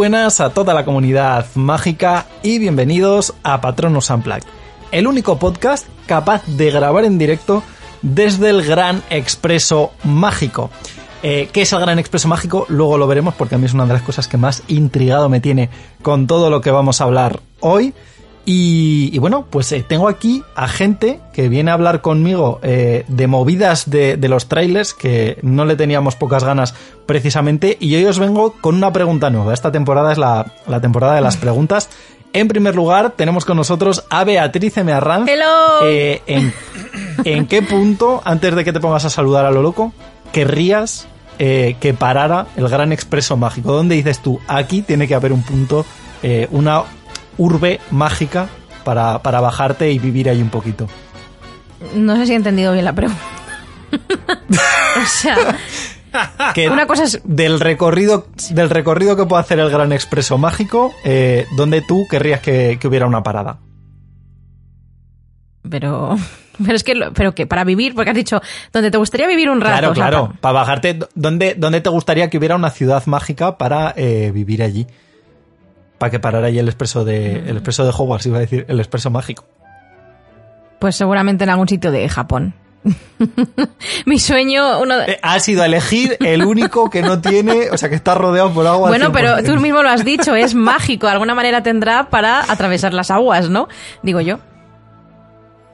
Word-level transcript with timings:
Buenas 0.00 0.40
a 0.40 0.48
toda 0.48 0.72
la 0.72 0.86
comunidad 0.86 1.44
mágica 1.56 2.24
y 2.42 2.58
bienvenidos 2.58 3.34
a 3.42 3.60
Patronus 3.60 4.08
Unplugged, 4.08 4.44
el 4.92 5.06
único 5.06 5.38
podcast 5.38 5.86
capaz 6.06 6.42
de 6.46 6.70
grabar 6.70 7.04
en 7.04 7.18
directo 7.18 7.62
desde 8.00 8.48
el 8.48 8.62
Gran 8.62 9.02
Expreso 9.10 9.92
Mágico. 10.04 10.70
Eh, 11.22 11.50
¿Qué 11.52 11.60
es 11.60 11.72
el 11.74 11.80
Gran 11.80 11.98
Expreso 11.98 12.28
Mágico? 12.28 12.64
Luego 12.70 12.96
lo 12.96 13.06
veremos 13.06 13.34
porque 13.34 13.56
a 13.56 13.58
mí 13.58 13.66
es 13.66 13.74
una 13.74 13.84
de 13.84 13.92
las 13.92 14.00
cosas 14.00 14.26
que 14.26 14.38
más 14.38 14.62
intrigado 14.68 15.28
me 15.28 15.40
tiene 15.40 15.68
con 16.00 16.26
todo 16.26 16.48
lo 16.48 16.62
que 16.62 16.70
vamos 16.70 17.02
a 17.02 17.04
hablar 17.04 17.40
hoy. 17.60 17.92
Y, 18.44 19.10
y 19.12 19.18
bueno, 19.18 19.46
pues 19.48 19.70
eh, 19.72 19.84
tengo 19.86 20.08
aquí 20.08 20.42
a 20.54 20.66
gente 20.66 21.20
que 21.32 21.48
viene 21.48 21.70
a 21.70 21.74
hablar 21.74 22.00
conmigo 22.00 22.58
eh, 22.62 23.04
de 23.06 23.26
movidas 23.26 23.90
de, 23.90 24.16
de, 24.16 24.28
los 24.28 24.48
trailers, 24.48 24.94
que 24.94 25.38
no 25.42 25.64
le 25.66 25.76
teníamos 25.76 26.16
pocas 26.16 26.42
ganas 26.42 26.74
precisamente, 27.06 27.76
y 27.80 27.94
hoy 27.96 28.04
os 28.06 28.18
vengo 28.18 28.54
con 28.60 28.76
una 28.76 28.92
pregunta 28.92 29.30
nueva. 29.30 29.52
Esta 29.52 29.70
temporada 29.70 30.12
es 30.12 30.18
la, 30.18 30.52
la 30.66 30.80
temporada 30.80 31.14
de 31.14 31.20
las 31.20 31.36
preguntas. 31.36 31.90
En 32.32 32.48
primer 32.48 32.74
lugar, 32.76 33.12
tenemos 33.16 33.44
con 33.44 33.56
nosotros 33.56 34.04
a 34.08 34.24
Beatriz 34.24 34.76
M. 34.78 34.90
Arranz. 34.92 35.28
¡Hello! 35.28 35.84
Eh, 35.84 36.22
en, 36.26 36.54
¿En 37.24 37.46
qué 37.46 37.60
punto, 37.60 38.22
antes 38.24 38.54
de 38.54 38.64
que 38.64 38.72
te 38.72 38.80
pongas 38.80 39.04
a 39.04 39.10
saludar 39.10 39.44
a 39.44 39.50
lo 39.50 39.62
loco, 39.62 39.92
querrías 40.32 41.06
que 41.38 41.94
parara 41.98 42.46
el 42.56 42.68
Gran 42.68 42.92
Expreso 42.92 43.36
Mágico? 43.36 43.72
¿Dónde 43.72 43.94
dices 43.94 44.20
tú? 44.20 44.40
Aquí 44.46 44.82
tiene 44.82 45.08
que 45.08 45.14
haber 45.14 45.32
un 45.32 45.42
punto, 45.42 45.86
eh, 46.22 46.46
una 46.50 46.82
urbe 47.38 47.80
mágica 47.90 48.48
para, 48.84 49.20
para 49.22 49.40
bajarte 49.40 49.90
y 49.90 49.98
vivir 49.98 50.28
ahí 50.28 50.42
un 50.42 50.50
poquito. 50.50 50.86
No 51.94 52.16
sé 52.16 52.26
si 52.26 52.32
he 52.32 52.36
entendido 52.36 52.72
bien 52.72 52.84
la 52.84 52.94
pregunta. 52.94 53.22
o 55.02 55.06
sea, 55.06 55.56
que 56.54 56.68
una 56.68 56.86
cosa 56.86 57.04
es 57.04 57.20
del 57.24 57.60
recorrido 57.60 58.26
del 58.50 58.70
recorrido 58.70 59.16
que 59.16 59.26
puede 59.26 59.40
hacer 59.40 59.58
el 59.58 59.70
Gran 59.70 59.92
Expreso 59.92 60.38
Mágico, 60.38 60.92
eh, 61.04 61.46
¿dónde 61.56 61.82
tú 61.82 62.06
querrías 62.08 62.40
que, 62.40 62.78
que, 62.80 62.88
hubiera 62.88 63.06
una 63.06 63.22
parada? 63.22 63.58
Pero 65.68 66.16
pero 66.64 66.74
es 66.74 66.84
que 66.84 66.94
pero 67.14 67.34
que 67.34 67.46
para 67.46 67.64
vivir, 67.64 67.94
porque 67.94 68.10
has 68.10 68.16
dicho 68.16 68.40
donde 68.72 68.90
te 68.90 68.98
gustaría 68.98 69.26
vivir 69.26 69.50
un 69.50 69.60
rato. 69.60 69.78
Claro, 69.78 69.92
claro, 69.94 70.26
para, 70.26 70.40
para 70.40 70.52
bajarte, 70.52 70.98
¿dónde, 71.14 71.54
¿dónde 71.56 71.80
te 71.80 71.90
gustaría 71.90 72.28
que 72.28 72.38
hubiera 72.38 72.56
una 72.56 72.70
ciudad 72.70 73.04
mágica 73.06 73.56
para 73.56 73.94
eh, 73.96 74.30
vivir 74.32 74.62
allí? 74.62 74.86
Para 76.00 76.10
que 76.10 76.18
parara 76.18 76.46
ahí 76.46 76.58
el 76.58 76.66
expreso 76.66 77.04
de 77.04 77.40
el 77.40 77.58
expreso 77.58 77.84
de 77.84 77.90
Hogwarts, 77.90 78.24
iba 78.24 78.38
a 78.38 78.40
decir, 78.40 78.64
el 78.68 78.80
expreso 78.80 79.10
mágico. 79.10 79.44
Pues 80.78 80.96
seguramente 80.96 81.44
en 81.44 81.50
algún 81.50 81.68
sitio 81.68 81.90
de 81.92 82.08
Japón. 82.08 82.54
Mi 84.06 84.18
sueño, 84.18 84.80
uno 84.80 84.96
de... 84.96 85.12
eh, 85.12 85.20
ha 85.20 85.38
sido 85.40 85.62
elegir 85.62 86.16
el 86.20 86.46
único 86.46 86.88
que 86.88 87.02
no 87.02 87.20
tiene, 87.20 87.68
o 87.70 87.76
sea, 87.76 87.90
que 87.90 87.96
está 87.96 88.14
rodeado 88.14 88.50
por 88.50 88.66
agua. 88.66 88.88
Bueno, 88.88 89.12
pero 89.12 89.42
tú 89.44 89.60
mismo 89.60 89.82
lo 89.82 89.90
has 89.90 90.02
dicho, 90.02 90.34
es 90.34 90.54
mágico, 90.54 91.06
de 91.06 91.12
alguna 91.12 91.34
manera 91.34 91.62
tendrá 91.62 92.08
para 92.08 92.50
atravesar 92.50 92.94
las 92.94 93.10
aguas, 93.10 93.50
¿no? 93.50 93.68
Digo 94.02 94.22
yo. 94.22 94.38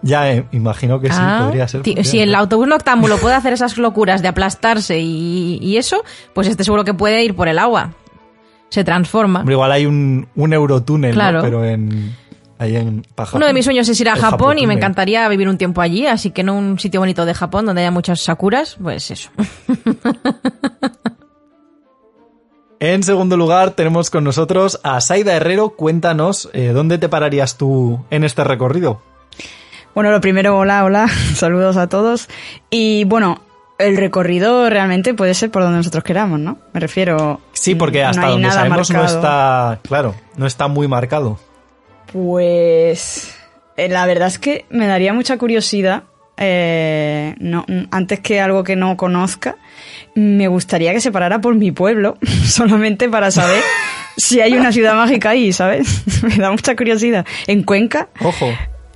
Ya, 0.03 0.29
eh, 0.33 0.45
imagino 0.50 0.99
que 0.99 1.06
sí, 1.06 1.19
ah, 1.21 1.43
podría 1.45 1.69
ser. 1.69 1.83
Podría 1.83 2.03
si 2.03 2.19
el 2.19 2.34
autobús 2.34 2.67
noctámbulo 2.67 3.19
puede 3.19 3.37
hacer 3.37 3.53
esas 3.53 3.79
locuras 3.79 4.23
de 4.23 4.29
aplastarse 4.29 4.99
y, 4.99 5.61
y, 5.62 5.77
eso, 5.77 6.03
pues 6.34 6.49
este 6.49 6.65
seguro 6.65 6.83
que 6.83 6.95
puede 6.95 7.23
ir 7.23 7.37
por 7.37 7.47
el 7.47 7.61
agua. 7.61 7.93
Se 8.69 8.84
transforma. 8.84 9.41
Hombre, 9.41 9.54
igual 9.54 9.72
hay 9.72 9.87
un, 9.87 10.28
un 10.34 10.53
eurotúnel, 10.53 11.15
claro. 11.15 11.38
¿no? 11.38 11.44
pero 11.44 11.65
en 11.65 12.15
ahí 12.59 12.77
en 12.77 13.03
Paja, 13.15 13.37
Uno 13.37 13.47
de 13.47 13.53
mis 13.53 13.65
sueños 13.65 13.88
es 13.88 14.00
ir 14.00 14.09
a 14.09 14.16
Japón 14.16 14.31
Japón 14.31 14.59
y 14.59 14.66
me 14.66 14.75
encantaría 14.75 15.28
vivir 15.28 15.49
un 15.49 15.59
tiempo 15.59 15.81
allí, 15.81 16.06
así 16.06 16.31
que 16.31 16.41
en 16.41 16.50
un 16.50 16.78
sitio 16.78 17.00
bonito 17.00 17.25
de 17.25 17.34
Japón 17.34 17.66
donde 17.66 17.82
haya 17.82 17.91
muchas 17.91 18.21
sakuras, 18.21 18.76
pues 18.82 19.10
eso. 19.10 19.31
En 22.78 23.03
segundo 23.03 23.38
lugar, 23.38 23.71
tenemos 23.71 24.10
con 24.10 24.22
nosotros 24.22 24.81
a 24.82 25.00
Saida 25.00 25.32
Herrero. 25.34 25.71
Cuéntanos, 25.71 26.50
eh, 26.53 26.72
¿dónde 26.75 26.99
te 26.99 27.09
pararías 27.09 27.56
tú 27.56 28.05
en 28.10 28.22
este 28.22 28.44
recorrido? 28.44 29.00
Bueno, 29.94 30.10
lo 30.10 30.21
primero, 30.21 30.59
hola, 30.59 30.84
hola, 30.84 31.09
saludos 31.34 31.78
a 31.78 31.88
todos. 31.88 32.28
Y 32.69 33.05
bueno, 33.05 33.41
el 33.78 33.97
recorrido 33.97 34.69
realmente 34.70 35.14
puede 35.14 35.34
ser 35.34 35.50
por 35.50 35.62
donde 35.62 35.78
nosotros 35.78 36.04
queramos, 36.04 36.41
¿no? 36.41 36.59
Me 36.72 36.81
refiero. 36.81 37.41
Sí, 37.53 37.75
porque 37.75 38.04
hasta 38.04 38.22
no 38.22 38.31
donde 38.32 38.50
sabemos 38.50 38.91
marcado. 38.91 39.03
no 39.03 39.14
está, 39.14 39.81
claro, 39.82 40.14
no 40.37 40.47
está 40.47 40.69
muy 40.69 40.88
marcado. 40.88 41.38
Pues 42.12 43.34
eh, 43.76 43.88
la 43.88 44.06
verdad 44.06 44.28
es 44.28 44.38
que 44.38 44.64
me 44.70 44.87
daría 44.87 45.12
mucha 45.12 45.37
curiosidad, 45.37 46.04
eh, 46.38 47.34
no, 47.38 47.66
antes 47.91 48.20
que 48.20 48.41
algo 48.41 48.64
que 48.64 48.76
no 48.76 48.97
conozca, 48.97 49.56
me 50.14 50.48
gustaría 50.48 50.93
que 50.93 51.00
se 51.00 51.12
parara 51.12 51.41
por 51.41 51.54
mi 51.54 51.72
pueblo, 51.72 52.16
solamente 52.47 53.08
para 53.08 53.31
saber 53.31 53.62
si 54.16 54.41
hay 54.41 54.54
una 54.54 54.72
ciudad 54.72 54.94
mágica 54.94 55.31
ahí, 55.31 55.53
¿sabes? 55.53 56.03
me 56.22 56.37
da 56.37 56.50
mucha 56.50 56.75
curiosidad. 56.76 57.26
En 57.47 57.62
Cuenca, 57.64 58.08
Ojo. 58.22 58.47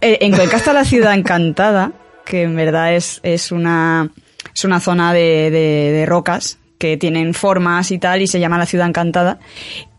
eh, 0.00 0.18
en 0.22 0.32
Cuenca 0.32 0.56
está 0.56 0.72
la 0.72 0.84
ciudad 0.84 1.12
encantada, 1.14 1.92
que 2.24 2.44
en 2.44 2.56
verdad 2.56 2.94
es, 2.94 3.20
es 3.22 3.52
una, 3.52 4.08
es 4.54 4.64
una 4.64 4.80
zona 4.80 5.12
de, 5.12 5.50
de, 5.50 5.92
de 5.92 6.06
rocas 6.06 6.58
que 6.78 6.96
tienen 6.96 7.34
formas 7.34 7.90
y 7.90 7.98
tal, 7.98 8.22
y 8.22 8.26
se 8.26 8.40
llama 8.40 8.56
la 8.58 8.66
ciudad 8.66 8.86
encantada. 8.88 9.38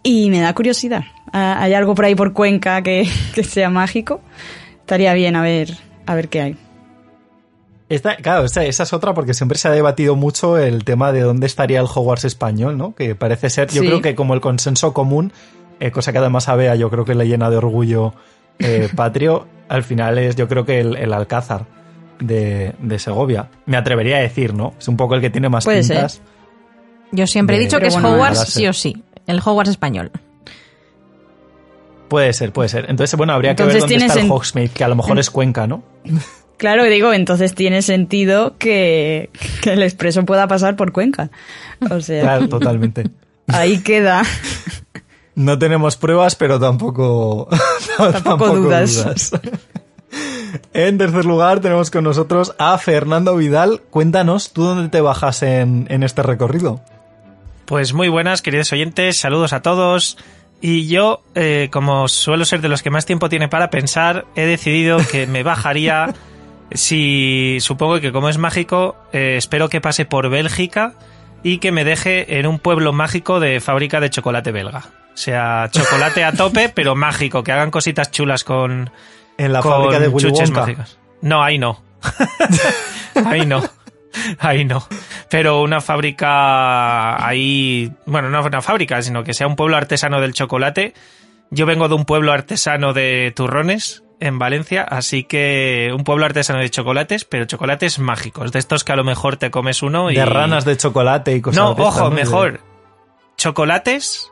Y 0.03 0.29
me 0.31 0.40
da 0.41 0.53
curiosidad. 0.56 1.03
Ah, 1.31 1.57
¿Hay 1.62 1.74
algo 1.75 1.94
por 1.94 2.06
ahí 2.06 2.16
por 2.16 2.34
Cuenca 2.34 2.81
que, 2.81 3.07
que 3.35 3.44
sea 3.44 3.69
mágico? 3.69 4.22
Estaría 4.79 5.13
bien 5.13 5.35
a 5.35 5.41
ver, 5.44 5.78
a 6.06 6.16
ver 6.16 6.28
qué 6.29 6.41
hay. 6.41 6.57
Esta, 7.90 8.16
claro, 8.16 8.46
esa, 8.46 8.63
esa, 8.63 8.84
es 8.84 8.94
otra 8.94 9.13
porque 9.13 9.34
siempre 9.34 9.57
se 9.57 9.68
ha 9.68 9.72
debatido 9.72 10.16
mucho 10.16 10.58
el 10.58 10.85
tema 10.85 11.12
de 11.12 11.22
dónde 11.22 11.46
estaría 11.46 11.79
el 11.81 11.88
Hogwarts 11.94 12.23
español, 12.23 12.78
¿no? 12.78 12.96
Que 12.96 13.16
parece 13.16 13.50
ser, 13.50 13.69
yo 13.69 13.81
Sí. 13.81 13.88
creo 13.88 14.02
que 14.02 14.16
como 14.16 14.34
el 14.34 14.40
consenso 14.40 14.94
común, 14.94 15.34
eh, 15.81 15.91
cosa 15.91 16.13
que 16.13 16.19
además 16.19 16.47
a 16.47 16.56
Bea 16.56 16.75
yo 16.75 16.90
creo 16.90 17.03
que 17.03 17.16
le 17.16 17.28
llena 17.28 17.50
de 17.50 17.58
orgullo 17.58 18.13
eh, 18.59 18.88
patrio, 18.96 19.46
al 19.68 19.84
final 19.84 20.18
es 20.19 20.35
yo 20.38 20.47
creo 20.47 20.66
que 20.66 20.79
el, 20.79 20.96
el 20.96 21.12
Alcázar 21.12 21.66
de, 22.21 22.73
de, 22.79 22.99
Segovia. 22.99 23.49
Me 23.65 23.75
atrevería 23.77 24.17
a 24.17 24.21
decir, 24.21 24.53
¿no? 24.53 24.73
Es 24.79 24.87
un 24.87 24.95
poco 24.95 25.15
el 25.15 25.21
que 25.21 25.29
tiene 25.29 25.49
más 25.49 25.65
Puede 25.65 25.81
pintas. 25.81 26.13
Ser. 26.13 26.21
Yo 27.11 27.27
siempre 27.27 27.57
de- 27.57 27.61
he 27.61 27.65
dicho 27.65 27.79
que 27.79 27.87
es 27.87 27.93
bueno, 27.93 28.13
Hogwarts 28.13 28.45
sí. 28.53 28.67
o 28.67 28.73
sí, 28.73 29.03
el 29.27 29.39
Hogwarts 29.43 29.71
español. 29.71 30.11
Puede 32.07 32.33
ser, 32.33 32.51
puede 32.51 32.69
ser. 32.69 32.89
Entonces, 32.89 33.15
bueno, 33.17 33.33
habría 33.33 33.55
que 33.55 33.63
ver 33.63 33.79
dónde 33.79 33.95
está 33.95 34.19
el 34.19 34.29
Hogsmeade, 34.29 34.69
que 34.69 34.83
a 34.83 34.87
lo 34.87 34.95
mejor 34.95 35.17
es 35.19 35.29
Cuenca, 35.29 35.67
¿no? 35.67 35.83
Claro, 36.57 36.83
digo, 36.83 37.11
entonces 37.11 37.55
tiene 37.55 37.81
sentido 37.81 38.55
que, 38.59 39.31
que 39.63 39.73
el 39.73 39.81
expreso 39.81 40.23
pueda 40.25 40.47
pasar 40.47 40.75
por 40.75 40.91
Cuenca. 40.91 41.31
O 41.89 41.99
sea, 42.01 42.21
Claro, 42.21 42.49
totalmente. 42.49 43.09
ahí 43.47 43.79
queda. 43.79 44.21
No 45.33 45.57
tenemos 45.57 45.97
pruebas, 45.97 46.35
pero 46.35 46.59
tampoco, 46.59 47.47
tampoco, 47.97 48.55
dudas. 48.57 49.31
En 50.73 50.97
tercer 50.97 51.25
lugar 51.25 51.59
tenemos 51.59 51.91
con 51.91 52.03
nosotros 52.03 52.56
a 52.57 52.78
Fernando 52.78 53.35
Vidal. 53.35 53.81
Cuéntanos, 53.89 54.53
¿tú 54.53 54.63
dónde 54.63 54.89
te 54.89 55.01
bajas 55.01 55.44
en, 55.44 55.88
en 55.89 56.03
este 56.03 56.23
recorrido? 56.23 56.81
Pues 57.66 57.94
muy 57.94 58.09
buenas, 58.09 58.41
queridos 58.41 58.72
oyentes, 58.73 59.17
saludos 59.17 59.53
a 59.53 59.61
todos. 59.61 60.17
Y 60.61 60.87
yo, 60.87 61.23
eh, 61.34 61.70
como 61.72 62.08
suelo 62.08 62.46
ser 62.46 62.61
de 62.61 62.70
los 62.70 62.84
que 62.84 62.91
más 62.91 63.05
tiempo 63.05 63.29
tiene 63.29 63.47
para 63.47 63.70
pensar, 63.70 64.25
he 64.35 64.46
decidido 64.46 64.99
que 65.11 65.25
me 65.25 65.41
bajaría, 65.43 66.14
si 66.72 67.58
supongo 67.61 67.99
que 67.99 68.11
como 68.11 68.29
es 68.29 68.37
mágico, 68.37 68.96
eh, 69.11 69.35
espero 69.37 69.70
que 69.70 69.81
pase 69.81 70.05
por 70.05 70.29
Bélgica 70.29 70.93
y 71.43 71.58
que 71.58 71.72
me 71.72 71.84
deje 71.84 72.40
en 72.40 72.46
un 72.46 72.59
pueblo 72.59 72.93
mágico 72.93 73.40
de 73.40 73.59
fábrica 73.59 73.99
de 73.99 74.11
chocolate 74.11 74.52
belga. 74.52 74.84
O 75.14 75.17
sea, 75.17 75.67
chocolate 75.72 76.23
a 76.23 76.31
tope, 76.31 76.70
pero 76.70 76.96
mágico, 76.96 77.43
que 77.43 77.52
hagan 77.52 77.72
cositas 77.72 78.11
chulas 78.11 78.43
con, 78.43 78.91
En 79.37 79.53
la 79.53 79.61
con 79.61 79.72
fábrica 79.72 79.99
de 79.99 80.07
Willy 80.07 80.29
chuches 80.29 80.49
Wonka. 80.49 80.61
mágicas. 80.61 80.99
No, 81.22 81.43
ahí 81.43 81.57
no. 81.57 81.81
ahí 83.25 83.45
no. 83.45 83.61
Ahí 84.39 84.66
no. 84.66 84.85
Pero 85.29 85.61
una 85.61 85.81
fábrica 85.81 87.25
ahí, 87.25 87.91
bueno, 88.05 88.29
no 88.29 88.43
una 88.43 88.61
fábrica, 88.61 89.01
sino 89.01 89.23
que 89.23 89.33
sea 89.33 89.47
un 89.47 89.55
pueblo 89.55 89.78
artesano 89.78 90.19
del 90.19 90.33
chocolate. 90.33 90.93
Yo 91.49 91.66
vengo 91.66 91.87
de 91.87 91.95
un 91.95 92.05
pueblo 92.05 92.31
artesano 92.31 92.93
de 92.93 93.31
turrones 93.35 94.03
en 94.19 94.37
Valencia, 94.37 94.83
así 94.83 95.23
que 95.23 95.91
un 95.95 96.03
pueblo 96.03 96.25
artesano 96.25 96.59
de 96.59 96.69
chocolates, 96.69 97.25
pero 97.25 97.45
chocolates 97.45 97.99
mágicos, 97.99 98.51
de 98.51 98.59
estos 98.59 98.84
que 98.84 98.93
a 98.93 98.95
lo 98.95 99.03
mejor 99.03 99.37
te 99.37 99.49
comes 99.49 99.81
uno 99.81 100.11
y 100.11 100.16
De 100.16 100.25
ranas 100.25 100.63
de 100.63 100.77
chocolate 100.77 101.35
y 101.35 101.41
cosas 101.41 101.63
no, 101.63 101.72
ojo, 101.72 102.11
mejor. 102.11 102.61
Chocolates 103.37 104.30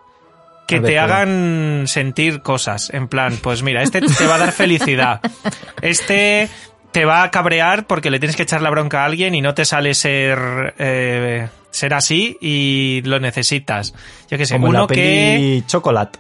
que 0.69 0.79
te 0.79 0.99
hagan 0.99 1.83
sentir 1.87 2.41
cosas. 2.41 2.91
En 2.93 3.07
plan, 3.07 3.37
pues 3.41 3.63
mira, 3.63 3.81
este 3.81 4.01
te 4.01 4.27
va 4.27 4.35
a 4.35 4.39
dar 4.39 4.51
felicidad. 4.51 5.19
Este 5.81 6.49
te 6.91 7.05
va 7.05 7.23
a 7.23 7.31
cabrear 7.31 7.85
porque 7.87 8.09
le 8.09 8.19
tienes 8.19 8.35
que 8.35 8.43
echar 8.43 8.61
la 8.61 8.69
bronca 8.69 9.01
a 9.01 9.05
alguien 9.05 9.35
y 9.35 9.41
no 9.41 9.53
te 9.53 9.65
sale 9.65 9.93
ser 9.93 10.73
eh, 10.77 11.47
ser 11.71 11.93
así 11.93 12.37
y 12.39 13.01
lo 13.05 13.19
necesitas. 13.19 13.93
Yo 14.29 14.37
que 14.37 14.45
sé, 14.45 14.55
Como 14.55 14.69
uno 14.69 14.81
la 14.81 14.87
que 14.87 14.93
peli 14.95 15.63
Chocolate, 15.67 16.19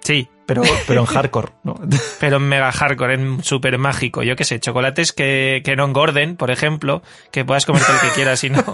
sí, 0.00 0.28
pero, 0.46 0.62
pero 0.86 1.00
en 1.00 1.06
hardcore, 1.06 1.52
¿no? 1.62 1.80
pero 2.20 2.36
en 2.36 2.42
mega 2.42 2.72
hardcore, 2.72 3.14
en 3.14 3.42
super 3.42 3.76
mágico. 3.78 4.22
Yo 4.22 4.36
que 4.36 4.44
sé, 4.44 4.60
chocolates 4.60 5.12
que, 5.12 5.62
que 5.64 5.76
no 5.76 5.84
engorden, 5.84 6.36
por 6.36 6.50
ejemplo, 6.50 7.02
que 7.30 7.44
puedas 7.44 7.66
comerte 7.66 7.92
el 7.92 8.00
que 8.00 8.14
quieras 8.14 8.44
y 8.44 8.50
no. 8.50 8.64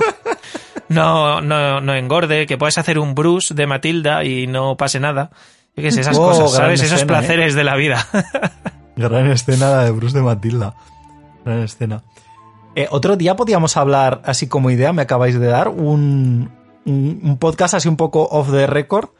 No, 0.88 1.40
no, 1.40 1.80
no 1.80 1.94
engorde, 1.94 2.46
que 2.46 2.58
puedes 2.58 2.78
hacer 2.78 2.98
un 2.98 3.14
Bruce 3.14 3.54
de 3.54 3.66
Matilda 3.66 4.24
y 4.24 4.46
no 4.46 4.76
pase 4.76 5.00
nada. 5.00 5.30
Yo 5.76 5.82
qué 5.82 5.90
sé, 5.92 6.00
esas 6.00 6.16
Oh, 6.18 6.28
cosas, 6.28 6.52
¿sabes? 6.52 6.82
Esos 6.82 7.02
¿eh? 7.02 7.06
placeres 7.06 7.54
de 7.54 7.64
la 7.64 7.76
vida. 7.76 8.06
Gran 8.96 9.30
escena 9.30 9.70
la 9.70 9.84
de 9.84 9.90
Bruce 9.92 10.16
de 10.16 10.24
Matilda. 10.24 10.74
Gran 11.44 11.60
escena. 11.60 12.02
Eh, 12.74 12.88
otro 12.90 13.16
día 13.16 13.36
podíamos 13.36 13.76
hablar, 13.76 14.22
así 14.24 14.48
como 14.48 14.70
idea, 14.70 14.92
me 14.92 15.02
acabáis 15.02 15.38
de 15.38 15.46
dar, 15.46 15.68
un, 15.68 16.50
un, 16.84 17.20
un 17.22 17.38
podcast 17.38 17.74
así 17.74 17.88
un 17.88 17.96
poco 17.96 18.24
off 18.30 18.50
the 18.50 18.66
record 18.66 19.10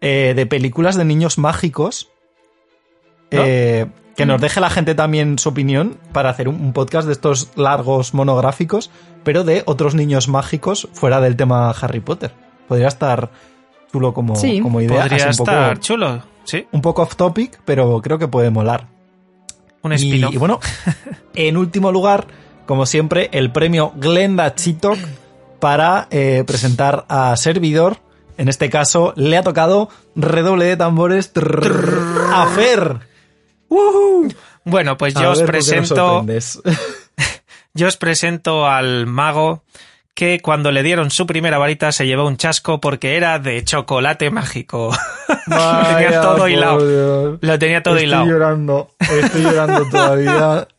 eh, 0.00 0.32
de 0.34 0.46
películas 0.46 0.96
de 0.96 1.04
niños 1.04 1.38
mágicos. 1.38 2.10
¿No? 3.30 3.42
Eh, 3.44 3.86
que 4.18 4.26
nos 4.26 4.40
deje 4.40 4.60
la 4.60 4.68
gente 4.68 4.94
también 4.94 5.38
su 5.38 5.48
opinión 5.48 5.96
para 6.12 6.28
hacer 6.30 6.48
un, 6.48 6.56
un 6.60 6.72
podcast 6.74 7.06
de 7.06 7.12
estos 7.14 7.48
largos 7.56 8.12
monográficos, 8.12 8.90
pero 9.24 9.44
de 9.44 9.62
otros 9.64 9.94
niños 9.94 10.28
mágicos 10.28 10.88
fuera 10.92 11.20
del 11.20 11.36
tema 11.36 11.70
Harry 11.70 12.00
Potter. 12.00 12.32
Podría 12.68 12.88
estar 12.88 13.30
chulo 13.92 14.12
como, 14.12 14.36
Sí, 14.36 14.60
como 14.60 14.80
idea. 14.80 15.02
Podría 15.02 15.16
así 15.28 15.40
un 15.40 15.46
poco- 15.46 15.50
estar 15.58 15.80
chulo, 15.80 16.22
sí. 16.44 16.66
un 16.72 16.82
poco 16.82 17.02
off 17.02 17.16
topic, 17.16 17.60
pero 17.64 18.02
creo 18.02 18.18
que 18.18 18.28
puede 18.28 18.50
molar. 18.50 18.86
Un 19.82 19.92
Y, 19.92 19.96
spin-off. 19.96 20.34
y 20.34 20.36
bueno, 20.36 20.60
en 21.34 21.56
último 21.56 21.92
lugar, 21.92 22.26
como 22.66 22.84
siempre, 22.84 23.30
el 23.32 23.52
premio 23.52 23.92
Glenda 23.96 24.54
Chitok 24.54 24.98
para 25.60 26.08
eh, 26.10 26.44
presentar 26.46 27.06
a 27.08 27.36
Servidor. 27.36 27.98
En 28.36 28.48
este 28.48 28.68
caso, 28.70 29.12
le 29.16 29.36
ha 29.36 29.42
tocado 29.42 29.88
redoble 30.14 30.64
de 30.66 30.76
tambores 30.76 31.32
trrr, 31.32 32.30
a 32.32 32.46
Fer. 32.48 33.00
¡Woohoo! 33.68 34.28
Bueno, 34.64 34.96
pues 34.96 35.16
A 35.16 35.22
yo 35.22 35.30
os 35.30 35.38
ver, 35.40 35.46
¿por 35.46 35.52
qué 35.52 35.58
nos 35.58 35.66
presento, 35.68 36.26
yo 37.74 37.86
os 37.88 37.96
presento 37.96 38.66
al 38.66 39.06
mago 39.06 39.62
que 40.14 40.40
cuando 40.40 40.72
le 40.72 40.82
dieron 40.82 41.10
su 41.12 41.26
primera 41.26 41.58
varita 41.58 41.92
se 41.92 42.06
llevó 42.06 42.26
un 42.26 42.36
chasco 42.36 42.80
porque 42.80 43.16
era 43.16 43.38
de 43.38 43.62
chocolate 43.62 44.30
mágico. 44.30 44.90
Lo 45.46 45.56
tenía 45.56 45.94
Vaya, 45.94 46.20
todo 46.20 46.48
hilado. 46.48 47.38
Lo 47.40 47.58
tenía 47.58 47.82
todo 47.82 47.94
Estoy 47.94 48.08
hilado. 48.08 48.26
llorando, 48.26 48.90
estoy 48.98 49.42
llorando 49.42 49.88
todavía. 49.88 50.68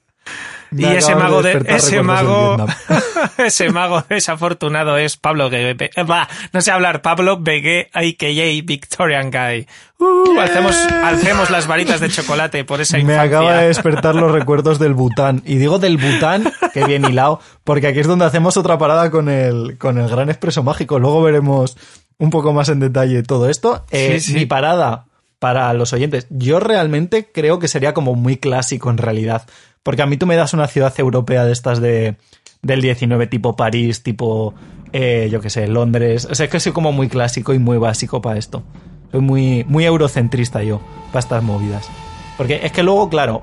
Y 0.72 0.76
Me 0.84 0.98
ese 0.98 1.16
mago 1.16 1.42
de, 1.42 1.64
ese 1.68 2.02
mago, 2.04 2.58
ese 3.38 3.70
mago 3.72 4.04
desafortunado 4.08 4.98
es 4.98 5.18
Pablo 5.18 5.50
Begué. 5.50 5.90
Va, 6.04 6.28
no 6.54 6.62
sé 6.62 6.72
hablar, 6.72 7.02
Pablo 7.02 7.38
Begué, 7.40 7.90
a.k.a. 7.94 8.66
Victorian 8.66 9.32
Guy. 9.32 9.68
Uh, 9.98 10.40
alcemos, 10.40 10.76
alcemos 11.04 11.50
las 11.50 11.68
varitas 11.68 12.00
de 12.00 12.10
chocolate 12.10 12.64
por 12.64 12.82
esa 12.82 12.98
Me 12.98 13.02
infancia. 13.02 13.24
acaba 13.24 13.54
de 13.58 13.68
despertar 13.70 14.16
los 14.16 14.32
recuerdos 14.32 14.80
del 14.80 14.94
Bután. 14.94 15.42
Y 15.46 15.56
digo 15.56 15.80
del 15.80 15.98
Bután, 15.98 16.52
que 16.74 16.86
bien 16.86 17.04
hilado, 17.06 17.42
porque 17.64 17.88
aquí 17.88 18.00
es 18.00 18.08
donde 18.08 18.26
hacemos 18.26 18.56
otra 18.56 18.78
parada 18.78 19.10
con 19.12 19.28
el, 19.30 19.78
con 19.78 19.98
el 19.98 20.08
Gran 20.08 20.30
Expreso 20.30 20.64
Mágico. 20.64 21.00
Luego 21.00 21.22
veremos 21.24 21.78
un 22.18 22.30
poco 22.30 22.54
más 22.54 22.70
en 22.70 22.80
detalle 22.80 23.24
todo 23.24 23.50
esto. 23.50 23.86
Eh, 23.92 24.20
Sí, 24.20 24.32
sí. 24.32 24.34
Mi 24.40 24.46
parada 24.46 25.06
para 25.40 25.74
los 25.74 25.94
oyentes. 25.94 26.28
Yo 26.30 26.60
realmente 26.60 27.30
creo 27.34 27.60
que 27.60 27.68
sería 27.70 27.94
como 27.94 28.14
muy 28.16 28.36
clásico 28.38 28.90
en 28.90 28.98
realidad. 28.98 29.44
Porque 29.84 30.02
a 30.02 30.06
mí 30.06 30.18
tú 30.18 30.26
me 30.26 30.36
das 30.36 30.54
una 30.54 30.68
ciudad 30.68 30.94
europea 30.98 31.46
de 31.46 31.52
estas 31.52 31.80
de, 31.80 32.16
del 32.62 32.82
19, 32.82 33.28
tipo 33.28 33.56
París, 33.56 34.04
tipo, 34.04 34.54
eh, 34.92 35.30
yo 35.32 35.42
qué 35.42 35.50
sé, 35.50 35.68
Londres. 35.68 36.28
O 36.30 36.36
sea, 36.36 36.46
es 36.46 36.52
que 36.52 36.60
soy 36.60 36.72
como 36.72 36.92
muy 36.92 37.08
clásico 37.08 37.54
y 37.54 37.60
muy 37.60 37.78
básico 37.78 38.22
para 38.22 38.38
esto. 38.38 38.64
Soy 39.12 39.22
muy, 39.22 39.64
muy 39.68 39.86
eurocentrista 39.86 40.64
yo, 40.64 40.82
para 41.08 41.20
estas 41.20 41.44
movidas. 41.44 41.90
Porque 42.38 42.60
es 42.64 42.72
que 42.72 42.84
luego, 42.84 43.10
claro, 43.10 43.42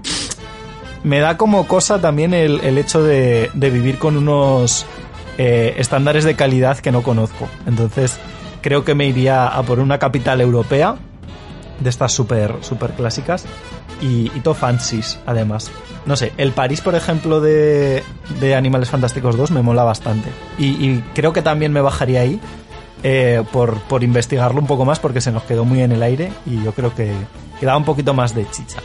me 1.02 1.20
da 1.20 1.36
como 1.36 1.66
cosa 1.66 2.00
también 2.00 2.34
el, 2.34 2.60
el 2.60 2.78
hecho 2.78 3.02
de, 3.02 3.50
de 3.54 3.70
vivir 3.70 3.98
con 3.98 4.16
unos 4.16 4.86
eh, 5.38 5.74
estándares 5.78 6.24
de 6.24 6.34
calidad 6.34 6.78
que 6.78 6.90
no 6.90 7.02
conozco. 7.02 7.48
Entonces, 7.66 8.18
creo 8.62 8.84
que 8.84 8.94
me 8.94 9.06
iría 9.06 9.46
a 9.46 9.62
por 9.62 9.80
una 9.80 9.98
capital 9.98 10.40
europea, 10.40 10.96
de 11.80 11.90
estas 11.90 12.12
súper 12.12 12.54
super 12.62 12.92
clásicas, 12.92 13.44
y, 14.00 14.30
y 14.34 14.40
todo 14.40 14.54
fancies, 14.54 15.18
además. 15.26 15.70
No 16.06 16.14
sé, 16.14 16.32
el 16.36 16.52
París, 16.52 16.80
por 16.80 16.94
ejemplo, 16.94 17.40
de, 17.40 18.04
de 18.40 18.54
Animales 18.54 18.90
Fantásticos 18.90 19.36
2 19.36 19.50
me 19.50 19.62
mola 19.62 19.82
bastante. 19.82 20.30
Y, 20.56 21.00
creo 21.14 21.32
que 21.32 21.42
también 21.42 21.72
me 21.72 21.80
bajaría 21.80 22.20
ahí 22.20 22.40
eh, 23.02 23.42
por, 23.52 23.80
por 23.82 24.04
investigarlo 24.04 24.60
un 24.60 24.68
poco 24.68 24.84
más, 24.84 25.00
porque 25.00 25.20
se 25.20 25.32
nos 25.32 25.42
quedó 25.42 25.64
muy 25.64 25.82
en 25.82 25.90
el 25.90 26.02
aire 26.02 26.30
y 26.46 26.62
yo 26.62 26.72
creo 26.72 26.94
que 26.94 27.12
quedaba 27.58 27.76
un 27.76 27.84
poquito 27.84 28.14
más 28.14 28.34
de 28.36 28.48
chicha. 28.50 28.78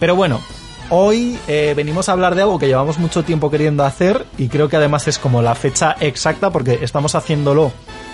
Pero 0.00 0.16
bueno, 0.16 0.40
hoy 0.88 1.38
eh, 1.46 1.72
venimos 1.76 2.08
a 2.08 2.12
hablar 2.12 2.34
de 2.34 2.42
algo 2.42 2.58
que 2.58 2.66
llevamos 2.66 2.98
mucho 2.98 3.22
tiempo 3.22 3.48
queriendo 3.48 3.84
hacer 3.84 4.26
y 4.36 4.48
creo 4.48 4.68
que 4.68 4.76
además 4.76 5.06
es 5.06 5.18
como 5.18 5.42
la 5.42 5.54
fecha 5.54 5.94
exacta 6.00 6.50
porque 6.50 6.80
estamos 6.82 7.14
haciéndolo, 7.14 7.70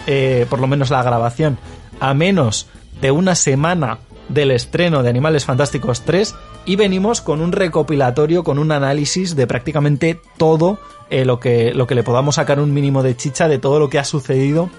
eh, 0.07 0.47
por 0.51 0.61
lo 0.61 0.67
menos 0.67 0.91
la 0.91 1.03
grabación, 1.03 1.57
a 2.01 2.13
menos 2.13 2.67
de 3.01 3.13
una 3.13 3.35
semana 3.35 3.99
del 4.29 4.51
estreno 4.51 5.03
de 5.03 5.11
Animales 5.11 5.45
Fantásticos 5.45 6.03
3 6.03 6.35
y 6.65 6.77
venimos 6.77 7.21
con 7.21 7.41
un 7.41 7.53
recopilatorio, 7.53 8.45
con 8.45 8.59
un 8.59 8.73
análisis 8.73 9.37
de 9.37 9.47
prácticamente 9.47 10.21
todo 10.37 10.79
eh, 11.11 11.25
lo, 11.25 11.39
que, 11.39 11.73
lo 11.73 11.87
que 11.87 11.95
le 11.95 12.03
podamos 12.03 12.37
sacar 12.37 12.61
un 12.61 12.75
mínimo 12.75 13.03
de 13.03 13.17
chicha 13.17 13.49
de 13.49 13.59
todo 13.59 13.79
lo 13.79 13.89
que 13.89 13.99
ha 13.99 14.05
sucedido 14.05 14.71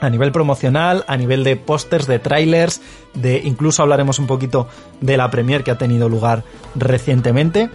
a 0.00 0.10
nivel 0.10 0.32
promocional, 0.32 1.04
a 1.08 1.16
nivel 1.16 1.44
de 1.44 1.56
pósters, 1.56 2.06
de 2.06 2.18
trailers, 2.18 2.82
de 3.14 3.38
incluso 3.44 3.82
hablaremos 3.82 4.18
un 4.18 4.26
poquito 4.26 4.68
de 5.00 5.16
la 5.16 5.30
premier 5.30 5.64
que 5.64 5.70
ha 5.70 5.78
tenido 5.78 6.08
lugar 6.08 6.44
recientemente. 6.74 7.70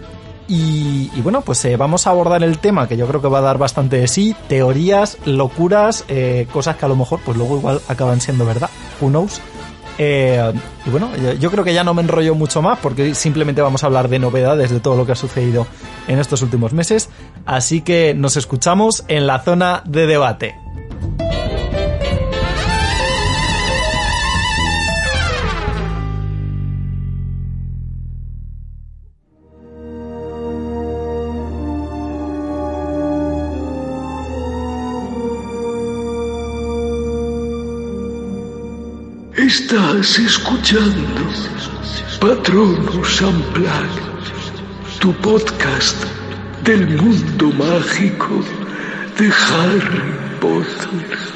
Y, 0.46 1.10
y 1.14 1.20
bueno, 1.22 1.42
pues 1.42 1.64
eh, 1.64 1.76
vamos 1.76 2.06
a 2.06 2.10
abordar 2.10 2.42
el 2.42 2.58
tema 2.58 2.88
que 2.88 2.96
yo 2.96 3.06
creo 3.06 3.22
que 3.22 3.28
va 3.28 3.38
a 3.38 3.42
dar 3.42 3.58
bastante 3.58 3.96
de 3.96 4.08
sí, 4.08 4.34
teorías, 4.48 5.18
locuras, 5.24 6.04
eh, 6.08 6.48
cosas 6.52 6.76
que 6.76 6.84
a 6.84 6.88
lo 6.88 6.96
mejor 6.96 7.20
pues 7.24 7.36
luego 7.36 7.56
igual 7.56 7.80
acaban 7.88 8.20
siendo 8.20 8.44
verdad, 8.44 8.70
who 9.00 9.10
knows. 9.10 9.40
Eh, 9.98 10.52
y 10.86 10.90
bueno, 10.90 11.10
yo, 11.16 11.34
yo 11.34 11.50
creo 11.50 11.64
que 11.64 11.74
ya 11.74 11.84
no 11.84 11.94
me 11.94 12.02
enrollo 12.02 12.34
mucho 12.34 12.62
más 12.62 12.78
porque 12.78 13.14
simplemente 13.14 13.60
vamos 13.60 13.82
a 13.82 13.86
hablar 13.86 14.08
de 14.08 14.18
novedades 14.18 14.70
de 14.70 14.80
todo 14.80 14.96
lo 14.96 15.06
que 15.06 15.12
ha 15.12 15.16
sucedido 15.16 15.66
en 16.08 16.18
estos 16.18 16.42
últimos 16.42 16.72
meses. 16.72 17.08
Así 17.46 17.82
que 17.82 18.14
nos 18.14 18.36
escuchamos 18.36 19.04
en 19.08 19.26
la 19.26 19.40
zona 19.40 19.82
de 19.86 20.06
debate. 20.06 20.54
Estás 39.72 40.18
escuchando 40.18 41.22
Patronus 42.18 43.20
Unplugged, 43.20 44.02
tu 44.98 45.12
podcast 45.22 45.96
del 46.64 46.88
mundo 47.00 47.52
mágico 47.52 48.42
de 49.16 49.28
Harry 49.28 50.12
Potter. 50.40 51.29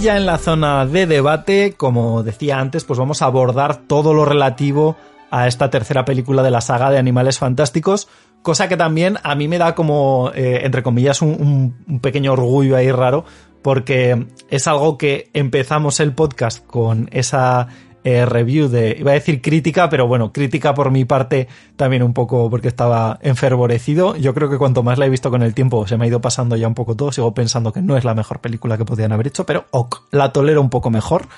Ya 0.00 0.16
en 0.16 0.24
la 0.24 0.38
zona 0.38 0.86
de 0.86 1.06
debate, 1.06 1.74
como 1.76 2.22
decía 2.22 2.58
antes, 2.58 2.84
pues 2.84 2.98
vamos 2.98 3.20
a 3.20 3.26
abordar 3.26 3.76
todo 3.86 4.14
lo 4.14 4.24
relativo 4.24 4.96
a 5.30 5.46
esta 5.46 5.68
tercera 5.68 6.06
película 6.06 6.42
de 6.42 6.50
la 6.50 6.62
saga 6.62 6.90
de 6.90 6.96
Animales 6.96 7.38
Fantásticos, 7.38 8.08
cosa 8.40 8.66
que 8.66 8.78
también 8.78 9.18
a 9.22 9.34
mí 9.34 9.46
me 9.46 9.58
da 9.58 9.74
como, 9.74 10.30
eh, 10.34 10.60
entre 10.64 10.82
comillas, 10.82 11.20
un 11.20 12.00
pequeño 12.00 12.32
orgullo 12.32 12.76
ahí 12.76 12.90
raro, 12.90 13.26
porque 13.60 14.26
es 14.48 14.66
algo 14.66 14.96
que 14.96 15.28
empezamos 15.34 16.00
el 16.00 16.14
podcast 16.14 16.64
con 16.66 17.10
esa 17.12 17.68
eh, 18.02 18.24
review 18.24 18.68
de, 18.68 18.96
iba 18.98 19.10
a 19.10 19.14
decir 19.14 19.42
crítica, 19.42 19.90
pero 19.90 20.06
bueno, 20.06 20.32
crítica 20.32 20.72
por 20.74 20.90
mi 20.90 21.04
parte 21.04 21.48
también 21.76 22.02
un 22.02 22.14
poco 22.14 22.48
porque 22.48 22.68
estaba 22.68 23.18
enfervorecido. 23.22 24.16
Yo 24.16 24.32
creo 24.34 24.48
que 24.48 24.58
cuanto 24.58 24.82
más 24.82 24.98
la 24.98 25.06
he 25.06 25.10
visto 25.10 25.30
con 25.30 25.42
el 25.42 25.54
tiempo 25.54 25.86
se 25.86 25.96
me 25.96 26.04
ha 26.04 26.08
ido 26.08 26.20
pasando 26.20 26.56
ya 26.56 26.66
un 26.66 26.74
poco 26.74 26.96
todo. 26.96 27.12
Sigo 27.12 27.34
pensando 27.34 27.72
que 27.72 27.82
no 27.82 27.96
es 27.96 28.04
la 28.04 28.14
mejor 28.14 28.40
película 28.40 28.78
que 28.78 28.84
podían 28.84 29.12
haber 29.12 29.26
hecho, 29.26 29.44
pero 29.44 29.66
ok, 29.70 30.08
la 30.12 30.32
tolero 30.32 30.60
un 30.60 30.70
poco 30.70 30.90
mejor. 30.90 31.28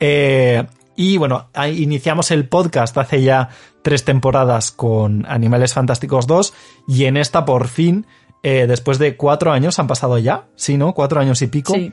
Eh, 0.00 0.64
y 0.96 1.16
bueno, 1.16 1.48
iniciamos 1.72 2.30
el 2.30 2.48
podcast 2.48 2.96
hace 2.98 3.22
ya 3.22 3.50
tres 3.82 4.04
temporadas 4.04 4.72
con 4.72 5.26
Animales 5.28 5.72
Fantásticos 5.72 6.26
2 6.26 6.54
y 6.88 7.04
en 7.04 7.16
esta 7.16 7.44
por 7.44 7.68
fin, 7.68 8.06
eh, 8.42 8.66
después 8.66 8.98
de 8.98 9.16
cuatro 9.16 9.52
años, 9.52 9.78
han 9.78 9.86
pasado 9.86 10.18
ya, 10.18 10.46
sí, 10.56 10.76
¿no? 10.76 10.94
Cuatro 10.94 11.20
años 11.20 11.40
y 11.42 11.46
pico. 11.46 11.74
Sí. 11.74 11.92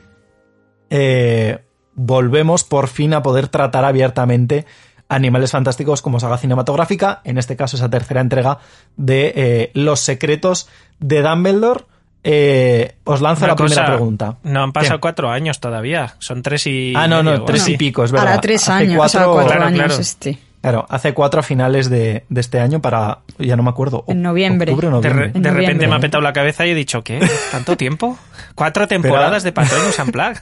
Eh, 0.90 1.65
volvemos 1.96 2.62
por 2.62 2.86
fin 2.88 3.12
a 3.14 3.22
poder 3.22 3.48
tratar 3.48 3.84
abiertamente 3.84 4.64
Animales 5.08 5.50
Fantásticos 5.52 6.02
como 6.02 6.18
saga 6.20 6.36
cinematográfica, 6.38 7.20
en 7.24 7.38
este 7.38 7.56
caso 7.56 7.76
esa 7.76 7.88
tercera 7.90 8.20
entrega 8.20 8.58
de 8.96 9.32
eh, 9.36 9.70
Los 9.74 10.00
secretos 10.00 10.68
de 10.98 11.22
Dumbledore. 11.22 11.84
Eh, 12.28 12.96
os 13.04 13.20
lanzo 13.20 13.44
Una 13.44 13.52
la 13.52 13.56
primera 13.56 13.86
pregunta. 13.86 14.36
No 14.42 14.64
han 14.64 14.72
pasado 14.72 14.96
¿Qué? 14.96 15.00
cuatro 15.02 15.30
años 15.30 15.60
todavía. 15.60 16.16
Son 16.18 16.42
tres 16.42 16.66
y. 16.66 16.92
Ah, 16.96 17.06
no, 17.06 17.22
no, 17.22 17.44
tres 17.44 17.68
y 17.68 17.76
pico, 17.76 18.02
es 18.02 18.10
verdad. 18.10 18.26
Para 18.26 18.40
tres 18.40 18.68
años, 18.68 19.04
o 19.04 19.08
sea, 19.08 19.20
cuatro- 19.26 19.32
cuatro 19.34 19.50
Claro, 19.52 19.64
años 19.66 19.84
claro. 19.84 20.00
este. 20.02 20.38
Claro, 20.66 20.84
hace 20.88 21.14
cuatro 21.14 21.38
a 21.38 21.42
finales 21.44 21.88
de, 21.88 22.24
de 22.28 22.40
este 22.40 22.58
año 22.58 22.80
para, 22.82 23.20
ya 23.38 23.54
no 23.54 23.62
me 23.62 23.70
acuerdo. 23.70 24.04
En 24.08 24.20
noviembre. 24.20 24.72
octubre 24.72 24.88
De, 25.00 25.08
re- 25.08 25.14
noviembre. 25.14 25.32
En 25.36 25.42
de 25.42 25.50
repente 25.52 25.86
me 25.86 25.94
ha 25.94 26.00
petado 26.00 26.20
la 26.22 26.32
cabeza 26.32 26.66
y 26.66 26.70
he 26.70 26.74
dicho, 26.74 27.04
¿qué? 27.04 27.20
¿Tanto 27.52 27.76
tiempo? 27.76 28.18
Cuatro 28.56 28.88
temporadas 28.88 29.44
de 29.44 29.52
Patronus 29.52 29.96
Unplugged. 29.98 30.38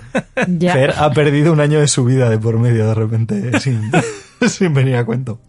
Ya. 0.58 0.72
Fer 0.72 0.94
ha 0.96 1.10
perdido 1.10 1.52
un 1.52 1.60
año 1.60 1.78
de 1.78 1.88
su 1.88 2.04
vida 2.06 2.30
de 2.30 2.38
por 2.38 2.58
medio 2.58 2.86
de 2.88 2.94
repente 2.94 3.60
sin, 3.60 3.90
sin 4.48 4.72
venir 4.72 4.96
a 4.96 5.04
cuento. 5.04 5.40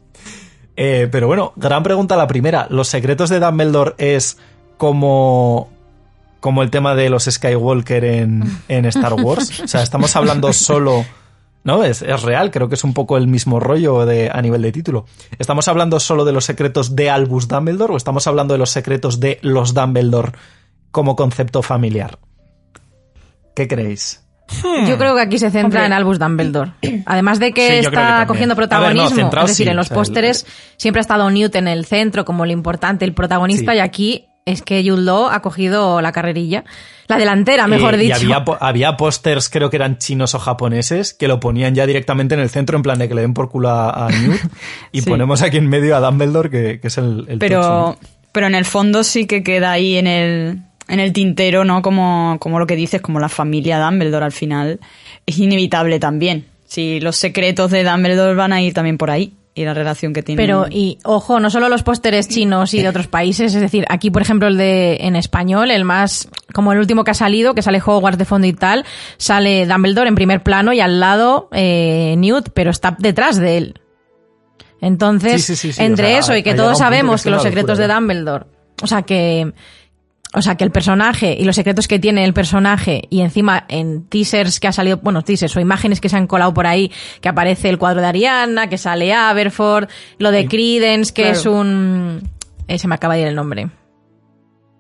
Eh, 0.76 1.08
pero 1.10 1.28
bueno, 1.28 1.54
gran 1.56 1.82
pregunta 1.84 2.18
la 2.18 2.28
primera. 2.28 2.68
¿Los 2.70 2.90
secretos 2.90 3.30
de 3.30 3.40
Dumbledore 3.40 3.94
es 3.98 4.38
como, 4.76 5.70
como 6.42 6.64
el 6.64 6.70
tema 6.70 6.96
de 6.96 7.10
los 7.10 7.24
Skywalker 7.24 8.04
en, 8.04 8.44
en 8.68 8.86
Star 8.88 9.14
Wars? 9.14 9.58
O 9.62 9.68
sea, 9.70 9.84
estamos 9.84 10.14
hablando 10.18 10.52
solo... 10.52 11.06
No, 11.66 11.84
es, 11.84 12.02
es 12.04 12.22
real, 12.22 12.52
creo 12.52 12.70
que 12.70 12.76
es 12.76 12.84
un 12.84 12.94
poco 12.94 13.18
el 13.18 13.28
mismo 13.28 13.60
rollo 13.60 14.06
de, 14.06 14.30
a 14.32 14.42
nivel 14.42 14.62
de 14.62 14.72
título. 14.72 15.06
¿Estamos 15.40 15.68
hablando 15.68 16.00
solo 16.00 16.24
de 16.24 16.32
los 16.32 16.46
secretos 16.46 16.96
de 16.96 17.10
Albus 17.10 17.48
Dumbledore 17.48 17.94
o 17.94 17.98
estamos 17.98 18.28
hablando 18.28 18.54
de 18.54 18.60
los 18.60 18.70
secretos 18.70 19.20
de 19.20 19.40
los 19.42 19.74
Dumbledore 19.74 20.34
como 20.92 21.16
concepto 21.16 21.62
familiar? 21.64 22.20
¿Qué 23.56 23.68
creéis? 23.68 24.22
Yo 24.88 24.98
creo 25.00 25.16
que 25.16 25.22
aquí 25.22 25.40
se 25.40 25.50
centra 25.50 25.80
Hombre. 25.82 25.86
en 25.88 25.94
Albus 25.94 26.20
Dumbledore. 26.20 26.72
Además 27.08 27.40
de 27.40 27.52
que 27.52 27.68
Sí, 27.82 27.88
está 27.88 28.26
cogiendo 28.28 28.54
A 28.54 28.58
ver, 28.58 28.68
no, 28.68 28.70
protagonismo, 28.70 29.10
centrado 29.16 29.46
es 29.48 29.52
decir, 29.54 29.66
sí, 29.66 29.70
en 29.72 29.76
los 29.76 29.88
o 29.88 29.90
sea, 29.90 29.96
el- 29.96 30.00
pósteres 30.02 30.46
siempre 30.78 31.00
ha 31.00 31.02
estado 31.02 31.30
Newt 31.32 31.56
en 31.56 31.68
el 31.68 31.86
centro 31.86 32.26
como 32.26 32.44
el 32.44 32.52
importante, 32.52 33.06
el 33.06 33.14
protagonista, 33.16 33.72
Sí. 33.72 33.78
y 33.78 33.82
aquí 33.82 34.26
es 34.46 34.62
que 34.62 34.84
Jude 34.88 35.02
Law 35.02 35.28
ha 35.32 35.42
cogido 35.42 36.02
la 36.02 36.12
carrerilla. 36.12 36.64
La 37.08 37.18
delantera, 37.18 37.68
mejor 37.68 37.96
Eh, 37.96 37.98
dicho. 37.98 38.18
Y 38.20 38.26
había, 38.26 38.46
po- 38.46 38.58
había 38.60 38.96
pósters, 38.98 39.50
creo 39.50 39.70
que 39.72 39.78
eran 39.78 39.98
chinos 39.98 40.36
o 40.36 40.40
japoneses, 40.40 41.14
que 41.14 41.28
lo 41.28 41.40
ponían 41.40 41.74
ya 41.76 41.86
directamente 41.88 42.36
en 42.36 42.42
el 42.42 42.50
centro, 42.50 42.78
en 42.78 42.84
plan 42.84 43.00
de 43.00 43.08
que 43.08 43.16
le 43.16 43.22
den 43.22 43.34
por 43.34 43.50
culo 43.50 43.70
a, 43.70 44.06
a 44.08 44.10
Newt. 44.12 44.40
y 44.92 45.02
Sí. 45.02 45.10
ponemos 45.10 45.42
aquí 45.42 45.58
en 45.58 45.68
medio 45.68 45.96
a 45.96 46.00
Dumbledore, 46.00 46.50
que, 46.50 46.80
que 46.80 46.88
es 46.88 46.98
el, 47.00 47.20
el 47.22 47.26
tocho, 47.26 47.40
Pero, 47.40 47.62
¿no? 47.62 47.98
pero 48.32 48.48
en 48.48 48.56
el 48.56 48.66
fondo 48.66 49.04
sí 49.04 49.26
que 49.28 49.42
queda 49.44 49.72
ahí 49.72 49.98
en 49.98 50.08
el, 50.08 50.62
en 50.88 51.00
el 51.00 51.12
tintero, 51.14 51.64
¿no? 51.66 51.82
Como, 51.82 52.38
como 52.40 52.60
lo 52.60 52.68
que 52.68 52.76
dices, 52.76 53.02
como 53.02 53.20
la 53.20 53.30
familia 53.30 53.80
Dumbledore 53.80 54.26
al 54.26 54.32
final. 54.32 54.80
Es 55.26 55.40
inevitable 55.40 56.00
también. 56.00 56.46
Si 56.68 57.00
los 57.00 57.16
secretos 57.16 57.72
de 57.72 57.84
Dumbledore 57.84 58.36
van 58.36 58.54
a 58.54 58.62
ir 58.62 58.74
también 58.74 58.98
por 59.00 59.10
ahí. 59.10 59.34
Y 59.58 59.64
la 59.64 59.74
relación 59.74 60.12
que 60.12 60.22
tienen. 60.22 60.44
Pero, 60.44 60.66
y 60.70 60.98
ojo, 61.06 61.40
no 61.40 61.50
solo 61.50 61.70
los 61.70 61.82
pósteres 61.82 62.28
chinos 62.28 62.74
y 62.74 62.82
de 62.82 62.90
otros 62.90 63.08
países, 63.08 63.56
es 63.56 63.62
decir, 63.62 63.86
aquí, 63.88 64.12
por 64.12 64.22
ejemplo, 64.22 64.50
el 64.50 64.58
de 64.58 64.98
en 65.00 65.16
español, 65.16 65.72
el 65.72 65.86
más, 65.86 66.28
como 66.54 66.74
el 66.74 66.80
último 66.80 67.06
que 67.06 67.12
ha 67.12 67.16
salido, 67.16 67.56
que 67.56 67.62
sale 67.62 67.82
Hogwarts 67.84 68.18
de 68.18 68.26
fondo 68.26 68.48
y 68.48 68.54
tal, 68.54 68.84
sale 69.16 69.66
Dumbledore 69.66 70.10
en 70.10 70.16
primer 70.16 70.44
plano 70.44 70.74
y 70.74 70.82
al 70.82 71.00
lado 71.00 71.48
eh, 71.54 72.16
Newt, 72.18 72.50
pero 72.54 72.70
está 72.70 72.98
detrás 73.00 73.38
de 73.38 73.58
él. 73.58 73.82
Entonces, 74.82 75.46
Sí, 75.46 75.56
sí, 75.56 75.70
sí, 75.70 75.74
sí, 75.74 75.82
entre 75.82 76.08
o 76.08 76.10
sea, 76.10 76.20
eso 76.20 76.36
y 76.36 76.44
que 76.44 76.54
todos 76.54 76.78
sabemos 76.78 77.24
que 77.24 77.30
los 77.30 77.42
secretos 77.42 77.80
locura, 77.80 77.88
de. 77.88 78.02
Dumbledore, 78.02 78.46
o 78.84 78.88
sea 78.88 79.04
que, 79.04 79.54
o 80.34 80.42
sea 80.42 80.56
que 80.56 80.64
el 80.66 80.72
personaje 80.72 81.36
y 81.40 81.46
los 81.46 81.56
secretos 81.56 81.88
que 81.88 82.00
tiene 82.00 82.24
el 82.26 82.34
personaje 82.34 83.04
y 83.10 83.22
encima 83.22 83.66
en 83.70 84.04
teasers 84.08 84.60
que 84.60 84.68
ha 84.68 84.72
salido, 84.74 84.98
bueno, 84.98 85.22
teasers 85.22 85.56
o 85.56 85.60
imágenes 85.62 86.02
que 86.02 86.10
se 86.10 86.18
han 86.18 86.28
colado 86.28 86.54
por 86.54 86.68
ahí, 86.68 86.92
que 87.22 87.30
aparece 87.30 87.70
el 87.70 87.78
cuadro 87.78 88.02
de 88.02 88.08
Ariana, 88.08 88.68
que 88.68 88.78
sale 88.78 89.14
Aberford, 89.14 89.88
lo 90.18 90.32
de 90.32 90.48
Credence, 90.48 91.14
que 91.14 91.22
Claro. 91.24 91.38
es 91.38 91.46
un... 91.46 92.30
eh, 92.68 92.78
se 92.80 92.88
me 92.88 92.96
acaba 92.96 93.14
de 93.16 93.22
ir 93.22 93.28
el 93.28 93.36
nombre. 93.36 93.70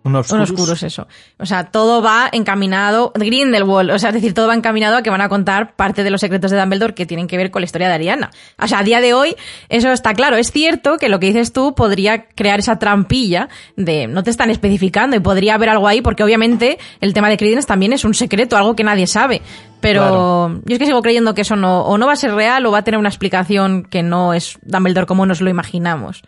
Un 0.06 0.12
Un 0.12 0.18
Obscurus. 0.18 0.52
oscuros, 0.52 0.84
eso. 0.84 1.08
O 1.40 1.46
sea, 1.48 1.66
todo 1.72 2.02
va 2.02 2.30
encaminado, 2.32 3.12
Grindelwald, 3.16 3.90
o 3.90 3.98
sea, 4.00 4.10
es 4.10 4.14
decir, 4.14 4.36
todo 4.36 4.48
va 4.48 4.54
encaminado 4.54 4.96
a 4.98 5.02
que 5.02 5.10
van 5.10 5.20
a 5.22 5.30
contar 5.30 5.76
parte 5.76 6.04
de 6.04 6.12
los 6.12 6.22
secretos 6.22 6.52
de 6.52 6.60
Dumbledore 6.60 6.94
que 6.94 7.08
tienen 7.08 7.26
que 7.28 7.38
ver 7.38 7.50
con 7.50 7.62
la 7.62 7.66
historia 7.66 7.88
de 7.88 7.96
Ariana. 7.96 8.30
O 8.62 8.68
sea, 8.68 8.80
a 8.80 8.84
día 8.84 9.02
de 9.02 9.16
hoy, 9.16 9.36
eso 9.68 9.92
está 9.92 10.14
claro. 10.14 10.38
Es 10.38 10.52
cierto 10.52 10.98
que 10.98 11.10
lo 11.10 11.20
que 11.20 11.26
dices 11.26 11.52
tú 11.52 11.74
podría 11.74 12.28
crear 12.30 12.60
esa 12.60 12.78
trampilla 12.78 13.50
de 13.76 14.06
no 14.08 14.22
te 14.24 14.30
están 14.30 14.52
especificando 14.52 15.16
y 15.16 15.20
podría 15.22 15.56
haber 15.56 15.70
algo 15.70 15.88
ahí, 15.88 16.02
porque 16.02 16.24
obviamente 16.24 16.78
el 17.02 17.14
tema 17.14 17.28
de 17.28 17.38
Credence 17.38 17.68
también 17.68 17.92
es 17.92 18.06
un 18.06 18.14
secreto, 18.14 18.56
algo 18.58 18.76
que 18.76 18.84
nadie 18.84 19.08
sabe. 19.08 19.42
Pero 19.82 20.02
Claro. 20.02 20.62
yo 20.66 20.74
es 20.74 20.80
que 20.80 20.86
sigo 20.86 21.02
creyendo 21.02 21.34
que 21.34 21.42
eso 21.42 21.56
no, 21.56 21.82
o 21.82 21.98
no 21.98 22.06
va 22.08 22.14
a 22.14 22.16
ser 22.16 22.34
real 22.34 22.66
o 22.68 22.72
va 22.72 22.78
a 22.80 22.84
tener 22.84 23.00
una 23.00 23.10
explicación 23.10 23.84
que 23.84 24.04
no 24.04 24.34
es 24.36 24.58
Dumbledore 24.62 25.08
como 25.08 25.26
nos 25.26 25.42
lo 25.42 25.50
imaginamos. 25.50 26.22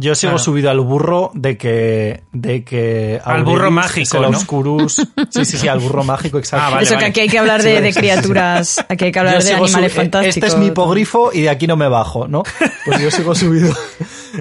Yo 0.00 0.14
sigo 0.14 0.30
Claro. 0.32 0.38
subido 0.44 0.70
al 0.70 0.80
burro 0.80 1.30
de 1.34 1.56
que. 1.56 2.22
De 2.32 2.64
que 2.64 3.20
Al 3.24 3.44
burro 3.44 3.70
mágico, 3.70 4.16
el 4.16 4.22
¿no? 4.22 4.28
Obscurus. 4.30 4.96
Sí, 5.30 5.44
sí, 5.44 5.58
sí, 5.58 5.68
al 5.68 5.78
burro 5.78 6.02
mágico, 6.02 6.38
exacto. 6.38 6.66
Ah, 6.66 6.70
vale, 6.70 6.82
Eso 6.84 6.96
que 6.98 7.04
aquí 7.04 7.20
hay 7.20 7.28
que 7.28 7.38
hablar 7.38 7.62
de, 7.62 7.80
de 7.80 7.92
criaturas, 7.92 8.84
aquí 8.88 9.04
hay 9.06 9.12
que 9.12 9.18
hablar 9.18 9.38
Yo 9.40 9.44
de 9.44 9.52
animales 9.54 9.74
subi- 9.76 9.84
eh, 9.86 9.88
fantásticos. 9.90 10.36
Este 10.36 10.46
es 10.46 10.56
mi 10.56 10.66
hipogrifo 10.66 11.30
y 11.32 11.42
de 11.42 11.50
aquí 11.50 11.66
no 11.66 11.76
me 11.76 11.88
bajo, 11.88 12.26
¿no? 12.26 12.42
Pues 12.84 13.00
yo 13.00 13.10
sigo 13.10 13.34
subido. 13.34 13.72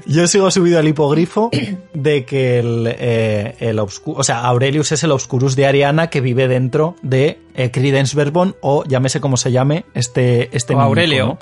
Yo 0.05 0.27
sigo 0.27 0.51
subido 0.51 0.77
al 0.77 0.87
hipogrifo 0.87 1.49
de 1.95 2.23
que 2.23 2.59
el, 2.59 2.87
eh, 2.95 3.55
el 3.59 3.79
obscu- 3.79 4.13
o 4.15 4.23
sea, 4.23 4.41
Aurelius 4.41 4.91
es 4.91 5.03
el 5.03 5.09
Obscurus 5.11 5.55
de 5.55 5.65
Ariana 5.65 6.11
que 6.11 6.21
vive 6.21 6.47
dentro 6.47 6.95
de 7.01 7.39
eh, 7.55 7.71
Credence 7.71 8.15
Verbon 8.15 8.55
o 8.61 8.83
llámese 8.85 9.19
como 9.19 9.35
se 9.35 9.51
llame 9.51 9.85
este 9.95 10.55
este 10.55 10.75
O 10.75 10.79
Aurelio. 10.81 11.25
¿no? 11.25 11.39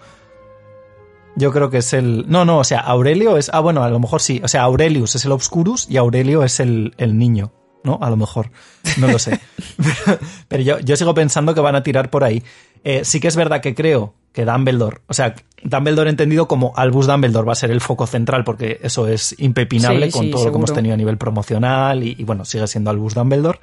Yo 1.38 1.52
creo 1.52 1.70
que 1.70 1.78
es 1.78 1.94
el. 1.94 2.26
No, 2.28 2.46
no, 2.46 2.58
o 2.58 2.64
sea, 2.64 2.80
Aurelio 2.80 3.38
es. 3.38 3.52
Ah, 3.54 3.60
bueno, 3.60 3.84
a 3.84 3.90
lo 3.90 4.00
mejor 4.00 4.22
sí. 4.22 4.42
O 4.44 4.48
sea, 4.48 4.64
Aurelius 4.64 5.16
es 5.16 5.26
el 5.26 5.32
Obscurus 5.32 5.88
y 5.88 5.98
Aurelio 5.98 6.44
es 6.44 6.60
el, 6.60 6.96
el 6.98 7.16
niño, 7.16 7.54
¿no? 7.84 8.00
A 8.02 8.10
lo 8.10 8.18
mejor. 8.18 8.50
No 8.98 9.08
lo 9.08 9.20
sé. 9.20 9.40
pero 9.78 10.20
pero 10.48 10.64
yo, 10.64 10.80
yo 10.80 10.98
sigo 10.98 11.14
pensando 11.14 11.54
que 11.54 11.62
van 11.62 11.76
a 11.76 11.84
tirar 11.84 12.10
por 12.10 12.24
ahí. 12.24 12.44
Eh, 12.84 13.06
sí 13.06 13.20
que 13.20 13.28
es 13.28 13.36
verdad 13.36 13.62
que 13.62 13.76
creo 13.76 14.16
que 14.34 14.46
Dumbledore, 14.46 15.02
o 15.08 15.14
sea, 15.14 15.36
Dumbledore 15.64 16.10
entendido 16.10 16.48
como 16.48 16.74
Albus 16.76 17.08
Dumbledore 17.08 17.46
va 17.46 17.54
a 17.54 17.56
ser 17.56 17.72
el 17.72 17.82
foco 17.82 18.06
central 18.08 18.44
porque 18.44 18.80
eso 18.84 19.08
es 19.08 19.36
impepinable 19.40 20.08
Sí, 20.08 20.12
con 20.12 20.26
sí, 20.26 20.32
todo 20.32 20.46
lo 20.46 20.52
que 20.52 20.58
hemos 20.58 20.74
tenido 20.74 20.94
a 20.94 20.98
nivel 20.98 21.18
promocional 21.18 22.04
y, 22.04 22.16
y 22.18 22.24
bueno, 22.24 22.46
sigue 22.46 22.66
siendo 22.68 22.90
Albus 22.90 23.14
Dumbledore. 23.14 23.60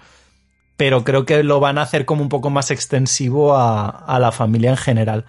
Pero 0.77 1.05
creo 1.05 1.25
que 1.25 1.43
lo 1.43 1.59
van 1.61 1.79
a 1.79 1.83
hacer 1.83 2.05
como 2.05 2.23
un 2.23 2.29
poco 2.29 2.51
más 2.51 2.71
extensivo 2.71 3.57
a, 3.57 3.89
a 3.89 4.19
la 4.19 4.33
familia 4.33 4.71
en 4.71 4.77
general 4.77 5.25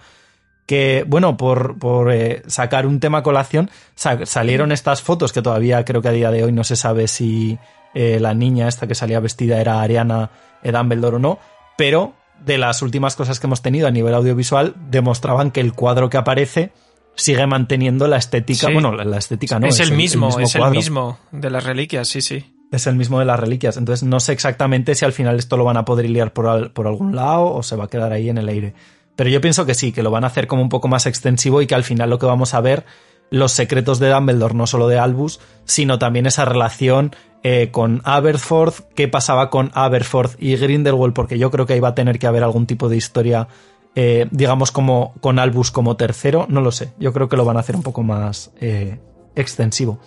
que, 0.66 1.04
bueno, 1.06 1.36
por, 1.36 1.78
por 1.78 2.12
eh, 2.12 2.42
sacar 2.48 2.86
un 2.86 3.00
tema 3.00 3.18
a 3.18 3.22
colación, 3.22 3.70
sa- 3.94 4.26
salieron 4.26 4.72
estas 4.72 5.00
fotos 5.02 5.32
que 5.32 5.42
todavía 5.42 5.84
creo 5.84 6.02
que 6.02 6.08
a 6.08 6.12
día 6.12 6.30
de 6.30 6.42
hoy 6.44 6.52
no 6.52 6.64
se 6.64 6.76
sabe 6.76 7.06
si 7.08 7.58
eh, 7.94 8.18
la 8.20 8.34
niña 8.34 8.68
esta 8.68 8.86
que 8.86 8.94
salía 8.94 9.20
vestida 9.20 9.60
era 9.60 9.80
Ariana 9.80 10.30
eh, 10.62 10.72
Dumbledore 10.72 11.16
o 11.16 11.18
no, 11.20 11.38
pero 11.78 12.14
de 12.44 12.58
las 12.58 12.82
últimas 12.82 13.16
cosas 13.16 13.40
que 13.40 13.46
hemos 13.46 13.62
tenido 13.62 13.86
a 13.86 13.90
nivel 13.90 14.12
audiovisual 14.14 14.74
demostraban 14.90 15.50
que 15.50 15.60
el 15.60 15.72
cuadro 15.72 16.10
que 16.10 16.16
aparece 16.18 16.72
sigue 17.14 17.46
manteniendo 17.46 18.08
la 18.08 18.18
estética, 18.18 18.66
Sí. 18.66 18.72
bueno, 18.74 18.92
la 18.92 19.16
estética 19.16 19.58
no, 19.58 19.68
es, 19.68 19.80
el 19.80 19.92
mismo, 19.92 20.38
es 20.38 20.54
el 20.54 20.70
mismo 20.70 21.18
de 21.32 21.48
las 21.48 21.64
reliquias, 21.64 22.08
sí, 22.08 22.20
sí. 22.20 22.52
Es 22.72 22.86
el 22.88 22.96
mismo 22.96 23.20
de 23.20 23.24
las 23.24 23.38
reliquias. 23.40 23.76
Entonces 23.78 24.02
no 24.06 24.18
sé 24.20 24.32
exactamente 24.32 24.94
si 24.96 25.04
al 25.04 25.12
final 25.12 25.38
esto 25.38 25.56
lo 25.56 25.64
van 25.64 25.76
a 25.78 25.84
poder 25.84 26.10
liar 26.10 26.32
por, 26.32 26.48
al- 26.48 26.72
por 26.72 26.88
algún 26.88 27.14
lado 27.16 27.54
o 27.54 27.62
se 27.62 27.76
va 27.76 27.84
a 27.84 27.88
quedar 27.88 28.12
ahí 28.12 28.28
en 28.28 28.36
el 28.38 28.48
aire. 28.48 28.74
Pero 29.16 29.30
yo 29.30 29.40
pienso 29.40 29.66
que 29.66 29.74
sí, 29.74 29.92
que 29.92 30.02
lo 30.02 30.10
van 30.10 30.24
a 30.24 30.28
hacer 30.28 30.46
como 30.46 30.62
un 30.62 30.68
poco 30.68 30.88
más 30.88 31.06
extensivo 31.06 31.62
y 31.62 31.66
que 31.66 31.74
al 31.74 31.84
final 31.84 32.10
lo 32.10 32.18
que 32.18 32.26
vamos 32.26 32.54
a 32.54 32.60
ver, 32.60 32.84
los 33.30 33.52
secretos 33.52 33.98
de 33.98 34.10
Dumbledore, 34.10 34.54
no 34.54 34.66
solo 34.66 34.88
de 34.88 34.98
Albus, 34.98 35.40
sino 35.64 35.98
también 35.98 36.26
esa 36.26 36.44
relación 36.44 37.14
eh, 37.42 37.70
con 37.70 38.02
Aberforth, 38.04 38.80
qué 38.94 39.08
pasaba 39.08 39.50
con 39.50 39.70
Aberforth 39.74 40.36
y 40.38 40.56
Grindelwald, 40.56 41.14
porque 41.14 41.38
yo 41.38 41.50
creo 41.50 41.66
que 41.66 41.74
ahí 41.74 41.80
va 41.80 41.88
a 41.88 41.94
tener 41.94 42.18
que 42.18 42.26
haber 42.26 42.44
algún 42.44 42.66
tipo 42.66 42.88
de 42.88 42.96
historia, 42.96 43.48
eh, 43.94 44.26
digamos, 44.30 44.70
como 44.70 45.14
con 45.20 45.38
Albus 45.38 45.70
como 45.70 45.96
tercero, 45.96 46.46
no 46.48 46.60
lo 46.60 46.70
sé. 46.70 46.92
Yo 46.98 47.12
creo 47.12 47.28
que 47.28 47.36
lo 47.36 47.44
van 47.44 47.56
a 47.56 47.60
hacer 47.60 47.76
un 47.76 47.82
poco 47.82 48.02
más 48.02 48.52
eh, 48.60 48.98
extensivo. 49.34 49.98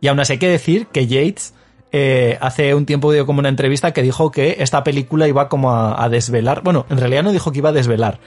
Y 0.00 0.08
aún 0.08 0.20
así 0.20 0.34
hay 0.34 0.38
que 0.38 0.48
decir 0.48 0.86
que 0.86 1.06
Yates 1.06 1.54
eh, 1.92 2.38
hace 2.40 2.74
un 2.74 2.86
tiempo 2.86 3.12
dio 3.12 3.26
como 3.26 3.40
una 3.40 3.48
entrevista 3.48 3.92
que 3.92 4.02
dijo 4.02 4.30
que 4.30 4.56
esta 4.60 4.84
película 4.84 5.26
iba 5.26 5.48
como 5.48 5.72
a, 5.72 6.08
desvelar, 6.08 6.62
bueno, 6.62 6.86
en 6.88 6.98
realidad 6.98 7.22
no 7.22 7.32
dijo 7.32 7.52
que 7.52 7.58
iba 7.58 7.70
a 7.70 7.72
desvelar, 7.72 8.20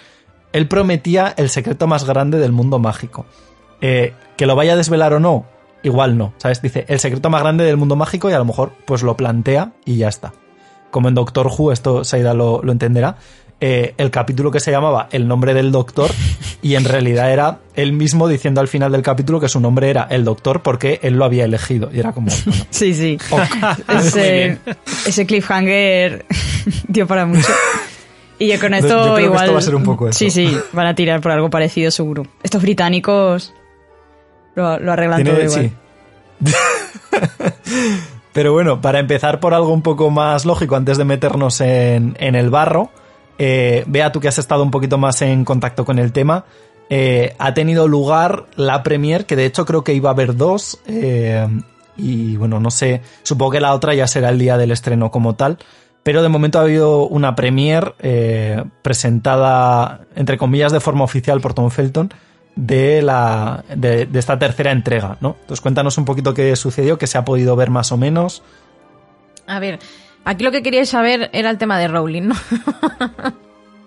él 0.52 0.68
prometía 0.68 1.34
el 1.38 1.50
secreto 1.50 1.88
más 1.88 2.04
grande 2.06 2.38
del 2.40 2.52
mundo 2.52 2.80
mágico. 2.80 3.26
Eh, 3.82 4.14
que 4.38 4.46
lo 4.46 4.56
vaya 4.56 4.74
a 4.74 4.76
desvelar 4.78 5.14
o 5.14 5.20
no, 5.20 5.46
igual 5.82 6.18
no, 6.18 6.34
¿sabes? 6.38 6.62
Dice, 6.62 6.86
el 6.88 7.00
secreto 7.00 7.30
más 7.30 7.42
grande 7.42 7.66
del 7.66 7.76
mundo 7.76 7.96
mágico 7.96 8.30
y 8.30 8.34
a 8.34 8.38
lo 8.38 8.46
mejor 8.46 8.72
pues 8.86 9.04
lo 9.04 9.18
plantea 9.18 9.74
y 9.84 9.98
ya 9.98 10.08
está. 10.08 10.34
Como 10.90 11.10
en 11.10 11.16
Doctor 11.16 11.48
Who, 11.48 11.72
esto 11.72 12.04
Saida 12.04 12.34
lo 12.34 12.62
entenderá, 12.72 13.18
eh, 13.62 13.94
el 13.98 14.12
capítulo 14.12 14.52
que 14.52 14.60
se 14.60 14.72
llamaba 14.72 15.08
El 15.12 15.28
nombre 15.28 15.54
del 15.54 15.72
doctor 15.72 16.12
y 16.62 16.76
en 16.76 16.84
realidad 16.86 17.32
era 17.32 17.60
él 17.76 17.94
mismo 17.94 18.28
diciendo 18.28 18.60
al 18.62 18.68
final 18.68 18.92
del 18.92 19.02
capítulo 19.02 19.40
que 19.40 19.48
su 19.50 19.60
nombre 19.60 19.90
era 19.90 20.08
el 20.10 20.24
doctor 20.26 20.62
porque 20.62 21.00
él 21.02 21.16
lo 21.16 21.26
había 21.26 21.46
elegido 21.46 21.90
y 21.94 22.00
era 22.00 22.12
como... 22.12 22.28
bueno, 22.46 22.66
Sí, 22.70 22.94
sí. 22.94 23.18
ese, 24.00 24.58
ese 25.06 25.26
cliffhanger 25.26 26.26
dio 26.88 27.08
para 27.08 27.26
mucho. 27.26 27.48
Y 28.40 28.48
yo 28.48 28.60
con 28.60 28.72
Yo 28.72 28.78
esto 28.78 29.02
creo 29.02 29.16
que 29.16 29.24
igual. 29.24 29.42
esto 29.44 29.54
va 29.54 29.60
a 29.60 29.62
ser 29.62 29.76
un 29.76 29.84
poco 29.84 30.10
eso. 30.10 30.20
Sí, 30.20 30.30
sí, 30.30 30.58
van 30.74 30.88
a 30.88 30.96
tirar 30.96 31.22
por 31.22 31.32
algo 31.32 31.50
parecido 31.50 31.92
seguro. 31.92 32.26
Estos 32.42 32.62
británicos 32.62 33.54
lo, 34.56 34.80
lo 34.80 34.92
arreglan 34.92 35.24
todo 35.24 35.42
igual. 35.42 35.72
sí. 36.42 36.52
Pero 38.34 38.52
bueno, 38.52 38.82
para 38.82 39.00
empezar 39.00 39.40
por 39.40 39.54
algo 39.54 39.72
un 39.72 39.84
poco 39.84 40.10
más 40.10 40.44
lógico, 40.46 40.76
antes 40.76 40.98
de 40.98 41.06
meternos 41.06 41.62
en, 41.62 42.18
en 42.20 42.34
el 42.36 42.50
barro, 42.50 42.90
eh, 43.38 43.84
vea 43.88 44.12
tú 44.12 44.20
que 44.20 44.28
has 44.28 44.38
estado 44.38 44.64
un 44.64 44.72
poquito 44.72 44.98
más 44.98 45.22
en 45.22 45.46
contacto 45.46 45.86
con 45.86 46.00
el 46.00 46.12
tema. 46.12 46.46
eh, 46.90 47.36
ha 47.40 47.54
tenido 47.54 47.88
lugar 47.88 48.46
la 48.56 48.84
premier, 48.84 49.26
que 49.26 49.36
de 49.36 49.46
hecho 49.46 49.66
creo 49.66 49.84
que 49.84 49.94
iba 49.94 50.10
a 50.10 50.14
haber 50.14 50.36
dos. 50.36 50.80
eh, 50.86 51.48
y 51.96 52.38
bueno, 52.38 52.60
no 52.60 52.72
sé, 52.72 53.02
supongo 53.22 53.52
que 53.52 53.60
la 53.60 53.74
otra 53.74 53.94
ya 53.94 54.08
será 54.08 54.30
el 54.30 54.40
día 54.40 54.58
del 54.58 54.72
estreno 54.72 55.12
como 55.12 55.36
tal. 55.36 55.58
Pero 56.02 56.22
de 56.22 56.28
momento 56.30 56.60
ha 56.60 56.64
habido 56.64 57.08
una 57.08 57.34
premier 57.36 57.96
eh, 58.00 58.64
presentada, 58.82 60.02
entre 60.16 60.38
comillas, 60.38 60.72
de 60.72 60.80
forma 60.80 61.04
oficial 61.04 61.40
por 61.40 61.54
Tom 61.54 61.70
Felton 61.70 62.12
de, 62.56 63.02
la, 63.02 63.64
de 63.76 64.08
esta 64.14 64.38
tercera 64.38 64.72
entrega, 64.72 65.18
¿no? 65.22 65.38
Entonces 65.40 65.62
cuéntanos 65.62 65.98
un 65.98 66.06
poquito 66.06 66.34
qué 66.34 66.56
sucedió, 66.56 66.98
qué 66.98 67.08
se 67.08 67.18
ha 67.18 67.24
podido 67.24 67.56
ver 67.56 67.70
más 67.70 67.92
o 67.92 67.98
menos. 67.98 68.44
A 69.48 69.60
ver, 69.60 69.80
aquí 70.26 70.44
lo 70.44 70.52
que 70.52 70.62
queríais 70.64 70.90
saber 70.90 71.30
era 71.34 71.50
el 71.50 71.58
tema 71.58 71.78
de 71.80 71.88
Rowling, 71.88 72.24
¿no? 72.30 72.36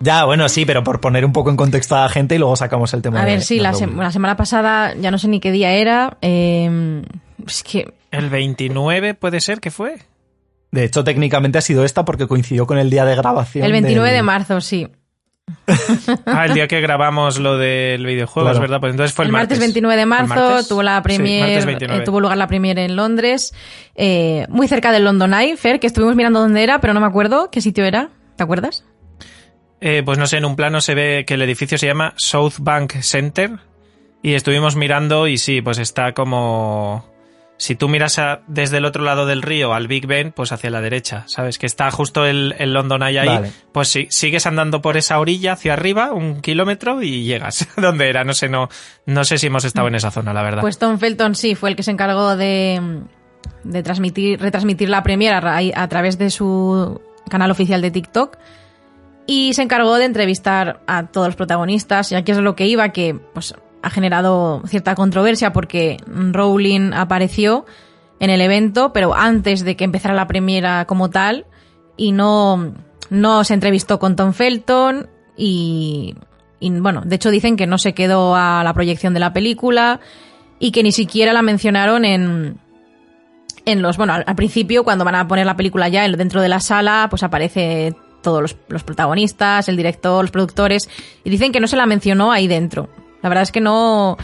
Ya, 0.00 0.24
bueno, 0.26 0.48
sí, 0.50 0.66
pero 0.66 0.84
por 0.84 1.00
poner 1.00 1.24
un 1.24 1.32
poco 1.32 1.48
en 1.50 1.56
contexto 1.56 1.96
a 1.96 2.02
la 2.02 2.08
gente 2.10 2.34
y 2.34 2.38
luego 2.38 2.54
sacamos 2.54 2.92
el 2.92 3.00
tema 3.02 3.22
A 3.22 3.24
de- 3.24 3.32
ver, 3.32 3.42
sí, 3.42 3.56
de 3.56 3.62
la, 3.62 3.72
semana 4.12 4.36
pasada, 4.36 4.94
ya 4.94 5.10
no 5.10 5.16
sé 5.18 5.26
ni 5.28 5.40
qué 5.40 5.50
día 5.52 5.72
era. 5.72 6.18
eh, 6.20 7.02
es 7.46 7.62
que 7.62 7.94
¿El 8.10 8.28
29 8.28 9.14
puede 9.14 9.40
ser 9.40 9.60
que 9.60 9.70
fue? 9.70 9.96
De 10.70 10.84
hecho, 10.84 11.02
técnicamente 11.02 11.58
ha 11.58 11.62
sido 11.62 11.84
esta 11.84 12.04
porque 12.04 12.26
coincidió 12.26 12.66
con 12.66 12.78
el 12.78 12.90
día 12.90 13.04
de 13.06 13.16
grabación. 13.16 13.64
el 13.64 13.72
29 13.72 14.08
del- 14.08 14.16
de 14.18 14.22
marzo, 14.22 14.60
sí. 14.60 14.88
Ah, 16.26 16.46
el 16.46 16.54
día 16.54 16.66
que 16.68 16.80
grabamos 16.80 17.38
lo 17.38 17.56
del 17.58 18.04
videojuego, 18.04 18.46
Claro. 18.48 18.56
es 18.56 18.60
verdad. 18.60 18.80
Pues 18.80 18.90
entonces 18.92 19.14
fue 19.14 19.24
el, 19.24 19.28
el 19.28 19.32
martes, 19.32 19.58
29 19.58 19.96
de 19.96 20.02
¿El 20.02 20.08
marzo 20.08 20.34
martes? 20.34 20.68
tuvo 20.68 20.82
la 20.82 21.02
premier, 21.02 21.40
martes 21.40 21.66
29. 21.66 22.02
eh, 22.02 22.04
tuvo 22.04 22.21
lugar 22.21 22.36
la 22.36 22.47
premier 22.47 22.78
en 22.78 22.97
Londres, 22.97 23.54
eh, 23.94 24.47
muy 24.49 24.68
cerca 24.68 24.92
del 24.92 25.04
London 25.04 25.34
Eye, 25.34 25.56
Fer, 25.56 25.78
que 25.80 25.86
estuvimos 25.86 26.16
mirando 26.16 26.40
dónde 26.40 26.62
era, 26.62 26.80
pero 26.80 26.94
no 26.94 27.00
me 27.00 27.06
acuerdo 27.06 27.50
qué 27.50 27.60
sitio 27.60 27.84
era. 27.84 28.10
¿Te 28.36 28.42
acuerdas? 28.42 28.84
Eh, 29.80 30.02
pues 30.04 30.18
no 30.18 30.26
sé, 30.26 30.38
en 30.38 30.44
un 30.44 30.56
plano 30.56 30.80
se 30.80 30.94
ve 30.94 31.25
que 31.26 31.34
el 31.34 31.42
edificio 31.42 31.78
se 31.78 31.86
llama 31.86 32.14
South 32.16 32.54
Bank 32.60 32.94
Center 33.00 33.52
y 34.23 34.34
estuvimos 34.34 34.75
mirando 34.76 35.26
y 35.28 35.38
sí, 35.38 35.62
pues 35.62 35.78
está 35.78 36.12
como... 36.12 37.04
Si 37.58 37.75
tú 37.75 37.88
miras 37.88 38.19
a- 38.19 38.40
desde 38.47 38.76
el 38.78 38.84
otro 38.84 39.02
lado 39.02 39.25
del 39.25 39.40
río 39.42 39.73
al 39.73 39.88
Big 39.88 40.06
Ben, 40.06 40.32
pues 40.32 40.52
hacia 40.52 40.69
la 40.71 40.80
derecha, 40.82 41.25
¿sabes? 41.26 41.58
Que 41.58 41.64
está 41.66 41.90
justo 41.90 42.26
el, 42.26 42.54
el 42.58 42.75
London 42.75 43.02
Eye 43.02 43.21
ahí. 43.21 43.28
Vale. 43.28 43.52
Pues 43.73 43.88
sí, 43.88 44.06
sigues 44.10 44.47
andando 44.47 44.82
por 44.82 44.97
esa 44.97 45.19
orilla 45.19 45.52
hacia 45.54 45.73
arriba 45.73 46.12
un 46.12 46.40
kilómetro 46.42 47.02
y 47.02 47.25
llegas. 47.25 47.66
¿Dónde 47.76 48.08
era? 48.10 48.25
No 48.25 48.34
sé, 48.34 48.49
no, 48.49 48.69
no 49.06 49.25
sé 49.25 49.38
si 49.38 49.47
hemos 49.47 49.64
estado 49.64 49.88
en 49.88 49.95
esa 49.95 50.10
zona, 50.10 50.34
la 50.34 50.42
verdad. 50.42 50.60
Pues 50.60 50.78
Tom 50.78 50.99
Felton 50.99 51.34
sí, 51.34 51.54
fue 51.54 51.71
el 51.71 51.76
que 51.76 51.82
se 51.82 51.90
encargó 51.92 52.36
de, 52.36 53.00
de 53.64 53.82
transmitir, 53.82 54.38
retransmitir 54.40 54.88
la 54.90 55.02
premier 55.02 55.32
a, 55.34 55.56
a 55.58 55.88
través 55.88 56.19
de 56.19 56.28
su 56.30 57.00
canal 57.30 57.50
oficial 57.50 57.80
de 57.80 57.90
TikTok 57.90 58.36
y 59.26 59.54
se 59.54 59.62
encargó 59.62 59.97
de 59.97 60.04
entrevistar 60.04 60.80
a 60.86 61.06
todos 61.06 61.26
los 61.28 61.36
protagonistas 61.36 62.12
y 62.12 62.14
aquí 62.14 62.32
es 62.32 62.38
lo 62.38 62.54
que 62.54 62.66
iba 62.66 62.90
que 62.90 63.19
pues 63.34 63.54
ha 63.82 63.91
generado 63.91 64.62
cierta 64.67 64.95
controversia 64.95 65.52
porque 65.52 65.97
Rowling 66.06 66.93
apareció 66.93 67.67
en 68.19 68.30
el 68.30 68.41
evento 68.41 68.93
pero 68.93 69.15
antes 69.15 69.65
de 69.65 69.76
que 69.76 69.84
empezara 69.84 70.15
la 70.15 70.26
premiera 70.26 70.84
como 70.86 71.10
tal 71.10 71.47
y 71.97 72.12
no 72.12 72.73
no 73.10 73.45
se 73.45 73.54
entrevistó 73.54 73.99
con 73.99 74.17
Tom 74.17 74.32
Felton 74.32 75.08
y, 75.36 76.15
y, 76.60 76.71
bueno 76.80 77.02
de 77.04 77.17
hecho 77.17 77.30
dicen 77.30 77.56
que 77.56 77.67
no 77.67 77.78
se 77.78 77.93
quedó 77.95 78.34
a 78.34 78.62
la 78.65 78.73
proyección 78.75 79.15
de 79.15 79.21
la 79.21 79.32
película 79.32 80.00
y 80.58 80.71
que 80.73 80.82
ni 80.82 80.93
siquiera 80.93 81.32
la 81.32 81.43
mencionaron 81.43 82.04
en 82.04 82.58
en 83.67 83.82
los 83.82 83.97
bueno 83.99 84.15
al, 84.15 84.36
principio 84.36 84.82
cuando 84.82 85.04
van 85.04 85.15
a 85.17 85.28
poner 85.28 85.45
la 85.47 85.56
película 85.56 85.89
ya 85.89 86.04
en- 86.04 86.12
dentro 86.17 86.41
de 86.41 86.49
la 86.49 86.60
sala 86.60 87.06
pues 87.10 87.23
aparece 87.23 87.95
todos 88.23 88.56
los 88.69 88.82
protagonistas 88.82 89.69
el 89.69 89.76
director 89.76 90.25
los 90.25 90.30
productores 90.30 90.89
y 91.23 91.30
dicen 91.30 91.52
que 91.52 91.60
no 91.60 91.67
se 91.67 91.76
la 91.76 91.86
mencionó 91.86 92.32
ahí 92.32 92.49
dentro 92.49 92.89
la 93.26 93.30
verdad 93.30 93.43
es 93.43 93.52
que 93.52 93.60
no 93.60 94.17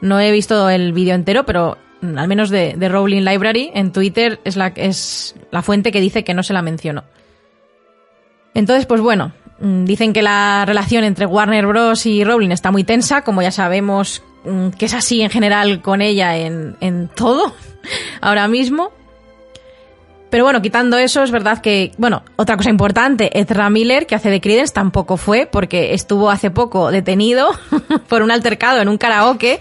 no 0.00 0.20
he 0.20 0.32
visto 0.32 0.68
el 0.68 0.92
vídeo 0.92 1.14
entero 1.14 1.46
pero 1.46 1.78
al 2.02 2.28
menos 2.28 2.50
de, 2.50 2.74
de 2.76 2.88
Rowling 2.88 3.22
Library 3.22 3.70
en 3.72 3.92
Twitter 3.92 4.40
es 4.44 4.56
la 4.56 4.68
es 4.68 5.36
la 5.52 5.62
fuente 5.62 5.92
que 5.92 6.00
dice 6.00 6.24
que 6.24 6.34
no 6.34 6.42
se 6.42 6.52
la 6.52 6.62
mencionó 6.62 7.04
entonces, 8.58 8.86
pues 8.86 9.00
bueno, 9.00 9.32
mm, 9.60 9.84
dicen 9.84 10.12
que 10.12 10.20
la 10.20 10.64
relación 10.66 11.04
entre 11.04 11.26
Warner 11.26 11.64
Bros. 11.64 12.06
y 12.06 12.24
Rowling 12.24 12.50
está 12.50 12.72
muy 12.72 12.82
tensa, 12.82 13.22
como 13.22 13.40
ya 13.40 13.52
sabemos 13.52 14.22
mm, 14.44 14.70
que 14.70 14.86
es 14.86 14.94
así 14.94 15.22
en 15.22 15.30
general 15.30 15.80
con 15.80 16.02
ella 16.02 16.36
en, 16.36 16.76
en 16.80 17.08
todo 17.08 17.54
ahora 18.20 18.48
mismo. 18.48 18.90
Pero 20.30 20.44
bueno, 20.44 20.60
quitando 20.60 20.98
eso, 20.98 21.22
es 21.22 21.30
verdad 21.30 21.60
que, 21.60 21.92
bueno, 21.96 22.22
otra 22.36 22.56
cosa 22.56 22.68
importante, 22.68 23.38
Ezra 23.38 23.70
Miller, 23.70 24.06
que 24.06 24.14
hace 24.14 24.28
de 24.28 24.40
Credence, 24.40 24.74
tampoco 24.74 25.16
fue, 25.16 25.46
porque 25.50 25.94
estuvo 25.94 26.30
hace 26.30 26.50
poco 26.50 26.90
detenido 26.90 27.48
por 28.08 28.22
un 28.22 28.30
altercado 28.30 28.80
en 28.80 28.88
un 28.88 28.98
karaoke. 28.98 29.58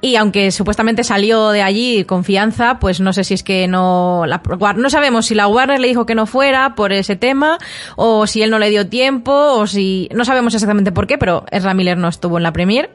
Y 0.00 0.14
aunque 0.14 0.52
supuestamente 0.52 1.02
salió 1.02 1.50
de 1.50 1.60
allí 1.60 2.04
con 2.04 2.22
fianza, 2.22 2.78
pues 2.78 3.00
no 3.00 3.12
sé 3.12 3.24
si 3.24 3.34
es 3.34 3.42
que 3.42 3.66
no. 3.66 4.24
La, 4.26 4.40
no 4.76 4.90
sabemos 4.90 5.26
si 5.26 5.34
la 5.34 5.48
Warner 5.48 5.80
le 5.80 5.88
dijo 5.88 6.06
que 6.06 6.14
no 6.14 6.24
fuera 6.24 6.76
por 6.76 6.92
ese 6.92 7.16
tema, 7.16 7.58
o 7.96 8.28
si 8.28 8.42
él 8.42 8.50
no 8.50 8.60
le 8.60 8.70
dio 8.70 8.88
tiempo, 8.88 9.32
o 9.32 9.66
si. 9.66 10.08
No 10.14 10.24
sabemos 10.24 10.54
exactamente 10.54 10.92
por 10.92 11.08
qué, 11.08 11.18
pero 11.18 11.44
Ezra 11.50 11.74
Miller 11.74 11.98
no 11.98 12.06
estuvo 12.06 12.36
en 12.36 12.44
la 12.44 12.52
premier. 12.52 12.90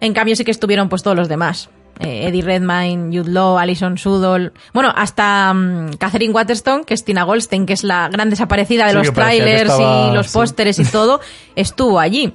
En 0.00 0.12
cambio, 0.12 0.36
sí 0.36 0.44
que 0.44 0.50
estuvieron 0.50 0.90
pues 0.90 1.02
todos 1.02 1.16
los 1.16 1.28
demás. 1.28 1.70
Eh, 2.00 2.26
Eddie 2.28 2.42
Redmayne, 2.42 3.16
Jude 3.16 3.30
Law, 3.30 3.58
Alison 3.58 3.96
Sudol. 3.98 4.52
Bueno, 4.74 4.92
hasta 4.94 5.52
mm, 5.54 5.94
Catherine 5.98 6.32
Waterston, 6.34 6.84
que 6.84 6.94
es 6.94 7.04
Tina 7.04 7.22
Goldstein, 7.24 7.64
que 7.66 7.72
es 7.72 7.84
la 7.84 8.08
gran 8.08 8.28
desaparecida 8.30 8.84
de 8.84 8.90
Sí, 8.92 8.96
los 8.98 9.12
trailers 9.12 9.70
estaba- 9.70 10.08
y 10.10 10.14
los 10.14 10.26
sí. 10.26 10.32
pósteres 10.34 10.78
y 10.78 10.84
todo, 10.84 11.20
estuvo 11.56 11.98
allí. 11.98 12.34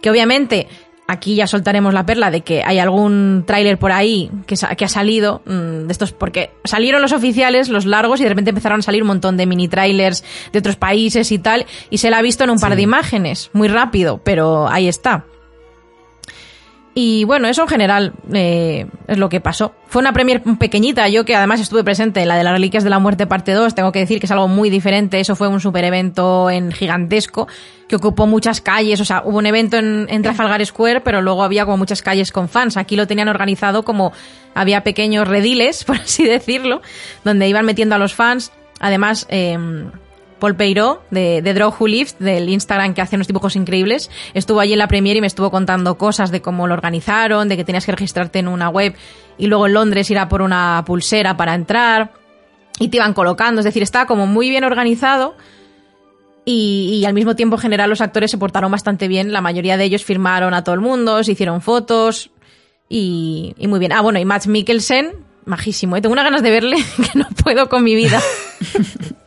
Que 0.00 0.10
obviamente 0.10 0.66
aquí 1.08 1.34
ya 1.34 1.46
soltaremos 1.48 1.92
la 1.92 2.06
perla 2.06 2.30
de 2.30 2.42
que 2.42 2.62
hay 2.64 2.78
algún 2.78 3.42
tráiler 3.46 3.78
por 3.78 3.90
ahí 3.92 4.30
que, 4.46 4.56
sa- 4.56 4.74
que 4.76 4.84
ha 4.84 4.88
salido 4.88 5.42
mm, 5.44 5.86
de 5.86 5.92
estos 5.92 6.12
porque 6.12 6.50
salieron 6.64 7.02
los 7.02 7.12
oficiales, 7.12 7.68
los 7.68 7.84
largos 7.84 8.20
y 8.20 8.22
de 8.22 8.28
repente 8.28 8.50
empezaron 8.50 8.78
a 8.78 8.82
salir 8.82 9.02
un 9.02 9.08
montón 9.08 9.36
de 9.36 9.44
mini 9.44 9.66
trailers 9.68 10.22
de 10.52 10.58
otros 10.60 10.76
países 10.76 11.32
y 11.32 11.38
tal 11.40 11.66
y 11.90 11.98
se 11.98 12.10
la 12.10 12.18
ha 12.18 12.22
visto 12.22 12.44
en 12.44 12.50
un 12.50 12.60
par 12.60 12.76
de 12.76 12.82
imágenes, 12.82 13.50
muy 13.52 13.66
rápido, 13.68 14.20
pero 14.22 14.68
ahí 14.68 14.86
está. 14.88 15.24
Y 16.92 17.22
bueno, 17.24 17.46
eso 17.46 17.62
en 17.62 17.68
general 17.68 18.12
eh, 18.32 18.86
es 19.06 19.16
lo 19.16 19.28
que 19.28 19.40
pasó. 19.40 19.74
Fue 19.86 20.00
una 20.00 20.12
premier 20.12 20.42
pequeñita, 20.58 21.08
yo 21.08 21.24
que 21.24 21.36
además 21.36 21.60
estuve 21.60 21.84
presente 21.84 22.22
en 22.22 22.28
la 22.28 22.36
de 22.36 22.42
las 22.42 22.52
Reliquias 22.52 22.82
de 22.82 22.90
la 22.90 22.98
Muerte 22.98 23.28
parte 23.28 23.52
2, 23.52 23.74
tengo 23.76 23.92
que 23.92 24.00
decir 24.00 24.18
que 24.18 24.26
es 24.26 24.32
algo 24.32 24.48
muy 24.48 24.70
diferente, 24.70 25.20
eso 25.20 25.36
fue 25.36 25.46
un 25.46 25.60
super 25.60 25.84
evento 25.84 26.50
en 26.50 26.72
gigantesco, 26.72 27.46
que 27.88 27.94
ocupó 27.94 28.26
muchas 28.26 28.60
calles, 28.60 29.00
o 29.00 29.04
sea, 29.04 29.22
hubo 29.24 29.38
un 29.38 29.46
evento 29.46 29.76
en, 29.76 30.06
en 30.10 30.22
Trafalgar 30.22 30.64
Square, 30.66 31.00
pero 31.00 31.22
luego 31.22 31.44
había 31.44 31.64
como 31.64 31.76
muchas 31.76 32.02
calles 32.02 32.32
con 32.32 32.48
fans. 32.48 32.76
Aquí 32.76 32.96
lo 32.96 33.06
tenían 33.06 33.28
organizado 33.28 33.84
como 33.84 34.12
había 34.54 34.82
pequeños 34.82 35.28
rediles, 35.28 35.84
por 35.86 35.96
así 35.96 36.24
decirlo, 36.24 36.82
donde 37.24 37.48
iban 37.48 37.64
metiendo 37.66 37.94
a 37.94 37.98
los 37.98 38.14
fans. 38.14 38.52
Además, 38.80 39.26
eh, 39.28 39.56
Paul 40.40 40.56
Peiró, 40.56 41.02
de, 41.10 41.42
de 41.42 41.54
Draw 41.54 41.72
Who 41.78 41.86
Lives, 41.86 42.16
del 42.18 42.48
Instagram 42.48 42.94
que 42.94 43.02
hace 43.02 43.14
unos 43.14 43.28
dibujos 43.28 43.54
increíbles, 43.54 44.10
estuvo 44.34 44.58
allí 44.58 44.72
en 44.72 44.78
la 44.80 44.88
premiere 44.88 45.18
y 45.18 45.20
me 45.20 45.28
estuvo 45.28 45.50
contando 45.50 45.96
cosas 45.96 46.32
de 46.32 46.42
cómo 46.42 46.66
lo 46.66 46.74
organizaron, 46.74 47.48
de 47.48 47.56
que 47.56 47.64
tenías 47.64 47.86
que 47.86 47.92
registrarte 47.92 48.40
en 48.40 48.48
una 48.48 48.68
web 48.68 48.96
y 49.38 49.46
luego 49.46 49.66
en 49.66 49.74
Londres 49.74 50.10
ir 50.10 50.18
a 50.18 50.28
por 50.28 50.42
una 50.42 50.82
pulsera 50.84 51.36
para 51.36 51.54
entrar 51.54 52.12
y 52.80 52.88
te 52.88 52.96
iban 52.96 53.14
colocando, 53.14 53.60
es 53.60 53.64
decir, 53.64 53.82
estaba 53.82 54.06
como 54.06 54.26
muy 54.26 54.50
bien 54.50 54.64
organizado 54.64 55.36
y, 56.44 57.04
al 57.06 57.14
mismo 57.14 57.36
tiempo 57.36 57.56
en 57.56 57.62
general 57.62 57.90
los 57.90 58.00
actores 58.00 58.30
se 58.30 58.38
portaron 58.38 58.72
bastante 58.72 59.08
bien, 59.08 59.32
la 59.32 59.40
mayoría 59.40 59.76
de 59.76 59.84
ellos 59.84 60.04
firmaron 60.04 60.54
a 60.54 60.64
todo 60.64 60.74
el 60.74 60.80
mundo, 60.80 61.22
se 61.22 61.32
hicieron 61.32 61.60
fotos 61.60 62.30
y, 62.88 63.54
muy 63.60 63.78
bien. 63.78 63.92
Ah, 63.92 64.00
bueno, 64.00 64.18
y 64.18 64.24
Matt 64.24 64.46
Mikkelsen, 64.46 65.12
majísimo. 65.44 65.96
¿eh? 65.96 66.00
Tengo 66.00 66.12
unas 66.12 66.24
ganas 66.24 66.42
de 66.42 66.50
verle 66.50 66.76
que 66.96 67.18
no 67.18 67.28
puedo 67.42 67.68
con 67.68 67.84
mi 67.84 67.94
vida. 67.94 68.20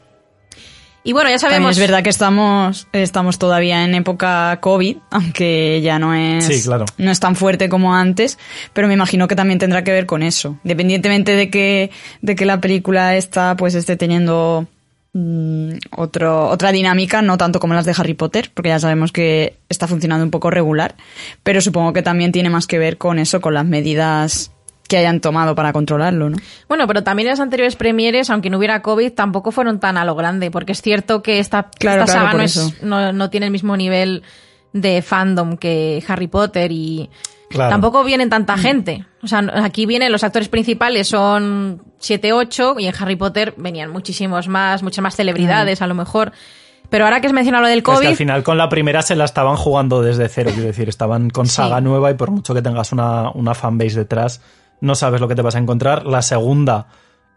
y 1.04 1.12
bueno, 1.14 1.30
ya 1.30 1.38
También 1.38 1.52
sabemos. 1.62 1.72
es 1.72 1.80
verdad 1.80 2.04
que 2.04 2.10
estamos, 2.10 2.88
estamos 2.94 3.38
todavía 3.40 3.84
en 3.84 3.94
época 3.96 4.58
COVID, 4.62 4.98
aunque 5.12 5.82
ya 5.84 6.00
no 6.00 6.14
es, 6.14 6.46
Sí, 6.46 6.62
claro. 6.64 6.86
no 6.98 7.12
es 7.12 7.20
tan 7.20 7.36
fuerte 7.36 7.68
como 7.70 7.94
antes, 7.96 8.38
pero 8.74 8.88
me 8.88 8.94
imagino 8.94 9.28
que 9.28 9.36
también 9.36 9.60
tendrá 9.60 9.84
que 9.84 9.92
ver 9.92 10.06
con 10.06 10.24
eso. 10.24 10.58
Independientemente 10.64 11.36
de 11.36 11.50
que, 11.50 11.92
de 12.22 12.36
que 12.36 12.46
la 12.46 12.62
película 12.62 13.16
esta 13.16 13.56
pues 13.58 13.76
esté 13.76 13.98
teniendo 13.98 14.66
mm, 15.14 15.72
otro, 15.98 16.48
otra 16.50 16.72
dinámica, 16.72 17.22
no 17.22 17.38
tanto 17.38 17.60
como 17.60 17.74
las 17.74 17.86
de 17.86 17.94
Harry 17.98 18.14
Potter, 18.14 18.50
porque 18.54 18.70
ya 18.70 18.80
sabemos 18.80 19.12
que 19.12 19.58
está 19.70 19.88
funcionando 19.88 20.24
un 20.24 20.32
poco 20.32 20.50
regular, 20.52 20.96
pero 21.44 21.60
supongo 21.62 21.92
que 21.94 22.02
también 22.02 22.32
tiene 22.32 22.50
más 22.50 22.66
que 22.66 22.80
ver 22.80 22.98
con 22.98 23.20
eso, 23.20 23.42
con 23.42 23.54
las 23.54 23.66
medidas 23.66 24.52
que 24.88 24.98
hayan 24.98 25.22
tomado 25.22 25.56
para 25.56 25.72
controlarlo, 25.74 26.30
¿no? 26.30 26.38
Bueno, 26.68 26.88
pero 26.88 27.04
también 27.04 27.30
las 27.30 27.40
anteriores 27.40 27.76
premieres, 27.76 28.30
aunque 28.30 28.50
no 28.50 28.58
hubiera 28.58 28.82
COVID, 28.82 29.14
tampoco 29.14 29.52
fueron 29.52 29.80
tan 29.80 29.98
a 29.98 30.06
lo 30.06 30.14
grande, 30.16 30.52
porque 30.52 30.74
es 30.74 30.82
cierto 30.82 31.24
que 31.24 31.40
esta, 31.40 31.70
Claro, 31.80 32.04
esta 32.04 32.14
claro, 32.14 32.28
saga 32.28 32.38
no, 32.38 32.44
eso. 32.44 32.68
es, 32.68 32.84
no, 32.84 33.14
no 33.14 33.30
tiene 33.30 33.46
el 33.48 33.52
mismo 33.52 33.78
nivel 33.78 34.24
de 34.74 35.02
fandom 35.02 35.56
que 35.58 36.04
Harry 36.08 36.28
Potter 36.28 36.72
y 36.72 37.10
Claro. 37.50 37.70
tampoco 37.70 38.04
vienen 38.04 38.30
tanta 38.32 38.58
gente. 38.58 39.06
O 39.22 39.28
sea, 39.28 39.44
aquí 39.64 39.86
vienen 39.86 40.12
los 40.12 40.24
actores 40.24 40.50
principales, 40.50 41.08
son 41.08 41.84
7, 42.00 42.34
8, 42.34 42.76
y 42.80 42.88
en 42.88 42.94
Harry 43.00 43.16
Potter 43.16 43.54
venían 43.58 43.92
muchísimos 43.92 44.48
más, 44.48 44.82
muchas 44.82 45.04
más 45.04 45.16
celebridades 45.16 45.82
a 45.84 45.88
lo 45.88 45.94
mejor. 45.94 46.32
Pero 46.90 47.06
ahora 47.06 47.22
que 47.22 47.28
has 47.28 47.34
mencionado 47.34 47.62
lo 47.64 47.70
del 47.70 47.80
Es 47.80 47.84
que 47.86 47.92
al 47.92 47.98
COVID, 47.98 48.16
final 48.16 48.44
con 48.44 48.58
la 48.58 48.70
primera 48.70 49.02
se 49.04 49.16
la 49.16 49.26
estaban 49.26 49.56
jugando 49.56 50.02
desde 50.02 50.28
cero, 50.30 50.50
quiero 50.52 50.68
decir, 50.68 50.90
estaban 50.90 51.30
con 51.30 51.46
Sí. 51.46 51.54
saga 51.54 51.80
nueva 51.80 52.10
y 52.12 52.16
por 52.16 52.32
mucho 52.32 52.54
que 52.56 52.62
tengas 52.64 52.92
una, 52.92 53.30
una 53.32 53.54
fanbase 53.54 54.00
detrás, 54.00 54.42
no 54.84 54.96
sabes 54.96 55.22
lo 55.22 55.30
que 55.30 55.36
te 55.36 55.42
vas 55.42 55.56
a 55.56 55.60
encontrar. 55.60 56.06
La 56.06 56.22
segunda, 56.22 56.88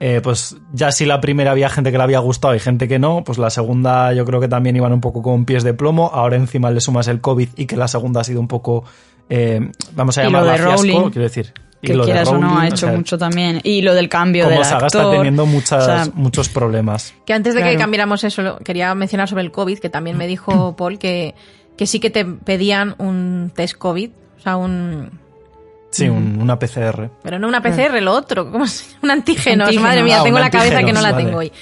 eh, 0.00 0.20
pues 0.22 0.56
ya 0.72 0.90
si 0.90 1.06
la 1.06 1.20
primera 1.20 1.52
había 1.52 1.68
gente 1.68 1.92
que 1.92 1.96
le 1.96 2.02
había 2.02 2.18
gustado 2.18 2.56
y 2.56 2.58
gente 2.58 2.88
que 2.88 2.98
no, 2.98 3.22
pues 3.24 3.38
la 3.38 3.50
segunda 3.50 4.12
yo 4.12 4.24
creo 4.24 4.40
que 4.40 4.48
también 4.48 4.74
iban 4.74 4.92
un 4.92 5.00
poco 5.00 5.22
con 5.22 5.44
pies 5.44 5.62
de 5.62 5.72
plomo. 5.72 6.10
Ahora 6.12 6.36
encima 6.36 6.72
le 6.72 6.80
sumas 6.80 7.06
el 7.06 7.20
COVID 7.20 7.50
y 7.56 7.66
que 7.66 7.76
la 7.76 7.86
segunda 7.86 8.20
ha 8.20 8.24
sido 8.24 8.40
un 8.40 8.48
poco, 8.48 8.84
eh, 9.30 9.60
vamos 9.94 10.18
a 10.18 10.24
llamarla 10.24 10.52
de 10.52 10.58
fiasco, 10.58 10.76
Rowling, 10.76 11.10
quiero 11.10 11.22
decir. 11.22 11.54
y 11.80 11.86
que 11.86 11.94
lo 11.94 12.04
de 12.04 12.10
quieras 12.10 12.28
o 12.28 12.32
no 12.32 12.48
Rowling, 12.48 12.56
ha 12.56 12.64
o 12.64 12.66
hecho 12.66 12.86
sea, 12.88 12.96
mucho 12.96 13.16
también. 13.16 13.60
Y 13.62 13.82
lo 13.82 13.94
del 13.94 14.08
cambio 14.08 14.48
del 14.48 14.64
saga 14.64 14.86
actor. 14.86 15.02
está 15.02 15.10
teniendo 15.12 15.46
muchas, 15.46 15.82
o 15.84 15.86
sea, 15.86 16.08
muchos 16.14 16.48
problemas. 16.48 17.14
Que 17.24 17.32
antes 17.32 17.54
de 17.54 17.62
que 17.62 17.76
cambiáramos 17.76 18.24
eso, 18.24 18.58
quería 18.64 18.92
mencionar 18.96 19.28
sobre 19.28 19.44
el 19.44 19.52
COVID, 19.52 19.78
que 19.78 19.88
también 19.88 20.18
me 20.18 20.26
dijo 20.26 20.74
Paul 20.76 20.98
que, 20.98 21.36
que 21.76 21.86
sí 21.86 22.00
que 22.00 22.10
te 22.10 22.24
pedían 22.24 22.96
un 22.98 23.52
test 23.54 23.76
COVID, 23.78 24.10
o 24.36 24.40
sea, 24.40 24.56
un... 24.56 25.24
Sí, 25.90 26.08
un- 26.08 26.38
una 26.40 26.58
PCR. 26.58 27.10
Pero 27.22 27.38
no 27.38 27.48
una 27.48 27.62
PCR, 27.62 28.00
lo 28.02 28.12
otro, 28.12 28.50
¿cómo 28.50 28.66
se 28.66 28.84
llama? 28.84 28.98
Un 29.04 29.10
Antígenos. 29.10 29.74
madre 29.76 30.02
mía, 30.02 30.18
Ah, 30.20 30.24
tengo 30.24 30.38
la 30.38 30.50
cabeza 30.50 30.82
que 30.82 30.92
no 30.92 31.00
la 31.00 31.16
tengo 31.16 31.38
hoy. 31.38 31.52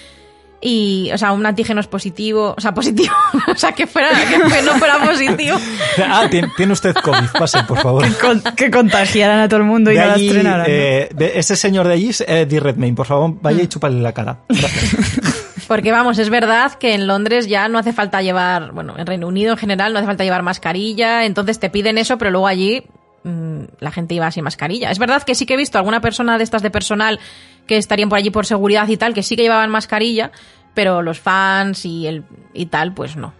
Y, 0.66 1.10
o 1.12 1.18
sea, 1.18 1.32
un 1.32 1.44
antígenos 1.44 1.88
positivo, 1.88 2.54
o 2.56 2.60
sea, 2.60 2.72
positivo, 2.72 3.12
o 3.52 3.54
sea, 3.54 3.72
que 3.72 3.86
fuera, 3.86 4.08
que 4.30 4.62
no 4.62 4.72
fuera 4.78 4.98
positivo. 5.04 5.58
Ah, 6.08 6.26
tiene, 6.30 6.48
tiene 6.56 6.72
usted 6.72 6.94
COVID, 6.94 7.28
pase, 7.38 7.62
por 7.64 7.78
favor. 7.80 8.06
con- 8.16 8.40
que 8.56 8.70
contagiaran 8.70 9.40
a 9.40 9.48
todo 9.48 9.60
el 9.60 9.66
mundo 9.66 9.92
y 9.92 9.96
no 9.96 10.06
la 10.06 10.12
allí, 10.14 10.30
eh, 10.66 11.10
de 11.14 11.38
ese 11.38 11.54
señor 11.54 11.86
de 11.86 11.92
allí 11.94 12.08
es 12.08 12.22
Eddie 12.26 12.60
Redmayne, 12.60 12.96
por 12.96 13.04
favor, 13.06 13.34
vaya 13.42 13.58
Mm. 13.58 13.64
y 13.64 13.66
chúpale 13.68 14.00
la 14.00 14.12
cara. 14.12 14.38
Gracias. 14.48 15.20
Porque 15.68 15.92
vamos, 15.92 16.18
es 16.18 16.30
verdad 16.30 16.72
que 16.72 16.94
en 16.94 17.06
Londres 17.06 17.46
ya 17.46 17.68
no 17.68 17.78
hace 17.78 17.92
falta 17.92 18.22
llevar, 18.22 18.72
bueno, 18.72 18.94
en 18.98 19.06
Reino 19.06 19.28
Unido 19.28 19.52
en 19.52 19.58
general 19.58 19.92
no 19.92 19.98
hace 19.98 20.06
falta 20.06 20.24
llevar 20.24 20.42
mascarilla, 20.42 21.24
entonces 21.26 21.60
te 21.60 21.68
piden 21.68 21.98
eso, 21.98 22.16
pero 22.16 22.30
luego 22.30 22.46
allí 22.48 22.84
mm, 23.24 23.60
la 23.80 23.90
gente 23.90 24.14
iba 24.14 24.30
sin 24.30 24.44
mascarilla. 24.44 24.90
Es 24.90 24.98
verdad 24.98 25.22
que 25.22 25.34
sí 25.34 25.46
que 25.46 25.54
he 25.54 25.56
visto 25.56 25.78
alguna 25.78 26.00
persona 26.00 26.38
de 26.38 26.44
estas 26.44 26.62
de 26.62 26.70
personal 26.70 27.18
que 27.66 27.76
estarían 27.76 28.08
por 28.08 28.18
allí 28.18 28.30
por 28.30 28.46
seguridad 28.46 28.86
y 28.88 28.96
tal, 28.96 29.14
que 29.14 29.22
sí 29.22 29.36
que 29.36 29.42
llevaban 29.42 29.70
mascarilla, 29.70 30.30
pero 30.74 31.02
los 31.02 31.18
fans 31.18 31.84
y 31.84 32.06
el 32.06 32.24
y 32.52 32.66
tal, 32.66 32.94
pues 32.94 33.16
no. 33.16 33.32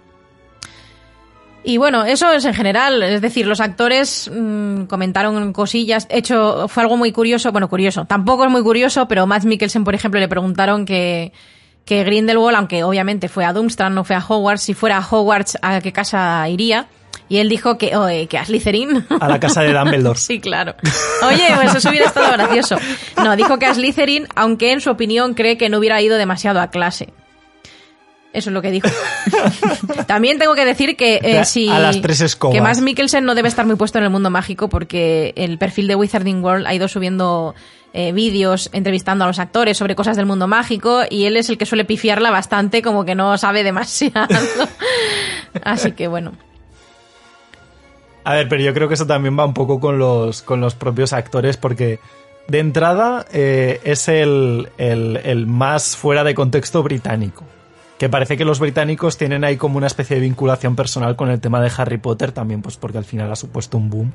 Y 1.66 1.78
bueno, 1.78 2.04
eso 2.04 2.30
es 2.30 2.44
en 2.44 2.52
general, 2.52 3.02
es 3.02 3.22
decir, 3.22 3.46
los 3.46 3.60
actores 3.60 4.30
mm, 4.30 4.84
comentaron 4.84 5.50
cosillas. 5.54 6.06
Hecho, 6.10 6.68
fue 6.68 6.82
algo 6.82 6.98
muy 6.98 7.10
curioso, 7.10 7.52
bueno, 7.52 7.70
curioso, 7.70 8.04
tampoco 8.04 8.44
es 8.44 8.50
muy 8.50 8.62
curioso, 8.62 9.08
pero 9.08 9.26
Matt 9.26 9.44
Mikkelsen, 9.44 9.82
por 9.82 9.94
ejemplo, 9.94 10.20
le 10.20 10.28
preguntaron 10.28 10.84
que, 10.84 11.32
que 11.86 12.04
Grindelwald, 12.04 12.58
aunque 12.58 12.84
obviamente 12.84 13.30
fue 13.30 13.46
a 13.46 13.54
Doomstrand, 13.54 13.94
no 13.94 14.04
fue 14.04 14.14
a 14.14 14.24
Hogwarts, 14.26 14.62
si 14.62 14.74
fuera 14.74 14.98
a 14.98 15.08
Hogwarts, 15.08 15.56
¿a 15.62 15.80
qué 15.80 15.90
casa 15.90 16.46
iría? 16.50 16.86
Y 17.28 17.38
él 17.38 17.48
dijo 17.48 17.78
que, 17.78 17.96
oh, 17.96 18.06
eh, 18.06 18.26
que 18.26 18.36
a 18.38 18.44
Slytherin. 18.44 19.06
A 19.20 19.28
la 19.28 19.40
casa 19.40 19.62
de 19.62 19.72
Dumbledore. 19.72 20.18
Sí, 20.20 20.40
claro. 20.40 20.74
Oye, 21.26 21.42
pues 21.56 21.74
eso 21.74 21.88
hubiera 21.88 22.06
estado 22.06 22.30
gracioso. 22.32 22.76
No, 23.22 23.34
dijo 23.36 23.58
que 23.58 23.66
a 23.66 23.74
Slytherin, 23.74 24.26
aunque 24.36 24.72
en 24.72 24.80
su 24.80 24.90
opinión 24.90 25.34
cree 25.34 25.56
que 25.56 25.68
no 25.70 25.78
hubiera 25.78 26.00
ido 26.02 26.18
demasiado 26.18 26.60
a 26.60 26.68
clase. 26.68 27.08
Eso 28.34 28.50
es 28.50 28.54
lo 28.54 28.60
que 28.62 28.72
dijo. 28.72 28.88
También 30.06 30.38
tengo 30.38 30.54
que 30.54 30.64
decir 30.64 30.96
que 30.96 31.20
eh, 31.22 31.38
A- 31.38 31.44
si 31.44 31.68
a 31.68 31.78
las 31.78 32.00
tres 32.02 32.20
escobas. 32.20 32.54
que 32.54 32.60
Mads 32.60 32.80
Mikkelsen 32.80 33.24
no 33.24 33.34
debe 33.36 33.48
estar 33.48 33.64
muy 33.64 33.76
puesto 33.76 33.98
en 33.98 34.04
el 34.04 34.10
mundo 34.10 34.28
mágico 34.28 34.68
porque 34.68 35.32
el 35.36 35.56
perfil 35.56 35.86
de 35.86 35.94
Wizarding 35.94 36.42
World 36.44 36.66
ha 36.66 36.74
ido 36.74 36.88
subiendo 36.88 37.54
eh, 37.92 38.10
vídeos 38.12 38.70
entrevistando 38.72 39.22
a 39.24 39.28
los 39.28 39.38
actores 39.38 39.78
sobre 39.78 39.94
cosas 39.94 40.16
del 40.16 40.26
mundo 40.26 40.48
mágico 40.48 41.02
y 41.08 41.26
él 41.26 41.36
es 41.36 41.48
el 41.48 41.56
que 41.58 41.64
suele 41.64 41.84
pifiarla 41.84 42.30
bastante 42.32 42.82
como 42.82 43.04
que 43.04 43.14
no 43.14 43.38
sabe 43.38 43.62
demasiado. 43.62 44.26
Así 45.64 45.92
que 45.92 46.08
bueno. 46.08 46.32
A 48.24 48.34
ver, 48.34 48.48
pero 48.48 48.62
yo 48.62 48.72
creo 48.74 48.88
que 48.88 48.94
eso 48.94 49.06
también 49.06 49.38
va 49.38 49.44
un 49.44 49.54
poco 49.54 49.80
con 49.80 49.98
los, 49.98 50.42
con 50.42 50.60
los 50.60 50.74
propios 50.74 51.12
actores, 51.12 51.56
porque 51.56 52.00
de 52.48 52.58
entrada 52.58 53.26
eh, 53.32 53.80
es 53.84 54.08
el, 54.08 54.68
el- 54.78 55.18
el 55.24 55.46
más 55.46 55.96
fuera 55.96 56.24
de 56.24 56.34
contexto 56.34 56.82
británico. 56.82 57.44
Que 57.98 58.08
parece 58.08 58.36
que 58.36 58.44
los 58.44 58.58
británicos 58.58 59.16
tienen 59.18 59.44
ahí 59.44 59.56
como 59.56 59.76
una 59.78 59.86
especie 59.86 60.16
de 60.16 60.22
vinculación 60.22 60.74
personal 60.74 61.16
con 61.16 61.30
el 61.30 61.40
tema 61.40 61.60
de 61.60 61.70
Harry 61.76 61.98
Potter 61.98 62.32
también, 62.32 62.60
pues 62.60 62.76
porque 62.76 62.98
al 62.98 63.04
final 63.04 63.30
ha 63.30 63.36
supuesto 63.36 63.76
un 63.78 63.88
boom. 63.88 64.12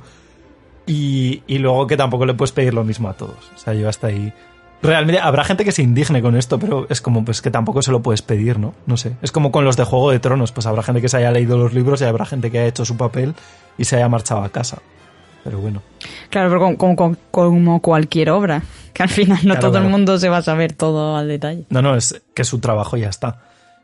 Y, 0.85 1.43
y 1.47 1.59
luego 1.59 1.85
que 1.87 1.95
tampoco 1.97 2.25
le 2.25 2.33
puedes 2.33 2.51
pedir 2.51 2.73
lo 2.73 2.83
mismo 2.83 3.09
a 3.09 3.13
todos. 3.13 3.51
O 3.55 3.57
sea, 3.57 3.73
yo 3.73 3.87
hasta 3.87 4.07
ahí. 4.07 4.33
Realmente 4.81 5.19
habrá 5.19 5.43
gente 5.43 5.65
que 5.65 5.71
se 5.73 5.81
indigne 5.83 6.21
con 6.21 6.37
esto, 6.37 6.57
pero 6.57 6.87
es 6.89 7.01
como 7.01 7.25
pues 7.25 7.41
que 7.41 7.51
tampoco 7.51 7.81
se 7.81 7.91
lo 7.91 8.01
puedes 8.01 8.21
pedir, 8.21 8.59
¿no? 8.59 8.73
No 8.85 8.95
sé. 8.95 9.15
Es 9.21 9.31
como 9.31 9.51
con 9.51 9.65
los 9.65 9.75
de 9.75 9.83
Juego 9.83 10.11
de 10.11 10.19
Tronos, 10.19 10.51
pues 10.53 10.65
habrá 10.67 10.83
gente 10.83 11.01
que 11.01 11.09
se 11.09 11.17
haya 11.17 11.31
leído 11.31 11.57
los 11.57 11.73
libros 11.73 12.01
y 12.01 12.05
habrá 12.05 12.25
gente 12.25 12.49
que 12.49 12.59
haya 12.59 12.67
hecho 12.69 12.85
su 12.85 12.95
papel 12.95 13.33
y 13.77 13.83
se 13.83 13.97
haya 13.97 14.07
marchado 14.07 14.41
a 14.41 14.49
casa. 14.49 14.77
Pero 15.43 15.59
bueno. 15.59 15.81
Claro, 16.29 16.49
pero 16.49 16.77
como, 16.77 16.95
como- 16.95 17.15
como 17.31 17.81
cualquier 17.81 18.29
obra, 18.29 18.61
que 18.93 19.03
al 19.03 19.09
final 19.09 19.37
no 19.39 19.53
Claro, 19.53 19.59
todo 19.61 19.71
claro. 19.71 19.85
el 19.85 19.91
mundo 19.91 20.17
se 20.17 20.29
va 20.29 20.37
a 20.37 20.41
saber 20.41 20.71
todo 20.73 21.17
al 21.17 21.27
detalle. 21.27 21.65
No, 21.69 21.81
no, 21.81 21.95
es 21.95 22.21
que 22.33 22.43
su 22.45 22.59
trabajo 22.59 22.95
ya 22.97 23.09
está. 23.09 23.39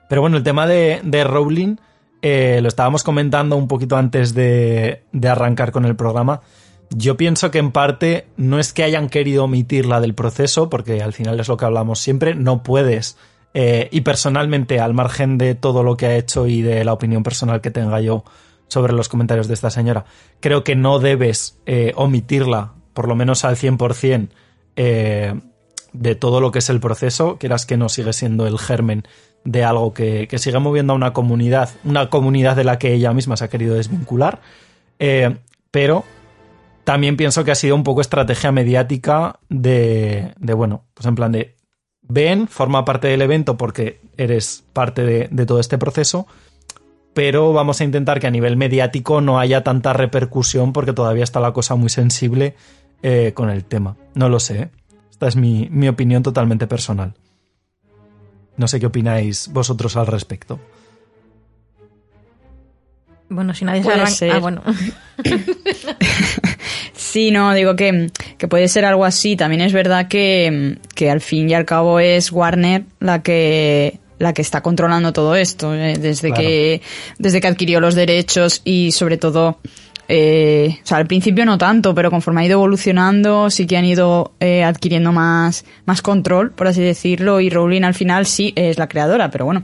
Pero 0.07 0.21
bueno, 0.21 0.37
el 0.37 0.43
tema 0.43 0.65
de, 0.67 1.01
de 1.03 1.23
Rowling 1.25 1.75
eh, 2.21 2.59
lo 2.61 2.67
estábamos 2.69 3.03
comentando 3.03 3.55
un 3.57 3.67
poquito 3.67 3.97
antes 3.97 4.33
de, 4.33 5.01
de 5.11 5.27
arrancar 5.29 5.71
con 5.71 5.85
el 5.85 5.95
programa. 5.95 6.41
Yo 6.89 7.17
pienso 7.17 7.51
que 7.51 7.59
en 7.59 7.71
parte 7.71 8.27
no 8.37 8.59
es 8.59 8.73
que 8.73 8.83
hayan 8.83 9.09
querido 9.09 9.45
omitirla 9.45 9.99
del 9.99 10.13
proceso, 10.13 10.69
porque 10.69 11.01
al 11.01 11.13
final 11.13 11.39
es 11.39 11.47
lo 11.47 11.57
que 11.57 11.65
hablamos 11.65 11.99
siempre, 11.99 12.35
no 12.35 12.63
puedes. 12.63 13.17
eh, 13.53 13.87
y 13.91 14.01
personalmente, 14.01 14.79
al 14.79 14.93
margen 14.93 15.37
de 15.37 15.55
todo 15.55 15.81
lo 15.81 15.95
que 15.95 16.07
ha 16.07 16.15
hecho 16.17 16.45
y 16.45 16.61
de 16.61 16.83
la 16.83 16.91
opinión 16.93 17.23
personal 17.23 17.61
que 17.61 17.71
tenga 17.71 18.01
yo 18.01 18.25
sobre 18.67 18.93
los 18.93 19.07
comentarios 19.07 19.47
de 19.47 19.53
esta 19.53 19.69
señora, 19.69 20.05
creo 20.41 20.63
que 20.63 20.75
no 20.75 20.99
debes 20.99 21.59
eh, 21.65 21.93
omitirla, 21.95 22.73
por 22.93 23.07
lo 23.07 23.15
menos 23.15 23.45
al 23.45 23.55
100%, 23.55 24.29
eh, 24.75 25.39
de 25.93 26.15
todo 26.15 26.41
lo 26.41 26.51
que 26.51 26.59
es 26.59 26.69
el 26.69 26.81
proceso, 26.81 27.37
quieras 27.37 27.65
que 27.65 27.77
no 27.77 27.87
sigue 27.87 28.11
siendo 28.11 28.45
el 28.47 28.59
germen 28.59 29.03
de 29.45 29.63
algo 29.63 29.93
que, 29.93 30.27
que 30.27 30.39
sigue 30.39 30.59
moviendo 30.59 30.93
a 30.93 30.95
una 30.95 31.13
comunidad, 31.13 31.69
una 31.83 32.09
comunidad 32.09 32.55
de 32.55 32.63
la 32.65 32.77
que 32.79 32.93
ella 32.93 33.13
misma 33.13 33.37
se 33.37 33.45
ha 33.45 33.49
querido 33.49 33.75
desvincular, 33.75 34.41
eh, 34.99 35.37
pero 35.71 36.03
también 36.85 37.17
pienso 37.17 37.43
que 37.43 37.51
ha 37.51 37.55
sido 37.55 37.75
un 37.75 37.83
poco 37.83 37.99
estrategia 37.99 38.51
mediática 38.51 39.39
de, 39.49 40.33
de, 40.39 40.53
bueno, 40.53 40.85
pues 40.93 41.05
en 41.05 41.15
plan 41.15 41.31
de, 41.31 41.55
ven, 42.01 42.47
forma 42.47 42.85
parte 42.85 43.07
del 43.07 43.21
evento 43.21 43.57
porque 43.57 43.99
eres 44.15 44.63
parte 44.71 45.03
de, 45.03 45.27
de 45.29 45.45
todo 45.45 45.59
este 45.59 45.77
proceso, 45.77 46.27
pero 47.13 47.53
vamos 47.53 47.81
a 47.81 47.83
intentar 47.83 48.19
que 48.19 48.27
a 48.27 48.31
nivel 48.31 48.55
mediático 48.55 49.19
no 49.19 49.39
haya 49.39 49.63
tanta 49.63 49.93
repercusión 49.93 50.73
porque 50.73 50.93
todavía 50.93 51.23
está 51.23 51.39
la 51.39 51.53
cosa 51.53 51.75
muy 51.75 51.89
sensible 51.89 52.55
eh, 53.01 53.31
con 53.33 53.49
el 53.49 53.65
tema. 53.65 53.97
No 54.13 54.29
lo 54.29 54.39
sé. 54.39 54.61
¿eh? 54.63 54.69
Esta 55.09 55.27
es 55.27 55.35
mi, 55.35 55.67
mi 55.71 55.87
opinión 55.87 56.23
totalmente 56.23 56.67
personal. 56.67 57.13
No 58.57 58.67
sé 58.67 58.79
qué 58.79 58.85
opináis 58.85 59.49
vosotros 59.51 59.95
al 59.95 60.07
respecto. 60.07 60.59
Bueno, 63.29 63.53
si 63.53 63.65
nadie 63.65 63.83
se 63.83 63.91
arranca. 63.91 64.11
ser. 64.11 64.31
Ah, 64.31 64.39
bueno. 64.39 64.61
Sí, 67.15 67.31
no, 67.31 67.53
digo 67.53 67.77
que, 67.77 68.09
que 68.37 68.49
puede 68.49 68.67
ser 68.67 68.83
algo 68.83 69.05
así. 69.05 69.37
También 69.37 69.61
es 69.61 69.71
verdad 69.71 70.09
que, 70.09 70.79
que 70.95 71.09
al 71.09 71.21
fin 71.21 71.49
y 71.49 71.53
al 71.53 71.63
cabo 71.63 72.01
es 72.01 72.29
Warner 72.29 72.83
la 72.99 73.23
que 73.23 73.99
la 74.19 74.33
que 74.33 74.41
está 74.41 74.59
controlando 74.59 75.13
todo 75.13 75.33
esto 75.33 75.73
eh, 75.73 75.95
desde 75.97 76.27
Claro. 76.31 76.43
que 76.43 76.81
desde 77.17 77.39
que 77.39 77.47
adquirió 77.47 77.79
los 77.79 77.95
derechos 77.95 78.61
y 78.65 78.91
sobre 78.91 79.15
todo 79.15 79.59
Eh, 80.07 80.77
o 80.83 80.85
sea, 80.85 80.97
al 80.97 81.07
principio 81.07 81.45
no 81.45 81.57
tanto, 81.57 81.95
pero 81.95 82.11
conforme 82.11 82.41
ha 82.41 82.45
ido 82.45 82.53
evolucionando, 82.53 83.49
sí 83.49 83.65
que 83.65 83.77
han 83.77 83.85
ido 83.85 84.33
eh, 84.39 84.63
adquiriendo 84.63 85.11
más, 85.11 85.65
más 85.85 86.01
control, 86.01 86.51
por 86.51 86.67
así 86.67 86.81
decirlo, 86.81 87.39
y 87.39 87.49
Rowling 87.49 87.83
al 87.83 87.93
final 87.93 88.25
sí 88.25 88.53
es 88.55 88.77
la 88.77 88.87
creadora, 88.87 89.31
pero 89.31 89.45
bueno, 89.45 89.63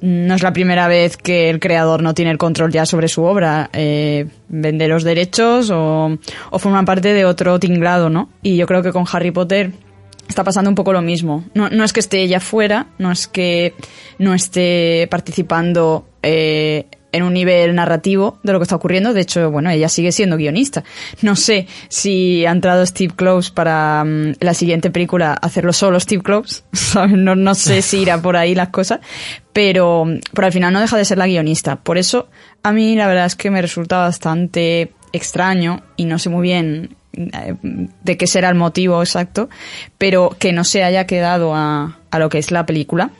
no 0.00 0.34
es 0.34 0.42
la 0.42 0.52
primera 0.52 0.88
vez 0.88 1.16
que 1.16 1.50
el 1.50 1.58
creador 1.58 2.02
no 2.02 2.14
tiene 2.14 2.30
el 2.30 2.38
control 2.38 2.70
ya 2.72 2.86
sobre 2.86 3.08
su 3.08 3.22
obra, 3.24 3.70
eh, 3.72 4.26
vende 4.48 4.86
los 4.86 5.02
derechos 5.02 5.70
o, 5.70 6.16
o 6.50 6.58
forma 6.58 6.84
parte 6.84 7.12
de 7.12 7.24
otro 7.24 7.58
tinglado, 7.58 8.08
¿no? 8.08 8.28
Y 8.42 8.56
yo 8.56 8.66
creo 8.66 8.82
que 8.82 8.92
con 8.92 9.04
Harry 9.12 9.30
Potter 9.30 9.72
está 10.28 10.44
pasando 10.44 10.70
un 10.70 10.74
poco 10.74 10.92
lo 10.92 11.02
mismo. 11.02 11.44
No, 11.54 11.68
no 11.68 11.84
es 11.84 11.92
que 11.92 12.00
esté 12.00 12.22
ella 12.22 12.40
fuera, 12.40 12.86
no 12.98 13.12
es 13.12 13.26
que 13.26 13.74
no 14.18 14.34
esté 14.34 15.06
participando 15.10 16.06
eh, 16.22 16.86
en 17.12 17.22
un 17.22 17.34
nivel 17.34 17.74
narrativo 17.74 18.38
de 18.42 18.52
lo 18.52 18.58
que 18.58 18.64
está 18.64 18.76
ocurriendo. 18.76 19.12
De 19.12 19.20
hecho, 19.20 19.50
bueno, 19.50 19.70
ella 19.70 19.88
sigue 19.88 20.12
siendo 20.12 20.36
guionista. 20.36 20.82
No 21.20 21.36
sé 21.36 21.66
si 21.88 22.44
ha 22.46 22.50
entrado 22.50 22.84
Steve 22.84 23.14
Close 23.14 23.52
para 23.52 24.02
mm, 24.04 24.34
la 24.40 24.54
siguiente 24.54 24.90
película 24.90 25.34
hacerlo 25.34 25.72
solo 25.72 26.00
Steve 26.00 26.22
Close. 26.22 26.62
No, 27.12 27.34
no 27.34 27.54
sé 27.54 27.82
si 27.82 27.98
irá 28.02 28.20
por 28.20 28.36
ahí 28.36 28.54
las 28.54 28.68
cosas, 28.68 29.00
pero, 29.52 30.06
pero 30.32 30.46
al 30.46 30.52
final 30.52 30.72
no 30.72 30.80
deja 30.80 30.96
de 30.96 31.04
ser 31.04 31.18
la 31.18 31.26
guionista. 31.26 31.76
Por 31.76 31.98
eso, 31.98 32.28
a 32.62 32.72
mí 32.72 32.96
la 32.96 33.06
verdad 33.06 33.26
es 33.26 33.36
que 33.36 33.50
me 33.50 33.60
resulta 33.60 33.98
bastante 33.98 34.92
extraño 35.12 35.82
y 35.96 36.04
no 36.04 36.18
sé 36.18 36.28
muy 36.28 36.42
bien 36.42 36.96
eh, 37.12 37.54
de 37.62 38.16
qué 38.16 38.26
será 38.26 38.48
el 38.48 38.54
motivo 38.54 39.02
exacto, 39.02 39.48
pero 39.98 40.34
que 40.38 40.52
no 40.52 40.64
se 40.64 40.84
haya 40.84 41.06
quedado 41.06 41.54
a, 41.54 41.98
a 42.10 42.18
lo 42.18 42.28
que 42.28 42.38
es 42.38 42.50
la 42.50 42.66
película. 42.66 43.10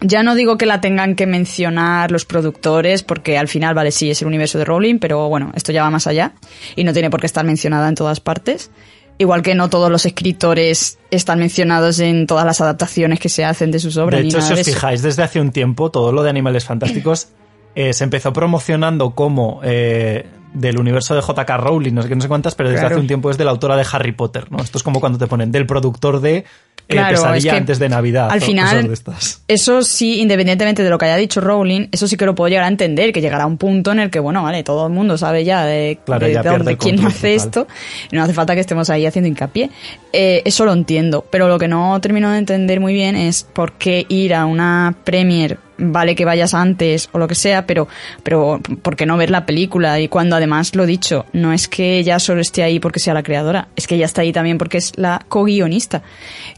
Ya 0.00 0.22
no 0.22 0.34
digo 0.34 0.58
que 0.58 0.66
la 0.66 0.80
tengan 0.80 1.14
que 1.14 1.26
mencionar 1.26 2.10
los 2.10 2.24
productores, 2.24 3.02
porque 3.02 3.38
al 3.38 3.48
final, 3.48 3.74
vale, 3.74 3.90
sí, 3.90 4.10
es 4.10 4.20
el 4.22 4.28
universo 4.28 4.58
de 4.58 4.64
Rowling, 4.64 4.98
pero 4.98 5.28
bueno, 5.28 5.52
esto 5.54 5.72
ya 5.72 5.82
va 5.82 5.90
más 5.90 6.06
allá 6.06 6.32
y 6.76 6.84
no 6.84 6.92
tiene 6.92 7.10
por 7.10 7.20
qué 7.20 7.26
estar 7.26 7.44
mencionada 7.44 7.88
en 7.88 7.94
todas 7.94 8.20
partes. 8.20 8.70
Igual 9.16 9.42
que 9.42 9.54
no 9.54 9.70
todos 9.70 9.90
los 9.90 10.06
escritores 10.06 10.98
están 11.10 11.38
mencionados 11.38 12.00
en 12.00 12.26
todas 12.26 12.44
las 12.44 12.60
adaptaciones 12.60 13.20
que 13.20 13.28
se 13.28 13.44
hacen 13.44 13.70
de 13.70 13.78
sus 13.78 13.96
obras. 13.96 14.20
De 14.20 14.26
hecho, 14.26 14.40
si 14.40 14.52
os 14.52 14.58
de 14.58 14.64
fijáis, 14.64 15.02
desde 15.02 15.22
hace 15.22 15.40
un 15.40 15.52
tiempo, 15.52 15.90
todo 15.90 16.10
lo 16.10 16.24
de 16.24 16.30
Animales 16.30 16.64
Fantásticos 16.64 17.28
eh, 17.76 17.92
se 17.92 18.02
empezó 18.02 18.32
promocionando 18.32 19.14
como 19.14 19.60
eh, 19.62 20.26
del 20.52 20.78
universo 20.78 21.14
de 21.14 21.20
J.K. 21.20 21.56
Rowling, 21.58 21.92
no 21.92 22.02
sé 22.02 22.08
qué, 22.08 22.16
no 22.16 22.22
sé 22.22 22.28
cuántas, 22.28 22.56
pero 22.56 22.70
desde 22.70 22.80
Claro. 22.80 22.96
hace 22.96 23.00
un 23.00 23.06
tiempo 23.06 23.30
es 23.30 23.38
de 23.38 23.44
la 23.44 23.52
autora 23.52 23.76
de 23.76 23.86
Harry 23.92 24.12
Potter, 24.12 24.50
¿no? 24.50 24.58
Esto 24.58 24.78
es 24.78 24.84
como 24.84 24.98
cuando 24.98 25.18
te 25.18 25.28
ponen 25.28 25.52
del 25.52 25.66
productor 25.66 26.20
de 26.20 26.44
eh, 26.88 26.92
Claro, 26.94 27.16
Pesadilla 27.16 27.36
es 27.38 27.44
que 27.54 27.58
antes 27.58 27.78
de 27.78 27.88
Navidad. 27.88 28.28
al 28.30 28.40
final- 28.40 28.66
cosas 28.68 28.88
de 28.88 28.94
estas. 28.94 29.42
Eso 29.48 29.82
sí, 29.82 30.20
independientemente 30.20 30.82
de 30.82 30.90
lo 30.90 30.98
que 30.98 31.06
haya 31.06 31.16
dicho 31.16 31.40
Rowling, 31.40 31.88
eso 31.92 32.06
sí 32.06 32.16
que 32.16 32.26
lo 32.26 32.34
puedo 32.34 32.48
llegar 32.48 32.64
a 32.64 32.68
entender, 32.68 33.12
que 33.12 33.20
llegará 33.20 33.46
un 33.46 33.56
punto 33.56 33.92
en 33.92 34.00
el 34.00 34.10
que, 34.10 34.20
bueno, 34.20 34.42
vale, 34.42 34.62
todo 34.62 34.86
el 34.86 34.92
mundo 34.92 35.16
sabe 35.16 35.44
ya 35.44 35.64
de, 35.64 35.98
Claro, 36.04 36.26
de 36.26 36.32
ya 36.34 36.42
dónde, 36.42 36.76
quién 36.76 36.96
hace 37.04 37.36
total. 37.36 37.46
esto, 37.48 37.66
y 38.10 38.16
no 38.16 38.22
hace 38.22 38.34
falta 38.34 38.54
que 38.54 38.60
estemos 38.60 38.90
ahí 38.90 39.06
haciendo 39.06 39.28
hincapié. 39.28 39.70
Eh, 40.12 40.42
eso 40.44 40.64
lo 40.64 40.72
entiendo, 40.72 41.24
pero 41.30 41.48
lo 41.48 41.58
que 41.58 41.68
no 41.68 42.00
termino 42.00 42.30
de 42.30 42.38
entender 42.38 42.80
muy 42.80 42.92
bien 42.92 43.16
es 43.16 43.42
por 43.44 43.72
qué 43.72 44.04
ir 44.08 44.34
a 44.34 44.44
una 44.46 44.94
premier 45.04 45.58
vale 45.78 46.14
que 46.14 46.24
vayas 46.24 46.54
antes 46.54 47.08
o 47.12 47.18
lo 47.18 47.28
que 47.28 47.34
sea, 47.34 47.66
pero, 47.66 47.88
pero 48.22 48.60
¿por 48.82 48.96
qué 48.96 49.06
no 49.06 49.16
ver 49.16 49.30
la 49.30 49.46
película? 49.46 50.00
Y 50.00 50.08
cuando 50.08 50.36
además 50.36 50.74
lo 50.74 50.86
dicho, 50.86 51.26
no 51.32 51.52
es 51.52 51.68
que 51.68 51.98
ella 51.98 52.18
solo 52.18 52.40
esté 52.40 52.62
ahí 52.62 52.80
porque 52.80 53.00
sea 53.00 53.14
la 53.14 53.22
creadora, 53.22 53.68
es 53.76 53.86
que 53.86 53.94
ella 53.96 54.06
está 54.06 54.22
ahí 54.22 54.32
también 54.32 54.58
porque 54.58 54.78
es 54.78 54.92
la 54.96 55.24
co-guionista, 55.28 56.02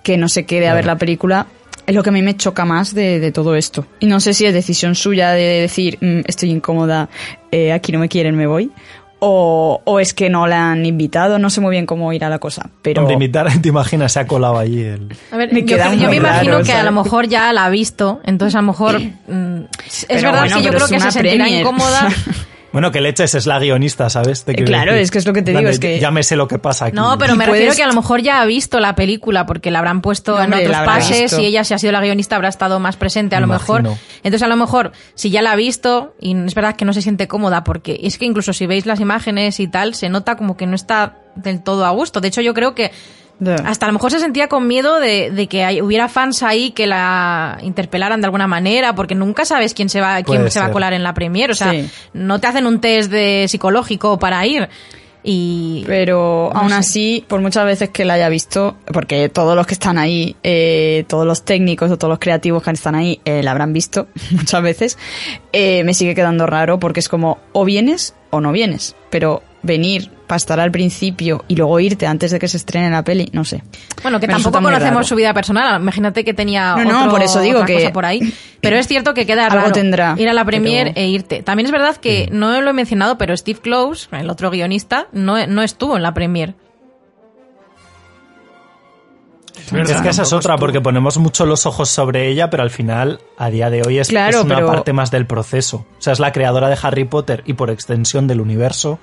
que 0.03 0.17
no 0.17 0.29
se 0.29 0.45
quede 0.45 0.69
a 0.69 0.75
ver 0.75 0.87
la 0.87 0.99
película 0.99 1.47
es 1.87 1.95
lo 1.95 2.03
que 2.03 2.09
a 2.09 2.13
mí 2.13 2.21
me 2.21 2.37
choca 2.37 2.65
más 2.65 2.95
de, 2.95 3.21
de 3.21 3.31
todo 3.31 3.55
esto. 3.55 3.87
Y 4.01 4.07
no 4.07 4.19
sé 4.19 4.35
si 4.35 4.45
es 4.45 4.53
decisión 4.53 4.97
suya 4.97 5.31
de 5.31 5.61
decir, 5.61 5.99
"Mm, 6.01 6.23
estoy 6.27 6.51
incómoda, 6.51 7.09
eh, 7.53 7.73
aquí 7.73 7.93
no 7.93 8.01
me 8.01 8.09
quieren, 8.09 8.35
me 8.37 8.49
voy. 8.49 8.73
O, 9.19 9.81
o 9.85 9.99
es 9.99 10.13
que 10.13 10.29
no 10.29 10.47
la 10.47 10.73
han 10.73 10.85
invitado, 10.85 11.39
no 11.39 11.49
sé 11.49 11.63
muy 11.63 11.71
bien 11.71 11.87
cómo 11.87 12.13
irá 12.13 12.29
la 12.29 12.39
cosa. 12.39 12.69
Pero 12.83 13.01
Hombre, 13.01 13.15
imitar, 13.17 13.49
te 13.63 13.69
imaginas, 13.71 14.13
se 14.13 14.21
ha 14.21 14.27
colado 14.27 14.59
allí 14.59 14.83
el... 14.83 15.09
A 15.33 15.37
ver, 15.39 15.53
Me 15.53 15.61
yo, 15.65 15.77
creo- 15.79 15.91
me 16.11 16.17
imagino 16.17 16.53
raro, 16.53 16.65
que 16.65 16.73
a 16.75 16.83
lo 16.83 16.93
mejor 16.93 17.27
ya 17.27 17.51
la 17.55 17.65
ha 17.65 17.71
visto, 17.71 18.21
entonces 18.25 18.55
a 18.57 18.61
lo 18.61 18.67
mejor 18.69 19.01
mm, 19.01 19.61
es 19.87 20.05
Pero 20.07 20.21
verdad 20.23 20.41
bueno, 20.41 20.57
que 20.59 20.63
yo 20.65 20.71
creo 20.71 20.85
es 20.85 20.91
que 20.93 21.01
se 21.01 21.11
sentirá 21.13 21.37
premier. 21.45 21.61
incómoda. 21.63 22.09
Bueno, 22.77 22.93
que 22.93 23.01
leches 23.01 23.35
es 23.35 23.47
la 23.47 23.59
guionista, 23.59 24.11
¿sabes? 24.11 24.45
Te 24.45 24.53
quiero 24.53 24.67
claro, 24.67 24.93
decir. 24.93 25.05
es 25.05 25.11
que 25.11 25.17
es 25.17 25.25
lo 25.27 25.33
que 25.33 25.41
te 25.41 25.53
digo, 25.53 25.63
de, 25.63 25.71
es 25.71 25.79
que- 25.79 25.99
Ya 25.99 26.11
me 26.11 26.23
sé 26.23 26.37
lo 26.37 26.47
que 26.47 26.59
pasa 26.59 26.85
aquí. 26.85 26.95
No, 26.95 27.17
pero 27.17 27.35
me 27.35 27.47
refiero 27.47 27.75
que 27.75 27.83
a 27.83 27.87
lo 27.87 27.95
mejor 27.95 28.21
ya 28.21 28.43
ha 28.43 28.45
visto 28.45 28.81
la 28.81 28.95
película 28.95 29.47
porque 29.47 29.71
la 29.71 29.79
habrán 29.79 30.03
puesto 30.03 30.33
No, 30.33 30.41
en 30.43 30.53
hombre, 30.53 30.69
otros 30.69 30.83
pases 30.85 31.23
visto. 31.23 31.41
y 31.41 31.47
ella 31.47 31.65
si 31.65 31.73
ha 31.73 31.79
sido 31.79 31.93
la 31.93 32.03
guionista 32.03 32.37
habrá 32.37 32.51
estado 32.51 32.79
más 32.79 32.97
presente 32.99 33.35
a 33.35 33.41
Me 33.41 33.47
lo 33.47 33.53
mejor. 33.55 33.83
Entonces 34.17 34.43
a 34.43 34.47
lo 34.47 34.57
mejor 34.57 34.93
si 35.15 35.31
ya 35.31 35.41
la 35.41 35.53
ha 35.53 35.57
visto 35.57 36.15
y 36.21 36.37
es 36.37 36.55
verdad 36.55 36.77
que 36.77 36.85
no 36.85 36.93
se 36.93 37.01
siente 37.01 37.27
cómoda 37.29 37.65
porque 37.65 37.99
es 38.03 38.19
que 38.19 38.27
incluso 38.27 38.53
si 38.53 38.67
veis 38.67 38.85
las 38.85 39.01
imágenes 39.01 39.59
y 39.59 39.69
tal 39.69 39.95
se 39.95 40.11
nota 40.11 40.37
como 40.37 40.59
que 40.59 40.67
no 40.67 40.75
está 40.75 41.17
del 41.35 41.63
todo 41.63 41.87
a 41.87 41.91
gusto. 41.93 42.21
De 42.21 42.29
hecho 42.29 42.43
yo 42.43 42.53
creo 42.53 42.75
que 42.75 42.93
Hasta 43.65 43.85
a 43.87 43.89
lo 43.89 43.93
mejor 43.93 44.11
se 44.11 44.19
sentía 44.19 44.49
con 44.49 44.67
miedo 44.67 44.99
de, 44.99 45.31
de 45.31 45.47
que 45.47 45.63
hay- 45.65 45.83
hubiera 45.83 46.09
fans 46.09 46.43
ahí 46.43 46.71
que 46.71 46.87
la 46.87 47.59
interpelaran 47.63 48.21
de 48.23 48.27
alguna 48.27 48.47
manera, 48.47 48.95
porque 48.95 49.15
nunca 49.15 49.45
sabes 49.45 49.75
quién 49.75 49.89
se 49.91 50.01
va, 50.01 50.15
quién 50.23 50.39
Puede 50.39 50.51
se 50.51 50.59
va 50.61 50.67
a 50.67 50.73
colar 50.73 50.95
en 50.95 51.03
la 51.03 51.13
premier. 51.13 51.51
O 51.51 51.55
sea, 51.55 51.73
Sí. 51.73 51.89
no 52.15 52.41
te 52.41 52.47
hacen 52.47 52.67
un 52.67 52.81
test 52.81 53.11
de 53.11 53.45
psicológico 53.49 54.19
para 54.19 54.45
ir. 54.47 54.69
Y 55.29 55.83
Pero 55.89 56.51
No 56.55 56.61
aún 56.61 56.69
sé. 56.71 56.75
así, 56.77 57.25
por 57.27 57.41
muchas 57.41 57.65
veces 57.65 57.89
que 57.91 58.05
la 58.05 58.15
haya 58.15 58.29
visto, 58.29 58.77
porque 58.93 59.29
todos 59.29 59.57
los 59.57 59.67
que 59.67 59.75
están 59.75 59.99
ahí, 59.99 60.37
eh, 60.45 61.05
todos 61.09 61.27
los 61.27 61.45
técnicos 61.45 61.91
o 61.91 61.99
todos 61.99 62.11
los 62.11 62.21
creativos 62.21 62.63
que 62.63 62.71
están 62.71 62.95
ahí, 62.95 63.21
eh, 63.25 63.43
la 63.43 63.51
habrán 63.51 63.73
visto 63.73 64.07
muchas 64.31 64.63
veces, 64.63 64.99
eh, 65.53 65.83
me 65.83 65.95
sigue 65.95 66.15
quedando 66.15 66.47
raro 66.47 66.79
porque 66.79 67.01
es 67.01 67.09
como 67.09 67.39
o 67.53 67.65
vienes 67.65 68.15
o 68.31 68.41
no 68.41 68.53
vienes. 68.53 68.95
Pero 69.11 69.43
venir 69.67 70.11
para 70.27 70.37
estar 70.39 70.59
al 70.59 70.71
principio 70.71 71.45
y 71.49 71.57
luego 71.57 71.79
irte 71.81 72.07
antes 72.07 72.31
de 72.31 72.39
que 72.39 72.49
se 72.49 72.57
estrene 72.57 72.91
la 72.91 73.05
peli, 73.05 73.29
no 73.33 73.45
sé. 73.45 73.63
Bueno, 74.03 74.19
que 74.19 74.27
Me 74.27 74.33
tampoco 74.35 74.55
conocemos 74.63 74.95
raro. 74.95 75.05
su 75.05 75.15
vida 75.17 75.35
personal. 75.35 75.81
Imagínate 75.81 76.25
que 76.25 76.33
tenía 76.35 76.75
No, 76.77 77.05
no, 77.07 77.11
por 77.11 77.23
eso 77.23 77.41
digo 77.41 77.59
otra 77.59 77.67
que- 77.67 77.75
cosa 77.75 77.93
por 77.93 78.05
ahí. 78.07 78.21
Pero 78.61 78.77
es 78.77 78.87
cierto 78.89 79.13
que 79.15 79.27
queda 79.27 79.45
Algo 79.47 79.59
raro 79.59 79.73
tendrá, 79.73 80.15
ir 80.19 80.29
a 80.29 80.33
la 80.33 80.45
premier 80.45 80.89
pero- 80.95 81.01
e 81.01 81.09
irte. 81.09 81.43
También 81.43 81.67
es 81.67 81.73
verdad 81.73 81.97
que 81.97 82.29
no 82.33 82.61
lo 82.61 82.71
he 82.71 82.73
mencionado, 82.73 83.19
pero 83.19 83.37
Steve 83.37 83.61
Close, 83.61 84.09
el 84.13 84.31
otro 84.31 84.51
guionista, 84.51 85.09
no, 85.13 85.47
no 85.47 85.63
estuvo 85.63 85.97
en 85.97 86.03
la 86.03 86.15
premier. 86.15 86.55
Es, 89.73 90.01
que 90.01 90.11
esa 90.11 90.23
es 90.23 90.33
otra, 90.33 90.59
porque 90.59 90.81
ponemos 90.81 91.17
mucho 91.19 91.45
los 91.47 91.67
ojos 91.67 91.89
sobre 91.89 92.29
ella, 92.29 92.51
pero 92.51 92.63
al 92.63 92.71
final, 92.71 93.21
a 93.39 93.51
día 93.51 93.69
de 93.71 93.83
hoy, 93.85 93.99
es, 93.99 94.09
Claro, 94.09 94.39
es 94.41 94.45
una 94.45 94.57
pero- 94.57 94.67
parte 94.69 94.93
más 94.93 95.11
del 95.11 95.27
proceso. 95.27 95.87
O 95.99 96.01
sea, 96.03 96.13
es 96.13 96.21
la 96.21 96.31
creadora 96.33 96.69
de 96.69 96.79
Harry 96.81 97.05
Potter 97.05 97.43
y 97.47 97.55
por 97.55 97.71
extensión 97.71 98.27
del 98.29 98.41
universo, 98.41 98.99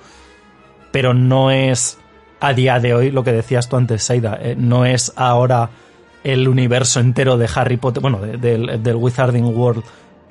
pero 0.94 1.12
no 1.12 1.50
es 1.50 1.98
a 2.38 2.52
día 2.54 2.78
de 2.78 2.94
hoy 2.94 3.10
lo 3.10 3.24
que 3.24 3.32
decías 3.32 3.68
tú 3.68 3.74
antes, 3.76 4.04
Saida. 4.04 4.38
eh, 4.40 4.54
no 4.56 4.84
es 4.86 5.12
ahora 5.16 5.70
el 6.22 6.46
universo 6.46 7.00
entero 7.00 7.36
de 7.36 7.48
Harry 7.52 7.78
Potter, 7.78 8.00
bueno, 8.00 8.20
de- 8.20 8.36
del, 8.36 8.80
del 8.80 8.94
Wizarding 8.94 9.44
World 9.56 9.82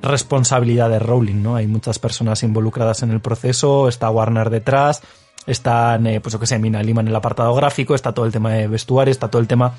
responsabilidad 0.02 0.89
de 0.89 0.99
Rowling, 0.99 1.41
¿no? 1.43 1.56
Hay 1.56 1.67
muchas 1.67 1.99
personas 1.99 2.43
involucradas 2.43 3.04
en 3.04 3.12
el 3.12 3.19
proceso, 3.19 3.88
está 3.89 4.10
Warner 4.10 4.49
detrás, 4.49 5.02
están, 5.47 6.08
eh, 6.08 6.19
pues 6.21 6.32
yo 6.34 6.39
que 6.39 6.45
sé, 6.47 6.60
Mina 6.60 6.82
Lima 6.84 7.02
en 7.02 7.08
el 7.10 7.15
apartado 7.15 7.54
gráfico, 7.56 7.93
está 7.95 8.13
todo 8.13 8.26
el 8.26 8.32
tema 8.32 8.52
de 8.52 8.67
vestuario, 8.67 9.12
está 9.12 9.28
todo 9.30 9.41
el 9.41 9.47
tema... 9.47 9.73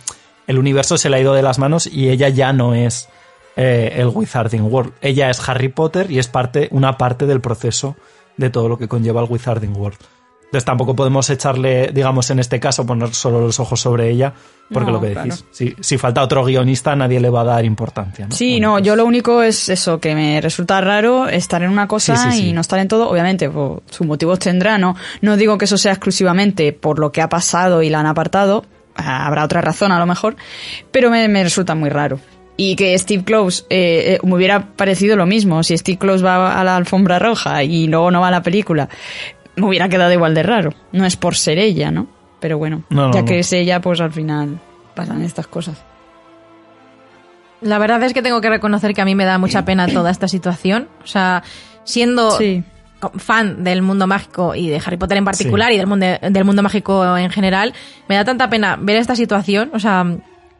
El 0.46 0.58
universo 0.58 0.98
se 0.98 1.08
le 1.08 1.16
ha 1.16 1.20
ido 1.20 1.32
de 1.34 1.42
las 1.42 1.58
manos 1.58 1.86
y 1.86 2.10
ella 2.10 2.28
ya 2.28 2.52
no 2.52 2.74
es 2.74 3.08
eh, 3.56 3.92
el 3.96 4.08
Wizarding 4.08 4.62
World. 4.70 4.92
Ella 5.00 5.30
es 5.30 5.46
Harry 5.48 5.68
Potter 5.68 6.10
y 6.10 6.18
es 6.18 6.28
parte, 6.28 6.68
una 6.70 6.98
parte 6.98 7.24
del 7.26 7.40
proceso 7.40 7.96
de 8.36 8.50
todo 8.50 8.68
lo 8.68 8.76
que 8.76 8.88
conlleva 8.88 9.22
el 9.22 9.30
Wizarding 9.30 9.74
World. 9.76 9.96
Entonces 10.46 10.64
tampoco 10.66 10.94
podemos 10.94 11.28
echarle, 11.30 11.90
digamos, 11.92 12.30
en 12.30 12.38
este 12.38 12.60
caso, 12.60 12.86
poner 12.86 13.12
solo 13.12 13.40
los 13.40 13.58
ojos 13.58 13.80
sobre 13.80 14.08
ella, 14.10 14.32
porque 14.72 14.86
No, 14.92 14.98
lo 14.98 15.00
que 15.00 15.12
claro. 15.12 15.28
decís, 15.28 15.44
si, 15.50 15.74
si 15.80 15.98
falta 15.98 16.22
otro 16.22 16.44
guionista, 16.44 16.94
nadie 16.94 17.18
le 17.18 17.28
va 17.28 17.40
a 17.40 17.44
dar 17.44 17.64
importancia. 17.64 18.26
¿no? 18.28 18.34
Sí, 18.36 18.52
Bueno, 18.52 18.68
no, 18.68 18.72
pues- 18.74 18.84
yo 18.84 18.94
lo 18.96 19.04
único 19.04 19.42
es 19.42 19.68
eso, 19.68 19.98
que 19.98 20.14
me 20.14 20.40
resulta 20.40 20.80
raro 20.80 21.28
estar 21.28 21.62
en 21.64 21.70
una 21.70 21.88
cosa 21.88 22.14
Sí, 22.16 22.30
sí, 22.30 22.38
sí. 22.38 22.48
y 22.48 22.52
no 22.52 22.60
estar 22.60 22.78
en 22.78 22.86
todo. 22.86 23.10
Obviamente, 23.10 23.50
pues, 23.50 23.80
sus 23.90 24.06
motivos 24.06 24.38
tendrá, 24.38 24.78
no, 24.78 24.94
no 25.22 25.36
digo 25.36 25.58
que 25.58 25.64
eso 25.64 25.76
sea 25.76 25.90
exclusivamente 25.92 26.72
por 26.72 27.00
lo 27.00 27.10
que 27.10 27.20
ha 27.20 27.28
pasado 27.28 27.82
y 27.82 27.90
la 27.90 27.98
han 28.00 28.06
apartado, 28.06 28.64
ah, 28.94 29.26
habrá 29.26 29.44
otra 29.44 29.60
razón 29.60 29.90
a 29.90 29.98
lo 29.98 30.06
mejor, 30.06 30.36
pero 30.92 31.10
me, 31.10 31.26
me 31.26 31.42
resulta 31.42 31.74
muy 31.74 31.90
raro. 31.90 32.20
Y 32.56 32.76
que 32.76 32.96
Steve 32.96 33.24
Close 33.24 33.64
eh, 33.70 34.18
eh, 34.22 34.26
me 34.26 34.36
hubiera 34.36 34.68
parecido 34.76 35.16
lo 35.16 35.26
mismo, 35.26 35.64
si 35.64 35.76
Steve 35.76 35.98
Close 35.98 36.22
va 36.24 36.60
a 36.60 36.62
la 36.62 36.76
alfombra 36.76 37.18
roja 37.18 37.64
y 37.64 37.88
luego 37.88 38.12
no 38.12 38.20
va 38.20 38.28
a 38.28 38.30
la 38.30 38.42
película, 38.44 38.88
me 39.56 39.66
hubiera 39.66 39.88
quedado 39.88 40.12
igual 40.12 40.34
de 40.34 40.42
raro. 40.42 40.72
No 40.92 41.04
es 41.04 41.16
por 41.16 41.34
ser 41.36 41.58
ella, 41.58 41.90
¿no? 41.90 42.06
Pero 42.40 42.58
bueno, 42.58 42.82
No, 42.90 43.08
no, 43.08 43.12
ya 43.14 43.20
no. 43.20 43.26
que 43.26 43.38
es 43.38 43.52
ella, 43.52 43.80
pues 43.80 44.00
al 44.00 44.12
final 44.12 44.58
pasan 44.94 45.22
estas 45.22 45.46
cosas. 45.46 45.82
La 47.60 47.78
verdad 47.78 48.02
es 48.02 48.12
que 48.12 48.22
tengo 48.22 48.40
que 48.40 48.50
reconocer 48.50 48.92
que 48.94 49.00
a 49.00 49.04
mí 49.04 49.14
me 49.14 49.24
da 49.24 49.38
mucha 49.38 49.64
pena 49.64 49.86
toda 49.88 50.10
esta 50.10 50.28
situación. 50.28 50.88
O 51.02 51.06
sea, 51.06 51.42
siendo 51.84 52.30
Sí. 52.32 52.62
fan 53.16 53.64
del 53.64 53.80
mundo 53.82 54.06
mágico 54.06 54.54
y 54.54 54.68
de 54.68 54.80
Harry 54.84 54.96
Potter 54.98 55.16
en 55.18 55.24
particular 55.24 55.72
y 55.72 55.78
del 55.78 55.86
mundo, 55.86 56.06
del 56.20 56.44
mundo 56.44 56.62
mágico 56.62 57.16
en 57.16 57.30
general, 57.30 57.72
me 58.08 58.16
da 58.16 58.24
tanta 58.24 58.50
pena 58.50 58.76
ver 58.80 58.96
esta 58.96 59.16
situación. 59.16 59.70
O 59.72 59.78
sea, 59.78 60.04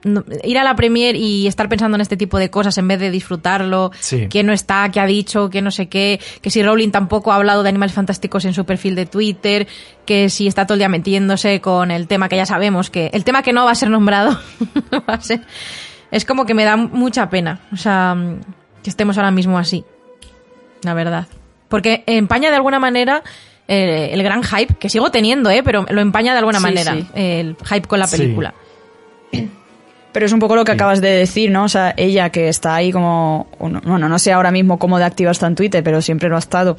no- 0.04 0.24
ir 0.44 0.58
a 0.58 0.64
la 0.64 0.76
premier 0.76 1.16
y 1.16 1.46
estar 1.46 1.68
pensando 1.68 1.96
en 1.96 2.00
este 2.00 2.16
tipo 2.16 2.38
de 2.38 2.50
cosas 2.50 2.78
en 2.78 2.86
vez 2.88 3.00
de 3.00 3.10
disfrutarlo, 3.10 3.90
Sí. 3.98 4.28
que 4.28 4.42
no 4.42 4.52
está, 4.52 4.88
que 4.90 5.00
ha 5.00 5.06
dicho, 5.06 5.50
que 5.50 5.60
no 5.62 5.70
sé 5.70 5.88
qué, 5.88 6.20
que 6.40 6.50
si 6.50 6.62
Rowling 6.62 6.90
tampoco 6.90 7.32
ha 7.32 7.36
hablado 7.36 7.62
de 7.62 7.70
animales 7.70 7.94
fantásticos 7.94 8.44
en 8.44 8.54
su 8.54 8.64
perfil 8.64 8.94
de 8.94 9.06
Twitter, 9.06 9.66
que 10.06 10.28
si 10.30 10.46
está 10.46 10.66
todo 10.66 10.74
el 10.74 10.78
día 10.80 10.88
metiéndose 10.88 11.60
con 11.60 11.90
el 11.90 12.06
tema 12.06 12.28
que 12.28 12.36
ya 12.36 12.46
sabemos 12.46 12.90
que 12.90 13.10
el 13.12 13.24
tema 13.24 13.42
que 13.42 13.52
no 13.52 13.64
va 13.64 13.72
a 13.72 13.74
ser 13.74 13.90
nombrado 13.90 14.38
no 14.92 15.02
va 15.08 15.14
a 15.14 15.20
ser 15.20 15.40
es 16.10 16.24
como 16.24 16.46
que 16.46 16.54
me 16.54 16.64
da 16.64 16.76
mucha 16.76 17.28
pena, 17.28 17.60
o 17.72 17.76
sea, 17.76 18.16
que 18.82 18.90
estemos 18.90 19.16
ahora 19.18 19.30
mismo 19.32 19.58
así. 19.58 19.84
La 20.82 20.94
verdad. 20.94 21.26
Porque 21.68 22.04
empaña 22.06 22.50
de 22.50 22.56
alguna 22.56 22.78
manera 22.78 23.22
eh, 23.66 24.10
el 24.12 24.22
gran 24.22 24.44
hype, 24.44 24.74
que 24.74 24.88
sigo 24.90 25.10
teniendo, 25.10 25.50
¿eh? 25.50 25.62
pero 25.64 25.86
lo 25.88 26.00
empaña 26.02 26.32
de 26.34 26.38
alguna 26.38 26.58
Sí, 26.58 26.62
manera 26.62 26.92
sí. 26.92 27.06
el 27.14 27.56
hype 27.64 27.88
con 27.88 27.98
la 27.98 28.06
Sí. 28.06 28.32
Pero 30.14 30.26
es 30.26 30.32
un 30.32 30.38
poco 30.38 30.54
lo 30.54 30.64
que 30.64 30.70
acabas 30.70 31.00
de 31.00 31.08
decir, 31.08 31.50
¿no? 31.50 31.64
O 31.64 31.68
sea, 31.68 31.92
ella 31.96 32.30
que 32.30 32.48
está 32.48 32.76
ahí 32.76 32.92
como, 32.92 33.48
bueno, 33.58 34.08
no 34.08 34.18
sé 34.20 34.32
ahora 34.32 34.52
mismo 34.52 34.78
cómo 34.78 34.96
de 34.98 35.04
activa 35.04 35.32
está 35.32 35.48
en 35.48 35.56
Twitter, 35.56 35.82
pero 35.82 36.00
siempre 36.00 36.28
lo 36.28 36.36
ha 36.36 36.38
estado. 36.38 36.76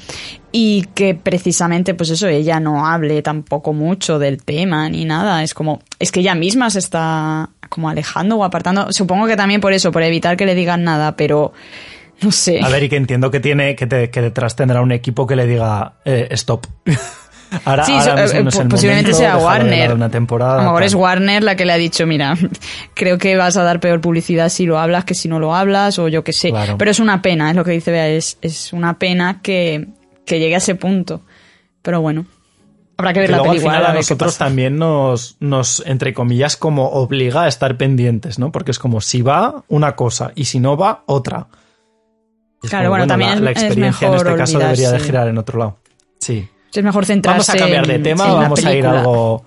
Y 0.54 0.86
que 0.96 1.16
precisamente, 1.16 1.94
pues 1.96 2.10
eso, 2.12 2.28
ella 2.30 2.62
no 2.62 2.88
hable 2.88 3.22
tampoco 3.22 3.74
mucho 3.74 4.20
del 4.20 4.42
tema 4.42 4.88
ni 4.90 5.04
nada. 5.04 5.44
Es 5.44 5.54
como, 5.54 5.82
es 6.00 6.14
que 6.14 6.22
ella 6.22 6.34
misma 6.34 6.70
se 6.70 6.80
está 6.80 7.50
como 7.68 7.90
alejando 7.90 8.38
o 8.38 8.46
apartando. 8.46 8.88
Supongo 8.94 9.28
que 9.28 9.36
también 9.36 9.60
por 9.60 9.74
eso, 9.74 9.92
por 9.92 10.02
evitar 10.02 10.38
que 10.38 10.46
le 10.46 10.56
digan 10.56 10.86
nada, 10.86 11.18
pero 11.18 11.52
no 12.22 12.32
sé. 12.32 12.62
A 12.64 12.70
ver, 12.70 12.84
y 12.84 12.88
que 12.90 12.96
entiendo 12.96 13.32
que 13.32 13.42
tiene 13.42 13.76
que, 13.76 13.86
te- 13.86 14.10
que 14.10 14.22
detrás 14.22 14.56
tendrá 14.56 14.80
un 14.80 14.94
equipo 14.94 15.28
que 15.28 15.36
le 15.36 15.46
diga 15.46 15.96
eh, 16.06 16.30
stop. 16.32 16.66
ahora, 17.66 17.84
Sí, 17.86 17.92
ahora 17.94 18.16
mismo 18.24 18.40
no 18.42 18.46
eh, 18.46 18.50
es 18.50 18.56
el 18.60 18.68
posiblemente 18.68 19.12
momento, 19.12 19.34
sea 19.34 19.38
Warner. 19.38 19.94
Una 19.94 20.10
temporada, 20.10 20.54
a 20.54 20.58
lo 20.58 20.64
mejor 20.64 20.80
tal. 20.80 20.88
es 20.88 20.94
Warner 20.96 21.44
la 21.44 21.56
que 21.56 21.66
le 21.66 21.74
ha 21.74 21.78
dicho, 21.78 22.06
mira, 22.06 22.36
creo 22.94 23.18
que 23.18 23.38
vas 23.38 23.56
a 23.58 23.64
dar 23.64 23.80
peor 23.80 24.02
publicidad 24.02 24.50
si 24.50 24.66
lo 24.66 24.78
hablas 24.80 25.06
que 25.06 25.14
si 25.16 25.28
no 25.28 25.40
lo 25.40 25.56
hablas, 25.56 25.98
o 26.00 26.08
yo 26.08 26.24
qué 26.24 26.34
sé. 26.34 26.50
Claro. 26.50 26.78
Pero 26.78 26.92
es 26.92 27.00
una 27.00 27.22
pena, 27.22 27.50
es 27.50 27.56
lo 27.56 27.64
que 27.64 27.72
dice 27.72 27.92
Bea, 27.92 28.08
es, 28.10 28.38
es 28.42 28.74
una 28.74 29.00
pena 29.00 29.40
que, 29.42 29.88
que 30.26 30.40
llegue 30.40 30.56
a 30.56 30.58
ese 30.60 30.76
punto. 30.76 31.22
Pero 31.82 32.02
bueno, 32.02 32.26
habrá 32.98 33.14
que 33.14 33.20
ver 33.20 33.30
la 33.30 33.38
luego 33.38 33.52
al 33.52 33.58
película. 33.58 33.74
final 33.78 33.90
a 33.90 33.94
qué 33.94 34.00
nosotros 34.00 34.38
también 34.38 34.78
nos, 34.78 35.38
nos, 35.40 35.84
entre 35.86 36.14
comillas, 36.14 36.58
como 36.58 36.90
obliga 36.90 37.44
a 37.44 37.48
estar 37.48 37.78
pendientes, 37.78 38.40
¿no? 38.40 38.52
Porque 38.52 38.72
es 38.72 38.80
como 38.80 39.02
si 39.02 39.22
va 39.22 39.64
una 39.68 39.96
cosa 39.96 40.32
y 40.36 40.46
si 40.46 40.60
no 40.60 40.78
va 40.78 41.04
otra. 41.06 41.48
Es 42.64 42.70
Claro, 42.72 42.86
como, 42.86 42.90
bueno, 42.92 43.08
también 43.08 43.30
la, 43.30 43.36
es- 43.36 43.42
la 43.42 43.52
es 43.52 43.58
experiencia 43.64 44.08
en 44.08 44.12
mejor 44.14 44.28
este 44.28 44.38
caso 44.40 44.58
debería 44.60 44.92
de 44.92 45.00
girar 45.00 45.28
en 45.28 45.38
otro 45.38 45.60
lado. 45.60 45.78
Sí. 46.20 46.48
Es 46.80 46.84
mejor 46.84 47.04
Vamos 47.04 47.08
centrarse 47.08 47.52
a 47.52 47.56
cambiar 47.56 47.88
de 47.88 47.96
en- 47.96 48.04
tema, 48.04 48.34
vamos 48.34 48.64
a 48.66 48.74
ir 48.74 48.86
a 48.86 49.00
algo, 49.00 49.44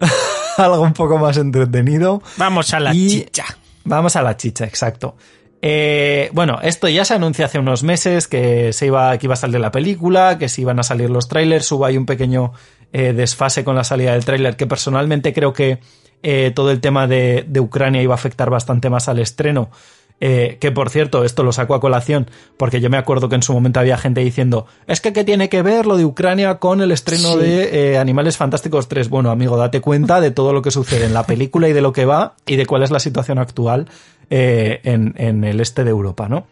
algo 0.56 0.80
un 0.82 0.92
poco 0.92 1.18
más 1.18 1.36
entretenido. 1.36 2.22
Vamos 2.36 2.72
a 2.74 2.80
la 2.80 2.94
Y- 2.94 3.08
chicha. 3.08 3.44
Vamos 3.84 4.16
a 4.16 4.22
la 4.22 4.36
chicha, 4.36 4.64
exacto. 4.64 5.16
Eh, 5.62 6.28
bueno, 6.32 6.58
esto 6.62 6.88
ya 6.88 7.04
se 7.04 7.14
anuncia 7.14 7.46
hace 7.46 7.58
unos 7.58 7.82
meses 7.82 8.28
que 8.28 8.72
se 8.72 8.86
iba, 8.86 9.16
que 9.18 9.26
iba 9.26 9.34
a 9.34 9.36
salir 9.36 9.60
la 9.60 9.70
película, 9.70 10.38
que 10.38 10.48
se 10.48 10.60
iban 10.62 10.78
a 10.78 10.82
salir 10.82 11.08
los 11.10 11.28
trailers. 11.28 11.70
Hubo 11.72 11.86
ahí 11.86 11.96
un 11.96 12.06
pequeño 12.06 12.52
eh, 12.92 13.12
desfase 13.12 13.64
con 13.64 13.74
la 13.76 13.84
salida 13.84 14.12
del 14.12 14.24
tráiler, 14.24 14.56
que 14.56 14.66
personalmente 14.66 15.32
creo 15.32 15.52
que 15.52 15.78
eh, 16.22 16.52
todo 16.54 16.70
el 16.70 16.80
tema 16.80 17.06
de, 17.06 17.44
de 17.48 17.60
Ucrania 17.60 18.02
iba 18.02 18.14
a 18.14 18.16
afectar 18.16 18.50
bastante 18.50 18.90
más 18.90 19.08
al 19.08 19.18
estreno. 19.18 19.70
Eh, 20.18 20.56
que 20.60 20.72
por 20.72 20.88
cierto, 20.88 21.24
esto 21.24 21.42
lo 21.42 21.52
saco 21.52 21.74
a 21.74 21.80
colación, 21.80 22.30
porque 22.56 22.80
yo 22.80 22.88
me 22.88 22.96
acuerdo 22.96 23.28
que 23.28 23.34
en 23.34 23.42
su 23.42 23.52
momento 23.52 23.80
había 23.80 23.98
gente 23.98 24.22
diciendo, 24.22 24.66
es 24.86 25.02
que 25.02 25.12
qué 25.12 25.24
tiene 25.24 25.50
que 25.50 25.60
ver 25.60 25.84
lo 25.84 25.98
de 25.98 26.06
Ucrania 26.06 26.54
con 26.54 26.80
el 26.80 26.90
estreno 26.90 27.32
Sí. 27.34 27.38
de 27.40 27.92
eh, 27.92 27.98
Animales 27.98 28.38
Fantásticos 28.38 28.88
3. 28.88 29.10
Bueno, 29.10 29.30
amigo, 29.30 29.58
date 29.58 29.82
cuenta 29.82 30.22
de 30.22 30.30
todo 30.30 30.54
lo 30.54 30.62
que 30.62 30.70
sucede 30.70 31.04
en 31.04 31.12
la 31.12 31.24
película 31.26 31.68
y 31.68 31.74
de 31.74 31.82
lo 31.82 31.92
que 31.92 32.06
va 32.06 32.34
y 32.46 32.56
de 32.56 32.64
cuál 32.64 32.82
es 32.82 32.90
la 32.90 32.98
situación 32.98 33.38
actual 33.38 33.88
eh, 34.30 34.80
en, 34.84 35.12
en 35.18 35.44
el 35.44 35.60
este 35.60 35.84
de 35.84 35.90
Europa, 35.90 36.30
¿no? 36.30 36.46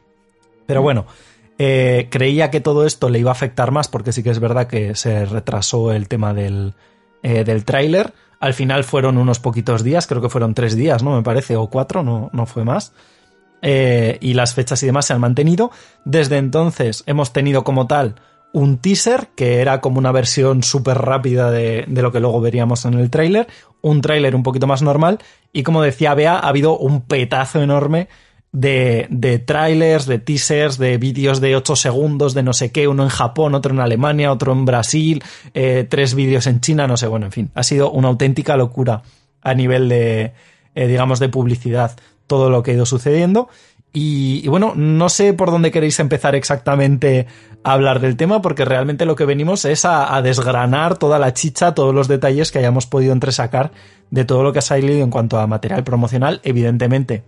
Pero 0.66 0.82
bueno, 0.82 1.06
eh, 1.58 2.08
creía 2.10 2.50
que 2.50 2.60
todo 2.60 2.84
esto 2.84 3.08
le 3.08 3.18
iba 3.20 3.30
a 3.30 3.32
afectar 3.32 3.70
más 3.70 3.88
porque 3.88 4.12
sí 4.12 4.22
que 4.22 4.30
es 4.30 4.40
verdad 4.40 4.66
que 4.66 4.94
se 4.94 5.24
retrasó 5.24 5.90
el 5.92 6.06
tema 6.08 6.34
del, 6.34 6.74
del 7.22 7.64
tráiler. 7.64 8.12
Al 8.40 8.52
final 8.52 8.84
fueron 8.84 9.16
unos 9.16 9.38
poquitos 9.38 9.82
días, 9.82 10.06
creo 10.06 10.20
que 10.20 10.28
fueron 10.28 10.52
tres 10.52 10.76
días, 10.76 11.02
¿no? 11.02 11.16
Me 11.16 11.22
parece, 11.22 11.56
o 11.56 11.68
cuatro, 11.68 12.02
no, 12.02 12.28
no 12.34 12.44
fue 12.44 12.64
más. 12.64 12.92
Eh, 13.62 14.18
y 14.20 14.34
las 14.34 14.54
fechas 14.54 14.82
y 14.82 14.86
demás 14.86 15.06
se 15.06 15.14
han 15.14 15.20
mantenido. 15.20 15.70
Desde 16.04 16.36
entonces 16.36 17.02
hemos 17.06 17.32
tenido 17.32 17.64
como 17.64 17.86
tal 17.86 18.16
un 18.52 18.78
teaser, 18.78 19.30
que 19.34 19.60
era 19.60 19.80
como 19.80 19.98
una 19.98 20.12
versión 20.12 20.62
súper 20.62 20.98
rápida 20.98 21.50
de, 21.50 21.84
de 21.88 22.02
lo 22.02 22.12
que 22.12 22.20
luego 22.20 22.40
veríamos 22.40 22.84
en 22.84 22.94
el 22.94 23.10
tráiler, 23.10 23.48
un 23.80 24.00
tráiler 24.00 24.36
un 24.36 24.44
poquito 24.44 24.68
más 24.68 24.80
normal, 24.80 25.18
y 25.52 25.64
como 25.64 25.82
decía 25.82 26.14
Bea, 26.14 26.36
ha 26.38 26.48
habido 26.48 26.78
un 26.78 27.00
petazo 27.00 27.62
enorme 27.62 28.08
de, 28.54 29.08
de 29.10 29.40
trailers, 29.40 30.06
de 30.06 30.20
teasers, 30.20 30.78
de 30.78 30.96
vídeos 30.96 31.40
de 31.40 31.56
8 31.56 31.74
segundos, 31.74 32.34
de 32.34 32.44
no 32.44 32.52
sé 32.52 32.70
qué, 32.70 32.86
uno 32.86 33.02
en 33.02 33.08
Japón, 33.08 33.56
otro 33.56 33.74
en 33.74 33.80
Alemania, 33.80 34.30
otro 34.30 34.52
en 34.52 34.64
Brasil, 34.64 35.22
eh, 35.54 35.84
tres 35.90 36.14
vídeos 36.14 36.46
en 36.46 36.60
China, 36.60 36.86
no 36.86 36.96
sé, 36.96 37.08
bueno, 37.08 37.26
en 37.26 37.32
fin, 37.32 37.50
ha 37.54 37.64
sido 37.64 37.90
una 37.90 38.06
auténtica 38.06 38.56
locura 38.56 39.02
a 39.42 39.54
nivel 39.54 39.88
de, 39.88 40.32
eh, 40.76 40.86
digamos, 40.86 41.18
de 41.18 41.28
publicidad 41.28 41.96
todo 42.26 42.50
lo 42.50 42.62
que 42.62 42.72
ha 42.72 42.74
ido 42.74 42.86
sucediendo. 42.86 43.48
Y, 43.92 44.48
bueno, 44.48 44.72
no 44.74 45.08
sé 45.08 45.34
por 45.34 45.52
dónde 45.52 45.70
queréis 45.70 46.00
empezar 46.00 46.34
exactamente 46.34 47.28
a 47.62 47.72
hablar 47.74 48.00
del 48.00 48.16
tema, 48.16 48.42
porque 48.42 48.64
realmente 48.64 49.06
lo 49.06 49.14
que 49.14 49.24
venimos 49.24 49.64
es 49.64 49.84
a, 49.84 50.16
a 50.16 50.20
desgranar 50.20 50.98
toda 50.98 51.20
la 51.20 51.32
chicha, 51.32 51.74
todos 51.74 51.94
los 51.94 52.08
detalles 52.08 52.50
que 52.50 52.58
hayamos 52.58 52.86
podido 52.86 53.12
entresacar 53.12 53.70
de 54.10 54.24
todo 54.24 54.42
lo 54.42 54.52
que 54.52 54.58
ha 54.58 54.62
salido 54.62 55.02
en 55.02 55.10
cuanto 55.10 55.38
a 55.38 55.46
material 55.46 55.84
promocional. 55.84 56.40
Evidentemente, 56.42 57.22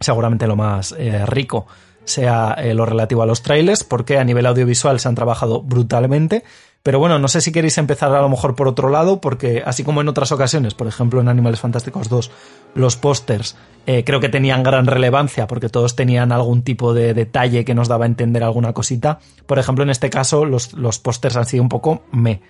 seguramente 0.00 0.46
lo 0.46 0.56
más 0.56 0.94
eh, 0.96 1.26
rico 1.26 1.66
sea 2.04 2.54
eh, 2.58 2.74
lo 2.74 2.86
relativo 2.86 3.22
a 3.22 3.26
los 3.26 3.42
trailers, 3.42 3.84
porque 3.84 4.18
a 4.18 4.24
nivel 4.24 4.46
audiovisual 4.46 4.98
se 4.98 5.08
han 5.08 5.14
trabajado 5.14 5.62
brutalmente. 5.62 6.44
Pero 6.82 6.98
bueno, 7.00 7.18
no 7.18 7.28
sé 7.28 7.40
si 7.40 7.52
queréis 7.52 7.76
empezar 7.76 8.14
a 8.14 8.22
lo 8.22 8.28
mejor 8.28 8.54
por 8.54 8.68
otro 8.68 8.88
lado, 8.88 9.20
porque 9.20 9.62
así 9.66 9.84
como 9.84 10.00
en 10.00 10.08
otras 10.08 10.32
ocasiones, 10.32 10.74
por 10.74 10.86
ejemplo 10.86 11.20
en 11.20 11.28
Animales 11.28 11.60
Fantásticos 11.60 12.08
2, 12.08 12.30
los 12.74 12.96
pósters 12.96 13.56
eh, 13.86 14.04
creo 14.04 14.20
que 14.20 14.28
tenían 14.28 14.62
gran 14.62 14.86
relevancia 14.86 15.46
porque 15.48 15.68
todos 15.68 15.96
tenían 15.96 16.30
algún 16.32 16.62
tipo 16.62 16.94
de 16.94 17.14
detalle 17.14 17.64
que 17.64 17.74
nos 17.74 17.88
daba 17.88 18.04
a 18.04 18.08
entender 18.08 18.44
alguna 18.44 18.72
cosita. 18.72 19.18
Por 19.46 19.58
ejemplo, 19.58 19.82
en 19.84 19.90
este 19.90 20.08
caso, 20.08 20.44
los, 20.44 20.72
los 20.74 20.98
pósters 20.98 21.36
han 21.36 21.46
sido 21.46 21.62
un 21.62 21.68
poco 21.68 22.04
me. 22.12 22.40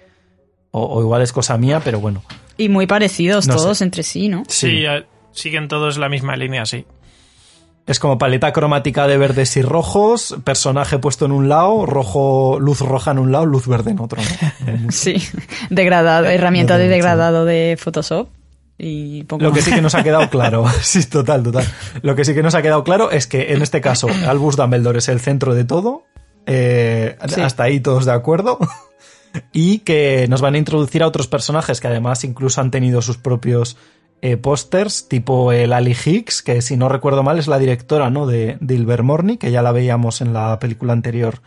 O, 0.70 0.82
o 0.84 1.00
igual 1.00 1.22
es 1.22 1.32
cosa 1.32 1.56
mía, 1.56 1.80
pero 1.82 1.98
bueno. 1.98 2.22
Y 2.58 2.68
muy 2.68 2.86
parecidos 2.86 3.46
No 3.48 3.56
todos 3.56 3.78
sé. 3.78 3.84
entre 3.84 4.02
sí, 4.02 4.28
¿no? 4.28 4.42
Sí, 4.48 4.84
eh, 4.84 5.06
siguen 5.32 5.68
todos 5.68 5.96
la 5.96 6.08
misma 6.10 6.36
línea, 6.36 6.66
sí. 6.66 6.84
Es 7.88 7.98
como 7.98 8.18
paleta 8.18 8.52
cromática 8.52 9.06
de 9.06 9.16
verdes 9.16 9.56
y 9.56 9.62
rojos, 9.62 10.36
personaje 10.44 10.98
puesto 10.98 11.24
en 11.24 11.32
un 11.32 11.48
lado, 11.48 11.86
rojo, 11.86 12.58
luz 12.60 12.80
roja 12.82 13.10
en 13.12 13.18
un 13.18 13.32
lado, 13.32 13.46
luz 13.46 13.66
verde 13.66 13.90
en 13.92 14.00
otro. 14.00 14.20
¿no? 14.20 14.90
Sí, 14.90 15.16
degradado, 15.70 16.26
herramienta 16.26 16.76
de 16.78 16.88
degradado 16.88 17.44
de 17.46 17.78
Photoshop. 17.80 18.28
Y 18.76 19.24
poco 19.24 19.42
Lo 19.42 19.52
que 19.52 19.60
sí 19.62 19.72
que 19.72 19.80
nos 19.80 19.94
ha 19.94 20.04
quedado 20.04 20.28
claro, 20.30 20.64
sí, 20.82 21.02
total, 21.06 21.42
total. 21.42 21.64
Lo 22.02 22.14
que 22.14 22.24
sí 22.24 22.34
que 22.34 22.42
nos 22.42 22.54
ha 22.54 22.62
quedado 22.62 22.84
claro 22.84 23.10
es 23.10 23.26
que 23.26 23.52
en 23.54 23.62
este 23.62 23.80
caso 23.80 24.06
Albus 24.28 24.56
Dumbledore 24.56 24.98
es 24.98 25.08
el 25.08 25.18
centro 25.20 25.54
de 25.54 25.64
todo. 25.64 26.04
eh, 26.46 27.16
Sí. 27.26 27.40
Hasta 27.40 27.64
ahí 27.64 27.80
todos 27.80 28.04
de 28.04 28.12
acuerdo. 28.12 28.58
Y 29.52 29.78
que 29.80 30.26
nos 30.28 30.40
van 30.40 30.54
a 30.54 30.58
introducir 30.58 31.02
a 31.02 31.06
otros 31.06 31.26
personajes 31.26 31.80
que 31.80 31.86
además 31.88 32.22
incluso 32.24 32.60
han 32.60 32.70
tenido 32.70 33.02
sus 33.02 33.16
propios 33.18 33.76
eh, 34.20 34.36
pósters, 34.36 35.08
tipo 35.08 35.52
el 35.52 35.72
Ali 35.72 35.96
Hicks, 36.04 36.42
que 36.42 36.60
si 36.62 36.76
no 36.76 36.88
recuerdo 36.88 37.22
mal 37.22 37.38
es 37.38 37.46
la 37.46 37.58
directora 37.58 38.10
¿no? 38.10 38.26
de, 38.26 38.58
de 38.60 38.74
Ilvermorny, 38.74 39.36
que 39.36 39.50
ya 39.50 39.62
la 39.62 39.72
veíamos 39.72 40.20
en 40.20 40.32
la 40.32 40.58
película 40.58 40.92
anterior 40.92 41.40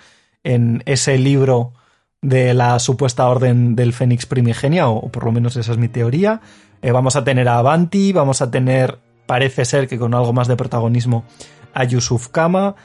en 0.43 0.81
ese 0.85 1.17
libro 1.17 1.73
de 2.21 2.53
la 2.53 2.77
supuesta 2.79 3.27
orden 3.27 3.75
del 3.75 3.93
Fénix 3.93 4.25
primigenia, 4.25 4.87
o, 4.87 5.09
por 5.09 5.25
lo 5.25 5.31
menos 5.31 5.55
esa 5.55 5.71
es 5.71 5.77
mi 5.77 5.87
teoría. 5.87 6.41
Eh, 6.81 6.91
vamos 6.91 7.15
a 7.15 7.23
tener 7.23 7.47
a 7.47 7.57
Avanti, 7.57 8.11
vamos 8.11 8.41
a 8.41 8.51
tener, 8.51 8.99
parece 9.25 9.65
ser 9.65 9.87
que 9.87 9.97
con 9.97 10.13
algo 10.13 10.33
más 10.33 10.47
de 10.47 10.55
protagonismo, 10.55 11.25
a 11.73 11.83
Yusuf 11.83 12.27
Kama. 12.29 12.75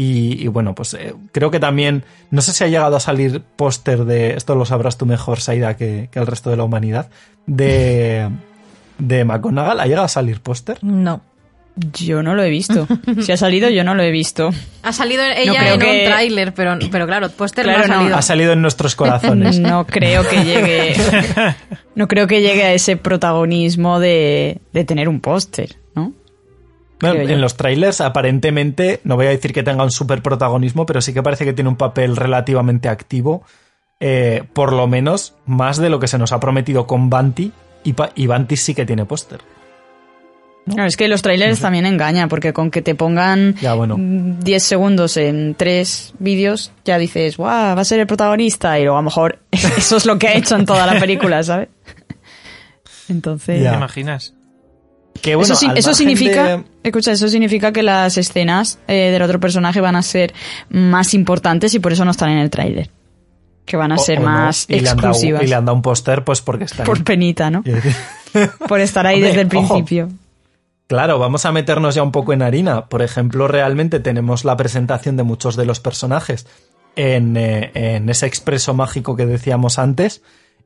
Y, 0.00 0.46
bueno, 0.48 0.76
pues 0.76 0.94
eh, 0.94 1.14
creo 1.32 1.50
que 1.50 1.58
también, 1.58 2.04
no 2.30 2.40
sé 2.40 2.52
si 2.52 2.62
ha 2.62 2.68
llegado 2.68 2.94
a 2.94 3.00
salir 3.00 3.42
póster 3.56 4.04
de, 4.04 4.34
esto 4.34 4.54
lo 4.54 4.64
sabrás 4.64 4.96
tú 4.96 5.06
mejor, 5.06 5.40
Saida, 5.40 5.76
que 5.76 6.08
el 6.12 6.26
resto 6.26 6.50
de 6.50 6.56
la 6.56 6.62
humanidad, 6.62 7.10
de, 7.46 8.30
de 8.98 9.24
McGonagall. 9.24 9.80
¿Ha 9.80 9.86
llegado 9.86 10.04
a 10.04 10.08
salir 10.08 10.40
póster? 10.40 10.78
No. 10.82 11.20
Yo 11.94 12.24
no 12.24 12.34
lo 12.34 12.42
he 12.42 12.50
visto. 12.50 12.88
Si 13.20 13.30
ha 13.30 13.36
salido, 13.36 13.68
yo 13.70 13.84
no 13.84 13.94
lo 13.94 14.02
he 14.02 14.10
visto. 14.10 14.50
Ha 14.82 14.92
salido 14.92 15.22
ella 15.22 15.74
en 15.74 15.78
que- 15.80 15.86
un 16.02 16.04
tráiler, 16.10 16.52
pero, 16.52 16.76
pero 16.90 17.06
claro, 17.06 17.30
póster 17.30 17.64
Claro, 17.64 17.78
no 17.78 17.84
ha 17.84 17.88
no. 17.88 17.94
salido. 18.00 18.16
Ha 18.16 18.22
salido 18.22 18.52
en 18.52 18.62
nuestros 18.62 18.96
corazones. 18.96 19.60
No 19.60 19.86
creo 19.86 20.26
que 20.28 20.44
llegue. 20.44 20.94
No 21.94 22.06
creo 22.06 22.28
que 22.28 22.40
llegue 22.42 22.62
a 22.64 22.72
ese 22.74 22.96
protagonismo 22.96 23.98
de, 23.98 24.60
de 24.72 24.84
tener 24.84 25.08
un 25.08 25.20
póster, 25.20 25.76
¿no? 25.96 26.12
Bueno, 27.00 27.20
en 27.28 27.40
los 27.40 27.56
trailers, 27.56 28.00
aparentemente, 28.00 29.00
no 29.02 29.16
voy 29.16 29.26
a 29.26 29.30
decir 29.30 29.52
que 29.52 29.64
tenga 29.64 29.82
un 29.82 29.90
super 29.90 30.22
protagonismo, 30.22 30.86
pero 30.86 31.00
sí 31.00 31.12
que 31.12 31.22
parece 31.24 31.44
que 31.44 31.52
tiene 31.52 31.70
un 31.70 31.76
papel 31.76 32.16
relativamente 32.16 32.88
activo. 32.88 33.42
eh, 34.00 34.44
por 34.52 34.72
lo 34.72 34.86
menos 34.86 35.34
más 35.44 35.76
de 35.78 35.90
lo 35.90 35.98
que 35.98 36.06
se 36.06 36.18
nos 36.18 36.30
ha 36.32 36.38
prometido 36.38 36.86
con 36.86 37.10
Banti. 37.10 37.50
Y, 37.84 37.94
y 38.16 38.26
Banti 38.26 38.56
sí 38.56 38.74
que 38.74 38.84
tiene 38.86 39.04
póster. 39.04 39.40
Claro, 40.68 40.86
es 40.86 40.98
que 40.98 41.08
los 41.08 41.22
trailers 41.22 41.60
también 41.60 41.86
engañan, 41.86 42.28
porque 42.28 42.52
con 42.52 42.70
que 42.70 42.82
te 42.82 42.94
pongan 42.94 43.54
Ya, 43.54 43.72
bueno. 43.72 43.96
mm, 43.96 44.40
10 44.40 44.62
segundos 44.62 45.16
en 45.16 45.54
tres 45.54 46.12
vídeos, 46.18 46.72
ya 46.84 46.98
dices, 46.98 47.38
guau, 47.38 47.74
va 47.74 47.80
a 47.80 47.84
ser 47.86 48.00
el 48.00 48.06
protagonista, 48.06 48.78
y 48.78 48.82
luego 48.82 48.98
a 48.98 49.00
lo 49.00 49.04
mejor 49.06 49.38
eso 49.50 49.96
es 49.96 50.04
lo 50.04 50.18
que 50.18 50.28
ha 50.28 50.34
hecho 50.34 50.56
en 50.56 50.66
toda 50.66 50.86
la 50.86 51.00
película, 51.00 51.42
¿sabes? 51.42 51.68
Entonces, 53.08 53.62
Ya. 53.62 53.70
¿Te 53.70 53.76
imaginas? 53.76 54.34
Que, 55.22 55.34
bueno, 55.34 55.54
eso, 55.54 55.72
eso 55.74 55.94
significa, 55.94 56.58
de- 56.58 56.64
escucha, 56.84 57.10
eso 57.12 57.26
significa 57.28 57.72
que 57.72 57.82
las 57.82 58.16
escenas 58.18 58.78
eh, 58.86 59.10
del 59.10 59.22
otro 59.22 59.40
personaje 59.40 59.80
van 59.80 59.96
a 59.96 60.02
ser 60.02 60.32
más 60.68 61.12
importantes 61.14 61.74
y 61.74 61.80
por 61.80 61.92
eso 61.92 62.04
no 62.04 62.10
están 62.12 62.30
en 62.30 62.38
el 62.38 62.50
tráiler. 62.50 62.90
Que 63.68 63.76
van 63.76 63.92
a 63.92 63.96
o- 63.96 63.98
ser 63.98 64.18
o 64.18 64.22
no, 64.22 64.28
más 64.28 64.66
le 64.68 64.78
exclusivas. 64.78 65.42
y 65.42 65.46
le 65.46 65.54
han 65.54 65.64
dado 65.64 65.76
un 65.76 65.82
póster 65.82 66.24
pues 66.24 66.40
porque 66.40 66.64
está 66.64 66.84
Por 66.84 66.96
ahí. 66.98 67.02
penita, 67.04 67.50
¿no? 67.50 67.62
Por 68.68 68.80
estar 68.80 69.06
ahí 69.06 69.16
Hombre, 69.16 69.28
desde 69.28 69.40
el 69.42 69.56
ojo. 69.56 69.74
principio. 69.74 70.08
Claro, 70.86 71.18
vamos 71.18 71.44
a 71.44 71.52
meternos 71.52 71.94
ya 71.94 72.02
un 72.02 72.12
poco 72.12 72.32
en 72.32 72.42
harina. 72.42 72.86
Por 72.86 73.02
ejemplo, 73.02 73.46
realmente 73.46 74.00
tenemos 74.00 74.44
la 74.44 74.56
presentación 74.56 75.16
de 75.16 75.22
muchos 75.22 75.54
de 75.56 75.66
los 75.66 75.80
personajes 75.80 76.46
en, 76.96 77.36
eh, 77.36 77.70
en 77.74 78.08
ese 78.08 78.26
expreso 78.26 78.72
mágico 78.74 79.14
que 79.14 79.26
decíamos 79.26 79.78
antes, 79.78 80.22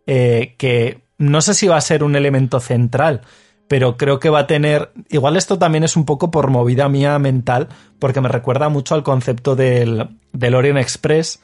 eh, 0.07 0.55
que 0.59 1.01
no 1.19 1.41
sé 1.43 1.55
si 1.55 1.67
va 1.67 1.77
a 1.77 1.81
ser 1.81 2.05
un 2.05 2.15
elemento 2.17 2.61
central, 2.61 3.23
pero 3.69 3.97
creo 3.97 4.19
que 4.21 4.31
va 4.31 4.41
a 4.41 4.47
tener... 4.47 4.93
Igual 5.11 5.37
esto 5.37 5.59
también 5.59 5.83
es 5.85 5.97
un 5.97 6.05
poco 6.05 6.31
por 6.31 6.51
movida 6.51 6.89
mía 6.89 7.19
mental, 7.19 7.69
porque 7.99 8.21
me 8.21 8.29
recuerda 8.29 8.69
mucho 8.69 8.95
al 8.95 9.03
concepto 9.03 9.57
del, 9.57 10.09
del 10.33 10.55
Orient 10.55 10.79
Express. 10.79 11.41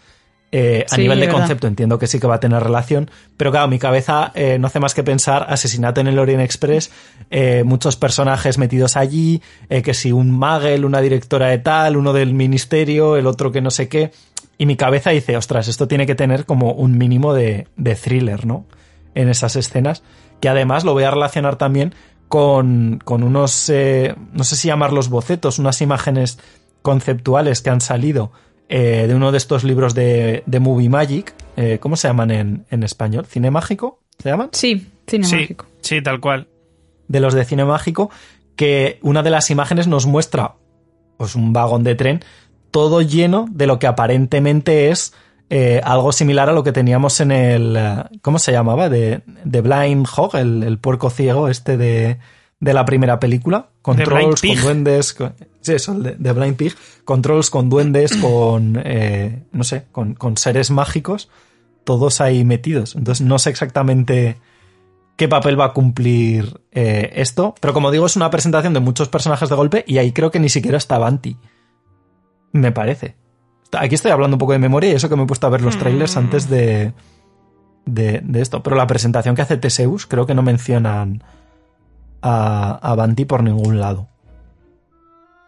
Eh, 0.51 0.87
a 0.91 0.95
Sí, 0.95 1.03
nivel 1.03 1.21
de 1.21 1.27
verdad. 1.27 1.41
concepto 1.41 1.67
entiendo 1.67 1.99
que 1.99 2.07
sí 2.07 2.19
que 2.19 2.27
va 2.27 2.37
a 2.37 2.41
tener 2.41 2.63
relación, 2.63 3.11
pero 3.37 3.51
claro, 3.51 3.69
mi 3.69 3.79
cabeza 3.79 4.33
eh, 4.35 4.59
no 4.59 4.69
hace 4.69 4.81
más 4.81 4.95
que 4.95 5.03
pensar 5.05 5.45
asesinato 5.51 6.01
en 6.01 6.07
el 6.07 6.19
Orient 6.19 6.41
Express, 6.43 6.91
eh, 7.31 7.65
muchos 7.67 7.97
personajes 7.97 8.57
metidos 8.57 8.97
allí, 8.97 9.43
que 9.69 9.93
si 9.93 10.11
un 10.11 10.31
Magel, 10.31 10.87
una 10.87 11.03
directora 11.03 11.49
de 11.49 11.59
tal, 11.59 11.99
uno 11.99 12.15
del 12.15 12.33
ministerio, 12.33 13.17
el 13.17 13.27
otro 13.27 13.53
que 13.53 13.61
no 13.61 13.71
sé 13.71 13.89
qué, 13.89 14.11
y 14.57 14.65
mi 14.65 14.77
cabeza 14.77 15.11
dice, 15.11 15.37
ostras, 15.37 15.69
esto 15.69 15.87
tiene 15.87 16.07
que 16.07 16.15
tener 16.15 16.47
como 16.47 16.73
un 16.73 16.97
mínimo 16.97 17.35
de, 17.35 17.69
de 17.77 17.95
thriller, 17.95 18.47
¿no? 18.47 18.65
En 19.15 19.29
esas 19.29 19.55
escenas, 19.55 20.03
que 20.41 20.49
además 20.49 20.83
lo 20.83 20.95
voy 20.95 21.05
a 21.05 21.11
relacionar 21.11 21.57
también 21.57 21.95
con, 22.29 23.01
con 23.05 23.23
unos, 23.23 23.71
no 24.33 24.45
sé 24.45 24.57
si 24.57 24.69
llamarlos 24.69 25.11
bocetos, 25.11 25.59
unas 25.59 25.83
imágenes 25.83 26.39
conceptuales 26.83 27.61
que 27.61 27.71
han 27.71 27.81
salido 27.81 28.33
eh, 28.69 29.07
de 29.09 29.15
uno 29.15 29.33
de 29.33 29.39
estos 29.39 29.65
libros 29.65 29.95
de, 29.95 30.43
de 30.47 30.61
Movie 30.61 30.89
Magic. 30.89 31.35
eh, 31.57 31.79
¿Cómo 31.81 31.97
se 31.97 32.09
llaman 32.09 32.31
en, 32.31 32.67
en 32.71 32.83
español? 32.83 33.27
¿Cine 33.27 33.51
mágico? 33.51 34.01
¿Se 34.19 34.29
llaman? 34.31 34.51
Sí, 34.53 34.87
cine 35.07 35.25
Sí, 35.27 35.37
mágico. 35.37 35.67
sí, 35.81 36.03
tal 36.03 36.21
cual. 36.21 36.49
De 37.09 37.21
los 37.21 37.35
de 37.35 37.45
cine 37.45 37.65
mágico, 37.65 38.11
que 38.57 38.99
una 39.03 39.23
de 39.23 39.31
las 39.31 39.51
imágenes 39.51 39.87
nos 39.87 40.07
muestra 40.07 40.55
pues 41.17 41.35
un 41.35 41.53
vagón 41.53 41.83
de 41.85 41.95
tren 41.95 42.21
todo 42.71 43.01
lleno 43.03 43.47
de 43.51 43.67
lo 43.67 43.79
que 43.79 43.87
aparentemente 43.87 44.91
es 44.91 45.15
eh, 45.51 45.81
algo 45.83 46.13
similar 46.13 46.51
a 46.51 46.53
lo 46.53 46.63
que 46.63 46.73
teníamos 46.73 47.21
en 47.21 47.33
el. 47.33 47.75
eh, 47.79 48.05
¿Cómo 48.21 48.39
se 48.39 48.53
llamaba? 48.53 48.91
De, 48.91 49.23
de 49.45 49.61
Blind 49.63 50.07
Hog, 50.15 50.37
el, 50.37 50.63
el 50.63 50.79
puerco 50.79 51.09
ciego 51.09 51.49
este 51.49 51.79
de, 51.79 52.19
de 52.61 52.75
la 52.75 52.85
primera 52.85 53.19
película. 53.19 53.69
Con 53.81 53.97
trolls, 53.97 54.43
con 54.43 54.61
duendes. 54.61 55.15
con- 55.15 55.33
sí, 55.69 55.73
eso, 55.75 55.93
el 55.93 56.03
de, 56.03 56.17
de 56.17 56.33
Blind 56.33 56.57
Pig. 56.57 56.75
Con 57.05 57.23
trolls, 57.23 57.51
con 57.51 57.69
duendes, 57.71 58.17
con. 58.21 58.81
eh, 58.85 59.45
no 59.53 59.65
sé, 59.65 59.87
con, 59.93 60.15
con 60.15 60.37
seres 60.37 60.71
mágicos. 60.71 61.29
Todos 61.85 62.21
ahí 62.21 62.45
metidos. 62.45 62.97
Entonces 62.97 63.25
no 63.27 63.39
sé 63.39 63.51
exactamente 63.51 64.37
qué 65.17 65.27
papel 65.29 65.59
va 65.59 65.67
a 65.67 65.73
cumplir 65.73 66.61
eh, 66.73 67.11
esto. 67.15 67.55
Pero 67.61 67.73
como 67.73 67.91
digo, 67.91 68.07
es 68.07 68.17
una 68.17 68.31
presentación 68.31 68.75
de 68.75 68.81
muchos 68.81 69.09
personajes 69.09 69.49
de 69.49 69.55
golpe 69.55 69.85
y 69.87 69.99
ahí 69.99 70.13
creo 70.13 70.31
que 70.31 70.39
ni 70.41 70.49
siquiera 70.49 70.77
está 70.79 70.99
Banti. 70.99 71.37
Me 72.53 72.73
parece. 72.73 73.17
Aquí 73.73 73.95
estoy 73.95 74.11
hablando 74.11 74.37
un 74.37 74.39
poco 74.39 74.53
de 74.53 74.59
memoria 74.59 74.91
y 74.91 74.95
eso 74.95 75.09
que 75.09 75.17
me 75.17 75.25
he 75.25 75.27
puesto 75.27 75.47
a 75.47 75.51
ver 75.51 75.61
los 75.63 75.77
trailers 75.79 76.15
Mm. 76.17 76.19
antes 76.19 76.49
de, 76.49 76.93
de, 77.87 78.21
de 78.25 78.41
esto. 78.41 78.63
Pero 78.63 78.77
la 78.77 78.87
presentación 78.87 79.35
que 79.35 79.43
hace 79.43 79.57
Teseus 79.57 80.07
creo 80.07 80.25
que 80.27 80.35
no 80.35 80.43
mencionan 80.43 81.23
a, 82.23 82.79
a 82.83 82.95
Banti 82.95 83.25
por 83.25 83.43
ningún 83.43 83.79
lado. 83.81 84.09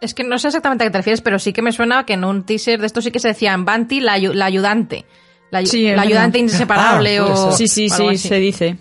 Es 0.01 0.15
que 0.15 0.25
no 0.25 0.39
sé 0.39 0.49
exactamente 0.49 0.85
a 0.85 0.87
qué 0.87 0.91
te 0.93 0.99
refieres, 0.99 1.21
pero 1.21 1.39
sí 1.39 1.53
que 1.53 1.63
me 1.63 1.73
suena 1.73 2.05
que 2.07 2.15
en 2.15 2.25
un 2.25 2.45
teaser 2.45 2.81
de 2.81 2.87
esto 2.87 3.03
sí 3.03 3.11
que 3.11 3.19
se 3.21 3.29
decían 3.29 3.65
Banti, 3.65 4.01
la, 4.01 4.17
la 4.19 4.47
ayudante. 4.47 5.05
La, 5.51 5.65
Sí, 5.67 5.89
ayudante 5.89 6.39
verdad. 6.39 6.53
inseparable 6.55 7.19
Ah, 7.19 7.25
puede 7.27 7.35
o. 7.35 7.53
Sí, 7.53 7.69
sí, 7.69 7.89
sí, 7.91 8.07
así. 8.09 8.17
se 8.19 8.37
dice. 8.37 8.77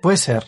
Puede 0.00 0.16
ser. 0.16 0.44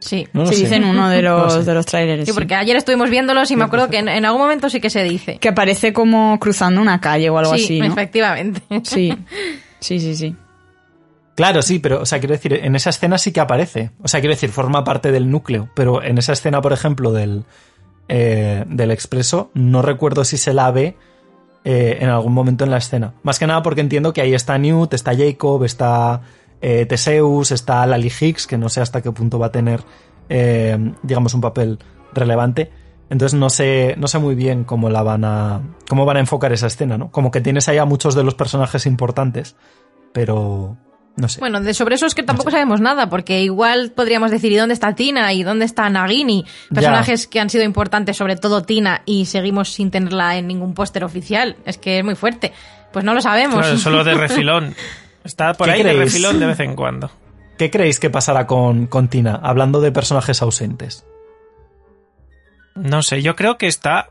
Sí. 0.00 0.26
No 0.32 0.46
se 0.46 0.54
sé. 0.54 0.60
dice 0.62 0.76
en 0.76 0.84
uno 0.84 1.08
de 1.08 1.22
los, 1.22 1.64
de 1.66 1.74
los 1.74 1.86
trailers. 1.86 2.24
Sí, 2.24 2.32
sí. 2.32 2.32
porque 2.32 2.54
ayer 2.54 2.76
estuvimos 2.76 3.10
viéndolos 3.10 3.50
y 3.50 3.56
me 3.56 3.64
acuerdo 3.64 3.88
que 3.88 3.98
en, 3.98 4.08
en 4.08 4.24
algún 4.24 4.40
momento 4.40 4.68
sí 4.70 4.80
que 4.80 4.90
se 4.90 5.02
dice. 5.04 5.38
Que 5.38 5.48
aparece 5.50 5.92
como 5.92 6.38
cruzando 6.40 6.80
una 6.80 7.00
calle 7.00 7.30
o 7.30 7.38
algo 7.38 7.56
sí, 7.56 7.64
así, 7.64 7.78
¿no? 7.80 7.86
efectivamente. 7.86 8.62
Sí, 8.84 9.12
sí, 9.80 10.00
sí, 10.00 10.16
sí. 10.16 10.34
Claro, 11.36 11.62
sí, 11.62 11.78
pero, 11.78 12.00
o 12.02 12.06
sea, 12.06 12.18
quiero 12.18 12.32
decir, 12.34 12.52
en 12.54 12.74
esa 12.74 12.90
escena 12.90 13.16
sí 13.16 13.30
que 13.32 13.38
aparece. 13.38 13.92
O 14.02 14.08
sea, 14.08 14.18
quiero 14.20 14.34
decir, 14.34 14.50
forma 14.50 14.82
parte 14.82 15.12
del 15.12 15.30
núcleo. 15.30 15.68
Pero 15.74 16.02
en 16.02 16.18
esa 16.18 16.32
escena, 16.32 16.60
por 16.60 16.72
ejemplo, 16.72 17.12
del, 17.12 17.44
eh, 18.08 18.64
del 18.68 18.90
expreso, 18.90 19.50
no 19.54 19.82
recuerdo 19.82 20.24
si 20.24 20.36
se 20.36 20.52
la 20.54 20.70
ve 20.70 20.96
eh, 21.64 21.98
en 22.00 22.08
algún 22.08 22.32
momento 22.32 22.64
en 22.64 22.70
la 22.70 22.78
escena. 22.78 23.14
Más 23.22 23.38
que 23.38 23.46
nada 23.46 23.62
porque 23.62 23.80
entiendo 23.80 24.12
que 24.12 24.20
ahí 24.20 24.32
está 24.32 24.56
Newt, 24.56 24.94
está 24.94 25.14
Jacob, 25.14 25.64
está 25.64 26.22
eh, 26.60 26.86
Teseus, 26.86 27.52
está 27.52 27.86
Lally 27.86 28.10
Hicks, 28.20 28.46
que 28.46 28.58
no 28.58 28.68
sé 28.68 28.80
hasta 28.80 29.02
qué 29.02 29.12
punto 29.12 29.38
va 29.38 29.46
a 29.46 29.52
tener, 29.52 29.82
eh, 30.28 30.92
digamos, 31.02 31.34
un 31.34 31.40
papel 31.40 31.78
relevante. 32.12 32.70
Entonces 33.10 33.38
no 33.38 33.50
sé, 33.50 33.94
no 33.98 34.06
sé 34.08 34.18
muy 34.18 34.34
bien 34.34 34.64
cómo 34.64 34.90
la 34.90 35.02
van 35.02 35.24
a. 35.24 35.60
cómo 35.88 36.04
van 36.04 36.18
a 36.18 36.20
enfocar 36.20 36.52
esa 36.52 36.66
escena, 36.66 36.98
¿no? 36.98 37.10
Como 37.10 37.30
que 37.30 37.40
tienes 37.40 37.68
ahí 37.68 37.78
a 37.78 37.84
muchos 37.84 38.14
de 38.14 38.24
los 38.24 38.34
personajes 38.34 38.86
importantes. 38.86 39.56
Pero. 40.12 40.76
No 41.18 41.28
sé. 41.28 41.40
Bueno, 41.40 41.60
de 41.60 41.74
sobre 41.74 41.96
eso 41.96 42.06
es 42.06 42.14
que 42.14 42.22
tampoco 42.22 42.50
sabemos 42.50 42.80
nada, 42.80 43.10
porque 43.10 43.42
igual 43.42 43.90
podríamos 43.90 44.30
decir, 44.30 44.52
¿y 44.52 44.56
dónde 44.56 44.74
está 44.74 44.94
Tina? 44.94 45.32
¿Y 45.32 45.42
dónde 45.42 45.64
está 45.64 45.90
Nagini? 45.90 46.46
Personajes 46.72 47.26
que 47.26 47.40
han 47.40 47.50
sido 47.50 47.64
importantes, 47.64 48.16
sobre 48.16 48.36
todo 48.36 48.62
Tina, 48.62 49.02
y 49.04 49.26
seguimos 49.26 49.72
sin 49.72 49.90
tenerla 49.90 50.36
en 50.36 50.46
ningún 50.46 50.74
póster 50.74 51.02
oficial. 51.02 51.56
Es 51.64 51.76
que 51.76 51.98
es 51.98 52.04
muy 52.04 52.14
fuerte. 52.14 52.52
Pues 52.92 53.04
no 53.04 53.14
lo 53.14 53.20
sabemos. 53.20 53.60
Claro, 53.60 53.78
solo 53.78 54.04
de 54.04 54.14
refilón. 54.14 54.74
Está 55.24 55.54
por 55.54 55.66
¿Qué 55.66 55.72
ahí 55.72 55.82
de 55.82 55.92
refilón 55.92 56.38
de 56.38 56.46
vez 56.46 56.60
en 56.60 56.76
cuando. 56.76 57.10
¿Qué 57.58 57.70
creéis 57.70 57.98
que 57.98 58.08
pasará 58.08 58.46
con, 58.46 58.86
con 58.86 59.08
Tina? 59.08 59.38
Hablando 59.42 59.80
de 59.80 59.90
personajes 59.90 60.40
ausentes. 60.40 61.04
No 62.76 63.02
sé, 63.02 63.20
yo 63.22 63.34
creo 63.34 63.58
que 63.58 63.66
está 63.66 64.10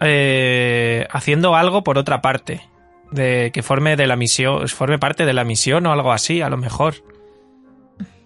eh, 0.00 1.06
haciendo 1.10 1.54
algo 1.54 1.84
por 1.84 1.96
otra 1.96 2.20
parte. 2.20 2.68
De 3.10 3.50
que 3.52 3.62
forme 3.62 3.96
de 3.96 4.06
la 4.06 4.16
misión, 4.16 4.68
forme 4.68 4.98
parte 4.98 5.26
de 5.26 5.32
la 5.32 5.44
misión 5.44 5.86
o 5.86 5.92
algo 5.92 6.12
así, 6.12 6.42
a 6.42 6.48
lo 6.48 6.56
mejor. 6.56 6.94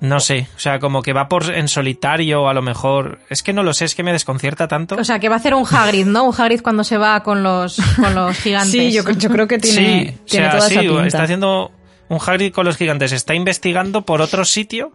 No 0.00 0.20
sé, 0.20 0.48
o 0.54 0.58
sea, 0.58 0.80
como 0.80 1.00
que 1.00 1.14
va 1.14 1.28
por 1.28 1.48
en 1.50 1.66
solitario, 1.66 2.46
a 2.46 2.52
lo 2.52 2.60
mejor. 2.60 3.20
Es 3.30 3.42
que 3.42 3.54
no 3.54 3.62
lo 3.62 3.72
sé, 3.72 3.86
es 3.86 3.94
que 3.94 4.02
me 4.02 4.12
desconcierta 4.12 4.68
tanto. 4.68 4.96
O 4.96 5.04
sea, 5.04 5.18
que 5.18 5.30
va 5.30 5.36
a 5.36 5.38
hacer 5.38 5.54
un 5.54 5.64
Hagrid, 5.64 6.04
¿no? 6.04 6.24
Un 6.24 6.34
Hagrid 6.36 6.60
cuando 6.60 6.84
se 6.84 6.98
va 6.98 7.22
con 7.22 7.42
los, 7.42 7.80
con 7.96 8.14
los 8.14 8.36
gigantes. 8.36 8.70
Sí, 8.70 8.92
yo, 8.92 9.02
yo 9.10 9.30
creo 9.30 9.46
que 9.48 9.58
tiene, 9.58 9.78
sí, 9.78 10.18
o 10.20 10.24
tiene 10.26 10.46
sea, 10.46 10.56
toda 10.56 10.68
sí, 10.68 10.74
esa 10.74 10.82
pinta. 10.82 11.06
está 11.06 11.22
haciendo 11.22 11.72
un 12.08 12.18
Hagrid 12.24 12.52
con 12.52 12.66
los 12.66 12.76
gigantes, 12.76 13.12
está 13.12 13.34
investigando 13.34 14.02
por 14.02 14.20
otro 14.20 14.44
sitio 14.44 14.92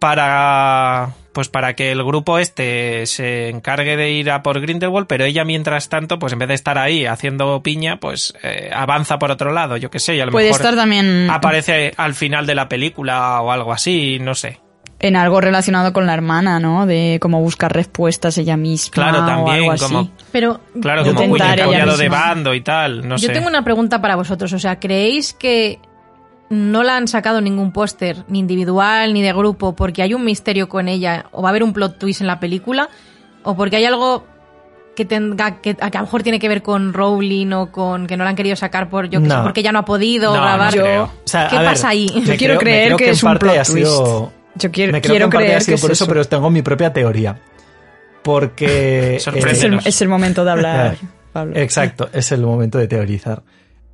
para 0.00 1.14
pues 1.36 1.50
para 1.50 1.74
que 1.74 1.92
el 1.92 2.02
grupo 2.02 2.38
este 2.38 3.04
se 3.04 3.50
encargue 3.50 3.98
de 3.98 4.10
ir 4.10 4.30
a 4.30 4.42
por 4.42 4.58
Grindelwald, 4.58 5.06
pero 5.06 5.26
ella 5.26 5.44
mientras 5.44 5.90
tanto, 5.90 6.18
pues 6.18 6.32
en 6.32 6.38
vez 6.38 6.48
de 6.48 6.54
estar 6.54 6.78
ahí 6.78 7.04
haciendo 7.04 7.62
piña, 7.62 7.98
pues 8.00 8.32
eh, 8.42 8.70
avanza 8.74 9.18
por 9.18 9.30
otro 9.30 9.52
lado, 9.52 9.76
yo 9.76 9.90
qué 9.90 9.98
sé, 9.98 10.16
y 10.16 10.20
a 10.20 10.24
lo 10.24 10.32
Puede 10.32 10.46
mejor 10.46 10.60
estar 10.62 10.74
también 10.76 11.28
aparece 11.28 11.92
al 11.98 12.14
final 12.14 12.46
de 12.46 12.54
la 12.54 12.70
película 12.70 13.42
o 13.42 13.52
algo 13.52 13.74
así, 13.74 14.18
no 14.18 14.34
sé. 14.34 14.60
en 14.98 15.14
algo 15.14 15.42
relacionado 15.42 15.92
con 15.92 16.06
la 16.06 16.14
hermana, 16.14 16.58
¿no? 16.58 16.86
De 16.86 17.18
cómo 17.20 17.42
buscar 17.42 17.70
respuestas 17.70 18.38
ella 18.38 18.56
misma 18.56 18.94
Claro, 18.94 19.22
o 19.22 19.26
también, 19.26 19.56
algo 19.58 19.72
así. 19.72 19.84
como 19.84 20.10
Pero 20.32 20.60
claro, 20.80 21.04
Yo 21.04 21.14
como 21.14 21.36
cambiado 21.36 21.98
de 21.98 22.08
bando 22.08 22.54
y 22.54 22.62
tal, 22.62 23.06
no 23.06 23.16
yo 23.18 23.26
sé. 23.26 23.34
tengo 23.34 23.46
una 23.46 23.62
pregunta 23.62 24.00
para 24.00 24.16
vosotros. 24.16 24.54
O 24.54 24.58
sea, 24.58 24.80
¿creéis 24.80 25.34
que 25.34 25.80
no 26.50 26.82
la 26.82 26.96
han 26.96 27.08
sacado 27.08 27.40
ningún 27.40 27.72
póster, 27.72 28.24
ni 28.28 28.38
individual, 28.38 29.12
ni 29.14 29.22
de 29.22 29.32
grupo, 29.32 29.74
porque 29.74 30.02
hay 30.02 30.14
un 30.14 30.24
misterio 30.24 30.68
con 30.68 30.88
ella, 30.88 31.26
o 31.32 31.42
va 31.42 31.48
a 31.48 31.50
haber 31.50 31.62
un 31.62 31.72
plot 31.72 31.98
twist 31.98 32.20
en 32.20 32.26
la 32.26 32.38
película, 32.40 32.88
o 33.42 33.56
porque 33.56 33.76
hay 33.76 33.84
algo 33.84 34.24
que 34.94 35.04
tenga 35.04 35.60
que, 35.60 35.76
a 35.80 35.90
que 35.90 35.98
a 35.98 36.00
lo 36.00 36.06
mejor 36.06 36.22
tiene 36.22 36.38
que 36.38 36.48
ver 36.48 36.62
con 36.62 36.94
Rowling 36.94 37.52
o 37.52 37.70
con 37.70 38.06
que 38.06 38.16
no 38.16 38.24
la 38.24 38.30
han 38.30 38.36
querido 38.36 38.56
sacar 38.56 38.88
por 38.88 39.10
yo 39.10 39.20
que 39.20 39.28
sé, 39.28 39.36
porque 39.42 39.62
ya 39.62 39.70
no 39.70 39.80
ha 39.80 39.84
podido 39.84 40.30
No, 40.34 40.36
no 40.38 40.42
grabar. 40.42 40.72
creo. 40.72 41.02
O 41.04 41.10
sea, 41.24 41.48
¿Qué 41.48 41.56
a 41.56 41.60
ver, 41.60 41.68
pasa 41.70 41.88
ahí? 41.90 42.06
Yo 42.08 42.34
quiero 42.36 42.54
creo- 42.54 42.58
creer 42.58 42.96
que 42.96 43.10
es 43.10 43.22
un 43.22 43.36
plot 43.36 43.64
sido- 43.64 44.32
Yo 44.54 44.70
quiero, 44.70 44.92
me 44.92 45.02
creo 45.02 45.10
quiero 45.10 45.24
que 45.24 45.24
en 45.24 45.30
parte 45.30 45.44
creer 45.46 45.58
ha 45.58 45.60
sido 45.60 45.76
que 45.76 45.80
por 45.82 45.90
es 45.90 45.96
eso, 45.98 46.04
eso. 46.04 46.12
pero 46.12 46.24
tengo 46.24 46.48
mi 46.48 46.62
propia 46.62 46.92
teoría. 46.94 47.38
Porque. 48.22 49.18
Sorprende. 49.20 49.50
es, 49.52 49.62
el, 49.64 49.80
es 49.84 50.00
el 50.02 50.08
momento 50.08 50.44
de 50.44 50.50
hablar. 50.52 50.96
Pablo. 51.32 51.56
Exacto, 51.56 52.08
es 52.14 52.32
el 52.32 52.40
momento 52.40 52.78
de 52.78 52.88
teorizar. 52.88 53.42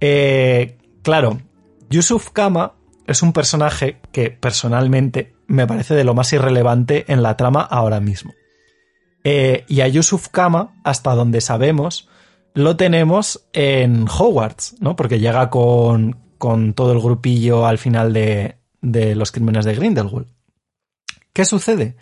Eh, 0.00 0.76
claro, 1.02 1.40
Yusuf 1.92 2.30
Kama 2.30 2.72
es 3.06 3.22
un 3.22 3.32
personaje 3.34 4.00
que 4.12 4.30
personalmente 4.30 5.34
me 5.46 5.66
parece 5.66 5.94
de 5.94 6.04
lo 6.04 6.14
más 6.14 6.32
irrelevante 6.32 7.04
en 7.12 7.22
la 7.22 7.36
trama 7.36 7.60
ahora 7.60 8.00
mismo. 8.00 8.32
Eh, 9.24 9.64
y 9.68 9.82
a 9.82 9.88
Yusuf 9.88 10.28
Kama, 10.28 10.80
hasta 10.84 11.14
donde 11.14 11.40
sabemos, 11.42 12.08
lo 12.54 12.76
tenemos 12.76 13.46
en 13.52 14.06
Hogwarts, 14.08 14.76
¿no? 14.80 14.96
Porque 14.96 15.20
llega 15.20 15.50
con, 15.50 16.18
con 16.38 16.72
todo 16.74 16.92
el 16.92 17.00
grupillo 17.00 17.66
al 17.66 17.76
final 17.78 18.12
de, 18.14 18.56
de 18.80 19.14
los 19.14 19.30
crímenes 19.30 19.64
de 19.66 19.74
Grindelwald. 19.74 20.28
¿Qué 21.34 21.44
sucede? 21.44 21.96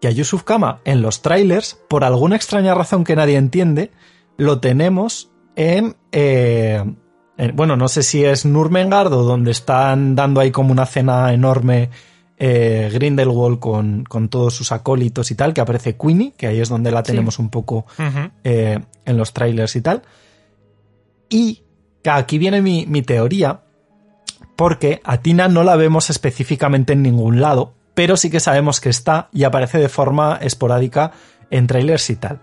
Que 0.00 0.08
a 0.08 0.12
Yusuf 0.12 0.44
Kama 0.44 0.80
en 0.84 1.02
los 1.02 1.20
trailers, 1.22 1.78
por 1.88 2.04
alguna 2.04 2.36
extraña 2.36 2.74
razón 2.74 3.04
que 3.04 3.16
nadie 3.16 3.36
entiende, 3.36 3.90
lo 4.36 4.60
tenemos 4.60 5.30
en, 5.56 5.96
eh, 6.12 6.82
en- 6.82 6.99
bueno, 7.54 7.76
no 7.76 7.88
sé 7.88 8.02
si 8.02 8.24
es 8.24 8.44
Nurmengard 8.44 9.12
o 9.12 9.22
donde 9.22 9.50
están 9.50 10.14
dando 10.14 10.40
ahí 10.40 10.50
como 10.50 10.72
una 10.72 10.86
cena 10.86 11.32
enorme 11.32 11.90
eh, 12.42 12.88
Grindelwald 12.92 13.58
con, 13.58 14.04
con 14.04 14.30
todos 14.30 14.54
sus 14.54 14.72
acólitos 14.72 15.30
y 15.30 15.34
tal, 15.34 15.52
que 15.52 15.60
aparece 15.60 15.96
Queenie, 15.96 16.32
que 16.38 16.46
ahí 16.46 16.58
es 16.58 16.70
donde 16.70 16.90
la 16.90 17.02
tenemos 17.02 17.38
un 17.38 17.50
poco 17.50 17.84
eh, 18.44 18.78
en 19.04 19.16
los 19.18 19.34
trailers 19.34 19.76
y 19.76 19.82
tal. 19.82 20.02
Y 21.28 21.62
aquí 22.04 22.38
viene 22.38 22.62
mi, 22.62 22.86
mi 22.86 23.02
teoría, 23.02 23.60
porque 24.56 25.02
a 25.04 25.18
Tina 25.18 25.48
no 25.48 25.64
la 25.64 25.76
vemos 25.76 26.08
específicamente 26.08 26.94
en 26.94 27.02
ningún 27.02 27.42
lado, 27.42 27.74
pero 27.94 28.16
sí 28.16 28.30
que 28.30 28.40
sabemos 28.40 28.80
que 28.80 28.88
está 28.88 29.28
y 29.32 29.44
aparece 29.44 29.76
de 29.76 29.90
forma 29.90 30.38
esporádica 30.40 31.12
en 31.50 31.66
trailers 31.66 32.08
y 32.08 32.16
tal. 32.16 32.40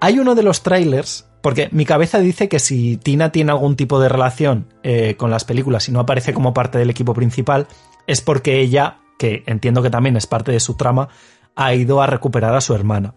Hay 0.00 0.18
uno 0.18 0.34
de 0.34 0.42
los 0.42 0.62
trailers, 0.62 1.26
porque 1.40 1.68
mi 1.72 1.84
cabeza 1.84 2.18
dice 2.18 2.48
que 2.48 2.58
si 2.58 2.96
Tina 2.96 3.32
tiene 3.32 3.52
algún 3.52 3.76
tipo 3.76 4.00
de 4.00 4.08
relación 4.08 4.72
eh, 4.82 5.14
con 5.16 5.30
las 5.30 5.44
películas 5.44 5.88
y 5.88 5.92
no 5.92 6.00
aparece 6.00 6.34
como 6.34 6.52
parte 6.54 6.78
del 6.78 6.90
equipo 6.90 7.14
principal, 7.14 7.66
es 8.06 8.20
porque 8.20 8.60
ella, 8.60 8.98
que 9.18 9.42
entiendo 9.46 9.82
que 9.82 9.90
también 9.90 10.16
es 10.16 10.26
parte 10.26 10.52
de 10.52 10.60
su 10.60 10.74
trama, 10.74 11.08
ha 11.56 11.74
ido 11.74 12.02
a 12.02 12.06
recuperar 12.06 12.54
a 12.54 12.60
su 12.60 12.74
hermana. 12.74 13.14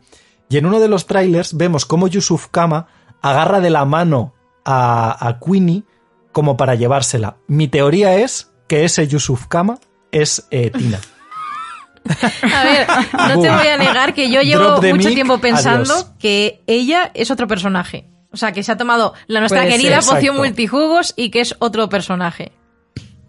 Y 0.50 0.58
en 0.58 0.66
uno 0.66 0.80
de 0.80 0.88
los 0.88 1.06
trailers 1.06 1.56
vemos 1.56 1.86
cómo 1.86 2.08
Yusuf 2.08 2.48
Kama 2.50 2.88
agarra 3.22 3.60
de 3.60 3.70
la 3.70 3.86
mano 3.86 4.34
a, 4.66 5.28
a 5.28 5.40
Queenie 5.40 5.84
como 6.32 6.58
para 6.58 6.76
llevársela. 6.76 7.38
Mi 7.48 7.68
teoría 7.68 8.16
es 8.18 8.52
que 8.68 8.86
ese 8.86 9.08
Yusuf 9.08 9.48
Kama 9.48 9.80
es 10.12 10.48
eh, 10.52 10.72
Tina. 10.72 11.00
A 12.54 12.64
ver, 12.64 12.88
no 13.30 13.42
te 13.42 13.50
voy 13.50 13.68
a 13.68 13.78
negar 13.78 14.14
que 14.14 14.30
yo 14.30 14.42
llevo 14.42 14.82
mucho 14.82 14.94
mic, 14.96 15.14
tiempo 15.14 15.38
pensando 15.40 15.94
adiós. 15.94 16.12
que 16.20 16.62
ella 16.68 17.12
es 17.14 17.32
otro 17.32 17.48
personaje. 17.48 18.10
O 18.34 18.38
sea, 18.38 18.52
que 18.52 18.64
se 18.64 18.72
ha 18.72 18.78
tomado 18.78 19.14
la 19.28 19.40
nuestra 19.40 19.62
Puede 19.62 19.72
ser. 19.72 19.80
querida 19.82 19.98
poción 19.98 20.18
Exacto. 20.18 20.40
multijugos 20.40 21.14
y 21.16 21.30
que 21.30 21.42
es 21.42 21.56
otro 21.60 21.88
personaje. 21.90 22.52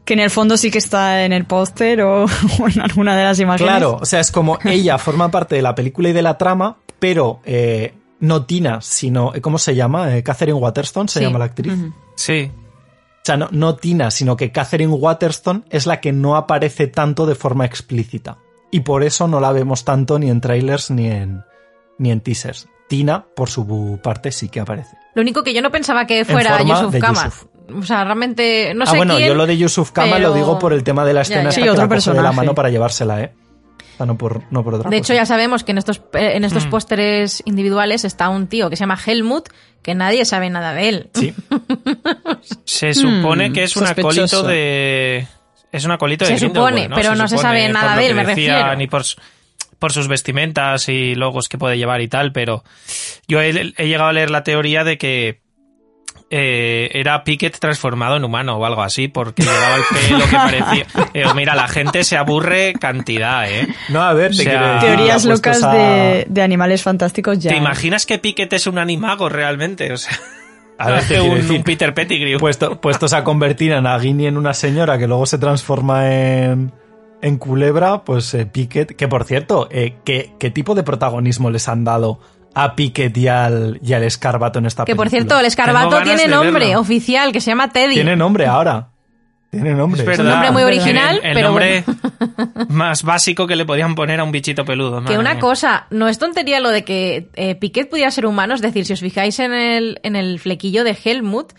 Que 0.05 0.15
en 0.15 0.21
el 0.21 0.31
fondo 0.31 0.57
sí 0.57 0.71
que 0.71 0.79
está 0.79 1.25
en 1.25 1.33
el 1.33 1.45
póster 1.45 2.03
o, 2.03 2.25
o 2.61 2.69
en 2.69 2.81
alguna 2.81 3.17
de 3.17 3.25
las 3.25 3.39
imágenes. 3.39 3.71
Claro, 3.71 3.99
o 4.01 4.05
sea, 4.05 4.21
es 4.21 4.31
como 4.31 4.59
ella 4.65 4.99
forma 4.99 5.31
parte 5.31 5.55
de 5.57 5.63
la 5.63 5.75
película 5.75 6.09
y 6.09 6.13
de 6.13 6.23
la 6.23 6.37
trama, 6.39 6.77
pero 6.99 7.41
eh, 7.45 7.95
no 8.21 8.45
Tina, 8.47 8.81
sino, 8.81 9.33
¿cómo 9.41 9.59
se 9.59 9.75
llama? 9.75 10.17
Eh, 10.17 10.23
Catherine 10.23 10.59
Waterston 10.59 11.09
se 11.09 11.19
Sí. 11.21 11.25
llama 11.27 11.39
la 11.39 11.45
actriz. 11.47 11.73
Sí. 12.17 12.51
O 12.55 13.21
sea, 13.27 13.37
no, 13.39 13.49
no 13.53 13.77
Tina, 13.77 14.11
sino 14.11 14.37
que 14.37 14.53
Catherine 14.53 14.93
Waterston 14.93 15.65
es 15.71 15.87
la 15.87 16.01
que 16.01 16.13
no 16.13 16.37
aparece 16.37 16.87
tanto 16.87 17.25
de 17.25 17.35
forma 17.35 17.65
explícita. 17.65 18.37
Y 18.71 18.81
por 18.81 19.03
eso 19.05 19.29
no 19.29 19.41
la 19.41 19.53
vemos 19.53 19.85
tanto 19.85 20.19
ni 20.19 20.29
en 20.31 20.41
trailers 20.43 20.91
ni 20.91 21.07
en, 21.09 21.43
ni 21.99 22.11
en 22.11 22.21
teasers. 22.21 22.69
Tina, 22.89 23.25
por 23.35 23.49
su 23.51 23.99
parte, 24.03 24.31
sí 24.33 24.49
que 24.49 24.61
aparece. 24.61 24.97
Lo 25.15 25.23
único 25.23 25.43
que 25.43 25.55
yo 25.55 25.63
no 25.63 25.71
pensaba 25.71 26.07
que 26.07 26.25
fuera 26.25 26.61
Yusuf 26.63 26.97
Kama. 26.99 27.25
Yusuf. 27.25 27.45
O 27.79 27.83
sea, 27.83 28.05
realmente 28.05 28.75
no 28.75 28.85
ah, 28.85 28.87
sé 28.87 28.97
bueno, 28.99 29.17
quién, 29.17 29.29
yo 29.29 29.35
lo 29.35 29.47
de 29.47 29.57
Yusuf 29.57 29.91
Kama 29.93 30.17
pero- 30.17 30.29
lo 30.29 30.35
digo 30.35 30.59
por 30.59 30.73
el 30.75 30.85
tema 30.85 31.05
de 31.05 31.15
la 31.15 31.23
escena 31.23 31.45
Ya, 31.45 31.49
ya. 31.49 31.53
Sí, 31.53 31.63
que 31.63 31.71
otro 31.71 31.87
la 31.89 32.13
de 32.15 32.23
la 32.23 32.33
mano 32.33 32.55
para 32.55 32.69
llevársela, 32.69 33.21
¿eh? 33.23 33.33
O 33.95 33.97
sea, 33.97 34.07
no 34.07 34.19
por, 34.19 34.43
no 34.51 34.65
por 34.65 34.75
otra 34.75 34.91
De 34.91 34.99
cosa. 34.99 35.13
hecho, 35.13 35.15
ya 35.21 35.25
sabemos 35.25 35.63
que 35.65 35.71
en 35.73 35.79
estos, 35.79 35.99
eh, 36.15 36.33
en 36.35 36.43
Mm. 36.43 36.47
estos 36.47 36.67
pósteres 36.67 37.43
individuales 37.47 38.05
está 38.05 38.29
un 38.29 38.49
tío 38.49 38.69
que 38.69 38.77
se 38.77 38.81
llama 38.81 38.99
Helmut, 39.07 39.49
que 39.83 39.95
nadie 39.95 40.25
sabe 40.25 40.51
nada 40.51 40.75
de 40.75 40.89
él. 40.89 41.11
Sí, 41.15 41.33
Se 42.65 42.93
supone 42.95 43.51
Hmm, 43.51 43.53
que 43.53 43.65
es 43.65 43.77
un 43.77 43.87
acólito 43.87 44.43
de. 44.43 45.27
Es 45.73 45.85
un 45.85 45.91
acólito 45.93 46.25
Se 46.25 46.33
de 46.35 46.39
Grindelwald, 46.39 46.75
supone, 46.77 46.89
¿no? 46.89 46.97
pero 46.97 47.15
no 47.15 47.27
se 47.29 47.39
sabe 47.39 47.61
supone 47.67 47.73
nada 47.73 47.97
de 47.97 48.07
él, 48.07 48.15
me 48.15 48.25
decía, 48.25 48.57
refiero. 48.59 48.77
Ni 48.77 48.87
por, 48.87 49.03
por 49.85 49.93
sus 49.93 50.09
vestimentas 50.09 50.89
y 50.89 51.15
logos 51.15 51.51
que 51.51 51.59
puede 51.59 51.77
llevar 51.77 52.01
y 52.01 52.09
tal, 52.09 52.33
pero 52.33 52.65
yo 53.29 53.43
he, 53.43 53.51
he 53.77 53.87
llegado 53.87 54.09
a 54.09 54.13
leer 54.15 54.31
la 54.31 54.43
teoría 54.43 54.83
de 54.83 54.97
que 54.97 55.41
eh, 56.31 56.89
era 56.95 57.23
Pickett 57.23 57.59
transformado 57.59 58.17
en 58.17 58.25
humano 58.25 58.57
o 58.57 58.65
algo 58.65 58.83
así, 58.83 59.09
porque 59.09 59.43
llevaba 59.43 59.77
el 59.77 59.83
pelo 60.09 60.25
que 60.25 60.37
parecía. 60.37 60.87
Eh, 61.13 61.25
mira, 61.37 61.55
la 61.55 61.69
gente 61.69 62.03
se 62.03 62.17
aburre 62.17 62.73
cantidad, 62.81 63.47
¿eh? 63.51 63.69
No, 63.91 64.01
a 64.03 64.15
ver, 64.15 64.35
te 64.35 64.41
O 64.41 64.45
sea, 64.45 64.79
Teorías 64.81 65.27
locas 65.27 65.63
a- 65.63 65.73
de, 65.75 66.25
de 66.29 66.41
animales 66.43 66.83
fantásticos 66.83 67.39
ya. 67.41 67.51
¿Te 67.51 67.57
imaginas 67.59 68.07
que 68.07 68.19
Pickett 68.19 68.53
es 68.55 68.67
un 68.67 68.79
animago 68.79 69.29
realmente? 69.29 69.93
O 69.93 69.99
sea, 69.99 70.19
A 70.79 70.87
ver, 70.91 70.95
te 71.01 71.05
hace 71.05 71.15
quiero 71.19 71.25
un, 71.31 71.35
decir, 71.37 71.57
un 71.59 71.63
Peter 71.63 71.93
Pettigrew. 71.93 72.39
puesto- 72.41 72.81
puestos 72.81 73.13
a 73.13 73.23
convertir 73.23 73.75
a 73.75 73.83
Nagini 73.83 74.27
en 74.27 74.39
una 74.39 74.55
señora 74.55 74.99
que 74.99 75.07
luego 75.07 75.27
se 75.27 75.37
transforma 75.39 76.11
en, 76.11 76.73
en 77.25 77.39
culebra, 77.39 78.05
pues 78.05 78.35
eh, 78.35 78.47
Pickett, 78.47 78.95
que 78.97 79.09
por 79.09 79.25
cierto, 79.25 79.69
eh, 79.71 79.95
¿qué, 80.05 80.33
qué 80.39 80.51
tipo 80.51 80.75
de 80.75 80.83
protagonismo 80.83 81.51
les 81.51 81.69
han 81.69 81.83
dado 81.85 82.21
a 82.55 82.77
Pickett 82.77 83.17
y 83.17 83.29
al, 83.29 83.81
y 83.83 83.95
al 83.95 84.03
escarbato 84.05 84.59
en 84.59 84.67
esta 84.67 84.85
Que 84.85 84.95
por 84.95 85.07
película? 85.07 85.21
cierto, 85.29 85.41
el 85.41 85.47
escarbato 85.47 86.03
tiene 86.03 86.29
nombre 86.29 86.67
verlo. 86.67 86.81
oficial, 86.81 87.33
que 87.33 87.41
se 87.41 87.51
llama 87.51 87.71
Teddy. 87.73 87.95
Tiene 87.95 88.15
nombre 88.17 88.47
ahora. 88.47 88.91
Tiene 89.51 89.73
nombre. 89.73 90.03
Es 90.03 90.19
un 90.19 90.27
nombre 90.27 90.51
muy 90.51 90.63
original, 90.65 91.21
el, 91.23 91.27
el 91.29 91.35
pero 91.35 91.49
nombre 91.49 91.85
más 92.69 93.03
básico 93.05 93.47
que 93.47 93.55
le 93.57 93.65
podían 93.65 93.95
poner 93.95 94.19
a 94.21 94.25
un 94.25 94.33
bichito 94.33 94.65
peludo. 94.65 95.03
Que 95.05 95.17
una 95.17 95.35
mía. 95.35 95.41
cosa, 95.41 95.87
no 95.91 96.09
es 96.09 96.19
tontería 96.19 96.59
lo 96.61 96.71
de 96.71 96.85
que 96.85 97.29
eh, 97.35 97.55
Piquet 97.55 97.89
pudiera 97.89 98.11
ser 98.11 98.27
humano, 98.27 98.55
es 98.55 98.61
decir, 98.63 98.85
si 98.85 98.93
os 98.93 99.01
fijáis 99.01 99.39
en 99.39 99.53
el, 99.53 100.01
en 100.03 100.17
el 100.17 100.41
flequillo 100.41 100.83
de 100.85 100.97
Helmut, 101.05 101.53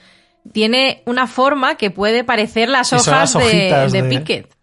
tiene 0.51 1.03
una 1.05 1.25
forma 1.27 1.75
que 1.75 1.89
puede 1.89 2.23
parecer 2.23 2.69
las 2.69 2.91
hojas 2.93 3.07
las 3.07 3.33
de, 3.33 3.39
hojitas 3.45 3.91
de 3.91 4.01
de- 4.01 4.09
Piquet. 4.09 4.54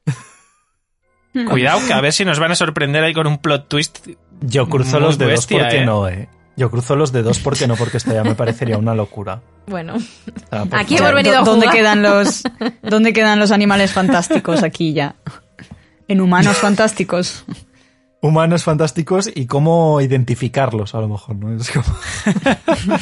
Cuidado, 1.49 1.80
que 1.87 1.93
a 1.93 2.01
ver 2.01 2.12
si 2.12 2.24
nos 2.24 2.39
van 2.39 2.53
a 2.53 2.55
sorprender 2.55 3.03
ahí 3.05 3.14
con 3.14 3.26
un 3.26 3.39
plot 3.39 3.68
twist. 3.68 4.09
Yo 4.41 4.68
cruzo 4.68 5.01
los 5.01 5.18
dedos 5.18 5.33
bestia, 5.33 5.59
porque 5.61 5.78
eh. 5.78 5.85
no, 5.87 6.09
eh. 6.09 6.28
Yo 6.57 6.70
cruzo 6.70 6.97
los 6.97 7.12
dedos 7.12 7.39
porque 7.39 7.66
no, 7.66 7.76
porque 7.76 7.97
esto 7.97 8.12
ya 8.12 8.22
me 8.22 8.35
parecería 8.35 8.76
una 8.76 8.95
locura. 8.95 9.41
Bueno, 9.66 9.95
O 9.97 10.01
sea, 10.51 10.66
por 10.66 10.78
Aquí 10.78 10.99
hemos 10.99 11.14
venido 11.14 11.37
a 11.39 11.41
¿dó- 11.41 11.45
¿Dónde 11.47 11.66
jugar? 11.66 11.76
quedan 11.78 12.03
los 12.03 12.43
dónde 12.83 13.12
quedan 13.14 13.39
los 13.39 13.51
animales 13.53 13.93
fantásticos 13.93 14.62
aquí 14.62 14.93
ya? 14.93 15.14
En 16.09 16.20
humanos 16.20 16.59
fantásticos. 16.59 17.45
Humanos 18.20 18.64
fantásticos 18.64 19.30
y 19.35 19.47
cómo 19.47 20.01
identificarlos, 20.03 20.95
a 20.95 21.01
lo 21.01 21.09
mejor, 21.09 21.37
¿no? 21.37 21.57
Es 21.57 21.70
como... 21.70 21.87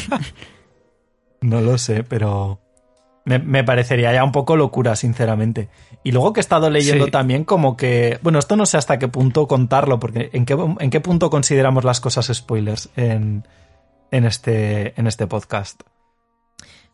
no 1.40 1.60
lo 1.60 1.78
sé, 1.78 2.04
pero 2.04 2.60
me, 3.24 3.38
me 3.38 3.64
parecería 3.64 4.12
ya 4.12 4.24
un 4.24 4.32
poco 4.32 4.56
locura, 4.56 4.96
sinceramente. 4.96 5.68
Y 6.02 6.12
luego 6.12 6.32
que 6.32 6.40
he 6.40 6.42
estado 6.42 6.70
leyendo 6.70 7.06
Sí. 7.06 7.10
también 7.10 7.44
como 7.44 7.76
que... 7.76 8.18
Bueno, 8.22 8.38
esto 8.38 8.56
no 8.56 8.64
sé 8.66 8.78
hasta 8.78 8.98
qué 8.98 9.08
punto 9.08 9.46
contarlo, 9.46 10.00
porque 10.00 10.30
¿en 10.32 10.46
qué, 10.46 10.56
en 10.78 10.90
qué 10.90 11.00
punto 11.00 11.28
consideramos 11.28 11.84
las 11.84 12.00
cosas 12.00 12.30
spoilers 12.32 12.88
en, 12.96 13.46
en, 14.10 14.24
este, 14.24 14.98
en 14.98 15.06
este 15.06 15.26
podcast? 15.26 15.82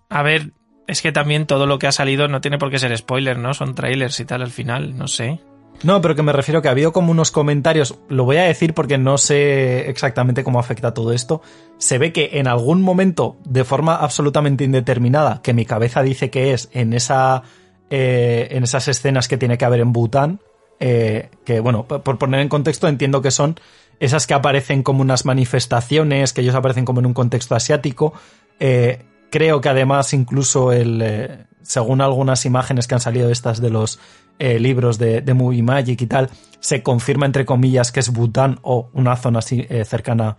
A 0.08 0.22
ver, 0.22 0.50
es 0.86 1.02
que 1.02 1.12
también 1.12 1.46
todo 1.46 1.66
lo 1.66 1.78
que 1.78 1.86
ha 1.86 1.92
salido 1.92 2.28
no 2.28 2.40
tiene 2.40 2.58
por 2.58 2.70
qué 2.70 2.78
ser 2.78 2.96
spoiler, 2.96 3.38
¿no? 3.38 3.54
Son 3.54 3.74
trailers 3.74 4.18
y 4.20 4.24
tal 4.24 4.42
al 4.42 4.50
final, 4.50 4.96
no 4.96 5.06
sé. 5.08 5.40
No, 5.82 6.00
pero 6.00 6.14
que 6.14 6.22
me 6.22 6.32
refiero 6.32 6.62
que 6.62 6.68
ha 6.68 6.70
habido 6.70 6.92
como 6.92 7.10
unos 7.12 7.30
comentarios, 7.30 7.98
lo 8.08 8.24
voy 8.24 8.38
a 8.38 8.44
decir 8.44 8.72
porque 8.72 8.96
no 8.96 9.18
sé 9.18 9.90
exactamente 9.90 10.42
cómo 10.42 10.58
afecta 10.58 10.94
todo 10.94 11.12
esto. 11.12 11.42
Se 11.76 11.98
ve 11.98 12.12
que 12.12 12.30
en 12.34 12.48
algún 12.48 12.80
momento, 12.80 13.36
de 13.44 13.62
forma 13.62 13.94
absolutamente 13.96 14.64
indeterminada, 14.64 15.42
que 15.42 15.52
mi 15.52 15.66
cabeza 15.66 16.02
dice 16.02 16.30
que 16.30 16.52
es 16.54 16.70
en 16.72 16.92
esa. 16.92 17.42
Eh, 17.90 18.48
en 18.50 18.64
esas 18.64 18.88
escenas 18.88 19.28
que 19.28 19.36
tiene 19.36 19.58
que 19.58 19.64
haber 19.64 19.80
en 19.80 19.92
Bután. 19.92 20.40
eh, 20.78 21.30
que 21.44 21.60
bueno, 21.60 21.86
por 21.86 22.18
poner 22.18 22.40
en 22.40 22.48
contexto, 22.48 22.86
entiendo 22.88 23.22
que 23.22 23.30
son 23.30 23.58
esas 23.98 24.26
que 24.26 24.34
aparecen 24.34 24.82
como 24.82 25.00
unas 25.00 25.24
manifestaciones, 25.24 26.32
que 26.32 26.42
ellos 26.42 26.54
aparecen 26.54 26.84
como 26.84 27.00
en 27.00 27.06
un 27.06 27.14
contexto 27.14 27.54
asiático. 27.54 28.12
Eh, 28.60 29.02
creo 29.30 29.60
que 29.60 29.68
además, 29.70 30.12
incluso 30.12 30.72
el. 30.72 31.46
según 31.62 32.00
algunas 32.00 32.44
imágenes 32.44 32.86
que 32.86 32.94
han 32.94 33.00
salido 33.00 33.30
estas 33.30 33.60
de 33.60 33.70
los 33.70 33.98
libros 34.38 34.98
de, 34.98 35.22
de 35.22 35.32
Movie 35.32 35.62
Magic 35.62 35.98
y 36.02 36.06
tal, 36.06 36.28
se 36.60 36.82
confirma 36.82 37.24
entre 37.24 37.46
comillas 37.46 37.90
que 37.90 38.00
es 38.00 38.12
Bután 38.12 38.58
o 38.60 38.90
una 38.92 39.16
zona 39.16 39.38
así 39.38 39.66
cercana 39.86 40.28
a, 40.28 40.36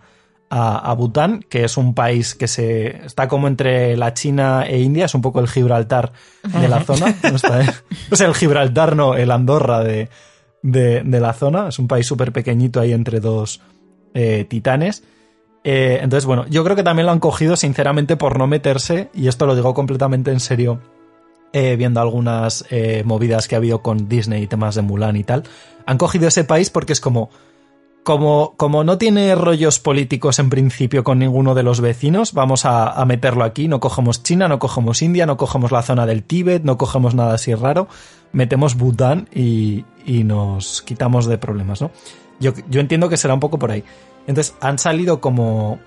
a 0.50 0.94
Bután, 0.94 1.44
que 1.48 1.64
es 1.64 1.76
un 1.76 1.94
país 1.94 2.34
que 2.34 2.48
se 2.48 3.04
está 3.04 3.28
como 3.28 3.48
entre 3.48 3.96
la 3.96 4.14
China 4.14 4.64
e 4.66 4.80
India, 4.80 5.04
es 5.04 5.14
un 5.14 5.20
poco 5.20 5.40
el 5.40 5.48
Gibraltar 5.48 6.12
de 6.42 6.68
la 6.68 6.84
zona. 6.84 7.14
No 7.22 7.36
está, 7.36 7.62
¿eh? 7.62 7.68
O 8.10 8.16
sea, 8.16 8.26
el 8.28 8.34
Gibraltar 8.34 8.96
no, 8.96 9.14
el 9.14 9.30
Andorra 9.30 9.84
de, 9.84 10.08
de, 10.62 11.02
de 11.02 11.20
la 11.20 11.32
zona. 11.32 11.68
Es 11.68 11.78
un 11.78 11.88
país 11.88 12.06
súper 12.06 12.32
pequeñito 12.32 12.80
ahí 12.80 12.92
entre 12.92 13.20
dos 13.20 13.60
eh, 14.14 14.46
titanes. 14.48 15.02
Eh, 15.64 15.98
entonces, 16.02 16.24
bueno, 16.24 16.46
yo 16.48 16.64
creo 16.64 16.76
que 16.76 16.82
también 16.82 17.06
lo 17.06 17.12
han 17.12 17.20
cogido 17.20 17.56
sinceramente 17.56 18.16
por 18.16 18.38
no 18.38 18.46
meterse, 18.46 19.10
y 19.12 19.28
esto 19.28 19.46
lo 19.46 19.54
digo 19.54 19.74
completamente 19.74 20.30
en 20.30 20.40
serio, 20.40 20.80
eh, 21.52 21.76
viendo 21.76 22.00
algunas 22.00 22.64
eh, 22.70 23.02
movidas 23.04 23.48
que 23.48 23.54
ha 23.54 23.58
habido 23.58 23.82
con 23.82 24.08
Disney 24.08 24.42
y 24.42 24.46
temas 24.46 24.74
de 24.76 24.82
Mulan 24.82 25.16
y 25.16 25.24
tal, 25.24 25.44
han 25.86 25.98
cogido 25.98 26.28
ese 26.28 26.44
país 26.44 26.70
porque 26.70 26.92
es 26.92 27.00
como, 27.00 27.30
como, 28.08 28.84
no 28.84 28.96
tiene 28.96 29.34
rollos 29.34 29.80
políticos 29.80 30.38
en 30.38 30.48
principio 30.48 31.04
con 31.04 31.18
ninguno 31.18 31.54
de 31.54 31.62
los 31.62 31.82
vecinos, 31.82 32.32
vamos 32.32 32.64
a, 32.64 33.04
meterlo 33.04 33.44
aquí. 33.44 33.68
No 33.68 33.80
cogemos 33.80 34.22
China, 34.22 34.48
no 34.48 34.58
cogemos 34.58 35.02
India, 35.02 35.26
no 35.26 35.36
cogemos 35.36 35.72
la 35.72 35.82
zona 35.82 36.06
del 36.06 36.22
Tíbet, 36.22 36.62
no 36.62 36.78
cogemos 36.78 37.14
nada 37.14 37.34
así 37.34 37.54
raro. 37.54 37.86
Metemos 38.32 38.76
Bután 38.76 39.28
y, 39.34 39.84
nos 40.24 40.80
quitamos 40.80 41.26
de 41.26 41.36
problemas, 41.36 41.82
¿no? 41.82 41.90
Yo, 42.40 42.52
yo 42.70 42.80
entiendo 42.80 43.10
que 43.10 43.18
será 43.18 43.34
un 43.34 43.40
poco 43.40 43.58
por 43.58 43.72
ahí. 43.72 43.84
Entonces 44.26 44.54
han 44.62 44.78
salido 44.78 45.20
como 45.20 45.78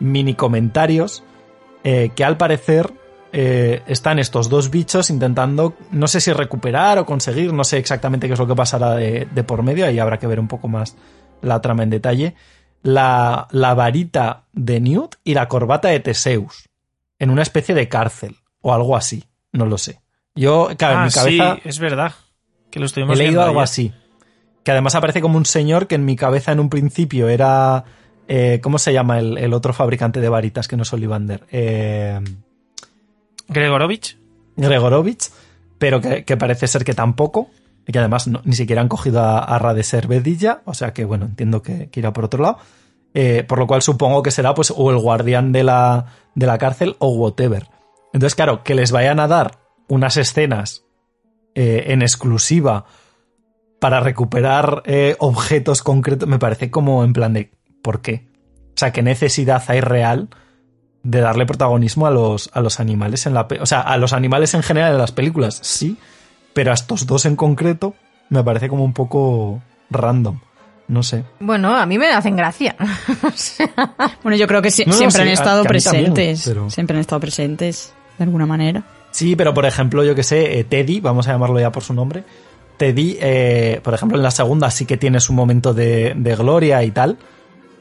mini 0.00 0.34
comentarios 0.34 1.22
eh, 1.84 2.10
que 2.16 2.24
al 2.24 2.36
parecer 2.36 2.92
eh, 3.32 3.82
están 3.86 4.18
estos 4.18 4.48
dos 4.48 4.70
bichos 4.70 5.10
intentando, 5.10 5.74
no 5.92 6.08
sé 6.08 6.20
si 6.20 6.32
recuperar 6.32 6.98
o 6.98 7.06
conseguir, 7.06 7.52
no 7.52 7.62
sé 7.62 7.78
exactamente 7.78 8.26
qué 8.26 8.32
es 8.32 8.38
lo 8.40 8.48
que 8.48 8.56
pasará 8.56 8.96
de, 8.96 9.28
de 9.32 9.44
por 9.44 9.62
medio, 9.62 9.86
ahí 9.86 10.00
habrá 10.00 10.18
que 10.18 10.26
ver 10.26 10.40
un 10.40 10.48
poco 10.48 10.66
más 10.66 10.96
la 11.42 11.60
trama 11.60 11.82
en 11.82 11.90
detalle, 11.90 12.34
la, 12.82 13.48
la 13.50 13.74
varita 13.74 14.44
de 14.52 14.80
Newt 14.80 15.16
y 15.24 15.34
la 15.34 15.48
corbata 15.48 15.88
de 15.88 16.00
Teseus 16.00 16.68
en 17.18 17.30
una 17.30 17.42
especie 17.42 17.74
de 17.74 17.88
cárcel 17.88 18.36
o 18.60 18.72
algo 18.72 18.96
así, 18.96 19.24
no 19.52 19.66
lo 19.66 19.78
sé. 19.78 20.00
Yo, 20.34 20.68
claro, 20.76 20.94
en 20.94 21.00
Ah, 21.00 21.04
mi 21.06 21.10
cabeza 21.10 21.54
sí, 21.56 21.60
es 21.68 21.78
verdad. 21.78 22.12
Que 22.70 22.78
lo 22.78 22.84
he 22.84 22.86
estuvimos 22.86 23.16
leído 23.16 23.30
viendo 23.30 23.42
algo 23.42 23.60
ayer. 23.60 23.64
así. 23.64 23.92
Que 24.62 24.70
además 24.72 24.94
aparece 24.94 25.20
como 25.20 25.36
un 25.38 25.46
señor 25.46 25.86
que 25.86 25.94
en 25.96 26.04
mi 26.04 26.14
cabeza 26.16 26.52
en 26.52 26.60
un 26.60 26.68
principio 26.68 27.28
era... 27.28 27.84
eh, 28.28 28.60
¿Cómo 28.62 28.78
se 28.78 28.92
llama 28.92 29.18
el, 29.18 29.38
el 29.38 29.52
otro 29.54 29.72
fabricante 29.72 30.20
de 30.20 30.28
varitas 30.28 30.68
que 30.68 30.76
no 30.76 30.82
es 30.84 30.92
Ollivander? 30.92 31.44
Eh, 31.50 32.20
Gregorovich. 33.48 34.16
Gregorovich, 34.56 35.30
pero 35.78 36.00
que, 36.00 36.24
que 36.24 36.36
parece 36.36 36.66
ser 36.68 36.84
que 36.84 36.94
tampoco, 36.94 37.50
y 37.88 37.92
que 37.92 37.98
además 37.98 38.28
ni 38.44 38.52
siquiera 38.52 38.82
han 38.82 38.88
cogido 38.88 39.20
a, 39.20 39.38
a 39.38 39.58
Radeser 39.58 40.06
Bedilla, 40.06 40.60
o 40.66 40.74
sea 40.74 40.92
que 40.92 41.06
bueno, 41.06 41.24
entiendo 41.24 41.62
que, 41.62 41.88
irá 41.94 42.12
por 42.12 42.26
otro 42.26 42.42
lado, 42.42 42.58
Eh, 43.14 43.42
por 43.48 43.58
lo 43.58 43.66
cual 43.66 43.80
supongo 43.80 44.22
que 44.22 44.30
será 44.30 44.52
pues 44.52 44.70
o 44.70 44.90
el 44.90 44.98
guardián 44.98 45.50
de 45.50 45.64
la, 45.64 46.04
de 46.34 46.46
la 46.46 46.58
cárcel 46.58 46.94
o 46.98 47.08
whatever. 47.08 47.66
Entonces 48.12 48.34
claro, 48.34 48.62
que 48.62 48.74
les 48.74 48.92
vayan 48.92 49.18
a 49.18 49.26
dar 49.26 49.58
unas 49.88 50.18
escenas 50.18 50.84
eh, 51.54 51.84
en 51.86 52.02
exclusiva 52.02 52.84
para 53.80 54.00
recuperar 54.00 54.82
eh, 54.84 55.16
objetos 55.18 55.82
concretos, 55.82 56.28
me 56.28 56.38
parece 56.38 56.70
como 56.70 57.02
en 57.02 57.14
plan 57.14 57.32
de 57.32 57.50
¿por 57.82 58.02
qué? 58.02 58.28
O 58.74 58.76
sea, 58.76 58.92
¿qué 58.92 59.02
necesidad 59.02 59.62
hay 59.68 59.80
real 59.80 60.28
de 61.02 61.20
darle 61.20 61.46
protagonismo 61.46 62.06
a 62.06 62.10
los, 62.10 62.50
a 62.52 62.60
los 62.60 62.78
animales 62.78 63.24
en 63.26 63.32
la 63.32 63.48
O 63.60 63.66
sea, 63.66 63.80
a 63.80 63.96
los 63.96 64.12
animales 64.12 64.52
en 64.52 64.62
general 64.62 64.92
en 64.92 64.98
las 64.98 65.12
películas, 65.12 65.58
sí, 65.62 65.96
pero 66.58 66.72
a 66.72 66.74
estos 66.74 67.06
dos 67.06 67.24
en 67.24 67.36
concreto 67.36 67.94
me 68.30 68.42
parece 68.42 68.68
como 68.68 68.82
un 68.84 68.92
poco 68.92 69.62
random. 69.90 70.40
No 70.88 71.04
sé. 71.04 71.22
Bueno, 71.38 71.76
a 71.76 71.86
mí 71.86 71.98
me 71.98 72.08
hacen 72.10 72.34
gracia. 72.34 72.74
Bueno, 74.24 74.36
yo 74.36 74.48
creo 74.48 74.60
que 74.60 74.72
si- 74.72 74.84
No, 74.84 74.90
no, 74.90 74.96
siempre 74.98 75.22
sí, 75.22 75.28
han 75.28 75.32
estado 75.34 75.62
también, 75.62 75.68
presentes. 76.12 76.42
pero- 76.44 76.68
Siempre 76.68 76.96
han 76.96 77.00
estado 77.00 77.20
presentes, 77.20 77.92
de 78.18 78.24
alguna 78.24 78.44
manera. 78.44 78.82
Sí, 79.12 79.36
pero 79.36 79.54
por 79.54 79.66
ejemplo, 79.66 80.02
yo 80.02 80.16
que 80.16 80.24
sé, 80.24 80.58
eh, 80.58 80.64
Teddy, 80.64 80.98
vamos 80.98 81.28
a 81.28 81.32
llamarlo 81.32 81.60
ya 81.60 81.70
por 81.70 81.84
su 81.84 81.94
nombre. 81.94 82.24
Teddy, 82.76 83.18
eh, 83.20 83.80
por 83.84 83.94
ejemplo, 83.94 84.18
en 84.18 84.24
la 84.24 84.32
segunda 84.32 84.68
sí 84.72 84.84
que 84.84 84.96
tiene 84.96 85.20
su 85.20 85.32
momento 85.32 85.74
de, 85.74 86.14
de 86.16 86.34
gloria 86.34 86.82
y 86.82 86.90
tal, 86.90 87.18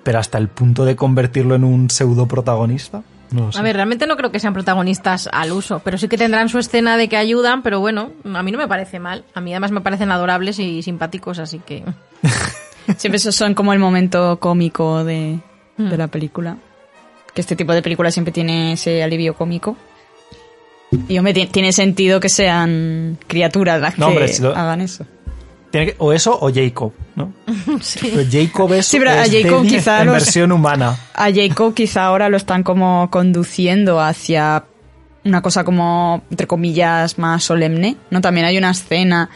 pero 0.04 0.20
hasta 0.20 0.38
el 0.38 0.50
punto 0.50 0.86
de 0.86 0.96
convertirlo 0.96 1.56
en 1.56 1.64
un 1.64 1.90
pseudo 1.90 2.28
protagonista. 2.28 3.02
No 3.32 3.50
a 3.54 3.62
ver, 3.62 3.76
realmente 3.76 4.08
no 4.08 4.16
creo 4.18 4.32
que 4.32 4.40
sean 4.40 4.54
protagonistas 4.54 5.30
al 5.32 5.52
uso, 5.52 5.80
pero 5.84 5.98
sí 5.98 6.08
que 6.08 6.18
tendrán 6.18 6.48
su 6.50 6.60
escena 6.60 6.96
de 6.98 7.10
que 7.10 7.18
ayudan, 7.18 7.62
pero 7.62 7.80
bueno, 7.80 8.12
a 8.34 8.42
mí 8.44 8.52
no 8.52 8.58
me 8.58 8.68
parece 8.68 9.00
mal. 9.00 9.24
A 9.34 9.42
mí 9.42 9.52
además 9.52 9.72
me 9.72 9.82
parecen 9.82 10.12
adorables 10.12 10.60
y 10.60 10.82
simpáticos, 10.84 11.40
así 11.40 11.60
que... 11.60 11.84
Siempre 12.98 13.18
esos 13.18 13.36
son 13.36 13.54
como 13.54 13.74
el 13.74 13.80
momento 13.80 14.38
cómico 14.40 15.04
de, 15.04 15.40
Hmm. 15.78 15.90
de 15.90 15.98
la 15.98 16.08
película. 16.08 16.58
Que 17.34 17.42
este 17.42 17.56
tipo 17.56 17.74
de 17.74 17.82
película 17.84 18.10
siempre 18.12 18.32
tiene 18.32 18.74
ese 18.74 19.04
alivio 19.04 19.36
cómico. 19.36 19.76
Y 21.10 21.18
hombre, 21.18 21.34
ti- 21.34 21.46
tiene 21.48 21.72
sentido 21.74 22.20
que 22.22 22.30
sean 22.30 23.18
criaturas 23.28 23.80
las 23.82 23.98
No, 24.00 24.08
que 24.08 24.12
hombre, 24.14 24.28
si 24.30 24.42
lo- 24.42 24.56
hagan 24.56 24.82
eso. 24.82 25.06
Tiene 25.72 25.88
que- 25.88 25.96
o 26.00 26.14
eso 26.14 26.38
o 26.40 26.52
Jacob, 26.54 26.94
¿no? 27.16 27.34
Sí. 27.82 28.12
Pero 28.14 28.30
Jacob 28.30 28.74
es, 28.74 28.86
Sí, 28.88 28.98
pero 29.00 29.12
a 29.12 29.26
es 29.26 29.32
Jacob 29.32 29.66
quizá 29.68 30.00
en 30.02 30.06
los- 30.08 30.14
versión 30.16 30.52
humana. 30.52 30.98
A 31.14 31.32
Jacob 31.34 31.74
quizá 31.74 32.06
ahora 32.06 32.30
lo 32.30 32.38
están 32.38 32.64
como 32.64 33.10
conduciendo 33.12 34.00
hacia 34.00 34.66
una 35.26 35.42
cosa 35.42 35.64
como, 35.66 36.24
entre 36.30 36.48
comillas, 36.48 37.18
más 37.18 37.44
solemne. 37.44 37.98
¿No? 38.12 38.22
También 38.22 38.46
hay 38.46 38.58
una 38.58 38.72
escena 38.72 39.30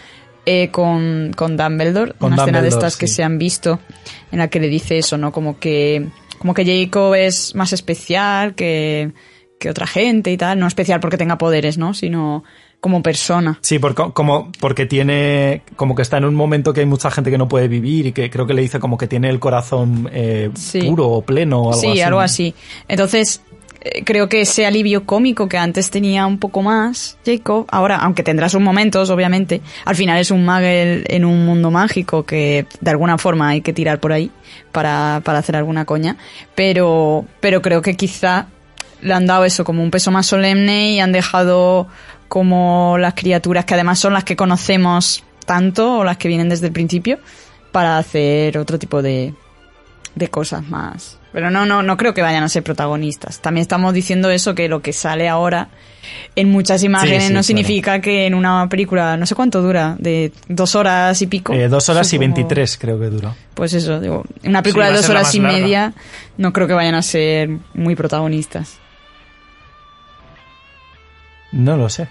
eh, 0.45 0.69
con, 0.71 1.34
con 1.36 1.57
Dumbledore, 1.57 2.13
Con 2.13 2.34
una 2.34 2.43
escena 2.43 2.61
de 2.61 2.69
estas 2.69 2.95
que 2.97 3.07
se 3.07 3.23
han 3.23 3.38
visto, 3.38 3.79
en 4.32 4.39
la 4.39 4.47
que 4.47 4.59
le 4.59 4.69
dice 4.69 4.97
eso, 4.97 5.17
¿no? 5.17 5.32
Como 5.34 5.59
que, 5.59 6.07
como 6.39 6.53
que 6.53 6.65
Jacob 6.65 7.13
es 7.15 7.53
más 7.55 7.73
especial 7.73 8.55
que, 8.55 9.11
que 9.59 9.69
otra 9.69 9.86
gente 9.86 10.32
y 10.32 10.38
tal. 10.38 10.57
No 10.59 10.65
especial 10.67 10.99
porque 11.01 11.17
tenga 11.17 11.38
poderes, 11.38 11.77
¿no? 11.77 11.93
Sino 11.93 12.43
como 12.82 13.01
persona. 13.01 13.57
Sí, 13.61 13.79
por- 13.79 13.93
como, 14.11 14.51
porque 14.59 14.86
tiene, 14.88 15.61
como 15.77 15.95
que 15.95 16.01
está 16.01 16.17
en 16.17 16.25
un 16.25 16.36
momento 16.36 16.73
que 16.73 16.79
hay 16.82 16.86
mucha 16.88 17.09
gente 17.11 17.32
que 17.32 17.38
no 17.38 17.47
puede 17.47 17.67
vivir 17.67 18.07
y 18.07 18.11
que 18.11 18.29
creo 18.29 18.45
que 18.47 18.53
le 18.55 18.63
dice 18.63 18.79
como 18.79 18.97
que 18.97 19.07
tiene 19.07 19.29
el 19.29 19.39
corazón 19.39 20.09
eh, 20.11 20.49
Sí. 20.55 20.82
puro 20.82 21.07
o 21.07 21.21
pleno 21.21 21.61
o 21.61 21.69
algo 21.69 21.79
así. 21.79 21.91
sí, 21.93 22.01
algo 22.01 22.19
así. 22.19 22.55
Entonces, 22.88 23.41
eh, 23.82 24.03
creo 24.03 24.27
que 24.29 24.41
ese 24.41 24.65
alivio 24.65 25.05
cómico 25.05 25.47
que 25.47 25.57
antes 25.59 25.91
tenía 25.91 26.25
un 26.25 26.39
poco 26.39 26.63
más 26.63 27.17
Jacob, 27.25 27.65
ahora, 27.69 27.97
aunque 27.97 28.23
tendrá 28.23 28.49
sus 28.49 28.61
momentos, 28.61 29.09
obviamente, 29.11 29.61
al 29.86 29.95
final 29.95 30.17
es 30.19 30.32
un 30.32 30.43
magel 30.43 31.03
en 31.07 31.23
un 31.23 31.45
mundo 31.45 31.69
mágico 31.71 32.23
que 32.25 32.65
de 32.79 32.89
alguna 32.91 33.17
forma 33.19 33.49
hay 33.49 33.61
que 33.61 33.73
tirar 33.73 33.99
por 33.99 34.11
ahí 34.11 34.32
para, 34.71 35.21
para 35.23 35.38
hacer 35.39 35.55
alguna 35.55 35.86
coña, 35.86 36.17
pero, 36.55 37.25
pero 37.39 37.61
creo 37.61 37.82
que 37.82 37.95
quizá 37.95 38.47
le 39.01 39.13
han 39.15 39.25
dado 39.25 39.45
eso 39.45 39.63
como 39.63 39.82
un 39.82 39.89
peso 39.89 40.11
más 40.11 40.27
solemne 40.27 40.91
y 40.93 40.99
han 40.99 41.11
dejado 41.11 41.88
como 42.32 42.95
las 42.97 43.13
criaturas 43.13 43.65
que 43.65 43.73
además 43.73 43.99
son 43.99 44.13
las 44.13 44.23
que 44.23 44.38
conocemos 44.38 45.21
tanto 45.45 45.97
o 45.97 46.03
las 46.05 46.15
que 46.15 46.29
vienen 46.29 46.47
desde 46.47 46.67
el 46.67 46.71
principio 46.71 47.19
para 47.73 47.97
hacer 47.97 48.57
otro 48.57 48.79
tipo 48.79 49.01
de, 49.01 49.34
de 50.15 50.27
cosas 50.29 50.65
más. 50.69 51.17
Pero 51.34 51.51
no, 51.51 51.65
no, 51.65 51.84
no 51.84 51.97
creo 51.97 52.13
que 52.13 52.21
vayan 52.21 52.41
a 52.43 52.47
ser 52.47 52.63
protagonistas. 52.63 53.41
También 53.41 53.63
estamos 53.63 53.93
diciendo 53.93 54.29
eso, 54.29 54.55
que 54.55 54.69
lo 54.69 54.82
que 54.82 54.93
sale 54.93 55.27
ahora 55.27 55.67
en 56.38 56.49
muchas 56.49 56.84
imágenes 56.84 57.23
sí, 57.23 57.29
no 57.32 57.34
claro. 57.34 57.43
significa 57.43 57.99
que 57.99 58.27
en 58.27 58.34
una 58.34 58.65
película, 58.69 59.17
no 59.17 59.25
sé 59.25 59.36
cuánto 59.36 59.61
dura, 59.61 59.97
de 59.99 60.32
dos 60.47 60.75
horas 60.75 61.21
y 61.21 61.27
pico. 61.27 61.51
Eh, 61.51 61.67
dos 61.67 61.89
horas 61.89 62.07
supongo. 62.07 62.23
y 62.23 62.27
veintitrés 62.27 62.77
creo 62.77 62.97
que 62.97 63.07
dura. 63.07 63.36
Pues 63.53 63.73
eso, 63.73 63.99
digo, 63.99 64.23
en 64.41 64.51
una 64.51 64.63
película 64.63 64.86
Sí, 64.88 64.91
de 64.93 64.97
dos 64.97 65.09
horas 65.09 65.36
y 65.36 65.39
larga. 65.39 65.57
media 65.59 65.93
no 66.38 66.53
creo 66.53 66.65
que 66.67 66.75
vayan 66.75 66.95
a 66.95 67.01
ser 67.01 67.49
muy 67.73 67.95
protagonistas. 67.97 68.77
No 71.52 71.78
lo 71.78 71.89
sé. 71.89 72.08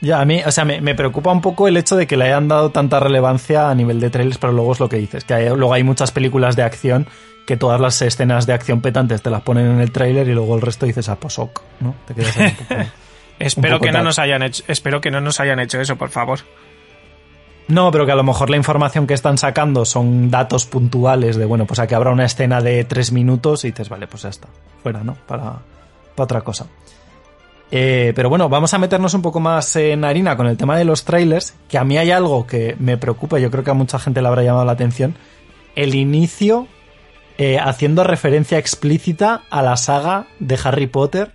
Ya, 0.00 0.20
a 0.20 0.24
mí, 0.24 0.42
o 0.44 0.50
sea, 0.52 0.64
me, 0.64 0.80
me 0.80 0.94
preocupa 0.94 1.32
un 1.32 1.40
poco 1.40 1.66
el 1.66 1.76
hecho 1.76 1.96
de 1.96 2.06
que 2.06 2.16
le 2.16 2.26
hayan 2.26 2.46
dado 2.48 2.70
tanta 2.70 3.00
relevancia 3.00 3.70
a 3.70 3.74
nivel 3.74 4.00
de 4.00 4.10
trailers, 4.10 4.38
pero 4.38 4.52
luego 4.52 4.72
es 4.72 4.80
lo 4.80 4.88
que 4.88 4.96
dices, 4.98 5.24
que 5.24 5.32
hay- 5.34 5.48
luego 5.48 5.72
hay 5.72 5.82
muchas 5.82 6.12
películas 6.12 6.56
de 6.56 6.62
acción 6.62 7.06
que 7.46 7.56
todas 7.56 7.80
las 7.80 8.00
escenas 8.02 8.46
de 8.46 8.52
acción 8.52 8.80
petantes 8.82 9.22
te 9.22 9.30
las 9.30 9.42
ponen 9.42 9.66
en 9.66 9.80
el 9.80 9.92
trailer 9.92 10.28
y 10.28 10.34
luego 10.34 10.56
el 10.56 10.62
resto 10.62 10.84
dices, 10.86 11.08
ah, 11.08 11.16
pues 11.16 11.38
ok, 11.38 11.60
¿no? 11.80 11.94
Te 12.06 12.14
quedas 12.14 12.36
ahí 12.38 12.48
un 12.48 12.66
poco... 12.66 12.74
Espero 13.38 13.74
poco 13.76 13.86
que 13.86 13.92
no 13.92 14.02
nos 14.04 14.18
hayan 14.18 14.42
hecho, 14.42 14.62
espero 14.68 15.00
que 15.00 15.10
no 15.10 15.20
nos 15.20 15.40
hayan 15.40 15.58
hecho 15.58 15.80
eso, 15.80 15.96
por 15.96 16.08
favor. 16.10 16.40
No, 17.66 17.90
pero 17.90 18.04
que 18.06 18.12
a 18.12 18.14
lo 18.14 18.22
mejor 18.22 18.50
la 18.50 18.56
información 18.56 19.06
que 19.06 19.14
están 19.14 19.38
sacando 19.38 19.84
son 19.86 20.30
datos 20.30 20.66
puntuales 20.66 21.36
de, 21.36 21.44
bueno, 21.46 21.64
pues 21.64 21.80
aquí 21.80 21.94
habrá 21.94 22.10
una 22.10 22.26
escena 22.26 22.60
de 22.60 22.84
tres 22.84 23.10
minutos 23.10 23.64
y 23.64 23.70
dices, 23.70 23.88
vale, 23.88 24.06
pues 24.06 24.22
ya 24.22 24.28
está, 24.28 24.48
fuera, 24.82 25.02
¿no? 25.02 25.14
Para, 25.26 25.54
para 26.14 26.24
otra 26.24 26.40
cosa. 26.42 26.66
Eh, 27.76 28.12
pero 28.14 28.28
bueno, 28.28 28.48
vamos 28.48 28.72
a 28.72 28.78
meternos 28.78 29.14
un 29.14 29.22
poco 29.22 29.40
más 29.40 29.74
en 29.74 30.04
harina 30.04 30.36
con 30.36 30.46
el 30.46 30.56
tema 30.56 30.78
de 30.78 30.84
los 30.84 31.04
trailers, 31.04 31.56
que 31.68 31.76
a 31.76 31.82
mí 31.82 31.98
hay 31.98 32.12
algo 32.12 32.46
que 32.46 32.76
me 32.78 32.96
preocupa, 32.96 33.40
yo 33.40 33.50
creo 33.50 33.64
que 33.64 33.72
a 33.72 33.74
mucha 33.74 33.98
gente 33.98 34.22
le 34.22 34.28
habrá 34.28 34.44
llamado 34.44 34.64
la 34.64 34.70
atención, 34.70 35.16
el 35.74 35.96
inicio 35.96 36.68
eh, 37.36 37.58
haciendo 37.58 38.04
referencia 38.04 38.58
explícita 38.58 39.42
a 39.50 39.60
la 39.60 39.76
saga 39.76 40.28
de 40.38 40.56
Harry 40.62 40.86
Potter 40.86 41.32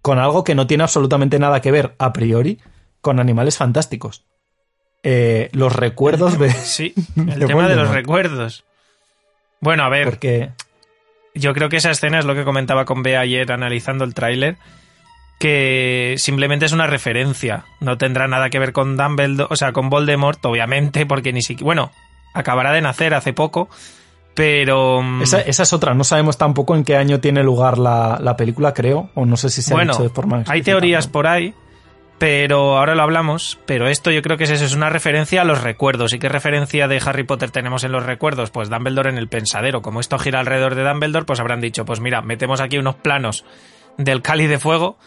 con 0.00 0.18
algo 0.18 0.44
que 0.44 0.54
no 0.54 0.66
tiene 0.66 0.84
absolutamente 0.84 1.38
nada 1.38 1.60
que 1.60 1.70
ver 1.70 1.94
a 1.98 2.14
priori 2.14 2.58
con 3.02 3.20
animales 3.20 3.58
fantásticos. 3.58 4.24
Eh, 5.02 5.50
los 5.52 5.76
recuerdos 5.76 6.38
de... 6.38 6.50
Sí, 6.52 6.94
el 7.16 7.38
de 7.38 7.46
tema 7.46 7.68
de 7.68 7.76
los 7.76 7.90
recuerdos. 7.90 8.64
Bueno, 9.60 9.82
a 9.82 9.90
ver, 9.90 10.06
Porque... 10.06 10.52
yo 11.34 11.52
creo 11.52 11.68
que 11.68 11.76
esa 11.76 11.90
escena 11.90 12.18
es 12.18 12.24
lo 12.24 12.34
que 12.34 12.44
comentaba 12.44 12.86
con 12.86 13.02
Bea 13.02 13.20
ayer 13.20 13.52
analizando 13.52 14.04
el 14.04 14.14
tráiler, 14.14 14.56
que 15.40 16.16
simplemente 16.18 16.66
es 16.66 16.72
una 16.72 16.86
referencia, 16.86 17.64
no 17.80 17.96
tendrá 17.96 18.28
nada 18.28 18.50
que 18.50 18.58
ver 18.58 18.74
con 18.74 18.98
Dumbledore, 18.98 19.48
o 19.50 19.56
sea, 19.56 19.72
con 19.72 19.88
Voldemort, 19.88 20.44
obviamente, 20.44 21.06
porque 21.06 21.32
ni 21.32 21.40
siquiera, 21.40 21.64
bueno, 21.64 21.92
acabará 22.34 22.72
de 22.72 22.82
nacer 22.82 23.14
hace 23.14 23.32
poco, 23.32 23.70
pero 24.34 25.00
mm, 25.02 25.22
Esa, 25.22 25.40
esa 25.40 25.62
es 25.62 25.72
otra, 25.72 25.94
no 25.94 26.04
sabemos 26.04 26.36
tampoco 26.36 26.76
en 26.76 26.84
qué 26.84 26.96
año 26.96 27.20
tiene 27.20 27.42
lugar 27.42 27.78
la, 27.78 28.18
la 28.20 28.36
película, 28.36 28.74
creo, 28.74 29.08
o 29.14 29.24
no 29.24 29.38
sé 29.38 29.48
si 29.48 29.62
se 29.62 29.72
ha 29.72 29.76
bueno, 29.76 29.94
dicho 29.94 30.02
de 30.02 30.10
forma 30.10 30.44
hay 30.46 30.60
teorías 30.60 31.06
por 31.08 31.26
ahí 31.26 31.54
pero 32.18 32.76
ahora 32.76 32.94
lo 32.94 33.02
hablamos, 33.02 33.58
pero 33.64 33.88
esto 33.88 34.10
yo 34.10 34.20
creo 34.20 34.36
que 34.36 34.44
es 34.44 34.50
eso, 34.50 34.66
es 34.66 34.74
una 34.74 34.90
referencia 34.90 35.40
a 35.40 35.44
los 35.46 35.62
recuerdos. 35.62 36.12
¿Y 36.12 36.18
qué 36.18 36.28
referencia 36.28 36.86
de 36.86 37.00
Harry 37.02 37.22
Potter 37.22 37.50
tenemos 37.50 37.82
en 37.82 37.92
los 37.92 38.04
recuerdos? 38.04 38.50
Pues 38.50 38.68
Dumbledore 38.68 39.08
en 39.08 39.16
el 39.16 39.26
pensadero. 39.26 39.80
Como 39.80 40.00
esto 40.00 40.18
gira 40.18 40.38
alrededor 40.38 40.74
de 40.74 40.84
Dumbledore, 40.84 41.24
pues 41.24 41.40
habrán 41.40 41.62
dicho, 41.62 41.86
pues 41.86 42.00
mira, 42.00 42.20
metemos 42.20 42.60
aquí 42.60 42.76
unos 42.76 42.96
planos 42.96 43.46
del 43.96 44.20
cáliz 44.20 44.50
de 44.50 44.58
fuego 44.58 44.98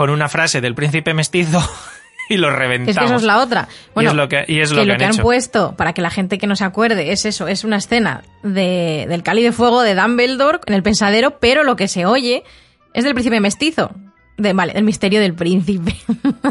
con 0.00 0.08
una 0.08 0.30
frase 0.30 0.62
del 0.62 0.74
príncipe 0.74 1.12
mestizo 1.12 1.62
y 2.30 2.38
lo 2.38 2.48
reventamos. 2.48 2.88
Es 2.88 2.98
que 2.98 3.04
eso 3.04 3.16
es 3.16 3.22
la 3.22 3.38
otra. 3.38 3.68
Bueno, 3.94 4.08
y 4.08 4.12
es 4.12 4.16
lo 4.16 4.28
que, 4.30 4.46
y 4.48 4.60
es 4.60 4.70
que 4.70 4.76
lo 4.76 4.86
lo 4.86 4.96
que 4.96 5.04
han 5.04 5.12
hecho. 5.12 5.22
puesto, 5.22 5.76
para 5.76 5.92
que 5.92 6.00
la 6.00 6.08
gente 6.08 6.38
que 6.38 6.46
no 6.46 6.56
se 6.56 6.64
acuerde, 6.64 7.12
es 7.12 7.26
eso, 7.26 7.48
es 7.48 7.64
una 7.64 7.76
escena 7.76 8.22
de, 8.42 9.04
del 9.10 9.22
cáliz 9.22 9.44
de 9.44 9.52
fuego 9.52 9.82
de 9.82 9.94
Dumbledore 9.94 10.60
en 10.64 10.72
el 10.72 10.82
pensadero, 10.82 11.38
pero 11.38 11.64
lo 11.64 11.76
que 11.76 11.86
se 11.86 12.06
oye 12.06 12.44
es 12.94 13.04
del 13.04 13.12
príncipe 13.12 13.40
mestizo. 13.40 13.90
De, 14.40 14.52
vale, 14.52 14.72
el 14.74 14.84
misterio 14.84 15.20
del 15.20 15.34
príncipe. 15.34 15.94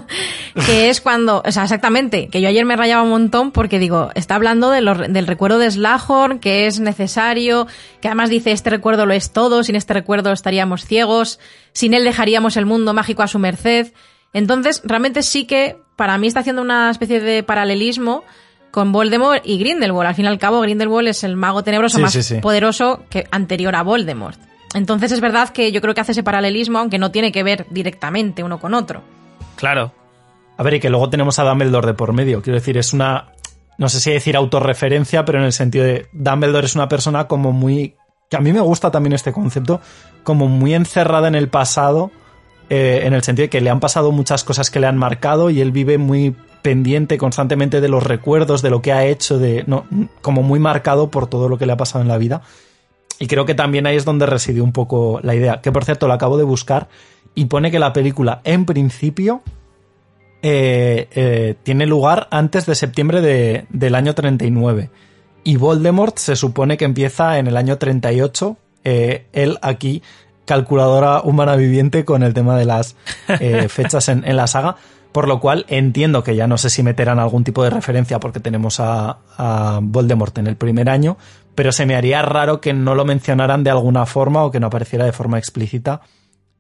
que 0.66 0.90
es 0.90 1.02
cuando, 1.02 1.42
o 1.46 1.52
sea, 1.52 1.64
exactamente, 1.64 2.28
que 2.30 2.42
yo 2.42 2.48
ayer 2.48 2.66
me 2.66 2.76
rayaba 2.76 3.04
un 3.04 3.10
montón 3.10 3.52
porque 3.52 3.80
digo, 3.80 4.12
está 4.16 4.36
hablando 4.36 4.70
de 4.70 4.82
del 5.10 5.28
recuerdo 5.28 5.58
de 5.60 5.70
Slughorn, 5.72 6.40
que 6.40 6.68
es 6.68 6.80
necesario, 6.80 7.68
que 8.02 8.08
además 8.08 8.30
dice, 8.30 8.52
este 8.52 8.70
recuerdo 8.70 9.06
lo 9.06 9.14
es 9.14 9.32
todo, 9.32 9.64
sin 9.64 9.76
este 9.76 9.94
recuerdo 9.94 10.32
estaríamos 10.32 10.86
ciegos, 10.86 11.40
sin 11.74 11.94
él 11.94 12.04
dejaríamos 12.04 12.58
el 12.58 12.66
mundo 12.66 12.94
mágico 12.94 13.24
a 13.24 13.28
su 13.28 13.40
merced. 13.40 13.92
Entonces, 14.34 14.82
realmente 14.84 15.24
sí 15.24 15.46
que 15.46 15.78
para 15.96 16.18
mí 16.18 16.28
está 16.28 16.42
haciendo 16.42 16.62
una 16.62 16.92
especie 16.92 17.20
de 17.20 17.44
paralelismo 17.44 18.24
con 18.72 18.92
Voldemort 18.92 19.42
y 19.46 19.58
Grindelwald. 19.58 20.08
Al 20.10 20.16
fin 20.16 20.26
y 20.26 20.28
al 20.28 20.38
cabo, 20.38 20.62
Grindelwald 20.62 21.08
es 21.08 21.24
el 21.24 21.36
mago 21.36 21.64
tenebroso 21.64 21.98
Sí, 21.98 22.02
más 22.04 22.14
sí, 22.14 22.24
sí. 22.24 22.36
poderoso 22.36 23.04
que 23.10 23.28
anterior 23.32 23.76
a 23.76 23.84
Voldemort. 23.84 24.40
Entonces 24.76 25.12
es 25.12 25.20
verdad 25.22 25.50
que 25.50 25.72
yo 25.72 25.82
creo 25.82 25.94
que 25.96 26.02
hace 26.02 26.12
ese 26.12 26.24
paralelismo, 26.24 26.80
aunque 26.80 27.00
no 27.00 27.12
tiene 27.12 27.32
que 27.32 27.44
ver 27.44 27.66
directamente 27.70 28.44
uno 28.44 28.60
con 28.60 28.74
otro. 28.74 29.02
Claro. 29.56 29.94
A 30.58 30.64
ver, 30.64 30.76
y 30.76 30.80
que 30.80 30.90
luego 30.90 31.10
tenemos 31.10 31.40
a 31.40 31.44
Dumbledore 31.44 31.88
de 31.88 31.94
por 31.94 32.14
medio. 32.14 32.42
Quiero 32.42 32.60
decir, 32.60 32.78
es 32.78 32.94
una. 32.94 33.30
No 33.78 33.88
sé 33.88 34.00
si 34.02 34.12
decir 34.12 34.36
autorreferencia, 34.36 35.24
pero 35.26 35.40
en 35.40 35.46
el 35.46 35.54
sentido 35.54 35.86
de. 35.86 36.08
Dumbledore 36.12 36.66
es 36.66 36.76
una 36.76 36.88
persona 36.90 37.28
como 37.28 37.52
muy. 37.52 37.96
Que 38.30 38.38
a 38.38 38.42
mí 38.42 38.54
me 38.54 38.60
gusta 38.60 38.92
también 38.92 39.14
este 39.14 39.32
concepto. 39.32 39.82
Como 40.24 40.48
muy 40.48 40.74
encerrada 40.74 41.28
en 41.28 41.36
el 41.36 41.48
pasado. 41.50 42.12
eh, 42.70 43.02
en 43.06 43.14
el 43.14 43.24
sentido 43.24 43.46
de 43.46 43.50
que 43.50 43.62
le 43.62 43.72
han 43.72 43.80
pasado 43.80 44.12
muchas 44.12 44.44
cosas 44.44 44.70
que 44.70 44.80
le 44.80 44.86
han 44.86 44.98
marcado 44.98 45.50
y 45.50 45.60
él 45.60 45.72
vive 45.72 45.98
muy 45.98 46.36
pendiente 46.62 47.18
constantemente 47.18 47.82
de 47.82 47.90
los 47.90 48.04
recuerdos, 48.04 48.62
de 48.62 48.70
lo 48.70 48.82
que 48.82 48.92
ha 48.92 49.06
hecho, 49.06 49.40
de. 49.40 49.64
No, 49.66 49.86
como 50.22 50.44
muy 50.44 50.60
marcado 50.60 51.10
por 51.10 51.28
todo 51.28 51.50
lo 51.50 51.58
que 51.58 51.66
le 51.66 51.72
ha 51.72 51.78
pasado 51.78 52.02
en 52.04 52.08
la 52.10 52.18
vida. 52.18 52.42
Y 53.20 53.28
creo 53.28 53.46
que 53.46 53.54
también 53.54 53.86
ahí 53.86 53.98
es 53.98 54.06
donde 54.06 54.26
reside 54.26 54.62
un 54.62 54.72
poco 54.72 55.20
la 55.24 55.36
idea. 55.36 55.60
Que 55.62 55.72
por 55.72 55.84
cierto, 55.86 56.08
lo 56.08 56.14
acabo 56.14 56.38
de 56.38 56.46
buscar 56.46 56.88
y 57.36 57.46
pone 57.46 57.70
que 57.70 57.80
la 57.80 57.92
película, 57.94 58.40
en 58.46 58.66
principio, 58.66 59.42
eh, 60.42 61.08
eh, 61.12 61.56
tiene 61.64 61.86
lugar 61.86 62.28
antes 62.32 62.66
de 62.66 62.76
septiembre 62.76 63.22
de- 63.22 63.66
del 63.70 63.96
año 63.96 64.16
39. 64.16 64.90
Y 65.44 65.58
Voldemort 65.58 66.18
se 66.18 66.36
supone 66.36 66.78
que 66.78 66.86
empieza 66.86 67.38
en 67.40 67.48
el 67.48 67.58
año 67.58 67.78
38. 67.78 68.58
Eh, 68.86 69.26
él 69.34 69.58
aquí, 69.62 70.02
calculadora 70.46 71.22
humana 71.22 71.56
viviente 71.56 72.06
con 72.06 72.24
el 72.24 72.34
tema 72.34 72.58
de 72.58 72.66
las 72.66 72.96
eh, 73.40 73.68
fechas 73.70 74.08
en, 74.10 74.24
en 74.26 74.36
la 74.38 74.48
saga. 74.48 74.78
Por 75.12 75.28
lo 75.28 75.40
cual 75.40 75.66
entiendo 75.70 76.24
que 76.24 76.36
ya 76.36 76.46
no 76.46 76.58
sé 76.60 76.70
si 76.70 76.84
meterán 76.84 77.18
algún 77.20 77.44
tipo 77.44 77.64
de 77.64 77.72
referencia 77.72 78.20
porque 78.20 78.40
tenemos 78.40 78.80
a, 78.80 79.18
a 79.38 79.80
Voldemort 79.82 80.38
en 80.38 80.46
el 80.46 80.56
primer 80.56 80.88
año, 80.88 81.18
pero 81.60 81.74
se 81.74 81.86
me 81.86 81.98
haría 81.98 82.22
raro 82.22 82.62
que 82.62 82.72
no 82.72 82.96
lo 82.96 83.04
mencionaran 83.04 83.66
de 83.66 83.70
alguna 83.70 84.06
forma 84.06 84.46
o 84.46 84.50
que 84.50 84.62
no 84.62 84.68
apareciera 84.68 85.04
de 85.04 85.12
forma 85.12 85.38
explícita, 85.38 86.00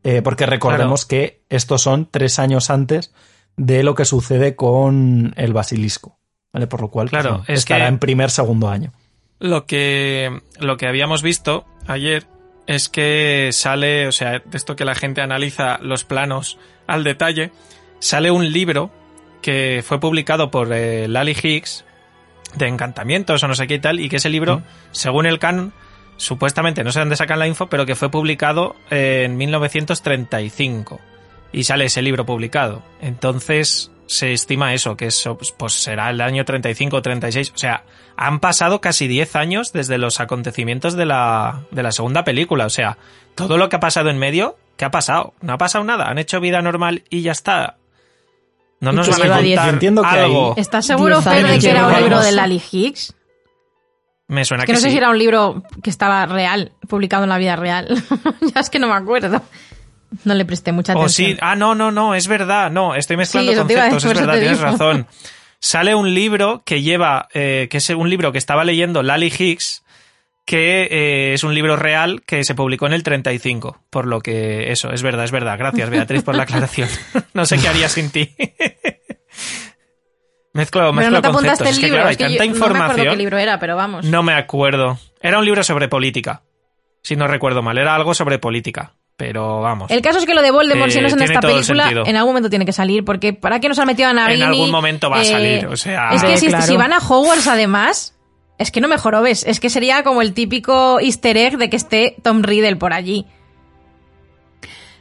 eh, 0.03 0.21
porque 0.21 0.45
recordemos 0.45 1.05
que 1.05 1.41
estos 1.47 1.81
son 1.83 2.09
tres 2.11 2.37
años 2.37 2.69
antes 2.69 3.13
de 3.55 3.81
lo 3.83 3.95
que 3.95 4.03
sucede 4.03 4.57
con 4.57 5.33
el 5.37 5.53
basilisco, 5.53 6.19
¿vale? 6.51 6.67
Por 6.67 6.81
lo 6.81 6.89
cual 6.89 7.07
pues, 7.09 7.21
Claro, 7.21 7.43
es 7.47 7.59
estará 7.59 7.85
que- 7.85 7.87
en 7.87 7.99
primer 7.99 8.29
segundo 8.29 8.67
año. 8.67 8.91
Lo 9.39 9.65
que, 9.65 10.41
lo 10.59 10.75
que 10.75 10.85
habíamos 10.89 11.23
visto 11.23 11.63
ayer 11.87 12.25
es 12.67 12.89
que 12.89 13.51
sale, 13.53 14.05
o 14.05 14.11
sea, 14.11 14.39
de 14.39 14.57
esto 14.57 14.75
que 14.75 14.83
la 14.83 14.95
gente 14.95 15.21
analiza 15.21 15.77
los 15.81 16.03
planos 16.03 16.57
al 16.87 17.05
detalle, 17.05 17.51
sale 17.99 18.31
un 18.31 18.51
libro 18.51 18.91
que 19.41 19.81
fue 19.81 20.01
publicado 20.01 20.51
por 20.51 20.73
eh, 20.73 21.07
Lally 21.07 21.37
Hicks 21.41 21.85
de 22.55 22.67
encantamientos 22.67 23.43
o 23.43 23.47
no 23.47 23.55
sé 23.55 23.67
qué 23.67 23.75
y 23.75 23.79
tal, 23.79 23.99
y 23.99 24.09
que 24.09 24.17
ese 24.17 24.29
libro, 24.29 24.61
según 24.91 25.25
el 25.25 25.39
canon, 25.39 25.73
supuestamente, 26.17 26.83
no 26.83 26.91
sé 26.91 26.99
dónde 26.99 27.15
sacan 27.15 27.39
la 27.39 27.47
info, 27.47 27.67
pero 27.67 27.85
que 27.85 27.95
fue 27.95 28.09
publicado 28.09 28.75
en 28.89 29.37
1935 29.37 30.99
y 31.51 31.63
sale 31.63 31.85
ese 31.85 32.01
libro 32.01 32.25
publicado. 32.25 32.83
Entonces 33.01 33.91
se 34.05 34.33
estima 34.33 34.73
eso, 34.73 34.97
que 34.97 35.07
eso 35.07 35.37
pues, 35.37 35.51
pues, 35.51 35.73
será 35.73 36.09
el 36.09 36.21
año 36.21 36.43
35 36.43 36.97
o 36.97 37.01
36. 37.01 37.51
O 37.53 37.57
sea, 37.57 37.83
han 38.17 38.39
pasado 38.39 38.81
casi 38.81 39.07
10 39.07 39.35
años 39.35 39.71
desde 39.71 39.97
los 39.97 40.19
acontecimientos 40.19 40.95
de 40.95 41.05
la, 41.05 41.61
de 41.71 41.83
la 41.83 41.91
segunda 41.91 42.23
película. 42.23 42.65
O 42.65 42.69
sea, 42.69 42.97
todo 43.35 43.57
lo 43.57 43.69
que 43.69 43.77
ha 43.77 43.79
pasado 43.79 44.09
en 44.09 44.17
medio, 44.17 44.57
¿qué 44.77 44.85
ha 44.85 44.91
pasado? 44.91 45.33
No 45.41 45.53
ha 45.53 45.57
pasado 45.57 45.83
nada. 45.83 46.09
Han 46.09 46.17
hecho 46.17 46.39
vida 46.39 46.61
normal 46.61 47.03
y 47.09 47.21
ya 47.21 47.31
está. 47.31 47.77
No 48.82 48.91
nos 48.91 49.09
van 49.09 49.21
a 49.21 49.23
lleva 49.23 49.38
10. 49.41 49.57
contar 49.59 49.73
entiendo 49.73 50.01
que 50.03 50.07
algo. 50.07 50.53
ahí- 50.55 50.61
¿Estás 50.61 50.86
seguro, 50.86 51.15
Diez 51.21 51.23
Fer, 51.34 51.43
de 51.43 51.49
años 51.51 51.63
que 51.63 51.69
era 51.69 51.88
un 51.88 51.95
libro 52.01 52.19
de 52.21 52.32
Lally 52.32 52.61
Hicks? 52.71 53.13
Me 54.27 54.45
suena 54.45 54.63
Es 54.63 54.67
que, 54.67 54.73
que 54.73 54.77
no 54.77 54.80
sé 54.82 54.91
si 54.91 54.97
era 54.97 55.09
un 55.09 55.17
libro 55.17 55.63
que 55.84 55.89
estaba 55.89 56.25
real, 56.27 56.71
publicado 56.88 57.23
en 57.23 57.30
la 57.30 57.38
vida 57.39 57.55
real. 57.55 57.88
ya 58.53 58.59
es 58.61 58.69
que 58.69 58.77
no 58.80 58.88
me 58.88 58.93
acuerdo. 58.93 59.41
No 60.23 60.34
le 60.34 60.45
presté 60.45 60.71
mucha 60.71 60.93
O 60.93 60.99
atención. 60.99 61.32
sí, 61.32 61.38
ah, 61.41 61.55
no, 61.55 61.75
no, 61.75 61.91
no, 61.91 62.15
es 62.15 62.27
verdad, 62.27 62.71
no, 62.71 62.95
estoy 62.95 63.17
mezclando 63.17 63.51
Sí, 63.51 63.57
conceptos, 63.57 63.93
decir, 64.03 64.11
es 64.11 64.17
verdad, 64.19 64.39
tienes 64.39 64.57
digo. 64.59 64.71
razón. 64.71 65.07
Sale 65.59 65.93
un 65.93 66.13
libro 66.13 66.61
que 66.65 66.82
lleva, 66.82 67.27
eh, 67.34 67.67
que 67.69 67.77
es 67.77 67.89
un 67.89 68.09
libro 68.09 68.32
que 68.32 68.38
estaba 68.38 68.63
leyendo 68.63 69.03
Lally 69.03 69.34
Hicks, 69.38 69.84
que 70.49 70.87
eh, 70.89 71.33
es 71.35 71.43
un 71.43 71.53
libro 71.53 71.75
real 71.75 72.23
que 72.25 72.43
se 72.43 72.55
publicó 72.55 72.87
en 72.87 72.93
el 72.93 73.03
35, 73.03 73.83
por 73.91 74.07
lo 74.07 74.19
que 74.19 74.71
eso, 74.71 74.89
es 74.91 75.03
verdad, 75.03 75.25
es 75.25 75.31
verdad. 75.31 75.59
Gracias, 75.59 75.91
Beatriz, 75.91 76.23
por 76.23 76.35
la 76.35 76.41
aclaración. 76.43 76.89
no 77.35 77.45
sé 77.45 77.59
qué 77.59 77.67
haría 77.67 77.87
sin 77.87 78.09
ti. 78.09 78.33
mezclo, 80.53 80.81
Pero 80.81 80.93
mezclo 80.93 81.11
no 81.17 81.21
te 81.21 81.27
conceptos. 81.29 81.61
apuntaste 81.61 81.69
es 81.69 81.75
el 81.75 81.81
que, 81.81 81.85
libro. 81.85 81.97
claro, 81.97 82.07
hay 82.07 82.13
es 82.13 82.17
que 82.17 82.23
tanta 82.23 82.45
yo 82.45 82.49
no 82.49 82.49
me 82.49 82.57
acuerdo 82.57 82.73
información. 82.79 83.09
qué 83.11 83.17
libro 83.17 83.37
era, 83.37 83.59
pero 83.59 83.75
vamos. 83.75 84.05
No 84.05 84.23
me 84.23 84.33
acuerdo. 84.33 84.97
Era 85.21 85.37
un 85.37 85.45
libro 85.45 85.63
sobre 85.63 85.87
política. 85.87 86.41
Si 87.03 87.15
no 87.15 87.27
recuerdo 87.27 87.61
mal, 87.61 87.77
era 87.77 87.93
algo 87.93 88.15
sobre 88.15 88.39
política. 88.39 88.93
Pero 89.17 89.61
vamos. 89.61 89.91
El 89.91 90.01
caso 90.01 90.17
es 90.17 90.25
que 90.25 90.33
lo 90.33 90.41
de 90.41 90.49
Voldemort, 90.49 90.89
Eh, 90.89 90.93
si 90.93 91.01
no 91.01 91.07
es 91.07 91.13
en 91.13 91.21
esta 91.21 91.39
el 91.47 91.53
película, 91.53 91.89
en 92.05 92.15
algún 92.15 92.31
momento 92.31 92.49
tiene 92.49 92.65
que 92.65 92.71
salir, 92.73 93.05
porque 93.05 93.33
¿para 93.33 93.59
qué 93.59 93.67
nos 93.69 93.77
han 93.77 93.85
metido 93.87 94.09
a 94.09 94.13
Nagini? 94.13 94.41
En 94.41 94.47
algún 94.47 94.71
momento 94.71 95.09
va 95.11 95.19
a 95.19 95.25
salir, 95.25 95.67
o 95.67 95.77
sea- 95.77 96.09
Es 96.13 96.23
que 96.23 96.37
si, 96.37 96.47
claro. 96.47 96.65
si 96.65 96.75
van 96.77 96.93
a 96.93 96.97
Hogwarts 96.99 97.47
además, 97.47 98.15
es 98.60 98.70
que 98.72 98.80
no 98.82 98.88
mejoró, 98.88 99.22
¿ves? 99.24 99.43
Es 99.47 99.60
que 99.60 99.70
sería 99.72 100.03
como 100.03 100.22
el 100.22 100.34
típico 100.34 100.99
easter 100.99 101.36
egg 101.38 101.57
de 101.57 101.70
que 101.72 101.76
esté 101.78 102.16
Tom 102.22 102.43
Riddle 102.43 102.76
por 102.76 102.93
allí. 102.93 103.26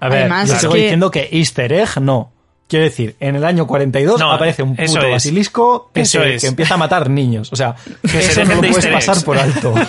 A 0.01 0.09
ver, 0.09 0.21
Además, 0.21 0.49
yo 0.49 0.55
es 0.55 0.61
sigo 0.61 0.73
que- 0.75 0.79
diciendo 0.81 1.11
que 1.11 1.29
Easter 1.33 1.73
egg 1.73 2.01
no. 2.01 2.33
Quiero 2.69 2.85
decir, 2.85 3.17
en 3.19 3.35
el 3.35 3.45
año 3.45 3.67
42 3.67 4.21
No, 4.21 4.31
aparece 4.31 4.63
un 4.63 4.77
puto 4.77 5.01
es. 5.01 5.11
basilisco 5.11 5.91
que, 5.93 6.03
Eso 6.03 6.21
se- 6.23 6.35
es. 6.35 6.43
que 6.43 6.49
empieza 6.49 6.75
a 6.75 6.77
matar 6.77 7.09
niños. 7.11 7.51
O 7.53 7.57
sea, 7.57 7.75
se 8.05 8.19
eso 8.21 8.45
no 8.45 8.57
lo 8.57 8.61
de 8.61 8.69
puedes 8.69 8.87
pasar 8.87 9.23
por 9.25 9.37
alto. 9.39 9.75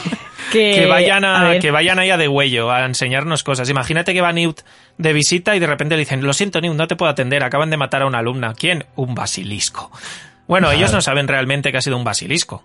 Que, 0.52 0.74
que 0.74 0.86
vayan 0.88 1.24
a, 1.26 1.60
que 1.60 1.70
vayan 1.70 2.00
ahí 2.00 2.10
a 2.10 2.18
de 2.18 2.28
huello 2.28 2.72
a 2.72 2.84
enseñarnos 2.86 3.44
cosas. 3.44 3.70
Imagínate 3.70 4.16
que 4.16 4.22
va 4.22 4.34
Newt 4.34 4.62
de 4.98 5.14
visita 5.14 5.56
y 5.56 5.60
de 5.60 5.68
repente 5.68 5.94
le 5.94 6.00
dicen, 6.00 6.24
lo 6.24 6.34
siento 6.34 6.60
Newt, 6.60 6.76
no 6.76 6.88
te 6.88 6.96
puedo 6.96 7.12
atender, 7.12 7.44
acaban 7.44 7.70
de 7.70 7.78
matar 7.78 8.02
a 8.02 8.08
una 8.08 8.18
alumna. 8.18 8.56
¿Quién? 8.56 8.86
Un 8.96 9.14
basilisco. 9.14 9.92
Bueno, 10.48 10.72
ellos 10.72 10.92
no 10.92 11.02
saben 11.04 11.28
realmente 11.28 11.72
que 11.72 11.78
ha 11.78 11.82
sido 11.84 11.98
un 11.98 12.04
basilisco. 12.04 12.64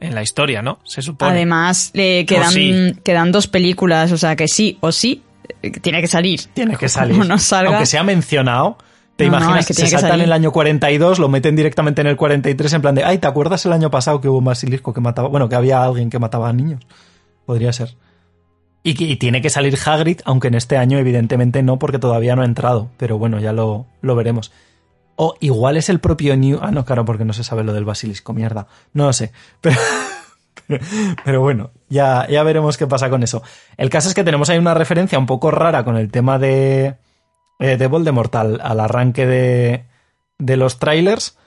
En 0.00 0.14
la 0.14 0.22
historia, 0.22 0.62
¿no? 0.62 0.78
Se 0.84 1.02
supone. 1.02 1.32
Además, 1.32 1.90
le 1.94 2.24
quedan, 2.24 2.52
sí. 2.52 2.94
quedan 3.04 3.32
dos 3.32 3.48
películas, 3.48 4.12
o 4.12 4.18
sea 4.18 4.36
que 4.36 4.46
sí 4.46 4.78
o 4.80 4.92
sí 4.92 5.22
eh, 5.62 5.70
tiene 5.72 6.00
que 6.00 6.06
salir. 6.06 6.40
Tiene 6.54 6.76
que 6.76 6.88
salir. 6.88 7.12
Como 7.16 7.24
no 7.24 7.38
salga. 7.38 7.70
Aunque 7.72 7.86
sea 7.86 8.04
mencionado, 8.04 8.78
te 9.16 9.24
No, 9.26 9.32
no, 9.32 9.36
imaginas 9.38 9.60
es 9.60 9.66
que 9.66 9.74
se 9.74 9.82
que 9.82 9.88
saltan 9.88 10.10
salir. 10.10 10.22
en 10.24 10.28
el 10.28 10.32
año 10.32 10.52
42, 10.52 11.18
lo 11.18 11.28
meten 11.28 11.56
directamente 11.56 12.00
en 12.00 12.06
el 12.06 12.16
43 12.16 12.72
en 12.74 12.82
plan 12.82 12.94
de, 12.94 13.02
ay, 13.02 13.18
¿te 13.18 13.26
acuerdas 13.26 13.66
el 13.66 13.72
año 13.72 13.90
pasado 13.90 14.20
que 14.20 14.28
hubo 14.28 14.38
un 14.38 14.44
basilisco 14.44 14.94
que 14.94 15.00
mataba, 15.00 15.28
bueno, 15.28 15.48
que 15.48 15.56
había 15.56 15.82
alguien 15.82 16.10
que 16.10 16.18
mataba 16.20 16.48
a 16.48 16.52
niños? 16.52 16.80
Podría 17.44 17.72
ser. 17.72 17.96
Y, 18.84 18.94
que- 18.94 19.04
y 19.04 19.16
tiene 19.16 19.42
que 19.42 19.50
salir 19.50 19.76
Hagrid, 19.84 20.20
aunque 20.24 20.46
en 20.46 20.54
este 20.54 20.76
año 20.76 20.98
evidentemente 20.98 21.62
no, 21.64 21.80
porque 21.80 21.98
todavía 21.98 22.36
no 22.36 22.42
ha 22.42 22.44
entrado. 22.44 22.88
Pero 22.96 23.18
bueno, 23.18 23.40
ya 23.40 23.52
lo, 23.52 23.86
lo 24.00 24.14
veremos. 24.14 24.52
O 25.20 25.34
igual 25.40 25.76
es 25.76 25.88
el 25.88 25.98
propio 25.98 26.36
New... 26.36 26.60
Ah, 26.62 26.70
no, 26.70 26.84
claro, 26.84 27.04
porque 27.04 27.24
no 27.24 27.32
se 27.32 27.42
sabe 27.42 27.64
lo 27.64 27.72
del 27.72 27.84
basilisco, 27.84 28.32
mierda. 28.32 28.68
No 28.92 29.06
lo 29.06 29.12
sé. 29.12 29.32
Pero, 30.66 30.84
pero 31.24 31.40
bueno, 31.40 31.70
ya, 31.88 32.26
ya 32.28 32.42
veremos 32.42 32.76
qué 32.76 32.86
pasa 32.86 33.08
con 33.08 33.22
eso. 33.22 33.42
El 33.78 33.88
caso 33.88 34.08
es 34.08 34.14
que 34.14 34.24
tenemos 34.24 34.50
ahí 34.50 34.58
una 34.58 34.74
referencia 34.74 35.18
un 35.18 35.24
poco 35.24 35.50
rara 35.50 35.82
con 35.82 35.96
el 35.96 36.10
tema 36.10 36.38
de, 36.38 36.96
eh, 37.58 37.76
de 37.78 37.86
Voldemort 37.86 38.34
al, 38.34 38.60
al 38.60 38.80
arranque 38.80 39.24
de, 39.24 39.84
de 40.38 40.56
los 40.58 40.78
trailers, 40.78 41.38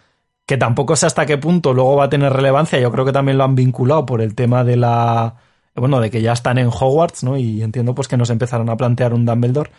que 0.48 0.58
tampoco 0.58 0.96
sé 0.96 1.06
hasta 1.06 1.28
qué 1.28 1.38
punto 1.38 1.74
luego 1.74 1.98
va 1.98 2.06
a 2.06 2.10
tener 2.10 2.34
relevancia. 2.34 2.80
Yo 2.80 2.92
creo 2.92 3.06
que 3.06 3.12
también 3.12 3.38
lo 3.38 3.44
han 3.44 3.54
vinculado 3.54 4.06
por 4.06 4.22
el 4.22 4.34
tema 4.34 4.64
de 4.64 4.78
la... 4.78 5.36
Bueno, 5.76 6.00
de 6.00 6.10
que 6.10 6.22
ya 6.22 6.34
están 6.34 6.58
en 6.58 6.68
Hogwarts, 6.68 7.24
¿no? 7.24 7.38
Y 7.38 7.62
entiendo 7.62 7.94
pues 7.94 8.08
que 8.08 8.18
nos 8.18 8.32
empezaron 8.32 8.70
a 8.70 8.78
plantear 8.78 9.14
un 9.14 9.26
Dumbledore. 9.26 9.72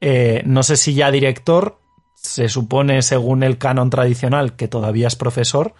Eh, 0.00 0.42
no 0.46 0.62
sé 0.62 0.76
si 0.76 0.94
ya 0.94 1.10
director, 1.10 1.78
se 2.14 2.48
supone, 2.48 3.02
según 3.02 3.42
el 3.42 3.58
canon 3.58 3.90
tradicional, 3.90 4.56
que 4.56 4.68
todavía 4.68 5.06
es 5.06 5.16
profesor, 5.16 5.74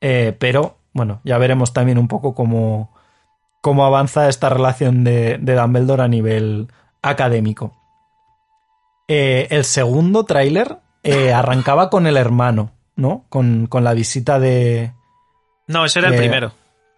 eh, 0.00 0.36
pero 0.38 0.78
bueno, 0.92 1.20
ya 1.24 1.38
veremos 1.38 1.72
también 1.72 1.98
un 1.98 2.08
poco 2.08 2.34
cómo, 2.34 2.94
cómo 3.60 3.84
avanza 3.84 4.28
esta 4.28 4.48
relación 4.48 5.04
de, 5.04 5.38
de 5.38 5.54
Dumbledore 5.54 6.02
a 6.02 6.08
nivel 6.08 6.68
académico. 7.02 7.76
Eh, 9.06 9.48
el 9.50 9.64
segundo 9.64 10.24
tráiler 10.24 10.78
eh, 11.02 11.32
arrancaba 11.32 11.88
con 11.88 12.06
el 12.06 12.16
hermano, 12.16 12.72
¿no? 12.96 13.24
Con, 13.28 13.66
con 13.66 13.84
la 13.84 13.94
visita 13.94 14.38
de... 14.38 14.92
No, 15.66 15.84
ese 15.84 16.00
era 16.00 16.08
el 16.08 16.16
primero. 16.16 16.52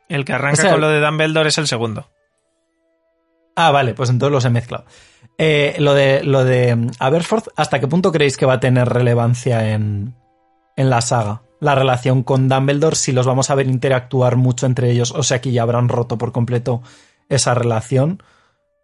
El 0.09 0.25
que 0.25 0.33
arranca 0.33 0.61
o 0.61 0.63
sea, 0.63 0.71
con 0.73 0.81
lo 0.81 0.89
de 0.89 1.01
Dumbledore 1.01 1.49
es 1.51 1.59
el 1.59 1.67
segundo. 1.67 2.09
Ah, 3.55 3.71
vale, 3.71 3.95
pues 3.95 4.11
entonces 4.11 4.33
los 4.33 4.45
he 4.45 4.51
mezclado. 4.51 4.85
Eh, 5.43 5.77
lo 5.79 5.95
de, 5.95 6.23
lo 6.23 6.45
de 6.45 6.91
Aberforth, 6.99 7.49
¿hasta 7.57 7.81
qué 7.81 7.89
punto 7.89 8.13
creéis 8.13 8.37
que 8.37 8.45
va 8.45 8.53
a 8.53 8.61
tener 8.61 8.87
relevancia 8.87 9.73
en, 9.73 10.15
en 10.77 10.91
la 10.91 11.01
saga? 11.01 11.41
La 11.61 11.75
relación 11.75 12.23
con 12.25 12.47
Dumbledore, 12.47 12.95
si 12.95 13.13
los 13.13 13.25
vamos 13.25 13.49
a 13.49 13.55
ver 13.55 13.67
interactuar 13.67 14.37
mucho 14.37 14.67
entre 14.67 14.91
ellos, 14.91 15.13
o 15.13 15.23
sea 15.23 15.41
que 15.41 15.51
ya 15.51 15.63
habrán 15.63 15.89
roto 15.89 16.19
por 16.19 16.33
completo 16.33 16.83
esa 17.31 17.55
relación. 17.55 18.23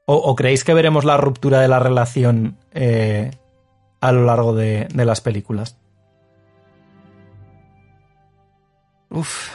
¿O, 0.07 0.14
o 0.14 0.34
creéis 0.34 0.64
que 0.64 0.72
veremos 0.72 1.04
la 1.04 1.18
ruptura 1.18 1.61
de 1.61 1.68
la 1.68 1.78
relación 1.78 2.57
eh, 2.72 3.32
a 4.00 4.12
lo 4.12 4.24
largo 4.24 4.54
de, 4.54 4.88
de 4.94 5.04
las 5.04 5.20
películas? 5.20 5.76
Uf. 9.11 9.50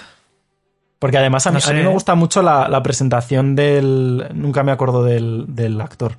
Porque 0.99 1.17
además 1.17 1.47
a 1.47 1.51
mí, 1.51 1.59
a 1.67 1.73
mí 1.73 1.81
me 1.81 1.87
gusta 1.87 2.13
mucho 2.13 2.43
la, 2.43 2.67
la 2.69 2.83
presentación 2.83 3.55
del. 3.55 4.27
Nunca 4.35 4.61
me 4.61 4.71
acuerdo 4.71 5.03
del, 5.03 5.45
del 5.47 5.81
actor. 5.81 6.17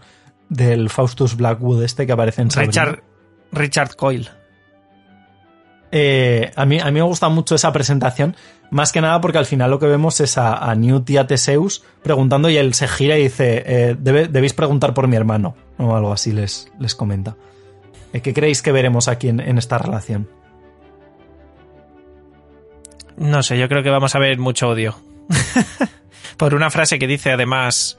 Del 0.49 0.91
Faustus 0.91 1.37
Blackwood, 1.37 1.83
este 1.85 2.07
que 2.07 2.13
aparece 2.13 2.43
en 2.43 2.51
Sabrina. 2.51 2.71
Richard, 2.85 3.03
Richard 3.53 3.97
Coyle. 3.97 4.29
Eh, 5.95 6.51
a, 6.57 6.65
mí, 6.65 6.81
a 6.81 6.87
mí 6.87 6.93
me 6.93 7.03
gusta 7.03 7.29
mucho 7.29 7.55
esa 7.55 7.71
presentación, 7.73 8.35
más 8.71 8.93
que 8.93 9.01
nada 9.03 9.21
porque 9.21 9.37
al 9.39 9.45
final 9.47 9.71
lo 9.71 9.79
que 9.79 9.87
vemos 9.87 10.21
es 10.21 10.39
a, 10.39 10.55
a 10.57 10.75
Newt 10.75 11.09
y 11.11 11.19
a 11.19 11.27
Teseus 11.27 11.85
preguntando 12.03 12.49
y 12.49 12.57
él 12.57 12.73
se 12.73 12.89
gira 12.89 13.19
y 13.19 13.25
dice, 13.25 13.63
eh, 13.67 13.97
"Debe- 13.99 14.29
debéis 14.29 14.55
preguntar 14.55 14.95
por 14.95 15.07
mi 15.07 15.17
hermano, 15.17 15.55
o 15.79 15.95
algo 15.95 16.13
así 16.13 16.33
les, 16.33 16.73
les 16.79 16.95
comenta. 16.95 17.37
Eh, 18.15 18.21
¿Qué 18.23 18.33
creéis 18.33 18.63
que 18.63 18.73
veremos 18.73 19.09
aquí 19.09 19.29
en, 19.29 19.41
en 19.41 19.59
esta 19.59 19.77
relación? 19.77 20.29
No 23.17 23.43
sé, 23.43 23.59
yo 23.59 23.69
creo 23.69 23.83
que 23.83 23.91
vamos 23.91 24.15
a 24.15 24.19
ver 24.19 24.39
mucho 24.39 24.69
odio. 24.71 24.97
Por 26.39 26.55
una 26.55 26.71
frase 26.71 26.99
que 26.99 27.07
dice 27.07 27.31
además 27.33 27.99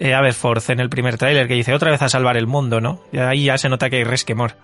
eh, 0.00 0.14
Aberforth 0.14 0.70
en 0.70 0.80
el 0.80 0.88
primer 0.90 1.16
tráiler, 1.18 1.48
que 1.48 1.54
dice 1.54 1.72
otra 1.74 1.90
vez 1.90 2.02
a 2.02 2.08
salvar 2.08 2.36
el 2.36 2.46
mundo, 2.46 2.80
¿no? 2.80 3.00
Y 3.12 3.18
ahí 3.18 3.44
ya 3.44 3.58
se 3.58 3.68
nota 3.68 3.88
que 3.90 3.96
hay 3.96 4.04
resquemor 4.04 4.54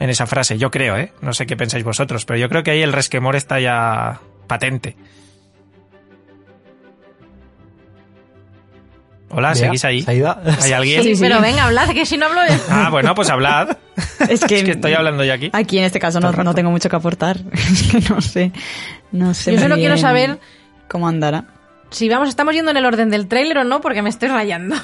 en 0.00 0.10
esa 0.10 0.26
frase, 0.26 0.58
yo 0.58 0.70
creo, 0.70 0.96
¿eh? 0.96 1.12
No 1.20 1.32
sé 1.32 1.46
qué 1.46 1.56
pensáis 1.56 1.84
vosotros, 1.84 2.24
pero 2.24 2.38
yo 2.38 2.48
creo 2.48 2.62
que 2.62 2.72
ahí 2.72 2.82
el 2.82 2.92
resquemor 2.92 3.36
está 3.36 3.60
ya 3.60 4.20
patente. 4.46 4.96
Hola, 9.30 9.48
Bea, 9.48 9.56
¿seguís 9.56 9.84
ahí? 9.84 10.04
¿Hay 10.06 10.72
alguien? 10.72 11.02
Sí, 11.02 11.14
pero 11.18 11.40
venga, 11.40 11.64
hablad, 11.64 11.88
que 11.90 12.06
si 12.06 12.16
no 12.16 12.26
hablo... 12.26 12.40
Ah, 12.68 12.88
bueno, 12.90 13.14
pues 13.14 13.30
hablad. 13.30 13.76
Es 14.28 14.44
que, 14.44 14.58
Es 14.58 14.64
que 14.64 14.70
estoy 14.72 14.92
hablando 14.94 15.24
yo 15.24 15.34
aquí. 15.34 15.50
Aquí 15.52 15.78
en 15.78 15.84
este 15.84 15.98
caso 15.98 16.18
no, 16.20 16.32
no 16.32 16.54
tengo 16.54 16.70
mucho 16.70 16.88
que 16.88 16.96
aportar. 16.96 17.38
Es 17.52 17.82
que 17.90 18.00
no 18.12 18.20
sé. 18.20 18.52
No 19.12 19.34
sé. 19.34 19.52
Yo 19.54 19.60
solo 19.60 19.74
quiero 19.76 19.96
saber- 19.98 20.38
cómo 20.88 21.08
andará. 21.08 21.44
Si 21.94 22.08
vamos, 22.08 22.28
estamos 22.28 22.54
yendo 22.54 22.70
en 22.70 22.76
el 22.76 22.84
orden 22.84 23.10
del 23.10 23.28
tráiler 23.28 23.58
o 23.58 23.64
no, 23.64 23.80
porque 23.80 24.02
me 24.02 24.10
estoy 24.10 24.28
rayando. 24.28 24.76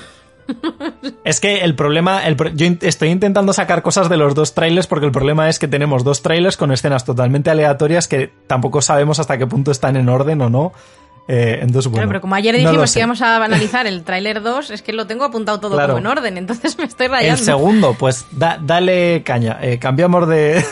Es 1.25 1.39
que 1.41 1.61
el 1.61 1.75
problema, 1.77 2.27
el 2.27 2.37
yo 2.55 2.67
in- 2.67 2.79
estoy 2.83 3.11
intentando 3.11 3.53
sacar 3.53 3.83
cosas 3.83 4.09
de 4.09 4.17
los 4.17 4.35
dos 4.35 4.53
trailers 4.55 4.87
porque 4.89 5.07
el 5.07 5.13
problema 5.13 5.49
es 5.49 5.59
que 5.61 5.69
tenemos 5.69 6.03
dos 6.03 6.23
trailers 6.23 6.57
con 6.57 6.73
escenas 6.73 7.05
totalmente 7.05 7.51
aleatorias 7.51 8.09
que 8.09 8.33
tampoco 8.49 8.83
sabemos 8.83 9.21
hasta 9.21 9.39
qué 9.39 9.47
punto 9.47 9.71
están 9.71 9.97
en 9.97 10.09
orden 10.09 10.41
o 10.41 10.51
no. 10.51 10.73
Eh, 11.29 11.59
entonces, 11.63 11.85
bueno, 11.87 11.99
Claro, 11.99 12.09
pero 12.09 12.21
como 12.23 12.35
ayer 12.35 12.57
dijimos 12.57 12.93
que 12.93 12.99
íbamos 12.99 13.23
a 13.23 13.37
analizar 13.45 13.87
el 13.87 14.03
tráiler 14.03 14.43
2, 14.43 14.71
es 14.73 14.83
que 14.83 14.93
lo 14.93 15.07
tengo 15.07 15.25
apuntado 15.25 15.61
todo 15.61 15.75
Claro. 15.77 15.95
como 15.95 15.99
en 16.01 16.07
orden, 16.09 16.37
entonces 16.39 16.77
me 16.79 16.85
estoy 16.85 17.07
El 17.07 17.13
rayando. 17.13 17.45
segundo, 17.45 17.95
pues 17.97 18.27
da- 18.33 18.59
dale 18.61 19.23
caña. 19.23 19.59
Eh, 19.63 19.79
cambiamos 19.79 20.27
de, 20.27 20.65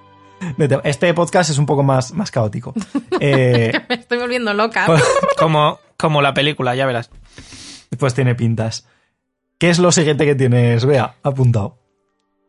de 0.56 0.68
tema. 0.68 0.80
Este 0.84 1.12
podcast 1.12 1.50
es 1.50 1.58
un 1.58 1.66
poco 1.66 1.82
más, 1.82 2.12
más 2.14 2.30
caótico. 2.30 2.72
Eh, 3.20 3.72
Me 3.88 3.94
estoy 3.96 4.18
volviendo 4.18 4.52
loca. 4.54 4.84
pues, 4.86 5.02
Como, 5.38 5.78
como 5.96 6.22
la 6.22 6.34
película, 6.34 6.74
ya 6.74 6.86
verás. 6.86 7.10
pues 7.98 8.14
tiene 8.14 8.34
pintas. 8.34 8.86
¿Qué 9.58 9.70
es 9.70 9.78
lo 9.78 9.90
siguiente 9.92 10.26
que 10.26 10.34
tienes? 10.34 10.84
Vea, 10.84 11.14
apuntado. 11.22 11.78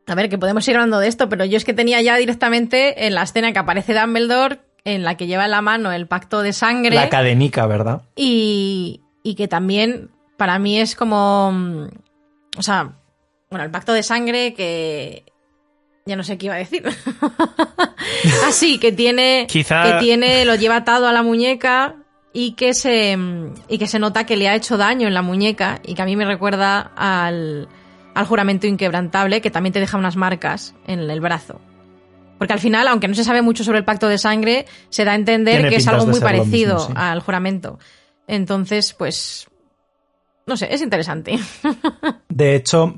A 0.08 0.16
ver, 0.16 0.30
que 0.30 0.38
podemos 0.38 0.68
ir 0.68 0.76
hablando 0.76 1.00
de 1.00 1.08
esto, 1.08 1.30
pero 1.30 1.46
yo 1.46 1.58
es 1.58 1.66
que 1.66 1.74
tenía 1.74 2.02
ya 2.02 2.16
directamente 2.18 3.06
en 3.08 3.16
la 3.16 3.24
escena 3.24 3.52
que 3.54 3.60
aparece 3.60 3.94
Dumbledore, 3.94 4.60
en 4.86 5.04
la 5.04 5.16
que 5.18 5.28
lleva 5.28 5.46
en 5.46 5.52
la 5.52 5.62
mano 5.62 5.92
el 5.92 6.08
pacto 6.08 6.42
de 6.42 6.54
sangre. 6.54 6.96
La 6.96 7.10
cadenica, 7.10 7.66
¿verdad? 7.68 8.02
y, 8.16 9.02
y 9.24 9.36
que 9.36 9.48
también 9.48 10.10
para 10.38 10.60
mí 10.60 10.80
es 10.80 10.96
como. 10.96 11.52
mm, 11.52 11.88
O 12.58 12.62
sea, 12.62 12.94
bueno, 13.50 13.66
el 13.66 13.72
pacto 13.72 13.92
de 13.94 14.04
sangre 14.04 14.54
que. 14.54 15.24
Ya 16.06 16.16
no 16.16 16.24
sé 16.24 16.38
qué 16.38 16.46
iba 16.46 16.56
a 16.56 16.60
decir. 16.60 16.84
Así, 18.48 18.80
que 18.80 18.92
tiene. 18.92 19.46
Quizá- 19.50 19.84
Que 19.84 20.00
tiene. 20.00 20.46
Lo 20.46 20.56
lleva 20.56 20.78
atado 20.78 21.08
a 21.08 21.12
la 21.14 21.24
muñeca 21.24 21.96
y 22.40 22.52
que 22.52 22.76
se. 22.76 23.18
Y 23.68 23.80
que 23.80 23.88
se 23.88 23.98
nota 23.98 24.28
que 24.28 24.38
le 24.38 24.48
ha 24.48 24.54
hecho 24.54 24.78
daño 24.78 25.08
en 25.08 25.16
la 25.16 25.24
muñeca 25.24 25.82
y 25.84 25.96
que 25.96 26.04
a 26.04 26.06
mí 26.06 26.16
me 26.16 26.24
recuerda 26.24 26.92
al. 26.96 27.68
Al 28.14 28.26
juramento 28.26 28.68
inquebrantable, 28.68 29.42
que 29.42 29.50
también 29.50 29.74
te 29.74 29.80
deja 29.80 29.98
unas 29.98 30.16
marcas 30.16 30.76
en 30.86 31.00
el 31.00 31.20
brazo. 31.20 31.60
Porque 32.38 32.54
al 32.54 32.60
final, 32.60 32.88
aunque 32.88 33.08
no 33.08 33.16
se 33.16 33.24
sabe 33.24 33.42
mucho 33.42 33.64
sobre 33.64 33.80
el 33.80 33.86
pacto 33.86 34.08
de 34.08 34.20
sangre, 34.20 34.66
se 34.90 35.04
da 35.04 35.12
a 35.14 35.16
entender 35.16 35.68
que 35.70 35.78
es 35.78 35.88
algo 35.88 36.06
muy 36.06 36.20
parecido 36.20 36.76
mismo, 36.76 36.90
sí. 36.90 36.94
al 36.96 37.22
juramento. 37.22 37.80
Entonces, 38.28 38.94
pues. 38.94 39.48
No 40.46 40.58
sé, 40.58 40.68
es 40.72 40.82
interesante. 40.84 41.40
De 42.30 42.56
hecho, 42.56 42.96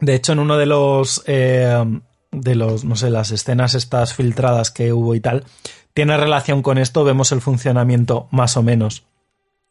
de 0.00 0.14
hecho, 0.16 0.32
en 0.32 0.40
uno 0.40 0.56
de 0.56 0.66
los 0.66 1.22
eh, 1.26 1.84
de 2.32 2.54
los, 2.54 2.84
no 2.84 2.96
sé, 2.96 3.10
las 3.10 3.30
escenas 3.30 3.74
estas 3.74 4.14
filtradas 4.14 4.70
que 4.70 4.92
hubo 4.92 5.14
y 5.14 5.20
tal, 5.20 5.44
tiene 5.94 6.16
relación 6.16 6.62
con 6.62 6.78
esto, 6.78 7.04
vemos 7.04 7.32
el 7.32 7.40
funcionamiento 7.40 8.28
más 8.30 8.56
o 8.56 8.62
menos 8.62 9.04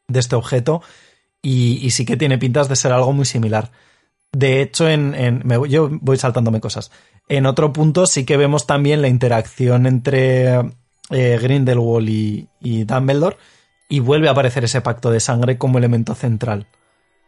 de 0.08 0.20
este 0.20 0.36
objeto 0.36 0.82
y, 1.42 1.90
sí 1.92 2.06
que 2.06 2.18
tiene 2.18 2.38
pintas 2.38 2.70
de 2.70 2.76
ser 2.76 2.92
algo 2.92 3.14
muy 3.14 3.26
similar. 3.26 3.72
De 4.32 4.62
hecho, 4.62 4.88
en, 4.88 5.44
yo 5.68 5.90
voy 5.92 6.18
saltándome 6.18 6.62
cosas. 6.62 6.92
En 7.28 7.46
otro 7.46 7.74
punto 7.74 8.06
sí 8.06 8.24
que 8.26 8.38
vemos 8.38 8.68
también 8.68 9.02
la 9.02 9.08
interacción 9.08 9.88
entre 9.88 10.60
eh, 11.10 11.40
Grindelwald 11.42 12.10
y, 12.10 12.48
y 12.62 12.84
Dumbledore 12.84 13.38
y 13.90 14.00
vuelve 14.00 14.30
a 14.30 14.32
aparecer 14.32 14.64
ese 14.64 14.82
pacto 14.82 15.12
de 15.12 15.20
sangre 15.20 15.58
como 15.58 15.78
elemento 15.78 16.16
central. 16.16 16.68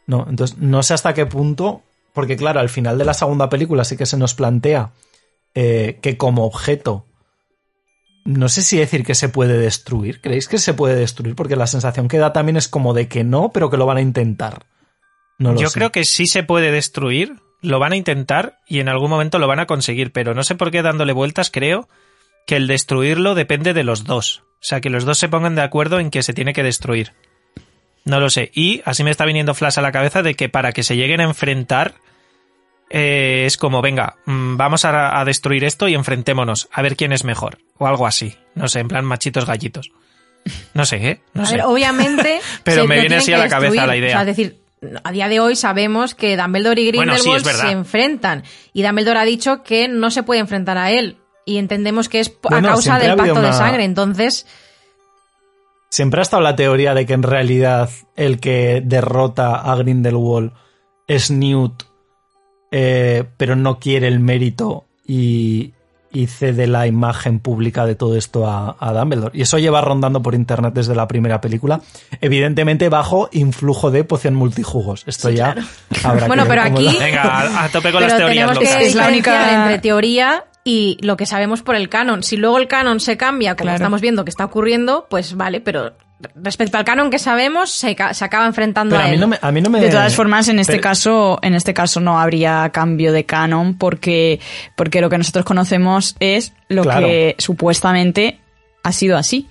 No, 0.06 0.26
entonces 0.30 0.58
no 0.58 0.84
sé 0.84 0.94
hasta 0.94 1.14
qué 1.14 1.26
punto, 1.26 1.82
porque 2.14 2.38
claro, 2.38 2.60
al 2.60 2.70
final 2.70 2.98
de 2.98 3.06
la 3.06 3.14
segunda 3.14 3.50
película 3.50 3.84
sí 3.84 3.98
que 3.98 4.06
se 4.06 4.18
nos 4.18 4.34
plantea 4.36 4.92
eh, 5.56 6.00
que 6.02 6.18
como 6.18 6.46
objeto, 6.46 7.06
no 8.26 8.50
sé 8.50 8.62
si 8.62 8.78
decir 8.78 9.06
que 9.06 9.16
se 9.16 9.30
puede 9.30 9.58
destruir. 9.58 10.22
¿Creéis 10.22 10.48
que 10.48 10.58
se 10.58 10.74
puede 10.74 10.96
destruir? 10.96 11.36
Porque 11.36 11.56
la 11.56 11.68
sensación 11.68 12.08
que 12.08 12.18
da 12.18 12.34
también 12.34 12.58
es 12.58 12.68
como 12.68 12.94
de 12.94 13.08
que 13.08 13.24
no, 13.24 13.52
pero 13.52 13.70
que 13.70 13.78
lo 13.78 13.86
van 13.86 13.98
a 13.98 14.02
intentar. 14.02 14.66
No 15.38 15.54
lo 15.54 15.60
Yo 15.60 15.70
sé. 15.70 15.80
creo 15.80 15.92
que 15.92 16.06
sí 16.06 16.28
se 16.28 16.44
puede 16.44 16.72
destruir, 16.72 17.36
lo 17.62 17.80
van 17.80 17.94
a 17.94 17.98
intentar 17.98 18.60
y 18.68 18.80
en 18.80 18.90
algún 18.90 19.10
momento 19.10 19.40
lo 19.40 19.48
van 19.48 19.60
a 19.60 19.66
conseguir, 19.66 20.12
pero 20.12 20.34
no 20.34 20.44
sé 20.44 20.56
por 20.56 20.72
qué 20.72 20.82
dándole 20.82 21.14
vueltas 21.14 21.52
creo 21.52 21.90
que 22.48 22.56
el 22.56 22.68
destruirlo 22.68 23.36
depende 23.36 23.74
de 23.74 23.84
los 23.84 24.06
dos. 24.06 24.44
O 24.56 24.66
sea, 24.66 24.80
que 24.80 24.90
los 24.90 25.06
dos 25.06 25.18
se 25.18 25.30
pongan 25.30 25.56
de 25.56 25.62
acuerdo 25.62 26.00
en 26.00 26.10
que 26.10 26.24
se 26.24 26.34
tiene 26.34 26.54
que 26.54 26.64
destruir. 26.64 27.12
No 28.06 28.20
lo 28.20 28.30
sé. 28.30 28.52
Y 28.54 28.82
así 28.86 29.04
me 29.04 29.12
está 29.12 29.26
viniendo 29.26 29.54
flash 29.54 29.80
a 29.80 29.82
la 29.82 29.92
cabeza 29.92 30.24
de 30.24 30.36
que 30.36 30.50
para 30.50 30.72
que 30.72 30.84
se 30.84 30.96
lleguen 30.96 31.22
a 31.22 31.26
enfrentar 31.26 31.96
eh, 32.96 33.46
es 33.48 33.58
como, 33.58 33.82
venga, 33.82 34.18
mm, 34.28 34.56
vamos 34.56 34.86
a, 34.86 35.20
a 35.20 35.26
destruir 35.26 35.64
esto 35.64 35.88
y 35.88 35.96
enfrentémonos, 35.96 36.70
a 36.72 36.84
ver 36.84 36.96
quién 36.96 37.12
es 37.12 37.24
mejor. 37.24 37.58
O 37.80 37.88
algo 37.88 38.06
así. 38.06 38.38
No 38.54 38.68
sé, 38.68 38.82
en 38.82 38.88
plan 38.88 39.04
machitos 39.04 39.48
gallitos. 39.48 39.92
No 40.76 40.86
sé, 40.86 40.98
¿eh? 40.98 41.22
No 41.34 41.42
a 41.42 41.46
sé. 41.48 41.56
ver, 41.56 41.66
obviamente. 41.66 42.40
Pero 42.64 42.84
se 42.84 42.88
me 42.88 43.00
viene 43.00 43.16
así 43.16 43.34
a 43.34 43.40
la 43.40 43.50
cabeza 43.50 43.88
la 43.88 43.98
idea. 43.98 44.10
O 44.10 44.12
sea, 44.12 44.22
es 44.22 44.28
decir, 44.28 44.60
a 45.04 45.12
día 45.12 45.28
de 45.28 45.40
hoy 45.40 45.56
sabemos 45.56 46.14
que 46.14 46.38
Dumbledore 46.38 46.82
y 46.82 46.92
Bueno, 46.92 47.18
sí, 47.18 47.30
Grindelwald 47.32 47.62
se 47.62 47.72
enfrentan. 47.72 48.44
Y 48.74 48.84
Dumbledore 48.84 49.20
ha 49.20 49.26
dicho 49.26 49.64
que 49.64 49.88
no 49.88 50.12
se 50.12 50.22
puede 50.22 50.42
enfrentar 50.42 50.78
a 50.78 50.92
él. 50.92 51.18
Y 51.46 51.58
entendemos 51.58 52.10
que 52.10 52.20
es 52.20 52.32
Bueno, 52.44 52.68
a 52.68 52.72
causa 52.74 53.00
del 53.00 53.16
pacto 53.16 53.42
de 53.42 53.54
sangre. 53.54 53.86
Entonces, 53.86 54.46
Siempre 55.90 56.22
ha 56.22 56.24
estado 56.24 56.44
la 56.44 56.56
teoría 56.56 56.94
de 56.94 57.06
que 57.06 57.14
en 57.14 57.24
realidad 57.24 57.90
el 58.16 58.40
que 58.40 58.82
derrota 58.84 59.56
a 59.56 59.76
Grindelwald 59.76 60.52
es 61.08 61.30
Newt, 61.30 61.84
eh, 62.76 63.24
pero 63.38 63.56
no 63.56 63.78
quiere 63.80 64.08
el 64.08 64.20
mérito 64.20 64.86
y, 65.06 65.74
y 66.12 66.26
cede 66.28 66.66
la 66.66 66.88
imagen 66.88 67.40
pública 67.40 67.86
de 67.86 67.94
todo 67.94 68.18
esto 68.18 68.48
a, 68.48 68.76
a 68.80 68.94
Dumbledore. 68.94 69.38
Y 69.38 69.44
eso 69.44 69.60
lleva 69.60 69.80
rondando 69.82 70.22
por 70.24 70.34
internet 70.34 70.74
desde 70.74 70.96
la 70.96 71.08
primera 71.08 71.40
película, 71.40 71.82
evidentemente 72.20 72.90
bajo 72.90 73.30
influjo 73.32 73.92
de 73.92 74.04
poción 74.04 74.34
multijugos. 74.36 75.04
Esto 75.08 75.30
ya 75.30 75.56
habrá 76.04 76.28
Bueno, 76.28 76.44
que 76.44 76.50
ver 76.50 76.60
pero 76.64 76.76
aquí- 76.76 76.98
la- 76.98 77.06
Venga, 77.06 77.64
a, 77.64 77.70
tope 77.70 77.92
con 77.92 78.00
pero 78.02 78.08
las 78.08 78.18
teorías 78.18 78.58
que. 78.58 78.86
Es 78.88 78.96
la 78.96 79.08
única- 79.08 79.64
entre 79.64 79.80
teoría 79.80 80.46
y 80.64 80.98
lo 81.02 81.18
que 81.18 81.26
sabemos 81.26 81.62
por 81.62 81.76
el 81.76 81.90
canon. 81.90 82.24
Si 82.24 82.38
luego 82.38 82.58
el 82.58 82.68
canon 82.70 83.00
se 83.02 83.18
cambia, 83.18 83.56
como 83.56 83.66
Claro. 83.66 83.76
estamos 83.76 84.02
viendo 84.02 84.24
que 84.24 84.30
está 84.30 84.46
ocurriendo, 84.46 85.08
pues 85.10 85.36
vale, 85.36 85.60
pero 85.62 85.92
respecto 86.36 86.78
al 86.78 86.86
canon 86.86 87.10
que 87.10 87.20
sabemos, 87.20 87.72
se, 87.72 87.96
se 88.14 88.26
acaba 88.26 88.46
enfrentando 88.46 88.96
Pero 88.96 89.04
a 89.04 89.06
a 89.06 89.10
mí 89.10 89.16
él. 89.16 89.20
no 89.22 89.28
me, 89.28 89.40
a 89.42 89.52
mí 89.52 89.62
no 89.62 89.70
me- 89.70 89.80
De 89.82 89.90
todas 89.90 90.16
formas, 90.16 90.48
en 90.50 90.60
este 90.60 90.74
pero- 90.74 90.84
caso, 90.84 91.40
en 91.42 91.56
este 91.56 91.74
caso 91.74 92.00
no 92.00 92.20
habría 92.20 92.70
cambio 92.74 93.12
de 93.14 93.26
canon 93.26 93.78
porque, 93.78 94.40
porque 94.76 95.02
lo 95.02 95.10
que 95.10 95.18
nosotros 95.18 95.46
conocemos 95.46 96.16
es 96.20 96.54
lo 96.70 96.84
Claro. 96.84 97.08
que 97.08 97.36
supuestamente 97.40 98.40
ha 98.84 98.92
sido 98.92 99.18
así. 99.18 99.48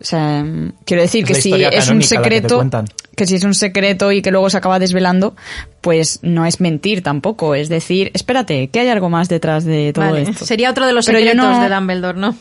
O 0.00 0.04
sea, 0.06 0.44
quiero 0.84 1.02
decir 1.02 1.22
Es 1.22 1.28
que 1.28 1.34
si 1.40 1.52
es 1.64 1.88
un 1.88 2.00
que 2.00 2.04
secreto, 2.04 2.68
que 3.16 3.26
si 3.26 3.36
es 3.36 3.44
un 3.44 3.54
secreto 3.54 4.12
y 4.12 4.20
que 4.20 4.30
luego 4.32 4.50
se 4.50 4.58
acaba 4.58 4.78
desvelando, 4.78 5.34
pues 5.80 6.18
no 6.22 6.44
es 6.44 6.60
mentir 6.60 7.02
tampoco. 7.02 7.54
Es 7.54 7.68
decir, 7.70 8.10
espérate, 8.12 8.68
que 8.68 8.80
hay 8.80 8.88
algo 8.88 9.08
más 9.08 9.28
detrás 9.30 9.64
de 9.64 9.92
todo 9.94 10.04
Vale, 10.06 10.22
esto. 10.22 10.44
Sería 10.44 10.68
otro 10.70 10.86
de 10.86 10.92
los 10.92 11.06
Pero 11.06 11.20
yo 11.20 11.26
secretos 11.30 11.56
no- 11.56 11.62
de 11.62 11.74
Dumbledore, 11.74 12.18
¿no? 12.18 12.36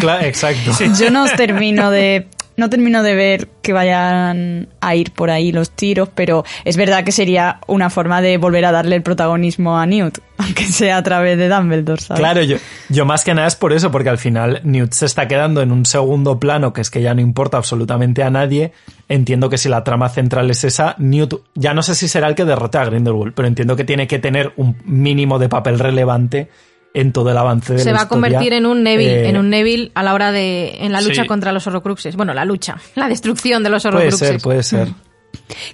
Claro, 0.00 0.24
exacto. 0.24 0.72
Yo 0.98 1.10
no 1.10 1.26
termino 1.36 1.90
de 1.90 2.26
no 2.56 2.70
termino 2.70 3.02
de 3.02 3.14
ver 3.14 3.48
que 3.62 3.72
vayan 3.72 4.68
a 4.80 4.94
ir 4.94 5.12
por 5.12 5.30
ahí 5.30 5.52
los 5.52 5.70
tiros, 5.70 6.08
pero 6.14 6.44
es 6.64 6.76
verdad 6.76 7.04
que 7.04 7.12
sería 7.12 7.58
una 7.66 7.90
forma 7.90 8.20
de 8.20 8.36
volver 8.38 8.64
a 8.64 8.72
darle 8.72 8.96
el 8.96 9.02
protagonismo 9.02 9.78
a 9.78 9.86
Newt, 9.86 10.18
aunque 10.38 10.64
sea 10.64 10.98
a 10.98 11.02
través 11.02 11.38
de 11.38 11.48
Dumbledore, 11.48 12.00
¿sabes? 12.00 12.20
Claro, 12.20 12.42
yo, 12.42 12.56
yo 12.88 13.04
más 13.04 13.24
que 13.24 13.34
nada 13.34 13.48
es 13.48 13.56
por 13.56 13.72
eso, 13.72 13.90
porque 13.90 14.08
al 14.08 14.18
final 14.18 14.60
Newt 14.64 14.92
se 14.92 15.06
está 15.06 15.26
quedando 15.26 15.62
en 15.62 15.72
un 15.72 15.86
segundo 15.86 16.38
plano, 16.38 16.72
que 16.72 16.80
es 16.80 16.90
que 16.90 17.02
ya 17.02 17.14
no 17.14 17.20
importa 17.20 17.56
absolutamente 17.56 18.22
a 18.22 18.30
nadie. 18.30 18.72
Entiendo 19.08 19.50
que 19.50 19.58
si 19.58 19.68
la 19.68 19.84
trama 19.84 20.08
central 20.08 20.50
es 20.50 20.64
esa, 20.64 20.94
Newt 20.98 21.42
ya 21.54 21.74
no 21.74 21.82
sé 21.82 21.94
si 21.94 22.08
será 22.08 22.28
el 22.28 22.34
que 22.34 22.44
derrote 22.44 22.78
a 22.78 22.84
Grindelwald, 22.84 23.34
pero 23.34 23.48
entiendo 23.48 23.76
que 23.76 23.84
tiene 23.84 24.06
que 24.06 24.18
tener 24.18 24.52
un 24.56 24.76
mínimo 24.84 25.38
de 25.38 25.48
papel 25.48 25.78
relevante 25.78 26.48
en 26.94 27.12
todo 27.12 27.30
el 27.30 27.36
avance 27.36 27.74
de 27.74 27.80
Se 27.80 27.90
la 27.90 27.98
va 27.98 28.02
a 28.04 28.08
convertir 28.08 28.52
en 28.52 28.64
un 28.66 28.82
Neville, 28.84 29.24
Eh, 29.24 29.28
en 29.28 29.36
un 29.36 29.50
Neville 29.50 29.90
a 29.94 30.02
la 30.02 30.14
hora 30.14 30.30
de 30.32 30.76
en 30.84 30.92
la 30.92 31.00
lucha 31.00 31.22
Sí. 31.22 31.28
contra 31.28 31.52
los 31.52 31.66
Horrocruxes. 31.66 32.14
Bueno, 32.16 32.32
la 32.34 32.44
lucha, 32.44 32.76
la 32.94 33.08
destrucción 33.08 33.62
de 33.62 33.70
los 33.70 33.82
Puede 33.82 33.96
Horrocruxes. 33.96 34.28
ser, 34.28 34.40
puede 34.40 34.62
ser. 34.62 34.88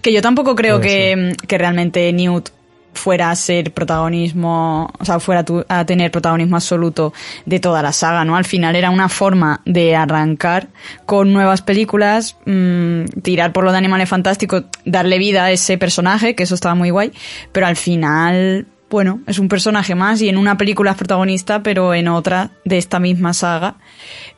Que 0.02 0.12
yo 0.12 0.22
tampoco 0.22 0.54
creo 0.56 0.78
Puede 0.80 0.88
que, 0.88 1.46
que 1.46 1.58
realmente 1.58 2.12
Newt 2.12 2.48
fuera 2.92 3.30
a 3.30 3.36
ser 3.36 3.72
protagonismo, 3.72 4.90
o 4.98 5.04
sea, 5.04 5.20
fuera 5.20 5.44
tu- 5.44 5.64
a 5.68 5.84
tener 5.86 6.10
protagonismo 6.10 6.56
absoluto 6.56 7.12
de 7.46 7.60
toda 7.60 7.82
la 7.82 7.92
saga, 7.92 8.24
¿no? 8.24 8.34
Al 8.36 8.44
final 8.44 8.74
era 8.74 8.90
una 8.90 9.08
forma 9.08 9.60
de 9.64 9.94
arrancar 9.94 10.68
con 11.06 11.32
nuevas 11.32 11.62
películas, 11.62 12.36
mm, 12.46 13.04
tirar 13.22 13.52
por 13.52 13.62
lo 13.64 13.70
de 13.72 13.78
Animales 13.78 14.08
Fantásticos, 14.08 14.64
darle 14.84 15.18
vida 15.18 15.44
a 15.44 15.50
ese 15.52 15.78
personaje, 15.78 16.34
que 16.34 16.42
eso 16.42 16.54
estaba 16.56 16.74
muy 16.74 16.90
guay, 16.90 17.12
pero 17.52 17.66
al 17.66 17.76
final, 17.76 18.66
bueno, 18.90 19.20
es 19.26 19.38
un 19.38 19.48
personaje 19.48 19.94
más 19.94 20.20
y 20.20 20.28
en 20.28 20.36
una 20.36 20.56
película 20.58 20.90
es 20.90 20.96
protagonista, 20.96 21.62
pero 21.62 21.94
en 21.94 22.08
otra 22.08 22.50
de 22.64 22.76
esta 22.78 22.98
misma 22.98 23.32
saga 23.32 23.76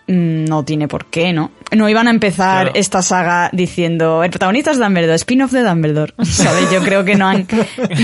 mm, 0.06 0.44
no 0.44 0.64
tiene 0.64 0.88
por 0.88 1.06
qué, 1.06 1.32
¿no? 1.32 1.50
No 1.74 1.88
iban 1.88 2.06
a 2.06 2.10
empezar 2.10 2.64
Claro. 2.66 2.78
esta 2.78 3.02
saga 3.02 3.48
diciendo 3.52 4.22
el 4.22 4.30
protagonista 4.30 4.70
es 4.72 4.78
Dumbledore, 4.78 5.14
spin-off 5.16 5.52
de 5.52 5.62
Dumbledore, 5.64 6.12
¿sabes? 6.24 6.70
Yo 6.70 6.82
creo 6.82 7.04
que 7.04 7.14
no 7.16 7.26
han, 7.28 7.46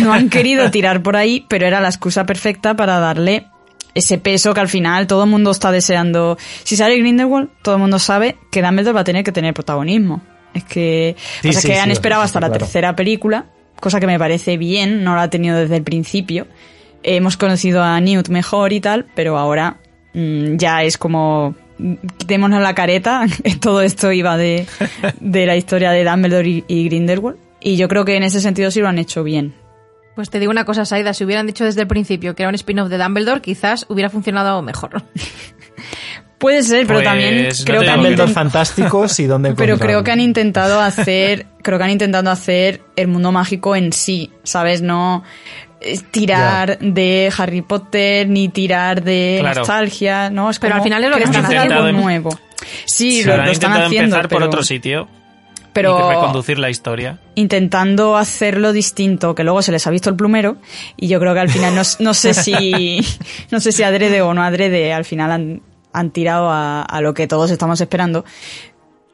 no 0.02 0.12
han 0.12 0.28
querido 0.30 0.70
tirar 0.70 1.02
por 1.02 1.16
ahí, 1.16 1.44
pero 1.48 1.66
era 1.66 1.80
la 1.80 1.88
excusa 1.88 2.24
perfecta 2.24 2.74
para 2.74 2.98
darle 2.98 3.46
ese 3.94 4.16
peso 4.18 4.54
que 4.54 4.60
al 4.60 4.68
final 4.68 5.06
todo 5.06 5.24
el 5.24 5.30
mundo 5.30 5.50
está 5.50 5.70
deseando. 5.72 6.38
Si 6.64 6.76
sale 6.76 6.96
Grindelwald, 6.98 7.48
todo 7.62 7.74
el 7.74 7.80
mundo 7.80 7.98
sabe 7.98 8.36
que 8.50 8.62
Dumbledore 8.62 8.94
va 8.94 9.00
a 9.00 9.04
tener 9.04 9.24
que 9.24 9.32
tener 9.32 9.52
protagonismo. 9.54 10.22
Es 10.54 10.64
que, 10.64 11.14
Sí, 11.42 11.48
o 11.48 11.52
sea, 11.52 11.60
sí, 11.60 11.68
que 11.68 11.74
sí, 11.74 11.80
han 11.80 11.90
esperado 11.90 12.22
hasta 12.22 12.40
la 12.40 12.46
claro. 12.48 12.60
tercera 12.60 12.96
película, 12.96 13.46
cosa 13.80 14.00
que 14.00 14.06
me 14.06 14.18
parece 14.18 14.56
bien, 14.56 15.04
no 15.04 15.16
la 15.16 15.22
ha 15.22 15.30
tenido 15.30 15.56
desde 15.56 15.76
el 15.76 15.82
principio. 15.82 16.46
Hemos 17.02 17.36
conocido 17.36 17.82
a 17.82 18.00
Newt 18.00 18.28
mejor 18.28 18.72
y 18.72 18.80
tal, 18.80 19.06
pero 19.14 19.38
ahora 19.38 19.78
mm, 20.14 20.56
ya 20.56 20.82
es 20.82 20.98
como 20.98 21.54
mm, 21.78 21.94
quitémonos 22.18 22.60
la 22.60 22.74
careta, 22.74 23.26
todo 23.60 23.82
esto 23.82 24.12
iba 24.12 24.36
de, 24.36 24.66
de 25.20 25.46
la 25.46 25.56
historia 25.56 25.90
de 25.90 26.04
Dumbledore 26.04 26.48
y, 26.48 26.64
y 26.66 26.84
Grindelwald. 26.88 27.38
Y 27.60 27.76
yo 27.76 27.88
creo 27.88 28.04
que 28.04 28.16
en 28.16 28.22
ese 28.22 28.40
sentido 28.40 28.70
sí 28.70 28.80
lo 28.80 28.88
han 28.88 28.98
hecho 28.98 29.24
bien. 29.24 29.54
Pues 30.18 30.30
te 30.30 30.40
digo 30.40 30.50
una 30.50 30.64
cosa, 30.64 30.84
Saida, 30.84 31.14
si 31.14 31.24
hubieran 31.24 31.46
dicho 31.46 31.64
desde 31.64 31.82
el 31.82 31.86
principio 31.86 32.34
que 32.34 32.42
era 32.42 32.48
un 32.48 32.56
spin-off 32.56 32.88
de 32.88 32.98
Dumbledore, 32.98 33.40
quizás 33.40 33.86
hubiera 33.88 34.10
funcionado 34.10 34.62
mejor. 34.62 35.02
Puede 36.38 36.62
ser, 36.62 36.86
pero 36.86 37.00
Pues, 37.00 37.04
también 37.08 37.48
no 37.48 37.64
creo 37.64 37.80
que 37.82 37.90
han 37.90 38.00
intent- 38.00 38.32
fantásticos 38.32 39.18
y 39.20 39.26
dónde 39.26 39.52
pero 39.56 39.76
creo 39.78 40.04
que 40.04 40.10
han 40.12 40.20
intentado 40.20 40.80
hacer, 40.80 41.46
creo 41.62 41.78
que 41.78 41.84
han 41.84 41.90
intentado 41.90 42.30
hacer 42.30 42.80
el 42.96 43.08
mundo 43.08 43.32
mágico 43.32 43.74
en 43.74 43.92
sí, 43.92 44.30
¿sabes? 44.44 44.80
No 44.80 45.24
eh, 45.80 45.98
tirar 46.12 46.78
de 46.78 47.32
Harry 47.36 47.62
Potter 47.62 48.28
ni 48.28 48.48
tirar 48.48 49.02
de 49.02 49.38
Claro. 49.40 49.60
nostalgia, 49.60 50.30
¿no? 50.30 50.50
Es 50.50 50.58
Pero 50.60 50.72
como, 50.72 50.82
al 50.82 50.84
final 50.84 51.04
es 51.04 51.10
lo 51.10 51.16
que 51.16 51.24
están 51.24 51.44
algo 51.46 51.74
haciendo. 51.74 51.92
nuevo. 51.92 52.38
Sí, 52.84 53.24
lo, 53.24 53.36
lo 53.36 53.50
están 53.50 53.72
haciendo, 53.72 54.16
empezar 54.16 54.28
por 54.28 54.38
pero- 54.38 54.46
otro 54.46 54.62
sitio 54.62 55.08
pero 55.72 55.96
y 56.10 56.14
reconducir 56.14 56.58
la 56.58 56.70
historia. 56.70 57.18
intentando 57.36 58.16
hacerlo 58.16 58.72
distinto, 58.72 59.34
que 59.36 59.44
luego 59.44 59.62
se 59.62 59.70
les 59.70 59.86
ha 59.86 59.90
visto 59.90 60.10
el 60.10 60.16
plumero 60.16 60.56
y 60.96 61.06
yo 61.08 61.20
creo 61.20 61.34
que 61.34 61.40
al 61.40 61.50
final 61.50 61.74
no, 61.76 61.82
no 62.00 62.14
sé 62.14 62.34
si 62.34 62.98
no 63.50 63.60
sé 63.60 63.70
si 63.70 63.82
adrede 63.84 64.20
o 64.22 64.34
no 64.34 64.42
adrede, 64.42 64.92
al 64.92 65.04
final 65.04 65.30
han, 65.30 65.62
han 65.92 66.10
tirado 66.10 66.48
a, 66.50 67.00
lo 67.00 67.14
que 67.14 67.26
todos 67.26 67.50
estamos 67.50 67.80
esperando. 67.80 68.24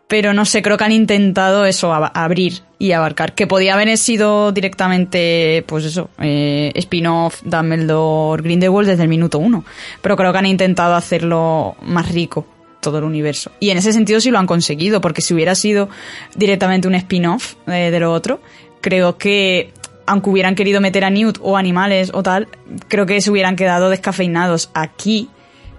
Pero 0.07 0.35
no 0.35 0.45
sé, 0.45 0.61
creo 0.61 0.77
que 0.77 0.85
han 0.85 0.93
intentado 0.93 1.65
eso, 1.65 1.93
ab- 1.93 2.11
abrir 2.15 2.61
y 2.79 2.93
abarcar. 2.93 3.35
Que 3.35 3.47
podía 3.47 3.73
haber 3.75 3.97
sido 3.97 4.53
directamente, 4.53 5.65
pues 5.67 5.87
eso, 5.87 6.11
eh, 6.21 6.73
spin-off 6.75 7.41
Dumbledore 7.43 8.43
Grindelwald 8.43 8.87
desde 8.89 9.03
el 9.05 9.09
minuto 9.09 9.39
uno. 9.39 9.65
Pero 10.03 10.17
creo 10.17 10.31
que 10.33 10.39
han 10.39 10.47
intentado 10.47 10.95
hacerlo 10.95 11.77
más 11.83 12.13
rico, 12.13 12.47
todo 12.81 12.99
el 12.99 13.05
universo. 13.05 13.51
Y 13.61 13.71
en 13.71 13.79
ese 13.79 13.95
sentido 13.95 14.21
sí 14.21 14.31
lo 14.31 14.39
han 14.39 14.47
conseguido, 14.47 15.01
porque 15.01 15.23
si 15.23 15.33
hubiera 15.33 15.55
sido 15.55 15.89
directamente 16.37 16.87
un 16.87 16.95
spin-off 16.97 17.55
eh, 17.67 17.91
de 17.91 17.99
lo 18.01 18.13
otro, 18.13 18.41
creo 18.83 19.17
que 19.17 19.73
aunque 20.07 20.29
hubieran 20.29 20.55
querido 20.55 20.83
meter 20.83 21.03
a 21.05 21.09
Newt 21.11 21.39
o 21.41 21.57
animales 21.57 22.11
o 22.13 22.23
tal, 22.23 22.47
creo 22.89 23.07
que 23.07 23.23
se 23.23 23.31
hubieran 23.31 23.57
quedado 23.57 23.89
descafeinados. 23.89 24.71
Aquí, 24.75 25.31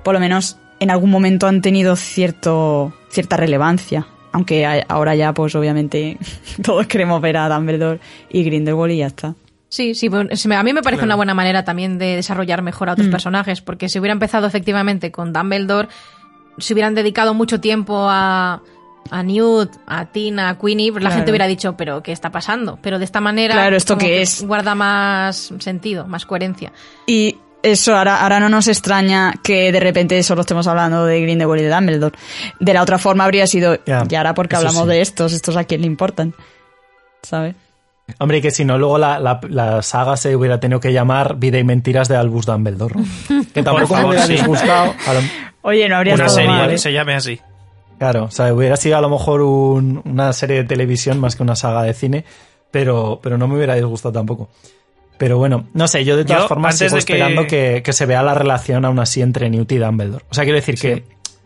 por 0.03 0.15
lo 0.15 0.19
menos 0.19 0.57
en 0.79 0.91
algún 0.91 1.09
momento 1.09 1.47
han 1.47 1.61
tenido 1.61 1.95
cierto, 1.95 2.93
cierta 3.09 3.37
relevancia. 3.37 4.07
Aunque 4.31 4.83
ahora 4.89 5.15
ya, 5.15 5.33
pues 5.33 5.55
obviamente, 5.55 6.17
todos 6.63 6.87
queremos 6.87 7.21
ver 7.21 7.37
a 7.37 7.47
Dumbledore 7.49 7.99
y 8.29 8.43
Grindelwald 8.43 8.93
y 8.93 8.97
ya 8.97 9.07
está. 9.07 9.33
Sí, 9.69 9.93
sí, 9.95 10.09
a 10.09 10.63
mí 10.63 10.73
me 10.73 10.81
parece 10.81 11.03
una 11.03 11.15
buena 11.15 11.33
manera 11.33 11.65
también 11.65 11.97
de 11.97 12.15
desarrollar 12.17 12.61
mejor 12.61 12.89
a 12.89 12.91
Mm. 12.91 12.93
otros 12.93 13.07
personajes, 13.09 13.61
porque 13.61 13.89
si 13.89 13.99
hubiera 13.99 14.13
empezado 14.13 14.47
efectivamente 14.47 15.11
con 15.11 15.33
Dumbledore, 15.33 15.89
si 16.57 16.73
hubieran 16.73 16.95
dedicado 16.95 17.33
mucho 17.33 17.59
tiempo 17.59 18.07
a, 18.09 18.61
a 19.09 19.23
Newt, 19.23 19.71
a 19.87 20.05
Tina, 20.05 20.49
a 20.49 20.57
Queenie, 20.59 20.91
pues 20.91 21.03
la 21.03 21.09
Claro. 21.09 21.19
gente 21.19 21.31
hubiera 21.31 21.47
dicho, 21.47 21.75
pero 21.75 22.01
¿qué 22.03 22.11
está 22.13 22.31
pasando? 22.31 22.79
Pero 22.81 22.99
de 22.99 23.05
esta 23.05 23.19
manera 23.21 23.53
Claro, 23.55 23.75
¿esto 23.75 23.97
que 23.97 24.21
es? 24.21 24.43
guarda 24.45 24.75
más 24.75 25.51
sentido, 25.59 26.07
más 26.07 26.25
coherencia. 26.25 26.71
Y 27.07 27.37
eso, 27.71 27.95
ahora, 27.95 28.21
ahora 28.21 28.39
no 28.39 28.49
nos 28.49 28.67
extraña 28.67 29.33
que 29.43 29.71
de 29.71 29.79
repente 29.79 30.21
solo 30.23 30.41
estemos 30.41 30.67
hablando 30.67 31.05
de 31.05 31.21
Grindelwald 31.21 31.61
y 31.61 31.65
de 31.65 31.71
Dumbledore. 31.73 32.17
De 32.59 32.73
la 32.73 32.81
otra 32.81 32.97
forma 32.97 33.23
habría 33.25 33.47
sido, 33.47 33.77
Ya, 33.85 34.03
y 34.09 34.15
ahora 34.15 34.33
porque 34.33 34.55
hablamos 34.55 34.83
sí. 34.83 34.89
de 34.89 35.01
estos, 35.01 35.33
estos 35.33 35.55
a 35.57 35.63
quién 35.65 35.81
le 35.81 35.87
importan. 35.87 36.33
¿Sabes? 37.23 37.55
Hombre, 38.19 38.37
y 38.37 38.41
que 38.41 38.51
si 38.51 38.65
no, 38.65 38.77
luego 38.77 38.97
la, 38.99 39.19
la, 39.19 39.39
la 39.49 39.81
saga 39.81 40.15
se 40.15 40.35
hubiera 40.35 40.59
tenido 40.59 40.79
que 40.79 40.93
llamar 40.93 41.37
Vida 41.37 41.57
y 41.57 41.63
Mentiras 41.63 42.07
de 42.07 42.15
Albus 42.15 42.45
Dumbledore. 42.45 42.93
Que 43.53 43.63
tampoco 43.63 43.87
favor, 43.87 44.01
me 44.03 44.09
hubiera 44.09 44.25
sí. 44.27 44.33
disgustado. 44.33 44.93
a 45.07 45.13
lo- 45.13 45.19
Oye, 45.63 45.89
no 45.89 45.95
habría 45.97 46.13
Una 46.13 46.29
serie 46.29 46.49
mal, 46.49 46.69
¿eh? 46.71 46.77
se 46.77 46.93
llame 46.93 47.15
así. 47.15 47.39
claro, 47.97 48.25
o 48.25 48.31
sea, 48.31 48.53
hubiera 48.53 48.77
sido 48.77 48.97
a 48.97 49.01
lo 49.01 49.09
mejor 49.09 49.41
un- 49.41 50.01
una 50.05 50.31
serie 50.33 50.57
de 50.57 50.63
televisión 50.65 51.19
más 51.19 51.35
que 51.35 51.41
una 51.41 51.55
saga 51.55 51.81
de 51.81 51.93
cine, 51.95 52.23
pero, 52.69 53.19
pero 53.23 53.37
no 53.39 53.47
me 53.47 53.55
hubiera 53.55 53.73
disgustado 53.73 54.13
tampoco. 54.13 54.49
Pero 55.17 55.37
bueno, 55.37 55.67
no 55.73 55.87
sé, 55.87 56.03
yo 56.03 56.17
de 56.17 56.25
todas 56.25 56.43
Yo, 56.43 56.47
formas 56.49 56.77
sigo 56.77 56.91
que- 56.91 56.97
esperando 56.99 57.47
que... 57.47 57.81
Que, 57.83 57.93
se 57.93 58.05
vea 58.05 58.21
la 58.21 58.33
relación 58.33 58.83
aún 58.85 58.99
así 58.99 59.21
entre 59.21 59.49
Newt 59.49 59.71
y 59.71 59.77
Dumbledore. 59.77 60.25
O 60.29 60.33
sea, 60.33 60.43
quiero 60.43 60.57
decir 60.57 60.77
que, 60.77 61.03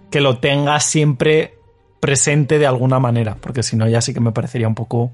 que 0.10 0.22
lo 0.22 0.40
tenga 0.40 0.80
siempre 0.80 1.54
presente 2.00 2.58
de 2.58 2.66
alguna 2.66 3.00
manera, 3.00 3.36
porque 3.40 3.62
si 3.62 3.76
no 3.76 3.88
ya 3.88 4.02
sí 4.02 4.14
que 4.14 4.20
me 4.22 4.32
parecería 4.32 4.68
un 4.68 4.74
poco 4.76 5.12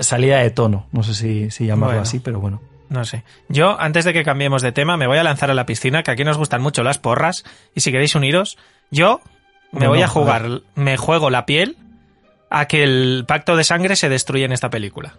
salida 0.00 0.38
de 0.38 0.50
tono. 0.50 0.86
No 0.92 1.02
sé 1.02 1.14
si, 1.14 1.50
si 1.50 1.66
llamarlo 1.66 1.94
Bueno. 1.94 2.02
así, 2.02 2.18
pero 2.20 2.40
bueno. 2.40 2.60
No 2.88 3.04
sé. 3.04 3.24
Yo, 3.48 3.78
antes 3.80 4.04
de 4.04 4.12
que 4.12 4.22
cambiemos 4.24 4.62
de 4.62 4.72
tema, 4.72 4.96
me 4.96 5.06
voy 5.06 5.18
a 5.18 5.24
lanzar 5.24 5.50
a 5.50 5.54
la 5.54 5.66
piscina, 5.66 6.02
que 6.02 6.10
aquí 6.12 6.24
nos 6.24 6.38
gustan 6.38 6.62
mucho 6.62 6.82
las 6.82 6.98
porras, 6.98 7.44
y 7.74 7.80
si 7.80 7.90
queréis 7.90 8.14
uniros, 8.14 8.58
yo 8.90 9.20
me 9.72 9.88
voy 9.88 10.02
a 10.02 10.04
a 10.04 10.08
jugar, 10.08 10.62
me 10.76 10.96
juego 10.96 11.28
la 11.30 11.46
piel 11.46 11.76
a 12.48 12.66
que 12.66 12.84
el 12.84 13.24
pacto 13.26 13.56
de 13.56 13.64
sangre 13.64 13.96
se 13.96 14.08
destruya 14.08 14.44
en 14.44 14.52
esta 14.52 14.70
película. 14.70 15.14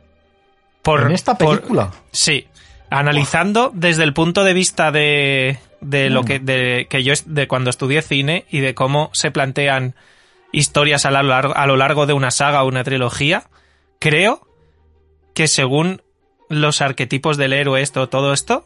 Por, 0.88 1.02
¿En 1.02 1.12
esta 1.12 1.38
por- 1.38 1.60
película? 1.60 1.92
sí. 2.12 2.48
Analizando 2.90 3.70
desde 3.74 4.04
el 4.06 4.14
punto 4.14 4.46
de 4.46 4.54
vista 4.54 4.92
de, 4.94 5.60
de 5.82 6.10
lo 6.10 6.24
que, 6.24 6.40
de, 6.40 6.88
que 6.90 7.04
yo, 7.04 7.14
de 7.26 7.46
cuando 7.46 7.70
estudié 7.70 8.02
cine 8.02 8.46
y 8.50 8.62
de 8.62 8.74
cómo 8.74 9.10
se 9.12 9.30
plantean 9.30 9.94
historias 10.54 11.06
a 11.06 11.12
lo 11.12 11.24
largo, 11.24 11.54
a 11.58 11.68
lo 11.68 11.76
largo 11.76 12.06
de 12.06 12.14
una 12.14 12.32
saga 12.32 12.64
o 12.64 12.68
una 12.70 12.86
trilogía, 12.86 13.44
creo 14.00 14.48
que 15.34 15.50
según 15.50 16.02
los 16.48 16.82
arquetipos 16.82 17.36
del 17.36 17.52
héroe, 17.52 17.82
esto, 17.82 18.08
todo 18.08 18.32
esto, 18.32 18.64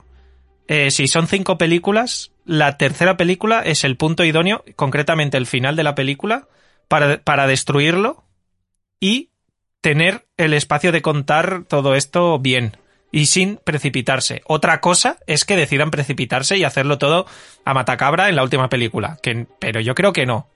eh, 0.68 0.92
si 0.92 1.08
son 1.08 1.26
cinco 1.26 1.58
películas, 1.58 2.32
la 2.46 2.78
tercera 2.78 3.18
película 3.18 3.62
es 3.62 3.84
el 3.84 3.98
punto 3.98 4.24
idóneo, 4.24 4.64
concretamente 4.76 5.38
el 5.38 5.48
final 5.48 5.76
de 5.76 5.84
la 5.84 5.96
película, 5.96 6.48
para, 6.88 7.24
para 7.24 7.48
destruirlo 7.48 8.24
y 9.00 9.31
tener 9.82 10.26
el 10.38 10.54
espacio 10.54 10.92
de 10.92 11.02
contar 11.02 11.64
todo 11.68 11.96
esto 11.96 12.40
bien 12.40 12.78
y 13.12 13.26
sin 13.26 13.58
precipitarse. 13.58 14.42
Otra 14.46 14.80
cosa 14.80 15.18
es 15.28 15.44
que 15.44 15.56
decidan 15.56 15.92
precipitarse 15.92 16.58
y 16.58 16.64
hacerlo 16.64 16.98
todo 16.98 17.26
a 17.66 17.74
matacabra 17.74 18.30
en 18.30 18.36
la 18.36 18.44
última 18.44 18.70
película, 18.70 19.18
que, 19.22 19.48
pero 19.60 19.82
yo 19.82 19.96
creo 19.96 20.14
que 20.14 20.26
no. 20.26 20.48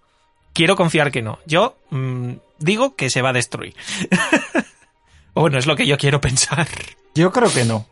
Quiero 0.54 0.78
confiar 0.78 1.12
que 1.12 1.22
no. 1.22 1.40
Yo 1.46 1.78
mm, 1.90 2.34
digo 2.60 2.96
que 2.96 3.10
se 3.10 3.22
va 3.22 3.30
a 3.30 3.34
destruir. 3.34 3.76
o 5.34 5.42
bueno, 5.42 5.58
es 5.58 5.66
lo 5.66 5.76
que 5.76 5.86
yo 5.86 5.98
quiero 5.98 6.22
pensar. 6.22 6.68
Yo 7.14 7.32
creo 7.32 7.52
que 7.52 7.66
no. 7.66 7.88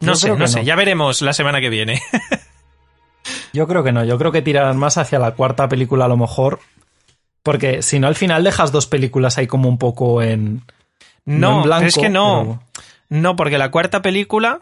No 0.00 0.14
sé, 0.14 0.30
no 0.34 0.46
sé, 0.46 0.60
no. 0.60 0.64
ya 0.64 0.76
veremos 0.76 1.20
la 1.22 1.32
semana 1.32 1.60
que 1.60 1.68
viene. 1.68 2.00
Yo 3.52 3.66
creo 3.66 3.82
que 3.82 3.92
no. 3.92 4.04
Yo 4.04 4.18
creo 4.18 4.32
que 4.32 4.42
tirarán 4.42 4.76
más 4.76 4.98
hacia 4.98 5.18
la 5.18 5.32
cuarta 5.32 5.68
película 5.68 6.04
a 6.04 6.08
lo 6.08 6.16
mejor. 6.16 6.60
Porque 7.50 7.80
si 7.82 7.98
no, 7.98 8.08
al 8.08 8.14
final 8.14 8.44
dejas 8.44 8.72
dos 8.72 8.86
películas 8.86 9.38
ahí 9.38 9.46
como 9.46 9.68
un 9.70 9.78
poco 9.78 10.22
en. 10.22 10.62
No, 11.24 11.58
en 11.58 11.62
blanco, 11.62 11.86
es 11.86 11.94
que 11.96 12.10
no. 12.10 12.60
pero- 12.70 12.82
No, 13.20 13.36
porque 13.36 13.56
la 13.56 13.70
cuarta 13.70 14.02
película, 14.02 14.60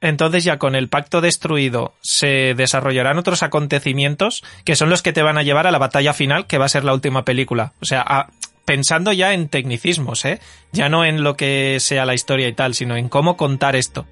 entonces 0.00 0.44
ya 0.44 0.56
con 0.56 0.76
el 0.76 0.88
pacto 0.88 1.20
destruido 1.20 1.94
se 2.00 2.54
desarrollarán 2.54 3.18
otros 3.18 3.42
acontecimientos 3.42 4.44
que 4.64 4.76
son 4.76 4.88
los 4.88 5.02
que 5.02 5.12
te 5.12 5.22
van 5.22 5.36
a 5.36 5.42
llevar 5.42 5.66
a 5.66 5.72
la 5.72 5.78
batalla 5.78 6.12
final, 6.12 6.46
que 6.46 6.58
va 6.58 6.66
a 6.66 6.68
ser 6.68 6.84
la 6.84 6.94
última 6.94 7.24
película. 7.24 7.72
O 7.80 7.84
sea, 7.86 8.02
a- 8.06 8.28
pensando 8.64 9.12
ya 9.12 9.32
en 9.34 9.48
tecnicismos, 9.48 10.24
¿eh? 10.24 10.40
Ya 10.70 10.88
no 10.88 11.04
en 11.04 11.24
lo 11.24 11.36
que 11.36 11.78
sea 11.80 12.06
la 12.06 12.14
historia 12.14 12.46
y 12.46 12.52
tal, 12.52 12.74
sino 12.74 12.94
en 12.96 13.08
cómo 13.08 13.36
contar 13.36 13.74
esto. 13.74 14.06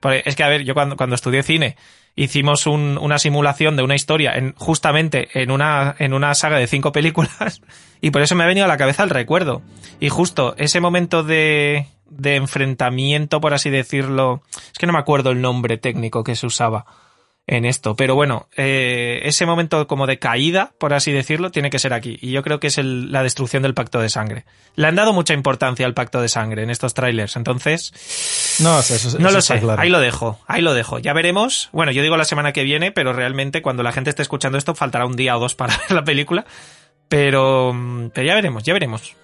Porque 0.00 0.22
es 0.24 0.34
que, 0.34 0.44
a 0.44 0.48
ver, 0.48 0.62
yo 0.64 0.72
cuando, 0.72 0.96
cuando 0.96 1.14
estudié 1.16 1.42
cine 1.42 1.76
hicimos 2.16 2.66
un- 2.66 2.98
una 3.00 3.18
simulación 3.18 3.76
de 3.76 3.82
una 3.82 3.94
historia 3.94 4.32
en, 4.36 4.54
justamente 4.56 5.28
en 5.40 5.50
una, 5.50 5.94
en 5.98 6.14
una 6.14 6.34
saga 6.34 6.56
de 6.58 6.66
cinco 6.66 6.90
películas 6.92 7.60
y 8.00 8.10
por 8.10 8.22
eso 8.22 8.34
me 8.34 8.44
ha 8.44 8.46
venido 8.48 8.64
a 8.64 8.68
la 8.68 8.76
cabeza 8.78 9.04
el 9.04 9.10
recuerdo. 9.10 9.62
Y 10.00 10.08
justo 10.08 10.54
ese 10.58 10.80
momento 10.80 11.22
de, 11.22 11.86
de 12.08 12.36
enfrentamiento, 12.36 13.40
por 13.40 13.54
así 13.54 13.70
decirlo, 13.70 14.42
es 14.72 14.78
que 14.78 14.86
no 14.86 14.92
me 14.94 14.98
acuerdo 14.98 15.30
el 15.30 15.40
nombre 15.40 15.78
técnico 15.78 16.24
que 16.24 16.36
se 16.36 16.46
usaba 16.46 16.86
en 17.48 17.64
esto, 17.64 17.94
pero 17.94 18.16
bueno, 18.16 18.48
eh, 18.56 19.20
ese 19.22 19.46
momento 19.46 19.86
como 19.86 20.08
de 20.08 20.18
caída, 20.18 20.72
por 20.78 20.92
así 20.94 21.12
decirlo, 21.12 21.52
tiene 21.52 21.70
que 21.70 21.78
ser 21.78 21.92
aquí. 21.92 22.18
Y 22.20 22.32
yo 22.32 22.42
creo 22.42 22.58
que 22.58 22.66
es 22.66 22.76
el- 22.78 23.12
la 23.12 23.22
destrucción 23.22 23.62
del 23.62 23.72
pacto 23.72 24.00
de 24.00 24.08
sangre. 24.08 24.44
Le 24.74 24.88
han 24.88 24.96
dado 24.96 25.12
mucha 25.12 25.32
importancia 25.32 25.86
al 25.86 25.94
pacto 25.94 26.20
de 26.20 26.28
sangre 26.28 26.64
en 26.64 26.70
estos 26.70 26.92
trailers, 26.94 27.36
entonces 27.36 27.92
No, 28.58 28.80
eso, 28.80 28.94
no 29.20 29.28
eso 29.28 29.36
lo 29.36 29.40
sé, 29.42 29.60
claro. 29.60 29.80
ahí 29.80 29.88
lo 29.90 30.00
dejo, 30.00 30.40
ahí 30.48 30.60
lo 30.60 30.74
dejo. 30.74 30.98
Ya 30.98 31.12
veremos. 31.12 31.68
Bueno, 31.72 31.92
yo 31.92 32.02
digo 32.02 32.16
la 32.16 32.24
semana 32.24 32.52
que 32.52 32.64
viene, 32.64 32.90
pero 32.90 33.12
realmente 33.12 33.62
cuando 33.62 33.84
la 33.84 33.92
gente 33.92 34.10
esté 34.10 34.22
escuchando 34.22 34.58
esto 34.58 34.74
faltará 34.74 35.06
un 35.06 35.14
día 35.14 35.36
o 35.36 35.40
dos 35.40 35.54
para 35.54 35.76
ver 35.78 35.92
la 35.92 36.02
película. 36.04 36.44
Pero, 37.08 37.72
mm, 37.72 38.08
pero 38.12 38.26
ya 38.26 38.34
veremos, 38.34 38.64
ya 38.64 38.72
veremos. 38.72 39.14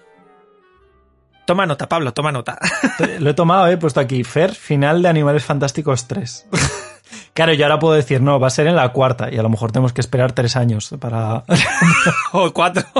Toma 1.45 1.65
nota, 1.65 1.89
Pablo, 1.89 2.13
toma 2.13 2.31
nota. 2.31 2.57
Lo 3.19 3.31
he 3.31 3.33
tomado, 3.33 3.67
he 3.67 3.75
puesto 3.75 3.99
aquí. 3.99 4.23
Fer, 4.23 4.55
final 4.55 5.01
de 5.01 5.09
Animales 5.09 5.43
Fantásticos 5.43 6.07
3. 6.07 6.45
claro, 7.33 7.53
yo 7.53 7.65
ahora 7.65 7.79
puedo 7.79 7.93
decir, 7.93 8.21
no, 8.21 8.39
va 8.39 8.47
a 8.47 8.49
ser 8.51 8.67
en 8.67 8.75
la 8.75 8.89
cuarta. 8.89 9.29
Y 9.31 9.37
a 9.37 9.43
lo 9.43 9.49
mejor 9.49 9.71
tenemos 9.71 9.93
que 9.93 10.01
esperar 10.01 10.31
tres 10.31 10.55
años 10.55 10.93
para 10.99 11.43
o 12.33 12.51
cuatro. 12.53 12.83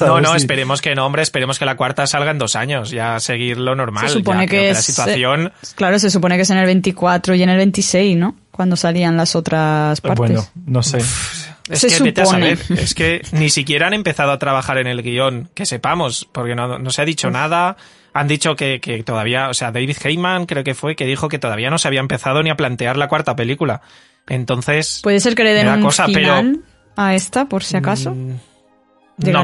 No, 0.00 0.20
no, 0.20 0.34
esperemos 0.34 0.80
que 0.80 0.94
no, 0.94 1.04
hombre, 1.06 1.22
esperemos 1.22 1.58
que 1.58 1.64
la 1.64 1.76
cuarta 1.76 2.06
salga 2.06 2.30
en 2.30 2.38
dos 2.38 2.56
años, 2.56 2.90
ya 2.90 3.20
seguir 3.20 3.58
lo 3.58 3.74
normal. 3.74 4.08
Se 4.08 4.14
supone 4.14 4.46
ya 4.46 4.50
que 4.50 4.72
la 4.72 4.78
es- 4.78 4.84
situación. 4.84 5.52
Claro, 5.74 5.98
se 5.98 6.10
supone 6.10 6.36
que 6.36 6.42
es 6.42 6.50
en 6.50 6.56
el 6.58 6.66
24 6.66 7.34
y 7.34 7.42
en 7.42 7.48
el 7.50 7.56
26, 7.58 8.16
¿no? 8.16 8.36
Cuando 8.50 8.76
salían 8.76 9.16
las 9.16 9.36
otras 9.36 10.00
partes. 10.00 10.18
Bueno, 10.18 10.46
no 10.66 10.82
sé. 10.82 10.98
Es 10.98 11.80
Se 11.80 11.88
que 11.88 12.02
vete 12.02 12.22
a 12.22 12.24
supone. 12.26 12.56
saber, 12.56 12.78
es 12.82 12.94
que 12.94 13.22
ni 13.32 13.50
siquiera 13.50 13.86
han 13.86 13.94
empezado 13.94 14.32
a 14.32 14.38
trabajar 14.38 14.78
en 14.78 14.86
el 14.86 15.02
guion, 15.02 15.50
que 15.54 15.66
sepamos, 15.66 16.26
porque 16.32 16.54
no, 16.54 16.78
no 16.78 16.90
se 16.90 17.02
ha 17.02 17.04
dicho 17.04 17.30
nada. 17.30 17.76
Han 18.12 18.26
dicho 18.28 18.56
que, 18.56 18.80
que 18.80 19.02
todavía, 19.04 19.48
o 19.48 19.54
sea, 19.54 19.70
David 19.72 19.96
Heyman 20.02 20.46
creo 20.46 20.64
que 20.64 20.74
fue, 20.74 20.96
que 20.96 21.06
dijo 21.06 21.28
que 21.28 21.38
todavía 21.38 21.70
no 21.70 21.78
se 21.78 21.86
había 21.88 22.00
empezado 22.00 22.42
ni 22.42 22.50
a 22.50 22.56
plantear 22.56 22.96
la 22.96 23.06
cuarta 23.08 23.36
película. 23.36 23.82
Entonces, 24.28 25.00
Puede 25.02 25.20
ser 25.20 25.34
que 25.34 25.44
le 25.44 25.54
den 25.54 25.64
Me 25.66 25.70
da 25.70 25.76
un 25.76 25.82
cosa, 25.82 26.06
pero- 26.06 26.18
final 26.36 26.60
a 26.96 27.14
esta, 27.14 27.44
por 27.46 27.62
si 27.64 27.76
acaso. 27.76 28.10
mm, 28.12 28.28
no 28.28 28.36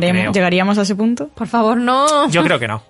Llegaremos. 0.01 0.35
¿Llegaríamos 0.35 0.79
a 0.79 0.83
ese 0.83 0.95
punto? 0.97 1.29
Por 1.29 1.47
favor, 1.47 1.77
no. 1.77 2.29
Yo 2.31 2.43
creo 2.43 2.59
que 2.59 2.67
no. 2.69 2.83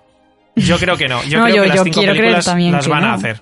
Yo 0.55 0.77
creo 0.79 0.97
que 0.97 1.07
no. 1.07 1.23
Yo 1.25 1.39
No, 1.39 1.45
creo 1.45 1.55
yo- 1.57 1.61
que 1.63 1.67
las 1.69 1.77
yo 1.77 1.83
cinco 1.83 2.01
películas 2.01 2.45
también 2.45 2.71
las 2.71 2.87
van 2.87 3.03
a 3.03 3.07
no. 3.09 3.13
hacer. 3.13 3.41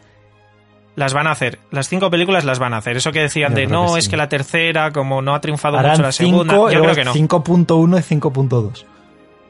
Las 0.95 1.13
van 1.13 1.27
a 1.27 1.31
hacer. 1.31 1.59
Las 1.71 1.87
cinco 1.89 2.09
películas 2.09 2.43
las 2.45 2.59
van 2.59 2.73
a 2.73 2.77
hacer. 2.77 2.97
Eso 2.97 3.11
que 3.11 3.19
decían 3.21 3.51
Yo 3.51 3.57
de 3.57 3.67
no, 3.67 3.93
que 3.93 3.99
es 3.99 4.05
sí. 4.05 4.11
que 4.11 4.17
la 4.17 4.29
tercera, 4.29 4.91
como 4.91 5.21
no 5.21 5.35
ha 5.35 5.41
triunfado 5.41 5.77
mucho 5.77 6.01
la 6.01 6.11
segunda. 6.11 6.53
5, 6.53 6.71
Yo 6.71 6.81
creo 6.81 6.95
que 6.95 7.03
no. 7.05 7.13
5.1 7.13 7.99
y 7.99 8.01
5.2. 8.03 8.85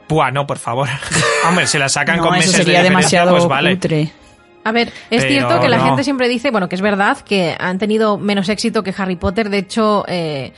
Buah, 0.07 0.31
no, 0.31 0.45
por 0.45 0.57
favor. 0.59 0.87
Hombre, 1.47 1.67
si 1.67 1.77
la 1.77 1.89
sacan 1.89 2.17
no, 2.17 2.23
con 2.23 2.31
meses 2.33 2.51
de 2.51 2.63
sería 2.63 2.83
demasiado 2.83 3.31
pues 3.31 3.47
vale. 3.47 3.73
cutre. 3.75 4.11
A 4.63 4.71
ver, 4.71 4.87
es 4.87 5.21
Pero 5.23 5.27
cierto 5.27 5.59
que 5.61 5.69
la 5.69 5.77
no. 5.77 5.85
gente 5.85 6.03
siempre 6.03 6.27
dice, 6.27 6.49
bueno, 6.51 6.67
que 6.69 6.75
es 6.75 6.81
verdad 6.81 7.17
que 7.19 7.55
han 7.59 7.77
tenido 7.77 8.17
menos 8.17 8.49
éxito 8.49 8.81
que 8.83 8.93
Harry 8.97 9.15
Potter. 9.15 9.49
De 9.49 9.59
hecho, 9.59 10.03
eh, 10.07 10.53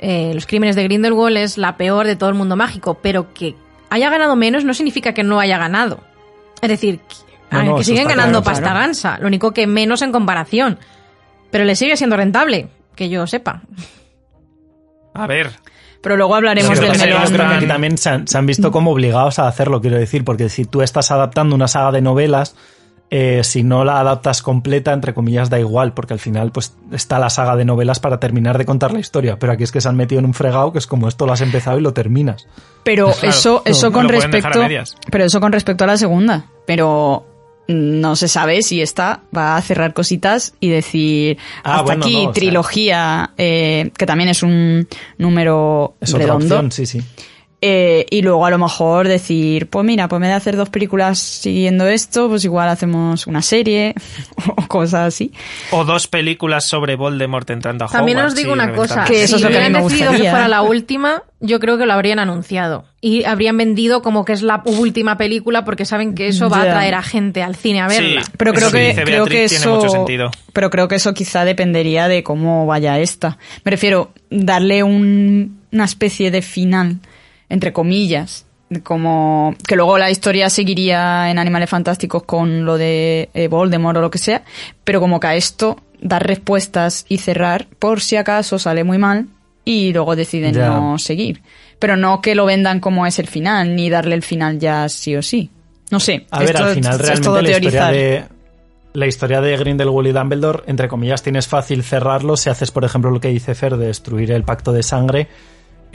eh, 0.00 0.30
Los 0.34 0.46
Crímenes 0.46 0.76
de 0.76 0.82
Grindelwald 0.84 1.38
es 1.38 1.56
la 1.56 1.76
peor 1.78 2.06
de 2.06 2.16
todo 2.16 2.28
el 2.28 2.34
mundo 2.34 2.54
mágico, 2.56 2.98
pero 3.02 3.32
que 3.32 3.54
haya 3.88 4.10
ganado 4.10 4.36
menos 4.36 4.64
no 4.64 4.74
significa 4.74 5.14
que 5.14 5.22
no 5.22 5.40
haya 5.40 5.56
ganado. 5.56 6.00
Es 6.60 6.68
decir, 6.68 6.98
que, 7.00 7.14
No, 7.50 7.62
no, 7.62 7.74
que 7.76 7.82
eso 7.82 7.90
siguen 7.92 8.08
ganando 8.08 8.42
claro, 8.42 8.44
pasta 8.44 8.62
claro. 8.72 8.80
gansa, 8.80 9.18
lo 9.20 9.26
único 9.26 9.52
que 9.52 9.66
menos 9.66 10.02
en 10.02 10.12
comparación. 10.12 10.78
Pero 11.50 11.64
le 11.64 11.76
sigue 11.76 11.96
siendo 11.96 12.16
rentable, 12.16 12.68
que 12.94 13.08
yo 13.08 13.26
sepa. 13.26 13.62
A 15.14 15.26
ver. 15.26 15.52
Pero 16.06 16.18
luego 16.18 16.36
hablaremos 16.36 16.78
del 16.78 16.96
melón. 16.96 17.24
yo 17.24 17.32
creo 17.32 17.48
que 17.48 17.54
aquí 17.56 17.66
también 17.66 17.98
se 17.98 18.10
han, 18.10 18.28
se 18.28 18.38
han 18.38 18.46
visto 18.46 18.70
como 18.70 18.92
obligados 18.92 19.40
a 19.40 19.48
hacerlo, 19.48 19.80
quiero 19.80 19.98
decir, 19.98 20.22
porque 20.24 20.48
si 20.48 20.64
tú 20.64 20.80
estás 20.82 21.10
adaptando 21.10 21.56
una 21.56 21.66
saga 21.66 21.90
de 21.90 22.00
novelas, 22.00 22.54
eh, 23.10 23.40
si 23.42 23.64
no 23.64 23.84
la 23.84 23.98
adaptas 23.98 24.40
completa, 24.40 24.92
entre 24.92 25.14
comillas, 25.14 25.50
da 25.50 25.58
igual, 25.58 25.94
porque 25.94 26.12
al 26.12 26.20
final 26.20 26.52
pues 26.52 26.76
está 26.92 27.18
la 27.18 27.28
saga 27.28 27.56
de 27.56 27.64
novelas 27.64 27.98
para 27.98 28.20
terminar 28.20 28.56
de 28.56 28.64
contar 28.64 28.92
la 28.92 29.00
historia, 29.00 29.40
pero 29.40 29.50
aquí 29.50 29.64
es 29.64 29.72
que 29.72 29.80
se 29.80 29.88
han 29.88 29.96
metido 29.96 30.20
en 30.20 30.26
un 30.26 30.34
fregado 30.34 30.70
que 30.70 30.78
es 30.78 30.86
como 30.86 31.08
esto 31.08 31.26
lo 31.26 31.32
has 31.32 31.40
empezado 31.40 31.76
y 31.76 31.80
lo 31.80 31.92
terminas. 31.92 32.46
Pero 32.84 33.06
Claro, 33.12 33.28
eso, 33.28 33.62
eso 33.64 33.86
no 33.88 33.92
con 33.92 34.08
respecto. 34.08 34.60
Pero 35.10 35.24
eso 35.24 35.40
con 35.40 35.50
respecto 35.50 35.82
a 35.82 35.86
la 35.88 35.96
segunda. 35.96 36.46
Pero 36.66 37.35
no 37.68 38.14
se 38.16 38.28
sabe 38.28 38.62
si 38.62 38.80
esta 38.80 39.22
va 39.36 39.56
a 39.56 39.62
cerrar 39.62 39.92
cositas 39.94 40.54
y 40.60 40.68
decir 40.68 41.38
Ah, 41.64 41.72
hasta 41.80 41.82
bueno, 41.82 42.04
aquí 42.04 42.12
no, 42.14 42.18
o 42.20 42.22
sea- 42.24 42.32
trilogía, 42.32 43.30
eh, 43.36 43.90
que 43.96 44.06
también 44.06 44.28
es 44.28 44.42
un 44.42 44.86
número 45.18 45.94
Es 46.00 46.10
otra 46.14 46.26
redondo. 46.26 46.44
opción, 46.56 46.72
sí, 46.72 46.86
sí. 46.86 47.00
Eh, 47.68 48.06
y 48.10 48.22
luego 48.22 48.46
a 48.46 48.50
lo 48.50 48.58
mejor 48.58 49.08
decir, 49.08 49.66
pues 49.68 49.84
mira, 49.84 50.06
pues 50.06 50.20
me 50.20 50.28
de 50.28 50.34
hacer 50.34 50.54
dos 50.56 50.68
películas 50.70 51.18
siguiendo 51.18 51.84
esto, 51.88 52.28
pues 52.28 52.44
igual 52.44 52.68
hacemos 52.68 53.26
una 53.26 53.42
serie 53.42 53.92
o 54.56 54.68
cosas 54.68 55.08
así. 55.08 55.32
O 55.72 55.84
dos 55.84 56.06
películas 56.06 56.64
sobre 56.64 56.94
Voldemort 56.94 57.50
entrando 57.50 57.86
a 57.86 57.88
También 57.88 58.18
Hogwarts 58.18 58.34
os 58.34 58.38
digo 58.38 58.52
una 58.52 58.72
cosa, 58.72 59.02
Que 59.04 59.24
eso 59.24 59.26
si 59.26 59.34
es 59.36 59.42
lo 59.42 59.48
que 59.48 59.54
hubieran 59.56 59.82
decidido 59.82 60.12
que 60.12 60.18
fuera 60.30 60.46
la 60.46 60.62
última, 60.62 61.24
yo 61.40 61.58
creo 61.58 61.76
que 61.76 61.86
lo 61.86 61.92
habrían 61.92 62.20
anunciado. 62.20 62.84
Y 63.00 63.24
habrían 63.24 63.56
vendido 63.56 64.00
como 64.00 64.24
que 64.24 64.32
es 64.32 64.42
la 64.42 64.62
última 64.64 65.16
película 65.16 65.64
porque 65.64 65.84
saben 65.84 66.14
que 66.14 66.28
eso 66.28 66.48
va 66.48 66.58
a 66.58 66.62
atraer 66.62 66.94
a 66.94 67.02
gente 67.02 67.42
al 67.42 67.56
cine 67.56 67.80
a 67.80 67.88
verla. 67.88 68.22
Sí. 68.22 68.30
Pero 68.36 68.52
creo 68.52 68.68
Eso 68.68 68.76
que 68.76 68.82
que, 68.82 68.88
dice 68.90 69.02
creo 69.02 69.24
que 69.24 69.30
Beatriz 69.30 69.50
tiene 69.50 69.64
eso, 69.64 69.74
mucho 69.76 69.88
sentido. 69.88 70.30
pero 70.52 70.70
creo 70.70 70.86
que 70.86 70.94
eso 70.94 71.12
quizá 71.14 71.44
dependería 71.44 72.06
de 72.06 72.22
cómo 72.22 72.64
vaya 72.66 73.00
esta. 73.00 73.38
Me 73.64 73.70
refiero, 73.72 74.12
darle 74.30 74.84
un- 74.84 75.58
una 75.72 75.84
especie 75.84 76.30
de 76.30 76.42
final, 76.42 76.98
entre 77.48 77.72
comillas, 77.72 78.46
como 78.82 79.54
que 79.66 79.76
luego 79.76 79.96
la 79.98 80.10
historia 80.10 80.50
seguiría 80.50 81.30
en 81.30 81.38
Animales 81.38 81.70
Fantásticos 81.70 82.24
con 82.24 82.64
lo 82.64 82.76
de 82.76 83.28
eh, 83.34 83.48
Voldemort 83.48 83.98
o 83.98 84.00
lo 84.00 84.10
que 84.10 84.18
sea, 84.18 84.42
pero 84.84 85.00
como 85.00 85.20
que 85.20 85.26
a 85.28 85.36
esto 85.36 85.78
dar 86.00 86.26
respuestas 86.26 87.06
y 87.08 87.18
cerrar 87.18 87.66
por 87.78 88.00
si 88.00 88.16
acaso 88.16 88.58
sale 88.58 88.84
muy 88.84 88.98
mal 88.98 89.26
y 89.64 89.92
luego 89.92 90.16
deciden 90.16 90.56
no 90.56 90.98
seguir. 90.98 91.42
Pero 91.78 91.96
no 91.96 92.20
que 92.20 92.34
lo 92.34 92.46
vendan 92.46 92.80
como 92.80 93.06
es 93.06 93.18
el 93.18 93.26
final, 93.26 93.76
ni 93.76 93.90
darle 93.90 94.14
el 94.14 94.22
final 94.22 94.58
ya 94.58 94.88
sí 94.88 95.14
o 95.16 95.22
sí. 95.22 95.50
No 95.90 96.00
sé. 96.00 96.26
A 96.30 96.40
ver, 96.40 96.56
al 96.56 96.74
final 96.74 97.00
es 97.00 97.20
todo 97.20 97.40
realmente 97.40 97.60
la 97.60 97.68
historia 97.68 97.90
de 97.90 98.24
la 98.94 99.06
historia 99.06 99.42
de 99.42 99.56
Grindelwald 99.58 100.08
y 100.08 100.12
Dumbledore, 100.12 100.62
entre 100.68 100.88
comillas, 100.88 101.22
tienes 101.22 101.46
fácil 101.46 101.82
cerrarlo 101.82 102.34
si 102.38 102.48
haces, 102.48 102.70
por 102.70 102.82
ejemplo, 102.82 103.10
lo 103.10 103.20
que 103.20 103.28
dice 103.28 103.54
Fer 103.54 103.76
de 103.76 103.88
destruir 103.88 104.32
el 104.32 104.42
pacto 104.42 104.72
de 104.72 104.82
sangre. 104.82 105.28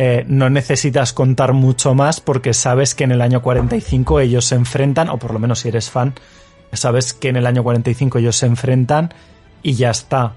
Eh, 0.04 0.26
no 0.28 0.50
necesitas 0.50 1.14
contar 1.14 1.54
mucho 1.54 1.94
más 1.94 2.22
porque 2.22 2.56
sabes 2.56 2.96
que 2.96 3.04
en 3.04 3.12
el 3.12 3.22
año 3.22 3.44
45 3.44 4.20
ellos 4.22 4.46
se 4.46 4.56
enfrentan, 4.56 5.10
o 5.10 5.18
por 5.20 5.32
lo 5.32 5.38
menos 5.38 5.60
si 5.60 5.68
eres 5.68 5.92
fan, 5.92 6.16
sabes 6.74 7.14
que 7.14 7.30
en 7.30 7.36
el 7.36 7.46
año 7.46 7.62
45 7.62 8.18
ellos 8.18 8.36
se 8.36 8.48
enfrentan 8.48 9.14
y 9.62 9.74
ya 9.74 9.92
está. 9.92 10.34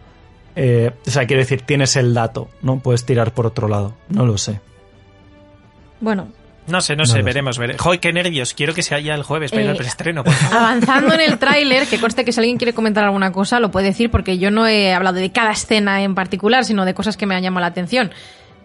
Eh, 0.55 0.91
o 1.07 1.11
sea, 1.11 1.27
quiero 1.27 1.41
decir, 1.41 1.63
tienes 1.63 1.97
el 1.97 2.13
dato, 2.13 2.51
¿no? 2.61 2.81
Puedes 2.81 3.07
tirar 3.07 3.33
por 3.33 3.47
otro 3.47 3.67
lado, 3.67 3.95
no 4.11 4.27
lo 4.27 4.37
sé. 4.37 4.61
Bueno, 6.01 6.29
No 6.67 6.83
sé, 6.83 6.95
no, 6.95 7.07
sé, 7.07 7.23
veremos, 7.23 7.57
veremos. 7.57 7.81
Joder, 7.81 8.01
qué 8.01 8.13
nervios. 8.13 8.53
Quiero 8.53 8.75
que 8.75 8.83
sea 8.83 8.99
ya 8.99 9.15
el 9.15 9.23
jueves 9.23 9.51
para 9.51 9.63
ir 9.63 9.69
al 9.71 9.77
Eh, 9.77 9.79
preestreno, 9.79 10.25
por 10.25 10.35
favor. 10.35 10.59
Avanzando 10.59 11.15
en 11.15 11.21
el 11.23 11.39
tráiler, 11.45 11.87
que 11.87 11.99
conste 11.99 12.23
que 12.23 12.33
si 12.33 12.41
alguien 12.41 12.59
quiere 12.59 12.75
comentar 12.75 13.03
alguna 13.05 13.33
cosa 13.33 13.61
lo 13.61 13.71
puede 13.71 13.87
decir 13.87 14.11
porque 14.11 14.37
yo 14.37 14.51
no 14.51 14.67
he 14.67 14.93
hablado 14.93 15.17
de 15.17 15.33
cada 15.33 15.53
escena 15.53 16.03
en 16.03 16.15
particular, 16.15 16.67
sino 16.67 16.85
de 16.85 16.93
cosas 16.93 17.17
que 17.17 17.25
me 17.25 17.35
han 17.35 17.43
llamado 17.43 17.63
la 17.63 17.69
atención. 17.69 18.11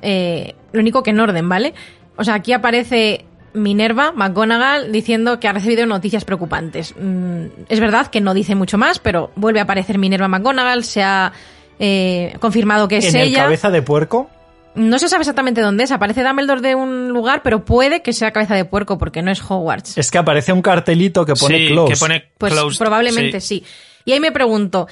Eh, 0.01 0.55
lo 0.71 0.79
único 0.79 1.03
que 1.03 1.11
en 1.11 1.19
orden, 1.19 1.49
¿vale? 1.49 1.73
O 2.15 2.23
sea, 2.23 2.35
aquí 2.35 2.53
aparece 2.53 3.25
Minerva 3.53 4.11
McGonagall 4.11 4.91
diciendo 4.91 5.39
que 5.39 5.47
ha 5.47 5.53
recibido 5.53 5.85
noticias 5.85 6.25
preocupantes. 6.25 6.93
Mm, 6.97 7.45
es 7.67 7.79
verdad 7.79 8.07
que 8.07 8.21
no 8.21 8.33
dice 8.33 8.55
mucho 8.55 8.77
más, 8.77 8.99
pero 8.99 9.31
vuelve 9.35 9.59
a 9.59 9.63
aparecer 9.63 9.97
Minerva 9.97 10.27
McGonagall, 10.27 10.83
se 10.83 11.03
ha 11.03 11.31
eh, 11.79 12.35
confirmado 12.39 12.87
que 12.87 12.97
es 12.97 13.13
en 13.13 13.21
el 13.21 13.27
ella. 13.29 13.43
cabeza 13.43 13.69
de 13.69 13.81
puerco. 13.81 14.29
No 14.75 14.99
se 14.99 15.09
sabe 15.09 15.21
exactamente 15.21 15.61
dónde 15.61 15.83
es, 15.83 15.91
aparece 15.91 16.23
Dumbledore 16.23 16.61
de 16.61 16.75
un 16.75 17.09
lugar, 17.09 17.41
pero 17.41 17.65
puede 17.65 18.01
que 18.01 18.13
sea 18.13 18.31
cabeza 18.31 18.55
de 18.55 18.65
puerco 18.65 18.97
porque 18.97 19.21
no 19.21 19.31
es 19.31 19.41
Hogwarts. 19.41 19.97
Es 19.97 20.11
que 20.11 20.19
aparece 20.19 20.53
un 20.53 20.61
cartelito 20.61 21.25
que 21.25 21.33
pone 21.33 21.57
sí, 21.57 21.67
close. 21.69 21.93
que 21.93 21.99
pone 21.99 22.31
Pues 22.37 22.53
closed, 22.53 22.77
probablemente 22.77 23.41
sí. 23.41 23.63
Y 24.05 24.11
ahí 24.13 24.19
me 24.19 24.31
pregunto, 24.31 24.87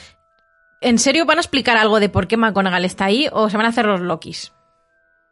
¿en 0.81 0.97
serio 0.97 1.25
van 1.25 1.37
a 1.37 1.41
explicar 1.41 1.77
algo 1.77 1.99
de 1.99 2.09
por 2.09 2.27
qué 2.27 2.37
McGonagall 2.37 2.85
está 2.85 3.05
ahí 3.05 3.27
o 3.31 3.49
se 3.49 3.57
van 3.57 3.67
a 3.67 3.69
hacer 3.69 3.85
los 3.85 4.01
Lokis? 4.01 4.51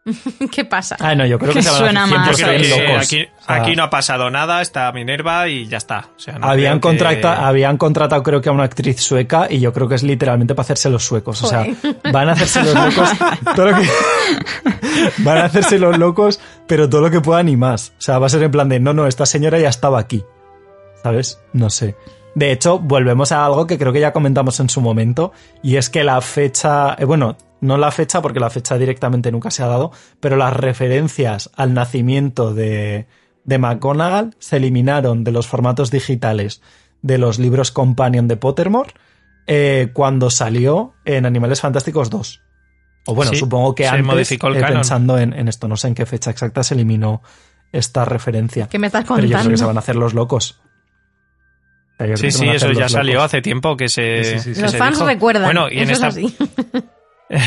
¿Qué 0.51 0.65
pasa? 0.65 0.95
Ah, 0.99 1.15
no, 1.15 1.25
yo 1.25 1.39
creo 1.39 1.51
que, 1.51 1.59
Que 1.59 1.63
se 1.63 1.81
van 1.83 1.97
a 1.97 2.05
más. 2.05 2.37
Yo 2.37 2.45
creo 2.45 2.59
100% 2.59 2.61
que 2.61 2.87
locos. 2.87 3.03
aquí, 3.05 3.23
O 3.23 3.43
sea, 3.45 3.55
aquí 3.55 3.75
no 3.75 3.83
ha 3.83 3.89
pasado 3.89 4.29
nada, 4.29 4.61
está 4.61 4.91
Minerva 4.91 5.47
y 5.47 5.65
ya 5.67 5.77
está. 5.77 6.09
O 6.15 6.19
sea, 6.19 6.37
no 6.37 6.47
habían, 6.47 6.79
que- 6.79 6.87
habían 7.47 7.77
contratado 7.77 8.21
creo 8.21 8.39
que 8.39 8.49
a 8.49 8.51
una 8.51 8.63
actriz 8.65 9.01
sueca 9.01 9.47
y 9.49 9.59
yo 9.59 9.73
creo 9.73 9.87
que 9.89 9.95
es 9.95 10.03
literalmente 10.03 10.53
para 10.53 10.63
hacerse 10.65 10.89
los 10.91 11.03
suecos. 11.03 11.41
O 11.43 11.47
sea, 11.47 11.65
van 12.11 12.29
a 12.29 12.33
hacerse 12.33 12.63
los 12.63 12.75
locos. 12.75 13.09
todo 13.55 13.71
lo 13.71 13.77
que- 13.77 13.89
van 15.23 15.37
a 15.39 15.45
hacerse 15.45 15.79
los 15.79 15.97
locos, 15.97 16.39
pero 16.67 16.87
todo 16.87 17.01
lo 17.01 17.09
que 17.09 17.21
puedan 17.21 17.49
y 17.49 17.57
más. 17.57 17.89
O 17.97 18.01
sea, 18.01 18.19
va 18.19 18.27
a 18.27 18.29
ser 18.29 18.43
en 18.43 18.51
plan 18.51 18.69
de, 18.69 18.79
no, 18.79 18.93
no, 18.93 19.07
esta 19.07 19.25
señora 19.25 19.57
ya 19.57 19.69
estaba 19.69 19.99
aquí. 19.99 20.23
¿Sabes? 21.01 21.39
No 21.53 21.69
sé. 21.71 21.95
De 22.35 22.51
hecho, 22.51 22.79
volvemos 22.79 23.31
a 23.31 23.45
algo 23.45 23.65
que 23.65 23.77
creo 23.77 23.93
que 23.93 24.01
ya 24.01 24.11
comentamos 24.13 24.59
en 24.59 24.69
su 24.69 24.81
momento, 24.81 25.31
y 25.63 25.77
es 25.77 25.89
que 25.89 26.03
la 26.03 26.19
fecha, 26.21 26.95
eh, 26.99 27.05
bueno, 27.05 27.37
no 27.61 27.77
la 27.77 27.91
fecha 27.91 28.21
porque 28.21 28.39
la 28.41 28.49
fecha 28.49 28.77
directamente 28.77 29.31
nunca 29.31 29.49
se 29.51 29.63
ha 29.63 29.67
dado, 29.67 29.91
pero 30.19 30.35
las 30.35 30.53
referencias 30.53 31.49
al 31.55 31.73
nacimiento 31.73 32.53
de, 32.53 33.07
de 33.45 33.57
McGonagall 33.57 34.35
se 34.39 34.57
eliminaron 34.57 35.23
de 35.23 35.31
los 35.31 35.47
formatos 35.47 35.91
digitales 35.91 36.61
de 37.01 37.17
los 37.17 37.39
libros 37.39 37.71
Companion 37.71 38.27
de 38.27 38.35
Pottermore 38.35 38.93
eh, 39.47 39.91
cuando 39.93 40.29
salió 40.29 40.93
en 41.05 41.25
Animales 41.25 41.61
Fantásticos 41.61 42.09
2. 42.09 42.41
O 43.07 43.15
bueno, 43.15 43.31
Sí, 43.31 43.37
supongo 43.37 43.75
que 43.75 43.87
antes, 43.87 44.05
modificó 44.05 44.47
el 44.47 44.57
eh, 44.57 44.65
pensando 44.67 45.17
en, 45.19 45.31
en 45.33 45.47
esto, 45.47 45.67
no 45.67 45.77
sé 45.77 45.87
en 45.87 45.95
qué 45.95 46.05
fecha 46.05 46.31
exacta 46.31 46.63
se 46.63 46.73
eliminó 46.73 47.21
esta 47.71 48.03
referencia. 48.05 48.67
¿Qué 48.67 48.79
me 48.79 48.87
estás 48.87 49.05
Pero 49.07 49.21
yo 49.21 49.27
creo 49.27 49.37
que 49.37 49.43
se 49.43 49.47
contando? 49.49 49.67
van 49.67 49.77
a 49.77 49.79
hacer 49.79 49.95
los 49.95 50.13
locos. 50.13 50.61
O 51.95 51.97
sea, 51.97 52.07
yo 52.07 52.13
creo 52.13 52.17
Sí, 52.17 52.23
que 52.23 52.31
sí, 52.31 52.49
eso 52.49 52.71
ya 52.73 52.89
salió 52.89 53.13
locos. 53.15 53.25
hace 53.27 53.41
tiempo 53.41 53.77
que 53.77 53.87
se. 53.89 54.23
Sí, 54.23 54.29
sí, 54.31 54.39
sí, 54.39 54.49
sí. 54.49 54.55
que 54.55 54.61
Los 54.63 54.71
se 54.71 54.77
fans 54.77 54.97
dijo. 54.97 55.07
recuerdan. 55.07 55.43
Bueno, 55.45 55.69
y 55.71 55.79
en 55.79 55.89
esta, 55.89 56.07
es 56.09 56.17
así. 56.17 56.37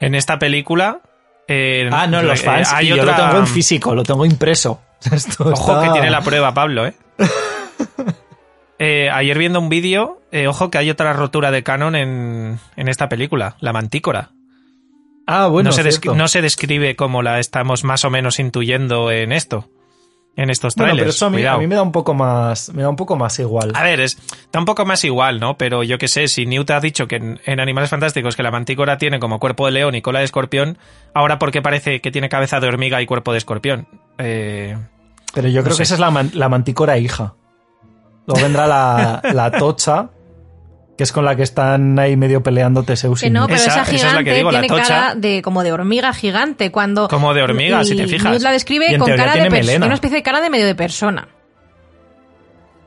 en 0.00 0.14
esta 0.14 0.38
película. 0.38 1.00
eh, 1.48 1.88
Ah, 1.92 2.06
no, 2.06 2.22
los 2.22 2.40
eh, 2.40 2.44
fans. 2.44 2.72
hay 2.72 2.86
y 2.86 2.88
yo 2.90 3.02
otra- 3.02 3.18
lo 3.18 3.24
tengo 3.26 3.38
en 3.40 3.46
físico, 3.46 3.94
lo 3.94 4.02
tengo 4.04 4.24
impreso. 4.24 4.80
Esto 5.12 5.44
Ojo 5.48 5.72
está- 5.72 5.86
que 5.86 5.92
tiene 5.92 6.10
la 6.10 6.20
prueba, 6.22 6.54
Pablo, 6.54 6.86
¿eh? 6.86 6.94
Eh, 8.78 9.08
ayer 9.12 9.38
viendo 9.38 9.60
un 9.60 9.68
vídeo, 9.68 10.20
eh, 10.32 10.48
ojo 10.48 10.68
que 10.68 10.78
hay 10.78 10.90
otra 10.90 11.12
rotura 11.12 11.52
de 11.52 11.62
canon 11.62 11.94
en, 11.94 12.58
en 12.74 12.88
esta 12.88 13.08
película, 13.08 13.54
la 13.60 13.72
mantícora. 13.72 14.30
Ah, 15.24 15.46
bueno, 15.46 15.70
no, 15.70 15.72
se 15.72 15.84
no 16.16 16.26
se 16.26 16.42
describe 16.42 16.96
como 16.96 17.22
la 17.22 17.38
estamos 17.38 17.84
más 17.84 18.04
o 18.04 18.10
menos 18.10 18.40
intuyendo 18.40 19.12
en 19.12 19.30
esto, 19.30 19.70
en 20.36 20.48
estos 20.50 20.74
Bueno, 20.74 20.92
trailers. 20.92 21.02
pero 21.04 21.10
eso 21.10 21.26
a 21.26 21.30
mí, 21.30 21.36
Cuidado. 21.36 21.56
a 21.56 21.60
mí 21.60 21.66
me 21.66 21.74
da 21.74 21.82
un 21.82 21.92
poco 21.92 22.14
más, 22.14 22.72
me 22.72 22.82
da 22.82 22.88
un 22.88 22.96
poco 22.96 23.16
más 23.16 23.38
igual. 23.38 23.72
A 23.74 23.82
ver, 23.82 24.00
es, 24.00 24.16
está 24.16 24.58
un 24.58 24.64
poco 24.64 24.84
más 24.86 25.04
igual, 25.04 25.40
¿no? 25.40 25.56
Pero 25.58 25.82
yo 25.82 25.98
qué 25.98 26.08
sé, 26.08 26.26
si 26.28 26.46
Newt 26.46 26.70
ha 26.70 26.80
dicho 26.80 27.06
que 27.06 27.16
en, 27.16 27.40
en 27.44 27.60
Animales 27.60 27.90
Fantásticos 27.90 28.34
que 28.34 28.42
la 28.42 28.50
mantícora 28.50 28.96
tiene 28.98 29.18
como 29.20 29.38
cuerpo 29.38 29.66
de 29.66 29.72
león 29.72 29.94
y 29.94 30.00
cola 30.02 30.20
de 30.20 30.24
escorpión, 30.24 30.78
ahora 31.14 31.38
¿por 31.38 31.50
qué 31.50 31.60
parece 31.60 32.00
que 32.00 32.10
tiene 32.10 32.28
cabeza 32.28 32.60
de 32.60 32.68
hormiga 32.68 33.02
y 33.02 33.06
cuerpo 33.06 33.32
de 33.32 33.38
escorpión? 33.38 33.86
Eh, 34.18 34.76
Pero 35.34 35.48
yo 35.48 35.60
no 35.60 35.64
creo 35.64 35.74
sé. 35.76 35.80
que 35.80 35.84
esa 35.84 35.94
es 35.94 36.00
la, 36.00 36.10
man- 36.10 36.30
la 36.34 36.48
mantícora 36.48 36.96
hija. 36.98 37.34
Luego 38.26 38.40
vendrá 38.42 38.66
la, 38.66 39.20
la 39.34 39.50
tocha, 39.50 40.08
que 41.02 41.04
es 41.04 41.10
con 41.12 41.24
la 41.24 41.34
que 41.34 41.42
están 41.42 41.98
ahí 41.98 42.16
medio 42.16 42.44
peleando 42.44 42.84
Teseus 42.84 43.22
y 43.22 43.26
Que 43.26 43.30
no, 43.30 43.46
pero 43.46 43.56
Esa- 43.56 43.70
esa, 43.70 43.82
esa 43.82 43.90
es 43.92 43.98
gigante 43.98 44.16
la 44.18 44.24
que 44.24 44.34
digo, 44.36 44.52
la 44.52 44.60
tiene 44.60 44.68
tocha. 44.76 44.86
cara 44.86 45.14
de 45.16 45.42
como 45.42 45.64
de 45.64 45.72
hormiga 45.72 46.12
gigante 46.14 46.70
cuando 46.70 47.08
Como 47.08 47.34
de 47.34 47.42
hormiga, 47.42 47.82
y 47.82 47.86
si 47.86 47.96
te 47.96 48.06
fijas. 48.06 48.30
Newt 48.30 48.42
la 48.42 48.52
describe 48.52 48.86
Y 48.88 48.94
en 48.94 49.00
con 49.00 49.08
cara 49.10 49.24
de 49.26 49.32
tiene 49.32 49.50
persona, 49.50 49.66
melena. 49.72 49.86
una 49.86 49.94
especie 49.96 50.16
de 50.18 50.22
cara 50.22 50.40
de 50.40 50.48
medio 50.50 50.64
de 50.66 50.74
persona. 50.76 51.26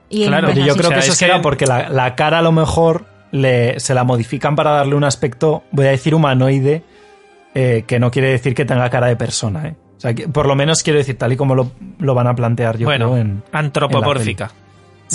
Y 0.10 0.28
Claro, 0.28 0.52
yo 0.52 0.54
creo 0.56 0.72
O 0.76 0.78
sea, 0.78 0.90
que 0.92 1.00
eso 1.00 1.12
es 1.12 1.18
será 1.18 1.36
que- 1.36 1.42
porque 1.42 1.66
la, 1.66 1.90
la 1.90 2.16
cara 2.16 2.40
a 2.40 2.42
lo 2.42 2.52
mejor 2.52 3.06
le, 3.32 3.80
se 3.80 3.94
la 3.94 4.04
modifican 4.04 4.56
para 4.56 4.72
darle 4.72 4.96
un 4.96 5.04
aspecto, 5.04 5.64
voy 5.72 5.88
a 5.88 5.90
decir 5.90 6.16
humanoide, 6.16 6.84
eh, 7.54 7.84
que 7.86 8.00
no 8.00 8.12
quiere 8.12 8.30
decir 8.30 8.54
que 8.56 8.66
tenga 8.66 8.90
cara 8.90 9.08
de 9.08 9.16
persona. 9.18 9.68
¿eh? 9.68 9.76
O 9.98 10.00
sea, 10.00 10.14
que 10.14 10.28
por 10.28 10.46
lo 10.46 10.56
menos 10.56 10.84
quiero 10.84 11.00
decir, 11.00 11.18
tal 11.18 11.34
y 11.34 11.36
como 11.38 11.56
lo, 11.56 11.72
lo 12.00 12.14
van 12.14 12.28
a 12.28 12.36
plantear 12.36 12.78
yo 12.78 12.86
bueno, 12.86 13.08
creo 13.12 13.18
en... 13.22 13.44
antropomórfica. 13.52 14.52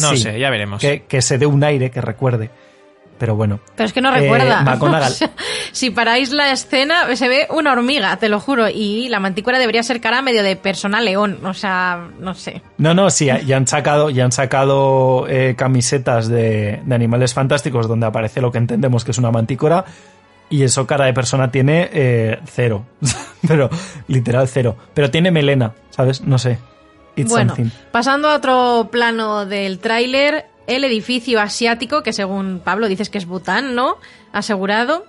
No 0.00 0.10
Sí. 0.10 0.18
sé, 0.18 0.38
ya 0.38 0.50
veremos. 0.50 0.80
Que, 0.80 1.02
que 1.08 1.20
se 1.20 1.36
dé 1.38 1.46
un 1.46 1.62
aire 1.64 1.90
que 1.90 2.00
recuerde. 2.00 2.50
Pero 3.20 3.36
bueno. 3.36 3.60
Pero 3.76 3.86
es 3.86 3.92
que 3.92 4.00
no 4.00 4.08
Eh, 4.16 4.20
recuerda. 4.20 4.62
McGonagall. 4.62 5.12
O 5.12 5.14
sea, 5.14 5.30
si 5.72 5.90
paráis 5.90 6.30
la 6.32 6.50
escena, 6.50 7.14
se 7.14 7.28
ve 7.28 7.46
una 7.50 7.70
hormiga, 7.72 8.16
te 8.16 8.28
lo 8.28 8.40
juro. 8.40 8.68
Y 8.68 9.08
la 9.10 9.20
mantícora 9.20 9.58
debería 9.60 9.82
ser 9.84 10.00
cara 10.00 10.22
medio 10.22 10.42
de 10.42 10.56
persona 10.56 11.00
león. 11.02 11.38
O 11.44 11.54
sea, 11.54 12.08
no 12.18 12.34
sé. 12.34 12.62
No, 12.78 12.94
no, 12.94 13.10
sí, 13.10 13.26
ya 13.46 13.56
han 13.56 13.66
sacado, 13.68 14.10
ya 14.10 14.24
han 14.24 14.32
sacado 14.32 15.26
eh, 15.28 15.54
camisetas 15.56 16.26
de, 16.28 16.80
de 16.84 16.94
animales 16.94 17.34
fantásticos 17.34 17.86
donde 17.86 18.06
aparece 18.06 18.40
lo 18.40 18.50
que 18.50 18.58
entendemos 18.58 19.04
que 19.04 19.10
es 19.12 19.18
una 19.18 19.30
mantícora 19.30 19.84
y 20.48 20.62
eso 20.64 20.86
cara 20.86 21.04
de 21.04 21.12
persona 21.12 21.50
tiene 21.52 21.88
eh, 21.92 22.40
cero. 22.46 22.86
Pero, 23.46 23.68
literal 24.08 24.48
cero. 24.48 24.76
Pero 24.94 25.10
tiene 25.10 25.30
melena, 25.30 25.72
¿sabes? 25.90 26.22
No 26.22 26.38
sé. 26.38 26.58
It's 27.16 27.30
bueno, 27.30 27.54
something. 27.54 27.70
pasando 27.92 28.28
a 28.28 28.36
otro 28.36 28.88
plano 28.90 29.44
del 29.44 29.78
tráiler, 29.78 30.46
el 30.76 30.84
edificio 30.84 31.40
asiático, 31.40 32.02
que 32.02 32.12
según 32.12 32.60
Pablo 32.64 32.88
dices 32.88 33.10
que 33.10 33.18
es 33.18 33.26
Bután, 33.26 33.74
¿no? 33.74 33.96
Asegurado. 34.32 35.04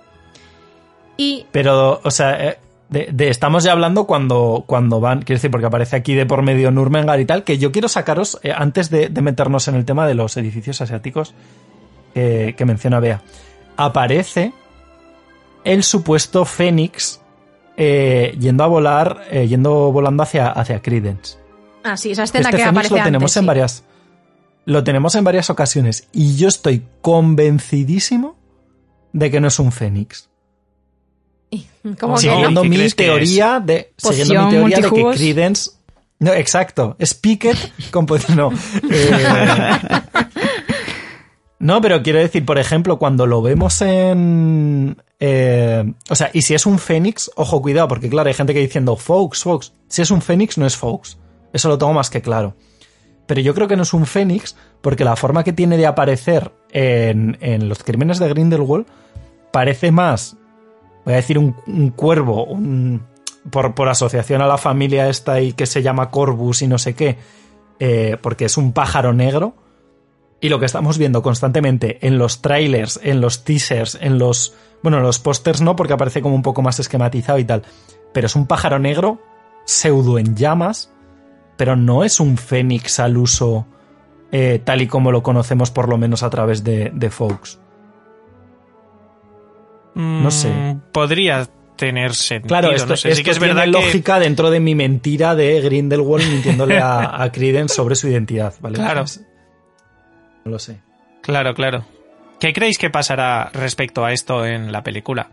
Y 1.16 1.46
Pero, 1.52 2.00
o 2.02 2.10
sea, 2.10 2.48
eh, 2.48 2.58
de, 2.88 3.08
de- 3.12 3.28
estamos 3.28 3.64
ya 3.64 3.72
hablando 3.72 4.06
cuando, 4.06 4.64
cuando 4.66 5.00
van, 5.00 5.20
quiero 5.22 5.38
decir, 5.38 5.50
porque 5.50 5.66
aparece 5.66 5.96
aquí 5.96 6.14
de 6.14 6.26
por 6.26 6.42
medio 6.42 6.70
Nurmengar 6.70 7.20
y 7.20 7.24
tal, 7.26 7.44
que 7.44 7.58
yo 7.58 7.70
quiero 7.72 7.88
sacaros, 7.88 8.38
eh, 8.42 8.52
antes 8.56 8.90
de, 8.90 9.08
de 9.08 9.22
meternos 9.22 9.68
en 9.68 9.74
el 9.76 9.84
tema 9.84 10.06
de 10.06 10.14
los 10.14 10.36
edificios 10.36 10.80
asiáticos 10.80 11.34
eh, 12.14 12.54
que 12.56 12.64
menciona 12.64 12.98
Bea, 13.00 13.22
aparece 13.76 14.52
el 15.64 15.82
supuesto 15.84 16.44
Fénix 16.44 17.20
eh, 17.76 18.34
yendo 18.38 18.64
a 18.64 18.66
volar, 18.66 19.22
yendo 19.30 19.92
volando 19.92 20.22
hacia, 20.22 20.48
hacia 20.48 20.80
Credence. 20.82 21.36
Ah, 21.84 21.96
sí, 21.96 22.10
esa 22.12 22.24
escena 22.24 22.48
Este 22.48 22.56
que 22.56 22.62
Fénix 22.64 22.70
aparece 22.86 22.96
lo 22.98 23.04
tenemos 23.04 23.22
antes. 23.22 23.36
en 23.36 23.42
sí. 23.42 23.46
varias. 23.46 23.84
Lo 24.64 24.84
tenemos 24.84 25.14
en 25.14 25.24
varias 25.24 25.50
ocasiones. 25.50 26.06
Y 26.12 26.36
yo 26.36 26.48
estoy 26.48 26.84
convencidísimo 27.00 28.36
de 29.12 29.30
que 29.30 29.40
no 29.40 29.48
es 29.48 29.58
un 29.58 29.72
Fénix. 29.72 30.28
¿Cómo 31.98 32.16
Sí, 32.16 32.28
que 32.28 32.32
no? 32.32 32.36
siguiendo 32.36 32.62
¿Qué 32.62 32.68
mi 32.68 32.76
que 32.78 32.90
teoría 32.90 33.60
de 33.60 33.92
siguiendo 33.98 34.44
mi 34.44 34.50
teoría 34.50 34.76
de 34.78 34.90
que. 34.90 35.10
Credence 35.16 35.70
no 36.20 36.32
exacto 36.32 36.94
es 36.98 37.12
Pickett 37.14 37.90
con 37.90 38.06
po- 38.06 38.16
no 38.36 38.50
Eh, 38.90 39.78
no 41.58 41.80
pero 41.80 42.02
quiero 42.02 42.18
decir 42.20 42.44
por 42.46 42.58
ejemplo 42.58 42.98
cuando 42.98 43.26
lo 43.26 43.42
vemos 43.42 43.82
en 43.82 44.96
eh, 45.20 45.92
o 46.08 46.14
sea 46.14 46.30
y 46.32 46.42
si 46.42 46.54
es 46.54 46.66
un 46.66 46.78
Fénix 46.78 47.30
ojo 47.36 47.60
cuidado 47.60 47.88
porque 47.88 48.08
claro 48.08 48.28
hay 48.28 48.34
gente 48.34 48.54
que 48.54 48.60
diciendo 48.60 48.96
Fox 48.96 49.42
Fox 49.42 49.72
si 49.88 50.02
es 50.02 50.10
un 50.10 50.22
Fénix 50.22 50.56
no 50.58 50.66
es 50.66 50.76
Fox 50.76 51.18
eso 51.52 51.68
lo 51.68 51.76
tengo 51.78 51.92
más 51.92 52.08
que 52.10 52.22
claro 52.22 52.56
pero 53.26 53.40
yo 53.40 53.54
creo 53.54 53.68
que 53.68 53.76
no 53.76 53.82
es 53.82 53.92
un 53.94 54.06
Fénix 54.06 54.56
porque 54.80 55.04
la 55.04 55.16
forma 55.16 55.44
que 55.44 55.52
tiene 55.52 55.76
de 55.76 55.86
aparecer 55.86 56.52
en, 56.70 57.36
en 57.40 57.68
los 57.68 57.82
crímenes 57.82 58.18
de 58.18 58.28
Grindelwald 58.28 58.86
parece 59.52 59.90
más 59.92 60.36
voy 61.04 61.14
a 61.14 61.16
decir 61.16 61.38
un, 61.38 61.56
un 61.66 61.90
cuervo, 61.90 62.44
un- 62.44 63.02
por, 63.50 63.74
por 63.74 63.88
asociación 63.88 64.40
a 64.40 64.46
la 64.46 64.56
familia 64.58 65.08
esta 65.08 65.40
y 65.40 65.52
que 65.52 65.66
se 65.66 65.82
llama 65.82 66.10
Corvus 66.10 66.62
y 66.62 66.68
no 66.68 66.78
sé 66.78 66.94
qué, 66.94 67.18
eh, 67.80 68.16
porque 68.22 68.44
es 68.44 68.56
un 68.56 68.72
pájaro 68.72 69.12
negro. 69.12 69.54
Y 70.40 70.48
lo 70.48 70.58
que 70.60 70.66
estamos 70.66 70.96
viendo 70.98 71.22
constantemente 71.22 71.98
en 72.06 72.18
los 72.18 72.40
trailers, 72.40 73.00
en 73.02 73.20
los 73.20 73.42
teasers, 73.44 73.98
en 74.00 74.18
los... 74.18 74.54
Bueno, 74.82 74.98
en 74.98 75.02
los 75.04 75.18
pósters 75.18 75.60
no, 75.60 75.74
porque 75.76 75.92
aparece 75.92 76.20
como 76.22 76.34
un 76.36 76.42
poco 76.42 76.62
más 76.62 76.78
esquematizado 76.80 77.38
y 77.40 77.44
tal. 77.44 77.62
Pero 78.12 78.26
es 78.26 78.34
un 78.36 78.46
pájaro 78.46 78.78
negro, 78.80 79.20
pseudo 79.66 80.18
en 80.20 80.34
llamas, 80.36 80.92
pero 81.56 81.76
no 81.76 82.04
es 82.04 82.20
un 82.20 82.36
fénix 82.36 82.98
al 83.00 83.16
uso 83.16 83.66
eh, 84.32 84.60
tal 84.64 84.80
y 84.82 84.86
como 84.86 85.12
lo 85.12 85.22
conocemos 85.22 85.70
por 85.70 85.88
lo 85.88 85.98
menos 85.98 86.22
a 86.22 86.30
través 86.30 86.64
de, 86.64 86.90
de 86.94 87.10
Fox. 87.10 87.58
Mm, 89.94 90.28
sé. 90.28 90.76
Podría, 90.92 91.46
tener 91.76 92.14
sentido. 92.14 92.48
Claro, 92.48 92.70
esto, 92.70 92.86
no 92.90 92.96
sé, 92.96 93.14
sí 93.14 93.22
que 93.24 93.30
es 93.32 93.38
tiene 93.38 93.54
verdad 93.54 93.64
que- 93.64 93.70
lógica 93.86 94.18
dentro 94.20 94.50
de 94.50 94.60
mi 94.60 94.74
mentira 94.74 95.34
de 95.34 95.60
Grindelwald 95.60 96.30
mintiéndole 96.30 96.78
a, 96.78 97.22
a 97.22 97.32
Credence 97.32 97.74
sobre 97.74 97.96
su 97.96 98.08
identidad, 98.08 98.54
¿vale? 98.60 98.76
Claro. 98.76 99.04
No 100.44 100.50
lo 100.52 100.58
sé. 100.58 100.80
Claro, 101.22 101.54
claro. 101.54 101.84
¿Qué 102.38 102.52
creéis 102.52 102.78
que 102.78 102.90
pasará 102.90 103.50
respecto 103.52 104.04
a 104.04 104.12
esto 104.12 104.44
en 104.46 104.70
la 104.72 104.82
película? 104.82 105.30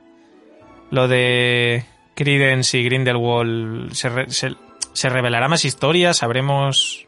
Lo 0.92 1.08
de 1.08 1.86
Credence 2.16 2.78
y 2.78 2.84
Grindelwald 2.84 3.94
se, 3.94 4.10
re- 4.10 4.30
se, 4.32 4.52
se 4.94 5.10
revelará 5.10 5.48
más 5.48 5.66
historias, 5.66 6.18
sabremos 6.18 7.06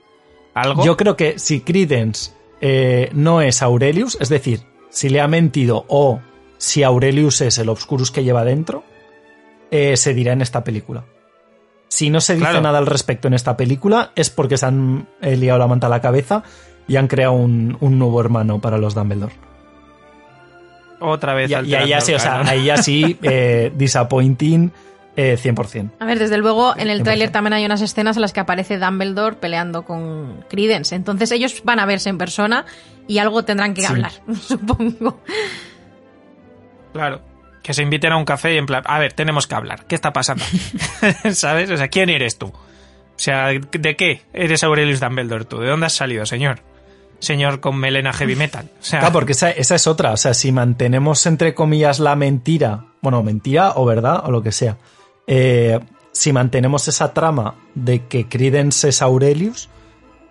algo. 0.54 0.84
Yo 0.86 0.98
creo 0.98 1.16
que 1.16 1.40
si 1.40 1.62
Credence 1.62 2.32
eh, 2.62 3.10
no 3.14 3.42
es 3.42 3.62
Aurelius, 3.62 4.18
es 4.20 4.30
decir, 4.30 4.62
si 4.90 5.10
le 5.10 5.22
ha 5.22 5.28
mentido 5.28 5.86
o 5.88 6.20
si 6.58 6.84
Aurelius 6.84 7.42
es 7.42 7.58
el 7.58 7.70
Obscurus 7.70 8.12
que 8.12 8.24
lleva 8.24 8.44
dentro, 8.44 8.84
eh, 9.72 9.98
se 9.98 10.14
dirá 10.14 10.34
en 10.34 10.42
esta 10.42 10.64
película. 10.64 11.06
Si 11.88 12.10
no 12.10 12.22
se 12.22 12.34
dice 12.36 12.46
Claro. 12.46 12.62
nada 12.62 12.78
al 12.78 12.86
respecto 12.86 13.28
en 13.28 13.34
esta 13.34 13.58
película, 13.58 14.12
es 14.16 14.30
porque 14.30 14.58
se 14.58 14.66
han 14.66 15.08
eh, 15.22 15.36
liado 15.36 15.60
la 15.60 15.68
manta 15.68 15.88
a 15.88 15.90
la 15.90 16.02
cabeza 16.02 16.44
y 16.88 16.96
han 16.98 17.08
creado 17.08 17.34
un, 17.34 17.78
un 17.80 18.00
nuevo 18.00 18.20
hermano 18.22 18.60
para 18.62 18.78
los 18.78 18.96
Dumbledore. 18.96 19.34
Otra 21.00 21.34
vez 21.34 21.50
Y, 21.50 21.54
y 21.54 21.76
ahí 21.76 21.90
ya 21.90 22.00
sí, 22.02 22.14
o 22.14 22.20
sea, 22.20 22.42
ahí 22.42 22.66
ya 22.66 22.78
sí, 22.78 23.18
disappointing 23.76 24.72
eh, 25.16 25.38
100%. 25.42 25.92
A 26.00 26.06
ver, 26.06 26.20
desde 26.20 26.38
luego 26.38 26.74
en 26.78 26.90
el 26.90 27.00
100%. 27.02 27.04
tráiler 27.04 27.30
también 27.32 27.54
hay 27.54 27.66
unas 27.66 27.82
escenas 27.82 28.16
en 28.18 28.22
las 28.22 28.34
que 28.34 28.40
aparece 28.40 28.78
Dumbledore 28.78 29.36
peleando 29.36 29.84
con 29.84 30.46
Credence. 30.50 30.96
Entonces 30.96 31.32
ellos 31.32 31.62
van 31.64 31.80
a 31.80 31.86
verse 31.86 32.10
en 32.10 32.18
persona 32.18 32.66
y 33.08 33.18
algo 33.18 33.44
tendrán 33.44 33.74
que 33.74 33.82
Sí. 33.82 33.88
hablar, 33.88 34.12
supongo. 34.42 35.20
Claro. 36.94 37.22
Que 37.64 37.74
se 37.74 37.84
inviten 37.84 38.12
a 38.12 38.18
un 38.18 38.26
café 38.26 38.54
y 38.56 38.58
en 38.58 38.66
plan, 38.66 38.84
a 38.86 38.98
ver, 39.00 39.14
tenemos 39.14 39.46
que 39.48 39.56
hablar. 39.56 39.86
¿Qué 39.86 39.96
está 39.96 40.12
pasando? 40.14 40.44
¿Sabes? 41.34 41.70
O 41.70 41.78
sea, 41.78 41.90
¿quién 41.90 42.10
eres 42.10 42.38
tú? 42.38 42.48
O 42.48 43.24
sea, 43.24 43.50
¿de 43.50 43.96
qué 43.96 44.22
eres 44.34 44.64
Aurelius 44.64 45.00
Dumbledore 45.00 45.46
tú? 45.46 45.60
¿De 45.60 45.68
dónde 45.68 45.86
has 45.86 45.94
salido, 45.94 46.26
señor? 46.26 46.60
Señor 47.20 47.60
con 47.60 47.78
melena 47.78 48.14
heavy 48.14 48.36
metal. 48.36 48.68
O 48.80 48.84
sea, 48.84 49.00
Claro, 49.02 49.14
porque 49.14 49.34
esa, 49.34 49.52
esa 49.52 49.76
es 49.76 49.86
otra. 49.86 50.12
O 50.14 50.18
sea, 50.18 50.34
si 50.34 50.52
mantenemos 50.52 51.24
entre 51.28 51.54
comillas 51.54 52.00
la 52.00 52.16
mentira, 52.16 52.86
bueno, 53.02 53.22
mentira 53.22 53.74
o 53.76 53.86
verdad 53.86 54.24
o 54.26 54.32
lo 54.32 54.42
que 54.42 54.52
sea, 54.52 54.78
eh, 55.34 55.80
si 56.12 56.34
mantenemos 56.34 56.90
esa 56.90 57.14
trama 57.14 57.56
de 57.74 58.06
que 58.06 58.28
Credence 58.28 58.90
es 58.90 59.02
Aurelius, 59.02 59.70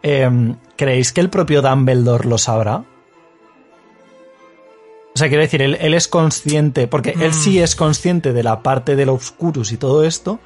eh, 0.03 0.29
¿creéis 0.77 1.15
que 1.15 1.23
el 1.23 1.31
propio 1.31 1.63
Dumbledore 1.63 2.29
lo 2.29 2.37
sabrá? 2.37 2.85
O 5.15 5.19
sea, 5.19 5.29
quiero 5.29 5.43
decir, 5.43 5.63
él, 5.63 5.79
él 5.81 5.95
es 5.95 6.07
consciente, 6.07 6.87
porque 6.87 7.15
él 7.19 7.33
sí 7.33 7.61
es 7.61 7.75
consciente 7.77 8.35
de 8.35 8.43
la 8.43 8.63
parte 8.63 8.95
del 8.95 9.09
Obscurus 9.09 9.73
y 9.73 9.79
todo 9.79 10.05
esto. 10.05 10.39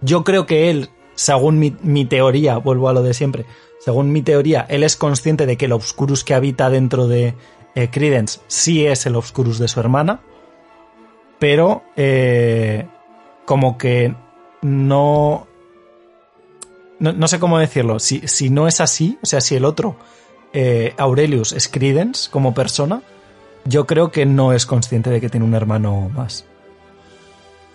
Yo 0.00 0.24
creo 0.24 0.44
que 0.44 0.70
él, 0.70 0.90
según 1.14 1.60
mi, 1.60 1.76
mi 1.80 2.04
teoría, 2.04 2.58
vuelvo 2.58 2.88
a 2.88 2.92
lo 2.92 3.04
de 3.04 3.14
siempre, 3.14 3.46
según 3.78 4.10
mi 4.10 4.22
teoría, 4.22 4.66
él 4.68 4.82
es 4.82 4.96
consciente 4.96 5.46
de 5.46 5.56
que 5.56 5.66
el 5.66 5.72
Obscurus 5.72 6.24
que 6.24 6.34
habita 6.34 6.68
dentro 6.68 7.06
de 7.06 7.36
eh, 7.76 7.90
Credence 7.92 8.40
sí 8.48 8.84
es 8.84 9.06
el 9.06 9.14
Obscurus 9.14 9.60
de 9.60 9.68
su 9.68 9.78
hermana, 9.78 10.20
pero 11.38 11.84
eh, 11.94 12.88
como 13.48 13.78
que 13.78 14.14
no, 14.60 15.46
no... 16.98 17.12
No 17.14 17.28
sé 17.28 17.40
cómo 17.40 17.58
decirlo. 17.58 17.98
Si, 17.98 18.20
si 18.28 18.50
no 18.50 18.68
es 18.68 18.82
así, 18.82 19.18
o 19.22 19.26
sea, 19.26 19.40
si 19.40 19.54
el 19.54 19.64
otro, 19.64 19.96
eh, 20.52 20.92
Aurelius, 20.98 21.54
es 21.54 21.66
Credence 21.66 22.28
como 22.30 22.52
persona, 22.52 23.00
yo 23.64 23.86
creo 23.86 24.10
que 24.10 24.26
no 24.26 24.52
es 24.52 24.66
consciente 24.66 25.08
de 25.08 25.22
que 25.22 25.30
tiene 25.30 25.46
un 25.46 25.54
hermano 25.54 26.10
más. 26.14 26.44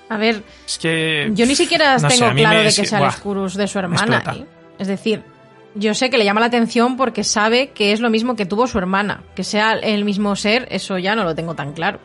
A 0.09 0.17
ver, 0.17 0.43
es 0.67 0.77
que... 0.77 1.31
yo 1.33 1.47
ni 1.47 1.55
siquiera 1.55 1.97
no 1.97 2.07
tengo 2.07 2.31
claro 2.33 2.59
me- 2.59 2.65
de 2.65 2.73
que 2.75 2.85
sea 2.85 2.99
el 2.99 3.05
buah, 3.05 3.09
Oscurus 3.09 3.55
de 3.55 3.67
su 3.67 3.79
hermana. 3.79 4.23
¿eh? 4.35 4.45
Es 4.77 4.87
decir, 4.87 5.23
yo 5.73 5.95
sé 5.95 6.11
que 6.11 6.19
le 6.19 6.25
llama 6.25 6.39
la 6.41 6.45
atención 6.47 6.97
porque 6.97 7.23
sabe 7.23 7.69
que 7.71 7.93
es 7.93 7.99
lo 7.99 8.11
mismo 8.11 8.35
que 8.35 8.45
tuvo 8.45 8.67
su 8.67 8.77
hermana. 8.77 9.23
Que 9.35 9.43
sea 9.43 9.71
el 9.73 10.05
mismo 10.05 10.35
ser, 10.35 10.67
eso 10.69 10.99
ya 10.99 11.15
no 11.15 11.23
lo 11.23 11.33
tengo 11.33 11.55
tan 11.55 11.73
claro. 11.73 11.99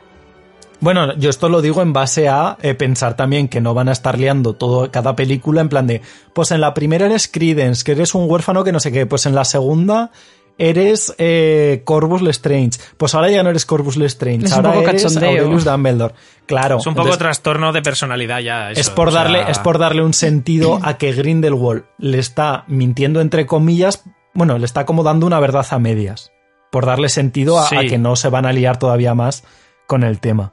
Bueno, 0.81 1.15
yo 1.17 1.31
esto 1.31 1.49
lo 1.49 1.61
digo 1.61 1.83
en 1.83 1.93
base 1.93 2.29
a 2.29 2.57
eh, 2.63 2.75
pensar 2.75 3.17
también 3.17 3.49
que 3.49 3.61
no 3.61 3.75
van 3.75 3.89
a 3.89 3.93
estar 3.93 4.19
liando 4.19 4.55
todo, 4.55 4.91
cada 4.91 5.17
película 5.17 5.61
en 5.61 5.69
plan 5.69 5.87
de, 5.87 6.03
pues 6.33 6.53
en 6.53 6.61
la 6.61 6.73
primera 6.75 7.07
eres 7.07 7.27
Credence, 7.27 7.85
que 7.85 7.93
eres 7.93 8.15
un 8.15 8.31
huérfano 8.31 8.63
que 8.63 8.73
no 8.73 8.79
sé 8.79 8.93
qué, 8.93 9.05
pues 9.07 9.27
en 9.27 9.35
la 9.35 9.45
segunda 9.45 10.13
eres 10.59 11.15
eh, 11.19 11.83
Corvus 11.85 12.21
Lestrange, 12.21 12.79
pues 12.97 13.15
ahora 13.15 13.31
ya 13.31 13.43
no 13.43 13.51
eres 13.51 13.65
Corvus 13.65 13.97
Lestrange, 13.97 14.47
Es 14.47 14.53
un 14.53 14.67
ahora 14.67 14.73
poco 14.73 14.89
eres 14.91 15.03
cachondeo. 15.03 15.31
Aurelius 15.31 15.65
Dumbledore. 15.65 16.15
Claro. 16.47 16.79
Es 16.79 16.87
un 16.87 16.95
poco 16.95 17.09
entonces, 17.09 17.19
trastorno 17.19 17.73
de 17.73 17.83
personalidad 17.83 18.41
ya. 18.41 18.71
eso, 18.71 18.81
es 18.81 18.91
por 18.91 19.13
sea, 19.13 19.23
darle, 19.23 19.51
es 19.51 19.59
por 19.59 19.79
darle 19.79 20.03
un 20.03 20.15
sentido 20.15 20.81
a 20.83 20.99
que 20.99 21.13
Grindelwald 21.13 21.85
le 21.99 22.19
está 22.19 22.65
mintiendo 22.67 23.21
entre 23.21 23.47
comillas, 23.47 24.05
bueno, 24.35 24.59
le 24.59 24.65
está 24.65 24.85
como 24.85 25.03
dando 25.03 25.27
una 25.27 25.41
verdad 25.41 25.67
a 25.71 25.79
medias. 25.79 26.33
Por 26.71 26.85
darle 26.85 27.09
sentido 27.09 27.59
a, 27.59 27.69
que 27.71 27.97
no 27.97 28.15
se 28.15 28.29
van 28.29 28.45
a 28.45 28.53
liar 28.53 28.79
todavía 28.79 29.15
más 29.15 29.43
con 29.87 30.05
el 30.05 30.21
tema. 30.21 30.53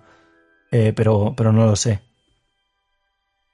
Eh, 0.71 0.93
pero, 0.95 1.33
pero 1.35 1.51
no 1.51 1.65
lo 1.65 1.75
sé. 1.75 1.99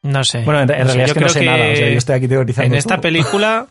No 0.03 0.23
sé. 0.23 0.43
Bueno, 0.43 0.61
en, 0.61 0.67
realidad 0.67 1.01
es 1.01 1.07
yo 1.09 1.13
que 1.13 1.19
no 1.19 1.29
sé 1.29 1.45
nada. 1.45 1.71
O 1.71 1.75
sea, 1.75 1.89
yo 1.89 1.97
estoy 1.97 2.15
aquí 2.15 2.27
teorizando. 2.27 2.65
En 2.67 2.77
esta 2.77 2.95
todo. 2.95 3.01
película, 3.01 3.67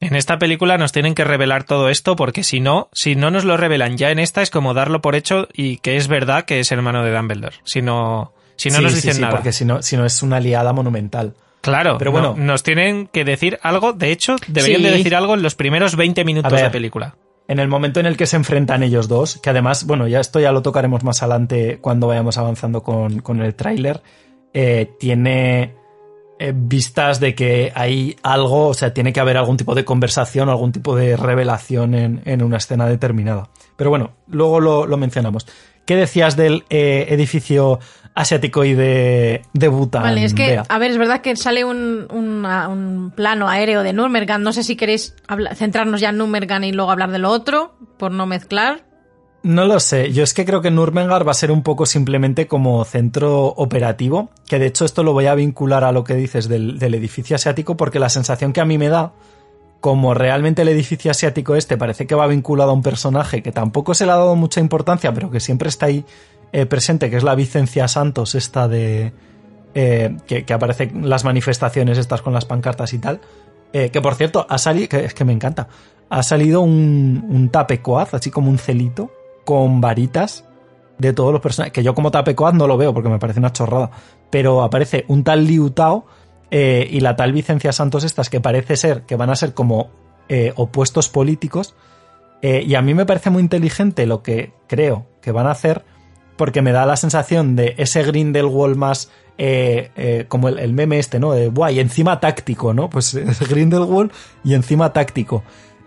en 0.00 0.14
esta 0.14 0.38
película 0.38 0.78
nos 0.78 0.92
tienen 0.92 1.14
que 1.14 1.24
revelar 1.24 1.64
todo 1.64 1.88
esto 1.88 2.14
porque 2.14 2.44
si 2.44 2.60
no, 2.60 2.88
si 2.92 3.16
no 3.16 3.30
nos 3.30 3.44
lo 3.44 3.56
revelan 3.56 3.96
ya 3.96 4.10
en 4.10 4.18
esta 4.20 4.42
es 4.42 4.50
como 4.50 4.74
darlo 4.74 5.00
por 5.00 5.16
hecho 5.16 5.48
y 5.52 5.78
que 5.78 5.96
es 5.96 6.06
verdad 6.08 6.44
que 6.44 6.60
es 6.60 6.70
hermano 6.70 7.02
de 7.02 7.12
Dumbledore. 7.12 7.56
Si 7.64 7.82
no, 7.82 8.32
si 8.56 8.70
no 8.70 8.76
Sí, 8.78 8.82
nos 8.84 8.94
dicen 8.94 9.14
sí, 9.14 9.20
nada. 9.20 9.32
porque 9.32 9.52
si 9.52 9.64
no, 9.64 9.82
si 9.82 9.96
no 9.96 10.04
es 10.06 10.22
una 10.22 10.38
liada 10.38 10.72
monumental. 10.72 11.34
Claro, 11.60 11.96
Pero 11.98 12.12
bueno. 12.12 12.34
nos 12.36 12.62
tienen 12.62 13.06
que 13.06 13.24
decir 13.24 13.58
algo. 13.62 13.94
De 13.94 14.12
hecho, 14.12 14.36
deberían 14.48 14.82
de 14.82 14.90
decir 14.90 15.14
algo 15.16 15.34
en 15.34 15.42
los 15.42 15.54
primeros 15.54 15.96
20 15.96 16.22
minutos 16.24 16.52
ver. 16.52 16.64
de 16.64 16.70
película. 16.70 17.16
En 17.46 17.58
el 17.58 17.68
momento 17.68 18.00
en 18.00 18.06
el 18.06 18.16
que 18.16 18.26
se 18.26 18.36
enfrentan 18.36 18.82
ellos 18.82 19.06
dos, 19.06 19.38
que 19.38 19.50
además, 19.50 19.84
bueno, 19.86 20.08
ya 20.08 20.20
esto 20.20 20.40
ya 20.40 20.50
lo 20.50 20.62
tocaremos 20.62 21.04
más 21.04 21.22
adelante 21.22 21.78
cuando 21.80 22.06
vayamos 22.06 22.38
avanzando 22.38 22.82
con, 22.82 23.20
con 23.20 23.42
el 23.42 23.54
tráiler, 23.54 24.02
eh, 24.54 24.92
tiene 24.98 25.74
eh, 26.38 26.52
vistas 26.54 27.20
de 27.20 27.34
que 27.34 27.70
hay 27.74 28.16
algo, 28.22 28.68
o 28.68 28.74
sea, 28.74 28.94
tiene 28.94 29.12
que 29.12 29.20
haber 29.20 29.36
algún 29.36 29.58
tipo 29.58 29.74
de 29.74 29.84
conversación, 29.84 30.48
algún 30.48 30.72
tipo 30.72 30.96
de 30.96 31.16
revelación 31.16 31.94
en, 31.94 32.22
en 32.24 32.42
una 32.42 32.56
escena 32.56 32.86
determinada. 32.86 33.50
Pero 33.76 33.90
bueno, 33.90 34.12
luego 34.26 34.60
lo, 34.60 34.86
lo 34.86 34.96
mencionamos. 34.96 35.46
¿Qué 35.84 35.96
decías 35.96 36.36
del 36.36 36.64
eh, 36.70 37.06
edificio 37.10 37.78
asiático 38.14 38.64
y 38.64 38.74
de, 38.74 39.42
de 39.52 39.68
Bután? 39.68 40.02
Vale, 40.02 40.24
es 40.24 40.34
que, 40.34 40.46
Bea? 40.48 40.62
a 40.68 40.78
ver, 40.78 40.90
es 40.92 40.98
verdad 40.98 41.20
que 41.20 41.34
sale 41.36 41.64
un, 41.64 42.06
una- 42.12 42.68
un 42.68 43.12
plano 43.14 43.48
aéreo 43.48 43.82
de 43.82 43.92
Nurmbergan. 43.92 44.42
No 44.42 44.52
sé 44.52 44.62
si 44.62 44.76
queréis 44.76 45.14
centrarnos 45.56 46.00
ya 46.00 46.10
en 46.10 46.18
Nurmbergan 46.18 46.64
y 46.64 46.72
luego 46.72 46.90
hablar 46.90 47.10
de 47.10 47.18
lo 47.18 47.30
otro, 47.30 47.74
por 47.98 48.12
no 48.12 48.26
mezclar. 48.26 48.84
No 49.42 49.66
lo 49.66 49.78
sé, 49.78 50.10
yo 50.10 50.22
es 50.22 50.32
que 50.32 50.46
creo 50.46 50.62
que 50.62 50.70
Nurmberg 50.70 51.26
va 51.26 51.30
a 51.30 51.34
ser 51.34 51.50
un 51.50 51.62
poco 51.62 51.84
simplemente 51.84 52.46
como 52.46 52.82
centro 52.86 53.44
operativo, 53.48 54.30
que 54.48 54.58
de 54.58 54.66
hecho 54.66 54.86
esto 54.86 55.02
lo 55.02 55.12
voy 55.12 55.26
a 55.26 55.34
vincular 55.34 55.84
a 55.84 55.92
lo 55.92 56.02
que 56.02 56.14
dices 56.14 56.48
del, 56.48 56.78
del 56.78 56.94
edificio 56.94 57.36
asiático, 57.36 57.76
porque 57.76 57.98
la 57.98 58.08
sensación 58.08 58.54
que 58.54 58.62
a 58.62 58.64
mí 58.64 58.78
me 58.78 58.88
da, 58.88 59.12
como 59.80 60.14
realmente 60.14 60.62
el 60.62 60.68
edificio 60.68 61.10
asiático 61.10 61.56
este 61.56 61.76
parece 61.76 62.06
que 62.06 62.14
va 62.14 62.26
vinculado 62.26 62.70
a 62.70 62.72
un 62.72 62.82
personaje 62.82 63.42
que 63.42 63.52
tampoco 63.52 63.92
se 63.92 64.06
le 64.06 64.12
ha 64.12 64.16
dado 64.16 64.34
mucha 64.34 64.60
importancia, 64.60 65.12
pero 65.12 65.30
que 65.30 65.40
siempre 65.40 65.68
está 65.68 65.84
ahí 65.86 66.06
eh, 66.54 66.66
presente, 66.66 67.10
que 67.10 67.16
es 67.16 67.24
la 67.24 67.34
Vicencia 67.34 67.88
Santos, 67.88 68.36
esta 68.36 68.68
de... 68.68 69.12
eh, 69.74 70.16
que, 70.28 70.44
que 70.44 70.54
aparece 70.54 70.84
en 70.84 71.08
las 71.08 71.24
manifestaciones 71.24 71.98
estas 71.98 72.22
con 72.22 72.32
las 72.32 72.44
pancartas 72.44 72.92
y 72.92 72.98
tal. 73.00 73.20
Eh, 73.72 73.90
que 73.90 74.00
por 74.00 74.14
cierto, 74.14 74.46
ha 74.48 74.56
salido, 74.58 74.88
que 74.88 75.04
es 75.04 75.14
que 75.14 75.24
me 75.24 75.32
encanta, 75.32 75.66
ha 76.08 76.22
salido 76.22 76.60
un, 76.60 77.26
un 77.28 77.48
tapecoaz, 77.48 78.14
así 78.14 78.30
como 78.30 78.50
un 78.50 78.58
celito, 78.58 79.10
con 79.44 79.80
varitas 79.80 80.44
de 80.96 81.12
todos 81.12 81.32
los 81.32 81.40
personajes. 81.42 81.72
Que 81.72 81.82
yo 81.82 81.92
como 81.92 82.12
tapecoaz 82.12 82.54
no 82.54 82.68
lo 82.68 82.76
veo 82.76 82.94
porque 82.94 83.08
me 83.08 83.18
parece 83.18 83.40
una 83.40 83.52
chorrada. 83.52 83.90
Pero 84.30 84.62
aparece 84.62 85.04
un 85.08 85.24
tal 85.24 85.44
Liu 85.44 85.70
Tao 85.70 86.06
eh, 86.52 86.86
y 86.88 87.00
la 87.00 87.16
tal 87.16 87.32
Vicencia 87.32 87.72
Santos 87.72 88.04
estas 88.04 88.30
que 88.30 88.40
parece 88.40 88.76
ser 88.76 89.02
que 89.02 89.16
van 89.16 89.30
a 89.30 89.34
ser 89.34 89.54
como 89.54 89.90
opuestos 90.56 91.08
políticos. 91.08 91.74
Y 92.40 92.74
a 92.74 92.82
mí 92.82 92.94
me 92.94 93.04
parece 93.06 93.30
muy 93.30 93.42
inteligente 93.42 94.06
lo 94.06 94.22
que 94.22 94.52
creo 94.66 95.06
que 95.20 95.32
van 95.32 95.46
a 95.46 95.50
hacer 95.50 95.84
porque 96.36 96.62
me 96.62 96.72
da 96.72 96.86
la 96.86 96.96
sensación 96.96 97.56
de 97.56 97.74
ese 97.78 98.02
Grindelwald 98.02 98.76
más 98.76 99.10
eh, 99.36 99.90
eh, 99.96 100.26
como 100.28 100.48
el, 100.48 100.60
el 100.60 100.72
meme 100.72 100.98
este, 100.98 101.18
¿no? 101.18 101.32
De, 101.32 101.48
Buah, 101.48 101.72
y 101.72 101.80
encima 101.80 102.20
táctico, 102.20 102.72
¿no? 102.72 102.88
Pues 102.88 103.14
es 103.14 103.40
Grindelwald 103.48 104.12
y 104.44 104.54
encima 104.54 104.92
táctico. 104.92 105.42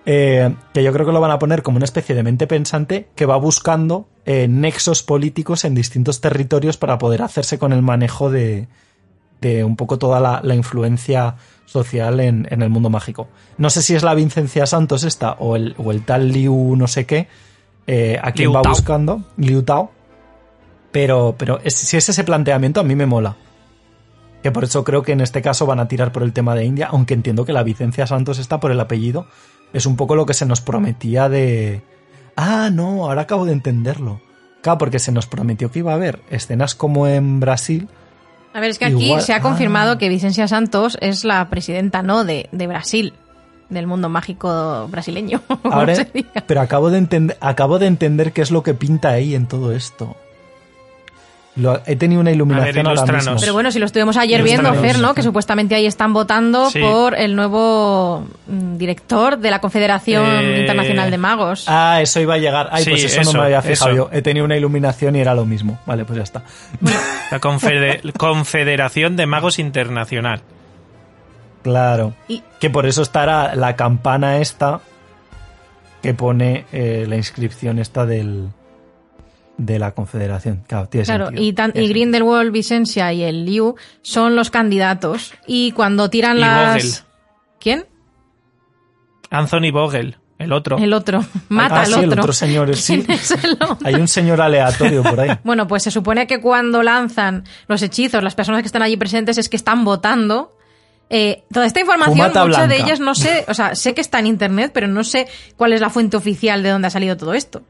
Eh, 0.06 0.53
que 0.74 0.84
yo 0.84 0.94
creo 0.94 1.06
que 1.06 1.11
lo 1.11 1.19
van 1.19 1.32
a 1.32 1.40
poner 1.40 1.64
como 1.64 1.78
una 1.78 1.86
especie 1.86 2.15
de 2.15 2.24
mente 2.24 2.48
pensante 2.48 3.10
que 3.15 3.26
va 3.26 3.36
buscando 3.38 4.07
nexos 4.26 5.03
políticos 5.03 5.64
en 5.64 5.74
distintos 5.74 6.19
territorios 6.19 6.76
para 6.76 6.98
poder 6.98 7.22
hacerse 7.22 7.57
con 7.57 7.72
el 7.72 7.82
manejo 7.82 8.30
de, 8.30 8.68
de 9.40 9.64
un 9.64 9.78
poco 9.78 9.98
toda 9.98 10.19
la, 10.19 10.41
la 10.44 10.53
influencia 10.56 11.36
social 11.65 12.19
en, 12.19 12.45
en 12.49 12.61
el 12.61 12.69
mundo 12.69 12.90
mágico. 12.90 13.30
No 13.57 13.69
sé 13.69 13.82
si 13.82 13.95
es 13.95 14.03
la 14.03 14.14
Vincencia 14.15 14.65
Santos 14.65 15.03
esta 15.06 15.34
o 15.34 15.56
el, 15.56 15.76
o 15.78 15.91
el 15.91 16.03
tal 16.03 16.30
Liu 16.32 16.76
no 16.76 16.88
sé 16.88 17.06
qué, 17.06 17.28
a 18.22 18.32
quien 18.34 18.49
Liu 18.49 18.53
va 18.53 18.61
Tao. 18.61 18.74
buscando, 18.74 19.24
Liu 19.38 19.64
Tao, 19.64 19.91
pero, 20.91 21.35
pero 21.38 21.59
es- 21.64 21.76
si 21.76 21.97
es 21.97 22.09
ese 22.09 22.23
planteamiento 22.23 22.80
a 22.80 22.84
mí 22.84 22.95
me 22.95 23.05
mola. 23.05 23.35
Que 24.43 24.51
por 24.51 24.64
eso 24.64 24.84
creo 24.84 25.01
que 25.03 25.11
en 25.14 25.22
este 25.22 25.41
caso 25.41 25.65
van 25.65 25.80
a 25.80 25.88
tirar 25.88 26.11
por 26.11 26.23
el 26.23 26.31
tema 26.34 26.55
de 26.55 26.64
India, 26.65 26.88
aunque 26.91 27.14
entiendo 27.14 27.43
que 27.45 27.53
la 27.53 27.64
Vicencia 27.64 28.05
Santos 28.07 28.38
está 28.39 28.59
por 28.59 28.72
el 28.72 28.80
apellido. 28.80 29.27
Es 29.73 29.85
un 29.85 29.95
poco 29.97 30.15
lo 30.15 30.26
que 30.26 30.34
se 30.34 30.45
nos 30.45 30.61
prometía 30.61 31.27
de... 31.27 31.81
Ah, 32.35 32.69
no, 32.72 33.05
ahora 33.05 33.23
acabo 33.23 33.45
de 33.45 33.53
entenderlo. 33.53 34.22
Claro, 34.61 34.77
porque 34.77 34.99
se 34.99 35.11
nos 35.11 35.26
prometió 35.26 35.72
que 35.72 35.80
iba 35.80 35.91
a 35.91 35.95
haber 35.95 36.22
escenas 36.30 36.76
como 36.76 37.07
en 37.07 37.39
Brasil. 37.39 37.89
A 38.53 38.59
ver, 38.59 38.69
es 38.69 38.80
que 38.80 38.85
aquí 38.85 39.05
Igual- 39.07 39.22
se 39.22 39.34
ha 39.34 39.41
confirmado 39.41 39.93
ah. 39.93 39.97
que 39.97 40.07
Vicencia 40.07 40.47
Santos 40.47 40.97
es 41.01 41.23
la 41.26 41.49
presidenta, 41.49 42.01
¿no? 42.03 42.23
De, 42.23 42.47
de 42.51 42.68
Brasil, 42.68 43.14
del 43.69 43.88
mundo 43.88 44.07
mágico 44.07 44.88
brasileño. 44.89 45.41
Ahora, 45.64 45.95
pero 46.45 46.61
acabo 46.61 46.89
de, 46.91 46.99
entender, 46.99 47.38
acabo 47.41 47.80
de 47.80 47.88
entender 47.88 48.31
qué 48.34 48.41
es 48.41 48.51
lo 48.51 48.64
que 48.64 48.73
pinta 48.73 49.09
ahí 49.09 49.35
en 49.35 49.47
todo 49.47 49.72
esto. 49.73 50.15
Lo- 51.57 51.81
he 51.85 51.95
tenido 51.95 52.21
una 52.21 52.31
iluminación 52.31 52.85
ahora 52.85 52.91
ilústranos. 53.01 53.25
mismo. 53.25 53.39
Pero 53.39 53.53
bueno, 53.53 53.71
si 53.71 53.79
lo 53.79 53.85
estuvimos 53.88 54.15
ayer 54.17 54.43
viendo, 54.43 54.73
Fer, 54.75 54.99
¿no? 54.99 55.13
Que 55.15 55.23
supuestamente 55.23 55.73
ahí 55.75 55.85
están 55.88 56.13
votando 56.13 56.69
Sí. 56.69 56.79
por 56.79 57.15
el 57.15 57.35
nuevo 57.35 58.25
mm, 58.47 58.77
director 58.77 59.38
de 59.39 59.49
la 59.51 59.59
Confederación 59.59 60.25
Eh, 60.45 60.59
Internacional 60.61 61.09
de 61.11 61.17
Magos. 61.17 61.65
Ah, 61.67 61.99
eso 62.01 62.19
iba 62.19 62.35
a 62.35 62.38
llegar. 62.38 62.69
Ay, 62.71 62.84
Sí, 62.84 62.89
pues 62.91 63.03
eso, 63.05 63.21
eso, 63.21 63.34
no 63.34 63.39
me 63.39 63.45
había 63.45 63.61
fijado 63.61 63.91
eso. 63.91 64.09
yo. 64.09 64.09
He 64.15 64.21
tenido 64.21 64.45
una 64.45 64.55
iluminación 64.55 65.15
y 65.15 65.19
era 65.21 65.34
lo 65.34 65.45
mismo. 65.45 65.79
Vale, 65.85 66.05
pues 66.05 66.17
ya 66.17 66.23
está. 66.23 66.43
La 67.31 67.39
Confede- 67.39 68.01
Confederación 68.17 69.15
de 69.15 69.25
Magos 69.25 69.59
Internacional. 69.59 70.41
Claro. 71.63 72.13
Y- 72.27 72.43
Que 72.59 72.69
por 72.69 72.85
eso 72.85 73.01
estará 73.01 73.55
la 73.55 73.75
campana 73.75 74.38
esta 74.38 74.79
que 76.01 76.13
pone 76.13 76.65
eh, 76.71 77.05
la 77.09 77.15
inscripción 77.17 77.79
esta 77.79 78.05
del 78.05 78.49
de 79.57 79.79
la 79.79 79.91
Confederación. 79.93 80.63
Claro, 80.67 80.88
tiene 80.88 81.05
Claro, 81.05 81.25
sentido. 81.27 81.43
y, 81.47 81.53
tan- 81.53 81.71
Tiene 81.73 81.85
y 81.88 81.89
Grindelwald, 81.89 82.51
Vicencia 82.51 83.11
y 83.13 83.23
el 83.23 83.45
Liu 83.45 83.75
son 84.01 84.35
los 84.35 84.49
candidatos. 84.51 85.34
Y 85.47 85.71
cuando 85.71 86.09
tiran 86.09 86.38
Y 86.38 86.41
las... 86.41 86.73
Vogel. 86.84 86.91
¿Quién? 87.59 87.85
Anthony 89.29 89.71
Vogel, 89.71 90.17
el 90.39 90.53
otro. 90.53 90.77
El 90.77 90.93
otro. 90.93 91.25
Mata 91.49 91.75
Ah, 91.77 91.79
al 91.81 91.85
sí, 91.88 91.93
otro. 91.93 92.03
el 92.13 92.19
otro 92.19 92.34
señor, 92.34 92.75
sí. 92.77 93.03
¿Quién 93.03 93.11
es 93.19 93.31
el 93.43 93.53
otro? 93.53 93.77
Hay 93.84 93.95
un 93.95 94.07
señor 94.07 94.41
aleatorio 94.41 95.03
por 95.03 95.19
ahí. 95.19 95.38
Bueno, 95.43 95.67
pues 95.67 95.84
se 95.84 95.91
supone 95.91 96.27
que 96.27 96.39
cuando 96.39 96.84
lanzan 96.84 97.43
los 97.67 97.81
hechizos, 97.81 98.23
las 98.23 98.35
personas 98.35 98.61
que 98.61 98.67
están 98.67 98.81
allí 98.84 98.95
presentes 98.97 99.38
es 99.38 99.49
que 99.49 99.57
están 99.57 99.84
votando. 99.84 100.53
Eh, 101.09 101.43
toda 101.53 101.65
esta 101.65 101.79
información, 101.79 102.17
Fumata 102.17 102.45
muchas 102.45 102.67
de 102.67 102.75
ellas 102.81 102.99
no 102.99 103.15
sé, 103.15 103.45
o 103.47 103.53
sea, 103.53 103.75
sé 103.75 103.93
que 103.93 104.01
está 104.01 104.19
en 104.19 104.27
internet, 104.27 104.71
pero 104.73 104.88
no 104.89 105.05
sé 105.05 105.25
cuál 105.55 105.71
es 105.71 105.79
la 105.79 105.89
fuente 105.89 106.17
oficial 106.17 106.61
de 106.63 106.69
dónde 106.69 106.88
ha 106.88 106.91
salido 106.91 107.15
todo 107.15 107.34
esto. 107.34 107.61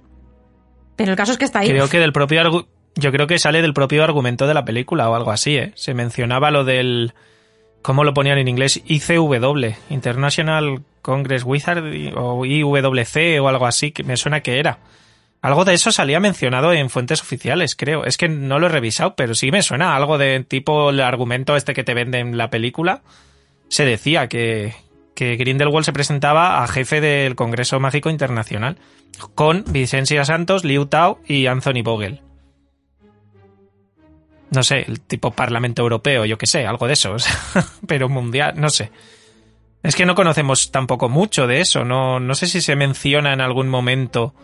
Pero 0.98 1.12
el 1.12 1.18
caso 1.18 1.32
es 1.32 1.38
que 1.38 1.46
está 1.46 1.60
ahí. 1.60 1.70
Creo 1.70 1.88
que 1.88 2.00
del 2.00 2.12
propio 2.12 2.68
yo 2.96 3.12
creo 3.12 3.28
que 3.28 3.40
sale 3.40 3.62
del 3.62 3.74
propio 3.74 4.04
argumento 4.04 4.48
de 4.48 4.54
la 4.54 4.66
película 4.66 5.10
o 5.10 5.16
algo 5.16 5.32
así, 5.32 5.56
¿eh? 5.56 5.72
Se 5.76 5.94
mencionaba 5.94 6.52
lo 6.52 6.66
del 6.66 7.14
¿cómo 7.82 8.04
lo 8.04 8.14
ponían 8.14 8.40
en 8.40 8.48
inglés? 8.48 8.82
ICW, 8.86 9.76
International 9.90 10.82
Congress 11.02 11.44
Wizard 11.46 11.84
o 12.16 12.46
IWC 12.46 13.40
o 13.42 13.48
algo 13.48 13.66
así, 13.66 13.92
que 13.92 14.04
me 14.04 14.18
suena 14.18 14.42
que 14.42 14.60
era. 14.60 14.80
Algo 15.42 15.64
de 15.64 15.76
eso 15.76 15.92
salía 15.92 16.20
mencionado 16.20 16.74
en 16.74 16.90
fuentes 16.90 17.22
oficiales, 17.22 17.76
creo. 17.76 18.04
Es 18.04 18.18
que 18.18 18.28
no 18.28 18.60
lo 18.60 18.66
he 18.66 18.70
revisado, 18.70 19.16
pero 19.16 19.36
sí 19.36 19.52
me 19.52 19.62
suena 19.62 19.96
algo 19.96 20.18
de 20.18 20.44
tipo 20.44 20.90
el 20.90 21.00
argumento 21.00 21.56
este 21.56 21.74
que 21.74 21.84
te 21.84 21.94
venden 21.94 22.30
en 22.30 22.38
la 22.38 22.50
película. 22.50 23.04
Se 23.70 23.86
decía 23.86 24.28
que, 24.28 24.74
que 25.18 25.36
Grindelwald 25.36 25.84
se 25.84 25.94
presentaba 25.94 26.64
a 26.64 26.68
jefe 26.68 27.02
del 27.02 27.34
Congreso 27.34 27.80
Mágico 27.80 28.12
Internacional 28.12 28.78
con 29.34 29.64
Vicencia 29.68 30.24
Santos, 30.24 30.64
Liu 30.64 30.86
Tao 30.86 31.20
y 31.26 31.48
Anthony 31.48 31.82
Vogel. 31.84 32.22
No 34.52 34.62
sé, 34.62 34.86
el 34.88 35.02
tipo 35.02 35.32
Parlamento 35.32 35.82
Europeo, 35.82 36.24
yo 36.26 36.38
qué 36.38 36.46
sé, 36.46 36.68
algo 36.68 36.86
de 36.86 36.94
eso. 36.94 37.16
pero 37.88 38.10
mundial, 38.10 38.54
no 38.58 38.70
sé. 38.70 38.92
Es 39.82 39.96
que 39.96 40.06
no 40.06 40.14
conocemos 40.14 40.70
tampoco 40.70 41.10
mucho 41.10 41.48
de 41.48 41.62
eso, 41.62 41.84
no, 41.84 42.20
no 42.20 42.36
sé 42.36 42.46
si 42.46 42.62
se 42.62 42.76
menciona 42.76 43.34
en 43.34 43.42
algún 43.42 43.70
momento 43.70 44.36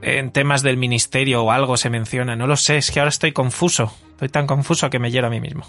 en 0.00 0.30
temas 0.30 0.62
del 0.62 0.76
ministerio 0.76 1.42
o 1.42 1.50
algo 1.50 1.76
se 1.76 1.90
menciona, 1.90 2.36
no 2.36 2.46
lo 2.46 2.56
sé, 2.56 2.76
es 2.76 2.92
que 2.92 3.00
ahora 3.00 3.08
estoy 3.08 3.32
confuso, 3.32 3.92
estoy 4.10 4.28
tan 4.28 4.46
confuso 4.46 4.90
que 4.90 5.00
me 5.00 5.10
hiero 5.10 5.26
a 5.26 5.30
mí 5.30 5.40
mismo. 5.40 5.66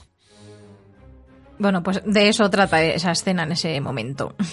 Bueno, 1.60 1.82
pues 1.84 2.02
de 2.06 2.30
eso 2.30 2.50
trata 2.50 2.82
esa 2.84 3.12
escena 3.12 3.44
en 3.44 3.52
ese 3.54 3.80
momento. 3.82 4.36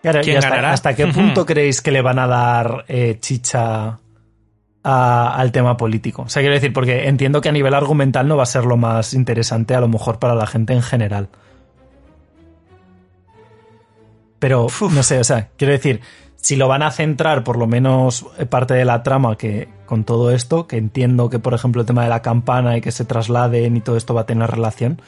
Claro, 0.00 0.20
¿y 0.20 0.24
¿Quién 0.24 0.36
hasta, 0.38 0.50
ganará? 0.50 0.72
hasta 0.72 0.94
qué 0.94 1.06
punto 1.12 1.44
creéis 1.44 1.82
que 1.82 1.90
le 1.90 2.02
van 2.02 2.20
a 2.20 2.26
dar 2.28 2.84
eh, 2.86 3.18
chicha 3.20 3.98
a- 4.84 5.34
al 5.36 5.50
tema 5.52 5.76
político? 5.76 6.22
O 6.22 6.28
sea, 6.28 6.40
quiero 6.40 6.54
decir, 6.54 6.72
porque 6.72 7.08
entiendo 7.08 7.40
que 7.40 7.48
a 7.48 7.52
nivel 7.52 7.74
argumental 7.74 8.28
no 8.28 8.36
va 8.36 8.44
a 8.44 8.46
ser 8.46 8.64
lo 8.64 8.76
más 8.76 9.12
interesante, 9.12 9.74
a 9.74 9.80
lo 9.80 9.88
mejor 9.88 10.20
para 10.20 10.36
la 10.36 10.46
gente 10.46 10.72
en 10.72 10.82
general. 10.82 11.28
Pero, 14.38 14.68
no 14.92 15.02
sé, 15.02 15.18
o 15.18 15.24
sea, 15.24 15.48
quiero 15.56 15.72
decir, 15.72 16.00
si 16.40 16.56
lo 16.56 16.68
van 16.68 16.82
a 16.82 16.90
centrar 16.90 17.44
por 17.44 17.58
lo 17.58 17.66
menos 17.66 18.26
eh, 18.38 18.46
parte 18.46 18.74
de 18.74 18.84
la 18.84 19.02
trama 19.02 19.36
que 19.36 19.68
con 19.86 20.04
todo 20.04 20.30
esto, 20.30 20.66
que 20.66 20.76
entiendo 20.76 21.30
que, 21.30 21.38
por 21.38 21.54
ejemplo, 21.54 21.80
el 21.80 21.86
tema 21.86 22.02
de 22.02 22.08
la 22.08 22.22
campana 22.22 22.76
y 22.76 22.80
que 22.80 22.92
se 22.92 23.04
trasladen 23.04 23.76
y 23.76 23.80
todo 23.80 23.96
esto 23.96 24.14
va 24.14 24.22
a 24.22 24.26
tener 24.26 24.50
relación, 24.50 25.00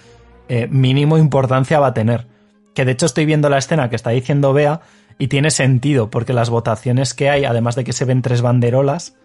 eh, 0.49 0.67
mínimo 0.69 1.19
importancia 1.19 1.79
va 1.79 1.89
a 1.89 1.95
tener. 1.95 2.27
Que 2.75 2.85
de 2.85 2.93
hecho 2.93 3.07
estoy 3.07 3.27
viendo 3.27 3.49
la 3.49 3.59
escena 3.59 3.91
que 3.91 3.97
está 3.97 4.11
diciendo 4.11 4.53
Bea 4.53 4.81
y 5.19 5.29
tiene 5.29 5.51
sentido, 5.51 6.11
porque 6.11 6.33
las 6.33 6.51
votaciones 6.51 7.15
que 7.15 7.31
hay, 7.31 7.45
además 7.45 7.77
de 7.77 7.85
que 7.85 7.93
se 7.93 8.05
ven 8.05 8.23
tres 8.23 8.43
banderolas, 8.43 9.17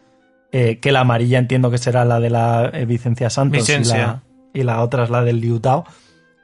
eh, 0.52 0.80
que 0.80 0.91
la 0.91 1.02
amarilla 1.02 1.40
entiendo 1.40 1.72
que 1.72 1.77
será 1.77 2.06
la 2.06 2.19
de 2.19 2.30
la 2.30 2.69
eh, 2.73 2.86
Vicencia 2.86 3.30
Santos 3.30 3.68
y 3.69 3.84
la, 3.86 4.23
y 4.53 4.64
la 4.64 4.82
otra 4.82 5.06
es 5.06 5.10
la 5.10 5.23
del 5.23 5.40
Liu 5.40 5.60
Tao, 5.60 5.86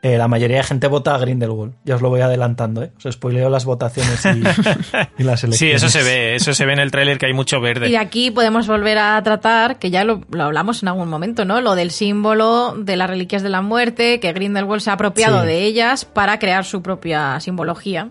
eh, 0.03 0.17
la 0.17 0.27
mayoría 0.27 0.57
de 0.57 0.63
gente 0.63 0.87
vota 0.87 1.13
a 1.13 1.17
Grindelwald. 1.19 1.73
Ya 1.83 1.95
os 1.95 2.01
lo 2.01 2.09
voy 2.09 2.21
adelantando, 2.21 2.81
¿eh? 2.83 2.91
Os 3.03 3.13
spoileo 3.13 3.49
las 3.49 3.65
votaciones 3.65 4.25
y, 4.25 4.29
y 5.21 5.23
las 5.23 5.43
elecciones. 5.43 5.57
Sí, 5.57 5.69
eso 5.71 5.89
se 5.89 6.01
ve, 6.03 6.35
eso 6.35 6.53
se 6.55 6.65
ve 6.65 6.73
en 6.73 6.79
el 6.79 6.89
tráiler 6.91 7.17
que 7.19 7.27
hay 7.27 7.33
mucho 7.33 7.57
Y 7.57 7.59
de 7.61 7.65
verde. 7.67 7.97
aquí 7.97 8.31
podemos 8.31 8.65
volver 8.67 8.97
a 8.97 9.21
tratar, 9.21 9.77
que 9.77 9.91
ya 9.91 10.03
lo, 10.03 10.21
lo 10.31 10.43
hablamos 10.43 10.81
en 10.81 10.89
algún 10.89 11.07
momento, 11.09 11.45
¿no? 11.45 11.61
Lo 11.61 11.75
del 11.75 11.91
símbolo 11.91 12.73
de 12.75 12.95
las 12.97 13.09
reliquias 13.09 13.43
de 13.43 13.49
la 13.49 13.61
muerte, 13.61 14.19
que 14.19 14.33
Grindelwald 14.33 14.81
se 14.81 14.89
ha 14.89 14.93
apropiado 14.93 15.41
Sí. 15.41 15.47
de 15.47 15.63
ellas 15.65 16.05
para 16.05 16.39
crear 16.39 16.65
su 16.65 16.81
propia 16.81 17.39
simbología. 17.39 18.09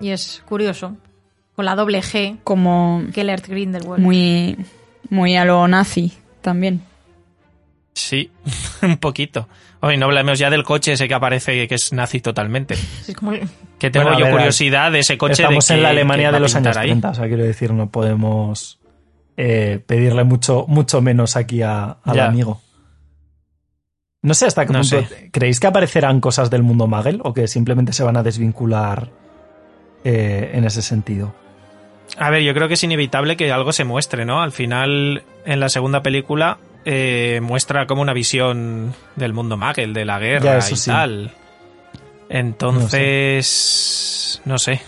Y 0.00 0.10
es 0.10 0.42
curioso. 0.48 0.96
Con 1.56 1.64
la 1.64 1.74
doble 1.74 2.02
G, 2.02 2.38
Como 2.44 3.02
Gellert 3.12 3.48
Grindelwald. 3.48 4.00
muy, 4.00 4.56
muy 5.10 5.36
a 5.36 5.44
lo 5.44 5.66
nazi 5.66 6.12
también. 6.40 6.82
Sí, 7.94 8.30
un 8.82 8.96
poquito. 8.98 9.48
Hoy 9.80 9.96
no 9.96 10.06
hablemos 10.06 10.38
ya 10.38 10.50
del 10.50 10.64
coche 10.64 10.92
ese 10.94 11.06
que 11.06 11.14
aparece 11.14 11.68
que 11.68 11.74
es 11.76 11.92
nazi 11.92 12.20
totalmente. 12.20 12.74
Sí, 12.76 13.12
es 13.12 13.16
como- 13.16 13.32
Que 13.78 13.90
tengo 13.90 14.06
Bueno, 14.06 14.18
yo 14.18 14.24
ver, 14.24 14.34
curiosidad 14.34 14.90
de 14.90 14.98
ese 15.00 15.16
coche. 15.16 15.34
Estamos 15.42 15.66
de 15.68 15.74
en 15.74 15.78
que- 15.78 15.82
la 15.82 15.88
que 15.88 15.92
Alemania 15.92 16.32
de 16.32 16.40
los 16.40 16.54
años 16.54 16.66
pintar 16.68 16.82
ahí. 16.82 16.88
30, 16.88 17.10
o 17.10 17.14
sea, 17.14 17.26
quiero 17.28 17.44
decir, 17.44 17.72
no 17.72 17.88
podemos 17.90 18.80
eh, 19.40 19.80
pedirle 19.86 20.24
mucho, 20.24 20.64
mucho 20.66 21.00
menos 21.00 21.36
aquí 21.36 21.62
a- 21.62 21.98
al 22.02 22.16
Ya. 22.16 22.26
amigo. 22.26 22.60
No 24.20 24.34
sé 24.34 24.46
hasta 24.46 24.66
qué 24.66 24.72
No 24.72 24.80
punto. 24.80 25.00
sé. 25.06 25.30
¿Creéis 25.30 25.60
que 25.60 25.68
aparecerán 25.68 26.20
cosas 26.20 26.50
del 26.50 26.64
mundo 26.64 26.88
Magel 26.88 27.20
o 27.22 27.32
que 27.32 27.46
simplemente 27.46 27.92
se 27.92 28.02
van 28.02 28.16
a 28.16 28.24
desvincular 28.24 29.10
eh, 30.04 30.50
en 30.54 30.64
ese 30.64 30.82
sentido? 30.82 31.32
A 32.18 32.30
ver, 32.30 32.42
yo 32.42 32.52
creo 32.52 32.66
que 32.66 32.74
es 32.74 32.82
inevitable 32.82 33.36
que 33.36 33.52
algo 33.52 33.72
se 33.72 33.84
muestre, 33.84 34.24
¿no? 34.24 34.42
Al 34.42 34.50
final, 34.50 35.22
en 35.44 35.60
la 35.60 35.68
segunda 35.68 36.02
película, 36.02 36.58
eh, 36.84 37.40
muestra 37.42 37.86
como 37.86 38.02
una 38.02 38.12
visión 38.12 38.94
del 39.16 39.32
mundo 39.32 39.56
Magel, 39.56 39.92
de 39.94 40.04
la 40.04 40.18
guerra 40.18 40.44
Ya, 40.44 40.58
eso 40.58 40.74
y 40.74 40.76
sí. 40.78 40.90
tal. 40.90 41.32
Entonces, 42.98 44.40
no 44.44 44.58
sé. 44.58 44.80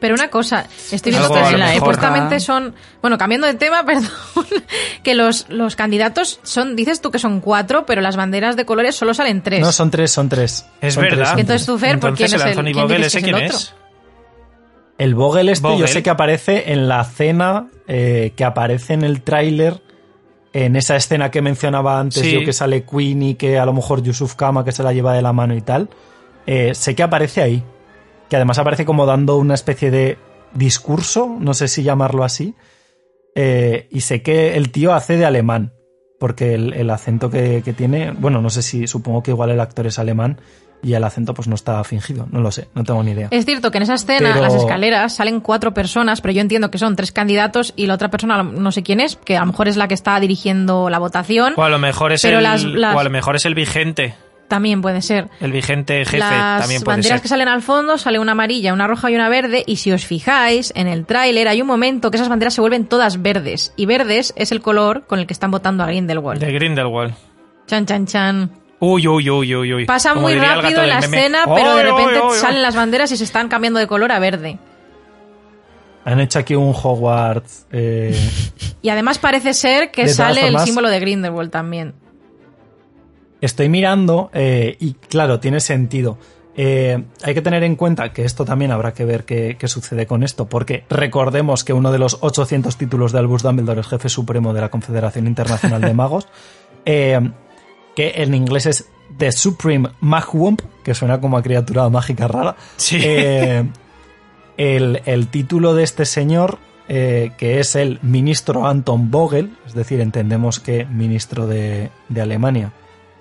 Pero 0.00 0.14
una 0.14 0.28
cosa, 0.28 0.66
estoy 0.92 1.12
viendo 1.12 1.32
Algo 1.34 1.50
lo 1.50 1.58
mejor. 1.58 1.78
supuestamente 1.78 2.38
son, 2.40 2.74
bueno, 3.00 3.16
cambiando 3.16 3.46
de 3.46 3.54
tema, 3.54 3.84
perdón, 3.86 4.10
que 5.02 5.14
los, 5.14 5.46
los 5.48 5.76
candidatos 5.76 6.40
son, 6.42 6.76
dices 6.76 7.00
tú 7.00 7.10
que 7.10 7.18
son 7.18 7.40
cuatro, 7.40 7.86
pero 7.86 8.02
las 8.02 8.16
banderas 8.16 8.56
de 8.56 8.66
colores 8.66 8.96
solo 8.96 9.14
salen 9.14 9.42
tres. 9.42 9.60
No, 9.60 9.72
son 9.72 9.90
tres, 9.90 10.10
son 10.10 10.28
tres. 10.28 10.66
Es 10.82 10.94
Son 10.94 11.04
verdad. 11.04 11.30
tres, 11.32 11.40
Entonces 11.40 11.66
tú, 11.66 11.78
Fer, 11.78 11.98
¿por 12.00 12.14
quién 12.14 12.26
Entonces, 12.26 12.50
es 12.52 12.56
el 12.58 12.64
quién 12.64 12.76
Vogel, 12.76 13.04
¿ese 13.04 13.12
que 13.12 13.18
es 13.18 13.24
quién 13.24 13.36
el 13.36 13.44
otro? 13.46 13.56
es? 13.58 13.74
El 14.98 15.14
Vogel 15.14 15.48
este 15.48 15.78
yo 15.78 15.86
sé 15.88 16.02
que 16.02 16.10
aparece 16.10 16.72
en 16.72 16.86
la 16.86 17.02
cena 17.04 17.68
eh, 17.88 18.32
que 18.36 18.44
aparece 18.44 18.92
en 18.94 19.02
el 19.04 19.22
tráiler 19.22 19.80
en 20.54 20.76
esa 20.76 20.96
escena 20.96 21.30
que 21.30 21.42
mencionaba 21.42 22.00
antes 22.00 22.22
Sí. 22.22 22.32
yo 22.32 22.44
que 22.44 22.52
sale 22.54 22.84
Queen 22.84 23.22
y 23.22 23.34
que 23.34 23.58
a 23.58 23.66
lo 23.66 23.72
mejor 23.74 24.02
Yusuf 24.02 24.34
Kama 24.36 24.64
que 24.64 24.72
se 24.72 24.82
la 24.82 24.92
lleva 24.94 25.12
de 25.12 25.20
la 25.20 25.32
mano 25.34 25.54
y 25.54 25.60
tal 25.60 25.90
eh, 26.46 26.74
sé 26.74 26.94
que 26.94 27.02
aparece 27.02 27.42
ahí 27.42 27.62
que 28.30 28.36
además 28.36 28.58
aparece 28.58 28.84
como 28.86 29.04
dando 29.04 29.36
una 29.36 29.54
especie 29.54 29.90
de 29.90 30.16
discurso 30.54 31.36
no 31.40 31.52
sé 31.54 31.68
si 31.68 31.82
llamarlo 31.82 32.24
así 32.24 32.54
eh, 33.34 33.88
y 33.90 34.00
sé 34.02 34.22
que 34.22 34.56
el 34.56 34.70
tío 34.70 34.94
hace 34.94 35.16
de 35.16 35.24
alemán 35.26 35.72
porque 36.20 36.54
el, 36.54 36.72
el 36.72 36.88
acento 36.90 37.28
que, 37.30 37.62
que 37.64 37.72
tiene 37.72 38.12
bueno 38.12 38.40
no 38.40 38.48
sé 38.48 38.62
si 38.62 38.86
supongo 38.86 39.22
que 39.24 39.32
igual 39.32 39.50
el 39.50 39.60
actor 39.60 39.86
es 39.88 39.98
alemán 39.98 40.40
y 40.84 40.94
el 40.94 41.02
acento 41.02 41.34
pues 41.34 41.48
no 41.48 41.54
está 41.56 41.82
fingido, 41.82 42.26
no 42.30 42.40
lo 42.40 42.50
sé, 42.52 42.68
no 42.74 42.84
tengo 42.84 43.02
ni 43.02 43.10
idea. 43.12 43.28
Es 43.30 43.44
cierto 43.46 43.70
que 43.72 43.78
en 43.78 43.82
esa 43.82 43.94
escena, 43.94 44.30
Pero- 44.34 44.42
las 44.42 44.54
escaleras, 44.54 45.14
salen 45.16 45.40
cuatro 45.40 45.74
personas, 45.74 46.20
pero 46.20 46.32
yo 46.34 46.40
entiendo 46.42 46.70
que 46.70 46.78
son 46.78 46.94
tres 46.94 47.10
candidatos 47.10 47.72
y 47.74 47.86
la 47.86 47.94
otra 47.94 48.10
persona 48.10 48.42
no 48.42 48.70
sé 48.70 48.82
quién 48.82 49.00
es, 49.00 49.16
que 49.16 49.36
a 49.36 49.40
lo 49.40 49.46
mejor 49.46 49.66
es 49.68 49.76
la 49.76 49.88
que 49.88 49.94
está 49.94 50.20
dirigiendo 50.20 50.88
la 50.90 50.98
votación. 50.98 51.54
O 51.56 51.62
a 51.64 51.68
lo 51.70 51.78
mejor 51.78 52.12
es 52.12 52.22
Pero 52.22 52.36
el, 52.38 52.44
las- 52.44 52.62
las- 52.64 52.94
o 52.94 53.00
a 53.00 53.04
lo 53.04 53.10
mejor 53.10 53.34
es 53.36 53.44
el 53.46 53.54
vigente. 53.54 54.14
También 54.46 54.82
puede 54.82 55.00
ser. 55.00 55.30
El 55.40 55.52
vigente 55.52 56.04
jefe 56.04 56.18
Las 56.18 56.60
también 56.60 56.82
puede 56.82 56.96
banderas 56.96 57.16
ser. 57.18 57.22
que 57.22 57.28
salen 57.28 57.48
al 57.48 57.62
fondo, 57.62 57.96
sale 57.96 58.18
una 58.18 58.32
amarilla, 58.32 58.74
una 58.74 58.86
roja 58.86 59.10
y 59.10 59.14
una 59.14 59.30
verde, 59.30 59.64
y 59.66 59.76
si 59.76 59.90
os 59.90 60.04
fijáis, 60.04 60.70
en 60.76 60.86
el 60.86 61.06
tráiler 61.06 61.48
hay 61.48 61.62
un 61.62 61.66
momento 61.66 62.10
que 62.10 62.18
esas 62.18 62.28
banderas 62.28 62.52
se 62.52 62.60
vuelven 62.60 62.84
todas 62.84 63.22
verdes, 63.22 63.72
y 63.76 63.86
verdes 63.86 64.34
es 64.36 64.52
el 64.52 64.60
color 64.60 65.06
con 65.06 65.18
el 65.18 65.26
que 65.26 65.32
están 65.32 65.50
votando 65.50 65.82
a 65.82 65.86
Grindelwald. 65.86 66.40
De 66.42 66.52
Grindelwald. 66.52 67.14
Chan, 67.66 67.86
chan, 67.86 68.06
chan. 68.06 68.50
Uy, 68.84 69.06
uy, 69.08 69.30
uy, 69.30 69.54
uy, 69.54 69.74
uy. 69.74 69.84
Pasa 69.86 70.10
Como 70.10 70.22
muy 70.28 70.34
rápido 70.34 70.82
en 70.82 70.88
la 70.88 71.00
meme. 71.00 71.16
escena, 71.18 71.44
pero 71.46 71.74
de 71.76 71.82
¡Ay, 71.82 71.90
repente 71.90 72.20
salen 72.40 72.62
las 72.62 72.74
banderas 72.76 73.10
y 73.12 73.16
se 73.16 73.24
están 73.24 73.48
cambiando 73.48 73.78
de 73.80 73.86
color 73.86 74.12
a 74.12 74.18
verde. 74.18 74.58
Han 76.04 76.20
hecho 76.20 76.38
aquí 76.38 76.54
un 76.54 76.74
Hogwarts. 76.74 77.66
eh, 77.72 78.14
Y 78.82 78.88
además 78.90 79.18
parece 79.18 79.54
ser 79.54 79.90
que 79.90 80.08
sale 80.08 80.46
el 80.48 80.58
símbolo 80.60 80.88
de 80.90 81.00
Grindelwald 81.00 81.50
también. 81.50 81.94
Estoy 83.40 83.68
mirando 83.68 84.30
eh, 84.32 84.76
y 84.80 84.94
claro, 84.94 85.40
tiene 85.40 85.60
sentido. 85.60 86.18
Eh, 86.56 87.02
hay 87.22 87.34
que 87.34 87.42
tener 87.42 87.64
en 87.64 87.74
cuenta 87.76 88.12
que 88.12 88.24
esto 88.24 88.44
también 88.44 88.70
habrá 88.70 88.94
que 88.94 89.04
ver 89.04 89.24
qué, 89.24 89.56
qué 89.58 89.66
sucede 89.66 90.06
con 90.06 90.22
esto, 90.22 90.46
porque 90.48 90.84
recordemos 90.88 91.64
que 91.64 91.72
uno 91.72 91.90
de 91.90 91.98
los 91.98 92.18
800 92.20 92.76
títulos 92.76 93.12
de 93.12 93.18
Albus 93.18 93.42
Dumbledore 93.42 93.80
es 93.80 93.88
jefe 93.88 94.08
supremo 94.08 94.54
de 94.54 94.60
la 94.60 94.68
Confederación 94.70 95.26
Internacional 95.26 95.80
de 95.80 95.94
Magos, 95.94 96.28
eh, 96.84 97.18
que 97.96 98.12
en 98.16 98.34
inglés 98.34 98.66
es 98.66 98.88
The 99.18 99.32
Supreme 99.32 99.90
Magwump, 100.00 100.60
que 100.82 100.94
suena 100.94 101.20
como 101.20 101.36
a 101.36 101.42
criatura 101.42 101.88
mágica 101.88 102.26
rara. 102.28 102.56
Sí. 102.76 102.98
Eh, 103.02 103.64
el, 104.56 105.02
el 105.04 105.28
título 105.28 105.74
de 105.74 105.84
este 105.84 106.04
señor, 106.04 106.58
eh, 106.88 107.32
que 107.38 107.60
es 107.60 107.74
el 107.76 107.98
ministro 108.02 108.66
Anton 108.66 109.10
Vogel, 109.10 109.56
es 109.66 109.74
decir, 109.74 110.00
entendemos 110.00 110.60
que 110.60 110.84
ministro 110.84 111.46
de, 111.46 111.90
de 112.08 112.20
Alemania, 112.20 112.72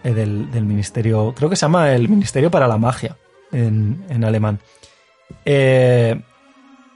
eh, 0.03 0.13
del, 0.13 0.51
del 0.51 0.65
ministerio, 0.65 1.33
creo 1.35 1.49
que 1.49 1.55
se 1.55 1.61
llama 1.65 1.91
el 1.93 2.09
Ministerio 2.09 2.51
para 2.51 2.67
la 2.67 2.77
Magia 2.77 3.15
en, 3.51 4.03
en 4.09 4.23
alemán. 4.23 4.59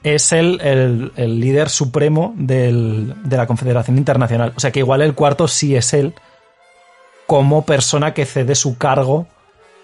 Es 0.04 0.32
el, 0.32 0.62
el- 0.62 1.12
el 1.16 1.40
líder 1.40 1.70
supremo 1.70 2.34
del- 2.38 3.14
de 3.24 3.38
la 3.38 3.48
Confederación 3.48 3.98
Internacional. 3.98 4.54
O 4.56 4.60
sea 4.60 4.72
que 4.72 4.80
igual 4.80 5.02
el 5.02 5.14
cuarto 5.16 5.48
sí 5.48 5.76
es 5.76 5.94
él 5.94 6.14
como 7.28 7.66
persona 7.66 8.14
que 8.14 8.26
cede 8.26 8.56
su 8.56 8.78
cargo 8.78 9.28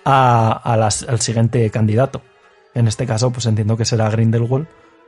a- 0.05 0.51
a 0.51 0.77
las- 0.77 1.03
al 1.07 1.19
siguiente 1.21 1.69
candidato. 1.69 2.21
En 2.73 2.87
este 2.87 3.05
caso, 3.05 3.31
pues 3.31 3.45
entiendo 3.45 3.77
que 3.77 3.85
será 3.85 4.09
Grindelwald, 4.09 4.67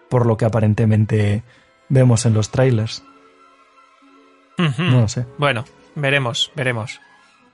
por 0.10 0.26
lo 0.26 0.38
que 0.38 0.46
aparentemente 0.46 1.44
vemos 1.90 2.26
en 2.26 2.34
los 2.34 2.52
trailers. 2.52 3.04
No 4.58 5.02
lo 5.02 5.08
sé. 5.08 5.26
Bueno, 5.38 5.66
veremos, 5.96 6.52
veremos. 6.56 7.02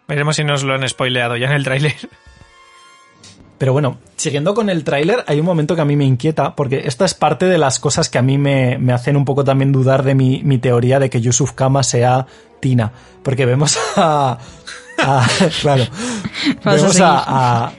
Veremos 0.08 0.36
si 0.36 0.44
nos 0.44 0.64
lo 0.64 0.74
han 0.76 0.88
spoileado 0.88 1.38
ya 1.38 1.48
en 1.48 1.54
el 1.54 1.64
tráiler. 1.64 1.96
Pero 3.62 3.74
bueno, 3.74 3.98
siguiendo 4.16 4.56
con 4.56 4.72
el 4.72 4.84
tráiler, 4.84 5.24
hay 5.28 5.40
un 5.40 5.46
momento 5.46 5.76
que 5.76 5.82
a 5.82 5.86
mí 5.86 5.96
me 5.96 6.04
inquieta, 6.04 6.56
porque 6.56 6.82
esta 6.86 7.06
es 7.06 7.14
parte 7.14 7.46
de 7.46 7.60
las 7.60 7.78
cosas 7.78 8.10
que 8.10 8.18
a 8.18 8.24
mí 8.24 8.40
me, 8.40 8.80
me 8.80 8.92
hacen 8.92 9.16
un 9.16 9.24
poco 9.24 9.44
también 9.44 9.72
dudar 9.72 10.02
de 10.02 10.16
mi, 10.16 10.42
mi 10.44 10.58
teoría 10.58 10.98
de 10.98 11.12
que 11.12 11.22
Yusuf 11.22 11.52
Kama 11.52 11.84
sea 11.84 12.26
Tina. 12.60 12.92
Porque 13.22 13.46
vemos 13.46 13.78
a... 13.98 14.40
a- 14.98 15.28
claro. 15.62 15.84
Vemos 16.66 17.00
a, 17.02 17.66
a- 17.68 17.72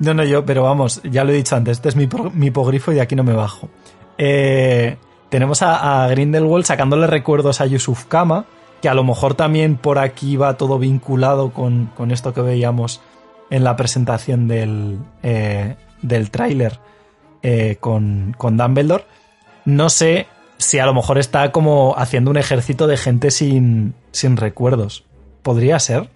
No, 0.00 0.12
no, 0.12 0.24
yo, 0.24 0.44
pero 0.44 0.64
vamos, 0.64 1.00
ya 1.04 1.22
lo 1.22 1.30
he 1.30 1.36
dicho 1.36 1.54
antes, 1.54 1.76
este 1.76 1.90
es 1.90 1.94
mi, 1.94 2.08
mi 2.34 2.46
hipogrifo 2.46 2.90
y 2.90 2.96
de 2.96 3.00
aquí 3.02 3.14
no 3.14 3.22
me 3.22 3.32
bajo. 3.34 3.68
Eh, 4.18 4.96
tenemos 5.28 5.62
a, 5.62 6.02
a 6.04 6.08
Grindelwald 6.08 6.64
sacándole 6.64 7.06
recuerdos 7.06 7.60
a 7.60 7.66
Yusuf 7.66 8.06
Kama, 8.06 8.44
que 8.82 8.88
a 8.88 8.94
lo 8.94 9.04
mejor 9.04 9.34
también 9.34 9.76
por 9.76 10.00
aquí 10.00 10.36
va 10.36 10.56
todo 10.56 10.80
vinculado 10.80 11.50
con, 11.52 11.92
con 11.96 12.10
esto 12.10 12.34
que 12.34 12.40
veíamos 12.40 13.00
en 13.50 13.64
la 13.64 13.76
presentación 13.76 14.48
del, 14.48 14.98
eh, 15.22 15.76
del 16.02 16.30
tráiler 16.30 16.78
eh, 17.42 17.76
con, 17.80 18.34
con 18.36 18.56
Dumbledore. 18.56 19.04
No 19.64 19.88
sé 19.90 20.26
si 20.58 20.78
a 20.78 20.86
lo 20.86 20.94
mejor 20.94 21.18
está 21.18 21.52
como 21.52 21.94
haciendo 21.96 22.30
un 22.30 22.36
ejército 22.36 22.86
de 22.86 22.96
gente 22.96 23.30
sin, 23.30 23.94
sin 24.12 24.36
recuerdos. 24.36 25.04
¿Podría 25.42 25.78
ser? 25.78 26.08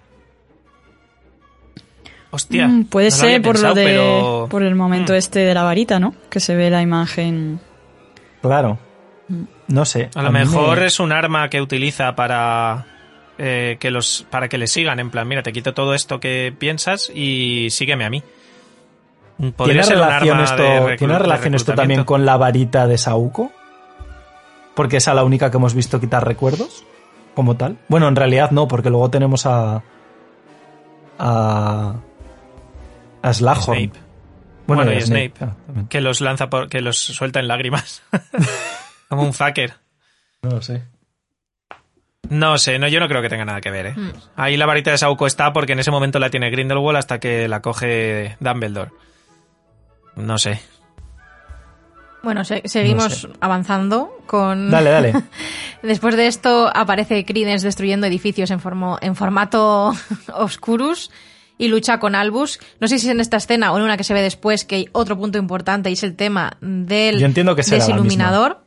Hostia. 2.30 2.66
Mm, 2.66 2.84
puede 2.84 3.10
no 3.10 3.16
ser 3.16 3.42
por 3.42 3.52
pensado, 3.52 3.74
lo 3.74 3.80
de 3.80 3.86
pero- 3.86 4.46
por 4.50 4.62
el 4.62 4.74
momento 4.74 5.12
Mm. 5.12 5.16
este 5.16 5.40
de 5.40 5.54
la 5.54 5.62
varita, 5.64 6.00
¿no? 6.00 6.14
Que 6.30 6.40
se 6.40 6.56
ve 6.56 6.70
la 6.70 6.80
imagen. 6.82 7.60
Claro. 8.40 8.78
No 9.68 9.84
sé. 9.84 10.10
A 10.14 10.22
lo 10.22 10.32
mejor 10.32 10.80
me- 10.80 10.86
es 10.86 10.98
un 11.00 11.12
arma 11.12 11.48
que 11.48 11.60
utiliza 11.60 12.14
para 12.16 12.86
eh, 13.38 13.76
que 13.80 13.90
los 13.90 14.26
para 14.30 14.48
que 14.48 14.58
le 14.58 14.66
sigan. 14.66 15.00
En 15.00 15.10
plan, 15.10 15.26
mira, 15.26 15.42
te 15.42 15.52
quito 15.52 15.74
todo 15.74 15.94
esto 15.94 16.20
que 16.20 16.54
piensas 16.56 17.10
y 17.14 17.68
sígueme 17.70 18.04
a 18.04 18.10
mí. 18.10 18.22
¿Tiene 19.64 19.82
relación, 19.82 20.40
esto, 20.40 20.62
¿tiene 20.98 21.18
relación 21.18 21.54
esto 21.54 21.74
también 21.74 22.04
con 22.04 22.24
la 22.24 22.36
varita 22.36 22.86
de 22.86 22.96
Sauco? 22.96 23.50
Porque 24.74 24.98
esa 24.98 25.10
es 25.10 25.14
la 25.16 25.24
única 25.24 25.50
que 25.50 25.56
hemos 25.56 25.74
visto 25.74 26.00
quitar 26.00 26.26
recuerdos, 26.26 26.84
como 27.34 27.56
tal. 27.56 27.78
Bueno, 27.88 28.08
en 28.08 28.16
realidad 28.16 28.52
no, 28.52 28.68
porque 28.68 28.90
luego 28.90 29.10
tenemos 29.10 29.46
a. 29.46 29.82
a. 31.18 31.94
a 33.22 33.34
Slughorn. 33.34 33.62
Snape. 33.62 33.92
Bueno, 34.66 34.84
Bueno, 34.84 34.92
y 34.92 35.02
Snape. 35.02 35.32
Snape. 35.36 35.52
ah, 35.52 35.84
que 35.88 36.00
los 36.00 36.20
lanza 36.20 36.48
por, 36.48 36.68
que 36.68 36.80
los 36.80 36.98
suelta 36.98 37.40
en 37.40 37.48
lágrimas. 37.48 38.02
Como 39.08 39.22
un 39.22 39.34
fucker. 39.34 39.74
No 40.42 40.50
lo 40.50 40.62
sé. 40.62 40.84
No 42.34 42.56
sé, 42.56 42.78
no, 42.78 42.88
yo 42.88 42.98
no 42.98 43.08
creo 43.08 43.20
que 43.20 43.28
tenga 43.28 43.44
nada 43.44 43.60
que 43.60 43.70
ver, 43.70 43.86
¿eh? 43.86 43.94
Mm. 43.94 44.10
Ahí 44.36 44.56
la 44.56 44.64
varita 44.64 44.90
de 44.90 44.96
Sauco 44.98 45.26
está 45.26 45.52
porque 45.52 45.72
en 45.72 45.80
ese 45.80 45.90
momento 45.90 46.18
la 46.18 46.30
tiene 46.30 46.48
Grindelwald 46.50 46.96
hasta 46.96 47.20
que 47.20 47.46
la 47.46 47.60
coge 47.60 48.36
Dumbledore. 48.40 48.90
No 50.16 50.38
sé. 50.38 50.60
Bueno, 52.22 52.44
se- 52.44 52.62
seguimos 52.66 53.24
No 53.24 53.32
sé. 53.32 53.38
avanzando 53.40 54.16
con... 54.26 54.70
Dale, 54.70 54.90
dale. 54.90 55.12
Después 55.82 56.16
de 56.16 56.26
esto 56.28 56.70
aparece 56.74 57.24
Credence 57.24 57.66
destruyendo 57.66 58.06
edificios 58.06 58.50
en, 58.50 58.60
formo- 58.60 58.98
en 59.02 59.16
formato 59.16 59.92
Oscurus 60.34 61.10
y 61.58 61.68
lucha 61.68 61.98
con 61.98 62.14
Albus. 62.14 62.60
No 62.80 62.88
sé 62.88 62.98
si 62.98 63.06
es 63.08 63.12
en 63.12 63.20
esta 63.20 63.36
escena 63.38 63.72
o 63.72 63.76
en 63.76 63.82
una 63.84 63.96
que 63.96 64.04
se 64.04 64.14
ve 64.14 64.22
después 64.22 64.64
que 64.64 64.76
hay 64.76 64.88
otro 64.92 65.18
punto 65.18 65.36
importante 65.38 65.90
y 65.90 65.94
es 65.94 66.02
el 66.04 66.14
tema 66.16 66.56
del 66.60 67.18
Yo 67.18 67.26
entiendo 67.26 67.54
que 67.56 67.62
será 67.62 67.78
la 67.78 67.84
desiluminador 67.86 68.64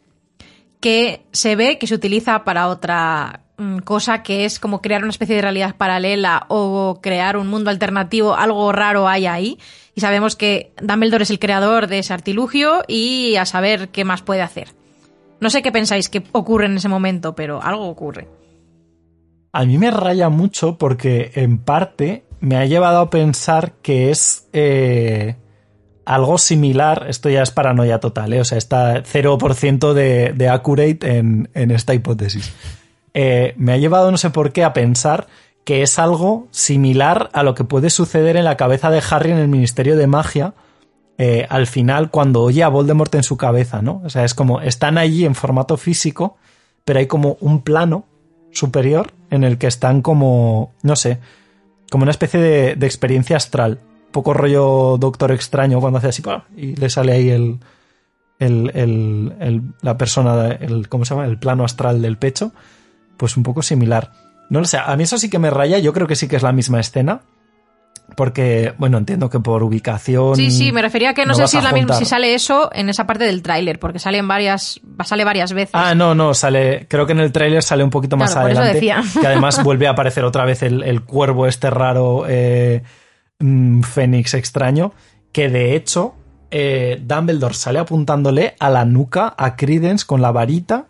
que 0.82 1.26
se 1.32 1.56
ve 1.56 1.78
que 1.80 1.88
se 1.88 1.96
utiliza 1.96 2.44
para 2.44 2.68
otra 2.68 3.42
cosa 3.84 4.23
que 4.23 4.45
es 4.45 4.60
como 4.60 4.82
crear 4.82 5.02
una 5.02 5.11
especie 5.11 5.36
de 5.36 5.41
realidad 5.41 5.76
paralela 5.76 6.45
o 6.49 6.99
crear 7.02 7.38
un 7.38 7.48
mundo 7.48 7.69
alternativo, 7.69 8.36
algo 8.36 8.72
raro 8.72 9.07
hay 9.07 9.26
ahí. 9.26 9.60
Y 9.94 10.02
sabemos 10.02 10.36
que 10.36 10.73
Dumbledore 10.82 11.23
es 11.23 11.30
el 11.30 11.40
creador 11.40 11.88
de 11.88 11.99
ese 11.99 12.14
artilugio 12.14 12.84
y 12.88 13.38
a 13.38 13.45
saber 13.45 13.90
qué 13.90 14.03
más 14.03 14.22
puede 14.22 14.41
hacer. 14.41 14.69
No 15.40 15.49
sé 15.49 15.61
qué 15.61 15.72
pensáis 15.72 16.10
que 16.10 16.23
ocurre 16.32 16.65
en 16.65 16.77
ese 16.77 16.90
momento, 16.90 17.36
pero 17.36 17.61
algo 17.61 17.88
ocurre. 17.88 18.27
A 19.53 19.65
mí 19.65 19.77
me 19.77 19.91
raya 19.91 20.30
mucho 20.30 20.77
porque 20.77 21.32
en 21.36 21.60
parte 21.60 22.26
me 22.41 22.57
ha 22.57 22.65
llevado 22.65 22.99
a 22.99 23.10
pensar 23.10 23.73
que 23.82 24.11
es 24.11 24.49
eh, 24.52 25.38
algo 26.06 26.38
similar, 26.38 27.06
esto 27.07 27.30
ya 27.30 27.41
es 27.41 27.52
paranoia 27.52 27.99
total, 28.02 28.34
¿eh? 28.34 28.41
o 28.41 28.45
sea, 28.45 28.57
está 28.57 29.02
0% 29.02 29.94
de, 29.94 30.34
de 30.36 30.49
accurate 30.49 31.18
en 31.18 31.72
esta 31.72 31.94
hipótesis. 31.94 32.53
Eh, 33.18 33.54
me 33.58 33.72
ha 33.72 33.78
llevado 33.78 34.12
no 34.12 34.18
sé 34.18 34.30
por 34.30 34.52
qué 34.52 34.64
a 34.66 34.74
pensar 34.74 35.28
que 35.64 35.82
es 35.82 35.98
algo 36.00 36.48
similar 36.52 37.30
a 37.34 37.44
lo 37.44 37.56
que 37.56 37.64
puede 37.64 37.90
suceder 37.90 38.36
en 38.36 38.44
la 38.44 38.58
cabeza 38.58 38.92
de 38.92 39.02
Harry 39.10 39.32
en 39.32 39.38
el 39.38 39.48
Ministerio 39.48 39.96
de 39.96 40.06
Magia 40.06 40.54
eh, 41.18 41.48
al 41.50 41.66
final 41.66 42.12
cuando 42.12 42.42
oye 42.42 42.62
a 42.62 42.68
Voldemort 42.68 43.16
en 43.16 43.24
su 43.24 43.38
cabeza, 43.38 43.82
¿no? 43.82 44.02
O 44.04 44.10
sea, 44.10 44.26
es 44.26 44.34
como 44.34 44.60
están 44.60 44.98
allí 44.98 45.24
en 45.26 45.34
formato 45.34 45.78
físico, 45.78 46.36
pero 46.84 47.00
hay 47.00 47.08
como 47.08 47.38
un 47.40 47.62
plano 47.62 48.04
superior 48.52 49.14
en 49.32 49.46
el 49.46 49.58
que 49.58 49.68
están 49.68 50.02
como, 50.02 50.74
no 50.84 50.98
sé, 50.98 51.20
como 51.90 52.02
una 52.04 52.12
especie 52.12 52.40
de, 52.42 52.76
de 52.76 52.86
experiencia 52.86 53.38
astral. 53.38 53.80
Poco 54.12 54.34
rollo 54.34 54.98
Doctor 54.98 55.32
Extraño 55.32 55.80
cuando 55.80 56.00
hace 56.00 56.10
así 56.10 56.22
y 56.58 56.76
le 56.76 56.90
sale 56.90 57.14
ahí 57.14 57.30
el, 57.30 57.60
el, 58.40 58.72
el- 58.76 59.34
el- 59.40 59.62
la 59.82 59.98
persona, 59.98 60.48
el, 60.52 60.90
¿cómo 60.90 61.06
se 61.06 61.14
llama? 61.16 61.26
El 61.28 61.40
plano 61.40 61.64
astral 61.64 62.02
del 62.02 62.18
pecho. 62.18 62.52
Pues 63.18 63.38
un 63.38 63.44
poco 63.44 63.62
similar. 63.62 64.12
No 64.50 64.60
lo 64.60 64.66
sé, 64.66 64.78
a 64.78 64.96
mí 64.96 65.04
eso 65.04 65.18
sí 65.18 65.30
que 65.30 65.40
me 65.40 65.50
raya, 65.50 65.80
yo 65.80 65.94
creo 65.94 66.08
que 66.08 66.16
sí 66.16 66.28
que 66.28 66.36
es 66.36 66.44
la 66.44 66.52
misma 66.52 66.80
escena. 66.80 67.22
Porque, 68.16 68.74
bueno, 68.78 69.00
entiendo 69.00 69.32
que 69.32 69.40
por 69.40 69.64
ubicación. 69.64 70.36
Sí, 70.36 70.52
sí, 70.52 70.72
me 70.72 70.84
refería 70.84 71.10
a 71.10 71.14
que 71.16 71.26
no, 71.26 71.34
sé 71.34 71.48
si 71.48 71.58
es 71.58 71.64
la 71.64 71.72
misma, 71.72 71.96
si 71.96 72.06
sale 72.06 72.36
eso 72.36 72.70
en 72.72 72.88
esa 72.88 73.08
parte 73.08 73.24
del 73.24 73.42
tráiler, 73.42 73.80
porque 73.80 73.98
salen 73.98 74.28
varias, 74.28 74.80
sale 75.04 75.24
varias 75.24 75.54
veces. 75.54 75.72
Ah, 75.74 75.96
no, 75.96 76.14
no, 76.14 76.36
sale. 76.36 76.86
Creo 76.88 77.08
que 77.08 77.14
en 77.14 77.20
el 77.22 77.32
tráiler 77.32 77.64
sale 77.64 77.84
un 77.84 77.90
poquito 77.90 78.16
más 78.16 78.32
Claro, 78.32 78.44
por 78.46 78.52
eso 78.52 78.62
adelante. 78.62 78.80
decía. 78.80 79.04
Que 79.22 79.28
además 79.28 79.64
vuelve 79.64 79.88
a 79.88 79.92
aparecer 79.92 80.24
otra 80.24 80.46
vez 80.46 80.62
el, 80.62 80.84
el 80.84 81.02
cuervo 81.02 81.48
este 81.48 81.72
raro. 81.72 82.26
eh, 82.28 82.84
mm, 83.40 83.82
fénix 83.82 84.36
extraño, 84.36 84.94
que 85.32 85.50
de 85.50 85.76
hecho 85.76 86.14
eh, 86.52 87.02
Dumbledore 87.04 87.56
sale 87.56 87.80
apuntándole 87.80 88.56
a 88.60 88.70
la 88.70 88.86
nuca 88.86 89.34
a 89.36 89.56
Credence 89.56 90.06
con 90.06 90.22
la 90.22 90.32
varita 90.32 90.86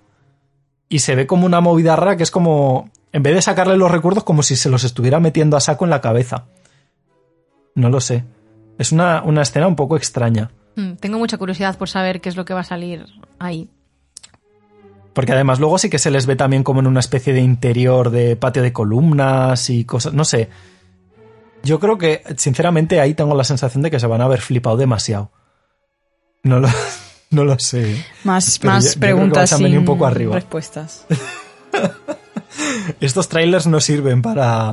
y 0.89 0.99
se 0.99 1.15
ve 1.15 1.27
como 1.27 1.45
una 1.45 1.61
movida 1.61 1.95
rara 1.95 2.17
que 2.17 2.23
es 2.23 2.31
como, 2.31 2.89
en 3.11 3.23
vez 3.23 3.35
de 3.35 3.41
sacarle 3.41 3.77
los 3.77 3.91
recuerdos, 3.91 4.23
como 4.23 4.43
si 4.43 4.55
se 4.55 4.69
los 4.69 4.83
estuviera 4.83 5.19
metiendo 5.19 5.57
a 5.57 5.61
saco 5.61 5.85
en 5.85 5.89
la 5.91 6.01
cabeza. 6.01 6.45
No 7.73 7.89
lo 7.89 7.99
sé. 7.99 8.23
Es 8.77 8.91
una, 8.91 9.21
una 9.23 9.41
escena 9.41 9.67
un 9.67 9.75
poco 9.75 9.97
extraña. 9.97 10.51
Mm, 10.75 10.93
Tengo 10.95 11.17
mucha 11.17 11.37
curiosidad 11.37 11.77
por 11.77 11.89
saber 11.89 12.21
qué 12.21 12.29
es 12.29 12.35
lo 12.35 12.45
que 12.45 12.53
va 12.53 12.61
a 12.61 12.65
salir 12.65 13.05
ahí. 13.39 13.69
Porque 15.13 15.31
además 15.31 15.59
luego 15.59 15.77
sí 15.77 15.89
que 15.89 15.99
se 15.99 16.11
les 16.11 16.25
ve 16.25 16.35
también 16.35 16.63
como 16.63 16.81
en 16.81 16.87
una 16.87 16.99
especie 16.99 17.33
de 17.33 17.39
interior 17.39 18.09
de 18.09 18.35
patio 18.35 18.61
de 18.61 18.73
columnas 18.73 19.69
y 19.69 19.85
cosas, 19.85 20.13
no 20.13 20.25
sé. 20.25 20.49
Yo 21.63 21.79
creo 21.79 21.97
que, 21.97 22.21
sinceramente, 22.35 22.99
ahí 22.99 23.13
tengo 23.13 23.33
la 23.33 23.45
sensación 23.45 23.81
de 23.81 23.89
que 23.89 23.99
se 23.99 24.07
van 24.07 24.21
a 24.21 24.25
haber 24.25 24.41
flipado 24.41 24.77
demasiado. 24.77 25.31
No 26.43 26.59
lo, 26.59 26.67
no 27.31 27.43
lo 27.45 27.57
sé. 27.59 28.03
Más, 28.23 28.59
Pero 28.59 28.73
más 28.73 28.85
yo- 28.85 28.93
yo 28.93 28.99
preguntas 28.99 29.51
venir 29.53 29.69
sin 29.69 29.77
un 29.79 29.85
poco 29.85 30.05
arriba. 30.05 30.35
respuestas. 30.35 31.05
Estos 33.01 33.27
trailers 33.29 33.67
no 33.67 33.79
sirven 33.81 34.21
para, 34.21 34.71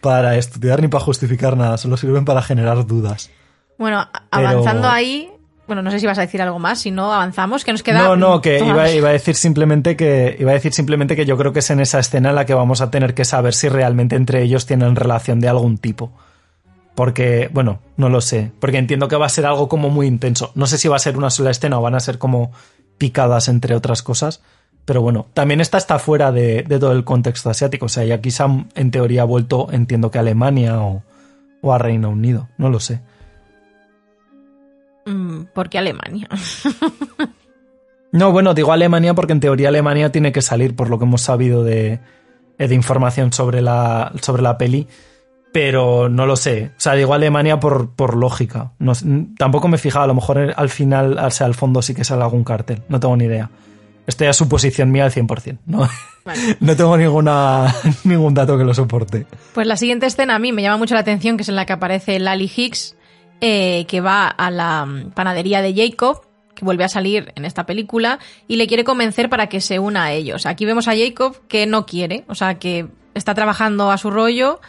para 0.00 0.36
estudiar 0.36 0.82
ni 0.82 0.88
para 0.88 1.04
justificar 1.04 1.56
nada, 1.56 1.78
solo 1.78 1.96
sirven 1.96 2.24
para 2.24 2.42
generar 2.42 2.86
dudas. 2.86 3.30
Bueno, 3.78 4.06
Pero- 4.30 4.48
avanzando 4.48 4.88
ahí, 4.88 5.30
bueno, 5.66 5.80
no 5.82 5.90
sé 5.90 5.98
si 6.00 6.06
vas 6.06 6.18
a 6.18 6.22
decir 6.22 6.42
algo 6.42 6.58
más, 6.58 6.80
si 6.80 6.90
no 6.90 7.12
avanzamos, 7.12 7.64
que 7.64 7.72
nos 7.72 7.82
queda... 7.82 8.02
No, 8.02 8.16
no, 8.16 8.40
que 8.42 8.58
iba, 8.58 8.90
iba 8.90 9.08
a 9.08 9.12
decir 9.12 9.34
simplemente 9.34 9.96
que 9.96 10.36
iba 10.38 10.50
a 10.50 10.54
decir 10.54 10.72
simplemente 10.74 11.16
que 11.16 11.24
yo 11.24 11.36
creo 11.38 11.52
que 11.52 11.60
es 11.60 11.70
en 11.70 11.80
esa 11.80 11.98
escena 11.98 12.28
en 12.30 12.34
la 12.34 12.44
que 12.44 12.54
vamos 12.54 12.80
a 12.82 12.90
tener 12.90 13.14
que 13.14 13.24
saber 13.24 13.54
si 13.54 13.68
realmente 13.68 14.14
entre 14.16 14.42
ellos 14.42 14.66
tienen 14.66 14.94
relación 14.94 15.40
de 15.40 15.48
algún 15.48 15.78
tipo. 15.78 16.12
Porque, 16.94 17.50
bueno, 17.52 17.80
no 17.96 18.08
lo 18.08 18.20
sé. 18.20 18.52
Porque 18.60 18.78
entiendo 18.78 19.08
que 19.08 19.16
va 19.16 19.26
a 19.26 19.30
ser 19.30 19.46
algo 19.46 19.68
como 19.68 19.90
muy 19.90 20.06
intenso. 20.06 20.52
No 20.54 20.66
sé 20.66 20.78
si 20.78 20.88
va 20.88 20.96
a 20.96 21.00
ser 21.00 21.16
una 21.16 21.30
sola 21.30 21.50
escena 21.50 21.78
o 21.78 21.82
van 21.82 21.94
a 21.94 22.00
ser 22.00 22.18
como 22.18 22.52
picadas 22.98 23.48
entre 23.48 23.74
otras 23.74 24.02
cosas. 24.02 24.42
Pero 24.84 25.02
bueno, 25.02 25.26
también 25.34 25.60
esta 25.60 25.78
está 25.78 25.98
fuera 25.98 26.30
de, 26.30 26.62
de 26.62 26.78
todo 26.78 26.92
el 26.92 27.04
contexto 27.04 27.50
asiático. 27.50 27.86
O 27.86 27.88
sea, 27.88 28.04
y 28.04 28.12
aquí 28.12 28.30
se 28.30 28.42
han, 28.42 28.68
en 28.74 28.90
teoría, 28.90 29.24
vuelto, 29.24 29.68
entiendo 29.72 30.10
que 30.10 30.18
a 30.18 30.20
Alemania 30.20 30.80
o, 30.80 31.02
o 31.62 31.72
a 31.72 31.78
Reino 31.78 32.10
Unido. 32.10 32.48
No 32.58 32.68
lo 32.70 32.78
sé. 32.80 33.00
Mm, 35.06 35.44
¿Por 35.52 35.68
qué 35.68 35.78
Alemania? 35.78 36.28
No, 38.14 38.30
bueno, 38.30 38.54
digo 38.54 38.72
Alemania 38.72 39.12
porque 39.12 39.32
en 39.32 39.40
teoría 39.40 39.70
Alemania 39.70 40.12
tiene 40.12 40.30
que 40.30 40.40
salir, 40.40 40.76
por 40.76 40.88
lo 40.88 41.00
que 41.00 41.04
hemos 41.04 41.20
sabido 41.20 41.64
de, 41.64 41.98
eh, 42.58 42.68
de 42.68 42.74
información 42.76 43.32
sobre 43.32 43.60
la, 43.60 44.12
sobre 44.22 44.40
la 44.40 44.56
peli. 44.56 44.86
Pero 45.54 46.08
no 46.08 46.26
lo 46.26 46.34
sé. 46.34 46.72
O 46.76 46.80
sea, 46.80 46.94
digo 46.94 47.14
Alemania 47.14 47.60
por, 47.60 47.90
por 47.90 48.16
lógica. 48.16 48.72
No 48.80 48.92
tampoco 49.38 49.68
me 49.68 49.76
he 49.76 49.78
fijado. 49.78 50.02
A 50.02 50.08
lo 50.08 50.14
mejor 50.14 50.52
al 50.56 50.68
final, 50.68 51.16
o 51.16 51.30
sea, 51.30 51.46
al 51.46 51.54
fondo 51.54 51.80
sí 51.80 51.94
que 51.94 52.02
sale 52.02 52.24
algún 52.24 52.42
cartel. 52.42 52.82
No 52.88 52.98
tengo 52.98 53.16
ni 53.16 53.26
idea. 53.26 53.48
Esto 54.04 54.24
ya 54.24 54.30
es 54.30 54.36
suposición 54.36 54.90
mía 54.90 55.04
al 55.04 55.12
100%. 55.12 55.58
No, 55.66 55.88
no 56.60 56.76
tengo 56.76 56.96
ninguna, 56.96 57.72
ningún 58.02 58.34
dato 58.34 58.58
que 58.58 58.64
lo 58.64 58.74
soporte. 58.74 59.26
Pues 59.52 59.68
la 59.68 59.76
siguiente 59.76 60.06
escena 60.06 60.34
a 60.34 60.38
mí 60.40 60.50
me 60.50 60.60
llama 60.60 60.76
mucho 60.76 60.94
la 60.94 61.02
atención, 61.02 61.36
que 61.36 61.44
es 61.44 61.48
en 61.48 61.54
la 61.54 61.66
que 61.66 61.72
aparece 61.72 62.18
Lally 62.18 62.50
Hicks, 62.56 62.96
eh, 63.40 63.86
que 63.86 64.00
va 64.00 64.26
a 64.26 64.50
la 64.50 64.84
mm, 64.86 65.12
panadería 65.12 65.62
de 65.62 65.72
Jacob, 65.72 66.22
que 66.56 66.64
vuelve 66.64 66.82
a 66.82 66.88
salir 66.88 67.32
en 67.36 67.44
esta 67.44 67.64
película, 67.64 68.18
y 68.48 68.56
le 68.56 68.66
quiere 68.66 68.82
convencer 68.82 69.30
para 69.30 69.48
que 69.48 69.60
se 69.60 69.78
una 69.78 70.06
a 70.06 70.12
ellos. 70.14 70.46
Aquí 70.46 70.64
vemos 70.64 70.88
a 70.88 70.96
Jacob 70.96 71.46
que 71.46 71.66
no 71.66 71.86
quiere, 71.86 72.24
o 72.26 72.34
sea, 72.34 72.58
que 72.58 72.88
está 73.14 73.34
trabajando 73.34 73.92
a 73.92 73.98
su 73.98 74.10
rollo. 74.10 74.60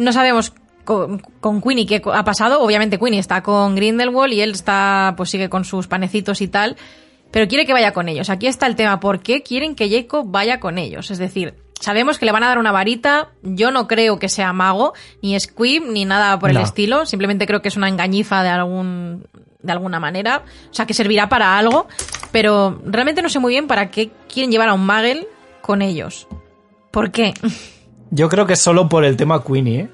No 0.00 0.12
sabemos 0.12 0.52
con, 0.84 1.18
con 1.40 1.60
Queenie 1.60 1.86
qué 1.86 2.02
ha 2.12 2.24
pasado. 2.24 2.60
Obviamente 2.62 2.98
Queenie 2.98 3.20
está 3.20 3.42
con 3.42 3.74
Grindelwald 3.76 4.32
y 4.32 4.40
él 4.40 4.52
está, 4.52 5.14
pues 5.16 5.30
sigue 5.30 5.48
con 5.48 5.64
sus 5.64 5.86
panecitos 5.86 6.40
y 6.40 6.48
tal. 6.48 6.76
Pero 7.30 7.46
quiere 7.46 7.66
que 7.66 7.72
vaya 7.72 7.92
con 7.92 8.08
ellos. 8.08 8.30
Aquí 8.30 8.46
está 8.46 8.66
el 8.66 8.76
tema. 8.76 8.98
¿Por 8.98 9.20
qué 9.20 9.42
quieren 9.42 9.74
que 9.74 9.88
Jacob 9.90 10.24
vaya 10.28 10.58
con 10.58 10.78
ellos? 10.78 11.10
Es 11.10 11.18
decir, 11.18 11.54
sabemos 11.80 12.18
que 12.18 12.26
le 12.26 12.32
van 12.32 12.42
a 12.42 12.48
dar 12.48 12.58
una 12.58 12.72
varita. 12.72 13.28
Yo 13.42 13.70
no 13.70 13.86
creo 13.86 14.18
que 14.18 14.28
sea 14.28 14.52
mago, 14.52 14.94
ni 15.22 15.38
squib, 15.38 15.84
ni 15.86 16.04
nada 16.04 16.38
por 16.38 16.52
No. 16.52 16.58
el 16.58 16.64
estilo. 16.64 17.06
Simplemente 17.06 17.46
creo 17.46 17.62
que 17.62 17.68
es 17.68 17.76
una 17.76 17.88
engañifa 17.88 18.42
de 18.42 18.48
algún 18.48 19.26
de 19.62 19.72
alguna 19.72 20.00
manera. 20.00 20.42
O 20.70 20.74
sea, 20.74 20.86
que 20.86 20.94
servirá 20.94 21.28
para 21.28 21.56
algo. 21.58 21.86
Pero 22.32 22.80
realmente 22.86 23.22
no 23.22 23.28
sé 23.28 23.38
muy 23.38 23.52
bien 23.52 23.66
para 23.66 23.90
qué 23.90 24.10
quieren 24.32 24.50
llevar 24.50 24.70
a 24.70 24.74
un 24.74 24.84
Magel 24.86 25.28
con 25.60 25.82
ellos. 25.82 26.26
¿Por 26.90 27.12
qué? 27.12 27.34
Yo 28.10 28.28
creo 28.28 28.46
que 28.46 28.54
es 28.54 28.60
solo 28.60 28.88
por 28.88 29.04
el 29.04 29.16
tema 29.16 29.42
Queenie, 29.44 29.80
¿eh? 29.80 29.88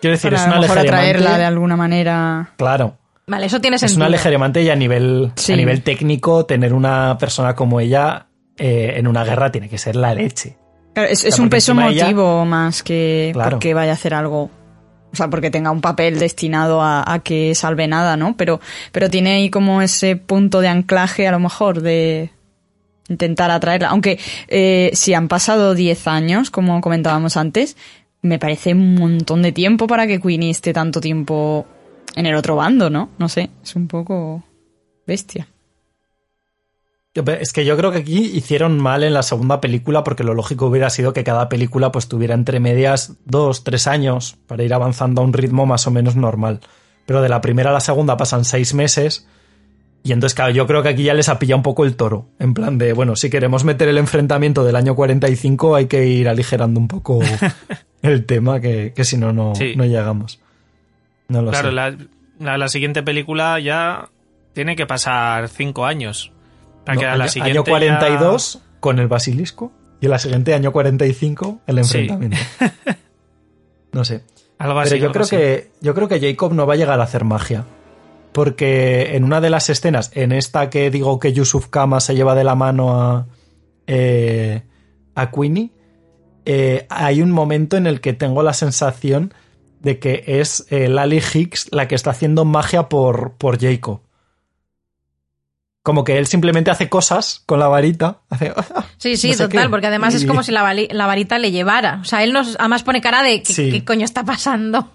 Quiero 0.00 0.16
decir, 0.16 0.30
Para 0.30 0.42
es 0.42 0.46
a 0.46 0.46
una 0.50 0.56
lo 0.56 0.62
mejor 0.62 0.78
atraerla 0.78 1.38
de 1.38 1.44
alguna 1.44 1.76
manera. 1.76 2.52
Claro. 2.56 2.96
Vale, 3.26 3.46
eso 3.46 3.60
tiene 3.60 3.76
Es 3.76 3.80
sentido. 3.80 3.98
una 4.00 4.08
legeremante 4.08 4.62
y 4.62 4.68
a 4.70 4.74
nivel, 4.76 5.32
Sí. 5.36 5.52
a 5.52 5.56
nivel 5.56 5.82
técnico, 5.82 6.44
tener 6.44 6.72
una 6.74 7.16
persona 7.18 7.54
como 7.54 7.78
ella 7.80 8.26
eh, 8.58 8.94
en 8.96 9.06
una 9.06 9.24
guerra 9.24 9.50
tiene 9.52 9.68
que 9.68 9.78
ser 9.78 9.96
la 9.96 10.12
leche. 10.14 10.56
Claro, 10.92 11.08
es, 11.08 11.20
sea, 11.20 11.28
es 11.30 11.38
un 11.38 11.48
peso 11.48 11.72
ella- 11.72 12.04
motivo 12.04 12.44
más 12.44 12.82
que 12.82 13.30
Claro. 13.32 13.50
porque 13.52 13.74
vaya 13.74 13.92
a 13.92 13.94
hacer 13.94 14.12
algo. 14.12 14.50
O 15.12 15.16
sea, 15.16 15.28
porque 15.28 15.50
tenga 15.50 15.70
un 15.70 15.80
papel 15.80 16.18
destinado 16.18 16.82
a, 16.82 17.04
a 17.10 17.20
que 17.20 17.54
salve 17.54 17.86
nada, 17.86 18.16
¿no? 18.16 18.34
Pero, 18.36 18.60
pero 18.92 19.08
tiene 19.08 19.34
ahí 19.36 19.50
como 19.50 19.82
ese 19.82 20.16
punto 20.16 20.60
de 20.60 20.68
anclaje, 20.68 21.28
a 21.28 21.32
lo 21.32 21.38
mejor, 21.38 21.80
de 21.80 22.30
intentar 23.12 23.50
atraerla. 23.50 23.88
Aunque 23.88 24.18
eh, 24.48 24.90
si 24.94 25.14
han 25.14 25.28
pasado 25.28 25.74
10 25.74 26.06
años, 26.08 26.50
como 26.50 26.80
comentábamos 26.80 27.36
antes, 27.36 27.76
me 28.22 28.38
parece 28.38 28.72
un 28.72 28.94
montón 28.94 29.42
de 29.42 29.52
tiempo 29.52 29.86
para 29.86 30.06
que 30.06 30.20
Queenie 30.20 30.50
esté 30.50 30.72
tanto 30.72 31.00
tiempo 31.00 31.66
en 32.16 32.26
el 32.26 32.34
otro 32.34 32.56
bando, 32.56 32.90
¿no? 32.90 33.10
No 33.18 33.28
sé, 33.28 33.50
es 33.62 33.76
un 33.76 33.88
poco 33.88 34.42
bestia. 35.06 35.48
Es 37.14 37.52
que 37.52 37.66
yo 37.66 37.76
creo 37.76 37.92
que 37.92 37.98
aquí 37.98 38.20
hicieron 38.34 38.80
mal 38.80 39.04
en 39.04 39.12
la 39.12 39.22
segunda 39.22 39.60
película 39.60 40.02
porque 40.02 40.24
lo 40.24 40.32
lógico 40.32 40.66
hubiera 40.66 40.88
sido 40.88 41.12
que 41.12 41.24
cada 41.24 41.50
película 41.50 41.92
pues 41.92 42.08
tuviera 42.08 42.34
entre 42.34 42.58
medias 42.58 43.16
dos, 43.26 43.64
tres 43.64 43.86
años 43.86 44.38
para 44.46 44.62
ir 44.62 44.72
avanzando 44.72 45.20
a 45.20 45.24
un 45.24 45.34
ritmo 45.34 45.66
más 45.66 45.86
o 45.86 45.90
menos 45.90 46.16
normal. 46.16 46.60
Pero 47.04 47.20
de 47.20 47.28
la 47.28 47.42
primera 47.42 47.68
a 47.68 47.72
la 47.74 47.80
segunda 47.80 48.16
pasan 48.16 48.46
seis 48.46 48.72
meses 48.72 49.26
y 50.04 50.12
entonces 50.12 50.34
claro, 50.34 50.52
yo 50.52 50.66
creo 50.66 50.82
que 50.82 50.88
aquí 50.90 51.04
ya 51.04 51.14
les 51.14 51.28
ha 51.28 51.38
pillado 51.38 51.58
un 51.58 51.62
poco 51.62 51.84
el 51.84 51.94
toro. 51.96 52.26
En 52.38 52.54
plan 52.54 52.78
de, 52.78 52.92
bueno, 52.92 53.14
si 53.16 53.30
queremos 53.30 53.64
meter 53.64 53.88
el 53.88 53.98
enfrentamiento 53.98 54.64
del 54.64 54.76
año 54.76 54.94
45 54.96 55.76
hay 55.76 55.86
que 55.86 56.06
ir 56.06 56.28
aligerando 56.28 56.80
un 56.80 56.88
poco 56.88 57.20
el 58.02 58.24
tema 58.26 58.60
que, 58.60 58.92
que 58.94 59.04
si 59.04 59.16
no, 59.16 59.32
no, 59.32 59.54
Sí. 59.54 59.74
no 59.76 59.84
llegamos. 59.84 60.40
No 61.28 61.42
lo 61.42 61.50
Claro, 61.50 61.68
sé. 61.68 61.74
la, 61.74 61.96
la, 62.40 62.58
la 62.58 62.68
siguiente 62.68 63.02
película 63.02 63.58
ya 63.60 64.08
tiene 64.54 64.74
que 64.76 64.86
pasar 64.86 65.48
cinco 65.48 65.86
años. 65.86 66.32
Para 66.84 66.94
No, 66.96 67.00
que 67.00 67.06
a 67.06 67.10
año, 67.12 67.18
la 67.18 67.28
siguiente 67.28 67.58
año 67.58 67.64
ya- 67.64 67.70
42 67.70 68.60
con 68.80 68.98
el 68.98 69.06
basilisco 69.06 69.72
y 70.00 70.08
la 70.08 70.18
siguiente 70.18 70.52
año 70.52 70.72
45 70.72 71.60
el 71.66 71.78
enfrentamiento. 71.78 72.36
No 73.92 74.04
sé. 74.04 74.22
Algo 74.58 74.78
así, 74.80 74.90
Pero 74.90 75.00
yo 75.00 75.04
algo 75.06 75.12
creo 75.12 75.22
así. 75.24 75.36
que 75.36 75.70
yo 75.80 75.94
creo 75.94 76.08
que 76.08 76.20
Jacob 76.20 76.54
no 76.54 76.66
va 76.66 76.74
a 76.74 76.76
llegar 76.76 76.98
a 77.00 77.02
hacer 77.02 77.24
magia. 77.24 77.64
Porque 78.32 79.14
en 79.14 79.24
una 79.24 79.40
de 79.40 79.50
las 79.50 79.68
escenas, 79.68 80.10
en 80.14 80.32
esta 80.32 80.70
que 80.70 80.90
digo 80.90 81.18
que 81.18 81.32
Yusuf 81.32 81.68
Kama 81.68 82.00
se 82.00 82.14
lleva 82.14 82.34
de 82.34 82.44
la 82.44 82.54
mano 82.54 82.98
a, 83.00 83.26
eh, 83.86 84.62
a 85.14 85.30
Queenie, 85.30 85.70
eh, 86.44 86.86
hay 86.88 87.20
un 87.22 87.30
momento 87.30 87.76
en 87.76 87.86
el 87.86 88.00
que 88.00 88.14
tengo 88.14 88.42
la 88.42 88.54
sensación 88.54 89.34
de 89.80 89.98
que 89.98 90.24
es 90.26 90.66
eh, 90.70 90.88
Lally 90.88 91.20
Hicks 91.34 91.68
la 91.72 91.88
que 91.88 91.94
está 91.94 92.10
haciendo 92.10 92.44
magia 92.44 92.88
por, 92.88 93.32
por 93.34 93.60
Jacob. 93.60 94.00
Como 95.82 96.04
que 96.04 96.16
él 96.16 96.26
simplemente 96.28 96.70
hace 96.70 96.88
cosas 96.88 97.42
con 97.44 97.58
la 97.58 97.66
varita. 97.66 98.20
Hace, 98.30 98.52
Sí, 98.98 99.16
sí, 99.16 99.30
no 99.30 99.34
sé 99.34 99.42
total, 99.48 99.64
qué. 99.64 99.68
porque 99.70 99.88
además 99.88 100.14
es 100.14 100.24
como 100.24 100.44
si 100.44 100.52
la 100.52 100.62
varita 100.62 101.38
le 101.40 101.50
llevara. 101.50 101.98
O 102.00 102.04
sea, 102.04 102.22
él 102.22 102.32
nos, 102.32 102.56
además 102.60 102.84
pone 102.84 103.00
cara 103.00 103.22
de 103.24 103.42
¿qué, 103.42 103.52
Sí. 103.52 103.70
qué 103.70 103.84
coño 103.84 104.04
está 104.04 104.24
pasando? 104.24 104.92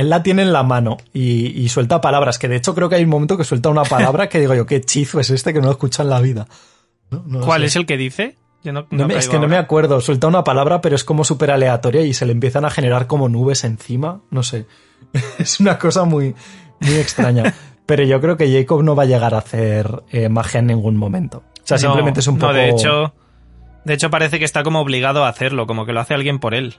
Él 0.00 0.10
la 0.10 0.22
tiene 0.22 0.42
en 0.42 0.52
la 0.52 0.62
mano 0.62 0.96
y, 1.12 1.46
y 1.60 1.68
suelta 1.68 2.00
palabras, 2.00 2.38
que 2.38 2.48
de 2.48 2.56
hecho 2.56 2.74
creo 2.74 2.88
que 2.88 2.96
hay 2.96 3.04
un 3.04 3.10
momento 3.10 3.36
que 3.36 3.44
suelta 3.44 3.68
una 3.68 3.82
palabra 3.84 4.28
que 4.28 4.40
digo 4.40 4.54
yo, 4.54 4.66
qué 4.66 4.76
hechizo 4.76 5.20
es 5.20 5.30
este 5.30 5.52
que 5.52 5.60
no 5.60 5.66
lo 5.66 5.72
escucha 5.72 6.02
en 6.02 6.10
la 6.10 6.20
vida. 6.20 6.46
No, 7.10 7.40
¿Cuál 7.40 7.60
sé. 7.62 7.66
es 7.66 7.76
el 7.76 7.86
que 7.86 7.96
dice? 7.96 8.36
Yo 8.62 8.72
no, 8.72 8.82
No 8.90 8.98
no 8.98 9.08
me- 9.08 9.16
es 9.16 9.28
que 9.28 9.38
no 9.38 9.48
me 9.48 9.56
acuerdo, 9.56 10.00
suelta 10.00 10.26
una 10.26 10.44
palabra 10.44 10.80
pero 10.80 10.94
es 10.96 11.04
como 11.04 11.24
súper 11.24 11.50
aleatoria 11.50 12.02
y 12.02 12.12
se 12.14 12.26
le 12.26 12.32
empiezan 12.32 12.64
a 12.64 12.70
generar 12.70 13.06
como 13.06 13.28
nubes 13.28 13.64
encima, 13.64 14.20
no 14.30 14.42
sé. 14.42 14.66
es 15.38 15.60
una 15.60 15.78
cosa 15.78 16.04
muy, 16.04 16.34
muy 16.80 16.94
extraña. 16.94 17.54
pero 17.86 18.04
yo 18.04 18.20
creo 18.20 18.36
que 18.36 18.50
Jacob 18.52 18.82
no 18.84 18.94
va 18.94 19.02
a 19.02 19.06
llegar 19.06 19.34
a 19.34 19.38
hacer 19.38 20.02
eh, 20.10 20.28
magia 20.28 20.60
en 20.60 20.66
ningún 20.68 20.96
momento. 20.96 21.42
O 21.62 21.66
sea, 21.70 21.78
simplemente 21.78 22.20
es 22.20 22.26
un 22.26 22.34
no, 22.36 22.40
poco... 22.48 22.52
de 22.54 22.68
hecho, 22.68 23.14
de 23.84 23.94
hecho 23.94 24.10
parece 24.10 24.38
que 24.38 24.44
está 24.44 24.62
como 24.62 24.80
obligado 24.80 25.24
a 25.24 25.28
hacerlo, 25.28 25.66
como 25.66 25.86
que 25.86 25.92
lo 25.92 26.00
hace 26.00 26.14
alguien 26.14 26.38
por 26.38 26.54
él. 26.54 26.76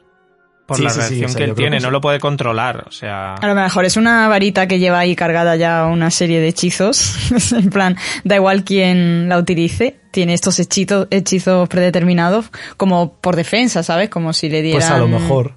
Por 0.66 0.78
Sí, 0.78 0.84
la 0.84 0.90
sí, 0.90 0.96
sí, 0.96 1.02
reacción 1.02 1.26
o 1.26 1.30
sea, 1.30 1.38
que 1.38 1.44
él 1.44 1.56
tiene, 1.56 1.78
que 1.78 1.82
no 1.82 1.88
sí. 1.90 1.92
lo 1.92 2.02
puede 2.02 2.20
controlar. 2.20 2.86
O 2.88 2.92
sea, 2.92 3.36
A 3.36 3.48
lo 3.48 3.56
mejor 3.56 3.86
es 3.86 3.98
una 3.98 4.28
varita 4.28 4.68
que 4.68 4.80
lleva 4.80 5.00
ahí 5.00 5.16
cargada 5.16 5.56
ya 5.56 5.86
una 5.86 6.12
serie 6.12 6.40
de 6.40 6.48
hechizos. 6.48 7.32
en 7.52 7.70
plan, 7.70 7.98
da 8.24 8.36
igual 8.36 8.64
quién 8.64 9.28
la 9.28 9.38
utilice. 9.38 10.00
Tiene 10.12 10.34
estos 10.34 10.60
hechizos, 10.60 11.08
hechizos 11.10 11.68
predeterminados 11.70 12.52
como 12.78 13.14
por 13.16 13.36
defensa, 13.36 13.82
¿sabes? 13.84 14.10
Como 14.10 14.34
si 14.34 14.50
le 14.50 14.62
dieran... 14.62 14.82
Pues 14.82 14.92
a 14.92 14.98
lo 14.98 15.08
mejor. 15.08 15.54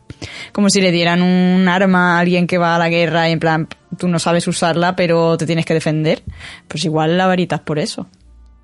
como 0.52 0.70
si 0.70 0.80
le 0.80 0.90
dieran 0.92 1.22
un 1.22 1.68
arma 1.68 2.16
a 2.16 2.20
alguien 2.20 2.46
que 2.46 2.58
va 2.58 2.76
a 2.76 2.78
la 2.78 2.88
guerra 2.88 3.28
y 3.28 3.32
en 3.32 3.40
plan, 3.40 3.68
tú 3.98 4.08
no 4.08 4.18
sabes 4.18 4.46
usarla, 4.48 4.96
pero 4.96 5.36
te 5.36 5.46
tienes 5.46 5.64
que 5.66 5.74
defender. 5.74 6.22
Pues 6.68 6.84
igual 6.84 7.18
la 7.18 7.26
varita 7.26 7.56
es 7.56 7.62
por 7.62 7.78
eso. 7.78 8.06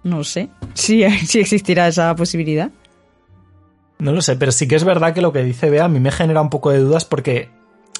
No 0.02 0.24
sé 0.24 0.48
si, 0.74 1.04
si 1.26 1.40
existirá 1.40 1.88
esa 1.88 2.14
posibilidad. 2.14 2.70
No 4.00 4.12
lo 4.12 4.22
sé, 4.22 4.36
pero 4.36 4.50
sí 4.50 4.66
que 4.66 4.76
es 4.76 4.84
verdad 4.84 5.12
que 5.12 5.20
lo 5.20 5.32
que 5.32 5.44
dice 5.44 5.68
Bea 5.68 5.84
a 5.84 5.88
mí 5.88 6.00
me 6.00 6.10
genera 6.10 6.40
un 6.40 6.50
poco 6.50 6.70
de 6.70 6.78
dudas 6.78 7.04
porque 7.04 7.50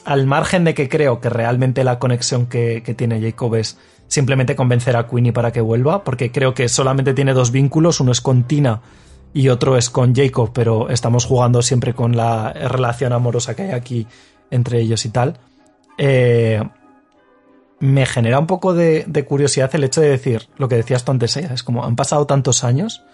al 0.05 0.27
margen 0.27 0.65
de 0.65 0.75
que 0.75 0.89
creo 0.89 1.21
que 1.21 1.29
realmente 1.29 1.85
la 1.85 1.99
conexión 1.99 2.47
que, 2.47 2.81
tiene 2.97 3.21
Jacob 3.21 3.55
es 3.57 3.79
simplemente 4.09 4.57
convencer 4.57 4.97
a 4.97 5.07
Queenie 5.07 5.33
para 5.33 5.53
que 5.53 5.61
vuelva, 5.61 6.03
porque 6.03 6.33
creo 6.33 6.55
que 6.55 6.69
solamente 6.69 7.13
tiene 7.13 7.35
dos 7.35 7.53
vínculos, 7.53 8.01
uno 8.01 8.13
es 8.13 8.21
con 8.21 8.45
Tina 8.45 8.81
y 9.35 9.49
otro 9.51 9.77
es 9.77 9.91
con 9.91 10.15
Jacob, 10.15 10.51
pero 10.55 10.89
estamos 10.89 11.27
jugando 11.27 11.61
siempre 11.61 11.95
con 11.95 12.17
la 12.17 12.53
relación 12.53 13.13
amorosa 13.13 13.55
que 13.55 13.63
hay 13.63 13.71
aquí 13.73 14.07
entre 14.51 14.81
ellos 14.81 15.05
y 15.05 15.11
tal. 15.11 15.39
Eh, 15.99 16.63
me 17.79 18.07
genera 18.07 18.39
un 18.39 18.47
poco 18.47 18.73
de, 18.75 19.05
de, 19.07 19.25
curiosidad 19.25 19.71
el 19.75 19.85
hecho 19.85 20.01
de 20.01 20.09
decir 20.09 20.49
lo 20.57 20.69
que 20.69 20.77
decías 20.77 21.05
tú 21.05 21.13
antes, 21.13 21.37
¿eh? 21.37 21.49
es 21.53 21.63
como 21.63 21.85
han 21.85 21.97
pasado 21.97 22.27
tantos 22.27 22.65
años, 22.65 23.05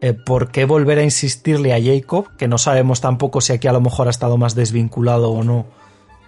eh, 0.00 0.12
¿por 0.12 0.50
qué 0.50 0.64
volver 0.64 0.98
a 0.98 1.02
insistirle 1.02 1.74
a 1.74 1.82
Jacob? 1.82 2.28
Que 2.36 2.48
no 2.48 2.58
sabemos 2.58 3.00
tampoco 3.00 3.40
si 3.40 3.52
aquí 3.52 3.66
a 3.66 3.72
lo 3.72 3.80
mejor 3.80 4.06
ha 4.06 4.10
estado 4.10 4.36
más 4.36 4.54
desvinculado 4.54 5.30
o 5.30 5.42
no 5.42 5.66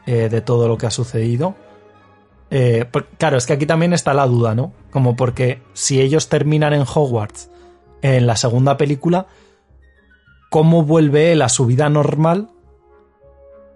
eh, 0.06 0.28
de 0.28 0.40
todo 0.40 0.66
lo 0.66 0.76
que 0.76 0.86
ha 0.86 0.90
sucedido. 0.90 1.54
Eh, 2.50 2.90
claro, 3.16 3.36
es 3.36 3.46
que 3.46 3.52
aquí 3.52 3.66
también 3.66 3.92
está 3.92 4.12
la 4.12 4.26
duda, 4.26 4.56
¿no? 4.56 4.72
Como 4.90 5.14
porque 5.14 5.62
si 5.72 6.00
ellos 6.00 6.28
terminan 6.28 6.72
en 6.72 6.82
Hogwarts 6.82 7.48
en 8.02 8.26
la 8.26 8.34
segunda 8.34 8.76
película, 8.76 9.26
¿cómo 10.50 10.82
vuelve 10.82 11.30
él 11.30 11.42
a 11.42 11.48
su 11.48 11.66
vida 11.66 11.88
normal 11.88 12.48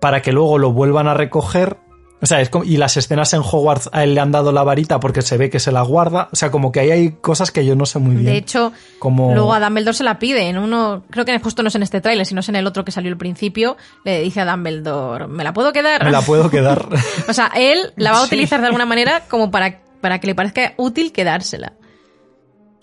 para 0.00 0.22
que 0.22 0.32
luego 0.32 0.58
lo 0.58 0.72
vuelvan 0.72 1.06
a 1.06 1.14
recoger 1.14 1.78
o 2.24 2.26
sea, 2.26 2.40
es 2.40 2.48
como, 2.48 2.64
y 2.64 2.78
las 2.78 2.96
escenas 2.96 3.34
en 3.34 3.40
Hogwarts 3.40 3.90
a 3.92 4.02
él 4.02 4.14
le 4.14 4.20
han 4.22 4.32
dado 4.32 4.50
la 4.50 4.62
varita 4.64 4.98
porque 4.98 5.20
se 5.20 5.36
ve 5.36 5.50
que 5.50 5.60
se 5.60 5.70
la 5.70 5.82
guarda. 5.82 6.30
O 6.32 6.36
sea, 6.36 6.50
como 6.50 6.72
que 6.72 6.80
ahí 6.80 6.90
hay 6.90 7.10
cosas 7.20 7.50
que 7.50 7.66
yo 7.66 7.76
no 7.76 7.84
sé 7.84 7.98
muy 7.98 8.14
bien. 8.14 8.24
De 8.24 8.38
hecho, 8.38 8.72
como... 8.98 9.34
luego 9.34 9.52
a 9.52 9.60
Dumbledore 9.60 9.94
se 9.94 10.04
la 10.04 10.18
pide. 10.18 10.48
En 10.48 10.56
uno, 10.56 11.04
creo 11.10 11.26
que 11.26 11.38
justo 11.38 11.62
no 11.62 11.68
es 11.68 11.74
en 11.74 11.82
este 11.82 12.00
tráiler, 12.00 12.24
sino 12.24 12.40
es 12.40 12.48
en 12.48 12.56
el 12.56 12.66
otro 12.66 12.82
que 12.82 12.92
salió 12.92 13.10
al 13.10 13.18
principio. 13.18 13.76
Le 14.06 14.22
dice 14.22 14.40
a 14.40 14.46
Dumbledore, 14.46 15.26
¿me 15.26 15.44
la 15.44 15.52
puedo 15.52 15.70
quedar? 15.74 16.02
Me 16.02 16.10
la 16.10 16.22
puedo 16.22 16.50
quedar. 16.50 16.88
o 17.28 17.32
sea, 17.34 17.52
él 17.54 17.92
la 17.96 18.12
va 18.12 18.20
a 18.20 18.22
utilizar 18.24 18.58
de 18.62 18.68
alguna 18.68 18.86
manera 18.86 19.24
como 19.28 19.50
para, 19.50 19.82
para 20.00 20.18
que 20.18 20.26
le 20.26 20.34
parezca 20.34 20.72
útil 20.78 21.12
quedársela. 21.12 21.74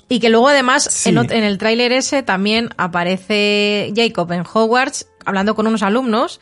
Y 0.07 0.19
que 0.19 0.30
luego 0.30 0.49
además 0.49 0.84
sí. 0.84 1.09
en, 1.09 1.18
en, 1.18 1.43
el 1.43 1.57
tráiler 1.57 1.93
ese 1.93 2.22
también 2.22 2.69
aparece 2.77 3.91
Jacob 3.95 4.31
en 4.34 4.41
Hogwarts 4.41 5.07
hablando 5.26 5.55
con 5.55 5.65
unos 5.65 5.81
alumnos 5.81 6.41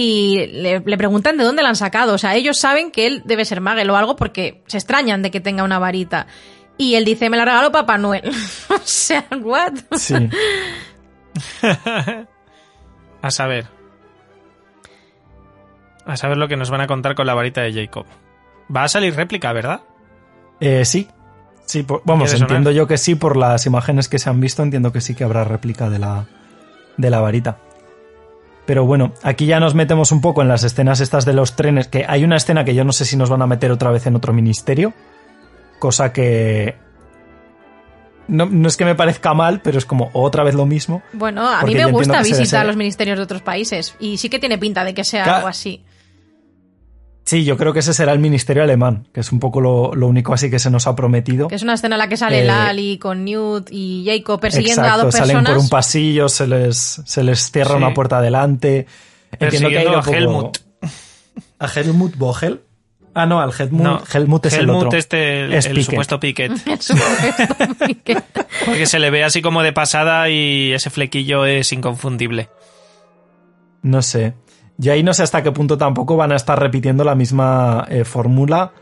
y 0.00 0.46
le, 0.46 0.78
le, 0.78 0.96
preguntan 0.96 1.36
de 1.36 1.42
dónde 1.42 1.60
la 1.60 1.70
han 1.70 1.76
sacado. 1.76 2.14
O 2.14 2.18
sea, 2.18 2.36
ellos 2.36 2.56
saben 2.56 2.92
que 2.92 3.08
él 3.08 3.22
debe 3.24 3.44
ser 3.44 3.60
Magel 3.60 3.90
o 3.90 3.96
algo 3.96 4.14
porque 4.14 4.62
se 4.68 4.76
extrañan 4.76 5.22
de 5.22 5.32
que 5.32 5.40
tenga 5.40 5.64
una 5.64 5.80
varita. 5.80 6.28
Y 6.76 6.94
él 6.94 7.04
dice, 7.04 7.28
me 7.28 7.36
la 7.36 7.44
regaló 7.44 7.72
Papá 7.72 7.98
Noel. 7.98 8.22
o 8.68 8.78
sea, 8.84 9.26
¿what? 9.42 9.72
Sí. 9.96 10.14
a 13.22 13.30
saber. 13.32 13.66
A 16.06 16.16
saber 16.16 16.36
lo 16.36 16.46
que 16.46 16.56
nos 16.56 16.70
van 16.70 16.82
a 16.82 16.86
contar 16.86 17.16
con 17.16 17.26
la 17.26 17.34
varita 17.34 17.62
de 17.62 17.72
Jacob. 17.72 18.06
Va 18.74 18.84
a 18.84 18.88
salir 18.88 19.16
réplica, 19.16 19.52
¿verdad? 19.52 19.80
Eh, 20.60 20.84
sí. 20.84 21.08
Sí, 21.64 21.82
por, 21.82 22.02
vamos, 22.04 22.32
entiendo 22.32 22.70
yo 22.70 22.86
que 22.86 22.98
sí, 22.98 23.16
por 23.16 23.36
las 23.36 23.66
imágenes 23.66 24.08
que 24.08 24.20
se 24.20 24.30
han 24.30 24.38
visto, 24.38 24.62
entiendo 24.62 24.92
que 24.92 25.00
sí 25.00 25.16
que 25.16 25.24
habrá 25.24 25.42
réplica 25.42 25.90
de 25.90 25.98
la, 25.98 26.26
de 26.96 27.10
la 27.10 27.18
varita. 27.18 27.58
Pero 28.68 28.84
bueno, 28.84 29.14
aquí 29.22 29.46
ya 29.46 29.60
nos 29.60 29.74
metemos 29.74 30.12
un 30.12 30.20
poco 30.20 30.42
en 30.42 30.48
las 30.48 30.62
escenas 30.62 31.00
estas 31.00 31.24
de 31.24 31.32
los 31.32 31.56
trenes, 31.56 31.88
que 31.88 32.04
hay 32.06 32.22
una 32.22 32.36
escena 32.36 32.66
que 32.66 32.74
yo 32.74 32.84
no 32.84 32.92
sé 32.92 33.06
si 33.06 33.16
nos 33.16 33.30
van 33.30 33.40
a 33.40 33.46
meter 33.46 33.70
otra 33.70 33.90
vez 33.90 34.06
en 34.06 34.14
otro 34.14 34.34
ministerio, 34.34 34.92
cosa 35.78 36.12
que... 36.12 36.76
No, 38.26 38.44
no 38.44 38.68
es 38.68 38.76
que 38.76 38.84
me 38.84 38.94
parezca 38.94 39.32
mal, 39.32 39.62
pero 39.62 39.78
es 39.78 39.86
como 39.86 40.10
otra 40.12 40.44
vez 40.44 40.54
lo 40.54 40.66
mismo. 40.66 41.00
Bueno, 41.14 41.48
a 41.48 41.62
mí 41.62 41.74
me 41.74 41.90
gusta 41.90 42.20
visitar 42.20 42.66
los 42.66 42.76
ministerios 42.76 43.16
de 43.16 43.24
otros 43.24 43.40
países 43.40 43.94
y 44.00 44.18
sí 44.18 44.28
que 44.28 44.38
tiene 44.38 44.58
pinta 44.58 44.84
de 44.84 44.92
que 44.92 45.02
sea 45.02 45.24
claro. 45.24 45.36
algo 45.38 45.48
así. 45.48 45.82
Sí, 47.28 47.44
yo 47.44 47.58
creo 47.58 47.74
que 47.74 47.80
ese 47.80 47.92
será 47.92 48.14
el 48.14 48.20
ministerio 48.20 48.62
alemán, 48.62 49.06
que 49.12 49.20
es 49.20 49.32
un 49.32 49.38
poco 49.38 49.60
lo, 49.60 49.94
lo, 49.94 50.06
único 50.06 50.32
así 50.32 50.50
que 50.50 50.58
se 50.58 50.70
nos 50.70 50.86
ha 50.86 50.96
prometido. 50.96 51.48
Que 51.48 51.56
es 51.56 51.62
una 51.62 51.74
escena 51.74 51.96
en 51.96 51.98
la 51.98 52.08
que 52.08 52.16
sale 52.16 52.40
eh, 52.40 52.44
Lali 52.46 52.96
con 52.96 53.26
Newt 53.26 53.68
y 53.70 54.02
Jacob 54.06 54.40
persiguiendo 54.40 54.80
exacto, 54.80 55.02
a 55.02 55.04
dos 55.04 55.14
personas. 55.14 55.42
Salen 55.42 55.44
por 55.44 55.62
un 55.62 55.68
pasillo, 55.68 56.30
se 56.30 56.46
les, 56.46 57.02
se 57.04 57.22
les 57.22 57.52
cierra 57.52 57.72
sí. 57.72 57.76
una 57.76 57.92
puerta 57.92 58.16
adelante. 58.16 58.86
Entiendo 59.38 59.68
que 59.68 59.78
hay 59.78 59.86
a 59.88 60.00
Helmut. 60.00 60.56
¿A 61.58 61.66
Helmut 61.66 62.16
Bohel? 62.16 62.62
Ah, 63.12 63.26
no, 63.26 63.42
al 63.42 63.52
Helmut, 63.52 63.82
no, 63.82 64.02
Helmut 64.10 64.46
es 64.46 64.54
Helmut 64.54 64.76
el 64.76 64.86
otro. 64.86 64.98
este, 64.98 65.44
el, 65.44 65.52
es 65.52 65.66
el 65.66 65.72
Piquet. 65.72 65.84
supuesto 65.84 66.20
Piquet. 66.20 66.52
El 66.66 66.80
supuesto 66.80 67.86
Piquet. 67.86 68.24
Porque 68.64 68.86
se 68.86 68.98
le 68.98 69.10
ve 69.10 69.22
así 69.22 69.42
como 69.42 69.62
de 69.62 69.74
pasada 69.74 70.30
y 70.30 70.72
ese 70.72 70.88
flequillo 70.88 71.44
es 71.44 71.74
inconfundible. 71.74 72.48
No 73.82 74.00
sé. 74.00 74.32
Y 74.80 74.90
ahí 74.90 75.02
no 75.02 75.12
sé 75.12 75.24
hasta 75.24 75.42
qué 75.42 75.50
punto 75.50 75.76
tampoco 75.76 76.16
van 76.16 76.32
a 76.32 76.36
estar 76.36 76.58
repitiendo 76.58 77.02
la 77.02 77.16
misma 77.16 77.84
eh, 77.90 78.04
fórmula, 78.04 78.72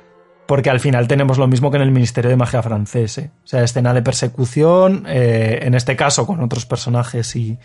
porque 0.46 0.68
al 0.68 0.78
final 0.78 1.08
tenemos 1.08 1.38
lo 1.38 1.46
mismo 1.46 1.70
que 1.70 1.78
en 1.78 1.82
el 1.82 1.90
Ministerio 1.90 2.30
de 2.30 2.36
Magia 2.36 2.62
francés. 2.62 3.16
¿eh? 3.18 3.30
O 3.44 3.46
sea, 3.46 3.62
escena 3.62 3.94
de 3.94 4.02
persecución, 4.02 5.04
eh, 5.08 5.60
en 5.62 5.74
este 5.74 5.96
caso 5.96 6.26
con 6.26 6.40
otros 6.40 6.66
personajes 6.66 7.34
y, 7.34 7.58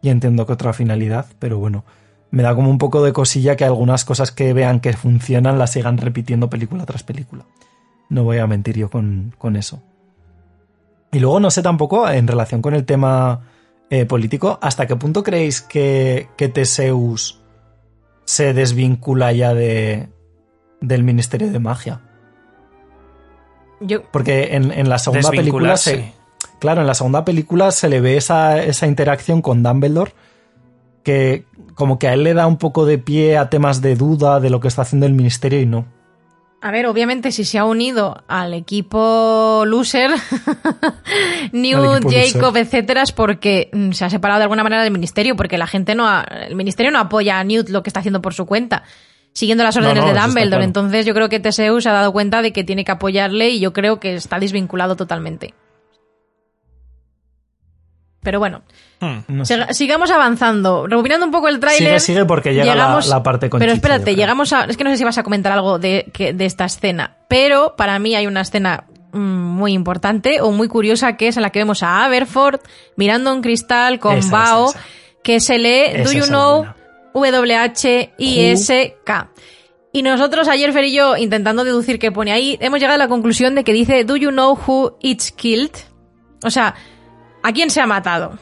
y, 0.00 0.08
entiendo 0.08 0.46
que 0.46 0.54
otra 0.54 0.72
finalidad, 0.72 1.26
pero 1.38 1.58
bueno, 1.58 1.84
me 2.30 2.42
da 2.42 2.54
como 2.54 2.70
un 2.70 2.78
poco 2.78 3.04
de 3.04 3.12
cosilla 3.12 3.54
que 3.56 3.66
algunas 3.66 4.04
cosas 4.06 4.32
que 4.32 4.54
vean 4.54 4.80
que 4.80 4.94
funcionan 4.94 5.58
las 5.58 5.72
sigan 5.72 5.98
repitiendo 5.98 6.48
película 6.48 6.86
tras 6.86 7.02
película. 7.02 7.44
No 8.08 8.24
voy 8.24 8.38
a 8.38 8.46
mentir 8.46 8.78
yo 8.78 8.88
con, 8.88 9.34
con 9.36 9.56
eso. 9.56 9.82
Y 11.12 11.20
luego 11.20 11.38
no 11.38 11.50
sé 11.50 11.62
tampoco, 11.62 12.08
en 12.08 12.26
relación 12.26 12.62
con 12.62 12.74
el 12.74 12.84
tema 12.84 13.42
eh, 13.90 14.06
político, 14.06 14.58
¿hasta 14.62 14.86
qué 14.86 14.96
punto 14.96 15.22
creéis 15.22 15.60
que, 15.60 16.28
que 16.36 16.48
Teseus 16.48 17.43
se 18.24 18.54
desvincula 18.54 19.32
ya 19.32 19.54
de, 19.54 20.08
del 20.80 21.02
Ministerio 21.02 21.50
de 21.50 21.58
Magia. 21.58 22.00
Yo... 23.80 24.02
Porque 24.10 24.54
en, 24.54 24.72
en 24.72 24.88
la 24.88 24.98
segunda 24.98 25.30
película 25.30 25.76
se, 25.76 26.12
claro, 26.58 26.80
en 26.80 26.86
la 26.86 26.94
segunda 26.94 27.24
película 27.24 27.70
se 27.70 27.88
le 27.88 28.00
ve 28.00 28.16
esa, 28.16 28.62
esa 28.62 28.86
interacción 28.86 29.42
con 29.42 29.62
Dumbledore 29.62 30.12
que 31.02 31.44
como 31.74 31.98
que 31.98 32.08
a 32.08 32.14
él 32.14 32.24
le 32.24 32.34
da 32.34 32.46
un 32.46 32.56
poco 32.56 32.86
de 32.86 32.98
pie 32.98 33.36
a 33.36 33.50
temas 33.50 33.82
de 33.82 33.94
duda 33.94 34.40
de 34.40 34.50
lo 34.50 34.60
que 34.60 34.68
está 34.68 34.82
haciendo 34.82 35.06
el 35.06 35.12
ministerio 35.12 35.60
y 35.60 35.66
no. 35.66 35.84
A 36.64 36.70
ver, 36.70 36.86
obviamente 36.86 37.30
si 37.30 37.44
se 37.44 37.58
ha 37.58 37.66
unido 37.66 38.24
al 38.26 38.54
equipo 38.54 39.64
loser, 39.66 40.12
Newt, 41.52 42.10
Jacob, 42.10 42.56
etcétera, 42.56 43.02
es 43.02 43.12
porque 43.12 43.68
mm, 43.70 43.90
se 43.90 44.06
ha 44.06 44.08
separado 44.08 44.38
de 44.38 44.44
alguna 44.44 44.62
manera 44.62 44.82
del 44.82 44.90
ministerio, 44.90 45.36
porque 45.36 45.58
la 45.58 45.66
gente 45.66 45.94
no 45.94 46.08
ha, 46.08 46.22
el 46.22 46.56
ministerio 46.56 46.90
no 46.90 46.98
apoya 47.00 47.38
a 47.38 47.44
Newt 47.44 47.68
lo 47.68 47.82
que 47.82 47.90
está 47.90 48.00
haciendo 48.00 48.22
por 48.22 48.32
su 48.32 48.46
cuenta, 48.46 48.82
siguiendo 49.34 49.62
las 49.62 49.76
órdenes 49.76 49.96
no, 49.96 50.06
no, 50.06 50.14
de 50.14 50.18
Dumbledore. 50.18 50.48
claro. 50.48 50.64
Entonces 50.64 51.04
yo 51.04 51.12
creo 51.12 51.28
que 51.28 51.38
TSU 51.38 51.82
se 51.82 51.90
ha 51.90 51.92
dado 51.92 52.12
cuenta 52.14 52.40
de 52.40 52.54
que 52.54 52.64
tiene 52.64 52.82
que 52.82 52.92
apoyarle 52.92 53.50
y 53.50 53.60
yo 53.60 53.74
creo 53.74 54.00
que 54.00 54.14
está 54.14 54.38
desvinculado 54.38 54.96
totalmente. 54.96 55.52
Pero 58.22 58.38
bueno, 58.38 58.62
Hmm. 59.04 59.24
No 59.28 59.44
sé. 59.44 59.72
sigamos 59.74 60.10
avanzando. 60.10 60.86
Rebobinando 60.86 61.26
un 61.26 61.32
poco 61.32 61.48
el 61.48 61.60
tráiler. 61.60 62.00
Sigue, 62.00 62.18
sigue 62.18 62.24
porque 62.24 62.54
llega 62.54 62.72
llegamos, 62.72 63.08
la, 63.08 63.16
la, 63.16 63.22
parte 63.22 63.50
con 63.50 63.60
Pero 63.60 63.72
espérate, 63.72 64.14
llegamos 64.14 64.52
a. 64.52 64.64
Es 64.64 64.76
que 64.76 64.84
no 64.84 64.90
sé 64.90 64.96
si 64.96 65.04
vas 65.04 65.18
a 65.18 65.22
comentar 65.22 65.52
algo 65.52 65.78
de, 65.78 66.10
que, 66.12 66.32
de 66.32 66.46
esta 66.46 66.64
escena. 66.64 67.16
Pero 67.28 67.74
para 67.76 67.98
mí 67.98 68.14
hay 68.14 68.26
una 68.26 68.40
escena 68.40 68.84
mm, 69.12 69.18
muy 69.18 69.72
importante 69.72 70.40
o 70.40 70.50
muy 70.50 70.68
curiosa 70.68 71.16
que 71.16 71.28
es 71.28 71.36
en 71.36 71.42
la 71.42 71.50
que 71.50 71.58
vemos 71.58 71.82
a 71.82 72.04
Aberford 72.04 72.60
mirando 72.96 73.32
un 73.32 73.42
cristal 73.42 73.98
con 73.98 74.18
Esa, 74.18 74.30
Bao 74.30 74.70
esa, 74.70 74.78
esa. 74.78 74.88
que 75.22 75.40
se 75.40 75.58
lee 75.58 76.02
Do 76.02 76.12
you 76.12 76.26
know. 76.26 76.66
W-H-I-S-K. 77.14 79.30
Y 79.92 80.02
nosotros 80.02 80.48
ayer, 80.48 80.72
Fer 80.72 80.86
y 80.86 80.92
yo, 80.92 81.16
intentando 81.16 81.62
deducir 81.62 82.00
qué 82.00 82.10
pone 82.10 82.32
ahí, 82.32 82.58
hemos 82.60 82.80
llegado 82.80 82.96
a 82.96 82.98
la 82.98 83.06
conclusión 83.06 83.54
de 83.54 83.62
que 83.62 83.72
dice 83.72 84.04
Do 84.04 84.16
you 84.16 84.30
know 84.30 84.58
who 84.66 84.96
it's 85.00 85.30
killed? 85.30 85.70
O 86.42 86.50
sea, 86.50 86.74
¿a 87.44 87.52
quién 87.52 87.70
se 87.70 87.80
ha 87.80 87.86
matado? 87.86 88.36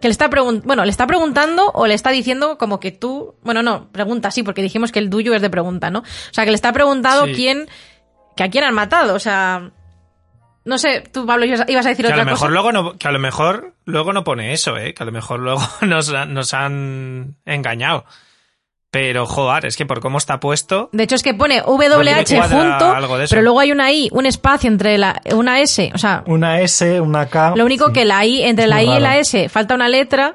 Que 0.00 0.08
le 0.08 0.12
está 0.12 0.30
preguntando, 0.30 0.66
bueno, 0.66 0.84
le 0.84 0.90
está 0.90 1.06
preguntando 1.06 1.70
o 1.74 1.86
le 1.86 1.94
está 1.94 2.10
diciendo 2.10 2.56
como 2.58 2.80
que 2.80 2.90
tú, 2.90 3.34
bueno, 3.42 3.62
no, 3.62 3.90
pregunta 3.92 4.30
sí, 4.30 4.42
porque 4.42 4.62
dijimos 4.62 4.92
que 4.92 4.98
el 4.98 5.10
duyo 5.10 5.34
es 5.34 5.42
de 5.42 5.50
pregunta, 5.50 5.90
¿no? 5.90 6.00
O 6.00 6.04
sea, 6.32 6.44
que 6.44 6.50
le 6.50 6.54
está 6.56 6.72
preguntando 6.72 7.26
Sí. 7.26 7.34
quién, 7.34 7.68
que 8.36 8.42
a 8.44 8.48
quién 8.50 8.64
han 8.64 8.74
matado, 8.74 9.14
o 9.14 9.18
sea, 9.18 9.70
no 10.64 10.78
sé, 10.78 11.00
tú 11.12 11.26
Pablo 11.26 11.44
ibas 11.44 11.60
a 11.86 11.88
decir 11.88 12.06
Que 12.06 12.12
a 12.12 12.16
lo 12.16 12.24
mejor 12.24 12.38
cosa. 12.38 12.50
luego 12.50 12.72
no, 12.72 12.96
que 12.98 13.08
a 13.08 13.12
lo 13.12 13.18
mejor 13.18 13.74
luego 13.84 14.12
no 14.12 14.24
pone 14.24 14.52
eso, 14.52 14.76
eh, 14.76 14.94
que 14.94 15.02
a 15.02 15.06
lo 15.06 15.12
mejor 15.12 15.40
luego 15.40 15.60
nos, 15.82 16.12
nos 16.28 16.54
han 16.54 17.36
engañado. 17.44 18.04
Pero 18.92 19.24
joder, 19.24 19.66
es 19.66 19.76
que 19.76 19.86
por 19.86 20.00
cómo 20.00 20.18
está 20.18 20.40
puesto, 20.40 20.88
De 20.92 21.04
hecho 21.04 21.14
es 21.14 21.22
que 21.22 21.32
pone 21.32 21.62
WH 21.62 22.42
junto, 22.48 22.90
algo 22.92 23.18
de 23.18 23.24
eso. 23.24 23.30
pero 23.30 23.42
luego 23.42 23.60
hay 23.60 23.70
una 23.70 23.92
I, 23.92 24.08
un 24.12 24.26
espacio 24.26 24.68
entre 24.68 24.98
la, 24.98 25.20
una 25.32 25.60
S, 25.60 25.92
o 25.94 25.98
sea, 25.98 26.24
Una 26.26 26.60
S, 26.60 27.00
una 27.00 27.26
K. 27.26 27.54
lo 27.54 27.64
único 27.64 27.86
sí. 27.88 27.92
que 27.92 28.04
la 28.04 28.24
I, 28.26 28.42
entre 28.42 28.64
Es 28.64 28.70
la 28.70 28.82
I 28.82 28.90
y 28.96 29.00
la. 29.00 29.18
S 29.18 29.48
falta 29.48 29.74
una 29.76 29.88
letra 29.88 30.34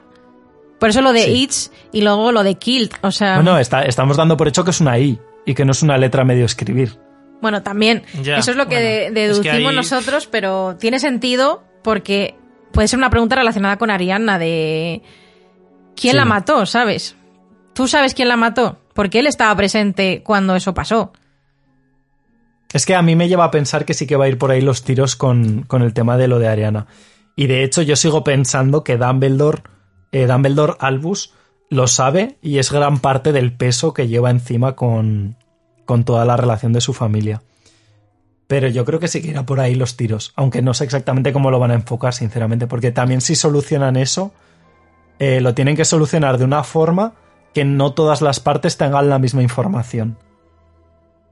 Por 0.80 0.90
eso 0.90 1.02
lo 1.02 1.12
de 1.12 1.24
Sí. 1.24 1.32
It's 1.44 1.72
y 1.92 2.02
luego 2.02 2.32
lo 2.32 2.44
de 2.44 2.56
Killed. 2.56 2.92
O 3.02 3.12
sea, 3.12 3.36
Bueno, 3.36 3.58
está- 3.58 3.84
estamos 3.84 4.16
dando 4.18 4.38
por 4.38 4.48
hecho 4.48 4.64
que 4.64 4.72
es 4.72 4.80
una 4.82 4.98
I 5.00 5.20
y 5.46 5.54
que 5.54 5.66
no 5.66 5.72
es 5.72 5.82
una 5.84 5.98
letra 5.98 6.24
medio 6.24 6.46
escribir. 6.46 6.98
Bueno, 7.42 7.62
también. 7.62 8.04
Ya, 8.24 8.38
Eso 8.38 8.52
es 8.52 8.58
lo 8.58 8.68
que 8.68 8.76
bueno, 8.76 8.90
de- 8.90 9.06
es 9.08 9.14
deducimos 9.14 9.58
que 9.58 9.68
ahí- 9.68 9.76
nosotros, 9.76 10.28
pero 10.28 10.76
tiene 10.80 11.00
sentido 11.00 11.64
porque 11.84 12.36
puede 12.72 12.88
ser 12.88 13.00
una 13.00 13.10
pregunta 13.10 13.36
relacionada 13.36 13.78
con 13.78 13.90
Arianna 13.92 14.40
de 14.40 15.02
quién 15.96 16.12
Sí. 16.14 16.18
la 16.18 16.26
mató, 16.26 16.66
¿sabes? 16.66 17.16
Tú 17.76 17.90
sabes 17.90 18.14
quién 18.14 18.30
la 18.30 18.38
mató, 18.38 18.80
porque 18.94 19.20
él 19.20 19.28
estaba 19.28 19.54
presente 19.54 20.24
cuando 20.24 20.56
eso 20.56 20.74
pasó. 20.74 21.12
Es 22.72 22.86
que 22.86 22.96
a 22.96 23.02
mí 23.02 23.18
me 23.18 23.28
lleva 23.28 23.44
a 23.44 23.52
pensar 23.52 23.84
que 23.84 23.94
sí 23.94 24.08
que 24.08 24.16
va 24.16 24.26
a 24.26 24.28
ir 24.30 24.38
por 24.38 24.50
ahí 24.50 24.62
los 24.62 24.84
tiros 24.84 25.18
con, 25.18 25.64
con 25.64 25.82
el 25.82 25.94
tema 25.94 26.16
de 26.16 26.30
lo 26.30 26.40
de 26.40 26.48
Ariana. 26.48 26.88
Y 27.36 27.48
de 27.48 27.66
hecho 27.66 27.82
yo 27.82 27.98
sigo 27.98 28.24
pensando 28.24 28.86
que 28.86 28.96
Dumbledore, 28.96 29.64
eh, 30.14 30.26
Dumbledore 30.26 30.76
Albus 30.80 31.34
lo 31.70 31.88
sabe 31.88 32.38
y 32.42 32.60
es 32.60 32.72
gran 32.72 33.00
parte 33.00 33.34
del 33.34 33.52
peso 33.52 33.94
que 33.94 34.08
lleva 34.08 34.30
encima 34.30 34.78
con, 34.78 35.36
con 35.84 36.06
toda 36.06 36.24
la 36.24 36.38
relación 36.38 36.72
de 36.72 36.80
su 36.80 36.94
familia. 36.94 37.44
Pero 38.48 38.70
yo 38.70 38.86
creo 38.86 39.02
que 39.02 39.10
sí 39.10 39.22
que 39.22 39.30
irá 39.30 39.46
por 39.46 39.60
ahí 39.60 39.76
los 39.76 39.98
tiros, 39.98 40.32
aunque 40.38 40.62
no 40.62 40.74
sé 40.74 40.86
exactamente 40.86 41.34
cómo 41.34 41.52
lo 41.52 41.60
van 41.60 41.72
a 41.72 41.76
enfocar, 41.76 42.14
sinceramente, 42.14 42.68
porque 42.68 42.94
también 42.94 43.20
si 43.20 43.36
solucionan 43.36 43.98
eso, 43.98 44.32
eh, 45.20 45.42
lo 45.42 45.54
tienen 45.54 45.76
que 45.76 45.84
solucionar 45.84 46.38
de 46.38 46.46
una 46.46 46.64
forma 46.64 47.16
que 47.56 47.66
no 47.66 47.94
todas 47.94 48.22
las 48.22 48.40
partes 48.40 48.78
tengan 48.78 49.10
la 49.10 49.18
misma 49.18 49.42
información. 49.42 50.18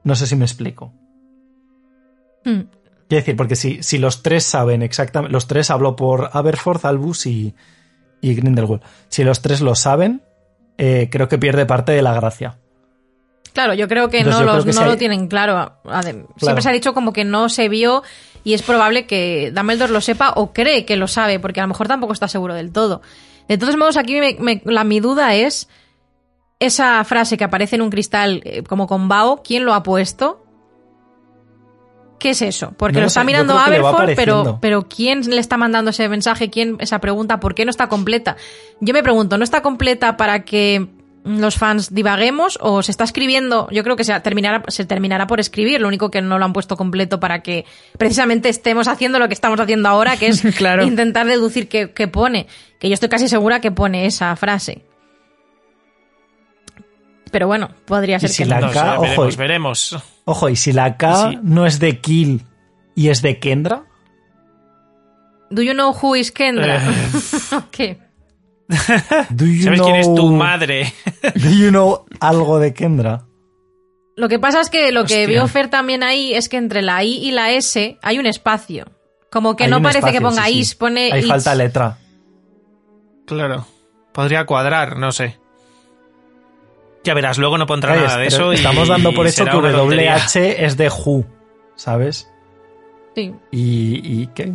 No 0.02 0.16
sé 0.16 0.26
si 0.26 0.34
me 0.34 0.44
explico. 0.44 0.92
Hmm. 2.44 2.62
Quiero 3.08 3.20
decir, 3.20 3.36
porque 3.36 3.54
si, 3.56 3.82
si 3.82 3.98
los 3.98 4.22
tres 4.22 4.44
saben 4.44 4.82
exactamente, 4.82 5.32
los 5.32 5.46
tres 5.46 5.70
hablo 5.70 5.94
por 5.96 6.30
Aberforth, 6.32 6.84
Albus 6.86 7.26
y, 7.26 7.54
y 8.20 8.34
Grindelwald. 8.34 8.82
Si 9.08 9.22
los 9.24 9.40
tres 9.42 9.60
lo 9.60 9.74
saben, 9.74 10.22
eh, 10.78 11.08
creo 11.10 11.28
que 11.28 11.38
pierde 11.38 11.66
parte 11.66 11.92
de 11.92 12.02
la 12.02 12.14
gracia. 12.14 12.58
Claro, 13.52 13.74
yo 13.74 13.86
creo 13.86 14.08
que 14.08 14.18
Entonces, 14.18 14.40
no, 14.40 14.46
yo 14.46 14.52
los- 14.54 14.64
creo 14.64 14.72
que 14.74 14.78
no 14.80 14.84
sí 14.84 14.90
lo 14.90 14.96
tienen 14.98 15.28
claro. 15.28 15.74
Siempre 16.38 16.62
se 16.62 16.68
ha 16.68 16.72
dicho 16.72 16.92
como 16.92 17.12
que 17.12 17.24
no 17.24 17.48
se 17.48 17.68
vio 17.68 18.02
y 18.42 18.54
es 18.54 18.62
probable 18.62 19.06
que 19.06 19.52
Dumbledore 19.54 19.92
lo 19.92 20.00
sepa 20.00 20.32
o 20.36 20.52
cree 20.52 20.84
que 20.84 20.96
lo 20.96 21.06
sabe, 21.06 21.38
porque 21.38 21.60
a 21.60 21.64
lo 21.64 21.68
mejor 21.68 21.86
tampoco 21.86 22.12
está 22.12 22.26
seguro 22.26 22.54
del 22.54 22.72
todo. 22.72 23.00
De 23.48 23.58
todos 23.58 23.76
modos, 23.76 23.96
aquí 23.96 24.18
me- 24.18 24.36
me- 24.40 24.62
la, 24.64 24.82
mi 24.84 24.98
duda 25.00 25.34
es 25.34 25.68
esa 26.66 27.02
frase 27.04 27.36
que 27.36 27.44
aparece 27.44 27.76
en 27.76 27.82
un 27.82 27.90
cristal 27.90 28.40
eh, 28.44 28.62
como 28.62 28.86
con 28.86 29.08
Bao, 29.08 29.42
¿quién 29.42 29.64
lo 29.64 29.74
ha 29.74 29.82
puesto? 29.82 30.40
¿Qué 32.18 32.30
es 32.30 32.40
eso? 32.42 32.72
Porque 32.78 32.94
No 32.94 33.00
lo 33.02 33.06
está 33.08 33.20
sé, 33.20 33.26
mirando 33.26 33.58
Aberforth, 33.58 34.14
pero, 34.16 34.58
pero 34.60 34.88
¿quién 34.88 35.20
le 35.28 35.38
está 35.38 35.56
mandando 35.58 35.90
ese 35.90 36.08
mensaje? 36.08 36.48
¿Quién 36.48 36.76
esa 36.80 36.98
pregunta? 36.98 37.38
¿Por 37.38 37.54
qué 37.54 37.64
no 37.64 37.70
está 37.70 37.88
completa? 37.88 38.36
Yo 38.80 38.94
me 38.94 39.02
pregunto, 39.02 39.36
¿no 39.36 39.44
está 39.44 39.60
completa 39.60 40.16
para 40.16 40.44
que 40.44 40.86
los 41.24 41.56
fans 41.56 41.92
divaguemos 41.94 42.58
o 42.62 42.82
se 42.82 42.92
está 42.92 43.04
escribiendo? 43.04 43.68
Yo 43.72 43.82
creo 43.82 43.96
que 43.96 44.04
se 44.04 44.18
terminará, 44.20 44.62
se 44.68 44.86
terminará 44.86 45.26
por 45.26 45.38
escribir, 45.38 45.82
lo 45.82 45.88
único 45.88 46.10
que 46.10 46.22
no 46.22 46.38
lo 46.38 46.46
han 46.46 46.54
puesto 46.54 46.76
completo 46.76 47.20
para 47.20 47.42
que 47.42 47.66
precisamente 47.98 48.48
estemos 48.48 48.88
haciendo 48.88 49.18
lo 49.18 49.28
que 49.28 49.34
estamos 49.34 49.60
haciendo 49.60 49.90
ahora, 49.90 50.16
que 50.16 50.28
es 50.28 50.42
Claro. 50.56 50.84
intentar 50.84 51.26
deducir 51.26 51.68
qué, 51.68 51.90
qué 51.92 52.08
pone. 52.08 52.46
Que 52.78 52.88
yo 52.88 52.94
estoy 52.94 53.10
casi 53.10 53.28
segura 53.28 53.60
que 53.60 53.70
pone 53.70 54.06
esa 54.06 54.34
frase. 54.36 54.82
Pero 57.34 57.48
bueno, 57.48 57.68
podría 57.84 58.20
ser 58.20 58.30
si 58.30 58.44
que 58.44 58.48
la 58.48 58.60
no. 58.60 58.70
K, 58.70 58.92
ojo, 59.00 59.00
veremos, 59.02 59.34
y- 59.34 59.36
veremos. 59.36 59.98
Ojo, 60.24 60.48
y 60.50 60.54
si 60.54 60.72
la 60.72 60.96
K 60.96 61.30
Sí. 61.32 61.38
no 61.42 61.66
es 61.66 61.80
de 61.80 61.98
Kill 61.98 62.44
y 62.94 63.08
es 63.08 63.22
de 63.22 63.40
Kendra, 63.40 63.86
Do 65.50 65.60
you 65.62 65.72
know 65.72 65.92
who 65.92 66.14
is 66.14 66.30
Kendra? 66.30 66.76
Eh. 66.76 67.10
¿Qué? 67.72 67.98
do 69.30 69.44
you 69.46 69.64
¿Sabes 69.64 69.80
quién 69.82 69.96
es 69.96 70.14
tu 70.14 70.30
madre? 70.30 70.94
Do 71.34 71.50
you 71.50 71.70
know 71.70 72.06
algo 72.20 72.60
de 72.60 72.72
Kendra? 72.72 73.24
Lo 74.16 74.28
que 74.28 74.38
pasa 74.38 74.60
es 74.60 74.70
que 74.70 74.92
lo 74.92 75.04
que 75.04 75.26
vio 75.26 75.48
Fer 75.48 75.68
también 75.68 76.04
ahí 76.04 76.34
es 76.34 76.48
que 76.48 76.56
entre 76.56 76.82
la 76.82 77.02
I 77.02 77.14
y 77.16 77.32
la 77.32 77.50
S 77.50 77.98
hay 78.00 78.18
un 78.20 78.26
espacio. 78.26 78.86
Como 79.32 79.56
que 79.56 79.64
Hay 79.64 79.70
no 79.70 79.82
parece 79.82 80.12
que 80.12 80.20
ponga 80.20 80.44
sí, 80.46 80.52
sí. 80.52 80.58
is, 80.60 80.74
pone 80.76 81.12
Ahí 81.12 81.18
its. 81.18 81.28
falta 81.28 81.52
letra. 81.56 81.98
Claro. 83.26 83.66
Podría 84.12 84.46
cuadrar, 84.46 84.96
no 84.98 85.10
sé. 85.10 85.40
Ya 87.04 87.14
verás, 87.14 87.38
luego 87.38 87.58
no 87.58 87.66
pondrá 87.66 87.94
nada 87.96 88.16
de 88.16 88.26
eso. 88.26 88.52
y 88.52 88.56
Estamos 88.56 88.88
dando 88.88 89.12
por 89.12 89.26
hecho 89.26 89.44
que. 89.44 89.50
WH 89.56 90.64
es 90.64 90.76
de 90.76 90.88
Who, 90.88 91.24
¿sabes? 91.76 92.28
Sí. 93.14 93.32
Y, 93.52 94.22
y 94.22 94.26
que, 94.34 94.52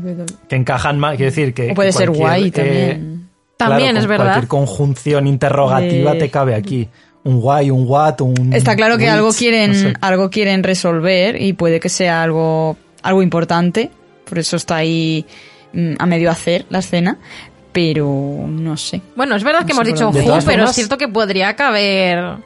que 0.50 0.56
encajan 0.56 1.00
más, 1.00 1.16
quiero 1.16 1.32
decir 1.32 1.54
que... 1.54 1.72
O 1.72 1.76
puede 1.76 1.90
que 1.90 1.98
ser 1.98 2.10
guay 2.10 2.48
eh, 2.48 2.52
también. 2.52 3.30
También 3.56 3.92
claro, 3.92 4.00
es 4.00 4.04
con 4.04 4.10
verdad. 4.10 4.26
Cualquier 4.26 4.48
conjunción 4.48 5.28
interrogativa 5.28 6.14
De- 6.14 6.20
te 6.20 6.30
cabe 6.30 6.56
aquí. 6.56 6.90
Un 7.24 7.40
why, 7.42 7.70
un 7.72 7.86
what, 7.88 8.20
un... 8.22 8.52
Está 8.54 8.76
claro 8.76 8.98
que 8.98 9.04
which, 9.04 9.14
algo 9.14 9.32
quieren, 9.32 9.72
no 9.72 9.78
sé. 9.78 9.94
algo 10.02 10.30
quieren 10.30 10.64
resolver 10.64 11.42
y 11.42 11.54
puede 11.54 11.80
que 11.80 11.90
sea 11.90 12.24
algo, 12.24 12.78
algo 13.04 13.22
importante. 13.22 13.92
Por 14.28 14.40
eso 14.40 14.56
está 14.58 14.78
ahí 14.78 15.26
mm, 15.74 15.94
a 16.00 16.06
medio 16.06 16.32
hacer 16.32 16.66
la 16.70 16.80
escena. 16.80 17.18
Pero 17.72 18.06
no 18.48 18.78
sé. 18.78 19.02
Bueno, 19.16 19.36
es 19.36 19.44
verdad 19.44 19.66
que 19.66 19.74
hemos 19.74 19.86
dicho 19.86 20.10
who, 20.10 20.40
pero 20.46 20.64
es 20.66 20.72
cierto 20.72 20.98
que 20.98 21.08
podría 21.08 21.56
caber 21.56 22.38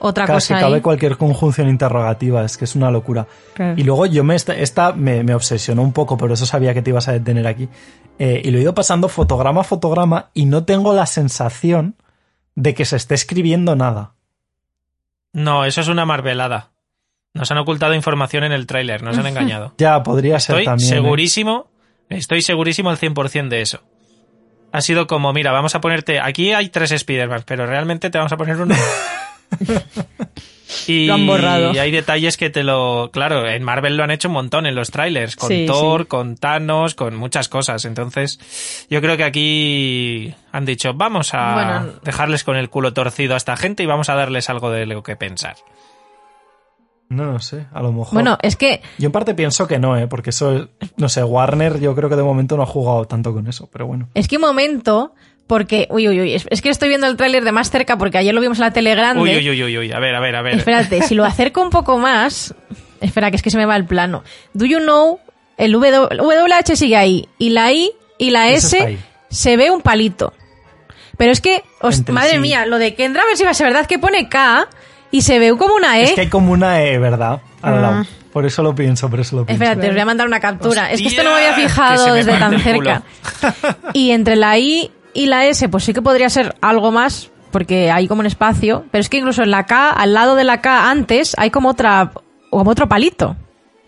otra 0.00 0.24
Claro, 0.24 0.38
es 0.38 0.44
cosa 0.46 0.54
que 0.56 0.60
cabe 0.62 0.82
cualquier 0.82 1.16
conjunción 1.16 1.68
interrogativa, 1.68 2.44
es 2.44 2.56
que 2.56 2.64
es 2.64 2.74
una 2.74 2.90
locura. 2.90 3.26
Claro. 3.54 3.74
Y 3.76 3.84
luego 3.84 4.06
yo 4.06 4.24
me 4.24 4.34
esta, 4.34 4.56
esta 4.56 4.92
me, 4.92 5.22
me 5.22 5.34
obsesionó 5.34 5.82
un 5.82 5.92
poco, 5.92 6.16
por 6.16 6.32
eso 6.32 6.46
sabía 6.46 6.72
que 6.74 6.82
te 6.82 6.90
ibas 6.90 7.06
a 7.08 7.12
detener 7.12 7.46
aquí. 7.46 7.68
Eh, 8.18 8.40
y 8.44 8.50
lo 8.50 8.58
he 8.58 8.62
ido 8.62 8.74
pasando 8.74 9.08
fotograma 9.08 9.60
a 9.60 9.64
fotograma 9.64 10.30
y 10.34 10.46
no 10.46 10.64
tengo 10.64 10.94
la 10.94 11.06
sensación 11.06 11.96
de 12.54 12.74
que 12.74 12.84
se 12.84 12.96
esté 12.96 13.14
escribiendo 13.14 13.76
nada. 13.76 14.14
No, 15.32 15.64
eso 15.64 15.80
es 15.80 15.88
una 15.88 16.06
marvelada. 16.06 16.70
Nos 17.32 17.50
han 17.50 17.58
ocultado 17.58 17.94
información 17.94 18.44
en 18.44 18.52
el 18.52 18.66
tráiler, 18.66 19.02
nos 19.02 19.16
han 19.18 19.26
engañado. 19.28 19.74
Ya, 19.78 20.02
podría 20.02 20.40
ser 20.40 20.56
Estoy 20.56 20.64
también. 20.64 20.92
¿eh? 20.92 20.96
segurísimo, 20.96 21.70
estoy 22.08 22.42
segurísimo 22.42 22.90
al 22.90 22.98
100% 22.98 23.48
de 23.48 23.60
eso. 23.60 23.80
Ha 24.72 24.80
sido 24.80 25.06
como, 25.06 25.32
mira, 25.32 25.50
vamos 25.52 25.74
a 25.74 25.80
ponerte, 25.80 26.20
aquí 26.20 26.52
hay 26.52 26.68
tres 26.68 26.92
Spider-Man, 26.92 27.42
pero 27.46 27.66
realmente 27.66 28.08
te 28.10 28.18
vamos 28.18 28.32
a 28.32 28.36
poner 28.36 28.56
uno. 28.60 28.74
y, 30.86 31.06
Lo 31.08 31.14
han 31.14 31.26
borrado. 31.26 31.72
y 31.72 31.78
hay 31.78 31.90
detalles 31.90 32.36
que 32.36 32.50
te 32.50 32.62
lo... 32.62 33.10
Claro, 33.12 33.48
en 33.48 33.62
Marvel 33.64 33.96
lo 33.96 34.04
han 34.04 34.10
hecho 34.12 34.28
un 34.28 34.34
montón 34.34 34.66
en 34.66 34.74
los 34.76 34.90
trailers, 34.90 35.34
con 35.36 35.48
Sí, 35.48 35.64
Thor, 35.66 36.02
sí. 36.02 36.06
con 36.06 36.36
Thanos, 36.36 36.94
con 36.94 37.16
muchas 37.16 37.48
cosas. 37.48 37.84
Entonces, 37.84 38.86
yo 38.88 39.00
creo 39.00 39.16
que 39.16 39.24
aquí 39.24 40.34
han 40.52 40.64
dicho, 40.64 40.94
vamos 40.94 41.34
a 41.34 41.54
Bueno. 41.54 41.92
dejarles 42.04 42.44
con 42.44 42.56
el 42.56 42.70
culo 42.70 42.92
torcido 42.92 43.34
a 43.34 43.38
esta 43.38 43.56
gente 43.56 43.82
y 43.82 43.86
vamos 43.86 44.08
a 44.08 44.14
darles 44.14 44.48
algo 44.50 44.70
de 44.70 44.86
lo 44.86 45.02
que 45.02 45.16
pensar. 45.16 45.56
No 47.10 47.24
lo 47.24 47.38
sé, 47.40 47.66
a 47.72 47.82
lo 47.82 47.92
mejor. 47.92 48.14
Bueno, 48.14 48.38
es 48.40 48.54
que 48.56 48.80
yo 48.98 49.06
en 49.06 49.12
parte 49.12 49.34
pienso 49.34 49.66
que 49.66 49.78
no, 49.78 49.96
¿eh? 49.98 50.06
porque 50.06 50.30
eso, 50.30 50.68
no 50.96 51.08
sé, 51.08 51.22
Warner 51.24 51.80
yo 51.80 51.94
creo 51.94 52.08
que 52.08 52.14
de 52.16 52.22
momento 52.22 52.56
no 52.56 52.62
ha 52.62 52.66
jugado 52.66 53.04
tanto 53.04 53.32
con 53.34 53.46
eso, 53.48 53.68
pero 53.72 53.86
bueno. 53.86 54.08
es 54.14 54.28
que 54.28 54.36
un 54.36 54.42
momento 54.42 55.12
porque 55.48 55.88
uy 55.90 56.08
uy 56.08 56.20
uy, 56.20 56.34
es, 56.34 56.62
que 56.62 56.68
estoy 56.70 56.88
viendo 56.88 57.08
el 57.08 57.16
tráiler 57.16 57.42
de 57.42 57.50
más 57.50 57.68
cerca 57.68 57.98
porque 57.98 58.18
ayer 58.18 58.32
lo 58.32 58.40
vimos 58.40 58.58
en 58.58 58.62
la 58.66 58.72
tele 58.72 58.94
grande. 58.94 59.20
Uy, 59.20 59.36
uy, 59.36 59.50
uy, 59.50 59.62
uy, 59.64 59.78
uy, 59.78 59.92
a 59.92 59.98
ver, 59.98 60.14
a 60.14 60.20
ver, 60.20 60.36
a 60.36 60.42
ver. 60.42 60.54
Espérate, 60.54 61.02
si 61.02 61.16
lo 61.16 61.24
acerco 61.24 61.60
un 61.60 61.70
poco 61.70 61.98
más. 61.98 62.54
Espera, 63.00 63.30
que 63.30 63.36
es 63.36 63.42
que 63.42 63.50
se 63.50 63.58
me 63.58 63.66
va 63.66 63.74
el 63.74 63.86
plano. 63.86 64.22
Do 64.54 64.64
you 64.66 64.78
know? 64.78 65.18
El 65.56 65.72
W- 65.72 65.92
WH 66.20 66.76
sigue 66.76 66.96
ahí. 66.96 67.28
Y 67.38 67.50
la 67.50 67.72
I 67.72 67.90
y 68.18 68.30
la 68.30 68.50
S 68.50 68.98
se 69.28 69.56
ve 69.56 69.72
un 69.72 69.80
palito. 69.82 70.32
Pero 71.16 71.32
es 71.32 71.40
que, 71.40 71.64
os- 71.80 72.08
madre 72.08 72.32
sí. 72.34 72.38
mía, 72.38 72.64
lo 72.66 72.78
de 72.78 72.94
Kendra, 72.94 73.22
a 73.22 73.26
ver 73.26 73.36
si 73.36 73.42
va 73.42 73.50
a 73.50 73.54
ser 73.54 73.66
verdad 73.66 73.86
que 73.86 73.98
pone 73.98 74.28
K 74.28 74.68
y 75.10 75.22
se 75.22 75.38
ve 75.38 75.56
como 75.56 75.74
una 75.74 75.98
E. 75.98 76.04
Es 76.04 76.12
que 76.12 76.20
hay 76.22 76.28
como 76.28 76.52
una 76.52 76.82
E, 76.82 76.98
¿verdad? 76.98 77.40
Al 77.62 77.74
Ah. 77.74 77.80
lado. 77.80 78.06
Por 78.32 78.46
eso 78.46 78.62
lo 78.62 78.74
pienso, 78.74 79.10
por 79.10 79.18
eso 79.20 79.34
lo 79.36 79.44
pienso. 79.44 79.62
Espérate, 79.62 79.88
os 79.88 79.92
voy 79.94 80.00
a 80.02 80.04
mandar 80.04 80.26
una 80.26 80.38
captura. 80.38 80.90
es 80.92 81.02
que 81.02 81.08
esto 81.08 81.24
no 81.24 81.30
me 81.30 81.36
había 81.46 81.54
fijado 81.54 82.14
desde 82.14 82.38
tan 82.38 82.60
cerca. 82.60 83.02
Y 83.92 84.12
entre 84.12 84.36
la 84.36 84.56
I 84.58 84.90
y 85.14 85.26
la 85.26 85.46
S, 85.46 85.68
pues 85.68 85.82
sí 85.84 85.92
que 85.92 86.00
podría 86.02 86.30
ser 86.30 86.54
algo 86.60 86.92
más, 86.92 87.30
porque 87.50 87.90
hay 87.90 88.06
como 88.06 88.20
un 88.20 88.26
espacio. 88.26 88.84
Pero 88.92 89.00
es 89.00 89.08
que 89.08 89.16
incluso 89.18 89.42
en 89.42 89.50
la 89.50 89.66
K, 89.66 89.90
al 89.90 90.14
lado 90.14 90.36
de 90.36 90.44
la 90.44 90.60
K 90.60 90.90
antes, 90.90 91.34
hay 91.38 91.50
como 91.50 91.70
otra, 91.70 92.12
como 92.50 92.70
otro 92.70 92.88
palito. 92.88 93.36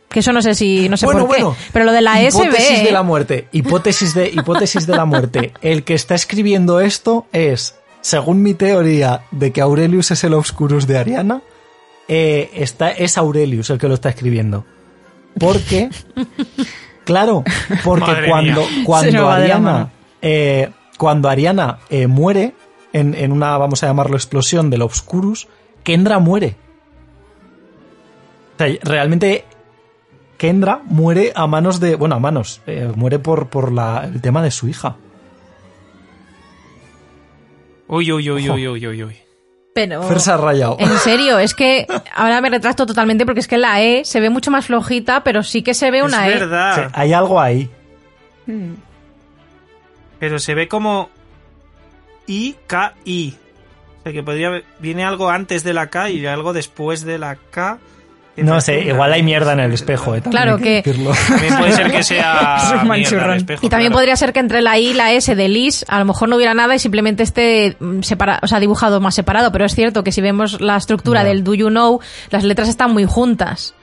Que 0.09 0.19
eso 0.20 0.32
no 0.32 0.43
sé 0.43 0.55
si, 0.57 0.89
no 0.89 0.97
sé 0.97 1.07
bueno, 1.07 1.27
por 1.27 1.36
qué. 1.36 1.43
bueno. 1.44 1.57
Pero 1.73 1.85
lo 1.86 1.93
de 1.93 2.03
la 2.03 2.20
S 2.20 2.36
hipótesis 2.36 2.78
ve. 2.81 2.85
de 2.85 2.90
la 2.93 3.03
muerte. 3.05 3.49
Hipótesis 3.53 4.12
de, 4.15 4.28
hipótesis 4.28 4.86
de 4.89 4.97
la 4.97 5.05
muerte. 5.05 5.55
El 5.62 5.85
que 5.85 5.94
está 5.94 6.16
escribiendo 6.16 6.81
esto 6.81 7.27
es, 7.32 7.77
según 8.02 8.42
mi 8.42 8.52
teoría 8.54 9.22
de 9.30 9.50
que 9.52 9.62
Aurelius 9.62 10.10
es 10.10 10.22
el 10.24 10.34
Obscurus 10.34 10.86
de 10.86 10.98
Ariana, 10.98 11.40
eh, 12.08 12.50
está, 12.54 12.90
es 12.90 13.16
Aurelius 13.16 13.70
el 13.70 13.78
que 13.78 13.88
lo 13.88 13.94
está 13.94 14.10
escribiendo. 14.10 14.66
Porque, 15.38 15.88
claro, 17.04 17.42
porque 17.84 18.06
Madre 18.10 18.28
cuando. 18.28 18.64
Se 18.66 18.84
cuando 18.84 19.30
Ariana, 19.30 19.72
mano. 19.72 19.90
eh, 20.20 20.70
cuando 20.98 21.28
Ariana 21.30 21.78
eh, 21.88 22.06
muere 22.06 22.54
en, 22.92 23.14
en 23.14 23.32
una, 23.32 23.56
vamos 23.56 23.82
a 23.82 23.86
llamarlo, 23.86 24.16
explosión 24.16 24.68
del 24.68 24.82
Obscurus, 24.82 25.48
Kendra 25.82 26.18
muere. 26.18 26.56
O 28.56 28.58
sea, 28.58 28.76
realmente 28.82 29.44
Kendra 30.36 30.82
muere 30.84 31.32
a 31.34 31.46
manos 31.46 31.80
de. 31.80 31.94
Bueno, 31.96 32.16
a 32.16 32.18
manos. 32.18 32.60
eh, 32.66 32.90
muere 32.94 33.18
por, 33.18 33.48
por 33.48 33.72
la, 33.72 34.04
el 34.12 34.20
tema 34.20 34.42
de 34.42 34.50
su 34.50 34.68
hija. 34.68 34.96
Uy, 37.94 38.10
uy, 38.10 38.31
uy, 38.31 38.48
uy, 38.48 38.69
uy, 38.69 38.86
uy, 38.86 39.05
uy. 39.05 39.16
Pero... 39.74 40.02
Fer 40.02 40.19
se 40.20 40.31
ha 40.32 40.36
rayado. 40.39 40.77
En 40.78 40.89
serio, 40.98 41.39
es 41.39 41.52
que 41.55 41.86
ahora 42.14 42.40
me 42.40 42.48
retracto 42.48 42.86
totalmente 42.86 43.27
porque 43.27 43.40
es 43.40 43.48
que 43.48 43.59
la 43.59 43.82
E 43.82 44.05
se 44.06 44.19
ve 44.19 44.31
mucho 44.31 44.51
más 44.51 44.64
flojita, 44.64 45.23
pero 45.24 45.43
sí 45.43 45.62
que 45.62 45.74
se 45.74 45.90
ve 45.90 46.02
una 46.02 46.27
es 46.27 46.36
E. 46.36 46.39
verdad. 46.39 46.74
Sí, 46.86 46.93
hay 46.94 47.12
algo 47.12 47.39
ahí. 47.39 47.69
Pero 50.19 50.39
se 50.39 50.55
ve 50.55 50.69
como 50.69 51.10
I, 52.27 52.55
K, 52.66 52.94
I. 53.05 53.35
O 54.01 54.02
sea 54.05 54.12
que 54.12 54.23
podría 54.23 54.48
haber- 54.48 54.64
viene 54.78 55.05
algo 55.05 55.28
antes 55.31 55.62
de 55.62 55.74
la 55.74 55.89
K 55.89 56.10
y 56.10 56.24
algo 56.27 56.52
después 56.52 57.05
de 57.05 57.19
la 57.19 57.36
K. 57.36 57.78
No 58.34 58.60
sé, 58.62 58.80
igual 58.80 59.12
hay 59.12 59.22
mierda 59.22 59.52
en 59.52 59.60
el 59.60 59.72
Es 59.72 59.80
espejo, 59.80 60.14
eh, 60.14 60.22
Claro 60.22 60.56
que-. 60.56 60.82
También 61.28 61.59
puede 61.59 61.72
ser 61.72 61.90
que 61.90 62.02
sea 62.02 62.56
Es 62.56 62.62
un 62.62 62.70
mierda 62.70 62.84
manchurrón. 62.84 63.30
el 63.32 63.36
espejo, 63.36 63.66
Y 63.66 63.68
también 63.68 63.90
claro. 63.90 64.00
podría 64.00 64.16
ser 64.16 64.32
que 64.32 64.40
entre 64.40 64.62
la 64.62 64.78
I 64.78 64.88
y 64.88 64.94
la 64.94 65.12
S 65.12 65.34
de 65.34 65.48
Liz 65.48 65.84
a 65.88 65.98
lo 65.98 66.06
mejor 66.06 66.30
no 66.30 66.36
hubiera 66.36 66.54
nada 66.54 66.74
y 66.74 66.78
simplemente 66.78 67.22
esté 67.22 67.76
mm, 67.78 67.98
separa- 68.00 68.38
o 68.42 68.46
sea, 68.46 68.59
dibujado 68.59 69.00
más 69.00 69.14
separado, 69.14 69.52
pero 69.52 69.66
es 69.66 69.74
cierto 69.74 70.02
que 70.02 70.12
si 70.12 70.22
vemos 70.22 70.60
la 70.62 70.76
estructura 70.78 71.24
del 71.24 71.44
Do 71.44 71.52
You 71.54 71.68
Know, 71.68 72.00
las 72.30 72.44
letras 72.44 72.68
están 72.68 72.92
muy 72.92 73.04
juntas. 73.04 73.74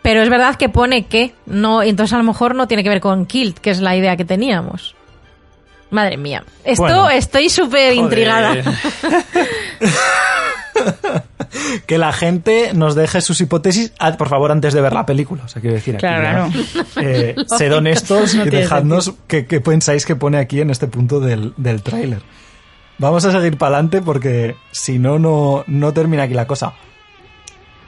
Pero 0.00 0.22
es 0.22 0.28
verdad 0.30 0.56
que 0.56 0.68
pone 0.70 1.04
que, 1.06 1.34
no, 1.46 1.82
y 1.82 1.88
entonces 1.90 2.14
a 2.14 2.18
lo 2.18 2.24
mejor 2.24 2.54
no 2.54 2.66
tiene 2.68 2.82
que 2.82 2.88
ver 2.90 3.00
con 3.00 3.26
Kilt, 3.26 3.58
que 3.58 3.70
es 3.70 3.80
la 3.80 3.94
idea 3.96 4.16
que 4.16 4.24
teníamos. 4.24 4.94
Madre 5.90 6.16
mía. 6.16 6.44
Esto 6.64 6.82
Bueno. 6.82 7.10
estoy 7.10 7.48
súper 7.50 7.92
intrigada. 7.94 8.54
que 11.86 11.98
la 11.98 12.12
gente 12.12 12.72
nos 12.74 12.94
deje 12.94 13.20
sus 13.20 13.40
hipótesis, 13.40 13.92
ah, 13.98 14.12
por 14.16 14.28
favor, 14.28 14.50
antes 14.52 14.74
de 14.74 14.80
ver 14.80 14.92
la 14.92 15.06
película. 15.06 15.42
O 15.44 15.48
sea, 15.48 15.60
quiero 15.60 15.74
decir, 15.76 15.94
aquí 15.96 16.00
Claro, 16.00 16.48
ya, 16.52 17.02
eh, 17.02 17.34
sed 17.58 17.74
honestos 17.74 18.34
No 18.34 18.46
y 18.46 18.50
dejadnos 18.50 19.14
qué, 19.26 19.46
qué 19.46 19.60
pensáis 19.60 20.04
que 20.06 20.16
pone 20.16 20.38
aquí 20.38 20.60
en 20.60 20.70
este 20.70 20.86
punto 20.86 21.20
del, 21.20 21.52
del 21.56 21.82
tráiler. 21.82 22.22
Vamos 22.98 23.24
a 23.24 23.32
seguir 23.32 23.56
para 23.58 23.76
adelante 23.76 24.02
porque 24.02 24.56
si 24.70 24.98
no, 24.98 25.18
no, 25.18 25.64
no 25.66 25.92
termina 25.92 26.24
aquí 26.24 26.34
la 26.34 26.46
cosa. 26.46 26.74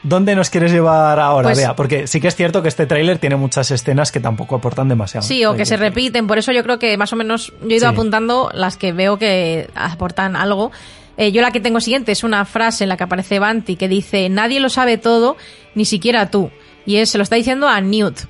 ¿Dónde 0.03 0.37
nos 0.37 0.51
quieres 0.51 0.71
llevar 0.71 1.19
ahora, 1.19 1.49
Pues- 1.49 1.59
Bea? 1.59 1.75
Porque 1.75 2.07
sí 2.07 2.21
que 2.21 2.29
es 2.29 2.37
cierto 2.37 2.63
que 2.63 2.69
este 2.69 2.87
tráiler 2.87 3.19
tiene 3.19 3.35
muchas 3.37 3.71
escenas 3.73 4.13
que 4.13 4.21
tampoco 4.21 4.55
aportan 4.57 4.89
demasiado. 4.89 5.27
Sí, 5.27 5.45
o 5.45 5.55
que 5.55 5.67
se 5.67 5.77
repiten. 5.77 6.27
Por 6.29 6.39
eso 6.39 6.53
yo 6.53 6.63
creo 6.63 6.79
que 6.79 6.97
más 6.97 7.13
o 7.13 7.17
menos 7.17 7.53
yo 7.63 7.71
he 7.71 7.75
ido 7.77 7.89
Sí. 7.89 7.93
apuntando 7.93 8.51
las 8.55 8.77
que 8.77 8.93
veo 8.93 9.19
que 9.19 9.69
aportan 9.75 10.37
algo. 10.37 10.71
Eh, 11.17 11.33
yo 11.33 11.43
la 11.43 11.51
que 11.51 11.61
tengo 11.61 11.81
siguiente 11.81 12.13
es 12.13 12.25
una 12.25 12.45
frase 12.45 12.85
en 12.85 12.89
la 12.89 12.97
que 12.97 13.05
aparece 13.05 13.39
Banti 13.39 13.77
que 13.77 13.89
dice, 13.89 14.29
nadie 14.29 14.61
lo 14.61 14.69
sabe 14.69 14.99
todo, 14.99 15.37
ni 15.75 15.85
siquiera 15.85 16.31
tú. 16.31 16.51
Y 16.85 16.97
es, 16.97 17.11
se 17.11 17.19
lo 17.19 17.25
está 17.25 17.37
diciendo 17.37 17.69
a 17.69 17.81
Newt. 17.81 18.21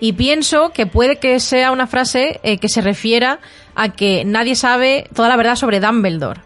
Y 0.00 0.12
pienso 0.12 0.70
que 0.70 0.86
puede 0.86 1.16
que 1.16 1.38
sea 1.40 1.70
una 1.70 1.86
frase 1.86 2.40
eh, 2.42 2.58
que 2.58 2.68
se 2.68 2.80
refiera 2.80 3.38
a 3.74 3.90
que 3.90 4.24
nadie 4.24 4.54
sabe 4.56 5.08
toda 5.14 5.28
la 5.28 5.36
verdad 5.36 5.56
sobre 5.56 5.80
Dumbledore. 5.80 6.40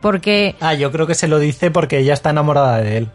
Porque... 0.00 0.54
Ah, 0.60 0.74
yo 0.74 0.92
creo 0.92 1.06
que 1.06 1.14
se 1.14 1.28
lo 1.28 1.38
dice 1.38 1.70
porque 1.70 1.98
ella 1.98 2.14
está 2.14 2.30
enamorada 2.30 2.78
de 2.78 2.98
él 2.98 3.08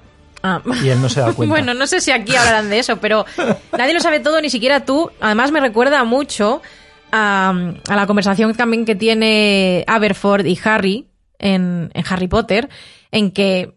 ah, 0.44 0.62
y 0.84 0.90
él 0.90 1.02
no 1.02 1.10
se 1.10 1.22
da 1.22 1.34
cuenta. 1.34 1.54
Bueno, 1.54 1.74
no 1.74 1.88
sé 1.88 2.02
si 2.02 2.12
aquí 2.12 2.36
hablarán 2.36 2.70
de 2.70 2.80
eso, 2.80 2.98
pero 2.98 3.26
nadie 3.78 3.94
lo 3.94 4.02
sabe 4.02 4.20
todo, 4.20 4.42
ni 4.42 4.50
siquiera 4.50 4.86
tú. 4.86 5.12
Además, 5.22 5.52
me 5.52 5.60
recuerda 5.60 6.04
mucho 6.04 6.62
a, 7.16 7.50
a 7.90 7.96
la 7.96 8.06
conversación 8.08 8.54
también 8.56 8.86
que 8.86 8.96
tiene 8.96 9.84
Aberford 9.88 10.46
y 10.46 10.60
Harry 10.64 11.08
en, 11.40 11.90
en 11.94 12.04
Harry 12.10 12.28
Potter, 12.28 12.70
en 13.12 13.32
que 13.32 13.74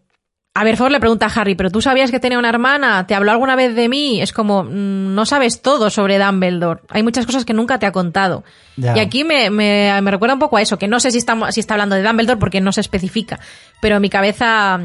Aberford 0.55 0.91
le 0.91 0.99
pregunta 0.99 1.27
a 1.27 1.29
Harry, 1.39 1.55
¿pero 1.55 1.69
tú 1.69 1.81
sabías 1.81 2.11
que 2.11 2.19
tenía 2.19 2.37
una 2.39 2.49
hermana? 2.49 3.07
¿Te 3.07 3.15
habló 3.15 3.31
alguna 3.31 3.55
vez 3.55 3.75
de 3.75 3.87
mí? 3.87 4.21
Es 4.21 4.33
como, 4.33 4.63
mm, 4.63 5.13
no 5.15 5.25
sabes 5.25 5.61
todo 5.61 5.89
sobre 5.89 6.17
Dumbledore. 6.19 6.81
Hay 6.89 7.01
muchas 7.03 7.25
cosas 7.25 7.45
que 7.45 7.53
nunca 7.53 7.79
te 7.79 7.85
ha 7.85 7.91
contado. 7.93 8.43
Ya. 8.75 8.97
Y 8.97 8.99
aquí 8.99 9.23
me, 9.23 9.49
me- 9.51 9.97
me 10.01 10.11
recuerda 10.11 10.33
un 10.33 10.39
poco 10.39 10.57
a 10.57 10.61
eso, 10.61 10.77
que 10.77 10.87
no 10.89 10.99
sé 10.99 11.11
si 11.11 11.17
está, 11.19 11.37
si 11.51 11.59
está 11.61 11.75
hablando 11.75 11.95
de 11.95 12.03
Dumbledore 12.03 12.39
porque 12.39 12.59
no 12.61 12.71
se 12.73 12.81
especifica, 12.81 13.39
pero 13.79 13.95
en 13.97 14.01
mi 14.01 14.09
cabeza 14.09 14.79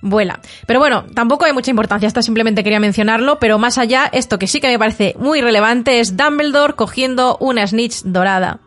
vuela. 0.00 0.40
Pero 0.66 0.78
bueno, 0.80 1.04
tampoco 1.14 1.44
hay 1.44 1.52
mucha 1.52 1.70
importancia, 1.70 2.06
esto 2.06 2.22
simplemente 2.22 2.62
quería 2.62 2.80
mencionarlo, 2.80 3.38
pero 3.38 3.58
más 3.58 3.78
allá, 3.78 4.08
esto 4.12 4.38
que 4.38 4.46
sí 4.46 4.60
que 4.60 4.68
me 4.68 4.78
parece 4.78 5.14
muy 5.18 5.40
relevante 5.40 6.00
es 6.00 6.16
Dumbledore 6.16 6.74
cogiendo 6.74 7.36
una 7.40 7.66
snitch 7.66 8.02
dorada. 8.04 8.60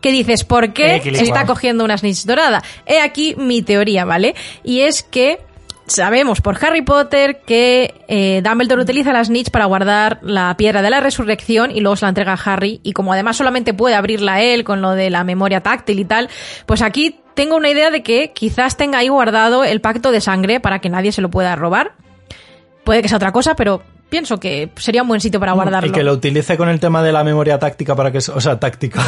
¿Qué 0.00 0.12
dices? 0.12 0.44
¿Por 0.44 0.72
qué 0.72 0.96
Eh, 0.96 1.02
está 1.04 1.44
cogiendo 1.44 1.84
una 1.84 1.98
snitch 1.98 2.24
dorada? 2.24 2.62
He 2.86 3.00
aquí 3.00 3.34
mi 3.36 3.60
teoría, 3.60 4.06
¿vale? 4.06 4.34
Y 4.64 4.80
es 4.80 5.02
que 5.02 5.40
sabemos 5.86 6.40
por 6.40 6.56
Harry 6.64 6.82
Potter 6.82 7.42
que 7.44 7.94
eh, 8.08 8.40
Dumbledore 8.42 8.82
utiliza 8.82 9.12
la 9.12 9.24
snitch 9.24 9.50
para 9.50 9.66
guardar 9.66 10.20
la 10.22 10.56
piedra 10.56 10.80
de 10.82 10.88
la 10.88 11.00
resurrección 11.00 11.70
y 11.70 11.80
luego 11.80 11.96
se 11.96 12.06
la 12.06 12.10
entrega 12.10 12.32
a 12.32 12.52
Harry 12.52 12.80
y 12.82 12.92
como 12.92 13.12
además 13.12 13.36
solamente 13.36 13.74
puede 13.74 13.94
abrirla 13.96 14.40
él 14.40 14.64
con 14.64 14.80
lo 14.80 14.92
de 14.92 15.10
la 15.10 15.24
memoria 15.24 15.60
táctil 15.62 15.98
y 15.98 16.04
tal, 16.04 16.30
pues 16.64 16.80
aquí 16.80 17.16
tengo 17.40 17.56
una 17.56 17.70
idea 17.70 17.90
de 17.90 18.02
que 18.02 18.32
quizás 18.32 18.76
tenga 18.76 18.98
ahí 18.98 19.08
guardado 19.08 19.64
el 19.64 19.80
pacto 19.80 20.12
de 20.12 20.20
sangre 20.20 20.60
para 20.60 20.78
que 20.80 20.90
nadie 20.90 21.10
se 21.10 21.22
lo 21.22 21.30
pueda 21.30 21.56
robar. 21.56 21.92
Puede 22.84 23.00
que 23.00 23.08
sea 23.08 23.16
otra 23.16 23.32
cosa, 23.32 23.56
pero 23.56 23.82
pienso 24.10 24.38
que 24.38 24.68
sería 24.76 25.00
un 25.02 25.08
buen 25.08 25.20
sitio 25.22 25.40
para 25.40 25.52
guardarlo. 25.52 25.88
Y 25.88 25.92
que 25.92 26.02
lo 26.02 26.12
utilice 26.12 26.56
con 26.58 26.68
el 26.68 26.80
tema 26.80 27.02
de 27.02 27.12
la 27.12 27.24
memoria 27.24 27.58
táctica 27.58 27.94
para 27.96 28.10
que... 28.12 28.18
O 28.18 28.40
sea, 28.40 28.58
táctica. 28.60 29.02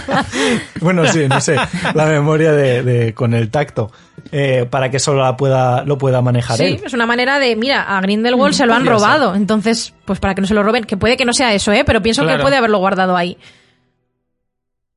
bueno, 0.80 1.06
sí, 1.06 1.26
no 1.28 1.40
sé. 1.40 1.56
La 1.94 2.06
memoria 2.06 2.52
de, 2.52 2.82
de- 2.82 3.14
con 3.14 3.34
el 3.34 3.50
tacto. 3.50 3.90
eh, 4.30 4.66
para 4.70 4.90
que 4.90 4.98
solo 4.98 5.22
la 5.22 5.36
pueda, 5.36 5.84
lo 5.84 5.98
pueda 5.98 6.22
manejar 6.22 6.56
Sí, 6.56 6.64
él. 6.64 6.80
es 6.84 6.92
una 6.94 7.04
manera 7.06 7.38
de, 7.38 7.54
mira, 7.56 7.82
a 7.82 8.00
Grindelwald 8.00 8.54
se 8.54 8.64
lo 8.66 8.74
han 8.74 8.84
ser. 8.84 8.92
robado, 8.92 9.34
entonces, 9.34 9.92
pues 10.04 10.20
para 10.20 10.34
que 10.34 10.40
no 10.40 10.46
se 10.46 10.54
lo 10.54 10.62
roben, 10.62 10.84
que 10.84 10.96
puede 10.96 11.16
que 11.16 11.24
no 11.24 11.32
sea 11.32 11.52
eso, 11.52 11.72
¿eh? 11.72 11.82
Pero 11.84 12.00
pienso 12.00 12.22
que 12.22 12.28
Claro. 12.28 12.42
puede 12.44 12.56
haberlo 12.56 12.78
guardado 12.78 13.16
ahí. 13.16 13.36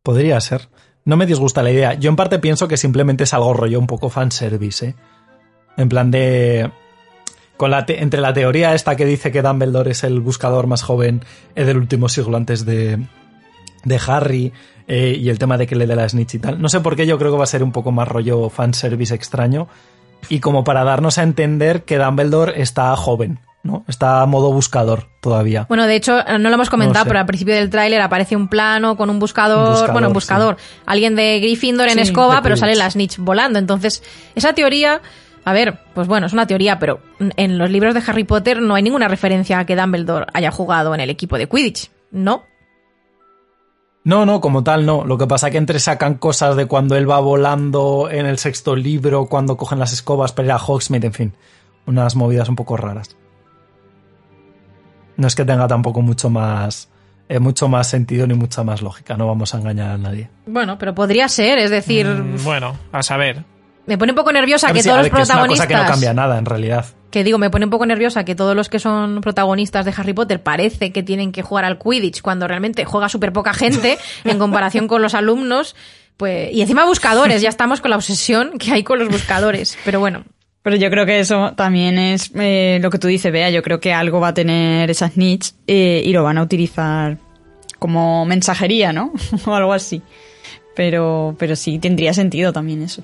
Podría 0.04 0.40
ser. 0.40 0.70
No 1.06 1.18
me 1.18 1.28
disgusta 1.28 1.62
la 1.62 1.72
idea. 1.72 1.94
Yo 1.94 2.10
en 2.10 2.16
parte 2.16 2.40
pienso 2.40 2.68
que 2.68 2.78
simplemente 2.78 3.24
es 3.24 3.34
algo 3.34 3.54
rollo 3.54 3.80
un 3.80 3.88
poco 3.88 4.10
fanservice, 4.10 4.88
¿eh? 4.88 4.96
En 5.78 5.88
plan 5.88 6.12
de... 6.12 6.72
Con 7.58 7.72
la 7.72 7.86
entre 7.88 8.20
la 8.20 8.34
teoría 8.34 8.74
esta 8.74 8.98
que 8.98 9.06
dice 9.06 9.32
que 9.32 9.42
Dumbledore 9.42 9.92
es 9.92 10.04
el 10.04 10.20
buscador 10.20 10.68
más 10.68 10.82
joven 10.84 11.24
eh, 11.56 11.64
del 11.64 11.78
último 11.78 12.10
siglo 12.10 12.36
antes 12.36 12.66
de, 12.66 13.00
de 13.86 14.02
Harry 14.08 14.52
eh, 14.88 15.16
y 15.18 15.30
el 15.30 15.40
tema 15.40 15.58
de 15.58 15.66
que 15.66 15.76
le 15.76 15.88
dé 15.88 15.96
la 15.96 16.10
snitch 16.10 16.36
y 16.36 16.40
tal. 16.40 16.62
No 16.62 16.68
sé 16.68 16.82
por 16.82 16.98
qué 16.98 17.08
yo 17.08 17.18
creo 17.18 17.32
que 17.32 17.38
va 17.38 17.46
a 17.46 17.48
ser 17.48 17.64
un 17.64 17.72
poco 17.72 17.94
más 17.94 18.10
rollo 18.10 18.50
fanservice 18.50 19.16
extraño 19.16 19.70
y 20.28 20.42
como 20.42 20.66
para 20.66 20.84
darnos 20.84 21.18
a 21.18 21.24
entender 21.24 21.84
que 21.84 21.98
Dumbledore 21.98 22.62
está 22.62 22.94
joven, 22.98 23.40
¿no? 23.66 23.84
Está 23.88 24.22
a 24.22 24.26
modo 24.28 24.54
buscador 24.54 25.08
todavía. 25.22 25.66
Bueno, 25.68 25.88
de 25.88 25.96
hecho, 25.96 26.24
no 26.40 26.50
lo 26.50 26.54
hemos 26.54 26.70
comentado, 26.70 27.00
No 27.00 27.06
sé. 27.06 27.10
pero 27.10 27.20
al 27.20 27.26
principio 27.26 27.56
del 27.56 27.70
tráiler 27.72 28.00
aparece 28.00 28.36
un 28.36 28.48
plano 28.48 28.96
con 28.96 29.10
un 29.10 29.18
buscador, 29.20 29.58
Un 29.58 29.70
buscador, 29.72 29.92
bueno, 29.92 30.08
un 30.10 30.14
buscador, 30.14 30.58
alguien 30.86 31.16
de 31.16 31.40
Gryffindor 31.40 31.88
en 31.88 31.96
Sí, 31.96 32.02
escoba, 32.02 32.42
pero 32.44 32.56
sale 32.56 32.76
la 32.76 32.90
snitch 32.90 33.18
volando. 33.18 33.58
Entonces, 33.58 34.04
esa 34.36 34.54
teoría, 34.54 35.02
a 35.44 35.52
ver, 35.54 35.80
pues 35.96 36.08
bueno, 36.08 36.28
es 36.28 36.34
una 36.34 36.46
teoría, 36.46 36.78
pero 36.78 37.00
en 37.20 37.58
los 37.58 37.70
libros 37.72 37.96
de 37.96 38.04
Harry 38.06 38.24
Potter 38.24 38.62
no 38.62 38.76
hay 38.76 38.84
ninguna 38.84 39.08
referencia 39.08 39.58
a 39.60 39.66
que 39.66 39.76
Dumbledore 39.76 40.28
haya 40.34 40.52
jugado 40.52 40.94
en 40.94 41.02
el 41.02 41.10
equipo 41.10 41.38
de 41.38 41.50
Quidditch, 41.50 41.90
¿no? 42.12 42.44
No, 44.04 44.28
no, 44.28 44.40
como 44.40 44.64
tal 44.64 44.86
no. 44.86 45.04
Lo 45.06 45.18
que 45.18 45.26
pasa 45.26 45.48
es 45.48 45.52
que 45.54 45.58
entre 45.58 45.80
sacan 45.80 46.16
cosas 46.16 46.56
de 46.56 46.68
cuando 46.68 46.96
él 46.96 47.10
va 47.10 47.20
volando 47.20 48.10
en 48.12 48.28
el 48.28 48.38
sexto 48.38 48.76
libro, 48.76 49.26
cuando 49.26 49.58
cogen 49.58 49.80
las 49.80 49.92
escobas 49.94 50.32
para 50.32 50.46
ir 50.46 50.52
a 50.52 50.58
Hogsmeade, 50.60 51.08
en 51.08 51.14
fin. 51.14 51.34
Unas 51.88 52.16
movidas 52.16 52.48
un 52.48 52.56
poco 52.56 52.78
raras. 52.78 53.16
No 55.18 55.28
es 55.28 55.36
que 55.36 55.46
tenga 55.46 55.68
tampoco 55.68 56.02
mucho 56.02 56.30
más, 56.30 56.90
eh, 57.30 57.40
mucho 57.40 57.68
más 57.68 57.88
sentido 57.90 58.28
ni 58.28 58.34
mucha 58.34 58.64
más 58.64 58.82
lógica. 58.82 59.16
No 59.18 59.28
vamos 59.28 59.54
a 59.54 59.58
engañar 59.60 59.92
a 59.92 59.98
nadie. 59.98 60.30
Bueno, 60.46 60.78
pero 60.78 60.94
podría 60.94 61.28
ser, 61.30 61.58
es 61.60 61.70
decir, 61.70 62.06
Mm, 62.08 62.44
Bueno, 62.44 62.76
a 62.92 63.02
saber. 63.04 63.44
me 63.86 63.98
pone 63.98 64.12
un 64.12 64.16
poco 64.16 64.32
nerviosa 64.32 64.72
que 64.74 64.82
si- 64.82 64.90
todos 64.90 65.00
a 65.00 65.04
los 65.04 65.12
ver, 65.12 65.12
que 65.18 65.22
es 65.22 65.30
una 65.30 65.34
protagonistas... 65.36 65.68
cosa 65.68 65.78
que 65.80 65.84
no 65.84 65.90
cambia 65.92 66.14
nada 66.14 66.38
en 66.38 66.46
realidad. 66.46 66.86
que 67.12 67.24
digo, 67.24 67.38
me 67.38 67.50
pone 67.50 67.64
un 67.66 67.72
poco 67.72 67.86
nerviosa 67.86 68.26
que 68.26 68.36
todos 68.36 68.56
los 68.58 68.68
que 68.68 68.78
son 68.80 69.22
protagonistas 69.22 69.86
de 69.86 69.94
Harry 69.96 70.12
Potter 70.12 70.44
parece 70.44 70.92
que 70.92 71.02
tienen 71.02 71.32
que 71.32 71.44
jugar 71.44 71.64
al 71.64 71.80
Quidditch 71.80 72.22
cuando 72.22 72.46
realmente 72.46 72.84
juega 72.84 73.08
súper 73.08 73.32
poca 73.32 73.54
gente 73.54 73.98
en 74.26 74.38
comparación 74.38 74.88
con 74.90 75.02
los 75.02 75.14
alumnos. 75.14 75.76
Pues, 76.18 76.52
y 76.54 76.62
encima 76.62 76.84
buscadores, 76.86 77.42
ya 77.42 77.50
estamos 77.50 77.80
con 77.82 77.92
la 77.92 77.96
obsesión 77.98 78.58
que 78.58 78.72
hay 78.74 78.84
con 78.84 79.00
los 79.00 79.08
buscadores. 79.10 79.78
Pero 79.86 80.00
bueno, 80.02 80.24
Pero 80.66 80.76
yo 80.78 80.90
creo 80.90 81.06
que 81.06 81.20
eso 81.20 81.54
también 81.56 81.98
es 81.98 82.32
eh, 82.36 82.80
lo 82.82 82.90
que 82.90 82.98
tú 83.00 83.08
dices, 83.08 83.32
Bea. 83.32 83.52
Yo 83.52 83.62
creo 83.62 83.80
que 83.80 83.94
algo 83.94 84.20
va 84.20 84.30
a 84.30 84.34
tener 84.34 84.90
esa 84.90 85.08
snitch 85.08 85.54
eh, 85.68 86.02
y 86.04 86.12
lo 86.12 86.24
van 86.24 86.40
a 86.40 86.42
utilizar 86.42 87.20
como 87.80 88.26
mensajería, 88.26 88.92
¿no? 88.92 89.14
o 89.46 89.54
algo 89.54 89.74
así. 89.74 90.02
Pero, 90.76 91.36
pero 91.38 91.56
sí, 91.56 91.78
tendría 91.78 92.14
sentido 92.16 92.52
también 92.52 92.82
eso. 92.82 93.04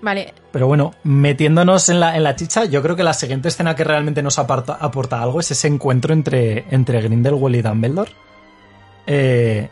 vale. 0.00 0.34
Pero 0.50 0.66
bueno, 0.66 0.92
metiéndonos 1.04 1.88
en 1.88 2.00
la, 2.00 2.16
en 2.16 2.24
la 2.24 2.34
chicha, 2.34 2.64
yo 2.64 2.82
creo 2.82 2.96
que 2.96 3.04
la 3.04 3.14
siguiente 3.14 3.46
escena 3.48 3.76
que 3.76 3.84
realmente 3.84 4.22
nos 4.22 4.38
aparta- 4.40 4.76
aporta 4.80 5.22
algo 5.22 5.38
es 5.38 5.52
ese 5.52 5.68
encuentro 5.68 6.12
entre, 6.12 6.64
entre 6.72 7.00
Grindelwald 7.00 7.54
y 7.56 7.62
Dumbledore. 7.62 8.10
Eh, 9.06 9.68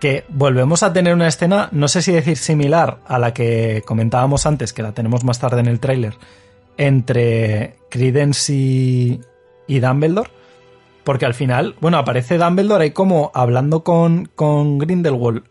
que 0.00 0.24
volvemos 0.28 0.82
a 0.82 0.92
tener 0.92 1.14
una 1.14 1.28
escena, 1.28 1.68
no 1.72 1.86
sé 1.86 2.02
si 2.02 2.10
decir 2.12 2.36
similar 2.36 3.00
a 3.06 3.18
la 3.18 3.32
que 3.32 3.82
comentábamos 3.86 4.46
antes, 4.46 4.72
que 4.72 4.82
la 4.82 4.92
tenemos 4.92 5.22
más 5.22 5.38
tarde 5.38 5.60
en 5.60 5.66
el 5.66 5.78
tráiler, 5.78 6.14
entre 6.76 7.76
Credence 7.90 8.52
y, 8.52 9.20
Dumbledore. 9.68 10.30
Porque 11.04 11.26
al 11.26 11.34
final, 11.34 11.76
bueno, 11.80 11.98
aparece 11.98 12.38
Dumbledore 12.38 12.84
ahí 12.84 12.90
como 12.90 13.30
hablando 13.34 13.84
con, 13.84 14.26
con 14.34 14.78
Grindelwald 14.78 15.44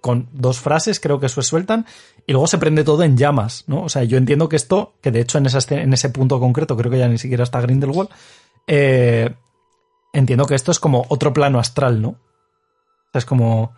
con 0.00 0.28
dos 0.32 0.60
frases, 0.60 0.98
creo 0.98 1.20
que 1.20 1.28
se 1.28 1.42
sueltan, 1.42 1.86
y 2.26 2.32
luego 2.32 2.46
se 2.46 2.58
prende 2.58 2.84
todo 2.84 3.02
en 3.02 3.16
llamas, 3.16 3.64
¿no? 3.66 3.82
O 3.82 3.88
sea, 3.88 4.04
yo 4.04 4.16
entiendo 4.16 4.48
que 4.48 4.56
esto, 4.56 4.94
que 5.00 5.10
de 5.10 5.20
hecho 5.20 5.38
en, 5.38 5.46
esa, 5.46 5.58
en 5.74 5.92
ese 5.92 6.08
punto 6.08 6.40
concreto, 6.40 6.76
creo 6.76 6.90
que 6.90 6.98
ya 6.98 7.08
ni 7.08 7.18
siquiera 7.18 7.44
está 7.44 7.60
Grindelwald, 7.60 8.08
eh, 8.66 9.34
entiendo 10.12 10.46
que 10.46 10.54
esto 10.54 10.70
es 10.70 10.80
como 10.80 11.04
otro 11.08 11.32
plano 11.32 11.58
astral, 11.58 12.00
¿no? 12.00 12.08
O 12.08 13.12
sea, 13.12 13.18
es 13.18 13.24
como 13.24 13.74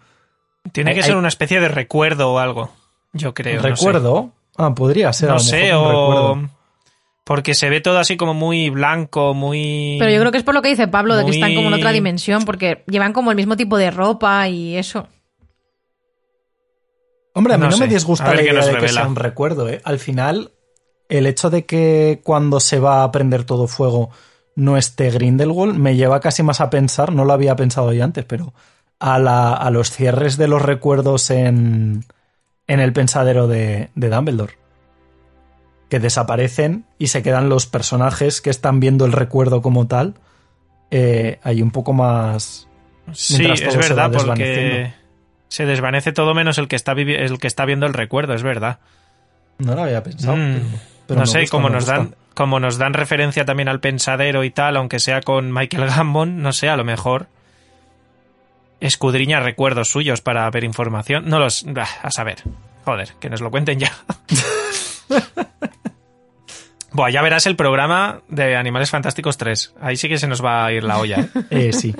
Tiene 0.70 0.90
Hay- 0.90 0.96
que 0.96 1.02
ser 1.02 1.16
una 1.16 1.28
especie 1.28 1.60
de 1.60 1.68
recuerdo 1.68 2.32
o 2.32 2.38
algo. 2.38 2.70
Yo 3.12 3.34
creo. 3.34 3.56
no 3.56 3.62
sé. 3.62 3.68
recuerdo. 3.70 4.30
Ah, 4.56 4.74
podría 4.74 5.12
ser. 5.12 5.28
a 5.30 5.32
No 5.32 5.38
lo 5.38 5.42
sé, 5.44 5.62
mejor 5.64 5.80
un 5.80 5.84
o. 5.86 5.88
recuerdo. 6.34 6.50
Porque 7.24 7.54
se 7.54 7.70
ve 7.70 7.80
todo 7.80 7.98
así 7.98 8.16
como 8.16 8.34
muy 8.34 8.68
blanco, 8.70 9.32
muy. 9.34 9.96
Pero 9.98 10.10
yo 10.10 10.18
creo 10.20 10.32
que 10.32 10.38
es 10.38 10.44
por 10.44 10.54
lo 10.54 10.62
que 10.62 10.68
dice 10.70 10.88
Pablo, 10.88 11.14
de 11.16 11.24
que 11.24 11.30
están 11.30 11.54
como 11.54 11.68
en 11.68 11.74
otra 11.74 11.92
dimensión, 11.92 12.44
porque 12.44 12.82
llevan 12.88 13.12
como 13.12 13.30
el 13.30 13.36
mismo 13.36 13.56
tipo 13.56 13.76
de 13.78 13.90
ropa 13.90 14.48
y 14.48 14.76
eso. 14.76 15.06
Hombre, 17.34 17.54
a 17.54 17.56
mí 17.58 17.64
No 17.64 17.70
no, 17.70 17.76
sé. 17.76 17.86
me 17.86 17.92
disgusta 17.94 18.34
la 18.34 18.42
idea 18.42 18.64
de 18.66 18.76
que 18.76 18.88
sea 18.88 19.06
un 19.06 19.16
recuerdo, 19.16 19.68
¿eh? 19.68 19.80
Al 19.84 19.98
final, 19.98 20.50
el 21.08 21.26
hecho 21.26 21.48
de 21.48 21.64
que 21.64 22.20
cuando 22.22 22.60
se 22.60 22.78
va 22.78 23.04
a 23.04 23.10
prender 23.12 23.44
todo 23.44 23.66
fuego 23.66 24.10
no 24.54 24.76
esté 24.76 25.10
Grindelwald 25.10 25.76
me 25.78 25.96
lleva 25.96 26.20
casi 26.20 26.42
más 26.42 26.60
a 26.60 26.68
pensar, 26.68 27.12
no 27.12 27.24
lo 27.24 27.32
había 27.32 27.56
pensado 27.56 27.92
yo 27.92 28.04
antes, 28.04 28.24
pero 28.26 28.52
a, 29.02 29.18
la- 29.18 29.52
a 29.54 29.70
los 29.70 29.90
cierres 29.90 30.36
de 30.36 30.46
los 30.48 30.62
recuerdos 30.62 31.30
en, 31.30 32.04
en 32.66 32.80
el 32.80 32.92
pensadero 32.92 33.48
de, 33.48 33.88
de 33.94 34.08
Dumbledore. 34.08 34.54
Que 35.88 35.98
desaparecen 36.00 36.84
y 36.98 37.08
se 37.08 37.22
quedan 37.22 37.48
los 37.48 37.66
personajes 37.66 38.40
que 38.40 38.50
están 38.50 38.80
viendo 38.80 39.04
el 39.04 39.12
recuerdo 39.12 39.60
como 39.60 39.86
tal. 39.86 40.14
eh, 40.90 41.38
ahí 41.42 41.60
un 41.62 41.70
poco 41.70 41.92
más. 41.92 42.68
Sí, 43.12 43.44
es 43.50 43.60
todo 43.62 43.72
se 43.72 43.78
verdad, 43.78 44.12
porque 44.12 44.92
se 45.48 45.66
desvanece 45.66 46.12
todo 46.12 46.34
menos 46.34 46.56
el 46.58 46.68
que 46.68 46.76
está 46.76 46.94
vivi- 46.94 47.16
el 47.18 47.38
que 47.38 47.46
está 47.46 47.64
viendo 47.66 47.86
el 47.86 47.92
recuerdo, 47.94 48.32
es 48.34 48.42
verdad. 48.42 48.78
No 49.58 49.74
lo 49.74 49.82
había 49.82 50.02
pensado. 50.02 50.36
Mm. 50.36 50.52
pero- 50.54 50.80
pero 51.08 51.20
no 51.20 51.26
sé, 51.26 51.40
gusta, 51.40 51.56
como 51.56 51.68
nos 51.68 51.84
gusta. 51.84 51.96
dan, 51.98 52.14
como 52.34 52.60
nos 52.60 52.78
dan 52.78 52.94
referencia 52.94 53.44
también 53.44 53.68
al 53.68 53.80
pensadero 53.80 54.44
y 54.44 54.50
tal, 54.50 54.76
aunque 54.76 54.98
sea 55.00 55.20
con 55.20 55.52
Michael 55.52 55.86
Gambon, 55.88 56.40
no 56.42 56.52
sé, 56.52 56.68
a 56.70 56.76
lo 56.76 56.84
mejor 56.84 57.26
escudriña 58.82 59.40
recuerdos 59.40 59.88
suyos 59.88 60.20
para 60.20 60.50
ver 60.50 60.64
información. 60.64 61.28
No 61.28 61.38
los, 61.38 61.64
bah, 61.66 61.88
a 62.02 62.10
saber. 62.10 62.42
Joder, 62.84 63.14
que 63.20 63.30
nos 63.30 63.40
lo 63.40 63.50
cuenten 63.50 63.78
ya. 63.78 63.92
Buah, 66.94 67.08
ya 67.08 67.22
verás 67.22 67.46
el 67.46 67.56
programa 67.56 68.20
de 68.28 68.54
Animales 68.54 68.90
Fantásticos 68.90 69.38
3. 69.38 69.76
Ahí 69.80 69.96
sí 69.96 70.10
que 70.10 70.18
se 70.18 70.26
nos 70.26 70.44
va 70.44 70.66
a 70.66 70.72
ir 70.72 70.84
la 70.84 70.98
olla. 70.98 71.20
¿eh? 71.20 71.28
Eh, 71.50 71.72
sí. 71.72 71.94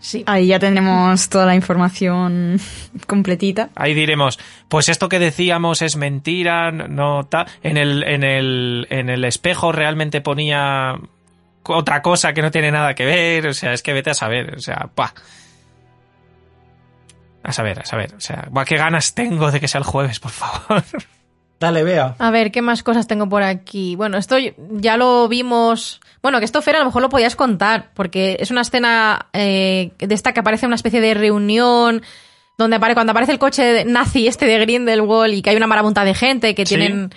Sí. 0.00 0.24
Ahí 0.26 0.48
ya 0.48 0.58
tenemos 0.58 1.28
toda 1.28 1.46
la 1.46 1.54
información 1.54 2.58
completita. 3.06 3.70
Ahí 3.76 3.94
diremos, 3.94 4.40
pues 4.68 4.88
esto 4.88 5.08
que 5.08 5.18
decíamos 5.18 5.82
es 5.82 5.96
mentira, 5.96 6.72
no 6.72 7.26
tal. 7.26 7.46
En 7.62 7.76
el, 7.76 8.02
en 8.04 8.24
el, 8.24 8.86
en 8.90 9.08
el 9.08 9.24
espejo 9.24 9.70
realmente 9.70 10.20
ponía 10.20 10.98
otra 11.64 12.02
cosa 12.02 12.32
que 12.32 12.42
no 12.42 12.50
tiene 12.50 12.72
nada 12.72 12.94
que 12.94 13.04
ver. 13.04 13.46
O 13.46 13.54
sea, 13.54 13.72
es 13.72 13.82
que 13.82 13.92
vete 13.92 14.10
a 14.10 14.14
saber. 14.14 14.56
O 14.56 14.60
sea, 14.60 14.88
pa. 14.94 15.14
A 17.48 17.52
saber, 17.52 17.80
a 17.80 17.84
saber. 17.86 18.14
O 18.14 18.20
sea, 18.20 18.48
qué 18.66 18.76
ganas 18.76 19.14
tengo 19.14 19.50
de 19.50 19.58
que 19.60 19.68
sea 19.68 19.78
el 19.78 19.84
jueves, 19.84 20.20
por 20.20 20.30
favor. 20.30 20.82
Dale, 21.60 21.82
vea. 21.82 22.14
A 22.20 22.30
ver, 22.30 22.52
¿qué 22.52 22.62
más 22.62 22.82
cosas 22.84 23.08
tengo 23.08 23.28
por 23.28 23.42
aquí? 23.42 23.96
Bueno, 23.96 24.16
esto 24.18 24.36
ya 24.70 24.96
lo 24.96 25.26
vimos. 25.28 26.00
Bueno, 26.22 26.38
que 26.38 26.44
esto, 26.44 26.62
Fer, 26.62 26.76
a 26.76 26.80
lo 26.80 26.84
mejor 26.84 27.02
lo 27.02 27.08
podías 27.08 27.34
contar, 27.34 27.90
porque 27.94 28.36
es 28.38 28.50
una 28.52 28.60
escena 28.60 29.26
eh, 29.32 29.90
de 29.98 30.14
esta 30.14 30.32
que 30.32 30.40
aparece 30.40 30.66
una 30.66 30.76
especie 30.76 31.00
de 31.00 31.14
reunión, 31.14 32.02
donde 32.58 32.76
apare- 32.76 32.94
cuando 32.94 33.10
aparece 33.10 33.32
el 33.32 33.38
coche 33.40 33.62
de- 33.64 33.84
nazi 33.86 34.28
este 34.28 34.46
de 34.46 34.58
Grindelwald 34.60 35.34
y 35.34 35.42
que 35.42 35.50
hay 35.50 35.56
una 35.56 35.66
marabunta 35.66 36.04
de 36.04 36.14
gente 36.14 36.54
que 36.54 36.64
Sí. 36.66 36.76
tienen. 36.76 37.10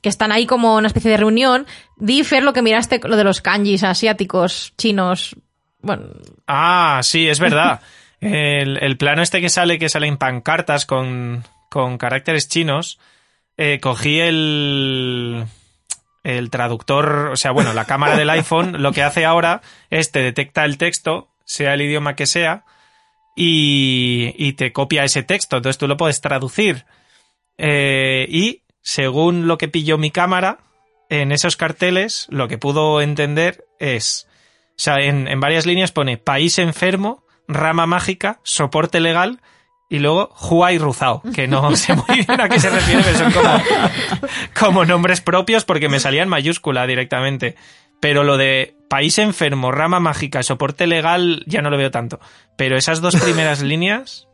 que 0.00 0.08
están 0.08 0.32
ahí 0.32 0.46
como 0.46 0.76
una 0.76 0.86
especie 0.86 1.10
de 1.10 1.16
reunión. 1.18 1.66
Di, 1.96 2.24
Fer, 2.24 2.42
lo 2.42 2.52
que 2.54 2.60
miraste, 2.62 3.00
lo 3.04 3.16
de 3.16 3.24
los 3.24 3.40
kanjis 3.42 3.84
asiáticos, 3.84 4.72
chinos. 4.78 5.34
Bueno, 5.80 6.04
Ah, 6.46 7.00
sí, 7.02 7.26
es 7.28 7.38
verdad. 7.40 7.80
El, 8.24 8.96
plano 8.96 9.22
este 9.22 9.40
que 9.40 9.48
sale, 9.48 9.78
que 9.78 9.88
sale 9.88 10.06
en 10.06 10.16
pancartas 10.16 10.86
con, 10.86 11.44
con 11.70 11.98
caracteres 11.98 12.48
chinos, 12.48 12.98
eh, 13.56 13.78
cogí 13.80 14.20
el, 14.20 15.44
el 16.24 16.50
traductor, 16.50 17.30
o 17.32 17.36
sea, 17.36 17.50
bueno, 17.50 17.74
la 17.74 17.84
cámara 17.84 18.16
del 18.16 18.30
iPhone 18.30 18.82
lo 18.82 18.92
que 18.92 19.02
hace 19.02 19.24
ahora 19.24 19.60
es 19.90 20.10
te 20.10 20.20
detecta 20.20 20.64
el 20.64 20.78
texto, 20.78 21.28
sea 21.44 21.74
el 21.74 21.82
idioma 21.82 22.16
que 22.16 22.26
sea, 22.26 22.64
y, 23.36 24.34
y 24.38 24.54
te 24.54 24.72
copia 24.72 25.04
ese 25.04 25.22
texto, 25.22 25.56
entonces 25.56 25.78
tú 25.78 25.86
lo 25.86 25.96
puedes 25.96 26.20
traducir. 26.20 26.86
Eh, 27.58 28.26
y 28.28 28.62
según 28.80 29.46
lo 29.46 29.58
que 29.58 29.68
pilló 29.68 29.98
mi 29.98 30.10
cámara, 30.10 30.60
en 31.10 31.32
esos 31.32 31.56
carteles 31.56 32.26
lo 32.30 32.48
que 32.48 32.58
pudo 32.58 33.00
entender 33.00 33.66
es, 33.78 34.26
o 34.70 34.78
sea, 34.78 34.96
en, 34.96 35.28
en 35.28 35.40
varias 35.40 35.66
líneas 35.66 35.92
pone 35.92 36.16
país 36.16 36.58
enfermo, 36.58 37.23
rama 37.48 37.86
mágica, 37.86 38.40
soporte 38.42 39.00
legal 39.00 39.40
y 39.88 39.98
luego 39.98 40.34
Huay 40.40 40.78
Ruzao, 40.78 41.22
que 41.34 41.46
no 41.46 41.74
sé 41.76 41.94
muy 41.94 42.24
bien 42.26 42.40
a 42.40 42.48
qué 42.48 42.58
se 42.58 42.70
refiere, 42.70 43.02
pero 43.04 43.18
son 43.18 43.32
como, 43.32 43.62
como 44.58 44.84
nombres 44.84 45.20
propios 45.20 45.64
porque 45.64 45.88
me 45.88 46.00
salía 46.00 46.22
en 46.22 46.28
mayúscula 46.28 46.86
directamente. 46.86 47.56
Pero 48.00 48.24
lo 48.24 48.36
de 48.36 48.76
país 48.88 49.18
enfermo, 49.18 49.72
rama 49.72 50.00
mágica, 50.00 50.42
soporte 50.42 50.86
legal, 50.86 51.42
ya 51.46 51.62
no 51.62 51.70
lo 51.70 51.78
veo 51.78 51.90
tanto. 51.90 52.20
Pero 52.56 52.76
esas 52.76 53.00
dos 53.00 53.16
primeras 53.16 53.62
líneas, 53.62 54.28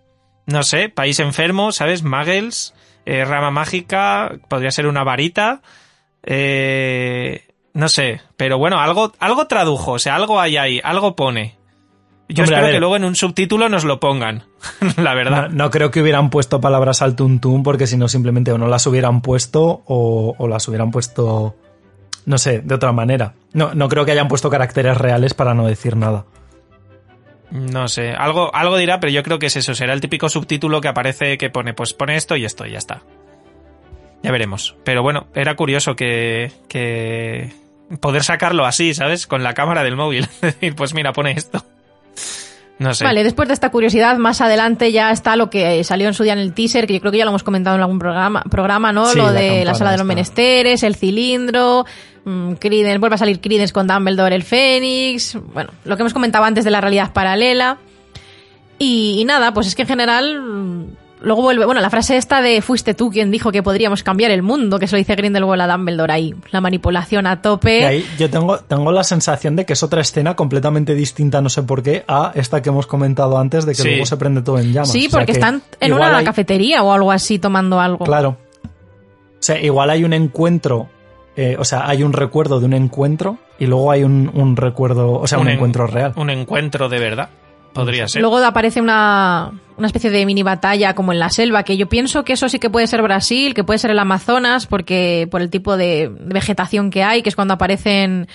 no 0.47 0.63
sé, 0.63 0.89
país 0.89 1.21
enfermo, 1.21 1.73
¿sabes? 1.73 2.03
Muggles, 2.03 2.75
eh, 3.07 3.25
rama 3.25 3.51
mágica, 3.51 4.39
podría 4.49 4.71
ser 4.71 4.87
una 4.87 5.05
varita, 5.05 5.63
eh, 6.23 7.47
no 7.73 7.89
sé, 7.89 8.21
pero 8.37 8.59
bueno, 8.59 8.81
algo, 8.81 9.13
algo 9.19 9.47
tradujo, 9.47 9.93
o 9.93 9.99
sea, 9.99 10.17
algo 10.17 10.41
hay 10.41 10.57
ahí, 10.57 10.81
algo 10.83 11.17
pone. 11.17 11.60
Yo 12.33 12.45
Hombre, 12.45 12.57
espero 12.57 12.73
que 12.73 12.81
luego 12.81 12.97
en 12.97 13.05
un 13.05 13.17
subtítulo 13.17 13.69
nos 13.69 13.85
lo 13.85 13.99
pongan, 13.99 14.45
la 14.97 15.15
verdad. 15.15 15.49
no 15.51 15.71
creo 15.71 15.91
que 15.91 16.01
hubieran 16.01 16.31
puesto 16.31 16.61
palabras 16.61 17.03
al 17.03 17.17
tuntún 17.17 17.63
porque 17.65 17.87
si 17.89 17.97
no 17.97 18.09
simplemente 18.09 18.53
o 18.53 18.59
no 18.59 18.69
las 18.69 18.87
hubieran 18.87 19.21
puesto 19.21 19.83
o, 19.87 20.35
o 20.39 20.49
las 20.49 20.69
hubieran 20.69 20.93
puesto, 20.93 21.57
no 22.27 22.39
sé, 22.39 22.61
de 22.61 22.75
otra 22.75 22.93
manera. 22.93 23.35
No, 23.53 23.75
no 23.75 23.89
creo 23.89 24.05
que 24.05 24.13
hayan 24.13 24.29
puesto 24.29 24.49
caracteres 24.49 24.97
reales 24.97 25.35
para 25.35 25.55
no 25.55 25.67
decir 25.67 25.97
nada. 25.97 26.25
No 27.51 27.89
sé, 27.89 28.13
algo, 28.13 28.55
algo 28.55 28.77
dirá, 28.77 29.01
pero 29.01 29.11
yo 29.11 29.25
creo 29.25 29.41
que 29.41 29.47
es 29.47 29.57
eso, 29.57 29.75
será 29.75 29.93
el 29.93 30.01
típico 30.01 30.29
subtítulo 30.29 30.81
que 30.81 30.87
aparece 30.87 31.37
que 31.37 31.51
pone, 31.51 31.75
pues 31.75 31.95
pone 31.95 32.15
esto 32.15 32.37
y 32.37 32.45
esto 32.45 32.65
y 32.65 32.73
ya 32.73 32.79
está. 32.79 33.03
Ya 34.23 34.31
veremos. 34.31 34.77
Pero 34.85 35.03
bueno, 35.03 35.27
era 35.35 35.57
curioso 35.57 35.97
que, 35.97 36.53
que 36.69 37.53
poder 38.01 38.23
sacarlo 38.23 38.67
así, 38.67 38.95
¿sabes? 38.95 39.27
Con 39.27 39.43
la 39.43 39.55
cámara 39.55 39.83
del 39.83 39.97
móvil. 39.97 40.29
Decir, 40.41 40.77
pues 40.77 40.95
mira, 40.95 41.13
pone 41.13 41.33
esto. 41.33 41.65
No 42.79 42.95
sé. 42.95 43.05
Vale, 43.05 43.23
después 43.23 43.47
de 43.47 43.53
esta 43.53 43.71
curiosidad, 43.71 44.17
más 44.17 44.41
adelante 44.41 44.91
ya 44.91 45.11
está 45.11 45.37
lo 45.37 45.51
que 45.51 45.85
salió 45.85 46.09
en 46.09 46.15
su 46.15 46.23
día 46.23 46.33
en 46.33 46.39
el 46.39 46.55
teaser, 46.55 46.87
que 46.87 46.95
yo 46.95 47.01
creo 47.01 47.13
que 47.13 47.19
ya 47.19 47.25
lo 47.27 47.31
hemos 47.31 47.43
comentado 47.43 47.77
en 47.77 47.83
algún 47.83 47.99
programa, 47.99 48.43
programa 48.51 48.91
¿no? 48.91 49.07
Sí, 49.07 49.19
lo 49.19 49.33
de 49.33 49.67
la 49.67 49.75
sala 49.75 49.93
de 49.93 49.99
los 49.99 50.07
menesteres, 50.07 50.83
el 50.83 50.97
cilindro, 50.97 51.85
mm, 52.25 52.55
Credence, 52.55 52.97
vuelve 52.97 53.17
a 53.17 53.19
salir 53.19 53.39
Credence 53.41 53.75
con 53.75 53.87
Dumbledore, 53.87 54.35
el 54.35 54.45
Fénix, 54.45 55.37
bueno, 55.53 55.71
lo 55.85 55.97
que 55.97 56.03
hemos 56.03 56.15
comentado 56.15 56.45
antes 56.45 56.65
de 56.65 56.71
la 56.71 56.81
realidad 56.81 57.13
paralela. 57.13 57.77
Y, 58.79 59.17
y 59.19 59.25
nada, 59.27 59.53
pues 59.53 59.67
es 59.67 59.75
que 59.75 59.83
en 59.83 59.89
general 59.89 60.97
luego 61.23 61.43
vuelve, 61.43 61.65
bueno, 61.67 61.81
la 61.81 61.91
frase 61.91 62.17
esta 62.17 62.41
de 62.43 62.63
fuiste 62.63 62.95
tú 62.95 63.11
quien 63.11 63.31
dijo 63.31 63.53
que 63.53 63.63
podríamos 63.63 64.03
cambiar 64.03 64.31
el 64.31 64.43
mundo, 64.43 64.79
que 64.79 64.87
se 64.87 64.97
lo 64.97 64.99
dice 64.99 65.15
Grindelwald 65.17 65.61
a 65.63 65.67
Dumbledore 65.69 66.13
ahí, 66.13 66.35
la 66.51 66.61
manipulación 66.61 67.27
a 67.27 67.43
tope. 67.43 67.81
Y 67.81 67.83
ahí 67.85 68.07
yo 68.19 68.31
tengo, 68.31 68.59
tengo 68.59 68.91
la 68.93 69.05
sensación 69.05 69.57
de 69.57 69.65
que 69.67 69.75
es 69.75 69.83
otra 69.83 70.01
escena 70.01 70.35
completamente 70.37 70.95
distinta, 70.95 71.41
no 71.41 71.49
sé 71.49 71.63
por 71.63 71.83
qué, 71.83 72.05
a 72.09 72.33
esta 72.35 72.63
que 72.63 72.69
hemos 72.71 72.87
comentado 72.87 73.39
antes 73.39 73.67
de 73.67 73.73
que 73.73 73.83
Sí. 73.83 73.89
luego 73.89 74.07
se 74.07 74.17
prende 74.17 74.43
todo 74.43 74.59
en 74.59 74.73
llamas. 74.73 74.91
sí, 74.93 75.07
O 75.07 75.11
sea 75.11 75.19
porque 75.21 75.27
que 75.27 75.39
están 75.39 75.63
en 75.81 75.93
una 75.93 76.17
hay- 76.19 76.25
cafetería 76.25 76.83
o 76.83 76.93
algo 76.93 77.13
así 77.13 77.39
tomando 77.39 77.81
algo. 77.81 78.05
Claro. 78.05 78.37
O 78.65 79.43
sea, 79.43 79.59
igual 79.61 79.91
hay 79.91 80.05
un 80.05 80.13
encuentro, 80.13 80.89
eh, 81.37 81.57
o 81.59 81.65
sea, 81.65 81.89
hay 81.89 82.03
un 82.03 82.13
recuerdo 82.13 82.61
de 82.61 82.67
un 82.67 82.75
encuentro 82.75 83.39
y 83.59 83.67
luego 83.67 83.91
hay 83.91 84.05
un, 84.05 84.31
un 84.35 84.57
recuerdo, 84.57 85.13
o 85.13 85.27
sea, 85.27 85.39
un, 85.39 85.49
en- 85.49 85.55
encuentro 85.55 85.87
real. 85.87 86.13
Un 86.17 86.29
encuentro 86.31 86.89
de 86.89 86.99
verdad. 86.99 87.29
Podría 87.73 88.09
ser. 88.09 88.23
Luego 88.23 88.39
aparece 88.39 88.81
una, 88.81 89.53
una 89.77 89.87
especie 89.87 90.11
de 90.11 90.27
mini 90.27 90.43
batalla 90.43 90.95
como 90.95 91.13
en 91.13 91.19
la 91.19 91.31
selva, 91.31 91.63
que 91.63 91.77
yo 91.77 91.89
pienso 91.89 92.25
que 92.25 92.35
eso 92.35 92.49
sí 92.49 92.59
que 92.59 92.71
puede 92.71 92.87
ser 92.87 93.03
Brasil, 93.03 93.55
que 93.55 93.65
puede 93.65 93.79
ser 93.79 93.91
el 93.91 93.99
Amazonas, 93.99 94.67
porque 94.67 95.29
por 95.31 95.41
el 95.41 95.51
tipo 95.51 95.77
de 95.77 96.11
vegetación 96.21 96.91
que 96.91 97.03
hay, 97.03 97.23
que 97.23 97.29
es 97.29 97.37
cuando 97.37 97.55
aparecen 97.55 98.29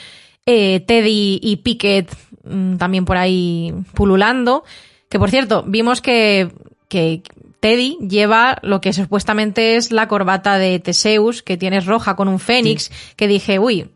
eh, 0.45 0.79
Teddy 0.81 1.39
y 1.41 1.57
Pickett 1.57 2.09
mm, 2.43 2.77
también 2.77 3.05
por 3.05 3.17
ahí 3.17 3.73
pululando. 3.93 4.63
Que 5.09 5.19
por 5.19 5.29
cierto, 5.29 5.63
vimos 5.67 6.01
que, 6.01 6.49
que 6.87 7.21
Teddy 7.59 7.97
lleva 7.99 8.57
lo 8.61 8.79
que 8.79 8.93
supuestamente 8.93 9.75
es 9.75 9.91
la 9.91 10.07
corbata 10.07 10.57
de 10.57 10.79
Teseus, 10.79 11.41
que 11.41 11.57
tienes 11.57 11.85
roja 11.85 12.15
con 12.15 12.27
un 12.27 12.39
fénix, 12.39 12.91
que 13.15 13.27
dije, 13.27 13.59
uy, 13.59 13.89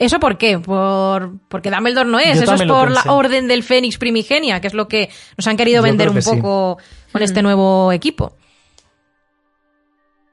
¿Eso 0.00 0.18
por 0.18 0.38
qué? 0.38 0.58
Por, 0.58 1.38
porque 1.48 1.70
Dumbledore 1.70 2.08
no 2.08 2.18
es. 2.18 2.38
Yo 2.38 2.44
Eso 2.44 2.54
es 2.54 2.62
por 2.62 2.90
la 2.90 3.02
orden 3.12 3.46
del 3.46 3.62
Fénix 3.62 3.98
primigenia, 3.98 4.58
que 4.58 4.66
es 4.66 4.72
lo 4.72 4.88
que 4.88 5.10
nos 5.36 5.46
han 5.46 5.58
querido 5.58 5.80
Yo 5.80 5.82
vender 5.82 6.08
un 6.08 6.22
sí. 6.22 6.30
poco 6.30 6.78
con 7.12 7.20
este 7.22 7.42
nuevo 7.42 7.92
equipo. 7.92 8.32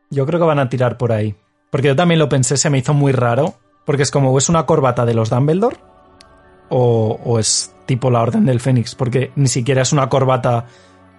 Yo 0.09 0.25
creo 0.25 0.39
que 0.39 0.45
van 0.45 0.59
a 0.59 0.69
tirar 0.69 0.97
por 0.97 1.11
ahí. 1.11 1.35
Porque 1.69 1.89
yo 1.89 1.97
también 1.97 2.17
lo 2.17 2.29
pensé, 2.29 2.55
se 2.55 2.69
me 2.69 2.77
hizo 2.77 2.93
muy 2.93 3.11
raro. 3.11 3.55
Porque 3.83 4.03
es 4.03 4.11
como, 4.11 4.31
o 4.31 4.37
es 4.37 4.47
una 4.47 4.65
corbata 4.65 5.05
de 5.05 5.13
los 5.13 5.29
Dumbledore, 5.29 5.75
o, 6.69 7.19
o 7.25 7.37
es 7.37 7.75
tipo 7.85 8.09
la 8.09 8.21
Orden 8.21 8.45
del 8.45 8.61
Fénix. 8.61 8.95
Porque 8.95 9.33
ni 9.35 9.49
siquiera 9.49 9.81
es 9.81 9.91
una 9.91 10.07
corbata 10.07 10.65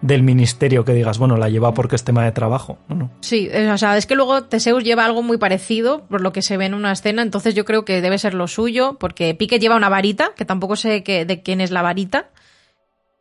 del 0.01 0.23
ministerio 0.23 0.85
que 0.85 0.93
digas, 0.95 1.19
bueno, 1.19 1.37
la 1.37 1.49
lleva 1.49 1.75
porque 1.75 1.97
es 1.97 2.05
tema 2.05 2.25
de 2.25 2.33
trabajo. 2.33 2.79
No, 2.89 2.95
no. 2.95 3.11
Sí, 3.21 3.49
eh, 3.51 3.71
o 3.71 3.79
sea, 3.79 3.97
es 3.97 4.07
que 4.07 4.15
luego 4.15 4.45
Teseus 4.45 4.85
lleva 4.85 5.05
algo 5.05 5.23
muy 5.23 5.39
parecido, 5.39 6.05
por 6.09 6.21
lo 6.21 6.33
que 6.33 6.41
se 6.43 6.57
ve 6.57 6.67
en 6.67 6.75
una 6.75 6.93
escena, 6.93 7.23
entonces 7.23 7.55
yo 7.55 7.65
creo 7.65 7.85
que 7.85 8.01
debe 8.01 8.19
ser 8.19 8.35
lo 8.35 8.47
suyo, 8.47 8.97
porque 9.01 9.35
Piquet 9.35 9.61
lleva 9.61 9.75
una 9.77 9.89
varita, 9.89 10.31
que 10.37 10.45
tampoco 10.45 10.77
sé 10.77 11.03
que- 11.03 11.25
de 11.25 11.43
quién 11.43 11.61
es 11.61 11.71
la 11.73 11.83
varita, 11.83 12.31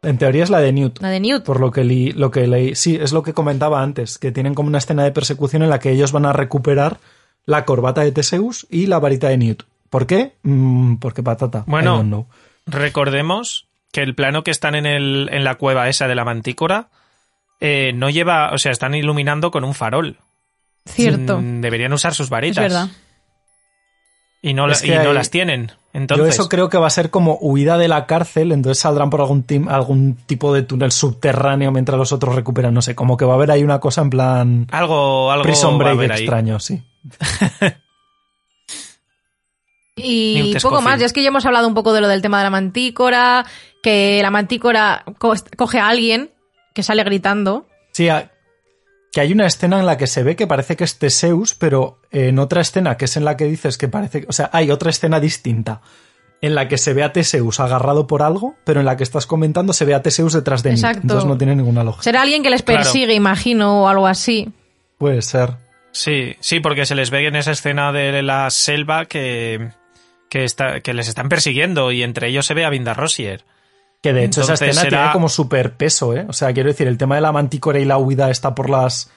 En 0.03 0.19
teoría 0.19 0.43
es 0.43 0.51
la 0.51 0.59
de 0.61 0.71
Newt. 0.71 0.99
la 1.01 1.09
de 1.09 1.19
Newt. 1.19 1.43
Por 1.43 1.59
lo 1.59 1.71
que, 1.71 1.83
li- 1.83 2.11
lo 2.11 2.29
que 2.29 2.45
leí. 2.45 2.75
Sí, 2.75 2.95
es 3.01 3.11
lo 3.11 3.23
que 3.23 3.33
comentaba 3.33 3.81
antes, 3.81 4.19
que 4.19 4.31
tienen 4.31 4.53
como 4.53 4.69
una 4.69 4.77
escena 4.77 5.03
de 5.03 5.11
persecución 5.11 5.63
en 5.63 5.71
la 5.71 5.79
que 5.79 5.89
ellos 5.91 6.11
van 6.11 6.27
a 6.27 6.33
recuperar 6.33 6.99
la 7.45 7.65
corbata 7.65 8.01
de 8.01 8.11
Teseus 8.11 8.67
y 8.69 8.85
la 8.85 8.99
varita 8.99 9.29
de 9.29 9.37
Newt. 9.37 9.63
¿Por 9.89 10.05
qué? 10.05 10.33
Mm, 10.43 10.97
porque 10.97 11.23
patata. 11.23 11.63
Bueno. 11.65 12.27
Recordemos 12.67 13.66
que 13.97 14.03
el 14.03 14.13
plano 14.13 14.43
que 14.43 14.51
están 14.51 14.75
en, 14.75 14.85
el, 14.85 15.27
en 15.31 15.43
la 15.43 15.55
cueva 15.55 15.89
esa 15.89 16.07
de 16.07 16.13
la 16.13 16.23
mantícora 16.23 16.89
eh, 17.59 17.93
no 17.95 18.11
lleva, 18.11 18.51
o 18.53 18.59
sea, 18.59 18.71
están 18.71 18.93
iluminando 18.93 19.49
con 19.49 19.63
un 19.63 19.73
farol. 19.73 20.17
Cierto. 20.85 21.39
Mm, 21.41 21.61
Deberían 21.61 21.93
usar 21.93 22.13
sus 22.13 22.25
Es 22.27 22.29
varitas. 22.29 22.61
verdad. 22.63 22.89
Y 24.43 24.53
no, 24.53 24.69
Es 24.69 24.81
que 24.81 24.87
y 24.89 24.91
no 24.91 25.01
hay- 25.09 25.13
las 25.15 25.31
tienen. 25.31 25.67
Yo 25.67 25.73
Entonces, 25.93 26.35
eso 26.35 26.47
creo 26.47 26.69
que 26.69 26.77
va 26.77 26.85
a 26.85 26.91
ser 26.91 27.09
como 27.09 27.39
huida 27.41 27.79
de 27.79 27.87
la 27.87 28.05
cárcel, 28.05 28.51
entonces 28.51 28.79
saldrán 28.79 29.09
por 29.09 29.19
algún, 29.21 29.43
tim- 29.43 29.67
algún 29.67 30.15
tipo 30.27 30.53
de 30.53 30.61
túnel 30.61 30.91
subterráneo 30.91 31.71
mientras 31.71 31.97
los 31.97 32.11
otros 32.11 32.35
recuperan, 32.35 32.75
no 32.75 32.83
sé, 32.83 32.93
como 32.93 33.17
que 33.17 33.25
va 33.25 33.33
a 33.33 33.35
haber 33.37 33.49
ahí 33.49 33.63
una 33.63 33.79
cosa 33.79 34.01
en 34.03 34.11
plan 34.11 34.67
algo, 34.71 35.31
algo 35.31 35.41
Prison 35.43 35.81
va 35.81 35.89
a 35.89 35.93
Break 35.95 36.11
extraño, 36.11 36.59
sí. 36.59 36.83
Y 39.97 40.35
Newt 40.35 40.47
poco 40.61 40.75
Scofield. 40.77 40.83
más, 40.83 40.99
ya 40.99 41.05
es 41.07 41.13
que 41.13 41.21
ya 41.23 41.29
hemos 41.29 41.45
hablado 41.45 41.67
un 41.67 41.73
poco 41.73 41.91
de 41.93 42.01
lo 42.01 42.07
del 42.07 42.21
tema 42.21 42.37
de 42.37 42.43
la 42.45 42.49
mantícora, 42.49 43.45
que 43.83 44.19
la 44.21 44.31
mantícora 44.31 45.03
co- 45.17 45.33
coge 45.57 45.79
a 45.79 45.89
alguien 45.89 46.31
que 46.73 46.83
sale 46.83 47.03
gritando. 47.03 47.67
Sí, 47.91 48.07
a- 48.09 48.31
que 49.11 49.21
hay 49.21 49.31
una 49.31 49.47
escena 49.47 49.79
en 49.79 49.85
la 49.87 49.97
que 49.97 50.05
se 50.07 50.21
ve 50.21 50.35
que 50.35 50.45
parece 50.47 50.75
que 50.75 50.83
es 50.83 50.99
Teseus, 50.99 51.55
pero 51.55 51.99
en 52.11 52.37
otra 52.39 52.61
escena 52.61 52.97
que 52.97 53.05
es 53.05 53.17
en 53.17 53.25
la 53.25 53.35
que 53.37 53.45
dices 53.45 53.77
que 53.77 53.87
parece, 53.87 54.25
o 54.29 54.31
sea, 54.33 54.49
hay 54.53 54.69
otra 54.69 54.89
escena 54.91 55.19
distinta 55.19 55.81
en 56.39 56.53
la 56.53 56.67
que 56.67 56.77
se 56.77 56.93
ve 56.93 57.03
a 57.03 57.11
Teseus 57.13 57.59
agarrado 57.59 58.05
por 58.05 58.21
algo, 58.21 58.53
pero 58.63 58.79
en 58.81 58.85
la 58.85 58.95
que 58.95 59.01
estás 59.03 59.25
comentando 59.25 59.73
se 59.73 59.85
ve 59.85 59.95
a 59.95 60.03
Teseus 60.03 60.33
detrás 60.33 60.61
de. 60.61 60.69
Exacto. 60.71 60.99
Entonces 61.01 61.25
no 61.25 61.35
tiene 61.35 61.55
ninguna 61.55 61.83
lógica. 61.83 62.03
Será 62.03 62.21
alguien 62.21 62.43
que 62.43 62.51
les 62.51 62.61
Claro. 62.61 62.83
persigue, 62.83 63.13
imagino, 63.15 63.83
o 63.83 63.87
algo 63.87 64.05
así. 64.05 64.49
Puede 64.99 65.23
ser. 65.23 65.55
Sí, 65.91 66.35
sí, 66.39 66.59
porque 66.59 66.85
se 66.85 66.93
les 66.93 67.09
ve 67.09 67.25
en 67.25 67.35
esa 67.37 67.51
escena 67.51 67.91
de 67.91 68.21
la 68.21 68.51
selva 68.51 69.05
que, 69.05 69.69
que, 70.29 70.43
está, 70.43 70.81
que 70.81 70.93
les 70.93 71.07
están 71.07 71.29
persiguiendo 71.29 71.91
y 71.91 72.03
entre 72.03 72.27
ellos 72.29 72.45
se 72.45 72.53
ve 72.53 72.65
a 72.65 72.69
Vinda 72.69 72.93
Rossier. 72.93 73.43
Que 74.01 74.13
de 74.13 74.25
hecho 74.25 74.41
esa 74.41 74.53
escena 74.69 74.81
será- 74.81 74.97
tiene 75.01 75.13
como 75.13 75.27
super 75.29 75.73
peso, 75.73 76.15
¿eh? 76.15 76.25
O 76.29 76.33
sea, 76.33 76.53
quiero 76.53 76.69
decir, 76.69 76.87
el 76.87 76.97
tema 76.97 77.15
de 77.15 77.21
la 77.21 77.31
mantícora 77.31 77.79
y 77.79 77.85
la 77.85 77.97
huida 77.97 78.29
está 78.29 78.53
por 78.53 78.69
las 78.69 79.09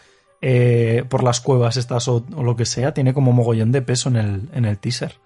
eh, 0.42 1.04
por 1.10 1.22
las 1.22 1.40
cuevas 1.42 1.76
estas 1.76 2.08
o, 2.08 2.24
o 2.34 2.42
lo 2.42 2.56
que 2.56 2.64
sea, 2.64 2.94
tiene 2.94 3.12
como 3.12 3.30
mogollón 3.32 3.72
de 3.72 3.82
peso 3.82 4.08
en 4.08 4.16
el, 4.16 4.48
en 4.54 4.64
el 4.64 4.78
teaser. 4.78 5.16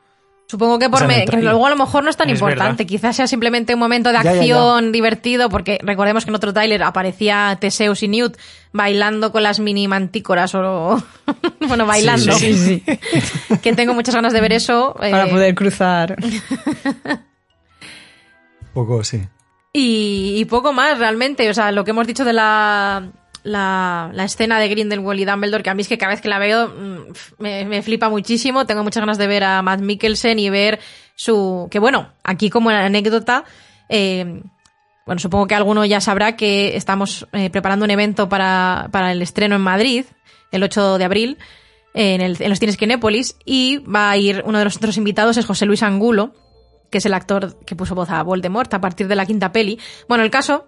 Supongo 0.47 0.79
que, 0.79 0.91
por 0.91 1.03
O 1.03 1.07
sea, 1.07 1.09
me- 1.09 1.25
que 1.25 1.39
luego 1.39 1.67
a 1.67 1.71
lo 1.71 1.77
mejor 1.77 2.05
no 2.05 2.11
es 2.11 2.17
tan 2.19 2.29
Es 2.29 2.35
importante. 2.39 2.85
verdad. 2.85 2.87
Quizás 2.87 3.17
sea 3.17 3.27
simplemente 3.27 3.73
un 3.75 3.81
momento 3.81 4.11
de 4.11 4.17
Ya, 4.17 4.23
ya, 4.23 4.33
ya. 4.35 4.39
acción 4.41 4.93
divertido, 4.93 5.49
porque 5.49 5.79
recordemos 5.83 6.25
que 6.25 6.31
en 6.31 6.35
otro 6.37 6.53
tráiler 6.53 6.83
aparecía 6.83 7.57
Teseus 7.61 8.03
y 8.03 8.09
Newt 8.09 8.37
bailando 8.73 9.33
con 9.33 9.43
las 9.43 9.59
mini 9.59 9.89
mantícoras 9.89 10.55
o... 10.55 11.03
bueno, 11.67 11.87
bailando. 11.87 12.35
Sí, 12.35 12.53
sí. 12.55 12.85
Que 13.63 13.73
tengo 13.73 13.95
muchas 13.95 14.15
ganas 14.15 14.33
de 14.35 14.41
ver 14.43 14.53
eso. 14.53 14.95
eh, 15.03 15.11
Para 15.11 15.29
poder 15.29 15.55
cruzar. 15.55 16.17
Poco, 18.73 19.05
sí. 19.05 19.23
Y, 19.73 20.35
y 20.39 20.45
poco 20.45 20.73
más 20.73 20.99
realmente. 20.99 21.49
O 21.49 21.55
sea, 21.55 21.73
lo 21.73 21.85
que 21.85 21.91
hemos 21.93 22.07
dicho 22.07 22.25
de 22.25 22.33
la, 22.33 23.09
la, 23.45 24.11
escena 24.25 24.59
de 24.59 24.69
Grindelwald 24.69 25.21
y 25.21 25.25
Dumbledore, 25.25 25.63
que 25.63 25.71
a 25.71 25.75
mí 25.75 25.83
es 25.83 25.89
que 25.89 25.99
cada 25.99 26.13
vez 26.13 26.21
que 26.21 26.29
la 26.29 26.39
veo 26.39 26.69
mm, 26.69 27.13
me, 27.39 27.83
flipa 27.83 28.09
muchísimo. 28.09 28.67
Tengo 28.67 28.83
muchas 28.83 29.01
ganas 29.01 29.19
de 29.19 29.27
ver 29.27 29.45
a 29.45 29.63
Matt 29.63 29.81
Mikkelsen 29.81 30.39
y 30.39 30.51
ver 30.51 30.81
su... 31.15 31.69
Que 31.71 31.79
bueno, 31.79 32.13
aquí 32.25 32.51
como 32.51 32.71
anécdota... 32.71 33.45
eh, 33.89 34.43
bueno, 35.07 35.19
supongo 35.19 35.47
que 35.47 35.55
alguno 35.55 35.85
ya 35.85 36.01
sabrá 36.01 36.37
que 36.37 36.77
estamos 36.77 37.27
eh, 37.33 37.51
preparando 37.51 37.85
un 37.85 37.91
evento 37.91 38.29
para, 38.29 38.89
para 38.91 39.13
el 39.13 39.21
estreno 39.21 39.57
en 39.57 39.61
Madrid, 39.61 40.07
el 40.51 40.63
8 40.63 40.99
de 40.99 41.05
abril, 41.05 41.39
en, 41.93 42.49
los 42.49 42.59
cines 42.59 42.77
Kinépolis, 42.77 43.37
y 43.45 43.79
va 43.79 44.11
a 44.11 44.17
ir 44.17 44.43
uno 44.47 44.59
de 44.59 44.65
los 44.65 44.77
otros 44.77 44.97
invitados, 44.97 45.37
es 45.37 45.45
José 45.45 45.67
Luis 45.67 45.83
Angulo, 45.83 46.33
que 46.91 46.99
es 46.99 47.07
el 47.07 47.13
actor 47.13 47.59
que 47.67 47.77
puso 47.77 47.95
voz 47.95 48.09
a 48.09 48.23
Voldemort 48.23 48.73
a 48.73 48.81
partir 48.81 49.07
de 49.07 49.15
la 49.15 49.27
quinta 49.27 49.53
peli. 49.53 49.79
Bueno, 50.09 50.25
el 50.25 50.31
caso 50.31 50.67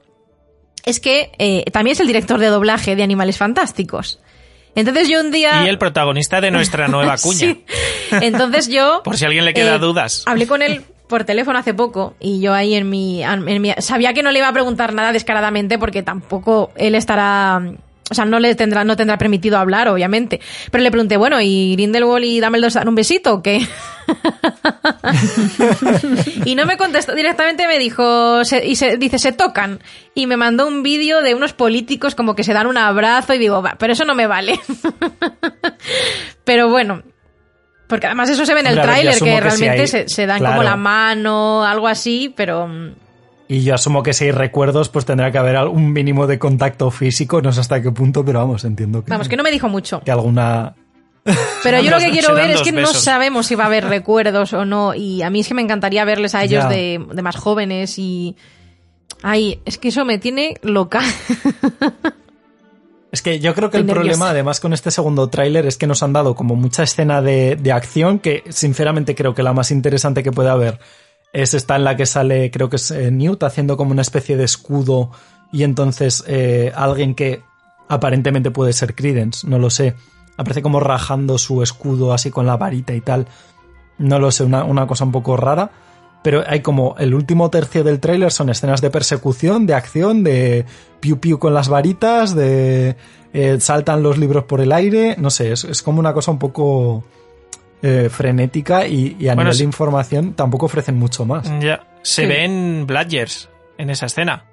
es 0.86 1.00
que 1.00 1.30
eh, 1.38 1.64
también 1.72 1.92
es 1.92 2.00
el 2.00 2.06
director 2.06 2.38
de 2.40 2.46
doblaje 2.46 2.96
de 2.96 3.02
Animales 3.02 3.36
Fantásticos. 3.36 4.20
Entonces 4.74 5.08
yo 5.08 5.20
un 5.20 5.30
día... 5.30 5.64
Y 5.64 5.68
el 5.68 5.78
protagonista 5.78 6.40
de 6.40 6.50
nuestra 6.50 6.86
nueva 6.88 7.16
cuña. 7.18 7.38
Sí. 7.38 7.64
Entonces 8.12 8.68
yo... 8.68 9.02
Por 9.04 9.16
si 9.16 9.24
a 9.24 9.28
alguien 9.28 9.44
le 9.44 9.52
queda 9.52 9.74
eh, 9.76 9.78
dudas. 9.78 10.22
Hablé 10.26 10.46
con 10.46 10.62
él 10.62 10.82
por 11.08 11.22
teléfono 11.24 11.58
hace 11.58 11.72
poco 11.72 12.14
y 12.18 12.40
yo 12.40 12.52
ahí 12.52 12.74
en 12.74 12.90
mi, 12.90 13.22
en 13.22 13.62
mi- 13.62 13.72
Sabía 13.78 14.12
que 14.12 14.24
no 14.24 14.32
le 14.32 14.40
iba 14.40 14.48
a 14.48 14.52
preguntar 14.52 14.92
nada 14.92 15.12
descaradamente 15.12 15.78
porque 15.78 16.02
tampoco 16.02 16.72
él 16.76 16.94
estará... 16.94 17.62
O 18.08 18.14
sea, 18.14 18.24
no 18.24 18.38
le 18.38 18.54
tendrá, 18.54 18.84
no 18.84 18.94
tendrá 18.94 19.18
permitido 19.18 19.58
hablar, 19.58 19.88
obviamente. 19.88 20.40
Pero 20.70 20.84
le 20.84 20.92
pregunté, 20.92 21.16
bueno, 21.16 21.40
¿y 21.40 21.72
Grindelwald 21.74 22.24
y 22.24 22.38
Dumbledore 22.40 22.70
se 22.70 22.78
dan 22.78 22.88
un 22.88 22.94
besito 22.94 23.34
o 23.34 23.42
qué? 23.42 23.66
y 26.44 26.54
no 26.54 26.66
me 26.66 26.76
contestó 26.76 27.14
directamente, 27.14 27.66
me 27.66 27.78
dijo, 27.78 28.44
se- 28.44 28.66
y 28.66 28.76
se, 28.76 28.96
dice, 28.96 29.18
se 29.18 29.32
tocan. 29.32 29.80
Y 30.14 30.26
me 30.26 30.36
mandó 30.36 30.66
un 30.66 30.82
vídeo 30.82 31.22
de 31.22 31.34
unos 31.34 31.52
políticos 31.52 32.14
como 32.14 32.34
que 32.34 32.44
se 32.44 32.52
dan 32.52 32.66
un 32.66 32.78
abrazo 32.78 33.34
y 33.34 33.38
digo, 33.38 33.62
va, 33.62 33.76
pero 33.78 33.92
eso 33.92 34.04
no 34.04 34.14
me 34.14 34.26
vale. 34.26 34.58
pero 36.44 36.68
bueno. 36.68 37.02
Porque 37.88 38.06
además 38.06 38.28
eso 38.30 38.44
se 38.44 38.52
ve 38.54 38.60
en 38.60 38.66
el 38.66 38.80
tráiler, 38.80 39.16
que 39.18 39.40
realmente 39.40 39.82
hay- 39.82 39.86
se, 39.86 40.08
se 40.08 40.26
dan 40.26 40.38
claro. 40.38 40.54
como 40.56 40.64
la 40.64 40.76
mano, 40.76 41.64
algo 41.64 41.88
así, 41.88 42.32
pero... 42.36 42.68
Y 43.48 43.62
yo 43.62 43.74
asumo 43.74 44.02
que 44.02 44.12
si 44.12 44.24
hay 44.24 44.30
recuerdos, 44.32 44.88
pues 44.88 45.04
tendrá 45.04 45.30
que 45.30 45.38
haber 45.38 45.56
un 45.68 45.92
mínimo 45.92 46.26
de 46.26 46.38
contacto 46.38 46.90
físico, 46.90 47.40
no 47.40 47.52
sé 47.52 47.60
hasta 47.60 47.80
qué 47.80 47.92
punto, 47.92 48.24
pero 48.24 48.40
vamos, 48.40 48.64
entiendo 48.64 49.04
que, 49.04 49.10
Vamos, 49.10 49.28
que 49.28 49.36
no 49.36 49.42
me 49.42 49.50
dijo 49.50 49.68
mucho. 49.68 50.00
que 50.00 50.10
alguna... 50.10 50.74
Pero 51.62 51.80
yo 51.80 51.90
lo 51.90 51.98
que 52.00 52.10
quiero 52.10 52.34
ver 52.34 52.50
es 52.50 52.62
que 52.62 52.72
no 52.72 52.92
sabemos 52.92 53.46
si 53.46 53.54
va 53.54 53.64
a 53.64 53.66
haber 53.66 53.84
recuerdos 53.88 54.52
o 54.52 54.64
no. 54.64 54.94
Y 54.94 55.22
a 55.22 55.30
mí 55.30 55.40
es 55.40 55.48
que 55.48 55.54
me 55.54 55.62
encantaría 55.62 56.04
verles 56.04 56.34
a 56.34 56.42
ellos 56.42 56.68
de, 56.68 57.04
de 57.12 57.22
más 57.22 57.36
jóvenes 57.36 57.98
y... 57.98 58.36
Ay, 59.22 59.60
es 59.64 59.78
que 59.78 59.88
eso 59.88 60.04
me 60.04 60.18
tiene 60.18 60.56
loca. 60.62 61.00
Es 63.12 63.22
que 63.22 63.38
yo 63.40 63.54
creo 63.54 63.70
que 63.70 63.78
el 63.78 63.86
problema, 63.86 64.28
además, 64.28 64.60
con 64.60 64.74
este 64.74 64.90
segundo 64.90 65.28
tráiler 65.28 65.64
es 65.64 65.78
que 65.78 65.86
nos 65.86 66.02
han 66.02 66.12
dado 66.12 66.34
como 66.34 66.54
mucha 66.54 66.82
escena 66.82 67.22
de, 67.22 67.56
de 67.56 67.72
acción 67.72 68.18
que, 68.18 68.42
sinceramente, 68.50 69.14
creo 69.14 69.34
que 69.34 69.42
la 69.42 69.54
más 69.54 69.70
interesante 69.70 70.22
que 70.22 70.32
puede 70.32 70.50
haber 70.50 70.80
es 71.36 71.52
esta 71.52 71.76
en 71.76 71.84
la 71.84 71.96
que 71.96 72.06
sale, 72.06 72.50
creo 72.50 72.70
que 72.70 72.76
es 72.76 72.90
eh, 72.90 73.10
Newt 73.10 73.42
haciendo 73.42 73.76
como 73.76 73.90
una 73.90 74.00
especie 74.00 74.38
de 74.38 74.44
escudo 74.44 75.10
y 75.52 75.64
entonces 75.64 76.24
eh, 76.26 76.72
alguien 76.74 77.14
que 77.14 77.42
aparentemente 77.88 78.50
puede 78.50 78.72
ser 78.72 78.94
Credence, 78.94 79.46
no 79.46 79.58
lo 79.58 79.68
sé, 79.68 79.94
aparece 80.38 80.62
como 80.62 80.80
rajando 80.80 81.36
su 81.36 81.62
escudo 81.62 82.14
así 82.14 82.30
con 82.30 82.46
la 82.46 82.56
varita 82.56 82.94
y 82.94 83.02
tal. 83.02 83.26
No 83.98 84.18
lo 84.18 84.30
sé, 84.30 84.44
una, 84.44 84.64
una 84.64 84.86
cosa 84.86 85.04
un 85.04 85.12
poco 85.12 85.36
rara. 85.36 85.70
Pero 86.22 86.42
hay 86.46 86.60
como 86.60 86.96
el 86.98 87.14
último 87.14 87.50
tercio 87.50 87.84
del 87.84 88.00
tráiler 88.00 88.32
son 88.32 88.48
escenas 88.48 88.80
de 88.80 88.90
persecución, 88.90 89.66
de 89.66 89.74
acción, 89.74 90.24
de 90.24 90.64
piu 91.00 91.20
piu 91.20 91.38
con 91.38 91.54
las 91.54 91.68
varitas, 91.68 92.34
de 92.34 92.96
eh, 93.32 93.60
saltan 93.60 94.02
los 94.02 94.18
libros 94.18 94.44
por 94.44 94.60
el 94.60 94.72
aire, 94.72 95.14
no 95.18 95.30
sé, 95.30 95.52
es, 95.52 95.64
es 95.64 95.82
como 95.82 96.00
una 96.00 96.14
cosa 96.14 96.32
un 96.32 96.38
poco 96.38 97.04
eh, 97.82 98.08
frenética 98.10 98.86
y, 98.86 99.16
y 99.18 99.28
a 99.28 99.34
Bueno, 99.34 99.50
nivel 99.50 99.58
de 99.58 99.64
información 99.64 100.32
tampoco 100.34 100.66
ofrecen 100.66 100.98
mucho 100.98 101.24
más. 101.24 101.50
Ya. 101.60 101.86
Se 102.02 102.22
Sí. 102.22 102.26
ven 102.28 102.86
Bladgers 102.86 103.48
en 103.78 103.90
esa 103.90 104.06
escena. 104.06 104.44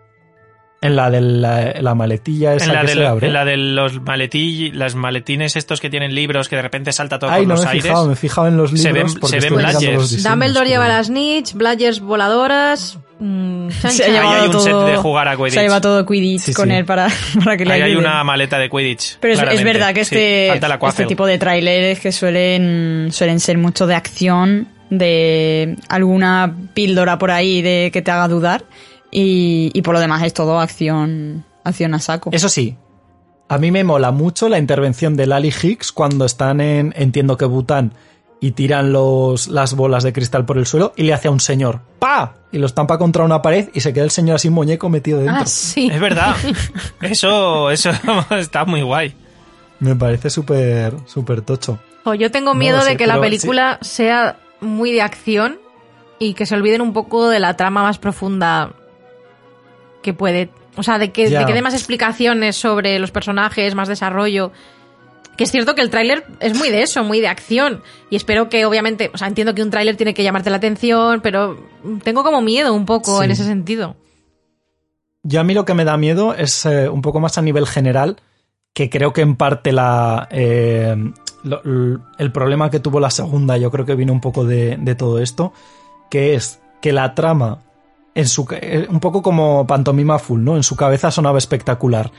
En 0.83 0.95
la 0.95 1.09
de 1.09 1.21
la, 1.21 1.73
la 1.81 1.95
maletilla 1.95 2.53
esa 2.53 2.65
En 2.65 2.73
la, 2.73 2.81
que 2.81 2.87
de 2.87 2.93
se 2.93 2.99
lo- 2.99 3.07
abre. 3.07 3.27
en 3.27 3.33
la 3.33 3.45
de 3.45 3.57
los 3.57 4.01
maletillos, 4.01 4.75
las 4.75 4.95
maletines 4.95 5.55
estos 5.55 5.79
que 5.81 5.89
tienen 5.89 6.13
libros 6.13 6.49
que 6.49 6.55
de 6.55 6.61
repente 6.61 6.91
salta 6.91 7.17
todo 7.19 7.31
Ay, 7.31 7.41
por 7.41 7.47
no 7.47 7.53
los 7.55 7.61
me 7.63 7.65
he 7.65 7.69
aires. 7.71 7.83
fijado, 7.85 8.05
me 8.07 8.13
he 8.13 8.15
fijado 8.15 8.47
en 8.47 8.57
los 8.57 8.69
Se 8.71 8.89
libros 8.91 9.13
ven- 9.13 9.19
porque 9.21 9.27
se 9.27 9.35
ven 9.37 9.43
estoy 9.45 9.57
mirando 9.57 9.79
Bladgers. 9.79 9.97
los 10.01 10.09
diseños, 10.11 10.31
Dumbledore 10.31 10.67
lleva 10.69 10.87
las 10.87 11.07
Snitch, 11.07 11.53
Bladgers 11.53 11.99
voladoras... 12.01 12.99
mm, 13.19 13.69
chan, 13.81 13.91
Se 13.91 14.03
ha 14.03 14.07
llevado 14.09 14.29
hay 14.41 14.45
un 14.47 14.51
todo, 14.51 14.61
set 14.61 14.91
de 14.93 14.97
jugar 14.97 15.27
a 15.27 15.35
Quidditch. 15.37 15.53
Se 15.53 15.59
ha 15.59 15.63
llevado 15.63 15.81
todo 15.81 16.05
Quidditch 16.05 16.41
Sí, 16.41 16.53
con 16.53 16.67
sí. 16.69 16.75
él 16.75 16.85
para, 16.85 17.07
para 17.43 17.57
que 17.57 17.65
le 17.65 17.73
Ahí 17.73 17.81
hay 17.81 17.91
ayude. 17.91 18.01
una 18.05 18.23
maleta 18.23 18.57
de 18.59 18.69
Quidditch. 18.69 19.17
Pero 19.19 19.33
es, 19.33 19.39
es 19.53 19.63
verdad 19.63 19.93
que 19.93 20.03
Sí, 20.05 20.15
este, 20.15 20.47
la 20.47 20.55
este 20.55 20.77
Quaffle. 20.79 21.05
tipo 21.05 21.25
de 21.25 21.37
tráileres 21.37 21.99
que 21.99 22.11
suelen, 22.11 23.09
suelen 23.11 23.39
ser 23.39 23.57
mucho 23.57 23.87
de 23.87 23.95
acción, 23.95 24.67
de 24.89 25.75
alguna 25.89 26.53
píldora 26.73 27.17
por 27.17 27.31
ahí 27.31 27.61
de 27.61 27.89
que 27.91 28.01
te 28.01 28.11
haga 28.11 28.27
dudar. 28.27 28.63
Y, 29.15 29.69
y 29.73 29.81
por 29.83 29.93
lo 29.93 29.99
demás 29.99 30.23
es 30.23 30.33
todo 30.33 30.59
acción, 30.59 31.45
acción 31.63 31.93
a 31.93 31.99
saco. 31.99 32.31
Eso 32.33 32.49
sí, 32.49 32.77
a 33.47 33.59
mí 33.59 33.69
me 33.69 33.83
mola 33.83 34.11
mucho 34.11 34.49
la 34.49 34.57
intervención 34.57 35.15
de 35.15 35.27
Lali 35.27 35.53
Hicks 35.61 35.91
cuando 35.91 36.25
están 36.25 36.59
en, 36.59 36.93
entiendo 36.97 37.37
que 37.37 37.45
Bután, 37.45 37.93
y 38.39 38.51
tiran 38.51 38.91
los, 38.91 39.47
las 39.47 39.75
bolas 39.75 40.03
de 40.03 40.11
cristal 40.11 40.45
por 40.45 40.57
el 40.57 40.65
suelo 40.65 40.91
y 40.97 41.03
le 41.03 41.13
hace 41.13 41.27
a 41.27 41.31
un 41.31 41.39
señor 41.39 41.81
¡pa! 41.99 42.33
y 42.51 42.57
lo 42.57 42.65
estampa 42.65 42.97
contra 42.97 43.23
una 43.23 43.41
pared 43.41 43.69
y 43.73 43.81
se 43.81 43.93
queda 43.93 44.03
el 44.03 44.11
señor 44.11 44.35
así 44.35 44.49
muñeco 44.49 44.89
metido 44.89 45.19
dentro. 45.19 45.43
Ah, 45.43 45.45
sí. 45.45 45.89
Es 45.91 45.99
verdad. 45.99 46.35
Eso, 47.01 47.71
eso 47.71 47.91
está 48.31 48.65
muy 48.65 48.81
guay. 48.81 49.15
Me 49.79 49.95
parece 49.95 50.29
súper, 50.29 50.95
súper 51.05 51.41
tocho. 51.41 51.79
O 52.05 52.15
yo 52.15 52.31
tengo 52.31 52.53
miedo 52.53 52.81
sé, 52.81 52.89
de 52.89 52.97
que 52.97 53.07
la 53.07 53.21
película 53.21 53.77
sea 53.81 54.39
muy 54.59 54.91
de 54.91 55.01
acción 55.01 55.59
y 56.19 56.33
que 56.33 56.45
se 56.45 56.55
olviden 56.55 56.81
un 56.81 56.91
poco 56.93 57.29
de 57.29 57.39
la 57.39 57.55
trama 57.55 57.83
más 57.83 57.97
profunda 57.97 58.73
que 60.03 60.13
puede. 60.13 60.51
O 60.75 60.83
sea, 60.83 60.99
de 60.99 61.11
que, 61.11 61.29
de 61.29 61.45
que 61.45 61.53
dé 61.53 61.61
más 61.63 61.73
explicaciones 61.73 62.55
sobre 62.55 62.99
los 62.99 63.09
personajes, 63.09 63.73
más 63.73 63.87
desarrollo. 63.87 64.51
Que 65.37 65.45
es 65.45 65.51
cierto 65.51 65.73
que 65.73 65.81
el 65.81 65.89
tráiler 65.89 66.23
es 66.39 66.55
muy 66.55 66.69
de 66.69 66.83
eso, 66.83 67.03
muy 67.03 67.19
de 67.19 67.27
acción. 67.27 67.81
Y 68.11 68.15
espero 68.15 68.49
que, 68.49 68.65
obviamente, 68.67 69.09
o 69.11 69.17
sea, 69.17 69.27
entiendo 69.27 69.55
que 69.55 69.63
un 69.63 69.71
tráiler 69.71 69.95
tiene 69.97 70.13
que 70.13 70.21
llamarte 70.23 70.51
la 70.51 70.57
atención, 70.57 71.21
pero 71.21 71.57
tengo 72.03 72.23
como 72.23 72.41
miedo 72.41 72.71
un 72.75 72.85
poco 72.85 73.17
Sí. 73.17 73.25
en 73.25 73.31
ese 73.31 73.43
sentido. 73.43 73.95
Yo 75.23 75.39
a 75.39 75.43
mí 75.43 75.53
lo 75.55 75.65
que 75.65 75.73
me 75.73 75.85
da 75.85 75.97
miedo 75.97 76.35
es 76.35 76.65
eh, 76.67 76.87
un 76.89 77.01
poco 77.01 77.19
más 77.19 77.37
a 77.37 77.41
nivel 77.41 77.65
general, 77.65 78.17
que 78.73 78.89
creo 78.89 79.13
que 79.13 79.21
en 79.21 79.35
parte 79.35 79.71
la 79.71 80.27
eh, 80.31 80.95
lo- 81.43 81.61
el 82.17 82.31
problema 82.31 82.69
que 82.69 82.79
tuvo 82.79 82.99
la 82.99 83.09
segunda, 83.09 83.57
yo 83.57 83.71
creo 83.71 83.85
que 83.85 83.95
vino 83.95 84.11
un 84.13 84.21
poco 84.21 84.43
de, 84.45 84.77
de 84.79 84.95
todo 84.95 85.19
esto, 85.19 85.53
que 86.11 86.35
es 86.35 86.59
que 86.81 86.91
la 86.93 87.15
trama, 87.15 87.59
en 88.15 88.27
su, 88.27 88.47
eh, 88.51 88.87
un 88.89 88.99
poco 88.99 89.21
como 89.21 89.65
pantomima 89.65 90.19
full, 90.19 90.43
¿no? 90.43 90.55
En 90.55 90.63
su 90.63 90.75
cabeza 90.75 91.11
sonaba 91.11 91.37
espectacular. 91.37 92.11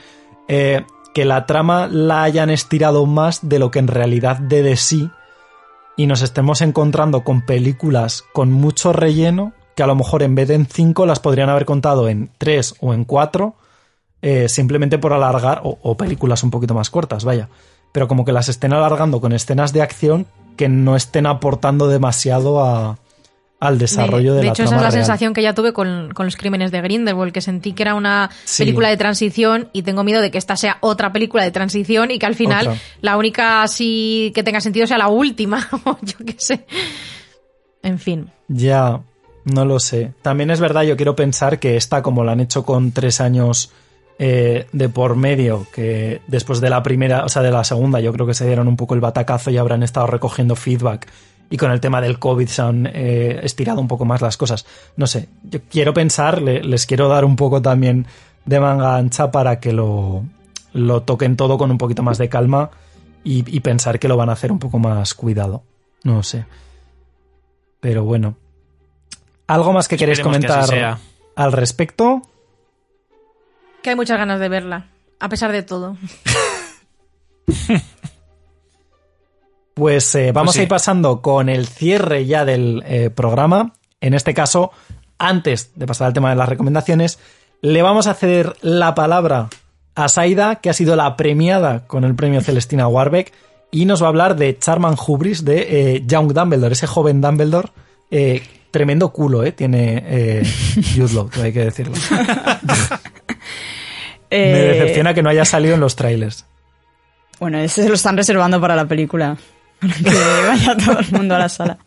Eh, 0.47 0.83
que 1.13 1.25
la 1.25 1.45
trama 1.45 1.87
la 1.87 2.23
hayan 2.23 2.49
estirado 2.49 3.05
más 3.05 3.47
de 3.47 3.59
lo 3.59 3.71
que 3.71 3.79
en 3.79 3.87
realidad 3.87 4.37
de 4.37 4.61
de 4.63 4.75
sí 4.75 5.09
y 5.95 6.07
nos 6.07 6.21
estemos 6.21 6.61
encontrando 6.61 7.23
con 7.23 7.45
películas 7.45 8.25
con 8.33 8.51
mucho 8.51 8.91
relleno 8.91 9.53
que 9.75 9.83
a 9.83 9.87
lo 9.87 9.95
mejor 9.95 10.23
en 10.23 10.35
vez 10.35 10.49
de 10.49 10.55
en 10.55 10.65
cinco 10.65 11.05
las 11.05 11.21
podrían 11.21 11.49
haber 11.49 11.65
contado 11.65 12.09
en 12.09 12.29
tres 12.37 12.75
o 12.81 12.93
en 12.93 13.05
cuatro 13.05 13.55
eh, 14.21 14.49
simplemente 14.49 14.97
por 14.97 15.13
alargar 15.13 15.61
o 15.63 15.95
películas 15.95 16.43
un 16.43 16.49
poquito 16.49 16.73
más 16.73 16.89
cortas, 16.89 17.23
vaya. 17.23 17.47
Pero 17.91 18.07
como 18.07 18.25
que 18.25 18.31
las 18.31 18.49
estén 18.49 18.73
alargando 18.73 19.21
con 19.21 19.33
escenas 19.33 19.71
de 19.71 19.83
acción 19.83 20.25
que 20.57 20.67
no 20.67 20.95
estén 20.95 21.27
aportando 21.27 21.87
demasiado 21.87 22.63
a, 22.63 22.97
al 23.59 23.77
desarrollo 23.77 24.33
de, 24.33 24.39
de 24.41 24.45
la 24.47 24.51
hecho, 24.51 24.63
esa 24.63 24.75
es 24.75 24.81
la 24.81 24.89
real. 24.89 24.91
sensación 24.91 25.33
que 25.33 25.41
ya 25.41 25.53
tuve 25.53 25.71
con, 25.73 26.11
con 26.13 26.25
los 26.25 26.35
crímenes 26.35 26.71
de 26.71 26.81
Grindelwald, 26.81 27.31
que 27.31 27.41
sentí 27.41 27.73
que 27.73 27.83
era 27.83 27.95
una 27.95 28.29
Sí. 28.43 28.63
película 28.63 28.89
de 28.89 28.97
transición 28.97 29.69
y 29.73 29.83
tengo 29.83 30.03
miedo 30.03 30.21
de 30.21 30.29
que 30.29 30.37
esta 30.37 30.55
sea 30.57 30.77
otra 30.81 31.11
película 31.13 31.43
de 31.43 31.51
transición 31.51 32.11
y 32.11 32.19
que 32.19 32.25
al 32.25 32.35
final 32.35 32.67
Otra. 32.67 32.79
la 33.01 33.17
única 33.17 33.63
así 33.63 34.31
que 34.35 34.43
tenga 34.43 34.59
sentido 34.61 34.85
sea 34.87 34.97
la 34.97 35.07
última, 35.07 35.67
o 35.85 35.97
yo 36.01 36.17
qué 36.25 36.35
sé. 36.37 36.65
En 37.81 37.97
fin. 37.99 38.29
Ya, 38.47 39.01
no 39.45 39.65
lo 39.65 39.79
sé. 39.79 40.13
También 40.21 40.49
es 40.51 40.59
verdad, 40.59 40.83
yo 40.83 40.95
quiero 40.97 41.15
pensar 41.15 41.59
que 41.59 41.77
esta, 41.77 42.01
como 42.01 42.23
la 42.23 42.33
han 42.33 42.39
hecho 42.41 42.63
con 42.65 42.91
tres 42.91 43.21
años 43.21 43.71
eh, 44.19 44.67
de 44.71 44.89
por 44.89 45.15
medio, 45.15 45.67
que 45.73 46.21
después 46.27 46.61
de 46.61 46.69
la 46.69 46.81
primera, 46.83 47.25
o 47.25 47.29
sea, 47.29 47.41
de 47.41 47.51
la 47.51 47.63
segunda, 47.63 47.99
yo 47.99 48.11
creo 48.13 48.25
que 48.25 48.33
se 48.33 48.45
dieron 48.47 48.67
un 48.67 48.75
poco 48.77 48.95
el 48.95 49.01
batacazo 49.01 49.49
y 49.51 49.57
habrán 49.57 49.83
estado 49.83 50.07
recogiendo 50.07 50.55
feedback. 50.55 51.07
Y 51.49 51.57
con 51.57 51.71
el 51.71 51.79
tema 51.79 52.01
del 52.01 52.17
COVID 52.19 52.47
se 52.47 52.61
han 52.61 52.87
eh, 52.91 53.39
estirado 53.43 53.79
un 53.79 53.87
poco 53.87 54.03
más 54.05 54.21
las 54.21 54.35
cosas. 54.37 54.65
No 54.97 55.05
sé, 55.07 55.29
yo 55.43 55.59
quiero 55.69 55.93
pensar, 55.93 56.41
le- 56.41 56.63
les 56.63 56.85
quiero 56.85 57.07
dar 57.07 57.23
un 57.25 57.35
poco 57.35 57.61
también 57.61 58.07
de 58.45 58.59
manga 58.59 58.95
ancha 58.97 59.31
para 59.31 59.59
que 59.59 59.71
lo, 59.71 60.23
lo 60.73 61.03
toquen 61.03 61.35
todo 61.35 61.57
con 61.57 61.69
un 61.71 61.77
poquito 61.77 62.01
más 62.03 62.17
de 62.17 62.29
calma 62.29 62.71
y, 63.23 63.43
y 63.55 63.59
pensar 63.59 63.99
que 63.99 64.07
lo 64.07 64.17
van 64.17 64.29
a 64.29 64.33
hacer 64.33 64.51
un 64.51 64.59
poco 64.59 64.79
más 64.79 65.13
cuidado. 65.13 65.63
No 66.03 66.23
sé. 66.23 66.45
Pero 67.79 68.03
bueno. 68.03 68.35
¿Algo 69.47 69.71
más 69.73 69.87
que 69.87 69.97
queréis 69.97 70.17
que 70.19 70.23
comentar 70.23 70.97
al 71.35 71.51
respecto? 71.51 72.21
Que 73.83 73.91
hay 73.91 73.95
muchas 73.95 74.17
ganas 74.17 74.39
de 74.39 74.49
verla, 74.49 74.87
a 75.19 75.29
pesar 75.29 75.51
de 75.51 75.61
todo. 75.61 75.95
Pues 79.75 80.15
eh, 80.15 80.31
vamos 80.31 80.49
Pues 80.49 80.55
sí. 80.55 80.59
a 80.61 80.63
ir 80.63 80.69
pasando 80.69 81.21
con 81.21 81.49
el 81.49 81.67
cierre 81.67 82.25
ya 82.25 82.43
del 82.45 82.81
eh, 82.87 83.09
programa. 83.11 83.73
En 84.01 84.13
este 84.15 84.33
caso, 84.33 84.71
antes 85.19 85.71
de 85.75 85.85
pasar 85.85 86.07
al 86.07 86.13
tema 86.13 86.29
de 86.31 86.35
las 86.37 86.49
recomendaciones, 86.49 87.19
le 87.61 87.81
vamos 87.81 88.07
a 88.07 88.13
ceder 88.13 88.55
la 88.61 88.95
palabra 88.95 89.49
a 89.95 90.07
Saida, 90.09 90.55
que 90.57 90.69
ha 90.69 90.73
sido 90.73 90.95
la 90.95 91.15
premiada 91.17 91.85
con 91.87 92.03
el 92.03 92.15
premio 92.15 92.41
Celestina 92.41 92.87
Warbeck, 92.87 93.31
y 93.71 93.85
nos 93.85 94.01
va 94.01 94.07
a 94.07 94.09
hablar 94.09 94.35
de 94.35 94.57
Charman 94.57 94.95
Hubris 95.05 95.43
de 95.45 95.95
eh, 95.95 96.03
Young 96.05 96.31
Dumbledore, 96.33 96.73
ese 96.73 96.87
joven 96.87 97.21
Dumbledore. 97.21 97.69
eh, 98.11 98.41
tremendo 98.71 99.11
culo, 99.13 99.43
¿eh? 99.43 99.51
Tiene 99.53 100.03
eh, 100.05 100.43
Jude 100.95 101.13
Law, 101.13 101.29
hay 101.41 101.53
que 101.53 101.65
decirlo. 101.65 101.93
Me 104.29 104.37
decepciona 104.37 105.13
que 105.13 105.21
no 105.23 105.29
haya 105.29 105.45
salido 105.45 105.75
en 105.75 105.79
los 105.79 105.95
trailers. 105.95 106.45
Bueno, 107.39 107.57
ese 107.59 107.83
se 107.83 107.89
lo 107.89 107.95
están 107.95 108.17
reservando 108.17 108.59
para 108.59 108.75
la 108.75 108.85
película. 108.85 109.37
Que 110.03 110.47
vaya 110.47 110.75
todo 110.77 110.99
el 110.99 111.11
mundo 111.11 111.35
a 111.35 111.39
la 111.39 111.49
sala. 111.49 111.77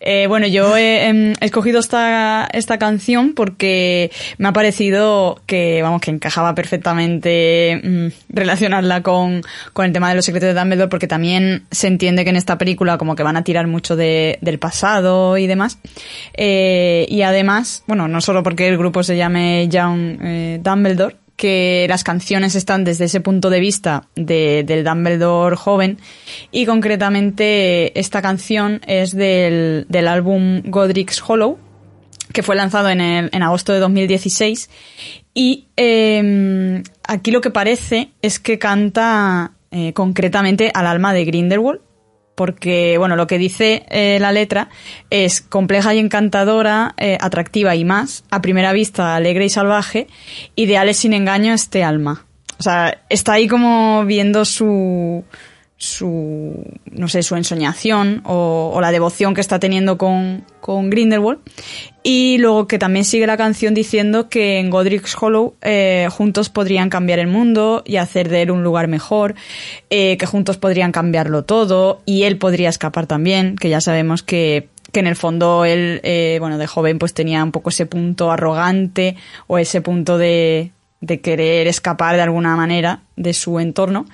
Eh, 0.00 0.26
bueno, 0.26 0.46
yo 0.46 0.76
he, 0.76 1.06
em, 1.06 1.32
he 1.40 1.44
escogido 1.44 1.80
esta, 1.80 2.48
esta 2.52 2.78
canción 2.78 3.34
porque 3.34 4.10
me 4.38 4.48
ha 4.48 4.52
parecido 4.52 5.40
que, 5.46 5.82
vamos, 5.82 6.00
que 6.00 6.10
encajaba 6.10 6.54
perfectamente 6.54 7.80
mm, 7.82 8.06
relacionarla 8.30 9.02
con, 9.02 9.42
con 9.72 9.84
el 9.84 9.92
tema 9.92 10.08
de 10.08 10.16
los 10.16 10.24
secretos 10.24 10.54
de 10.54 10.58
Dumbledore 10.58 10.88
porque 10.88 11.06
también 11.06 11.64
se 11.70 11.86
entiende 11.86 12.24
que 12.24 12.30
en 12.30 12.36
esta 12.36 12.58
película 12.58 12.98
como 12.98 13.14
que 13.14 13.22
van 13.22 13.36
a 13.36 13.44
tirar 13.44 13.66
mucho 13.66 13.96
de, 13.96 14.38
del 14.40 14.58
pasado 14.58 15.36
y 15.38 15.46
demás. 15.46 15.78
Eh, 16.34 17.06
y 17.08 17.22
además, 17.22 17.84
bueno, 17.86 18.08
no 18.08 18.20
solo 18.20 18.42
porque 18.42 18.68
el 18.68 18.78
grupo 18.78 19.02
se 19.02 19.16
llame 19.16 19.68
Young 19.68 20.18
eh, 20.22 20.60
Dumbledore, 20.62 21.16
que 21.40 21.86
las 21.88 22.04
canciones 22.04 22.54
están 22.54 22.84
desde 22.84 23.06
ese 23.06 23.20
punto 23.22 23.48
de 23.48 23.60
vista 23.60 24.08
de- 24.14 24.62
del 24.66 24.84
Dumbledore 24.84 25.56
joven 25.56 25.96
y 26.52 26.66
concretamente 26.66 27.98
esta 27.98 28.20
canción 28.20 28.82
es 28.86 29.14
del, 29.16 29.86
del 29.88 30.06
álbum 30.06 30.60
Godric's 30.66 31.22
Hollow 31.26 31.58
que 32.34 32.42
fue 32.42 32.56
lanzado 32.56 32.90
en, 32.90 33.00
el- 33.00 33.30
en 33.32 33.42
agosto 33.42 33.72
de 33.72 33.78
2016 33.80 34.68
y 35.32 35.68
eh, 35.78 36.82
aquí 37.08 37.30
lo 37.30 37.40
que 37.40 37.50
parece 37.50 38.10
es 38.20 38.38
que 38.38 38.58
canta 38.58 39.52
eh, 39.70 39.94
concretamente 39.94 40.70
al 40.74 40.86
alma 40.86 41.14
de 41.14 41.24
Grindelwald 41.24 41.80
porque, 42.40 42.96
bueno, 42.96 43.16
lo 43.16 43.26
que 43.26 43.36
dice 43.36 43.84
eh, 43.90 44.16
la 44.18 44.32
letra 44.32 44.70
es 45.10 45.42
compleja 45.42 45.92
y 45.94 45.98
encantadora, 45.98 46.94
eh, 46.96 47.18
atractiva 47.20 47.76
y 47.76 47.84
más, 47.84 48.24
a 48.30 48.40
primera 48.40 48.72
vista 48.72 49.14
alegre 49.14 49.44
y 49.44 49.50
salvaje, 49.50 50.06
ideales 50.56 50.96
sin 50.96 51.12
engaño 51.12 51.52
este 51.52 51.84
alma. 51.84 52.24
O 52.58 52.62
sea, 52.62 53.02
está 53.10 53.34
ahí 53.34 53.46
como 53.46 54.06
viendo 54.06 54.46
su, 54.46 55.22
su, 55.80 56.62
no 56.92 57.08
sé, 57.08 57.22
su 57.22 57.36
ensoñación 57.36 58.20
o, 58.26 58.70
o 58.74 58.80
la 58.82 58.92
devoción 58.92 59.32
que 59.32 59.40
está 59.40 59.58
teniendo 59.58 59.96
con, 59.96 60.44
con 60.60 60.90
Grindelwald. 60.90 61.40
Y 62.02 62.36
luego 62.36 62.66
que 62.66 62.78
también 62.78 63.06
sigue 63.06 63.26
la 63.26 63.38
canción 63.38 63.72
diciendo 63.72 64.28
que 64.28 64.58
en 64.58 64.68
Godric's 64.68 65.16
Hollow 65.18 65.54
eh, 65.62 66.06
juntos 66.10 66.50
podrían 66.50 66.90
cambiar 66.90 67.18
el 67.18 67.28
mundo 67.28 67.82
y 67.86 67.96
hacer 67.96 68.28
de 68.28 68.42
él 68.42 68.50
un 68.50 68.62
lugar 68.62 68.88
mejor, 68.88 69.34
eh, 69.88 70.18
que 70.18 70.26
juntos 70.26 70.58
podrían 70.58 70.92
cambiarlo 70.92 71.44
todo 71.44 72.02
y 72.04 72.24
él 72.24 72.36
podría 72.36 72.68
escapar 72.68 73.06
también, 73.06 73.56
que 73.56 73.70
ya 73.70 73.80
sabemos 73.80 74.22
que 74.22 74.68
que 74.92 74.98
en 74.98 75.06
el 75.06 75.14
fondo 75.14 75.64
él, 75.64 76.00
eh, 76.02 76.38
bueno, 76.40 76.58
de 76.58 76.66
joven 76.66 76.98
pues 76.98 77.14
tenía 77.14 77.44
un 77.44 77.52
poco 77.52 77.70
ese 77.70 77.86
punto 77.86 78.32
arrogante 78.32 79.14
o 79.46 79.56
ese 79.56 79.80
punto 79.80 80.18
de, 80.18 80.72
de 81.00 81.20
querer 81.20 81.68
escapar 81.68 82.16
de 82.16 82.22
alguna 82.22 82.56
manera 82.56 83.02
de 83.14 83.32
su 83.32 83.60
entorno 83.60 84.06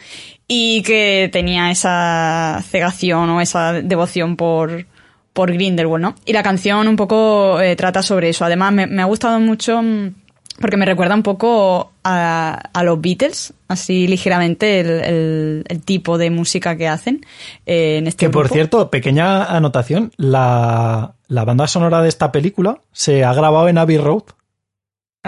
y 0.48 0.82
que 0.82 1.28
tenía 1.32 1.70
esa 1.70 2.62
cegación 2.70 3.31
o 3.31 3.40
esa 3.40 3.73
devoción 3.74 4.36
por, 4.36 4.86
por 5.32 5.52
Grindelwald, 5.52 6.02
¿no? 6.02 6.14
Y 6.24 6.32
la 6.32 6.43
canción 6.43 6.86
un 6.89 6.97
poco 6.97 7.60
eh, 7.60 7.74
trata 7.77 8.02
sobre 8.02 8.28
eso. 8.28 8.44
Además, 8.44 8.73
me, 8.73 8.86
me 8.86 9.02
ha 9.02 9.06
gustado 9.06 9.40
mucho 9.40 9.82
mm, 9.82 10.14
porque 10.60 10.77
me 10.77 10.86
recuerda 10.86 11.14
un 11.14 11.23
poco 11.23 11.93
a, 12.05 12.60
a 12.73 12.82
los 12.85 13.01
Beatles, 13.01 13.52
así 13.68 14.06
ligeramente 14.06 14.81
el, 14.81 14.89
el- 15.05 15.64
el 15.68 15.82
tipo 15.82 16.16
de 16.16 16.31
música 16.31 16.77
que 16.77 16.89
hacen 16.89 17.27
eh, 17.66 17.98
en 17.98 18.06
este 18.06 18.27
Que 18.27 18.31
por 18.31 18.48
cierto, 18.48 18.89
pequeña 18.89 19.44
anotación, 19.44 20.12
la, 20.16 21.12
la 21.28 21.44
banda 21.44 21.66
sonora 21.66 22.01
de 22.02 22.09
esta 22.09 22.31
película 22.32 22.78
se 22.93 23.24
ha 23.24 23.35
grabado 23.35 23.68
en 23.68 23.78
Abbey 23.78 23.98
Road. 23.98 24.23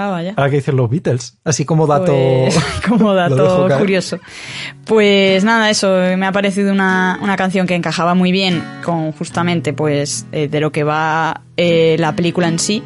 Ah, 0.01 0.11
vaya. 0.11 0.33
Ahora 0.37 0.49
que 0.49 0.57
dicen 0.57 0.77
los 0.77 0.89
Beatles. 0.89 1.39
Así 1.43 1.65
como 1.65 1.89
dato. 1.89 2.12
Pues, 2.15 2.57
como 2.89 3.15
dato 3.15 3.66
curioso. 3.79 4.20
Pues 4.85 5.43
nada, 5.43 5.70
eso 5.70 5.89
me 6.16 6.25
ha 6.25 6.31
parecido 6.31 6.70
una, 6.73 7.19
una 7.20 7.37
canción 7.37 7.66
que 7.66 7.75
encajaba 7.75 8.15
muy 8.15 8.31
bien 8.31 8.62
con 8.85 9.11
justamente 9.11 9.73
pues 9.73 10.25
eh, 10.31 10.47
de 10.47 10.61
lo 10.61 10.70
que 10.70 10.85
va 10.85 11.43
eh, 11.57 11.97
la 11.99 12.15
película 12.15 12.47
en 12.47 12.61
sí. 12.61 12.81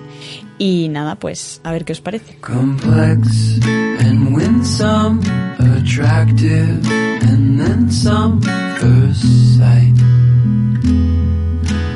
Y 0.56 0.88
nada, 0.88 1.16
pues 1.16 1.60
a 1.64 1.72
ver 1.72 1.84
qué 1.84 1.92
os 1.92 2.00
parece. 2.00 2.38
Complex 2.40 3.60
and 4.00 4.34
winsome, 4.34 5.20
attractive 5.58 6.80
and 7.28 7.60
then 7.60 7.90
some 7.90 8.40
first 8.78 9.22
sight. 9.58 9.92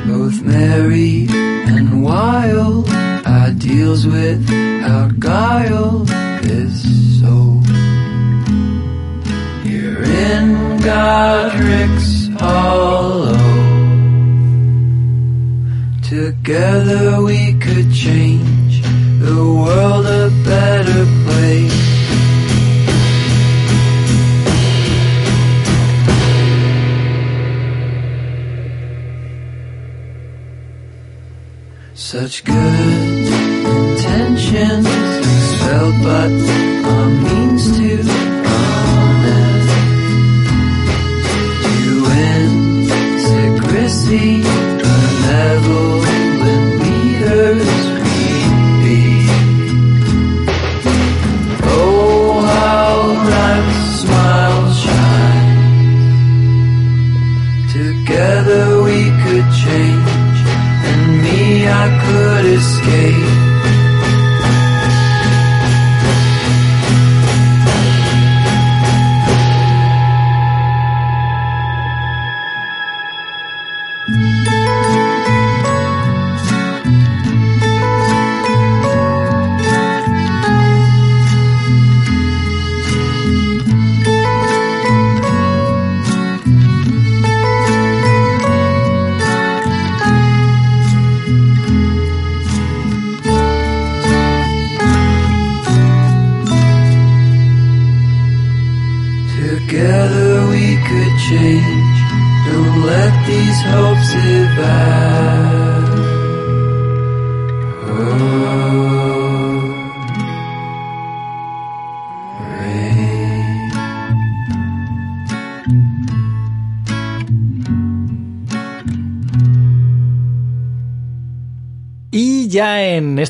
Both 0.07 0.43
merry 0.43 1.27
and 1.67 2.05
wild, 2.05 2.87
ideals 3.47 4.05
without 4.07 5.21
guile 5.21 6.03
is 6.43 7.21
so. 7.21 7.61
Here 9.63 10.03
in 10.03 10.79
Godric's 10.79 12.29
Hollow. 12.41 13.39
Together 16.03 17.23
we 17.23 17.55
could 17.65 17.93
change 17.93 18.83
the 19.21 19.39
world 19.65 20.07
a 20.07 20.29
better 20.45 21.05
place. 21.25 21.86
Such 32.07 32.45
good 32.45 32.55
intentions 33.67 34.87
spelled 34.87 35.99
but 36.05 36.31
a 36.31 37.09
means 37.11 37.65
to 37.79 37.91
honest. 38.47 39.71
To 41.83 41.93
win 42.07 42.51
secrecy, 43.19 44.31
benevolent 44.83 46.39
leaders 46.85 47.73
we 48.05 48.31
be. 48.83 49.03
Oh, 51.65 52.39
how 52.47 52.95
that 53.31 53.67
smile 53.99 54.67
shines. 54.85 56.07
Together 57.73 58.65
we 58.85 59.01
could 59.25 59.49
change, 59.65 60.16
I 61.69 61.87
could 62.05 62.45
escape. 62.47 63.46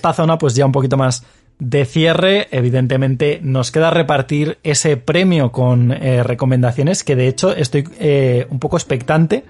Esta 0.06 0.22
zona, 0.22 0.38
pues 0.38 0.54
ya 0.54 0.64
un 0.64 0.72
poquito 0.72 0.96
más 0.96 1.24
de 1.58 1.84
cierre, 1.84 2.46
evidentemente 2.52 3.40
nos 3.42 3.72
queda 3.72 3.90
repartir 3.90 4.58
ese 4.62 4.96
premio 4.96 5.50
con 5.50 5.90
eh, 5.90 6.22
recomendaciones, 6.22 7.02
que 7.02 7.16
de 7.16 7.26
hecho 7.26 7.52
estoy 7.52 7.88
eh, 7.98 8.46
un 8.50 8.60
poco 8.60 8.76
expectante 8.76 9.44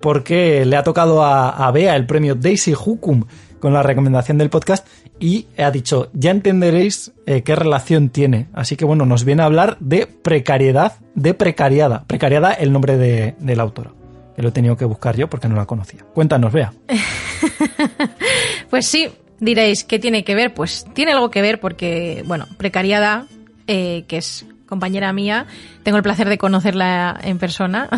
porque 0.00 0.66
le 0.66 0.76
ha 0.76 0.82
tocado 0.82 1.24
a, 1.24 1.70
Bea 1.70 1.96
el 1.96 2.04
premio 2.04 2.34
Daisy 2.34 2.74
Hukum 2.74 3.24
con 3.58 3.72
la 3.72 3.82
recomendación 3.82 4.36
del 4.36 4.50
podcast 4.50 4.86
y 5.18 5.46
ha 5.56 5.70
dicho, 5.70 6.10
ya 6.12 6.32
entenderéis 6.32 7.12
eh, 7.24 7.42
qué 7.42 7.54
relación 7.54 8.10
tiene. 8.10 8.48
Así 8.52 8.76
que 8.76 8.84
bueno, 8.84 9.06
nos 9.06 9.24
viene 9.24 9.42
a 9.42 9.46
hablar 9.46 9.78
de 9.80 10.06
precariedad, 10.06 10.94
de 11.14 11.32
precariada. 11.32 12.04
Precariada 12.06 12.52
el 12.52 12.72
nombre 12.72 12.98
de, 12.98 13.34
de 13.38 13.56
la 13.56 13.62
autora, 13.62 13.92
que 14.36 14.42
lo 14.42 14.48
he 14.48 14.52
tenido 14.52 14.76
que 14.76 14.84
buscar 14.84 15.16
yo 15.16 15.30
porque 15.30 15.48
no 15.48 15.54
la 15.54 15.64
conocía. 15.64 16.00
Cuéntanos, 16.12 16.52
Bea. 16.52 16.74
Pues 18.72 18.86
sí, 18.86 19.06
diréis, 19.42 19.82
¿qué 19.84 19.98
tiene 19.98 20.24
que 20.24 20.34
ver? 20.34 20.54
Pues 20.54 20.86
tiene 20.94 21.12
algo 21.12 21.30
que 21.30 21.42
ver 21.42 21.60
porque, 21.60 22.22
bueno, 22.26 22.46
Precariada, 22.56 23.26
eh, 23.66 24.04
que 24.06 24.18
es 24.18 24.46
compañera 24.66 25.12
mía, 25.12 25.46
tengo 25.82 25.98
el 25.98 26.02
placer 26.02 26.28
de 26.28 26.38
conocerla 26.38 27.20
en 27.22 27.38
persona. 27.38 27.88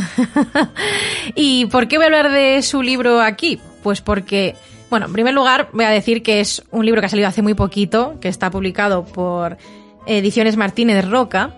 ¿Y 1.37 1.67
por 1.67 1.87
qué 1.87 1.99
voy 1.99 2.05
a 2.05 2.07
hablar 2.07 2.33
de 2.33 2.63
su 2.63 2.83
libro 2.83 3.21
aquí? 3.21 3.61
Pues 3.83 4.01
porque, 4.01 4.57
bueno, 4.91 5.07
en 5.07 5.13
primer 5.13 5.35
lugar 5.35 5.69
voy 5.73 5.85
a 5.85 5.91
decir 5.91 6.23
que 6.23 6.41
es 6.41 6.65
un 6.71 6.85
libro 6.87 7.01
que 7.01 7.07
ha 7.07 7.11
salido 7.11 7.29
hace 7.29 7.43
muy 7.43 7.55
poquito, 7.55 8.19
que 8.21 8.29
está 8.29 8.51
publicado 8.51 9.05
por 9.05 9.59
Ediciones 10.07 10.57
Martínez 10.57 11.09
Roca 11.09 11.55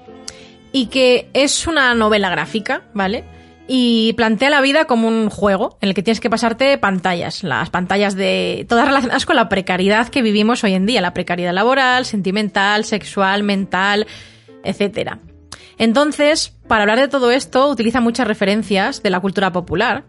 y 0.73 0.87
que 0.87 1.31
es 1.33 1.67
una 1.67 1.95
novela 1.95 2.29
gráfica, 2.29 2.83
¿vale? 2.93 3.25
Y 3.69 4.13
plantea 4.13 4.49
la 4.49 4.61
vida 4.61 4.85
como 4.85 5.09
un 5.09 5.29
juego 5.29 5.77
en 5.81 5.89
el 5.89 5.95
que 5.95 6.03
tienes 6.03 6.21
que 6.21 6.31
pasarte 6.31 6.79
pantallas, 6.79 7.43
las 7.43 7.69
pantallas 7.71 8.15
de 8.15 8.65
todas 8.69 8.87
relacionadas 8.87 9.27
con 9.27 9.35
la 9.35 9.49
precariedad 9.49 10.09
que 10.09 10.23
vivimos 10.23 10.63
hoy 10.63 10.75
en 10.75 10.87
día, 10.87 11.01
la 11.01 11.15
precariedad 11.15 11.53
laboral, 11.53 12.05
sentimental, 12.05 12.85
sexual, 12.85 13.43
mental, 13.43 14.07
etcétera. 14.63 15.19
Entonces, 15.79 16.55
para 16.69 16.83
hablar 16.83 17.01
de 17.01 17.09
todo 17.09 17.33
esto, 17.33 17.69
utiliza 17.69 18.01
muchas 18.01 18.29
referencias 18.29 19.03
de 19.03 19.11
la 19.11 19.21
cultura 19.21 19.53
popular, 19.53 20.05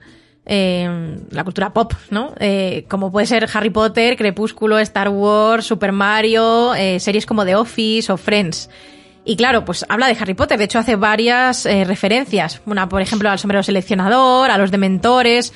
eh, 0.46 1.18
la 1.32 1.44
cultura 1.44 1.74
pop, 1.74 1.94
¿no? 2.10 2.34
Eh, 2.40 2.86
como 2.88 3.12
puede 3.12 3.26
ser 3.26 3.50
Harry 3.54 3.70
Potter, 3.70 4.16
Crepúsculo, 4.16 4.80
Star 4.80 5.10
Wars, 5.10 5.66
Super 5.66 5.92
Mario, 5.92 6.74
eh, 6.76 7.00
series 7.00 7.26
como 7.26 7.44
The 7.44 7.56
Office 7.56 8.12
o 8.12 8.18
Friends. 8.18 8.70
Y 9.30 9.36
claro, 9.36 9.66
pues 9.66 9.86
habla 9.90 10.08
de 10.08 10.16
Harry 10.20 10.34
Potter. 10.36 10.58
De 10.58 10.64
hecho, 10.64 10.80
hace 10.80 10.96
varias 10.96 11.66
eh, 11.66 11.84
referencias. 11.84 12.62
Una, 12.66 12.88
por 12.88 13.02
ejemplo, 13.02 13.30
al 13.30 13.38
sombrero 13.38 13.62
seleccionador, 13.62 14.50
a 14.50 14.58
los 14.58 14.72
dementores. 14.72 15.52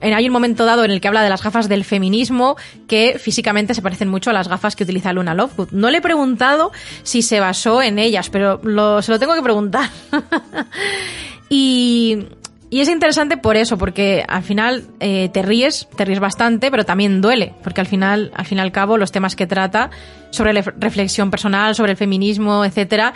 En- 0.00 0.14
Hay 0.14 0.26
un 0.26 0.32
momento 0.32 0.64
dado 0.64 0.84
en 0.86 0.90
el 0.90 1.02
que 1.02 1.08
habla 1.08 1.22
de 1.22 1.28
las 1.28 1.42
gafas 1.42 1.68
del 1.68 1.84
feminismo 1.84 2.56
que 2.88 3.18
físicamente 3.18 3.74
se 3.74 3.82
parecen 3.82 4.08
mucho 4.08 4.30
a 4.30 4.32
las 4.32 4.48
gafas 4.48 4.74
que 4.74 4.84
utiliza 4.84 5.12
Luna 5.12 5.34
Lovegood. 5.34 5.68
No 5.72 5.90
le 5.90 5.98
he 5.98 6.00
preguntado 6.00 6.72
si 7.02 7.20
se 7.20 7.40
basó 7.40 7.82
en 7.82 7.98
ellas, 7.98 8.30
pero 8.30 8.58
se 9.02 9.12
lo 9.12 9.18
tengo 9.18 9.34
que 9.34 9.42
preguntar. 9.42 9.90
y, 11.50 12.26
y 12.70 12.80
es 12.80 12.88
interesante 12.88 13.36
por 13.36 13.56
eso, 13.56 13.76
porque 13.76 14.24
al 14.28 14.44
final 14.44 14.84
eh, 15.00 15.28
te 15.32 15.42
ríes, 15.42 15.88
te 15.96 16.04
ríes 16.04 16.20
bastante, 16.20 16.70
pero 16.70 16.84
también 16.84 17.20
duele, 17.20 17.52
porque 17.64 17.80
al 17.80 17.88
final, 17.88 18.30
al 18.34 18.46
fin 18.46 18.58
y 18.58 18.60
al 18.60 18.70
cabo, 18.70 18.96
los 18.96 19.10
temas 19.10 19.34
que 19.34 19.48
trata 19.48 19.90
sobre 20.30 20.52
la 20.52 20.62
reflexión 20.62 21.32
personal, 21.32 21.74
sobre 21.74 21.92
el 21.92 21.98
feminismo, 21.98 22.64
etcétera, 22.64 23.12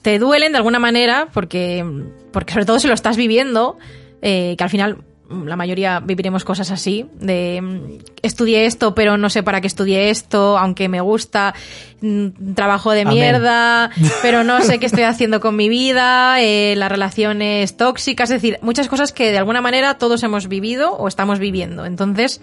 te 0.00 0.18
duelen 0.18 0.52
de 0.52 0.58
alguna 0.58 0.78
manera, 0.78 1.28
porque, 1.32 1.84
porque 2.32 2.54
sobre 2.54 2.64
todo 2.64 2.78
si 2.78 2.88
lo 2.88 2.94
estás 2.94 3.18
viviendo, 3.18 3.76
eh, 4.22 4.54
que 4.56 4.64
al 4.64 4.70
final 4.70 5.04
la 5.30 5.56
mayoría 5.56 6.00
viviremos 6.00 6.44
cosas 6.44 6.70
así, 6.70 7.06
de 7.20 7.60
mm, 7.62 7.98
estudié 8.22 8.66
esto, 8.66 8.94
pero 8.94 9.16
no 9.16 9.30
sé 9.30 9.42
para 9.42 9.60
qué 9.60 9.66
estudié 9.66 10.10
esto, 10.10 10.58
aunque 10.58 10.88
me 10.88 11.00
gusta, 11.00 11.54
mm, 12.00 12.54
trabajo 12.54 12.92
de 12.92 13.02
Amén. 13.02 13.14
mierda, 13.14 13.90
pero 14.22 14.44
no 14.44 14.60
sé 14.62 14.78
qué 14.78 14.86
estoy 14.86 15.04
haciendo 15.04 15.40
con 15.40 15.56
mi 15.56 15.68
vida, 15.68 16.40
eh, 16.40 16.74
las 16.76 16.90
relaciones 16.90 17.76
tóxicas, 17.76 18.30
es 18.30 18.42
decir, 18.42 18.58
muchas 18.62 18.88
cosas 18.88 19.12
que 19.12 19.30
de 19.30 19.38
alguna 19.38 19.60
manera 19.60 19.98
todos 19.98 20.22
hemos 20.22 20.48
vivido 20.48 20.92
o 20.92 21.08
estamos 21.08 21.38
viviendo. 21.38 21.86
Entonces, 21.86 22.40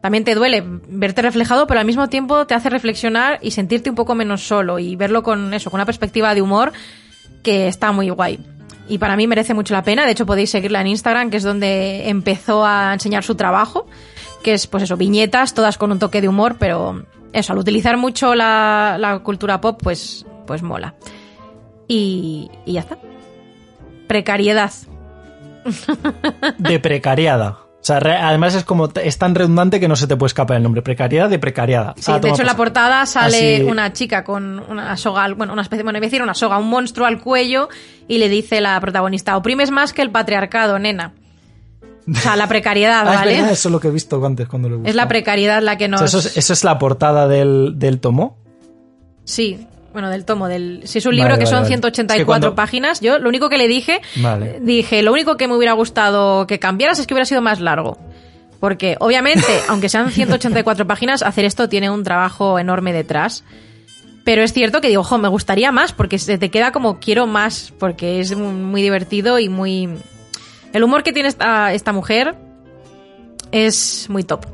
también 0.00 0.24
te 0.24 0.34
duele 0.34 0.62
verte 0.88 1.22
reflejado, 1.22 1.66
pero 1.66 1.80
al 1.80 1.86
mismo 1.86 2.08
tiempo 2.08 2.46
te 2.46 2.54
hace 2.54 2.70
reflexionar 2.70 3.38
y 3.42 3.50
sentirte 3.50 3.90
un 3.90 3.96
poco 3.96 4.14
menos 4.14 4.42
solo 4.42 4.78
y 4.78 4.96
verlo 4.96 5.22
con 5.22 5.52
eso, 5.52 5.70
con 5.70 5.78
una 5.78 5.86
perspectiva 5.86 6.34
de 6.34 6.42
humor 6.42 6.72
que 7.42 7.68
está 7.68 7.92
muy 7.92 8.08
guay. 8.10 8.38
Y 8.90 8.98
para 8.98 9.16
mí 9.16 9.28
merece 9.28 9.54
mucho 9.54 9.72
la 9.72 9.84
pena. 9.84 10.04
De 10.04 10.10
hecho, 10.10 10.26
podéis 10.26 10.50
seguirla 10.50 10.80
en 10.80 10.88
Instagram, 10.88 11.30
que 11.30 11.36
es 11.36 11.44
donde 11.44 12.08
empezó 12.08 12.66
a 12.66 12.92
enseñar 12.92 13.22
su 13.22 13.36
trabajo, 13.36 13.86
que 14.42 14.52
es, 14.52 14.66
pues 14.66 14.82
eso, 14.82 14.96
viñetas, 14.96 15.54
todas 15.54 15.78
con 15.78 15.92
un 15.92 16.00
toque 16.00 16.20
de 16.20 16.28
humor, 16.28 16.56
pero, 16.58 17.04
eso, 17.32 17.52
al 17.52 17.58
utilizar 17.60 17.96
mucho 17.96 18.34
la, 18.34 19.20
cultura 19.22 19.60
pop, 19.60 19.80
pues, 19.80 20.26
pues 20.44 20.62
mola. 20.62 20.96
Y, 21.86 22.50
y 22.66 22.72
ya 22.72 22.80
está. 22.80 22.98
Precariedad. 24.08 24.72
De 26.58 26.80
precariada. 26.80 27.69
O 27.80 27.84
sea, 27.84 27.96
además 27.96 28.54
es 28.54 28.64
como 28.64 28.90
es 29.02 29.16
tan 29.16 29.34
redundante 29.34 29.80
que 29.80 29.88
no 29.88 29.96
se 29.96 30.06
te 30.06 30.14
puede 30.14 30.28
escapar 30.28 30.58
el 30.58 30.62
nombre. 30.62 30.82
Precariedad 30.82 31.30
de 31.30 31.38
precariada. 31.38 31.94
Sí, 31.96 32.12
Ah, 32.12 32.18
de 32.18 32.28
hecho 32.28 32.42
en 32.42 32.46
la 32.46 32.54
portada 32.56 33.06
sale 33.06 33.56
Así- 33.56 33.64
una 33.64 33.92
chica 33.94 34.22
con 34.22 34.60
una 34.68 34.96
soga, 34.98 35.32
bueno, 35.34 35.54
una 35.54 35.62
especie, 35.62 35.82
bueno, 35.82 35.98
iba 35.98 36.04
a 36.04 36.08
decir 36.08 36.22
una 36.22 36.34
soga, 36.34 36.58
un 36.58 36.68
monstruo 36.68 37.06
al 37.06 37.20
cuello 37.22 37.70
y 38.06 38.18
le 38.18 38.28
dice 38.28 38.60
la 38.60 38.78
protagonista, 38.80 39.34
oprimes 39.36 39.70
más 39.70 39.94
que 39.94 40.02
el 40.02 40.10
patriarcado, 40.10 40.78
nena. 40.78 41.14
O 42.06 42.14
sea, 42.16 42.36
la 42.36 42.48
precariedad, 42.48 43.00
Ah, 43.08 43.12
es 43.12 43.18
¿vale? 43.20 43.32
verdad, 43.36 43.52
eso 43.52 43.68
es 43.68 43.72
lo 43.72 43.80
que 43.80 43.88
he 43.88 43.90
visto 43.92 44.24
antes 44.26 44.46
cuando 44.46 44.68
lo 44.68 44.84
he 44.84 44.88
Es 44.90 44.94
la 44.94 45.08
precariedad 45.08 45.62
la 45.62 45.78
que 45.78 45.86
O 45.86 45.88
nos... 45.88 46.00
sea, 46.00 46.06
eso, 46.06 46.18
es, 46.18 46.36
eso 46.36 46.52
es 46.52 46.64
la 46.64 46.78
portada 46.78 47.28
del, 47.28 47.74
del 47.78 47.98
tomo. 48.00 48.36
Sí, 49.24 49.66
bueno, 49.92 50.08
del 50.10 50.24
tomo, 50.24 50.46
del... 50.48 50.82
Si 50.84 50.98
es 50.98 51.06
un 51.06 51.14
libro 51.16 51.30
Vale, 51.30 51.38
que 51.40 51.44
vale, 51.44 51.50
son 51.56 51.62
vale. 51.64 51.68
184 51.68 52.14
Es 52.14 52.20
que 52.22 52.26
cuando- 52.26 52.54
páginas, 52.54 53.00
yo 53.00 53.18
lo 53.18 53.28
único 53.28 53.48
que 53.48 53.58
le 53.58 53.66
dije, 53.68 54.00
dije, 54.60 55.02
lo 55.02 55.12
único 55.12 55.36
que 55.36 55.48
me 55.48 55.54
hubiera 55.56 55.72
gustado 55.72 56.46
que 56.46 56.58
cambiaras 56.58 56.98
es 56.98 57.06
que 57.06 57.14
hubiera 57.14 57.24
sido 57.26 57.40
más 57.42 57.60
largo. 57.60 57.98
Porque, 58.60 58.96
obviamente, 59.00 59.46
aunque 59.68 59.88
sean 59.88 60.10
184 60.10 60.86
páginas, 60.86 61.22
hacer 61.22 61.44
esto 61.44 61.68
tiene 61.68 61.90
un 61.90 62.04
trabajo 62.04 62.58
enorme 62.58 62.92
detrás. 62.92 63.42
Pero 64.22 64.42
es 64.42 64.52
cierto 64.52 64.80
que 64.82 64.88
digo, 64.88 65.00
ojo, 65.00 65.16
me 65.18 65.28
gustaría 65.28 65.72
más, 65.72 65.92
porque 65.92 66.18
se 66.18 66.36
te 66.38 66.50
queda 66.50 66.72
como 66.72 67.00
quiero 67.00 67.26
más, 67.26 67.72
porque 67.78 68.20
es 68.20 68.36
muy, 68.36 68.52
muy 68.52 68.82
divertido 68.82 69.38
y 69.38 69.48
muy... 69.48 69.88
El 70.72 70.84
humor 70.84 71.02
que 71.02 71.12
tiene 71.12 71.28
esta, 71.30 71.72
esta 71.72 71.92
mujer 71.92 72.36
es 73.50 74.06
muy 74.08 74.22
top. 74.24 74.44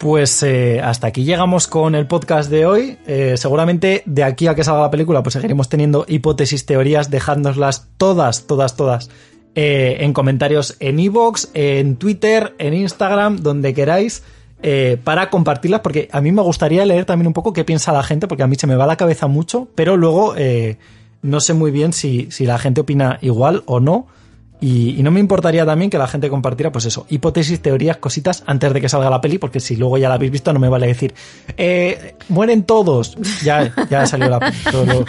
Pues 0.00 0.42
eh, 0.42 0.80
hasta 0.80 1.08
aquí 1.08 1.24
llegamos 1.24 1.66
con 1.66 1.94
el 1.94 2.06
podcast 2.06 2.50
de 2.50 2.64
hoy. 2.64 2.96
Eh, 3.06 3.34
seguramente 3.36 4.02
de 4.06 4.24
aquí 4.24 4.46
a 4.46 4.54
que 4.54 4.64
salga 4.64 4.80
la 4.80 4.90
película, 4.90 5.22
pues 5.22 5.34
seguiremos 5.34 5.68
teniendo 5.68 6.06
hipótesis, 6.08 6.64
teorías, 6.64 7.10
dejádnoslas 7.10 7.88
todas, 7.98 8.46
todas, 8.46 8.76
todas 8.76 9.10
eh, 9.54 9.98
en 10.00 10.14
comentarios 10.14 10.78
en 10.80 11.00
iVoox, 11.00 11.48
en 11.52 11.96
Twitter, 11.96 12.54
en 12.56 12.72
Instagram, 12.72 13.42
donde 13.42 13.74
queráis, 13.74 14.22
para 15.04 15.28
compartirlas, 15.28 15.80
porque 15.80 16.08
a 16.12 16.22
mí 16.22 16.32
me 16.32 16.42
gustaría 16.42 16.84
leer 16.86 17.04
también 17.04 17.26
un 17.26 17.34
poco 17.34 17.52
qué 17.52 17.64
piensa 17.64 17.92
la 17.92 18.02
gente, 18.02 18.26
porque 18.26 18.42
a 18.42 18.46
mí 18.46 18.56
se 18.56 18.66
me 18.66 18.76
va 18.76 18.86
la 18.86 18.96
cabeza 18.96 19.26
mucho, 19.26 19.68
pero 19.74 19.98
luego 19.98 20.34
no 21.22 21.40
sé 21.40 21.54
muy 21.54 21.70
bien 21.70 21.92
si, 21.92 22.30
si 22.30 22.46
la 22.46 22.58
gente 22.58 22.80
opina 22.80 23.18
igual 23.20 23.62
o 23.66 23.80
no. 23.80 24.06
Y, 24.62 25.02
no 25.02 25.10
me 25.10 25.20
importaría 25.20 25.64
también 25.64 25.90
que 25.90 25.96
la 25.96 26.06
gente 26.06 26.28
compartiera, 26.28 26.70
pues 26.70 26.84
eso, 26.84 27.06
hipótesis, 27.08 27.60
teorías, 27.62 27.96
cositas 27.96 28.42
antes 28.46 28.72
de 28.74 28.80
que 28.80 28.88
salga 28.90 29.08
la 29.08 29.20
peli, 29.20 29.38
porque 29.38 29.58
si 29.60 29.76
luego 29.76 29.96
ya 29.96 30.08
la 30.08 30.16
habéis 30.16 30.32
visto 30.32 30.52
no 30.52 30.60
me 30.60 30.68
vale 30.68 30.86
decir, 30.86 31.14
eh, 31.56 32.14
mueren 32.28 32.64
todos. 32.64 33.16
Ya, 33.42 33.72
ya 33.88 34.06
salió 34.06 34.28
la 34.28 34.38
peli, 34.38 34.56
lo- 34.72 35.04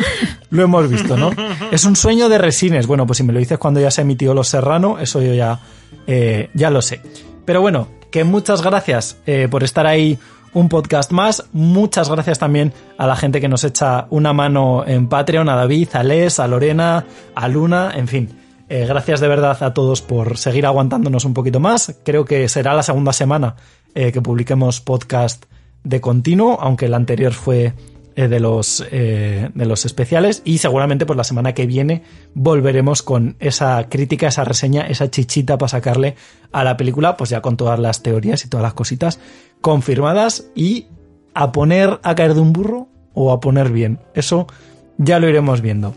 lo 0.50 0.64
hemos 0.64 0.90
visto, 0.90 1.18
¿no? 1.18 1.32
Es 1.72 1.84
un 1.86 1.96
sueño 1.96 2.30
de 2.30 2.38
resines. 2.38 2.88
Bueno, 2.88 3.06
pues 3.06 3.18
si 3.18 3.24
me 3.24 3.34
lo 3.34 3.40
dices 3.40 3.58
cuando 3.58 3.80
ya 3.82 3.92
se 3.92 4.02
emitió 4.02 4.34
Los 4.34 4.48
Serrano, 4.48 5.00
eso 5.00 5.22
yo 5.22 5.34
ya, 5.34 5.60
eh, 6.08 6.50
ya 6.54 6.70
lo 6.70 6.82
sé. 6.82 7.02
Pero 7.46 7.60
bueno, 7.62 7.88
que 8.10 8.24
muchas 8.24 8.62
gracias 8.62 9.18
eh, 9.26 9.48
por 9.52 9.64
estar 9.64 9.86
ahí 9.86 10.18
un 10.54 10.70
podcast 10.70 11.12
más. 11.12 11.46
Muchas 11.54 12.10
gracias 12.10 12.40
también 12.40 12.74
a 12.98 13.08
la 13.08 13.16
gente 13.16 13.40
que 13.42 13.48
nos 13.48 13.64
echa 13.64 14.08
una 14.10 14.32
mano 14.34 14.84
en 14.86 15.08
Patreon, 15.08 15.48
a 15.50 15.56
David, 15.56 15.90
a 15.94 16.04
Les, 16.04 16.40
a 16.40 16.48
Lorena, 16.48 17.06
a 17.36 17.48
Luna, 17.48 17.92
en 17.96 18.08
fin. 18.08 18.30
Eh, 18.72 18.86
gracias 18.86 19.20
de 19.20 19.28
verdad 19.28 19.62
a 19.64 19.74
todos 19.74 20.02
por 20.02 20.38
seguir 20.38 20.66
aguantándonos 20.66 21.26
un 21.26 21.34
poquito 21.34 21.60
más. 21.60 21.94
Creo 22.06 22.24
que 22.24 22.48
será 22.48 22.74
la 22.74 22.84
segunda 22.84 23.12
semana 23.12 23.58
eh, 23.94 24.14
que 24.14 24.22
publiquemos 24.22 24.80
podcast 24.80 25.44
de 25.84 26.00
continuo, 26.00 26.58
aunque 26.58 26.86
el 26.86 26.94
anterior 26.94 27.34
fue 27.34 27.74
eh, 28.16 28.28
de 28.30 28.40
los 28.40 28.82
de 28.90 29.52
los 29.54 29.86
especiales 29.86 30.42
y 30.46 30.60
seguramente 30.60 31.06
pues 31.06 31.18
la 31.18 31.26
semana 31.26 31.54
que 31.54 31.66
viene 31.66 32.04
volveremos 32.34 33.04
con 33.04 33.36
esa 33.42 33.90
crítica, 33.90 34.30
esa 34.30 34.46
reseña, 34.46 34.88
esa 34.88 35.12
chichita 35.12 35.58
para 35.58 35.68
sacarle 35.68 36.16
a 36.54 36.64
la 36.64 36.78
película, 36.78 37.18
pues 37.18 37.30
ya 37.30 37.42
con 37.42 37.58
todas 37.58 37.78
las 37.78 38.02
teorías 38.02 38.46
y 38.46 38.48
todas 38.48 38.64
las 38.64 38.74
cositas 38.74 39.20
confirmadas 39.60 40.46
y 40.56 40.88
a 41.34 41.52
poner 41.52 42.00
a 42.04 42.16
caer 42.16 42.36
de 42.36 42.40
un 42.40 42.54
burro 42.54 42.88
o 43.14 43.34
a 43.34 43.42
poner 43.42 43.70
bien. 43.70 44.00
Eso 44.14 44.48
ya 44.98 45.20
lo 45.20 45.28
iremos 45.28 45.60
viendo. 45.60 45.94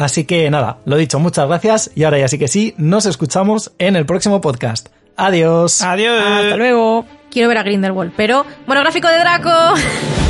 Así 0.00 0.24
que 0.24 0.50
nada, 0.50 0.78
lo 0.86 0.96
dicho, 0.96 1.18
muchas 1.18 1.46
gracias 1.46 1.90
y 1.94 2.04
ahora 2.04 2.18
ya 2.18 2.28
sí 2.28 2.38
que 2.38 2.48
sí, 2.48 2.74
nos 2.78 3.04
escuchamos 3.06 3.72
en 3.78 3.96
el 3.96 4.06
próximo 4.06 4.40
podcast. 4.40 4.88
Adiós. 5.16 5.82
Adiós. 5.82 6.22
Hasta 6.24 6.56
luego. 6.56 7.04
Quiero 7.30 7.48
ver 7.48 7.58
a 7.58 7.62
Grindelwald, 7.62 8.12
pero 8.16 8.46
monográfico 8.66 9.08
de 9.08 9.18
Draco. 9.18 9.50